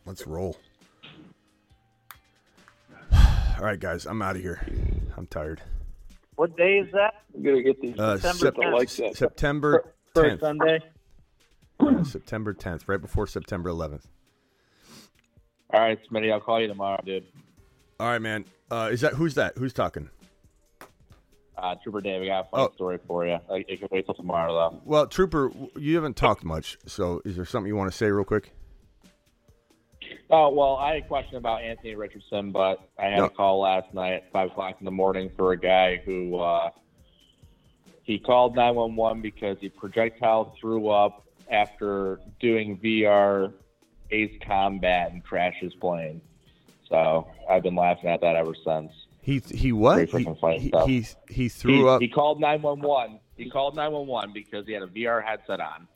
Let's 0.06 0.28
roll. 0.28 0.58
All 3.14 3.62
right, 3.62 3.80
guys, 3.80 4.06
I'm 4.06 4.22
out 4.22 4.36
of 4.36 4.42
here. 4.42 4.66
I'm 5.18 5.28
tired. 5.28 5.62
What 6.36 6.58
day 6.58 6.80
is 6.80 6.92
that? 6.92 7.24
I'm 7.34 7.44
gonna 7.44 7.64
get 7.64 7.82
these. 7.82 7.98
Uh, 7.98 8.18
September 8.18 8.62
Sep- 8.64 8.74
like 8.74 8.90
that. 8.92 9.16
September 9.16 9.94
For 10.14 10.24
10th. 10.24 10.40
Sunday. 10.42 10.80
Yeah, 11.82 12.04
September 12.04 12.54
10th, 12.54 12.84
right 12.88 13.02
before 13.02 13.28
September 13.28 13.70
11th. 13.70 14.04
All 15.74 15.80
right, 15.82 16.00
Smitty, 16.10 16.32
I'll 16.32 16.40
call 16.40 16.62
you 16.62 16.68
tomorrow, 16.68 17.02
dude. 17.06 17.26
All 18.00 18.08
right, 18.08 18.22
man. 18.22 18.46
Uh, 18.70 18.90
is 18.92 19.02
that 19.02 19.14
who's 19.14 19.36
that? 19.36 19.58
Who's 19.58 19.74
talking? 19.74 20.10
Uh, 21.58 21.76
Trooper 21.82 22.02
Dave, 22.02 22.22
I 22.22 22.26
got 22.26 22.46
a 22.48 22.50
funny 22.50 22.64
Oh. 22.64 22.72
story 22.76 23.00
for 23.08 23.26
you. 23.26 23.38
You 23.70 23.78
can 23.78 23.88
wait 23.90 24.06
till 24.06 24.14
tomorrow, 24.14 24.54
though. 24.54 24.82
Well, 24.84 25.08
Trooper, 25.08 25.52
you 25.78 25.96
haven't 25.96 26.18
talked 26.18 26.44
much. 26.44 26.78
So, 26.86 27.22
is 27.24 27.38
there 27.38 27.46
something 27.46 27.68
you 27.70 27.78
want 27.78 27.90
to 27.90 27.98
say 27.98 28.08
real 28.12 28.26
quick? 28.26 28.52
Oh 30.30 30.50
well, 30.50 30.76
I 30.76 30.96
had 30.96 31.04
a 31.04 31.08
question 31.08 31.38
about 31.38 31.62
Anthony 31.62 31.96
Richardson, 31.96 32.52
but 32.52 32.80
I 33.00 33.06
had 33.06 33.20
No. 33.20 33.26
a 33.26 33.30
call 33.30 33.60
last 33.62 33.94
night 33.94 34.14
at 34.14 34.32
five 34.32 34.52
o'clock 34.52 34.76
in 34.80 34.86
the 34.86 34.92
morning 34.92 35.30
for 35.38 35.52
a 35.54 35.58
guy 35.58 35.98
who 35.98 36.38
uh, 36.38 36.72
he 38.04 38.20
called 38.20 38.56
nine 38.56 38.76
one 38.76 38.96
one 38.96 39.22
because 39.22 39.58
he 39.62 39.70
projectile 39.70 40.54
threw 40.60 40.90
up 40.90 41.26
after 41.50 42.20
doing 42.40 42.78
VR 42.80 43.54
Ace 44.12 44.38
Combat 44.46 45.12
and 45.12 45.24
crashed 45.24 45.62
his 45.62 45.74
plane. 45.76 46.22
So 46.90 47.28
I've 47.50 47.64
been 47.64 47.76
laughing 47.76 48.10
at 48.10 48.22
that 48.22 48.36
ever 48.36 48.54
since. 48.66 48.92
He 49.22 49.40
he 49.40 49.72
what? 49.72 50.00
He, 50.00 50.06
freaking 50.06 50.40
funny 50.40 50.60
he, 50.60 50.68
stuff. 50.68 50.88
he 50.88 51.06
he 51.30 51.50
threw 51.50 51.84
he, 51.84 51.88
up. 51.88 52.02
He 52.02 52.08
called 52.08 52.40
nine 52.40 52.62
one 52.62 52.80
one. 52.80 53.20
He 53.38 53.50
called 53.50 53.76
nine 53.76 53.92
one 53.92 54.06
one 54.06 54.32
because 54.34 54.68
he 54.68 54.74
had 54.74 54.84
a 54.84 54.88
VR 54.88 55.24
headset 55.24 55.60
on, 55.60 55.88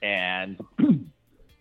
and 0.00 0.58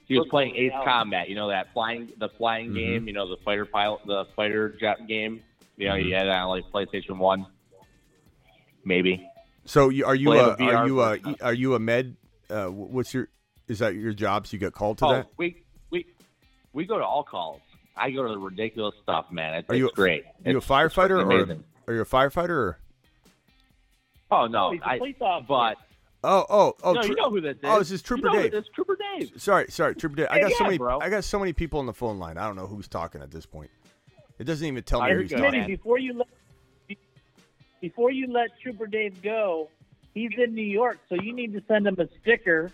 he 0.06 0.18
was 0.18 0.28
playing 0.30 0.56
Ace 0.56 0.72
Combat. 0.84 1.28
You 1.28 1.36
know 1.36 1.50
that 1.50 1.74
flying, 1.74 2.10
the 2.18 2.30
flying 2.30 2.70
Mhm. 2.72 2.76
game. 2.76 3.08
You 3.08 3.14
know 3.14 3.28
the 3.28 3.38
fighter 3.44 3.66
pilot, 3.66 4.02
the 4.06 4.26
fighter 4.36 4.70
jet 4.80 5.08
game. 5.08 5.42
You 5.76 5.88
know, 5.88 5.96
Mhm. 5.96 6.04
he 6.04 6.12
had 6.12 6.28
it 6.28 6.32
on 6.32 6.50
like 6.50 6.66
PlayStation 6.72 7.18
One, 7.18 7.48
maybe. 8.86 9.28
So, 9.66 9.86
are 10.04 10.14
you 10.14 10.30
Play 10.30 10.40
a, 10.40 10.56
are 10.56 10.88
you 10.88 11.02
a, 11.02 11.18
are 11.42 11.54
you 11.54 11.74
a 11.74 11.80
med? 11.80 12.16
Uh, 12.48 12.68
what's 12.68 13.12
your 13.12 13.30
is 13.68 13.80
that 13.80 13.96
your 13.96 14.14
job? 14.14 14.46
So 14.46 14.54
you 14.54 14.60
get 14.60 14.74
called 14.74 15.00
to 15.00 15.06
oh, 15.06 15.14
that? 15.14 15.28
we 15.38 15.64
we 15.90 16.06
we 16.74 16.86
go 16.86 17.00
to 17.00 17.06
all 17.06 17.24
calls. 17.24 17.62
I 17.96 18.10
go 18.12 18.24
to 18.24 18.30
the 18.30 18.38
ridiculous 18.40 18.96
stuff, 19.04 19.26
man. 19.32 19.54
It's, 19.56 19.70
Are 19.70 19.76
you 19.76 19.88
it's 19.88 19.96
great. 19.96 20.24
Are 20.46 20.52
you 20.52 20.58
a 20.58 20.62
firefighter 20.62 21.12
or 21.12 21.22
amazing. 21.22 21.64
are 21.88 21.94
you 21.94 22.02
a 22.02 22.06
firefighter 22.06 22.50
or? 22.50 22.80
Oh 24.32 24.48
no, 24.48 24.72
he's 24.72 24.82
a 24.82 24.88
I, 24.90 24.98
police 24.98 25.16
officer. 25.22 25.46
but 25.48 25.78
Oh 26.24 26.46
oh 26.50 26.74
oh! 26.84 26.94
no, 26.94 27.02
you 27.04 27.16
know 27.16 27.30
who 27.30 27.42
this 27.42 27.58
oh, 27.64 27.68
is. 27.68 27.76
Oh, 27.76 27.80
this 27.80 27.92
is 27.92 28.02
You 28.02 28.06
Trooper 28.08 28.28
know 28.28 28.34
who 28.34 28.42
Dave. 28.44 28.52
this 28.54 28.64
is 28.64 28.70
Trooper 28.74 28.98
Dave. 29.18 29.32
Sorry, 29.38 29.66
sorry, 29.70 29.94
Trooper 29.96 30.16
Dave. 30.16 30.28
I 30.32 30.38
Yeah, 30.38 30.42
got 30.50 30.52
so 30.54 30.64
many. 30.64 30.78
bro. 30.78 31.00
I 31.00 31.10
got 31.10 31.24
so 31.24 31.38
many 31.38 31.54
people 31.54 31.80
on 31.80 31.86
the 31.86 31.94
phone 31.94 32.18
line. 32.18 32.38
I 32.38 32.48
don't 32.48 32.56
know 32.56 32.66
who's 32.66 32.88
talking 32.88 33.22
at 33.22 33.30
this 33.32 33.46
point. 33.46 33.70
It 34.40 34.46
doesn't 34.46 34.66
even 34.66 34.82
tell 34.84 35.02
me 35.04 35.10
You're 35.10 35.22
who's 35.22 35.30
good, 35.30 35.40
talking. 35.42 35.60
man. 35.60 35.68
before 35.68 36.00
you 36.00 36.14
let 36.14 36.28
before 37.82 38.12
you 38.12 38.28
let 38.32 38.50
Trooper 38.62 38.88
Dave 38.88 39.22
go, 39.22 39.70
he's 40.14 40.32
in 40.38 40.56
New 40.56 40.62
York, 40.64 41.00
so 41.10 41.16
you 41.16 41.34
need 41.34 41.54
to 41.54 41.62
send 41.68 41.86
him 41.86 41.98
a 42.00 42.08
sticker. 42.22 42.72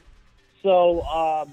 So, 0.61 1.01
um, 1.03 1.49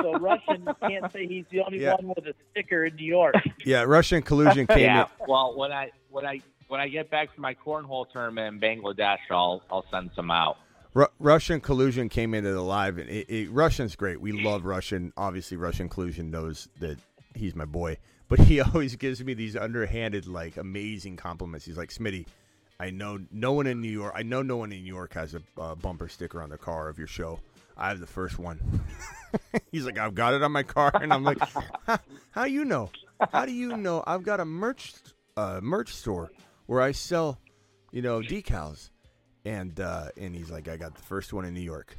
so 0.00 0.12
Russian 0.18 0.68
can't 0.80 1.10
say 1.12 1.26
he's 1.26 1.44
the 1.50 1.60
only 1.60 1.80
Yeah. 1.80 1.94
one 1.94 2.08
with 2.16 2.26
a 2.26 2.34
sticker 2.50 2.84
in 2.84 2.96
New 2.96 3.06
York. 3.06 3.34
Yeah, 3.64 3.82
Russian 3.82 4.22
collusion 4.22 4.66
came 4.66 4.80
yeah. 4.80 5.02
in. 5.02 5.26
Well, 5.28 5.56
when 5.56 5.70
I 5.72 5.90
when 6.10 6.26
I 6.26 6.40
when 6.68 6.80
I 6.80 6.88
get 6.88 7.10
back 7.10 7.32
from 7.32 7.42
my 7.42 7.54
cornhole 7.54 8.10
tournament 8.10 8.54
in 8.54 8.60
Bangladesh, 8.60 9.18
I'll 9.30 9.62
I'll 9.70 9.84
send 9.90 10.10
some 10.16 10.30
out. 10.30 10.56
Ru- 10.94 11.06
Russian 11.20 11.60
collusion 11.60 12.08
came 12.08 12.34
into 12.34 12.52
the 12.52 12.60
live, 12.60 12.98
and 12.98 13.08
it, 13.08 13.30
it, 13.30 13.50
Russian's 13.50 13.94
great. 13.96 14.20
We 14.20 14.32
love 14.32 14.64
Russian. 14.64 15.12
Obviously, 15.16 15.56
Russian 15.56 15.88
collusion 15.88 16.30
knows 16.30 16.68
that 16.80 16.98
he's 17.34 17.54
my 17.54 17.64
boy, 17.64 17.98
but 18.28 18.40
he 18.40 18.60
always 18.62 18.96
gives 18.96 19.22
me 19.22 19.32
these 19.34 19.56
underhanded, 19.56 20.26
like 20.26 20.56
amazing 20.56 21.16
compliments. 21.16 21.64
He's 21.64 21.78
like, 21.78 21.90
"Smitty, 21.90 22.26
I 22.80 22.90
know 22.90 23.20
no 23.30 23.52
one 23.52 23.66
in 23.68 23.80
New 23.80 23.90
York. 23.90 24.12
I 24.16 24.22
know 24.24 24.42
no 24.42 24.56
one 24.56 24.72
in 24.72 24.82
New 24.82 24.92
York 24.92 25.14
has 25.14 25.34
a 25.36 25.42
uh, 25.58 25.76
bumper 25.76 26.08
sticker 26.08 26.42
on 26.42 26.50
the 26.50 26.58
car 26.58 26.88
of 26.88 26.98
your 26.98 27.06
show. 27.06 27.38
I 27.76 27.88
have 27.88 28.00
the 28.00 28.06
first 28.06 28.38
one." 28.38 28.80
he's 29.72 29.84
like, 29.86 29.98
"I've 29.98 30.14
got 30.14 30.34
it 30.34 30.42
on 30.42 30.52
my 30.52 30.62
car," 30.62 30.92
and 30.94 31.12
I'm 31.12 31.24
like, 31.24 31.38
"How, 31.86 31.98
how 32.30 32.44
you 32.44 32.64
know? 32.64 32.90
How 33.32 33.46
do 33.46 33.52
you 33.52 33.76
know? 33.76 34.02
I've 34.06 34.22
got 34.22 34.40
a 34.40 34.44
merch 34.44 34.94
uh, 35.36 35.60
merch 35.62 35.94
store 35.94 36.30
where 36.66 36.80
I 36.80 36.92
sell, 36.92 37.38
you 37.90 38.02
know, 38.02 38.20
decals." 38.20 38.90
and 39.44 39.78
uh, 39.80 40.08
and 40.16 40.34
he's 40.34 40.50
like, 40.50 40.68
I 40.68 40.76
got 40.76 40.94
the 40.94 41.02
first 41.02 41.32
one 41.32 41.44
in 41.44 41.54
New 41.54 41.60
York, 41.60 41.96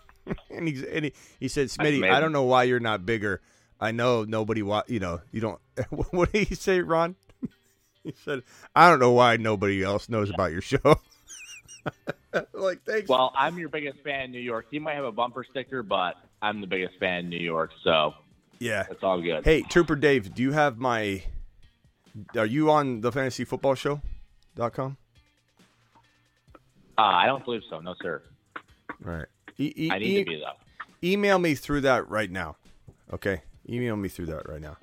and 0.50 0.68
he's 0.68 0.82
and 0.82 1.06
he, 1.06 1.12
he 1.40 1.48
said, 1.48 1.68
Smitty, 1.68 2.08
I 2.08 2.20
don't 2.20 2.32
know 2.32 2.44
why 2.44 2.64
you're 2.64 2.80
not 2.80 3.06
bigger. 3.06 3.40
I 3.80 3.92
know 3.92 4.24
nobody 4.24 4.62
wa- 4.62 4.84
you 4.86 5.00
know 5.00 5.20
you 5.32 5.40
don't. 5.40 5.60
what 6.10 6.32
did 6.32 6.48
he 6.48 6.54
say, 6.54 6.80
Ron? 6.80 7.16
he 8.02 8.14
said, 8.24 8.42
I 8.74 8.88
don't 8.88 9.00
know 9.00 9.12
why 9.12 9.36
nobody 9.36 9.82
else 9.82 10.08
knows 10.08 10.30
about 10.30 10.52
your 10.52 10.62
show. 10.62 11.00
like, 12.52 12.84
thanks. 12.84 13.08
Well, 13.08 13.32
I'm 13.36 13.58
your 13.58 13.68
biggest 13.68 14.00
fan 14.04 14.26
in 14.26 14.30
New 14.32 14.40
York. 14.40 14.66
You 14.70 14.80
might 14.80 14.94
have 14.94 15.04
a 15.04 15.12
bumper 15.12 15.44
sticker, 15.48 15.82
but 15.82 16.14
I'm 16.42 16.60
the 16.60 16.66
biggest 16.66 16.98
fan 16.98 17.20
in 17.24 17.28
New 17.30 17.38
York, 17.38 17.70
so 17.82 18.14
yeah. 18.58 18.84
it's 18.90 19.02
all 19.02 19.20
good. 19.20 19.44
Hey, 19.44 19.62
Trooper 19.62 19.96
Dave, 19.96 20.34
do 20.34 20.42
you 20.42 20.52
have 20.52 20.78
my? 20.78 21.22
Are 22.36 22.46
you 22.46 22.70
on 22.70 23.00
the 23.02 23.12
fantasy 23.12 23.44
football 23.44 23.74
show? 23.74 24.00
dot 24.54 24.72
com? 24.72 24.96
Uh, 26.98 27.02
I 27.02 27.26
don't 27.26 27.44
believe 27.44 27.62
so. 27.68 27.80
No, 27.80 27.94
sir. 28.02 28.22
All 29.06 29.12
right. 29.12 29.26
E- 29.58 29.72
e- 29.76 29.90
I 29.90 29.98
need 29.98 30.08
e- 30.08 30.24
to 30.24 30.30
be 30.30 30.36
though. 30.36 31.06
email 31.06 31.38
me 31.38 31.54
through 31.54 31.82
that 31.82 32.08
right 32.08 32.30
now. 32.30 32.56
Okay, 33.12 33.42
email 33.68 33.96
me 33.96 34.08
through 34.08 34.26
that 34.26 34.48
right 34.48 34.60
now. 34.60 34.76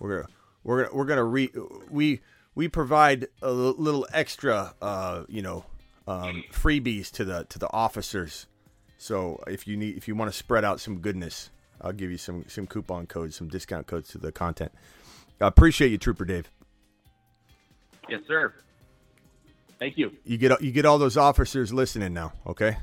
We're 0.00 0.16
gonna 0.22 0.28
we're 0.64 0.82
gonna 0.82 0.96
we're 0.96 1.04
gonna 1.04 1.24
re 1.24 1.50
we 1.90 2.20
we 2.54 2.68
provide 2.68 3.28
a 3.40 3.50
little 3.52 4.06
extra 4.12 4.74
uh 4.82 5.24
you 5.28 5.42
know 5.42 5.64
um, 6.06 6.44
freebies 6.52 7.10
to 7.12 7.24
the 7.24 7.44
to 7.48 7.58
the 7.58 7.72
officers. 7.72 8.46
So 8.98 9.42
if 9.46 9.66
you 9.66 9.76
need 9.76 9.96
if 9.96 10.08
you 10.08 10.14
want 10.14 10.30
to 10.30 10.36
spread 10.36 10.64
out 10.64 10.80
some 10.80 10.98
goodness, 10.98 11.50
I'll 11.80 11.92
give 11.92 12.10
you 12.10 12.18
some 12.18 12.44
some 12.48 12.66
coupon 12.66 13.06
codes, 13.06 13.36
some 13.36 13.48
discount 13.48 13.86
codes 13.86 14.10
to 14.10 14.18
the 14.18 14.32
content. 14.32 14.72
I 15.40 15.48
appreciate 15.48 15.90
you, 15.90 15.98
Trooper 15.98 16.24
Dave. 16.24 16.50
Yes, 18.08 18.20
sir. 18.26 18.54
Thank 19.78 19.98
you. 19.98 20.12
You 20.24 20.38
get 20.38 20.60
you 20.62 20.72
get 20.72 20.86
all 20.86 20.98
those 20.98 21.16
officers 21.16 21.72
listening 21.72 22.14
now. 22.14 22.32
Okay. 22.46 22.76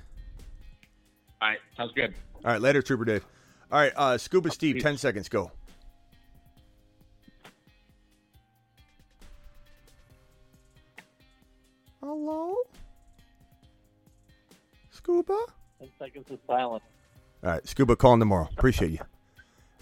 All 1.42 1.50
right, 1.50 1.60
sounds 1.76 1.92
good. 1.94 2.14
All 2.46 2.52
right, 2.52 2.62
later, 2.62 2.82
Trooper 2.82 3.06
Dave. 3.06 3.26
All 3.72 3.80
right, 3.80 3.92
uh, 3.96 4.18
Scuba 4.18 4.52
Steve, 4.52 4.82
ten 4.82 4.98
seconds, 4.98 5.28
go. 5.30 5.52
Hello, 12.02 12.56
Scuba. 15.04 15.38
Ten 15.80 15.90
seconds 16.00 16.32
of 16.32 16.40
silence. 16.48 16.84
All 17.44 17.50
right, 17.52 17.68
Scuba, 17.68 17.96
calling 17.98 18.20
tomorrow. 18.20 18.48
Appreciate 18.58 18.92
you. 18.92 19.00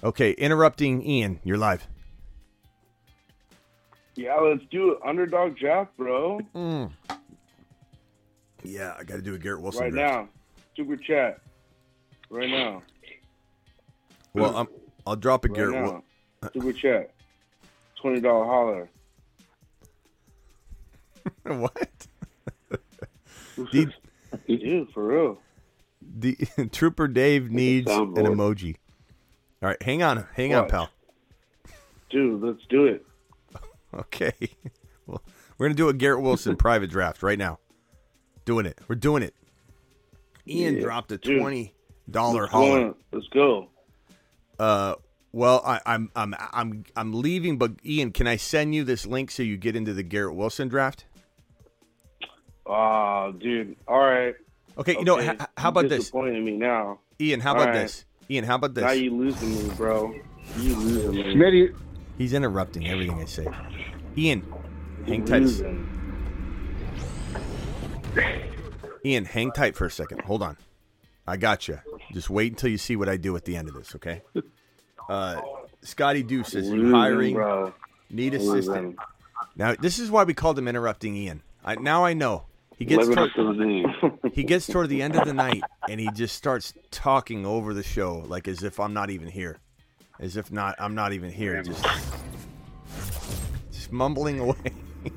Okay, 0.03 0.31
interrupting 0.31 1.03
Ian. 1.03 1.39
You're 1.43 1.57
live. 1.59 1.87
Yeah, 4.15 4.35
let's 4.37 4.63
do 4.71 4.93
it. 4.93 4.97
Underdog 5.05 5.55
draft, 5.57 5.95
bro. 5.95 6.39
Mm. 6.55 6.91
Yeah, 8.63 8.95
I 8.97 9.03
got 9.03 9.17
to 9.17 9.21
do 9.21 9.35
a 9.35 9.37
Garrett 9.37 9.61
Wilson 9.61 9.83
right 9.83 9.91
draft. 9.91 10.13
now. 10.25 10.29
Super 10.75 10.97
chat. 10.97 11.39
Right 12.29 12.49
now. 12.49 12.81
Well, 14.33 14.55
I'm, 14.57 14.67
I'll 15.05 15.15
drop 15.15 15.45
a 15.45 15.49
Right 15.49 15.55
Garrett. 15.55 15.75
now. 15.75 16.03
Wil- 16.41 16.51
Super 16.53 16.73
chat. 16.73 17.11
Twenty 18.01 18.19
dollar 18.21 18.45
holler. 18.45 18.89
what? 21.59 22.07
D- 23.71 23.87
Dude, 24.47 24.89
for 24.93 25.07
real. 25.07 25.39
the 26.17 26.35
Trooper 26.71 27.07
Dave 27.07 27.51
needs 27.51 27.89
an 27.91 28.13
emoji. 28.15 28.75
All 29.61 29.69
right, 29.69 29.81
hang 29.81 30.01
on, 30.03 30.25
hang 30.35 30.53
on, 30.55 30.67
pal. 30.67 30.89
Dude, 32.09 32.41
let's 32.41 32.61
do 32.69 32.85
it. 32.85 33.05
Okay. 33.93 34.31
Well, 35.07 35.21
we're 35.57 35.65
gonna 35.67 35.75
do 35.75 35.89
a 35.89 35.93
Garrett 35.93 36.21
Wilson 36.21 36.55
private 36.55 36.89
draft 36.91 37.21
right 37.23 37.37
now. 37.37 37.59
Doing 38.45 38.65
it. 38.65 38.79
We're 38.87 38.95
doing 38.95 39.23
it. 39.23 39.33
Ian 40.47 40.75
Yeah, 40.75 40.81
dropped 40.81 41.11
a 41.11 41.17
dude. 41.17 41.39
twenty 41.41 41.73
dollar 42.09 42.43
Let's 42.43 42.51
go. 42.53 42.95
Let's 43.11 43.27
go. 43.29 43.69
Uh, 44.59 44.95
well, 45.33 45.61
I, 45.65 45.81
I'm 45.85 46.09
I'm 46.15 46.35
I'm 46.53 46.83
I'm 46.95 47.13
leaving, 47.13 47.57
but 47.57 47.73
Ian, 47.85 48.11
can 48.11 48.27
I 48.27 48.37
send 48.37 48.73
you 48.75 48.83
this 48.85 49.05
link 49.05 49.31
so 49.31 49.43
you 49.43 49.57
get 49.57 49.75
into 49.75 49.93
the 49.93 50.03
Garrett 50.03 50.35
Wilson 50.35 50.67
draft? 50.69 51.03
Oh, 52.73 53.33
dude. 53.37 53.75
All 53.87 53.99
right. 53.99 54.33
Okay, 54.77 54.93
you 54.93 55.03
know, 55.03 55.19
h- 55.19 55.37
how 55.57 55.69
about 55.69 55.89
this? 55.89 55.99
Disappointing 55.99 56.45
me 56.45 56.53
now. 56.57 56.99
Ian, 57.19 57.41
how 57.41 57.49
All 57.53 57.57
about 57.61 57.69
right. 57.75 57.81
this? 57.81 58.05
Ian, 58.29 58.45
how 58.45 58.55
about 58.55 58.73
this? 58.73 58.83
Now 58.85 58.91
you 58.91 59.11
losing 59.13 59.49
me, 59.67 59.73
bro. 59.75 60.15
You 60.57 60.75
losing 60.75 61.11
me. 61.11 61.23
Smitty, 61.35 61.75
He's 62.17 62.31
interrupting 62.33 62.87
everything 62.87 63.19
I 63.19 63.25
say. 63.25 63.45
Ian, 64.17 64.45
hang 65.05 65.25
tight. 65.25 65.43
Ian, 69.05 69.25
hang 69.25 69.51
tight 69.51 69.75
for 69.75 69.85
a 69.85 69.91
second. 69.91 70.21
Hold 70.21 70.41
on. 70.43 70.57
I 71.27 71.37
got 71.37 71.67
you. 71.67 71.79
Just 72.13 72.29
wait 72.29 72.51
until 72.53 72.69
you 72.69 72.77
see 72.77 72.95
what 72.95 73.09
I 73.09 73.17
do 73.17 73.35
at 73.35 73.45
the 73.45 73.55
end 73.55 73.67
of 73.69 73.75
this, 73.75 73.95
okay? 73.95 74.21
Uh, 75.09 75.41
Scotty 75.81 76.23
Deuce 76.23 76.53
is 76.55 76.69
hiring? 76.69 77.33
bro. 77.35 77.73
Need 78.09 78.33
Losing. 78.33 78.49
assistant." 78.49 78.95
Now, 79.55 79.75
this 79.75 79.99
is 79.99 80.09
why 80.11 80.23
we 80.23 80.33
called 80.33 80.57
him 80.57 80.67
interrupting 80.67 81.15
Ian. 81.15 81.41
I, 81.65 81.75
now 81.75 82.05
I 82.05 82.13
know. 82.13 82.43
He 82.81 82.85
gets 82.85 83.07
toward, 83.07 83.31
to 83.35 84.19
he 84.33 84.43
gets 84.43 84.65
toward 84.65 84.89
the 84.89 85.03
end 85.03 85.15
of 85.15 85.23
the 85.23 85.35
night 85.35 85.61
and 85.87 85.99
he 85.99 86.09
just 86.09 86.35
starts 86.35 86.73
talking 86.89 87.45
over 87.45 87.75
the 87.75 87.83
show 87.83 88.23
like 88.25 88.47
as 88.47 88.63
if 88.63 88.79
I'm 88.79 88.91
not 88.91 89.11
even 89.11 89.27
here. 89.27 89.59
As 90.19 90.35
if 90.35 90.51
not 90.51 90.73
I'm 90.79 90.95
not 90.95 91.13
even 91.13 91.29
here. 91.29 91.61
Just 91.61 91.85
just 93.71 93.91
mumbling 93.91 94.39
away. 94.39 94.55
All 95.05 95.11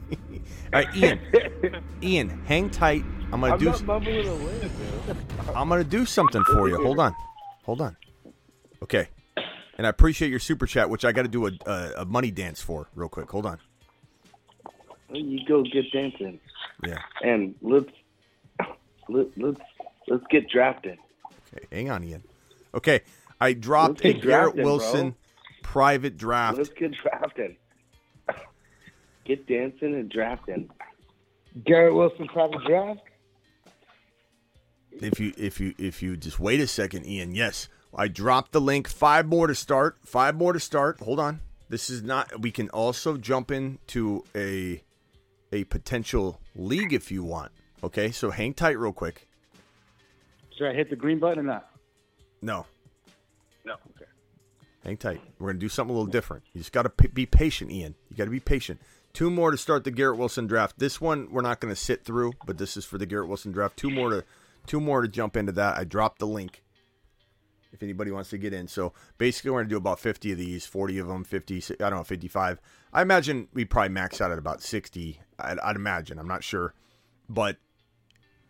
right, 0.74 0.94
Ian. 0.94 1.20
Ian, 2.02 2.44
hang 2.44 2.68
tight. 2.68 3.02
I'm 3.32 3.40
gonna 3.40 3.54
I'm 3.54 3.58
do 3.58 3.64
not 3.64 3.82
mumbling 3.84 4.28
away, 4.28 4.60
dude. 4.60 5.16
I'm 5.56 5.70
gonna 5.70 5.84
do 5.84 6.04
something 6.04 6.44
for 6.44 6.68
you. 6.68 6.76
Hold 6.82 6.98
on, 6.98 7.14
hold 7.64 7.80
on. 7.80 7.96
Okay, 8.82 9.08
and 9.78 9.86
I 9.86 9.88
appreciate 9.88 10.30
your 10.30 10.38
super 10.38 10.66
chat, 10.66 10.90
which 10.90 11.06
I 11.06 11.12
got 11.12 11.22
to 11.22 11.28
do 11.28 11.46
a, 11.46 11.52
a 11.64 11.92
a 12.00 12.04
money 12.04 12.30
dance 12.30 12.60
for 12.60 12.90
real 12.94 13.08
quick. 13.08 13.30
Hold 13.30 13.46
on. 13.46 13.58
You 15.14 15.40
go 15.46 15.62
get 15.62 15.90
dancing, 15.92 16.40
Yeah. 16.84 16.98
and 17.22 17.54
let's 17.62 17.90
let, 19.08 19.26
let's 19.38 19.60
let's 20.08 20.24
get 20.30 20.48
drafted. 20.48 20.98
Okay, 21.54 21.66
hang 21.70 21.90
on, 21.90 22.02
Ian. 22.04 22.22
Okay, 22.74 23.00
I 23.40 23.52
dropped 23.52 24.04
a 24.04 24.12
Garrett 24.14 24.22
drafted, 24.22 24.64
Wilson 24.64 25.10
bro. 25.10 25.16
private 25.62 26.16
draft. 26.16 26.58
Let's 26.58 26.70
get 26.70 26.92
drafted. 27.00 27.56
Get 29.24 29.46
dancing 29.46 29.94
and 29.94 30.10
drafting. 30.10 30.68
Garrett 31.64 31.94
Wilson 31.94 32.26
private 32.28 32.64
draft. 32.66 33.00
If 34.90 35.18
you 35.20 35.32
if 35.36 35.60
you 35.60 35.74
if 35.78 36.02
you 36.02 36.16
just 36.16 36.38
wait 36.38 36.60
a 36.60 36.66
second, 36.66 37.06
Ian. 37.06 37.34
Yes, 37.34 37.68
I 37.94 38.08
dropped 38.08 38.52
the 38.52 38.60
link. 38.60 38.88
Five 38.88 39.26
more 39.26 39.46
to 39.46 39.54
start. 39.54 39.96
Five 40.04 40.36
more 40.36 40.52
to 40.52 40.60
start. 40.60 41.00
Hold 41.00 41.20
on. 41.20 41.40
This 41.68 41.88
is 41.90 42.02
not. 42.02 42.40
We 42.40 42.50
can 42.50 42.68
also 42.70 43.16
jump 43.16 43.50
into 43.50 44.24
a 44.36 44.82
a 45.54 45.64
potential 45.64 46.40
league 46.56 46.92
if 46.92 47.10
you 47.10 47.22
want. 47.24 47.52
Okay, 47.82 48.10
so 48.10 48.30
hang 48.30 48.52
tight 48.54 48.78
real 48.78 48.92
quick. 48.92 49.28
Should 50.56 50.68
I 50.68 50.74
hit 50.74 50.90
the 50.90 50.96
green 50.96 51.18
button 51.18 51.38
or 51.40 51.42
not? 51.42 51.70
No, 52.42 52.66
No. 53.64 53.74
Okay. 53.96 54.10
hang 54.84 54.96
tight. 54.96 55.20
We're 55.38 55.48
gonna 55.50 55.58
do 55.60 55.68
something 55.68 55.94
a 55.94 55.98
little 55.98 56.10
different. 56.12 56.44
You 56.52 56.60
just 56.60 56.72
got 56.72 56.82
to 56.82 56.90
p- 56.90 57.08
be 57.08 57.24
patient, 57.26 57.70
Ian. 57.70 57.94
You 58.10 58.16
got 58.16 58.24
to 58.24 58.30
be 58.30 58.40
patient. 58.40 58.80
Two 59.12 59.30
more 59.30 59.50
to 59.52 59.56
start 59.56 59.84
the 59.84 59.90
Garrett 59.92 60.18
Wilson 60.18 60.46
draft. 60.48 60.78
This 60.78 61.00
one 61.00 61.28
we're 61.30 61.40
not 61.42 61.60
gonna 61.60 61.76
sit 61.76 62.04
through, 62.04 62.32
but 62.46 62.58
this 62.58 62.76
is 62.76 62.84
for 62.84 62.98
the 62.98 63.06
Garrett 63.06 63.28
Wilson 63.28 63.52
draft. 63.52 63.76
Two 63.76 63.90
more 63.90 64.10
to 64.10 64.24
two 64.66 64.80
more 64.80 65.02
to 65.02 65.08
jump 65.08 65.36
into 65.36 65.52
that. 65.52 65.78
I 65.78 65.84
dropped 65.84 66.18
the 66.18 66.26
link. 66.26 66.63
If 67.74 67.82
anybody 67.82 68.10
wants 68.10 68.30
to 68.30 68.38
get 68.38 68.54
in. 68.54 68.68
So 68.68 68.92
basically, 69.18 69.50
we're 69.50 69.58
going 69.58 69.66
to 69.66 69.74
do 69.74 69.76
about 69.76 70.00
50 70.00 70.32
of 70.32 70.38
these, 70.38 70.64
40 70.64 70.98
of 70.98 71.08
them, 71.08 71.24
50, 71.24 71.62
I 71.80 71.90
don't 71.90 71.98
know, 71.98 72.04
55. 72.04 72.60
I 72.92 73.02
imagine 73.02 73.48
we 73.52 73.64
probably 73.64 73.90
max 73.90 74.20
out 74.20 74.32
at 74.32 74.38
about 74.38 74.62
60. 74.62 75.20
I'd, 75.38 75.58
I'd 75.58 75.76
imagine. 75.76 76.18
I'm 76.18 76.28
not 76.28 76.42
sure. 76.42 76.72
But 77.28 77.58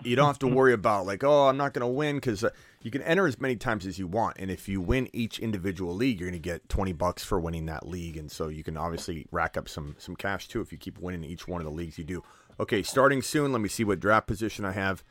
you 0.03 0.15
don't 0.15 0.27
have 0.27 0.39
to 0.41 0.47
worry 0.47 0.73
about, 0.73 1.07
like, 1.07 1.25
oh, 1.25 1.49
I'm 1.49 1.57
not 1.57 1.73
going 1.73 1.81
to 1.81 1.93
win 1.93 2.17
because 2.17 2.45
uh, 2.45 2.51
you 2.83 2.91
can 2.91 3.03
enter 3.03 3.27
as 3.27 3.41
many 3.41 3.57
times 3.57 3.87
as 3.87 3.99
you 3.99 4.07
want. 4.07 4.37
And 4.39 4.51
if 4.51 4.69
you 4.69 4.81
win 4.81 5.09
each 5.13 5.39
individual 5.39 5.95
league, 5.95 6.21
you're 6.21 6.29
going 6.29 6.41
to 6.41 6.49
get 6.49 6.69
20 6.69 6.93
bucks 6.93 7.25
for 7.25 7.41
winning 7.41 7.67
that 7.67 7.89
league. 7.89 8.17
And 8.17 8.31
so 8.31 8.49
you 8.49 8.63
can 8.63 8.77
obviously 8.77 9.27
rack 9.31 9.57
up 9.57 9.69
some, 9.69 9.97
some 9.99 10.15
cash 10.15 10.49
too 10.49 10.61
if 10.61 10.71
you 10.71 10.79
keep 10.79 10.99
winning 10.99 11.25
each 11.25 11.49
one 11.49 11.61
of 11.61 11.65
the 11.65 11.73
leagues 11.73 11.97
you 11.97 12.05
do. 12.05 12.23
Okay, 12.61 12.83
starting 12.83 13.23
soon. 13.23 13.53
Let 13.53 13.63
me 13.63 13.69
see 13.69 13.85
what 13.85 13.99
draft 13.99 14.27
position 14.27 14.65
I 14.65 14.73
have 14.73 15.03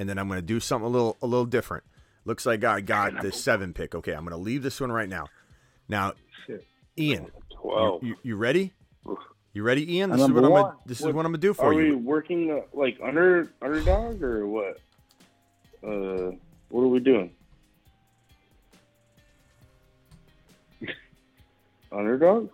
and 0.00 0.08
then 0.08 0.18
I'm 0.18 0.28
going 0.28 0.38
to 0.38 0.42
do 0.42 0.60
something 0.60 0.86
a 0.86 0.88
little 0.88 1.18
a 1.20 1.26
little 1.26 1.44
different. 1.44 1.84
Looks 2.24 2.44
like 2.46 2.64
I 2.64 2.80
got 2.80 3.22
the 3.22 3.32
seven 3.32 3.72
pick. 3.72 3.94
Okay, 3.94 4.12
I'm 4.12 4.24
going 4.24 4.36
to 4.36 4.42
leave 4.42 4.62
this 4.62 4.80
one 4.80 4.92
right 4.92 5.08
now. 5.08 5.26
Now, 5.88 6.12
Ian, 6.98 7.30
Twelve. 7.60 8.02
You, 8.02 8.10
you, 8.10 8.16
you 8.22 8.36
ready? 8.36 8.72
You 9.52 9.62
ready, 9.64 9.96
Ian? 9.96 10.10
This 10.10 10.20
is 10.20 10.30
what 10.30 10.44
I'm 10.44 10.50
gonna, 10.50 10.76
this 10.86 11.00
is 11.00 11.06
what 11.06 11.26
I'm 11.26 11.32
gonna 11.32 11.38
do 11.38 11.52
for 11.54 11.66
Are 11.66 11.72
you. 11.72 11.80
Are 11.80 11.82
we 11.82 11.94
working 11.96 12.50
uh, 12.50 12.60
like 12.72 12.98
under 13.02 13.52
underdog 13.60 14.22
or 14.22 14.46
what? 14.46 14.78
Uh, 15.82 16.30
what 16.68 16.82
are 16.82 16.88
we 16.88 17.00
doing? 17.00 17.32
underdog? 21.92 22.50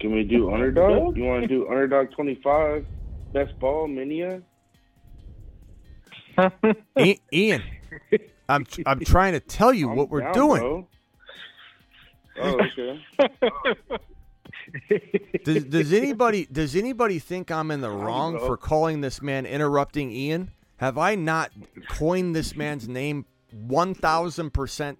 Can 0.00 0.12
we 0.14 0.24
do 0.24 0.50
underdog? 0.54 1.16
You 1.16 1.24
want 1.24 1.42
to 1.42 1.48
do 1.48 1.68
underdog 1.68 2.12
twenty 2.12 2.36
five? 2.36 2.86
Best 3.34 3.58
ball, 3.58 3.86
Minia? 3.86 4.42
I- 6.96 7.18
Ian, 7.32 7.62
I'm 8.48 8.64
I'm 8.86 9.00
trying 9.00 9.32
to 9.32 9.40
tell 9.40 9.72
you 9.74 9.88
what 9.88 10.08
we're 10.10 10.20
down, 10.20 10.32
doing. 10.32 10.60
bro. 10.60 10.88
Oh, 12.40 12.60
okay. 12.60 13.00
Does, 15.44 15.64
does 15.64 15.92
anybody 15.94 16.46
does 16.52 16.76
anybody 16.76 17.18
think 17.18 17.50
I'm 17.50 17.70
in 17.70 17.80
the 17.80 17.90
wrong 17.90 18.38
for 18.38 18.56
calling 18.58 19.00
this 19.00 19.22
man 19.22 19.46
interrupting 19.46 20.10
Ian? 20.10 20.50
Have 20.76 20.98
I 20.98 21.14
not 21.14 21.50
coined 21.88 22.36
this 22.36 22.54
man's 22.54 22.86
name 22.86 23.24
one 23.52 23.94
thousand 23.94 24.50
percent 24.52 24.98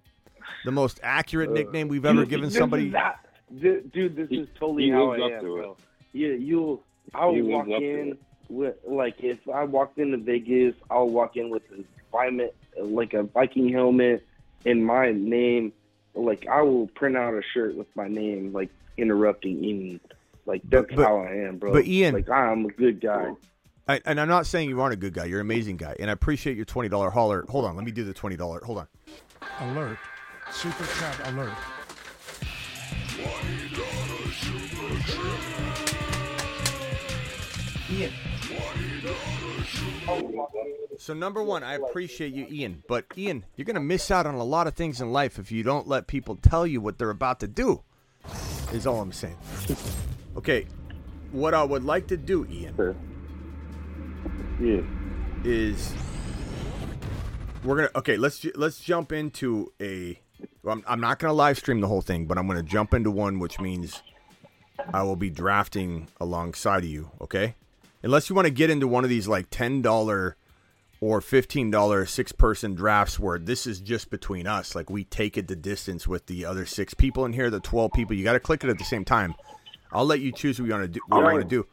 the 0.65 0.71
most 0.71 0.99
accurate 1.03 1.49
uh, 1.51 1.53
nickname 1.53 1.87
we've 1.87 2.05
ever 2.05 2.25
given 2.25 2.49
somebody? 2.49 2.89
not- 2.89 3.19
dude, 3.59 4.15
this 4.15 4.27
is 4.31 4.47
totally 4.59 4.85
he 4.85 4.89
how 4.89 5.11
I 5.11 5.17
lives 5.17 5.23
up 5.23 5.31
am, 5.39 5.45
to 5.45 5.57
it. 5.59 5.69
Yeah, 6.13 6.27
you'll. 6.29 6.83
I'll 7.13 7.33
walk 7.35 7.67
up 7.67 7.79
to 7.79 7.99
in 7.99 7.99
it. 7.99 8.09
with 8.09 8.17
like 8.49 9.15
if 9.19 9.37
I 9.47 9.63
walked 9.63 9.97
into 9.99 10.17
Vegas, 10.17 10.75
I'll 10.89 11.09
walk 11.09 11.37
in 11.37 11.49
with 11.49 11.63
a 11.71 11.83
Viking, 12.11 12.49
like 12.77 13.13
a 13.13 13.23
Viking 13.23 13.69
helmet 13.69 14.25
and 14.65 14.85
my 14.85 15.11
name. 15.11 15.71
Like 16.15 16.47
I 16.47 16.61
will 16.63 16.87
print 16.87 17.15
out 17.15 17.33
a 17.33 17.41
shirt 17.53 17.75
with 17.75 17.87
my 17.95 18.07
name, 18.07 18.51
like 18.51 18.69
interrupting 18.97 19.63
Ian. 19.63 19.99
Like 20.45 20.61
that's 20.69 20.93
but- 20.93 21.05
how 21.05 21.19
I 21.19 21.31
am, 21.47 21.57
bro. 21.57 21.71
but 21.73 21.85
Ian- 21.85 22.15
like 22.15 22.29
I'm 22.29 22.65
a 22.65 22.69
good 22.69 22.99
guy. 22.99 23.33
I, 23.87 23.99
and 24.05 24.19
I'm 24.21 24.27
not 24.27 24.45
saying 24.45 24.69
you 24.69 24.79
aren't 24.81 24.93
a 24.93 24.97
good 24.97 25.13
guy. 25.13 25.25
You're 25.25 25.39
an 25.39 25.47
amazing 25.47 25.77
guy, 25.77 25.95
and 25.99 26.11
I 26.11 26.13
appreciate 26.13 26.55
your 26.55 26.65
twenty 26.65 26.89
dollar 26.89 27.09
holler. 27.09 27.45
Hold 27.49 27.65
on, 27.65 27.75
let 27.75 27.85
me 27.85 27.91
do 27.91 28.03
the 28.03 28.13
twenty 28.13 28.35
dollar. 28.35 28.61
Hold 28.63 28.79
on. 28.79 28.87
Alert. 29.61 29.97
Super 30.51 30.85
chat 30.99 31.27
alert. 31.33 31.53
Ian. 37.91 38.11
So 40.97 41.13
number 41.13 41.41
one, 41.41 41.63
I 41.63 41.75
appreciate 41.75 42.33
you, 42.33 42.45
Ian. 42.49 42.83
But 42.87 43.05
Ian, 43.17 43.45
you're 43.55 43.65
gonna 43.65 43.79
miss 43.79 44.11
out 44.11 44.25
on 44.25 44.35
a 44.35 44.43
lot 44.43 44.67
of 44.67 44.73
things 44.75 44.99
in 45.01 45.11
life 45.11 45.39
if 45.39 45.51
you 45.51 45.63
don't 45.63 45.87
let 45.87 46.07
people 46.07 46.35
tell 46.35 46.67
you 46.67 46.81
what 46.81 46.97
they're 46.97 47.09
about 47.09 47.39
to 47.39 47.47
do. 47.47 47.83
Is 48.73 48.85
all 48.85 49.01
I'm 49.01 49.11
saying. 49.11 49.37
Okay, 50.35 50.67
what 51.31 51.53
I 51.53 51.63
would 51.63 51.83
like 51.83 52.07
to 52.07 52.17
do, 52.17 52.45
Ian, 52.49 52.95
Yeah. 54.59 54.81
is 55.43 55.93
we're 57.63 57.75
gonna 57.77 57.89
okay. 57.95 58.17
Let's 58.17 58.45
let's 58.55 58.79
jump 58.79 59.11
into 59.11 59.71
a. 59.81 60.19
well, 60.63 60.81
I'm 60.85 60.99
not 60.99 61.19
gonna 61.19 61.33
live 61.33 61.57
stream 61.57 61.79
the 61.81 61.87
whole 61.87 62.01
thing, 62.01 62.25
but 62.25 62.37
I'm 62.37 62.47
gonna 62.47 62.61
jump 62.61 62.93
into 62.93 63.09
one, 63.09 63.39
which 63.39 63.59
means 63.59 64.03
I 64.93 65.03
will 65.03 65.15
be 65.15 65.29
drafting 65.29 66.07
alongside 66.19 66.83
of 66.83 66.89
you. 66.89 67.09
Okay, 67.21 67.55
unless 68.03 68.29
you 68.29 68.35
want 68.35 68.45
to 68.47 68.51
get 68.53 68.69
into 68.69 68.87
one 68.87 69.03
of 69.03 69.09
these 69.09 69.27
like 69.27 69.49
ten 69.49 69.81
dollar 69.81 70.35
or 71.01 71.21
fifteen 71.21 71.71
dollar 71.71 72.05
six 72.05 72.31
person 72.31 72.75
drafts 72.75 73.17
where 73.19 73.39
this 73.39 73.65
is 73.65 73.79
just 73.79 74.09
between 74.09 74.47
us. 74.47 74.75
Like 74.75 74.89
we 74.89 75.03
take 75.05 75.37
it 75.37 75.47
the 75.47 75.55
distance 75.55 76.07
with 76.07 76.25
the 76.27 76.45
other 76.45 76.65
six 76.65 76.93
people 76.93 77.25
in 77.25 77.33
here, 77.33 77.49
the 77.49 77.59
twelve 77.59 77.91
people. 77.93 78.15
You 78.15 78.23
got 78.23 78.33
to 78.33 78.39
click 78.39 78.63
it 78.63 78.69
at 78.69 78.77
the 78.77 78.83
same 78.83 79.05
time. 79.05 79.33
I'll 79.91 80.05
let 80.05 80.19
you 80.19 80.31
choose 80.31 80.59
what 80.59 80.67
you 80.67 80.73
want 80.73 80.83
to 80.83 80.87
do. 80.89 80.99
What 81.07 81.17
you 81.19 81.23
want 81.23 81.41
to 81.41 81.47
do. 81.47 81.65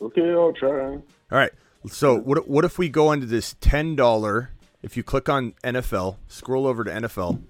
Okay, 0.00 0.30
I'll 0.32 0.52
try. 0.52 0.90
All 0.92 1.00
right. 1.30 1.52
So 1.88 2.18
what 2.18 2.48
what 2.48 2.64
if 2.64 2.78
we 2.78 2.88
go 2.88 3.12
into 3.12 3.26
this 3.26 3.54
ten 3.60 3.96
dollar? 3.96 4.50
If 4.82 4.96
you 4.96 5.02
click 5.02 5.28
on 5.28 5.52
NFL, 5.64 6.16
scroll 6.28 6.66
over 6.66 6.84
to 6.84 6.90
NFL. 6.90 7.42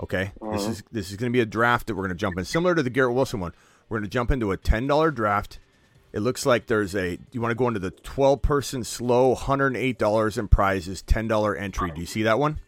Okay, 0.00 0.30
this 0.52 0.62
Uh-huh. 0.62 0.70
is 0.70 0.82
this 0.92 1.10
is 1.10 1.16
going 1.16 1.30
to 1.32 1.36
be 1.36 1.40
a 1.40 1.46
draft 1.46 1.88
that 1.88 1.94
we're 1.96 2.04
going 2.04 2.10
to 2.10 2.14
jump 2.14 2.38
in, 2.38 2.44
similar 2.44 2.74
to 2.76 2.82
the 2.84 2.88
Garrett 2.90 3.14
Wilson 3.14 3.40
one. 3.40 3.52
We're 3.88 3.98
going 3.98 4.08
to 4.08 4.12
jump 4.14 4.30
into 4.30 4.52
a 4.52 4.56
ten 4.56 4.86
dollar 4.86 5.10
draft. 5.10 5.58
It 6.12 6.20
looks 6.20 6.46
like 6.46 6.66
there's 6.66 6.94
a. 6.94 7.16
Do 7.16 7.22
you 7.32 7.40
want 7.40 7.50
to 7.52 7.54
go 7.56 7.68
into 7.68 7.80
the 7.80 7.90
twelve 7.90 8.40
person 8.42 8.82
slow, 8.84 9.34
hundred 9.34 9.68
and 9.68 9.76
eight 9.76 9.98
dollars 9.98 10.38
in 10.38 10.48
prizes, 10.48 11.02
ten 11.02 11.28
dollar 11.28 11.54
entry. 11.54 11.90
Do 11.90 12.00
you 12.00 12.06
see 12.06 12.22
that 12.22 12.38
one? 12.38 12.60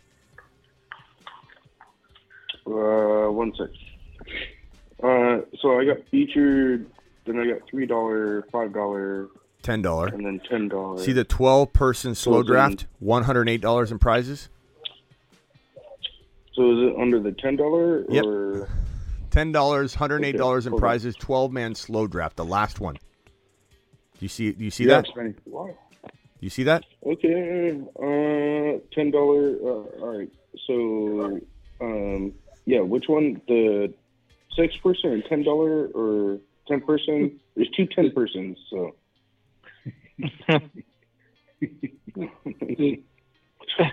Uh, 2.66 3.30
one 3.30 3.52
sec. 3.56 3.68
Uh, 5.02 5.38
so 5.60 5.78
I 5.80 5.84
got 5.86 5.96
featured. 6.10 6.86
Then 7.26 7.38
I 7.38 7.46
got 7.46 7.68
three 7.68 7.86
dollar, 7.86 8.46
five 8.52 8.72
dollar, 8.72 9.28
Ten 9.62 9.82
dollar. 9.82 10.08
and 10.08 10.24
then 10.24 10.40
ten 10.48 10.68
dollars. 10.68 11.04
See 11.04 11.12
the 11.12 11.24
twelve 11.24 11.72
person 11.72 12.14
slow 12.14 12.40
in- 12.40 12.46
draft, 12.46 12.86
one 12.98 13.24
hundred 13.24 13.42
and 13.42 13.50
eight 13.50 13.60
dollars 13.62 13.90
in 13.90 13.98
prizes. 13.98 14.48
So 16.54 16.72
is 16.72 16.90
it 16.92 17.00
under 17.00 17.20
the 17.20 17.32
ten 17.32 17.56
dollar 17.56 18.04
Yep. 18.10 18.24
or? 18.24 18.68
Ten 19.30 19.52
dollars, 19.52 19.94
hundred 19.94 20.24
eight 20.24 20.36
dollars 20.36 20.66
in 20.66 20.76
prizes. 20.76 21.14
Twelve 21.14 21.52
man 21.52 21.76
slow 21.76 22.08
draft, 22.08 22.34
the 22.36 22.44
last 22.44 22.80
one. 22.80 22.96
You 24.20 24.28
see? 24.28 24.54
You 24.58 24.70
see 24.70 24.84
Yeah, 24.84 25.00
that? 25.00 25.06
Spanish- 25.08 25.36
wow. 25.46 25.76
You 26.40 26.50
see 26.50 26.62
that? 26.64 26.84
Okay, 27.04 27.70
uh, 27.98 28.78
ten 28.94 29.10
dollar. 29.10 29.56
Uh, 29.62 30.00
all 30.02 30.18
right. 30.18 30.30
So, 30.66 31.40
um, 31.80 32.32
yeah, 32.66 32.80
which 32.80 33.04
one? 33.08 33.40
The 33.46 33.92
six 34.56 34.76
person 34.78 35.10
or 35.10 35.20
ten 35.28 35.42
dollar 35.42 35.88
or 35.88 36.38
ten 36.66 36.80
person? 36.80 37.40
There's 37.56 37.68
two 37.76 37.86
ten 37.86 38.10
persons. 38.12 38.58
So. 38.70 38.94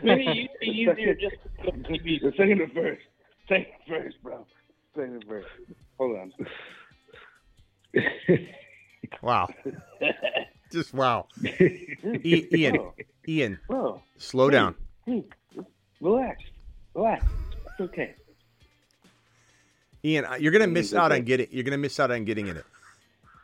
Maybe 0.04 0.50
it 0.62 0.68
used 0.68 0.96
be 0.96 1.02
easier 1.04 1.16
just 1.16 1.36
to. 1.64 1.72
The 1.72 2.34
second 2.38 2.58
to 2.60 2.68
first. 2.74 3.02
Second 3.48 3.66
to 3.88 3.90
first, 4.04 4.24
bro. 4.24 4.46
Second 4.96 5.22
to 5.22 5.28
first. 5.28 5.48
Hold 5.98 6.18
on. 6.18 6.34
Wow. 9.22 9.48
Just 10.72 10.94
wow. 10.94 11.28
E- 11.44 12.48
Ian, 12.54 12.92
Ian, 13.28 13.60
Bro, 13.68 14.02
slow 14.18 14.50
down. 14.50 14.76
hey, 15.06 15.24
relax, 16.02 16.44
relax. 16.94 17.26
It's 17.66 17.82
okay. 17.82 18.16
Ian, 20.04 20.26
you're 20.40 20.52
gonna 20.52 20.68
miss 20.68 20.94
out 20.94 21.12
on 21.12 21.24
getting. 21.24 21.48
You're 21.52 21.64
gonna 21.64 21.78
miss 21.78 22.00
out 22.00 22.12
on 22.12 22.26
getting 22.26 22.48
in 22.48 22.58
it. 22.58 22.66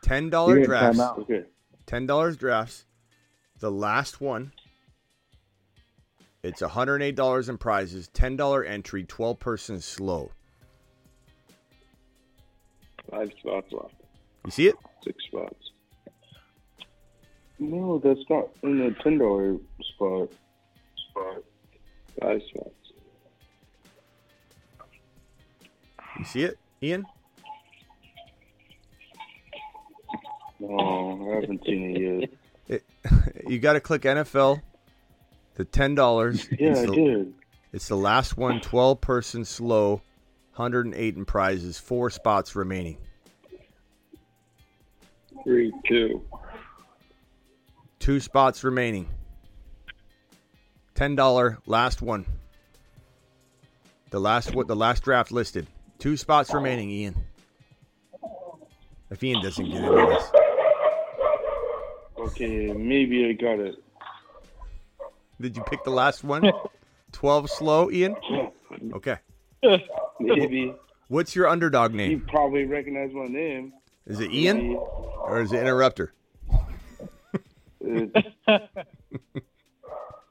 Ten 0.02 0.28
dollar 0.30 0.58
You're 0.58 0.66
gonna 0.66 0.92
time 0.92 1.24
drafts. 1.26 1.48
Ten 1.86 2.06
dollars 2.06 2.36
drafts. 2.36 2.84
The 3.58 3.70
last 3.70 4.20
one. 4.20 4.52
It's 6.42 6.60
hundred 6.60 7.00
eight 7.02 7.16
dollars 7.16 7.48
in 7.48 7.56
prizes. 7.56 8.08
Ten 8.08 8.36
dollar 8.36 8.64
entry. 8.64 9.04
Twelve 9.04 9.38
person 9.40 9.80
slow. 9.80 10.30
Five 13.10 13.32
spots 13.38 13.72
left. 13.72 13.94
You 14.44 14.50
see 14.50 14.68
it? 14.68 14.76
Six 15.02 15.16
spots. 15.24 15.70
No, 17.58 17.98
that's 17.98 18.20
not 18.28 18.48
in 18.62 18.78
the 18.78 18.94
ten 19.02 19.18
dollar 19.18 19.56
spot. 19.94 20.30
Spot. 21.10 21.42
Five 22.20 22.42
spots. 22.50 22.70
You 26.18 26.24
see 26.24 26.42
it, 26.44 26.58
Ian? 26.82 27.06
No, 30.60 31.30
I 31.30 31.34
haven't 31.40 31.64
seen 31.64 31.96
it 31.96 32.20
yet. 32.20 32.30
It, 32.68 32.84
you 33.48 33.58
got 33.58 33.74
to 33.74 33.80
click 33.80 34.02
NFL. 34.02 34.60
The 35.54 35.64
ten 35.64 35.94
dollars. 35.94 36.48
Yeah, 36.50 36.70
it's 36.70 36.80
I 36.80 36.86
the, 36.86 36.92
did. 36.92 37.34
It's 37.72 37.88
the 37.88 37.96
last 37.96 38.36
one. 38.36 38.60
Twelve 38.60 39.00
person 39.00 39.44
slow. 39.44 40.02
Hundred 40.52 40.86
and 40.86 40.94
eight 40.94 41.16
in 41.16 41.24
prizes. 41.24 41.78
Four 41.78 42.10
spots 42.10 42.54
remaining. 42.54 42.98
Three, 45.42 45.72
two. 45.86 46.22
Two 47.98 48.20
spots 48.20 48.62
remaining. 48.64 49.08
Ten 50.94 51.16
dollar 51.16 51.58
last 51.66 52.02
one. 52.02 52.24
The 54.10 54.20
last 54.20 54.54
what 54.54 54.68
the 54.68 54.76
last 54.76 55.02
draft 55.02 55.32
listed. 55.32 55.66
Two 55.98 56.16
spots 56.16 56.52
remaining, 56.54 56.90
Ian. 56.90 57.16
If 59.10 59.22
Ian 59.22 59.42
doesn't 59.42 59.64
get 59.64 59.76
into 59.76 60.06
this. 60.06 60.30
Okay, 62.18 62.72
maybe 62.72 63.28
I 63.28 63.32
got 63.32 63.58
it. 63.58 63.76
Did 65.40 65.56
you 65.56 65.62
pick 65.64 65.82
the 65.84 65.90
last 65.90 66.24
one? 66.24 66.50
Twelve 67.12 67.50
slow, 67.50 67.90
Ian? 67.90 68.16
Okay. 68.92 69.16
Maybe. 70.20 70.74
What's 71.08 71.36
your 71.36 71.46
underdog 71.48 71.94
name? 71.94 72.10
You 72.10 72.20
probably 72.26 72.64
recognize 72.64 73.12
my 73.14 73.26
name. 73.26 73.72
Is 74.06 74.20
it 74.20 74.30
Ian? 74.32 74.76
Or 74.76 75.40
is 75.40 75.52
it 75.52 75.60
Interrupter? 75.60 76.12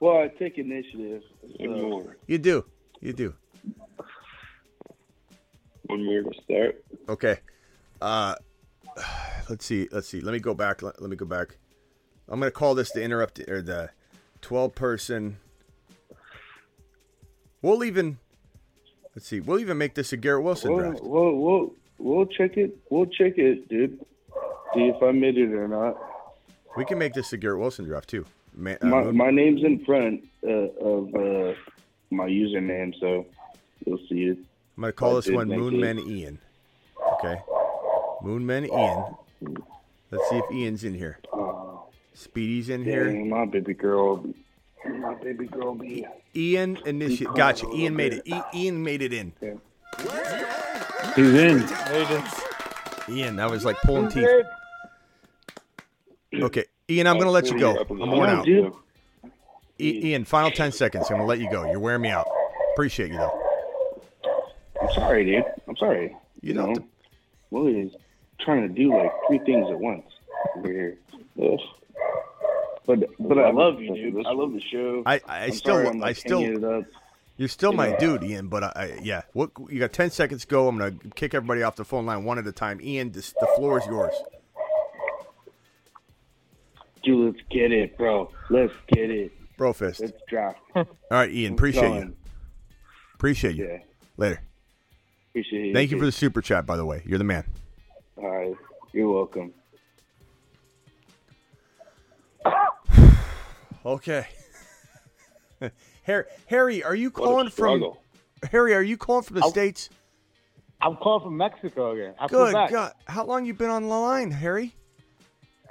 Well, 0.00 0.18
I 0.18 0.28
take 0.38 0.58
initiative. 0.58 1.22
One 1.58 1.78
so- 1.78 1.88
more. 1.88 2.16
You 2.26 2.38
do. 2.38 2.64
You 3.00 3.12
do. 3.12 3.34
One 5.86 6.04
more 6.04 6.22
to 6.22 6.42
start. 6.44 6.84
Okay. 7.08 7.38
Uh 8.00 8.34
let's 9.48 9.64
see. 9.64 9.88
Let's 9.90 10.08
see. 10.08 10.20
Let 10.20 10.32
me 10.32 10.40
go 10.40 10.54
back. 10.54 10.82
Let, 10.82 11.00
let 11.00 11.10
me 11.10 11.16
go 11.16 11.26
back. 11.26 11.56
I'm 12.28 12.40
going 12.40 12.50
to 12.50 12.54
call 12.54 12.74
this 12.74 12.90
the 12.90 13.02
interrupt 13.02 13.38
or 13.48 13.60
the 13.60 13.90
12 14.40 14.74
person. 14.74 15.38
We'll 17.62 17.84
even 17.84 18.18
Let's 19.14 19.28
see. 19.28 19.40
We'll 19.40 19.60
even 19.60 19.78
make 19.78 19.94
this 19.94 20.12
a 20.12 20.16
Garrett 20.16 20.42
Wilson 20.42 20.72
We'll, 20.72 20.80
draft. 20.90 21.04
we'll, 21.04 21.36
we'll, 21.36 21.72
we'll 22.04 22.26
check 22.26 22.56
it. 22.56 22.76
We'll 22.90 23.06
check 23.06 23.38
it, 23.38 23.68
dude. 23.68 23.98
See 24.74 24.82
if 24.94 25.02
I 25.02 25.10
made 25.12 25.38
it 25.38 25.52
or 25.52 25.66
not. 25.66 25.96
We 26.76 26.84
can 26.84 26.98
make 26.98 27.14
this 27.14 27.32
a 27.32 27.36
Garrett 27.36 27.58
Wilson 27.60 27.84
draft 27.86 28.08
too. 28.08 28.26
Man, 28.54 28.78
uh, 28.82 28.86
My, 28.86 29.02
my 29.10 29.30
name's 29.30 29.64
in 29.64 29.84
front 29.84 30.24
uh, 30.46 30.48
of 30.48 31.14
uh, 31.14 31.54
my 32.10 32.28
username, 32.28 32.92
so 33.00 33.26
you'll 33.84 33.98
see 34.08 34.24
it. 34.24 34.38
I'm 34.76 34.82
going 34.82 34.88
to 34.88 34.92
call 34.92 35.12
I 35.12 35.20
this 35.20 35.30
one 35.30 35.48
make 35.48 35.58
Moonman 35.58 35.98
it. 35.98 36.06
Ian. 36.08 36.38
Okay. 37.14 37.40
Moonman 38.22 38.68
Ian. 38.68 39.56
Let's 40.10 40.28
see 40.30 40.36
if 40.36 40.52
Ian's 40.52 40.84
in 40.84 40.94
here. 40.94 41.18
Speedy's 42.12 42.68
in 42.68 42.84
here. 42.84 43.12
My 43.24 43.44
baby 43.44 43.74
girl. 43.74 44.24
My 44.84 45.14
baby 45.14 45.46
girl 45.46 45.74
be. 45.74 46.06
Ian 46.36 46.78
initiate. 46.84 47.34
Gotcha. 47.34 47.66
Ian 47.72 47.96
made 47.96 48.14
it. 48.14 48.22
E- 48.26 48.40
Ian 48.54 48.82
made 48.82 49.02
it 49.02 49.12
in. 49.12 49.32
He's 51.16 51.34
in. 51.34 51.68
Ian, 53.08 53.36
that 53.36 53.50
was 53.50 53.64
like 53.64 53.76
pulling 53.82 54.08
teeth. 54.08 54.28
Okay, 56.34 56.64
Ian, 56.90 57.06
I'm 57.06 57.14
going 57.14 57.26
to 57.26 57.30
let 57.30 57.50
you 57.50 57.58
go. 57.58 57.76
I'm 57.88 58.10
worn 58.10 58.30
out. 58.30 58.48
Ian, 59.80 60.24
final 60.24 60.50
10 60.50 60.72
seconds. 60.72 61.06
I'm 61.10 61.16
going 61.16 61.20
to 61.20 61.26
let 61.26 61.38
you 61.38 61.50
go. 61.50 61.70
You're 61.70 61.80
wearing 61.80 62.02
me 62.02 62.08
out. 62.08 62.28
Appreciate 62.72 63.10
you, 63.10 63.18
though. 63.18 63.40
I'm 64.80 64.92
sorry, 64.92 65.24
dude. 65.24 65.44
I'm 65.68 65.76
sorry. 65.76 66.16
You, 66.40 66.54
know, 66.54 66.74
Willie 67.50 67.80
is 67.80 67.92
trying 68.40 68.62
to 68.62 68.68
do 68.68 68.96
like 68.96 69.10
three 69.28 69.38
things 69.38 69.70
at 69.70 69.78
once 69.78 70.04
over 70.56 70.68
here. 70.68 70.98
Ugh. 71.42 71.58
But 72.86 73.08
but 73.18 73.38
I 73.38 73.50
love 73.50 73.80
you, 73.80 73.94
dude. 73.94 74.26
I 74.26 74.32
love 74.32 74.52
the 74.52 74.60
show. 74.60 75.02
I, 75.06 75.20
I 75.26 75.44
I'm 75.44 75.52
still, 75.52 75.74
sorry 75.74 75.88
I'm, 75.88 76.04
I 76.04 76.12
still, 76.12 76.40
it 76.42 76.62
up. 76.62 76.84
You're 77.36 77.48
still 77.48 77.72
my 77.72 77.88
Yeah. 77.88 77.98
dude, 77.98 78.24
Ian. 78.24 78.48
But 78.48 78.64
I, 78.64 78.72
I, 78.74 78.98
yeah, 79.02 79.22
what 79.32 79.50
you 79.68 79.80
got? 79.80 79.92
10 79.92 80.10
seconds 80.10 80.42
to 80.42 80.46
go. 80.46 80.68
I'm 80.68 80.78
going 80.78 80.98
to 80.98 81.08
kick 81.10 81.34
everybody 81.34 81.62
off 81.62 81.76
the 81.76 81.84
phone 81.84 82.06
line 82.06 82.24
one 82.24 82.38
at 82.38 82.46
a 82.46 82.52
time. 82.52 82.80
Ian, 82.82 83.12
this, 83.12 83.32
the 83.40 83.46
floor 83.56 83.78
is 83.78 83.86
yours. 83.86 84.14
Dude, 87.02 87.34
let's 87.34 87.44
get 87.50 87.70
it, 87.72 87.96
bro. 87.98 88.30
Let's 88.50 88.72
get 88.88 89.10
it. 89.10 89.32
Bro 89.56 89.74
fist. 89.74 90.00
Let's 90.00 90.20
draft. 90.28 90.58
All 90.74 90.86
right, 91.10 91.30
Ian, 91.30 91.52
appreciate 91.52 91.94
you. 91.94 92.16
Appreciate 93.14 93.56
you. 93.56 93.66
Yeah. 93.66 93.78
Later. 94.16 94.40
Appreciate 95.30 95.66
it. 95.70 95.74
Thank 95.74 95.90
you 95.90 95.98
for 95.98 96.06
the 96.06 96.12
super 96.12 96.40
chat, 96.40 96.64
by 96.66 96.76
the 96.76 96.84
way. 96.86 97.02
You're 97.04 97.18
the 97.18 97.24
man. 97.24 97.44
All 98.16 98.30
right. 98.30 98.54
You're 98.92 99.12
welcome. 99.12 99.52
Okay. 103.86 104.26
Harry, 106.04 106.24
Harry, 106.46 106.84
are 106.84 106.94
you 106.94 107.10
calling 107.10 107.48
from? 107.48 107.94
Harry, 108.50 108.74
are 108.74 108.82
you 108.82 108.96
calling 108.96 109.24
from 109.24 109.40
the 109.40 109.48
states? 109.48 109.88
I'm 110.80 110.96
calling 110.96 111.24
from 111.24 111.36
Mexico 111.36 111.92
again. 111.92 112.14
I 112.18 112.26
Good. 112.26 112.52
God! 112.52 112.92
How 113.06 113.24
long 113.24 113.46
you 113.46 113.54
been 113.54 113.70
on 113.70 113.84
the 113.84 113.88
line, 113.88 114.30
Harry? 114.30 114.74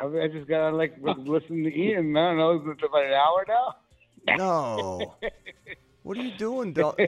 I, 0.01 0.05
I 0.05 0.27
just 0.27 0.47
got 0.47 0.71
to 0.71 0.75
like 0.75 0.95
listen 0.99 1.63
to 1.63 1.69
Ian. 1.71 2.17
I 2.17 2.29
don't 2.29 2.37
know. 2.37 2.71
It's 2.71 2.81
about 2.83 3.05
an 3.05 3.13
hour 3.13 3.45
now. 3.47 3.75
No. 4.37 5.15
what 6.03 6.17
are 6.17 6.21
you 6.21 6.35
doing, 6.35 6.73
dog? 6.73 6.99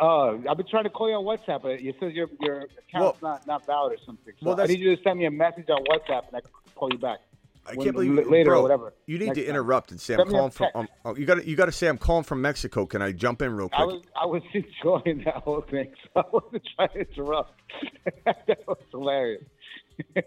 Uh, 0.00 0.38
I've 0.48 0.56
been 0.56 0.66
trying 0.68 0.84
to 0.84 0.90
call 0.90 1.08
you 1.08 1.14
on 1.16 1.24
WhatsApp, 1.24 1.62
but 1.62 1.80
you 1.80 1.94
said 2.00 2.12
your 2.12 2.28
your 2.40 2.66
account's 2.88 3.22
not 3.22 3.46
not 3.46 3.66
valid 3.66 3.92
or 3.92 4.04
something. 4.04 4.32
So 4.40 4.46
well, 4.46 4.60
I 4.60 4.66
need 4.66 4.80
you 4.80 4.96
to 4.96 5.02
send 5.02 5.18
me 5.18 5.26
a 5.26 5.30
message 5.30 5.68
on 5.68 5.84
WhatsApp, 5.84 6.28
and 6.28 6.36
I 6.36 6.40
can 6.40 6.50
call 6.74 6.90
you 6.90 6.98
back. 6.98 7.20
I 7.66 7.76
can't 7.76 7.92
believe 7.92 8.18
l- 8.18 8.28
later 8.30 8.50
bro, 8.50 8.58
or 8.58 8.62
whatever. 8.62 8.94
You 9.06 9.18
need 9.18 9.34
to 9.34 9.40
time. 9.42 9.50
interrupt 9.50 9.90
and 9.92 10.00
say 10.00 10.14
I'm 10.14 10.18
Send 10.20 10.30
me 10.30 10.34
a 10.34 10.38
calling 10.38 10.50
from. 10.50 10.68
Um, 10.74 10.88
oh, 11.04 11.16
you 11.16 11.24
got 11.26 11.36
to 11.36 11.48
you 11.48 11.54
got 11.56 11.66
to 11.66 11.72
say 11.72 11.86
I'm 11.88 11.98
calling 11.98 12.24
from 12.24 12.42
Mexico. 12.42 12.86
Can 12.86 13.02
I 13.02 13.12
jump 13.12 13.40
in 13.42 13.54
real 13.54 13.68
quick? 13.68 13.80
I 13.80 13.84
was 13.84 14.02
I 14.22 14.26
was 14.26 14.42
enjoying 14.52 15.22
that 15.24 15.36
whole 15.36 15.60
thing, 15.62 15.92
so 16.02 16.20
I 16.20 16.24
wasn't 16.32 16.62
trying 16.76 16.88
to 16.90 17.00
interrupt. 17.00 17.60
that 18.24 18.58
was 18.66 18.78
hilarious. 18.90 19.44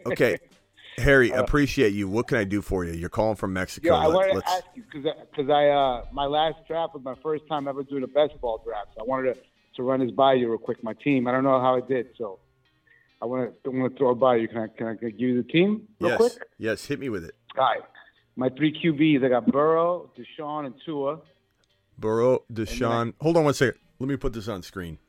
okay, 0.06 0.38
Harry, 0.98 1.34
Uh, 1.34 1.42
appreciate 1.44 1.94
you. 1.94 2.08
What 2.08 2.28
can 2.28 2.38
I 2.38 2.46
do 2.46 2.62
for 2.62 2.86
you? 2.86 2.94
You're 2.94 3.10
calling 3.10 3.36
from 3.36 3.52
Mexico. 3.54 3.88
Yeah, 3.90 3.96
I 3.96 4.08
Let- 4.08 4.14
wanted 4.16 4.30
to 4.30 4.36
let's- 4.36 4.52
ask 4.54 4.66
you 4.76 4.84
because 4.92 5.14
because 5.32 5.50
I 5.50 5.68
uh, 5.68 6.06
my 6.14 6.26
last 6.26 6.66
draft 6.68 6.94
was 6.94 7.04
my 7.04 7.16
first 7.22 7.46
time 7.48 7.68
ever 7.68 7.84
doing 7.84 8.04
a 8.04 8.08
best 8.08 8.40
ball 8.40 8.62
draft. 8.66 8.90
So 8.96 9.02
I 9.02 9.06
wanted 9.08 9.34
to, 9.36 9.42
to 9.76 9.84
run 9.84 10.00
this 10.00 10.12
by 10.12 10.34
you 10.34 10.48
real 10.50 10.58
quick. 10.58 10.82
My 10.84 10.94
team. 10.94 11.28
I 11.28 11.32
don't 11.34 11.44
know 11.44 11.60
how 11.60 11.76
I 11.76 11.82
did, 11.82 12.08
so 12.18 12.40
I 13.26 13.28
want 13.28 13.64
to 13.64 13.72
want 13.72 13.92
to 13.92 13.98
throw 13.98 14.12
it 14.12 14.16
by 14.16 14.36
you. 14.36 14.48
Can 14.48 14.58
I 14.60 14.68
can 14.68 14.86
I 14.86 14.94
give 14.94 15.20
you 15.20 15.42
the 15.42 15.50
team 15.50 15.88
real 16.00 16.12
yes, 16.12 16.18
quick? 16.18 16.34
yes, 16.60 16.86
hit 16.86 17.00
me 17.00 17.10
with 17.10 17.26
it. 17.26 17.34
All 17.58 17.66
right. 17.66 17.82
My 18.36 18.50
three 18.50 18.72
QBs. 18.72 19.26
I 19.26 19.30
got 19.30 19.52
Burrow, 19.52 20.12
Deshaun, 20.16 20.68
and 20.68 20.76
Tua. 20.86 21.22
Burrow, 21.98 22.44
Deshaun. 22.54 23.16
Hold 23.22 23.38
on 23.38 23.46
one 23.46 23.56
second. 23.56 23.80
Let 23.98 24.10
me 24.10 24.16
put 24.16 24.34
this 24.34 24.48
on 24.48 24.62
screen. 24.62 25.00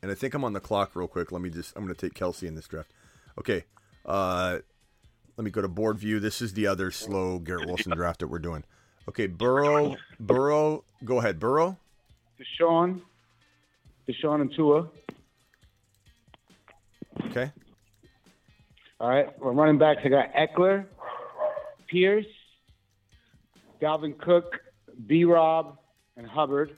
And 0.00 0.10
I 0.10 0.14
think 0.14 0.32
I'm 0.32 0.44
on 0.44 0.54
the 0.54 0.60
clock 0.60 0.96
real 0.96 1.08
quick. 1.08 1.30
Let 1.30 1.42
me 1.42 1.50
just 1.50 1.76
I'm 1.76 1.82
gonna 1.82 1.94
take 1.94 2.14
Kelce 2.14 2.44
in 2.44 2.54
this 2.54 2.66
draft. 2.66 2.90
Okay. 3.38 3.64
Uh 4.06 4.60
let 5.36 5.44
me 5.44 5.50
go 5.50 5.60
to 5.60 5.68
board 5.68 5.98
view. 5.98 6.20
This 6.20 6.40
is 6.40 6.54
the 6.54 6.68
other 6.68 6.90
slow 6.90 7.38
Garrett 7.38 7.68
Wilson 7.68 7.92
draft 7.94 8.20
that 8.20 8.28
we're 8.28 8.38
doing. 8.38 8.64
Okay, 9.10 9.26
Burrow 9.26 9.94
Burrow, 10.18 10.84
go 11.04 11.18
ahead. 11.18 11.38
Burrow. 11.38 11.76
Deshaun, 12.40 13.02
Deshaun 14.08 14.40
and 14.40 14.54
Tua. 14.54 14.88
Okay. 17.38 17.52
All 18.98 19.08
right, 19.08 19.28
we're 19.38 19.52
running 19.52 19.78
backs. 19.78 20.00
I 20.04 20.08
got 20.08 20.32
Ekeler, 20.34 20.84
Pierce, 21.86 22.26
Dalvin 23.80 24.18
Cook, 24.18 24.58
B. 25.06 25.24
Rob, 25.24 25.78
and 26.16 26.26
Hubbard. 26.26 26.76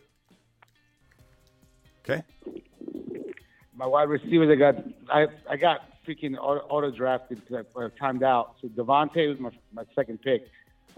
Okay. 2.04 2.22
My 3.74 3.86
wide 3.86 4.10
receivers, 4.10 4.50
I 4.50 4.56
got 4.56 4.84
I 5.10 5.28
I 5.48 5.56
got 5.56 5.80
freaking 6.06 6.36
auto, 6.38 6.90
drafted 6.90 7.40
because 7.40 7.64
I, 7.74 7.84
I 7.84 7.88
timed 7.98 8.22
out. 8.22 8.56
So 8.60 8.68
DeVonta 8.68 9.30
was 9.30 9.40
my 9.40 9.50
my 9.72 9.84
second 9.94 10.20
pick. 10.20 10.46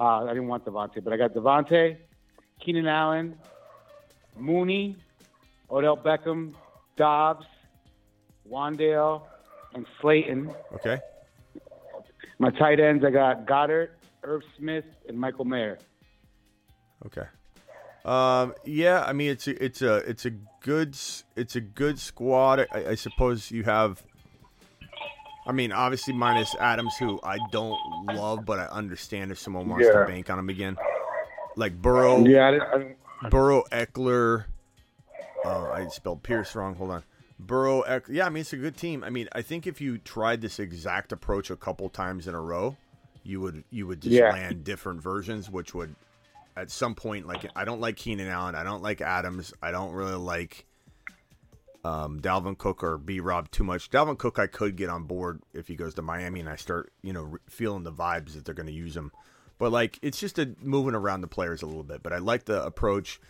Uh, 0.00 0.24
I 0.24 0.28
didn't 0.28 0.48
want 0.48 0.64
DeVonta, 0.64 1.04
but 1.04 1.12
I 1.12 1.16
got 1.16 1.34
DeVonta, 1.34 1.96
Keenan 2.58 2.88
Allen, 2.88 3.38
Mooney, 4.36 4.96
Odell 5.70 5.96
Beckham, 5.96 6.54
Dobbs, 6.96 7.46
Wan'Dale, 8.50 9.22
and 9.74 9.86
Slayton. 10.00 10.52
Okay. 10.74 10.98
My 12.38 12.50
tight 12.50 12.80
ends, 12.80 13.04
I 13.04 13.10
got 13.10 13.46
Goedert, 13.46 13.90
Irv 14.24 14.42
Smith, 14.58 14.84
and 15.08 15.18
Michael 15.18 15.44
Mayer. 15.44 15.78
Okay. 17.06 17.26
Um, 18.04 18.54
yeah, 18.64 19.04
I 19.04 19.12
mean 19.12 19.30
it's 19.30 19.46
a, 19.46 19.64
it's 19.64 19.80
a 19.80 19.96
it's 19.98 20.24
a 20.24 20.30
good 20.60 20.96
it's 21.36 21.54
a 21.54 21.60
good 21.60 21.98
squad. 22.00 22.66
I, 22.72 22.90
I 22.90 22.94
suppose 22.96 23.50
you 23.50 23.62
have. 23.64 24.02
I 25.46 25.52
mean, 25.52 25.72
obviously 25.72 26.12
minus 26.14 26.54
Adams, 26.56 26.96
who 26.98 27.20
I 27.22 27.38
don't 27.50 27.78
love, 28.06 28.44
but 28.44 28.58
I 28.60 28.64
understand 28.66 29.30
if 29.32 29.38
someone 29.38 29.68
wants 29.68 29.86
Yeah. 29.86 30.00
to 30.00 30.06
bank 30.06 30.30
on 30.30 30.38
him 30.38 30.48
again. 30.48 30.76
Like 31.56 31.80
Burrow, 31.80 32.24
Yeah, 32.24 32.58
I 32.72 32.94
I 33.26 33.28
Burrow 33.28 33.64
Ekeler. 33.72 34.44
Oh, 35.44 35.70
I 35.72 35.86
spelled 35.88 36.22
Pierce 36.22 36.54
wrong. 36.56 36.74
Hold 36.76 36.90
on. 36.92 37.02
Burrow, 37.38 37.82
yeah, 38.08 38.26
I 38.26 38.28
mean 38.28 38.42
it's 38.42 38.52
a 38.52 38.56
good 38.56 38.76
team. 38.76 39.02
I 39.02 39.10
mean, 39.10 39.28
I 39.32 39.42
think 39.42 39.66
if 39.66 39.80
you 39.80 39.98
tried 39.98 40.40
this 40.40 40.58
exact 40.58 41.12
approach 41.12 41.50
a 41.50 41.56
couple 41.56 41.88
times 41.88 42.28
in 42.28 42.34
a 42.34 42.40
row, 42.40 42.76
you 43.24 43.40
would 43.40 43.64
you 43.70 43.86
would 43.86 44.00
just 44.00 44.14
Yeah. 44.14 44.30
land 44.30 44.64
different 44.64 45.00
versions, 45.02 45.50
which 45.50 45.74
would 45.74 45.94
at 46.56 46.70
some 46.70 46.94
point 46.94 47.26
like 47.26 47.50
I 47.56 47.64
don't 47.64 47.80
like 47.80 47.96
Keenan 47.96 48.28
Allen, 48.28 48.54
I 48.54 48.62
don't 48.62 48.82
like 48.82 49.00
Adams, 49.00 49.52
I 49.62 49.70
don't 49.70 49.92
really 49.92 50.14
like 50.14 50.66
um, 51.84 52.20
Dalvin 52.20 52.56
Cook 52.56 52.84
or 52.84 52.96
B 52.96 53.18
Rob 53.18 53.50
too 53.50 53.64
much. 53.64 53.90
Dalvin 53.90 54.16
Cook, 54.16 54.38
I 54.38 54.46
could 54.46 54.76
get 54.76 54.88
on 54.88 55.04
board 55.04 55.42
if 55.52 55.66
he 55.66 55.74
goes 55.74 55.94
to 55.94 56.02
Miami 56.02 56.38
and 56.40 56.48
I 56.48 56.56
start 56.56 56.92
you 57.02 57.12
know 57.12 57.38
feeling 57.48 57.82
the 57.82 57.92
vibes 57.92 58.34
that 58.34 58.44
they're 58.44 58.54
going 58.54 58.66
to 58.66 58.72
use 58.72 58.96
him. 58.96 59.10
But 59.58 59.72
like 59.72 59.98
it's 60.00 60.20
just 60.20 60.38
a 60.38 60.54
moving 60.60 60.94
around 60.94 61.22
the 61.22 61.26
players 61.28 61.62
a 61.62 61.66
little 61.66 61.82
bit. 61.82 62.02
But 62.02 62.12
I 62.12 62.18
like 62.18 62.44
the 62.44 62.62
approach. 62.64 63.20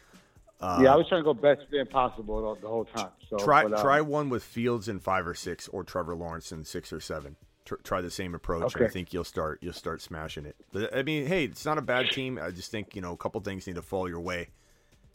Uh, 0.62 0.78
yeah, 0.80 0.92
I 0.92 0.96
was 0.96 1.08
trying 1.08 1.20
to 1.20 1.24
go 1.24 1.34
best 1.34 1.62
fit 1.70 1.90
possible 1.90 2.54
the, 2.54 2.60
the 2.60 2.68
whole 2.68 2.84
time. 2.84 3.10
So 3.28 3.36
try 3.36 3.64
but, 3.64 3.74
um, 3.74 3.82
try 3.82 4.00
one 4.00 4.28
with 4.28 4.44
Fields 4.44 4.88
in 4.88 5.00
five 5.00 5.26
or 5.26 5.34
six, 5.34 5.66
or 5.68 5.82
Trevor 5.82 6.14
Lawrence 6.14 6.52
in 6.52 6.64
six 6.64 6.92
or 6.92 7.00
seven. 7.00 7.36
Tr- 7.64 7.76
try 7.82 8.00
the 8.00 8.10
same 8.10 8.34
approach, 8.34 8.74
and 8.76 8.84
I 8.84 8.88
think 8.88 9.12
you'll 9.12 9.24
start 9.24 9.58
you'll 9.60 9.72
start 9.72 10.00
smashing 10.00 10.46
it. 10.46 10.56
But, 10.72 10.96
I 10.96 11.02
mean, 11.02 11.26
hey, 11.26 11.44
it's 11.44 11.64
not 11.64 11.78
a 11.78 11.82
bad 11.82 12.10
team. 12.10 12.38
I 12.40 12.50
just 12.50 12.70
think 12.70 12.94
you 12.94 13.02
know 13.02 13.12
a 13.12 13.16
couple 13.16 13.40
things 13.40 13.66
need 13.66 13.76
to 13.76 13.82
fall 13.82 14.08
your 14.08 14.20
way 14.20 14.50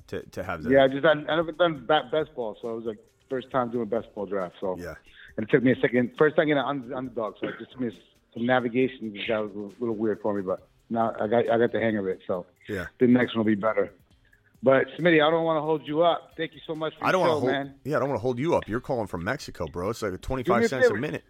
to 0.07 0.21
to 0.23 0.43
have 0.43 0.63
that. 0.63 0.71
Yeah, 0.71 0.83
I 0.83 0.87
just 0.89 1.05
I, 1.05 1.11
I 1.11 1.35
never 1.37 1.53
done 1.53 1.85
ba- 1.85 2.09
best 2.11 2.35
ball, 2.35 2.57
so 2.61 2.69
it 2.69 2.75
was 2.75 2.85
like 2.85 2.99
first 3.29 3.49
time 3.51 3.71
doing 3.71 3.87
best 3.87 4.13
ball 4.15 4.25
draft. 4.25 4.55
So 4.59 4.77
yeah, 4.77 4.95
and 5.37 5.45
it 5.45 5.49
took 5.49 5.63
me 5.63 5.71
a 5.71 5.79
second. 5.79 6.11
First 6.17 6.35
time 6.35 6.47
getting 6.47 6.61
an 6.61 6.67
under- 6.67 6.95
underdog, 6.95 7.35
so 7.39 7.47
it 7.47 7.55
just 7.59 7.71
took 7.71 7.81
me 7.81 7.91
some 8.33 8.45
navigation. 8.45 9.13
That 9.27 9.39
was 9.39 9.51
a 9.55 9.79
little 9.79 9.95
weird 9.95 10.21
for 10.21 10.33
me, 10.33 10.41
but 10.41 10.67
now 10.89 11.13
I 11.19 11.27
got 11.27 11.49
I 11.49 11.57
got 11.57 11.71
the 11.71 11.79
hang 11.79 11.97
of 11.97 12.07
it. 12.07 12.19
So 12.27 12.45
yeah. 12.67 12.87
the 12.99 13.07
next 13.07 13.35
one 13.35 13.45
will 13.45 13.51
be 13.51 13.55
better. 13.55 13.93
But 14.63 14.87
Smitty, 14.99 15.25
I 15.25 15.29
don't 15.29 15.43
want 15.43 15.57
to 15.57 15.61
hold 15.61 15.87
you 15.87 16.01
up. 16.01 16.31
Thank 16.35 16.53
you 16.53 16.61
so 16.65 16.73
much 16.73 16.93
for 16.97 17.05
I 17.05 17.11
don't 17.11 17.25
show, 17.25 17.39
hold. 17.39 17.45
man. 17.45 17.75
Yeah, 17.83 17.97
I 17.97 17.99
don't 17.99 18.09
want 18.09 18.17
to 18.17 18.23
hold 18.23 18.39
you 18.39 18.55
up. 18.55 18.67
You're 18.67 18.81
calling 18.81 19.07
from 19.07 19.23
Mexico, 19.23 19.67
bro. 19.67 19.89
It's 19.89 20.01
like 20.01 20.19
twenty 20.21 20.43
Do 20.43 20.53
a 20.55 20.67
cents 20.67 20.87
a 20.87 20.93
minute. 20.95 21.23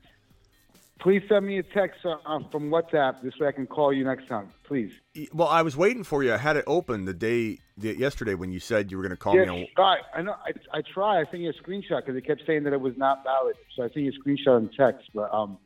Please 0.99 1.21
send 1.29 1.45
me 1.45 1.59
a 1.59 1.63
text 1.63 1.99
uh, 2.05 2.39
from 2.51 2.69
WhatsApp 2.69 3.21
this 3.21 3.33
way 3.39 3.47
I 3.47 3.51
can 3.51 3.67
call 3.67 3.93
you 3.93 4.03
next 4.03 4.27
time. 4.27 4.49
Please. 4.63 4.91
Well, 5.31 5.47
I 5.47 5.61
was 5.61 5.77
waiting 5.77 6.03
for 6.03 6.23
you. 6.23 6.33
I 6.33 6.37
had 6.37 6.57
it 6.57 6.63
open 6.65 7.05
the 7.05 7.13
day 7.13 7.59
the, 7.77 7.95
yesterday 7.95 8.33
when 8.33 8.51
you 8.51 8.59
said 8.59 8.89
you 8.89 8.97
were 8.97 9.03
going 9.03 9.11
to 9.11 9.17
call 9.17 9.35
yes, 9.35 9.47
me. 9.47 9.71
on 9.77 9.97
I 10.15 10.21
know. 10.23 10.33
I, 10.33 10.77
I 10.77 10.81
tried. 10.81 11.19
I 11.19 11.29
sent 11.29 11.43
you 11.43 11.51
a 11.51 11.53
screenshot 11.53 11.97
because 12.03 12.15
it 12.15 12.25
kept 12.25 12.41
saying 12.47 12.63
that 12.63 12.73
it 12.73 12.81
was 12.81 12.97
not 12.97 13.23
valid. 13.23 13.55
So 13.75 13.83
I 13.83 13.89
sent 13.89 13.97
you 13.97 14.11
a 14.11 14.27
screenshot 14.27 14.57
and 14.57 14.71
text. 14.75 15.09
But 15.13 15.31
um, 15.31 15.59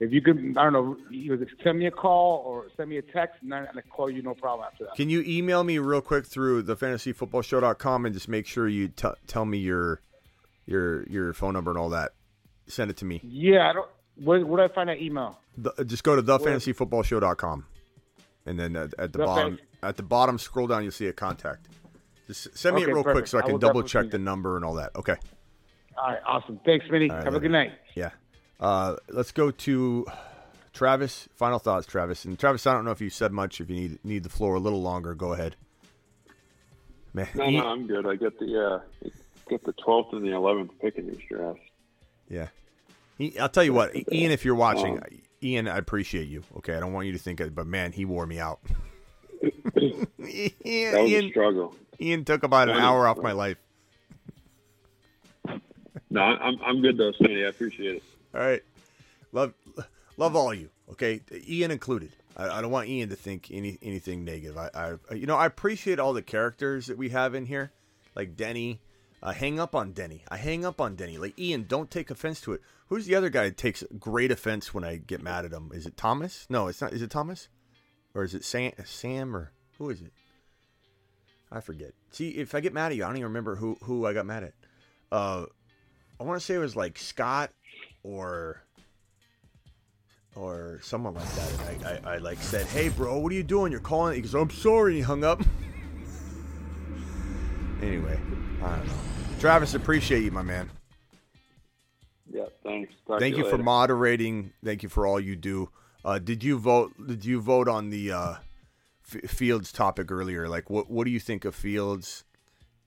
if 0.00 0.12
you 0.12 0.20
could, 0.22 0.54
I 0.56 0.64
don't 0.64 0.72
know, 0.72 0.96
either 1.10 1.46
send 1.62 1.78
me 1.78 1.86
a 1.86 1.90
call 1.90 2.42
or 2.46 2.66
send 2.76 2.88
me 2.88 2.98
a 2.98 3.02
text, 3.02 3.42
and 3.42 3.50
then 3.52 3.66
I 3.74 3.80
call 3.80 4.08
you 4.10 4.22
no 4.22 4.34
problem 4.34 4.68
after 4.70 4.84
that. 4.84 4.94
Can 4.94 5.10
you 5.10 5.22
email 5.26 5.64
me 5.64 5.78
real 5.78 6.00
quick 6.00 6.24
through 6.26 6.62
the 6.62 6.76
fantasyfootballshow.com 6.76 8.04
and 8.06 8.14
just 8.14 8.28
make 8.28 8.46
sure 8.46 8.68
you 8.68 8.88
t- 8.88 9.08
tell 9.26 9.44
me 9.44 9.58
your 9.58 10.00
your 10.66 11.04
your 11.08 11.32
phone 11.32 11.54
number 11.54 11.70
and 11.70 11.78
all 11.78 11.88
that? 11.90 12.12
Send 12.66 12.90
it 12.90 12.96
to 12.98 13.04
me. 13.04 13.20
Yeah, 13.24 13.70
I 13.70 13.72
don't. 13.72 13.88
Where, 14.16 14.44
where 14.44 14.66
do 14.66 14.72
I 14.72 14.74
find 14.74 14.88
that 14.88 15.00
email? 15.00 15.38
The, 15.56 15.84
just 15.84 16.04
go 16.04 16.14
to 16.16 16.22
thefantasyfootballshow.com 16.22 17.66
and 18.46 18.58
then 18.58 18.76
at, 18.76 18.94
at 18.98 19.12
the 19.12 19.18
The 19.18 19.24
bottom 19.24 19.56
fan- 19.56 19.66
at 19.82 19.96
the 19.96 20.02
bottom 20.02 20.38
scroll 20.38 20.66
down 20.66 20.82
you'll 20.82 20.92
see 20.92 21.06
a 21.06 21.12
contact. 21.12 21.68
Just 22.26 22.56
send 22.56 22.76
me 22.76 22.82
Okay, 22.82 22.90
it 22.90 22.94
real 22.94 23.04
quick 23.04 23.26
so 23.26 23.38
I 23.38 23.40
I 23.40 23.44
can 23.44 23.52
will 23.52 23.58
double 23.58 23.82
check 23.82 24.10
the 24.10 24.18
number 24.18 24.56
and 24.56 24.64
all 24.64 24.74
that. 24.74 24.94
Okay. 24.96 25.16
All 25.96 26.08
right, 26.10 26.20
awesome. 26.26 26.60
Thanks, 26.64 26.84
Minnie. 26.90 27.08
Right, 27.08 27.24
Have 27.24 27.34
a 27.34 27.40
good 27.40 27.50
night. 27.50 27.72
Yeah. 27.94 28.10
Uh, 28.60 28.96
let's 29.08 29.30
go 29.32 29.50
to 29.50 30.06
Travis. 30.72 31.28
Final 31.34 31.58
thoughts, 31.58 31.86
Travis. 31.86 32.24
And 32.24 32.38
Travis, 32.38 32.66
I 32.66 32.72
don't 32.72 32.84
know 32.84 32.90
if 32.90 33.00
you 33.00 33.10
said 33.10 33.32
much. 33.32 33.60
If 33.60 33.70
you 33.70 33.76
need 33.76 33.98
need 34.04 34.22
the 34.22 34.28
floor 34.28 34.54
a 34.54 34.60
little 34.60 34.82
longer, 34.82 35.14
go 35.14 35.32
ahead. 35.32 35.56
Man, 37.14 37.28
No, 37.34 37.48
no, 37.50 37.66
I'm 37.66 37.86
good. 37.86 38.06
I 38.06 38.16
get 38.16 38.38
the 38.38 38.66
uh, 39.04 39.08
get 39.48 39.64
the 39.64 39.72
twelfth 39.72 40.12
and 40.12 40.24
the 40.24 40.34
eleventh 40.34 40.72
pick 40.80 40.96
in 40.96 41.06
these 41.06 41.20
drafts. 41.28 41.62
Yeah. 42.28 42.48
I'll 43.40 43.48
tell 43.48 43.64
you 43.64 43.72
what, 43.72 43.90
Ian, 44.12 44.30
if 44.30 44.44
you're 44.44 44.54
watching, 44.54 44.98
Um, 44.98 45.04
Ian, 45.42 45.66
I 45.66 45.78
appreciate 45.78 46.28
you. 46.28 46.44
Okay, 46.58 46.74
I 46.76 46.80
don't 46.80 46.92
want 46.92 47.06
you 47.06 47.12
to 47.14 47.18
think 47.18 47.40
it, 47.40 47.52
but 47.54 47.66
man, 47.66 47.90
he 47.92 48.04
wore 48.04 48.26
me 48.26 48.38
out. 48.38 48.60
Ian, 49.80 50.92
That 50.92 51.02
was 51.02 51.12
a 51.12 51.28
struggle. 51.30 51.74
Ian 52.00 52.24
took 52.24 52.42
about 52.44 52.68
an 52.68 52.74
That 52.74 52.74
was 52.74 52.82
a 52.82 52.86
hour 52.86 53.08
off 53.08 53.18
my 53.18 53.32
life. 53.32 53.56
No, 56.10 56.20
I'm 56.20 56.58
I'm 56.62 56.80
good 56.80 56.96
though, 56.96 57.12
Smitty. 57.12 57.44
I 57.44 57.48
appreciate 57.48 57.96
it. 57.96 58.02
All 58.34 58.40
right, 58.40 58.62
love 59.32 59.54
love 60.16 60.36
all 60.36 60.52
you. 60.52 60.70
Okay, 60.90 61.20
Ian 61.48 61.70
included. 61.70 62.10
I, 62.36 62.58
I 62.58 62.60
don't 62.60 62.70
want 62.70 62.88
Ian 62.88 63.08
to 63.10 63.16
think 63.16 63.48
any 63.50 63.78
anything 63.82 64.24
negative. 64.24 64.56
I, 64.56 64.70
I 64.74 65.14
you 65.14 65.26
know 65.26 65.36
I 65.36 65.46
appreciate 65.46 65.98
all 65.98 66.12
the 66.12 66.22
characters 66.22 66.86
that 66.86 66.98
we 66.98 67.08
have 67.10 67.34
in 67.34 67.46
here, 67.46 67.72
like 68.14 68.36
Denny. 68.36 68.80
I 69.20 69.32
hang 69.32 69.58
up 69.58 69.74
on 69.74 69.92
Denny. 69.92 70.22
I 70.28 70.36
hang 70.36 70.64
up 70.64 70.80
on 70.80 70.94
Denny. 70.94 71.18
Like 71.18 71.38
Ian, 71.38 71.64
don't 71.68 71.90
take 71.90 72.10
offense 72.10 72.40
to 72.42 72.52
it. 72.52 72.60
Who's 72.88 73.06
the 73.06 73.16
other 73.16 73.30
guy 73.30 73.44
that 73.44 73.56
takes 73.56 73.82
great 73.98 74.30
offense 74.30 74.72
when 74.72 74.84
I 74.84 74.96
get 74.96 75.22
mad 75.22 75.44
at 75.44 75.52
him? 75.52 75.70
Is 75.74 75.86
it 75.86 75.96
Thomas? 75.96 76.46
No, 76.48 76.68
it's 76.68 76.80
not. 76.80 76.92
Is 76.92 77.02
it 77.02 77.10
Thomas? 77.10 77.48
Or 78.14 78.24
is 78.24 78.34
it 78.34 78.44
Sam? 78.44 78.72
Sam 78.84 79.36
or 79.36 79.52
who 79.78 79.90
is 79.90 80.00
it? 80.00 80.12
I 81.50 81.60
forget. 81.60 81.92
See, 82.10 82.30
if 82.30 82.54
I 82.54 82.60
get 82.60 82.72
mad 82.72 82.92
at 82.92 82.96
you, 82.96 83.04
I 83.04 83.06
don't 83.06 83.16
even 83.16 83.28
remember 83.28 83.56
who 83.56 83.76
who 83.82 84.06
I 84.06 84.12
got 84.12 84.26
mad 84.26 84.44
at. 84.44 84.54
Uh, 85.10 85.46
I 86.20 86.24
want 86.24 86.40
to 86.40 86.44
say 86.44 86.54
it 86.54 86.58
was 86.58 86.76
like 86.76 86.98
Scott 86.98 87.50
or 88.02 88.62
or 90.34 90.78
someone 90.82 91.14
like 91.14 91.34
that. 91.34 91.52
And 91.52 91.84
I, 91.84 92.10
I, 92.10 92.14
I 92.14 92.18
like 92.18 92.40
said, 92.40 92.66
"Hey, 92.66 92.88
bro, 92.88 93.18
what 93.18 93.32
are 93.32 93.34
you 93.34 93.42
doing? 93.42 93.72
You're 93.72 93.80
calling." 93.80 94.14
He 94.14 94.20
goes, 94.20 94.34
"I'm 94.34 94.50
sorry." 94.50 94.96
He 94.96 95.00
hung 95.00 95.24
up. 95.24 95.40
anyway, 97.82 98.18
I 98.62 98.76
don't 98.76 98.86
know. 98.86 98.92
Travis, 99.40 99.74
appreciate 99.74 100.24
you, 100.24 100.30
my 100.30 100.42
man. 100.42 100.70
Yeah, 102.30 102.44
thanks. 102.62 102.92
Talk 103.06 103.20
Thank 103.20 103.36
to 103.36 103.42
you 103.42 103.48
for 103.48 103.58
moderating. 103.58 104.52
Thank 104.64 104.82
you 104.82 104.88
for 104.88 105.06
all 105.06 105.18
you 105.18 105.34
do. 105.34 105.70
Uh, 106.04 106.18
did 106.18 106.44
you 106.44 106.58
vote? 106.58 106.92
Did 107.06 107.24
you 107.24 107.40
vote 107.40 107.68
on 107.68 107.90
the 107.90 108.12
uh, 108.12 108.34
F- 109.12 109.30
Fields 109.30 109.72
topic 109.72 110.12
earlier? 110.12 110.48
Like, 110.48 110.70
what 110.70 110.90
what 110.90 111.04
do 111.04 111.10
you 111.10 111.20
think 111.20 111.44
of 111.44 111.54
Fields 111.54 112.24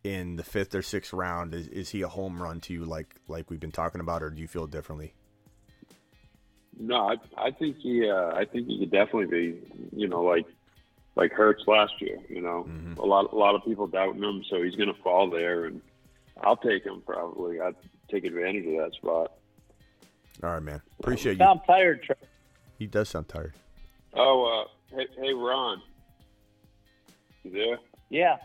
in 0.04 0.36
the 0.36 0.44
fifth 0.44 0.74
or 0.76 0.82
sixth 0.82 1.14
round? 1.14 1.54
Is 1.54 1.68
is 1.68 1.90
he 1.90 2.02
a 2.02 2.08
home 2.08 2.42
run 2.42 2.60
to 2.62 2.74
you, 2.74 2.86
like 2.86 3.16
like 3.28 3.50
we've 3.50 3.60
been 3.60 3.72
talking 3.72 4.02
about, 4.02 4.24
or 4.24 4.30
do 4.30 4.42
you 4.42 4.48
feel 4.48 4.68
differently? 4.68 5.14
No, 6.80 6.96
I, 7.10 7.16
I 7.38 7.52
think 7.52 7.78
he. 7.78 8.10
Uh, 8.10 8.32
I 8.34 8.46
think 8.46 8.68
he 8.68 8.80
could 8.80 8.92
definitely 8.92 9.26
be. 9.28 9.60
You 9.96 10.08
know, 10.08 10.24
like 10.24 10.46
like 11.16 11.32
Hurts 11.32 11.64
last 11.68 11.94
year. 12.00 12.18
You 12.30 12.42
know, 12.42 12.66
Mm-hmm. 12.68 13.00
a 13.00 13.06
lot 13.06 13.32
a 13.32 13.36
lot 13.36 13.56
of 13.56 13.64
people 13.66 13.88
doubting 13.88 14.24
him, 14.24 14.44
so 14.50 14.62
he's 14.64 14.76
going 14.76 14.94
to 14.94 15.02
fall 15.02 15.30
there, 15.30 15.66
and 15.66 15.82
I'll 16.44 16.58
take 16.58 16.84
him 16.86 17.02
probably. 17.06 17.60
I'd 17.62 17.76
take 18.10 18.24
advantage 18.26 18.66
of 18.66 18.84
that 18.84 18.94
spot. 18.96 19.34
All 20.44 20.50
right, 20.54 20.64
man. 20.64 20.82
Appreciate 21.00 21.38
you. 21.38 21.46
I'm 21.46 21.60
tired, 21.68 22.02
Trevor. 22.04 22.26
He 22.80 22.88
does 22.88 23.10
sound 23.10 23.28
tired. 23.28 23.54
Oh, 24.16 24.66
uh, 24.92 24.96
hey, 24.98 25.08
hey, 25.22 25.34
Ron, 25.34 25.82
you 27.44 27.52
there? 27.52 27.78
Yeah. 28.10 28.38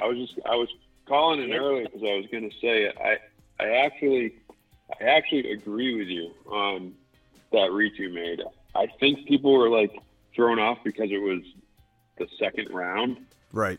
I 0.00 0.06
was 0.06 0.18
just 0.18 0.38
I 0.46 0.54
was 0.54 0.68
calling 1.06 1.42
in 1.42 1.52
earlier 1.52 1.84
because 1.84 2.02
I 2.02 2.16
was 2.16 2.26
going 2.30 2.48
to 2.48 2.56
say 2.60 2.88
I 2.88 3.18
I 3.62 3.68
actually 3.84 4.34
I 5.00 5.04
actually 5.04 5.52
agree 5.52 5.96
with 5.96 6.08
you 6.08 6.32
on 6.46 6.94
that 7.52 7.72
reach 7.72 7.98
you 7.98 8.10
made. 8.10 8.42
I 8.74 8.86
think 8.98 9.26
people 9.26 9.52
were 9.52 9.68
like 9.68 9.92
thrown 10.34 10.58
off 10.58 10.78
because 10.84 11.10
it 11.10 11.20
was 11.20 11.42
the 12.18 12.28
second 12.38 12.70
round. 12.70 13.18
Right. 13.52 13.78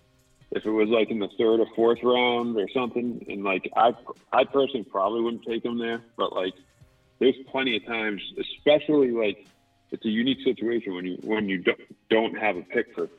If 0.51 0.66
it 0.66 0.72
was 0.72 0.90
like 0.90 1.09
in 1.09 1.19
the 1.19 1.30
third 1.38 1.61
or 1.61 1.67
fourth 1.75 2.00
round 2.03 2.58
or 2.58 2.67
something, 2.74 3.25
and 3.30 3.43
like 3.43 3.72
I 3.75 3.93
I 4.33 4.43
personally 4.43 4.83
probably 4.83 5.22
wouldn't 5.22 5.45
take 5.45 5.64
him 5.64 5.77
there, 5.77 6.01
but 6.17 6.33
like 6.33 6.53
there's 7.19 7.35
plenty 7.50 7.77
of 7.77 7.85
times, 7.85 8.22
especially 8.38 9.11
like 9.11 9.48
it's 9.91 10.06
a 10.06 10.09
unique 10.09 10.40
situation 10.43 10.93
when 10.93 11.06
you 11.06 11.17
when 11.24 11.48
you 11.48 11.59
don't 11.59 11.80
don't 12.09 12.38
have 12.38 12.58
a 12.58 12.64
pick 12.64 12.93
for 12.93 13.09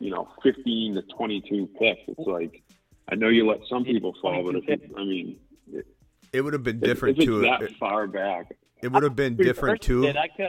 you 0.00 0.10
know 0.10 0.28
15 0.42 0.94
to 0.96 1.02
22 1.02 1.68
picks. 1.78 2.00
It's 2.08 2.26
like 2.26 2.62
I 3.08 3.14
know 3.14 3.28
you 3.28 3.46
let 3.48 3.60
some 3.68 3.84
people 3.84 4.14
fall, 4.20 4.42
but 4.44 4.56
if 4.56 4.64
you, 4.66 4.94
I 4.96 5.04
mean 5.04 5.36
it, 5.72 5.86
It 6.32 6.40
would 6.40 6.52
have 6.54 6.64
been 6.64 6.80
different 6.80 7.18
if 7.18 7.24
too. 7.24 7.42
it's 7.44 7.60
that 7.60 7.62
It, 7.70 7.76
far 7.76 8.06
back. 8.08 8.56
it 8.82 8.88
would 8.90 9.02
have 9.04 9.14
been 9.16 9.36
different 9.36 9.80
too. 9.80 10.02
Did 10.02 10.16
I 10.16 10.28
could 10.28 10.48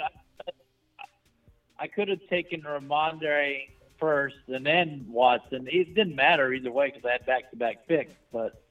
I 1.79 1.87
could 1.87 2.07
have 2.09 2.19
taken 2.29 2.61
Rhamondre 2.61 3.67
first 3.99 4.35
and 4.47 4.65
then 4.65 5.05
Watson. 5.07 5.67
It 5.71 5.93
didn't 5.95 6.15
matter 6.15 6.51
either 6.53 6.71
way 6.71 6.87
because 6.91 7.03
I 7.05 7.11
had 7.13 7.25
back 7.25 7.49
to 7.51 7.55
back 7.57 7.87
picks, 7.87 8.13
but 8.31 8.63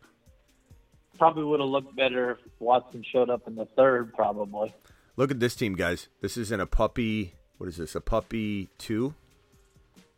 probably 1.19 1.45
would 1.45 1.61
have 1.61 1.69
looked 1.69 1.95
better 1.97 2.33
if 2.33 2.39
Watson 2.61 3.05
showed 3.13 3.29
up 3.31 3.47
in 3.47 3.55
the 3.57 3.67
third. 3.77 4.15
Probably. 4.15 4.73
Look 5.17 5.31
at 5.31 5.41
this 5.41 5.55
team, 5.57 5.75
guys. 5.75 6.09
This 6.21 6.37
isn't 6.37 6.61
a 6.61 6.67
puppy. 6.67 7.35
What 7.59 7.69
is 7.69 7.77
this? 7.77 7.95
A 7.95 8.01
puppy 8.01 8.69
two? 8.79 9.15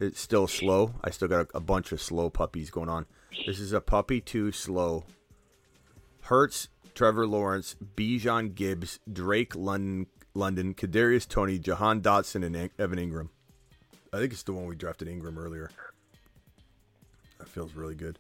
It's 0.02 0.20
still 0.20 0.48
slow. 0.48 0.94
I 1.04 1.10
still 1.10 1.28
got 1.28 1.46
a, 1.54 1.58
a 1.58 1.60
bunch 1.60 1.92
of 1.92 2.02
slow 2.02 2.28
puppies 2.28 2.70
going 2.70 2.88
on. 2.88 3.06
This 3.46 3.60
is 3.60 3.72
a 3.72 3.80
puppy 3.80 4.20
too 4.20 4.50
slow. 4.50 5.04
Hurts, 6.22 6.68
Trevor 6.92 7.24
Lawrence, 7.24 7.76
Bijan 7.96 8.56
Gibbs, 8.56 8.98
Drake 9.10 9.54
London, 9.54 10.08
London, 10.34 10.74
Kadarius 10.74 11.28
Toney, 11.28 11.60
Jahan 11.60 12.00
Dotson, 12.00 12.44
and 12.44 12.70
Evan 12.80 12.98
Engram. 12.98 13.28
I 14.12 14.18
think 14.18 14.32
it's 14.32 14.42
the 14.42 14.52
one 14.52 14.66
we 14.66 14.74
drafted 14.74 15.06
Engram 15.06 15.38
earlier. 15.38 15.70
That 17.38 17.46
feels 17.46 17.74
really 17.74 17.94
good. 17.94 18.18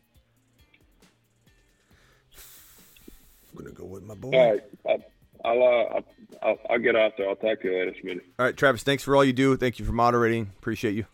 I'm 3.50 3.58
gonna 3.58 3.74
go 3.74 3.86
with 3.86 4.04
my 4.04 4.14
boy. 4.14 4.30
All 4.30 4.52
right, 4.52 5.02
I'll, 5.44 5.62
uh, 5.62 5.66
I'll 5.66 6.04
I'll 6.42 6.58
I'll 6.70 6.78
get 6.78 6.94
out 6.94 7.16
there. 7.18 7.28
I'll 7.28 7.34
talk 7.34 7.60
to 7.62 7.68
you 7.68 7.76
later, 7.76 7.94
Smitty. 8.02 8.20
All 8.38 8.46
right, 8.46 8.56
Travis. 8.56 8.84
Thanks 8.84 9.02
for 9.02 9.16
all 9.16 9.24
you 9.24 9.32
do. 9.32 9.56
Thank 9.56 9.80
you 9.80 9.84
for 9.84 9.92
moderating. 9.92 10.50
Appreciate 10.58 10.94
you. 10.94 11.06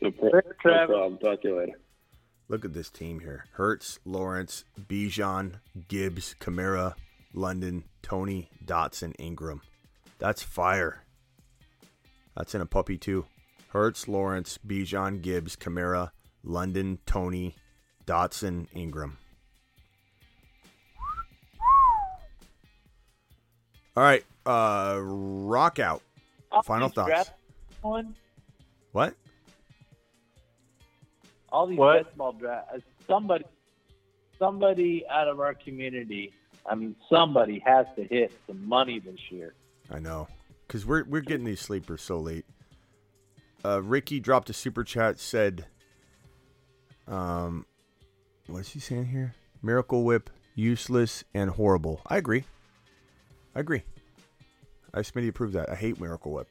No, 0.00 0.10
pro- 0.10 0.30
no 0.30 0.86
problem. 0.86 1.18
Talk 1.18 1.42
to 1.42 1.48
you 1.48 1.58
later. 1.58 1.78
Look 2.48 2.64
at 2.64 2.72
this 2.72 2.90
team 2.90 3.20
here: 3.20 3.44
Hurts, 3.52 3.98
Lawrence, 4.04 4.64
Bijan, 4.80 5.54
Gibbs, 5.88 6.34
Kamara, 6.40 6.94
London, 7.34 7.84
Toney, 8.02 8.48
Dotson, 8.64 9.14
Engram. 9.16 9.60
That's 10.18 10.42
fire. 10.42 11.02
That's 12.36 12.54
in 12.54 12.60
a 12.60 12.66
puppy 12.66 12.96
too. 12.96 13.26
Hurts, 13.68 14.08
Lawrence, 14.08 14.58
Bijan, 14.66 15.20
Gibbs, 15.20 15.56
Kamara, 15.56 16.10
London, 16.42 16.98
Toney, 17.04 17.54
Dotson, 18.06 18.66
Engram. 18.74 19.12
All 23.96 24.04
right, 24.04 24.24
uh, 24.46 24.98
rock 25.02 25.78
out. 25.80 26.02
Final 26.64 26.88
These 26.88 26.94
thoughts. 26.94 27.30
One, 27.82 28.14
What? 28.92 29.14
All 31.50 31.66
these 31.66 31.78
What? 31.78 32.04
best 32.04 32.16
ball 32.16 32.32
draft. 32.32 32.68
uh, 32.74 32.78
Somebody, 33.06 33.44
somebody 34.38 35.04
out 35.08 35.28
of 35.28 35.40
our 35.40 35.54
community. 35.54 36.32
I 36.70 36.74
mean, 36.74 36.94
somebody 37.08 37.62
has 37.64 37.86
to 37.96 38.04
hit 38.04 38.32
some 38.46 38.66
money 38.68 38.98
this 38.98 39.18
year. 39.30 39.54
I 39.90 39.98
know, 39.98 40.28
because 40.66 40.84
we're 40.84 41.04
we're 41.04 41.22
getting 41.22 41.46
these 41.46 41.60
sleepers 41.60 42.02
so 42.02 42.18
late. 42.18 42.44
Uh, 43.64 43.80
Ricky 43.82 44.20
dropped 44.20 44.50
a 44.50 44.52
super 44.52 44.84
chat. 44.84 45.18
Said, 45.18 45.64
um, 47.06 47.64
what 48.46 48.58
is 48.60 48.68
he 48.70 48.80
saying 48.80 49.06
here? 49.06 49.34
Miracle 49.62 50.04
Whip, 50.04 50.28
useless 50.54 51.24
and 51.32 51.50
horrible. 51.50 52.02
I 52.06 52.18
agree. 52.18 52.44
I 53.54 53.60
agree. 53.60 53.82
I 54.92 55.00
Smitty 55.00 55.28
approved 55.28 55.54
that. 55.54 55.70
I 55.70 55.74
hate 55.74 55.98
Miracle 56.00 56.32
Whip. 56.32 56.48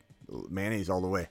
Mayonnaise 0.49 0.89
all 0.89 1.01
the 1.01 1.07
way. 1.07 1.29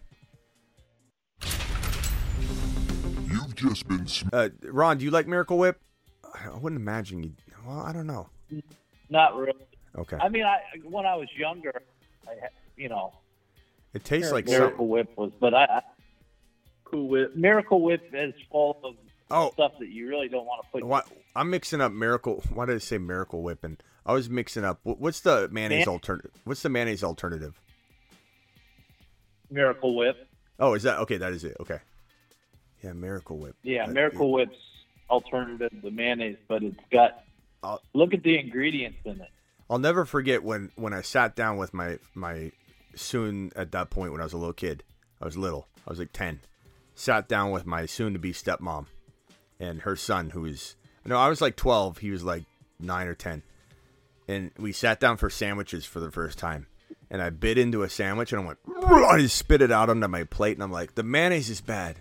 Just 3.56 3.88
been. 3.88 4.06
Sm- 4.06 4.28
Uh, 4.32 4.48
Ron, 4.64 4.98
do 4.98 5.04
you 5.04 5.10
like 5.10 5.26
Miracle 5.26 5.58
Whip? 5.58 5.80
I 6.34 6.50
wouldn't 6.56 6.80
imagine 6.80 7.22
you. 7.22 7.32
Well, 7.66 7.80
I 7.80 7.92
don't 7.92 8.06
know. 8.06 8.28
Not 9.10 9.36
really. 9.36 9.52
Okay. 9.96 10.16
I 10.20 10.28
mean, 10.28 10.44
I 10.44 10.58
when 10.84 11.06
I 11.06 11.16
was 11.16 11.28
younger, 11.36 11.72
I 12.28 12.32
had, 12.40 12.50
you 12.76 12.88
know, 12.88 13.12
It 13.94 14.04
tastes 14.04 14.30
like 14.32 14.46
Miracle 14.46 14.78
some- 14.78 14.88
Whip 14.88 15.08
was, 15.16 15.32
but 15.40 15.54
I, 15.54 15.64
I 15.64 15.82
Cool 16.84 17.08
Whip. 17.08 17.34
Miracle 17.34 17.80
Whip 17.82 18.02
is 18.12 18.34
full 18.50 18.78
of 18.84 18.94
Oh. 19.30 19.50
stuff 19.52 19.72
that 19.80 19.88
you 19.88 20.08
really 20.08 20.28
don't 20.28 20.44
want 20.46 20.64
to 20.64 20.70
put. 20.70 20.84
Why, 20.84 21.02
I'm 21.34 21.50
mixing 21.50 21.80
up 21.80 21.90
Miracle. 21.92 22.44
Why 22.52 22.66
did 22.66 22.76
I 22.76 22.78
say 22.78 22.98
Miracle 22.98 23.42
Whip? 23.42 23.64
And 23.64 23.82
I 24.04 24.12
was 24.12 24.30
mixing 24.30 24.64
up. 24.64 24.78
What's 24.84 25.20
the 25.20 25.48
mayonnaise 25.50 25.86
Man- 25.86 25.92
alternative? 25.94 26.30
What's 26.44 26.62
the 26.62 26.68
mayonnaise 26.68 27.02
alternative? 27.02 27.60
Miracle 29.50 29.96
Whip. 29.96 30.16
Oh, 30.58 30.74
is 30.74 30.82
that 30.84 30.98
okay? 31.00 31.16
That 31.16 31.32
is 31.32 31.44
it. 31.44 31.56
Okay. 31.60 31.78
Yeah, 32.86 32.92
Miracle 32.92 33.38
Whip. 33.38 33.56
Yeah, 33.62 33.86
That- 33.86 33.92
Miracle 33.94 34.30
Whip's 34.32 34.56
alternative 35.10 35.70
to 35.82 35.90
mayonnaise, 35.90 36.36
but 36.48 36.62
it's 36.62 36.76
got. 36.92 37.24
look 37.94 38.14
at 38.14 38.22
the 38.22 38.38
ingredients 38.38 38.98
in 39.04 39.20
it. 39.20 39.28
I'll 39.68 39.78
never 39.80 40.04
forget 40.04 40.44
when 40.44 40.70
when 40.76 40.92
I 40.94 41.02
sat 41.02 41.34
down 41.34 41.56
with 41.56 41.74
my 41.74 41.98
my 42.14 42.52
soon 42.94 43.50
at 43.56 43.72
that 43.72 43.90
point 43.90 44.12
when 44.12 44.20
I 44.20 44.24
was 44.24 44.32
a 44.32 44.38
little 44.38 44.52
kid. 44.52 44.84
I 45.20 45.24
was 45.24 45.36
little. 45.36 45.66
I 45.86 45.90
was 45.90 45.98
like 45.98 46.12
ten. 46.12 46.40
Sat 46.94 47.28
down 47.28 47.50
with 47.50 47.66
my 47.66 47.86
soon 47.86 48.12
to 48.12 48.18
be 48.20 48.32
stepmom 48.32 48.86
and 49.58 49.82
her 49.82 49.96
son, 49.96 50.30
who 50.30 50.42
was 50.42 50.76
no, 51.04 51.16
I 51.16 51.28
was 51.28 51.40
like 51.40 51.56
twelve. 51.56 51.98
He 51.98 52.10
was 52.10 52.22
like 52.22 52.44
nine 52.78 53.08
or 53.08 53.14
ten, 53.14 53.42
and 54.28 54.52
we 54.58 54.70
sat 54.70 55.00
down 55.00 55.16
for 55.16 55.28
sandwiches 55.30 55.84
for 55.84 55.98
the 55.98 56.12
first 56.12 56.38
time. 56.38 56.68
And 57.10 57.20
I 57.22 57.30
bit 57.30 57.56
into 57.58 57.82
a 57.82 57.88
sandwich 57.88 58.32
and 58.32 58.42
I 58.42 58.44
went, 58.46 58.58
I 58.86 59.18
just 59.18 59.36
spit 59.36 59.62
it 59.62 59.70
out 59.72 59.90
onto 59.90 60.06
my 60.08 60.24
plate, 60.24 60.56
and 60.56 60.62
I'm 60.62 60.72
like, 60.72 60.94
the 60.94 61.02
mayonnaise 61.02 61.50
is 61.50 61.60
bad. 61.60 61.96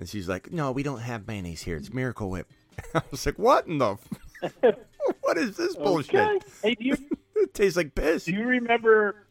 And 0.00 0.08
she's 0.08 0.28
like, 0.28 0.50
No, 0.50 0.72
we 0.72 0.82
don't 0.82 0.98
have 1.00 1.28
mayonnaise 1.28 1.60
here. 1.62 1.76
It's 1.76 1.92
Miracle 1.92 2.30
Whip. 2.30 2.48
I 2.94 3.02
was 3.10 3.24
like, 3.26 3.38
What 3.38 3.66
in 3.66 3.76
the? 3.78 3.96
f- 4.42 4.74
what 5.20 5.36
is 5.36 5.56
this 5.56 5.76
bullshit? 5.76 6.14
Okay. 6.14 6.38
Hey, 6.62 6.74
do 6.74 6.84
you 6.84 6.96
it 7.36 7.52
tastes 7.54 7.76
like 7.76 7.94
piss. 7.94 8.24
do 8.24 8.32
you 8.32 8.44
remember? 8.46 9.26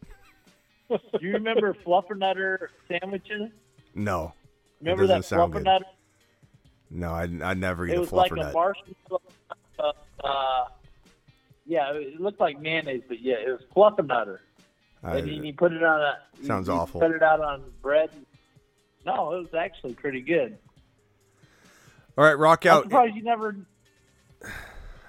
do 0.90 0.98
you 1.22 1.34
remember 1.34 1.74
Fluffernutter 1.86 2.68
sandwiches? 2.88 3.50
No. 3.96 4.34
Remember 4.80 5.04
it 5.06 5.08
that 5.08 5.16
doesn't 5.24 5.52
good. 5.52 5.64
Fluffernutter? 5.66 5.82
No, 6.92 7.12
I, 7.14 7.24
I 7.44 7.54
never 7.56 7.88
eat 7.88 7.94
It 7.94 7.98
a 7.98 8.02
was 8.02 8.12
like 8.12 8.32
a 8.32 8.36
marshmallow. 8.54 9.22
Uh, 10.24 10.66
yeah, 11.66 11.92
it 11.94 12.20
looked 12.20 12.40
like 12.40 12.60
mayonnaise, 12.62 13.04
but 13.08 13.22
yeah, 13.22 13.36
it 13.36 13.50
was 13.50 13.62
Fluffernutter. 13.76 14.40
I- 15.04 15.18
and 15.18 15.28
then 15.28 15.44
you 15.44 15.54
put 15.54 15.72
it 15.74 15.82
on 15.84 16.00
a. 16.02 16.18
Sounds 16.46 16.68
you 16.68 16.74
awful. 16.76 17.00
Put 17.02 17.12
it 17.12 17.24
out 17.24 17.42
on 17.42 17.64
bread. 17.82 18.10
No, 19.06 19.34
it 19.34 19.40
was 19.40 19.54
actually 19.58 19.94
pretty 19.94 20.22
good. 20.22 20.58
All 22.18 22.24
right, 22.26 22.38
rock 22.38 22.66
I'm 22.66 22.72
out. 22.72 22.84
surprised 22.84 23.16
you 23.16 23.24
never. 23.24 23.56
I 24.44 24.50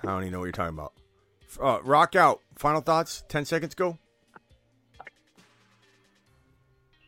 don't 0.06 0.22
even 0.22 0.32
know 0.32 0.38
what 0.38 0.44
you're 0.46 0.52
talking 0.52 0.78
about. 0.78 0.92
Uh, 1.60 1.80
rock 1.82 2.14
out. 2.14 2.40
Final 2.56 2.80
thoughts. 2.80 3.24
Ten 3.28 3.44
seconds. 3.44 3.74
Go. 3.74 3.98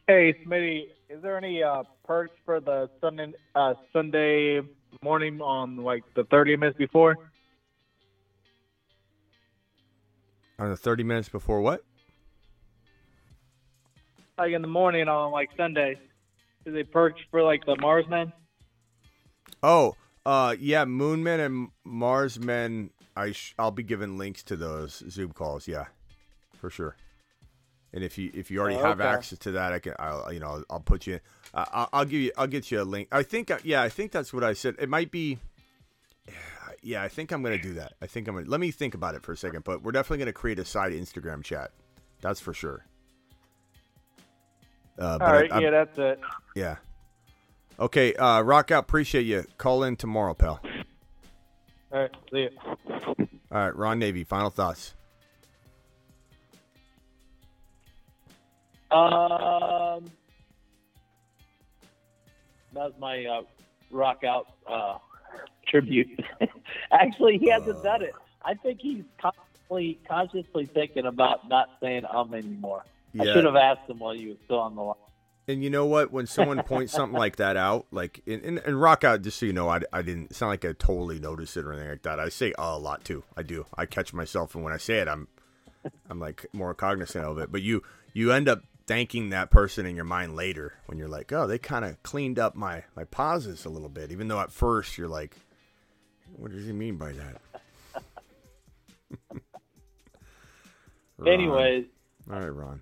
Hey, 0.09 0.35
Smitty, 0.45 0.89
is 1.09 1.23
there 1.23 1.39
any 1.39 1.63
uh, 1.63 1.85
perks 2.05 2.35
for 2.45 2.61
the 2.61 2.91
Sunday 3.01 3.33
uh, 3.55 3.75
Sunday 3.93 4.61
morning 5.03 5.41
on 5.41 5.77
like 5.77 6.03
the 6.15 6.25
30 6.25 6.57
minutes 6.57 6.77
before? 6.77 7.17
On 10.59 10.69
the 10.69 10.77
30 10.77 11.05
minutes 11.05 11.29
before 11.29 11.61
what? 11.61 11.85
Like 14.37 14.53
in 14.53 14.63
the 14.63 14.69
morning 14.69 15.09
on 15.09 15.31
like 15.31 15.51
Sunday, 15.57 15.99
is 16.67 16.75
they 16.75 16.85
perks 16.85 17.21
for 17.31 17.43
like 17.43 17.65
the 17.65 17.77
Marsmen? 17.77 18.33
Oh, 19.63 19.95
uh, 20.27 20.57
yeah, 20.59 20.85
Moonmen 20.85 21.45
and 21.45 21.69
Marsmen. 21.87 22.91
I 23.17 23.33
sh- 23.33 23.55
I'll 23.59 23.71
be 23.71 23.83
giving 23.83 24.19
links 24.19 24.43
to 24.45 24.57
those 24.57 25.03
Zoom 25.11 25.33
calls. 25.33 25.69
Yeah, 25.69 25.87
for 26.57 26.71
sure. 26.71 26.97
And 27.93 28.03
if 28.03 28.17
you 28.17 28.31
if 28.33 28.51
you 28.51 28.59
already 28.61 28.77
Oh, 28.77 28.83
have 28.85 29.01
okay. 29.01 29.09
access 29.09 29.39
to 29.41 29.51
that, 29.53 29.73
I 29.73 29.79
can 29.79 29.95
I'll 29.99 30.33
you 30.33 30.41
know 30.41 30.65
I'll 30.71 30.81
put 30.81 31.07
you. 31.07 31.21
Uh, 31.53 31.65
I'll, 31.73 31.89
I'll 31.93 32.05
give 32.05 32.21
you 32.21 32.33
I'll 32.39 32.47
get 32.47 32.71
you 32.71 32.81
a 32.81 32.85
link. 32.85 33.09
I 33.13 33.23
think 33.23 33.51
uh, 33.51 33.59
yeah 33.65 33.83
I 33.83 33.89
think 33.91 34.13
that's 34.13 34.33
what 34.33 34.43
I 34.45 34.55
said. 34.55 34.77
It 34.79 34.89
might 34.89 35.11
be. 35.11 35.39
Yeah, 36.85 37.05
I 37.05 37.07
think 37.09 37.31
I'm 37.31 37.45
gonna 37.45 37.63
do 37.63 37.75
that. 37.75 37.93
I 38.03 38.09
think 38.09 38.27
I'm 38.27 38.35
gonna 38.35 38.49
let 38.49 38.59
me 38.59 38.73
think 38.73 38.95
about 38.95 39.15
it 39.15 39.23
for 39.23 39.31
a 39.31 39.37
second. 39.37 39.63
But 39.63 39.85
we're 39.85 39.93
definitely 39.93 40.19
gonna 40.19 40.33
create 40.33 40.59
a 40.59 40.65
side 40.65 40.91
Instagram 40.93 41.45
chat. 41.45 41.71
That's 42.23 42.41
for 42.41 42.53
sure. 42.53 42.85
Uh, 44.99 45.19
All 45.21 45.33
right, 45.33 45.51
yeah, 45.61 45.71
that's 45.71 45.99
it. 45.99 46.21
yeah. 46.55 46.77
Okay, 47.81 48.15
uh, 48.15 48.43
rock 48.43 48.71
out. 48.71 48.85
Appreciate 48.85 49.23
you. 49.23 49.45
Call 49.59 49.85
in 49.85 49.97
tomorrow, 49.97 50.35
pal. 50.35 50.61
All 51.93 52.01
right, 52.01 52.11
see 52.31 52.39
you. 52.39 52.51
All 53.51 53.59
right, 53.59 53.77
Ron 53.77 53.99
Navy, 53.99 54.25
final 54.25 54.51
thoughts. 54.51 54.95
Um, 58.91 60.11
that 62.75 62.85
was 62.85 62.93
my 62.99 63.25
uh, 63.25 63.43
rock 63.91 64.23
out 64.25 64.49
uh, 64.67 64.99
tribute. 65.67 66.21
Actually, 66.93 67.39
he 67.39 67.49
hasn't 67.49 67.83
done 67.83 68.03
it. 68.03 68.13
I 68.45 68.55
think 68.55 68.81
he's 68.81 69.03
consciously, 69.21 69.99
consciously 70.07 70.67
thinking 70.67 71.07
about 71.07 71.49
not 71.49 71.71
saying 71.81 72.05
um 72.13 72.35
anymore. 72.35 72.85
I 73.19 73.25
should 73.25 73.45
have 73.45 73.57
asked 73.57 73.89
him 73.89 73.99
while 73.99 74.15
you 74.15 74.31
were 74.31 74.37
still 74.45 74.59
on 74.59 74.75
the 74.75 74.83
line. 74.83 74.97
And 75.49 75.63
you 75.63 75.71
know 75.71 75.87
what? 75.87 76.13
When 76.13 76.27
someone 76.27 76.63
points 76.63 76.93
something 76.93 77.19
like 77.19 77.37
that 77.37 77.57
out, 77.57 77.87
like 77.91 78.23
and, 78.27 78.59
and, 78.59 78.81
rock 78.81 79.03
out, 79.03 79.23
just 79.23 79.41
so 79.41 79.47
you 79.47 79.53
know, 79.53 79.69
I, 79.69 79.81
I 79.93 80.03
didn't. 80.03 80.31
It's 80.31 80.41
not 80.41 80.49
like 80.49 80.65
I 80.65 80.73
totally 80.73 81.19
noticed 81.19 81.57
it 81.57 81.65
or 81.65 81.73
anything 81.73 81.91
like 81.91 82.03
that. 82.03 82.21
I 82.21 82.29
say 82.29 82.53
uh, 82.53 82.77
a 82.77 82.79
lot 82.79 83.05
too. 83.05 83.25
I 83.37 83.43
do. 83.43 83.67
I 83.77 83.87
catch 83.87 84.15
myself, 84.15 84.55
and 84.55 84.63
when 84.63 84.73
I 84.73 84.77
say 84.77 84.99
it, 84.99 85.09
I'm 85.09 85.27
I'm 86.09 86.21
like 86.21 86.47
more 86.53 86.75
cognizant 86.75 87.25
of 87.25 87.39
it. 87.39 87.51
But 87.51 87.63
you 87.63 87.83
you 88.13 88.31
end 88.31 88.49
up 88.49 88.63
thanking 88.87 89.31
that 89.31 89.51
person 89.51 89.85
in 89.85 89.97
your 89.97 90.05
mind 90.05 90.37
later 90.37 90.75
when 90.87 90.99
you're 90.99 91.09
like, 91.09 91.33
oh, 91.33 91.49
they 91.49 91.59
kind 91.59 91.85
of 91.85 92.01
cleaned 92.05 92.39
up 92.39 92.55
my 92.55 92.85
my 92.95 93.05
pauses 93.05 93.65
a 93.65 93.69
little 93.69 93.89
bit, 93.89 94.13
even 94.13 94.29
though 94.29 94.41
at 94.41 94.53
first 94.53 94.97
you're 94.97 95.09
like, 95.09 95.37
what 96.37 96.53
does 96.53 96.67
he 96.67 96.73
mean 96.73 96.97
by 96.97 97.13
that? 97.13 97.41
Anyways, 101.27 101.87
all 102.31 102.39
right, 102.39 102.47
Ron. 102.47 102.81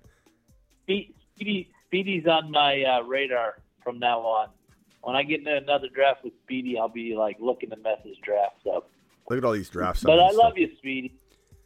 Speedy, 0.83 1.13
Speedy, 1.35 1.69
Speedy's 1.87 2.27
on 2.27 2.51
my 2.51 2.83
uh, 2.83 3.01
radar 3.01 3.55
from 3.83 3.99
now 3.99 4.19
on. 4.19 4.49
When 5.01 5.15
I 5.15 5.23
get 5.23 5.39
into 5.39 5.55
another 5.55 5.87
draft 5.93 6.23
with 6.23 6.33
Speedy, 6.43 6.77
I'll 6.77 6.87
be 6.89 7.15
like 7.15 7.37
looking 7.39 7.69
to 7.71 7.77
mess 7.77 7.97
his 8.03 8.17
drafts 8.17 8.65
up. 8.71 8.89
Look 9.29 9.37
at 9.37 9.45
all 9.45 9.53
these 9.53 9.69
drafts. 9.69 10.03
But 10.03 10.19
I 10.19 10.31
love 10.31 10.57
you, 10.57 10.69
Speedy. 10.77 11.13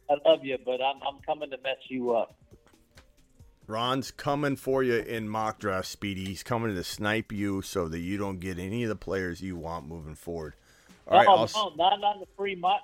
I 0.08 0.14
love 0.28 0.44
you, 0.44 0.56
but 0.64 0.80
I'm 0.80 0.96
I'm 1.06 1.20
coming 1.26 1.50
to 1.50 1.58
mess 1.58 1.78
you 1.88 2.14
up. 2.14 2.36
Ron's 3.66 4.12
coming 4.12 4.54
for 4.54 4.84
you 4.84 4.94
in 4.94 5.28
mock 5.28 5.58
draft, 5.58 5.88
Speedy. 5.88 6.24
He's 6.24 6.44
coming 6.44 6.74
to 6.74 6.84
snipe 6.84 7.32
you 7.32 7.62
so 7.62 7.88
that 7.88 7.98
you 7.98 8.16
don't 8.16 8.38
get 8.38 8.58
any 8.58 8.84
of 8.84 8.88
the 8.88 8.96
players 8.96 9.40
you 9.40 9.56
want 9.56 9.88
moving 9.88 10.14
forward. 10.14 10.54
All 11.08 11.18
right, 11.18 11.26
no, 11.26 11.72
not 11.76 12.04
on 12.04 12.20
the 12.20 12.26
free 12.36 12.54
money. 12.54 12.80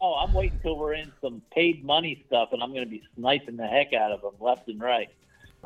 Oh, 0.00 0.14
I'm 0.14 0.34
waiting 0.34 0.58
till 0.62 0.76
we're 0.76 0.94
in 0.94 1.12
some 1.20 1.42
paid 1.52 1.84
money 1.84 2.24
stuff, 2.26 2.50
and 2.52 2.62
I'm 2.62 2.70
going 2.70 2.84
to 2.84 2.90
be 2.90 3.02
sniping 3.16 3.56
the 3.56 3.66
heck 3.66 3.92
out 3.92 4.12
of 4.12 4.20
them 4.20 4.34
left 4.40 4.68
and 4.68 4.80
right. 4.80 5.08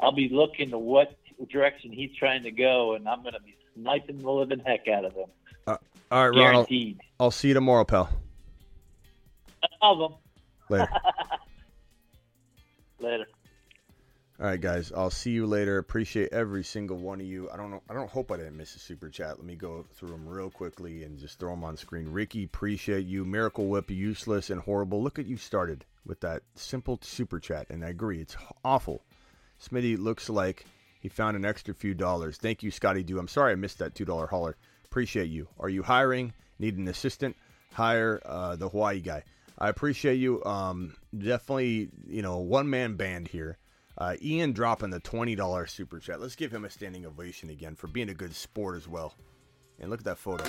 I'll 0.01 0.13
be 0.13 0.29
looking 0.29 0.71
to 0.71 0.79
what 0.79 1.17
direction 1.51 1.93
he's 1.93 2.15
trying 2.17 2.43
to 2.43 2.51
go, 2.51 2.95
and 2.95 3.09
I'm 3.09 3.23
going 3.23 3.35
to 3.35 3.41
be 3.41 3.57
sniping 3.75 4.19
the 4.19 4.31
living 4.31 4.61
heck 4.65 4.89
out 4.89 5.05
of 5.05 5.15
him. 5.15 5.27
uh, 5.67 5.77
all 6.11 6.29
right, 6.29 6.37
Ron. 6.37 6.39
I'll, 6.39 6.53
Guaranteed. 6.53 7.01
I'll 7.19 7.31
see 7.31 7.49
you 7.49 7.55
tomorrow, 7.55 7.85
pal. 7.85 8.11
Him. 9.83 10.15
Later. 10.69 10.89
Later. 13.01 13.27
All 14.41 14.47
right, 14.47 14.61
guys. 14.61 14.91
I'll 14.97 15.11
see 15.11 15.33
you 15.33 15.47
later. 15.47 15.77
Appreciate 15.77 16.33
every 16.33 16.65
single 16.65 16.97
one 16.97 17.21
of 17.21 17.27
you. 17.27 17.51
I 17.51 17.59
don't 17.59 17.71
know. 17.71 17.83
I 17.91 17.95
don't 17.95 18.09
hope 18.09 18.33
I 18.33 18.39
didn't 18.39 18.57
miss 18.57 18.75
a 18.75 18.79
super 18.79 19.11
chat. 19.11 19.37
Let 19.37 19.45
me 19.45 19.55
go 19.55 19.85
through 19.93 20.11
them 20.11 20.27
real 20.27 20.49
quickly 20.49 21.05
and 21.05 21.19
just 21.19 21.39
throw 21.39 21.51
them 21.51 21.63
on 21.63 21.77
screen. 21.77 22.09
Ricky, 22.09 22.45
appreciate 22.45 23.05
you. 23.05 23.27
Miracle 23.27 23.67
Whip, 23.67 23.91
useless 23.91 24.49
and 24.49 24.63
horrible. 24.63 25.03
Look 25.03 25.19
at 25.19 25.27
you 25.27 25.37
started 25.37 25.85
with 26.07 26.21
that 26.21 26.43
simple 26.55 26.99
super 27.03 27.39
chat, 27.39 27.67
and 27.69 27.85
I 27.85 27.89
agree. 27.89 28.23
It's 28.23 28.35
awful. 28.65 29.03
Smitty 29.61 29.99
looks 29.99 30.29
like 30.29 30.65
he 31.01 31.09
found 31.09 31.37
an 31.37 31.45
extra 31.45 31.75
few 31.75 31.95
dollars. 31.95 32.37
Thank 32.37 32.63
you, 32.63 32.71
Scotty 32.71 33.03
Do. 33.03 33.19
I'm 33.19 33.29
sorry 33.29 33.53
I 33.53 33.57
missed 33.57 33.79
that 33.79 33.95
two 33.95 34.05
dollar 34.05 34.27
hauler. 34.27 34.57
Appreciate 34.85 35.29
you. 35.29 35.49
Are 35.59 35.69
you 35.69 35.83
hiring? 35.83 36.33
Need 36.59 36.77
an 36.79 36.89
assistant? 36.89 37.37
Hire 37.73 38.21
uh, 38.25 38.57
the 38.57 38.69
Hawaii 38.69 39.01
guy. 39.01 39.23
I 39.59 39.69
appreciate 39.69 40.17
you. 40.17 40.43
Um, 40.45 40.97
definitely, 41.17 41.91
you 42.07 42.23
know, 42.23 42.39
one 42.39 42.69
man 42.69 42.97
band 42.97 43.29
here. 43.29 43.59
Uh, 43.97 44.17
Ian 44.23 44.53
dropping 44.53 44.91
the 44.91 45.01
twenty 45.01 45.35
dollar 45.35 45.67
super 45.67 45.99
chat. 45.99 46.21
Let's 46.21 46.37
give 46.37 46.53
him 46.53 46.65
a 46.65 46.71
standing 46.71 47.05
ovation 47.07 47.51
again 47.51 47.77
for 47.77 47.87
being 47.87 48.09
a 48.09 48.15
good 48.15 48.35
sport 48.35 48.77
as 48.77 48.89
well. 48.89 49.15
And 49.79 49.91
look 49.91 50.01
at 50.01 50.05
that 50.07 50.19
photo. 50.19 50.45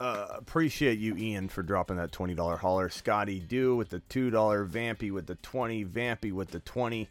Uh, 0.00 0.26
appreciate 0.30 0.98
you, 0.98 1.14
Ian, 1.14 1.48
for 1.50 1.62
dropping 1.62 1.98
that 1.98 2.10
twenty 2.10 2.34
dollar 2.34 2.56
hauler. 2.56 2.88
Scotty 2.88 3.38
Do 3.38 3.76
with 3.76 3.90
the 3.90 4.00
two 4.00 4.30
dollar. 4.30 4.64
Vampy 4.64 5.12
with 5.12 5.26
the 5.26 5.34
twenty. 5.36 5.84
Vampy 5.84 6.32
with 6.32 6.50
the 6.50 6.60
twenty. 6.60 7.10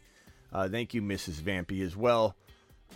Uh, 0.52 0.68
thank 0.68 0.92
you, 0.92 1.00
Mrs. 1.00 1.40
Vampy, 1.40 1.86
as 1.86 1.96
well. 1.96 2.34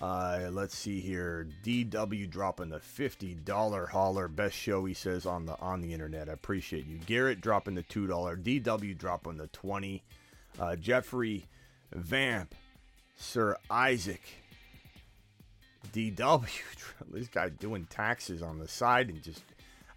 Uh, 0.03 0.49
let's 0.51 0.77
see 0.77 0.99
here. 0.99 1.47
DW 1.63 2.29
dropping 2.29 2.71
the 2.71 2.81
fifty 2.81 3.35
dollar 3.35 3.87
hauler. 3.87 4.27
Best 4.27 4.57
show 4.57 4.85
he 4.85 4.95
says 4.95 5.27
on 5.27 5.47
the 5.47 5.57
on 5.61 5.81
the 5.81 5.93
internet. 5.93 6.29
I 6.29 6.33
appreciate 6.33 6.87
you. 6.87 6.99
Garrett 7.07 7.41
dropping 7.41 7.77
the 7.77 7.83
two 7.83 8.09
dollar. 8.09 8.37
DW 8.37 8.99
dropping 8.99 9.37
the 9.37 9.47
twenty. 9.49 10.03
Uh, 10.59 10.75
Jeffrey 10.75 11.47
Vamp. 11.93 12.53
Sir 13.17 13.57
Isaac. 13.71 14.23
DW. 15.93 16.49
This 17.13 17.29
guy 17.29 17.49
doing 17.49 17.87
taxes 17.91 18.43
on 18.43 18.59
the 18.59 18.67
side 18.67 19.09
and 19.09 19.23
just 19.23 19.43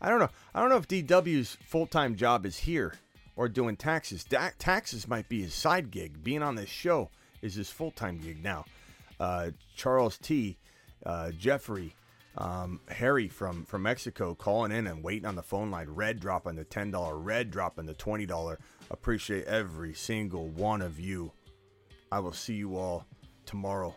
I 0.02 0.10
don't 0.10 0.20
know. 0.20 0.30
I 0.54 0.60
don't 0.60 0.70
know 0.70 0.78
if 0.78 0.88
DW's 0.88 1.58
full-time 1.66 2.16
job 2.16 2.46
is 2.46 2.58
here 2.58 2.96
or 3.36 3.48
doing 3.48 3.76
taxes. 3.76 4.24
Da- 4.24 4.52
taxes 4.60 5.08
might 5.08 5.30
be 5.30 5.42
his 5.42 5.54
side 5.54 5.92
gig. 5.92 6.24
Being 6.24 6.44
on 6.44 6.56
this 6.56 6.70
show 6.70 7.10
is 7.42 7.56
his 7.56 7.70
full-time 7.70 8.20
gig 8.20 8.44
now. 8.44 8.66
Uh, 9.20 9.52
Charles 9.76 10.18
T, 10.18 10.58
uh, 11.06 11.32
Jeffrey, 11.32 11.96
um, 12.38 12.80
Harry 12.90 13.28
from 13.28 13.66
from 13.66 13.82
Mexico 13.82 14.36
calling 14.36 14.72
in 14.72 14.86
and 14.86 15.04
waiting 15.04 15.26
on 15.26 15.36
the 15.36 15.42
phone 15.42 15.72
line. 15.72 15.90
Red 15.90 16.20
dropping 16.20 16.56
the 16.56 16.64
ten 16.64 16.92
dollar. 16.92 17.18
Red 17.18 17.50
dropping 17.50 17.88
the 17.88 17.96
twenty 17.96 18.28
dollar. 18.28 18.60
Appreciate 18.92 19.46
every 19.46 19.96
single 19.96 20.48
one 20.50 20.84
of 20.84 21.00
you. 21.00 21.32
I 22.12 22.20
will 22.20 22.34
see 22.34 22.54
you 22.54 22.78
all 22.78 23.06
tomorrow. 23.46 23.96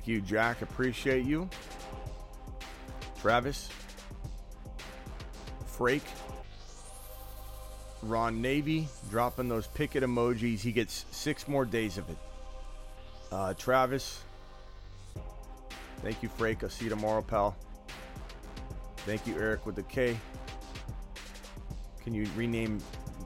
Thank 0.00 0.08
you, 0.08 0.22
Jack. 0.22 0.62
Appreciate 0.62 1.26
you. 1.26 1.46
Travis. 3.20 3.68
Frake. 5.76 6.00
Ron 8.02 8.40
Navy 8.40 8.88
dropping 9.10 9.50
those 9.50 9.66
picket 9.66 10.02
emojis. 10.02 10.60
He 10.60 10.72
gets 10.72 11.04
six 11.10 11.46
more 11.46 11.66
days 11.66 11.98
of 11.98 12.08
it. 12.08 12.16
Uh, 13.30 13.52
Travis. 13.52 14.22
Thank 16.00 16.22
you, 16.22 16.30
Frake. 16.30 16.62
I'll 16.62 16.70
see 16.70 16.84
you 16.84 16.90
tomorrow, 16.90 17.20
pal. 17.20 17.54
Thank 19.04 19.26
you, 19.26 19.34
Eric, 19.34 19.66
with 19.66 19.74
the 19.74 19.82
K. 19.82 20.16
Can 22.02 22.14
you 22.14 22.26
rename 22.34 22.80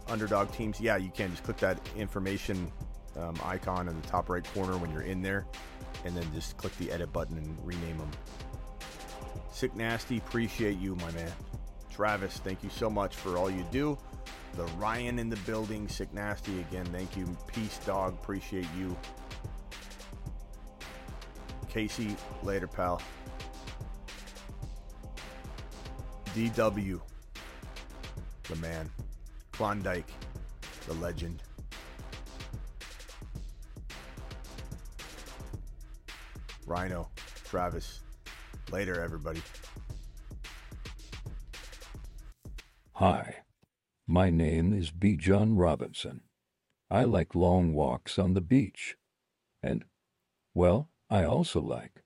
underdog 0.08 0.50
teams? 0.50 0.80
Yeah, 0.80 0.96
you 0.96 1.12
can. 1.14 1.30
Just 1.30 1.44
click 1.44 1.58
that 1.58 1.78
information 1.96 2.72
um, 3.16 3.36
icon 3.44 3.88
in 3.88 4.00
the 4.00 4.08
top 4.08 4.28
right 4.28 4.44
corner 4.54 4.76
when 4.76 4.90
you're 4.90 5.02
in 5.02 5.22
there, 5.22 5.46
and 6.04 6.16
then 6.16 6.26
just 6.34 6.56
click 6.56 6.76
the 6.78 6.90
edit 6.92 7.12
button 7.12 7.38
and 7.38 7.58
rename 7.62 7.98
them. 7.98 8.10
Sick 9.52 9.74
Nasty, 9.74 10.18
appreciate 10.18 10.78
you, 10.78 10.96
my 10.96 11.10
man. 11.12 11.32
Travis, 11.90 12.38
thank 12.38 12.62
you 12.62 12.70
so 12.70 12.90
much 12.90 13.14
for 13.14 13.36
all 13.36 13.50
you 13.50 13.64
do. 13.70 13.96
The 14.54 14.64
Ryan 14.76 15.18
in 15.18 15.28
the 15.28 15.36
building, 15.38 15.88
Sick 15.88 16.12
Nasty 16.12 16.60
again, 16.60 16.86
thank 16.86 17.16
you. 17.16 17.24
Peace, 17.46 17.78
dog, 17.86 18.14
appreciate 18.14 18.66
you. 18.76 18.96
Casey, 21.68 22.16
later, 22.42 22.68
pal. 22.68 23.00
DW, 26.34 27.00
the 28.48 28.56
man. 28.56 28.90
Klondike, 29.52 30.10
the 30.86 30.94
legend. 30.94 31.42
Rhino, 36.66 37.10
Travis. 37.44 38.00
Later, 38.70 39.02
everybody. 39.02 39.42
Hi, 42.92 43.36
my 44.06 44.30
name 44.30 44.72
is 44.72 44.90
Bijan 44.90 45.54
Robinson. 45.56 46.22
I 46.90 47.04
like 47.04 47.34
long 47.34 47.74
walks 47.74 48.18
on 48.18 48.34
the 48.34 48.40
beach. 48.40 48.96
And, 49.62 49.84
well, 50.54 50.90
I 51.10 51.24
also 51.24 51.60
like 51.60 52.02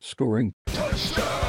scoring. 0.00 0.52
Touchdown! 0.66 1.47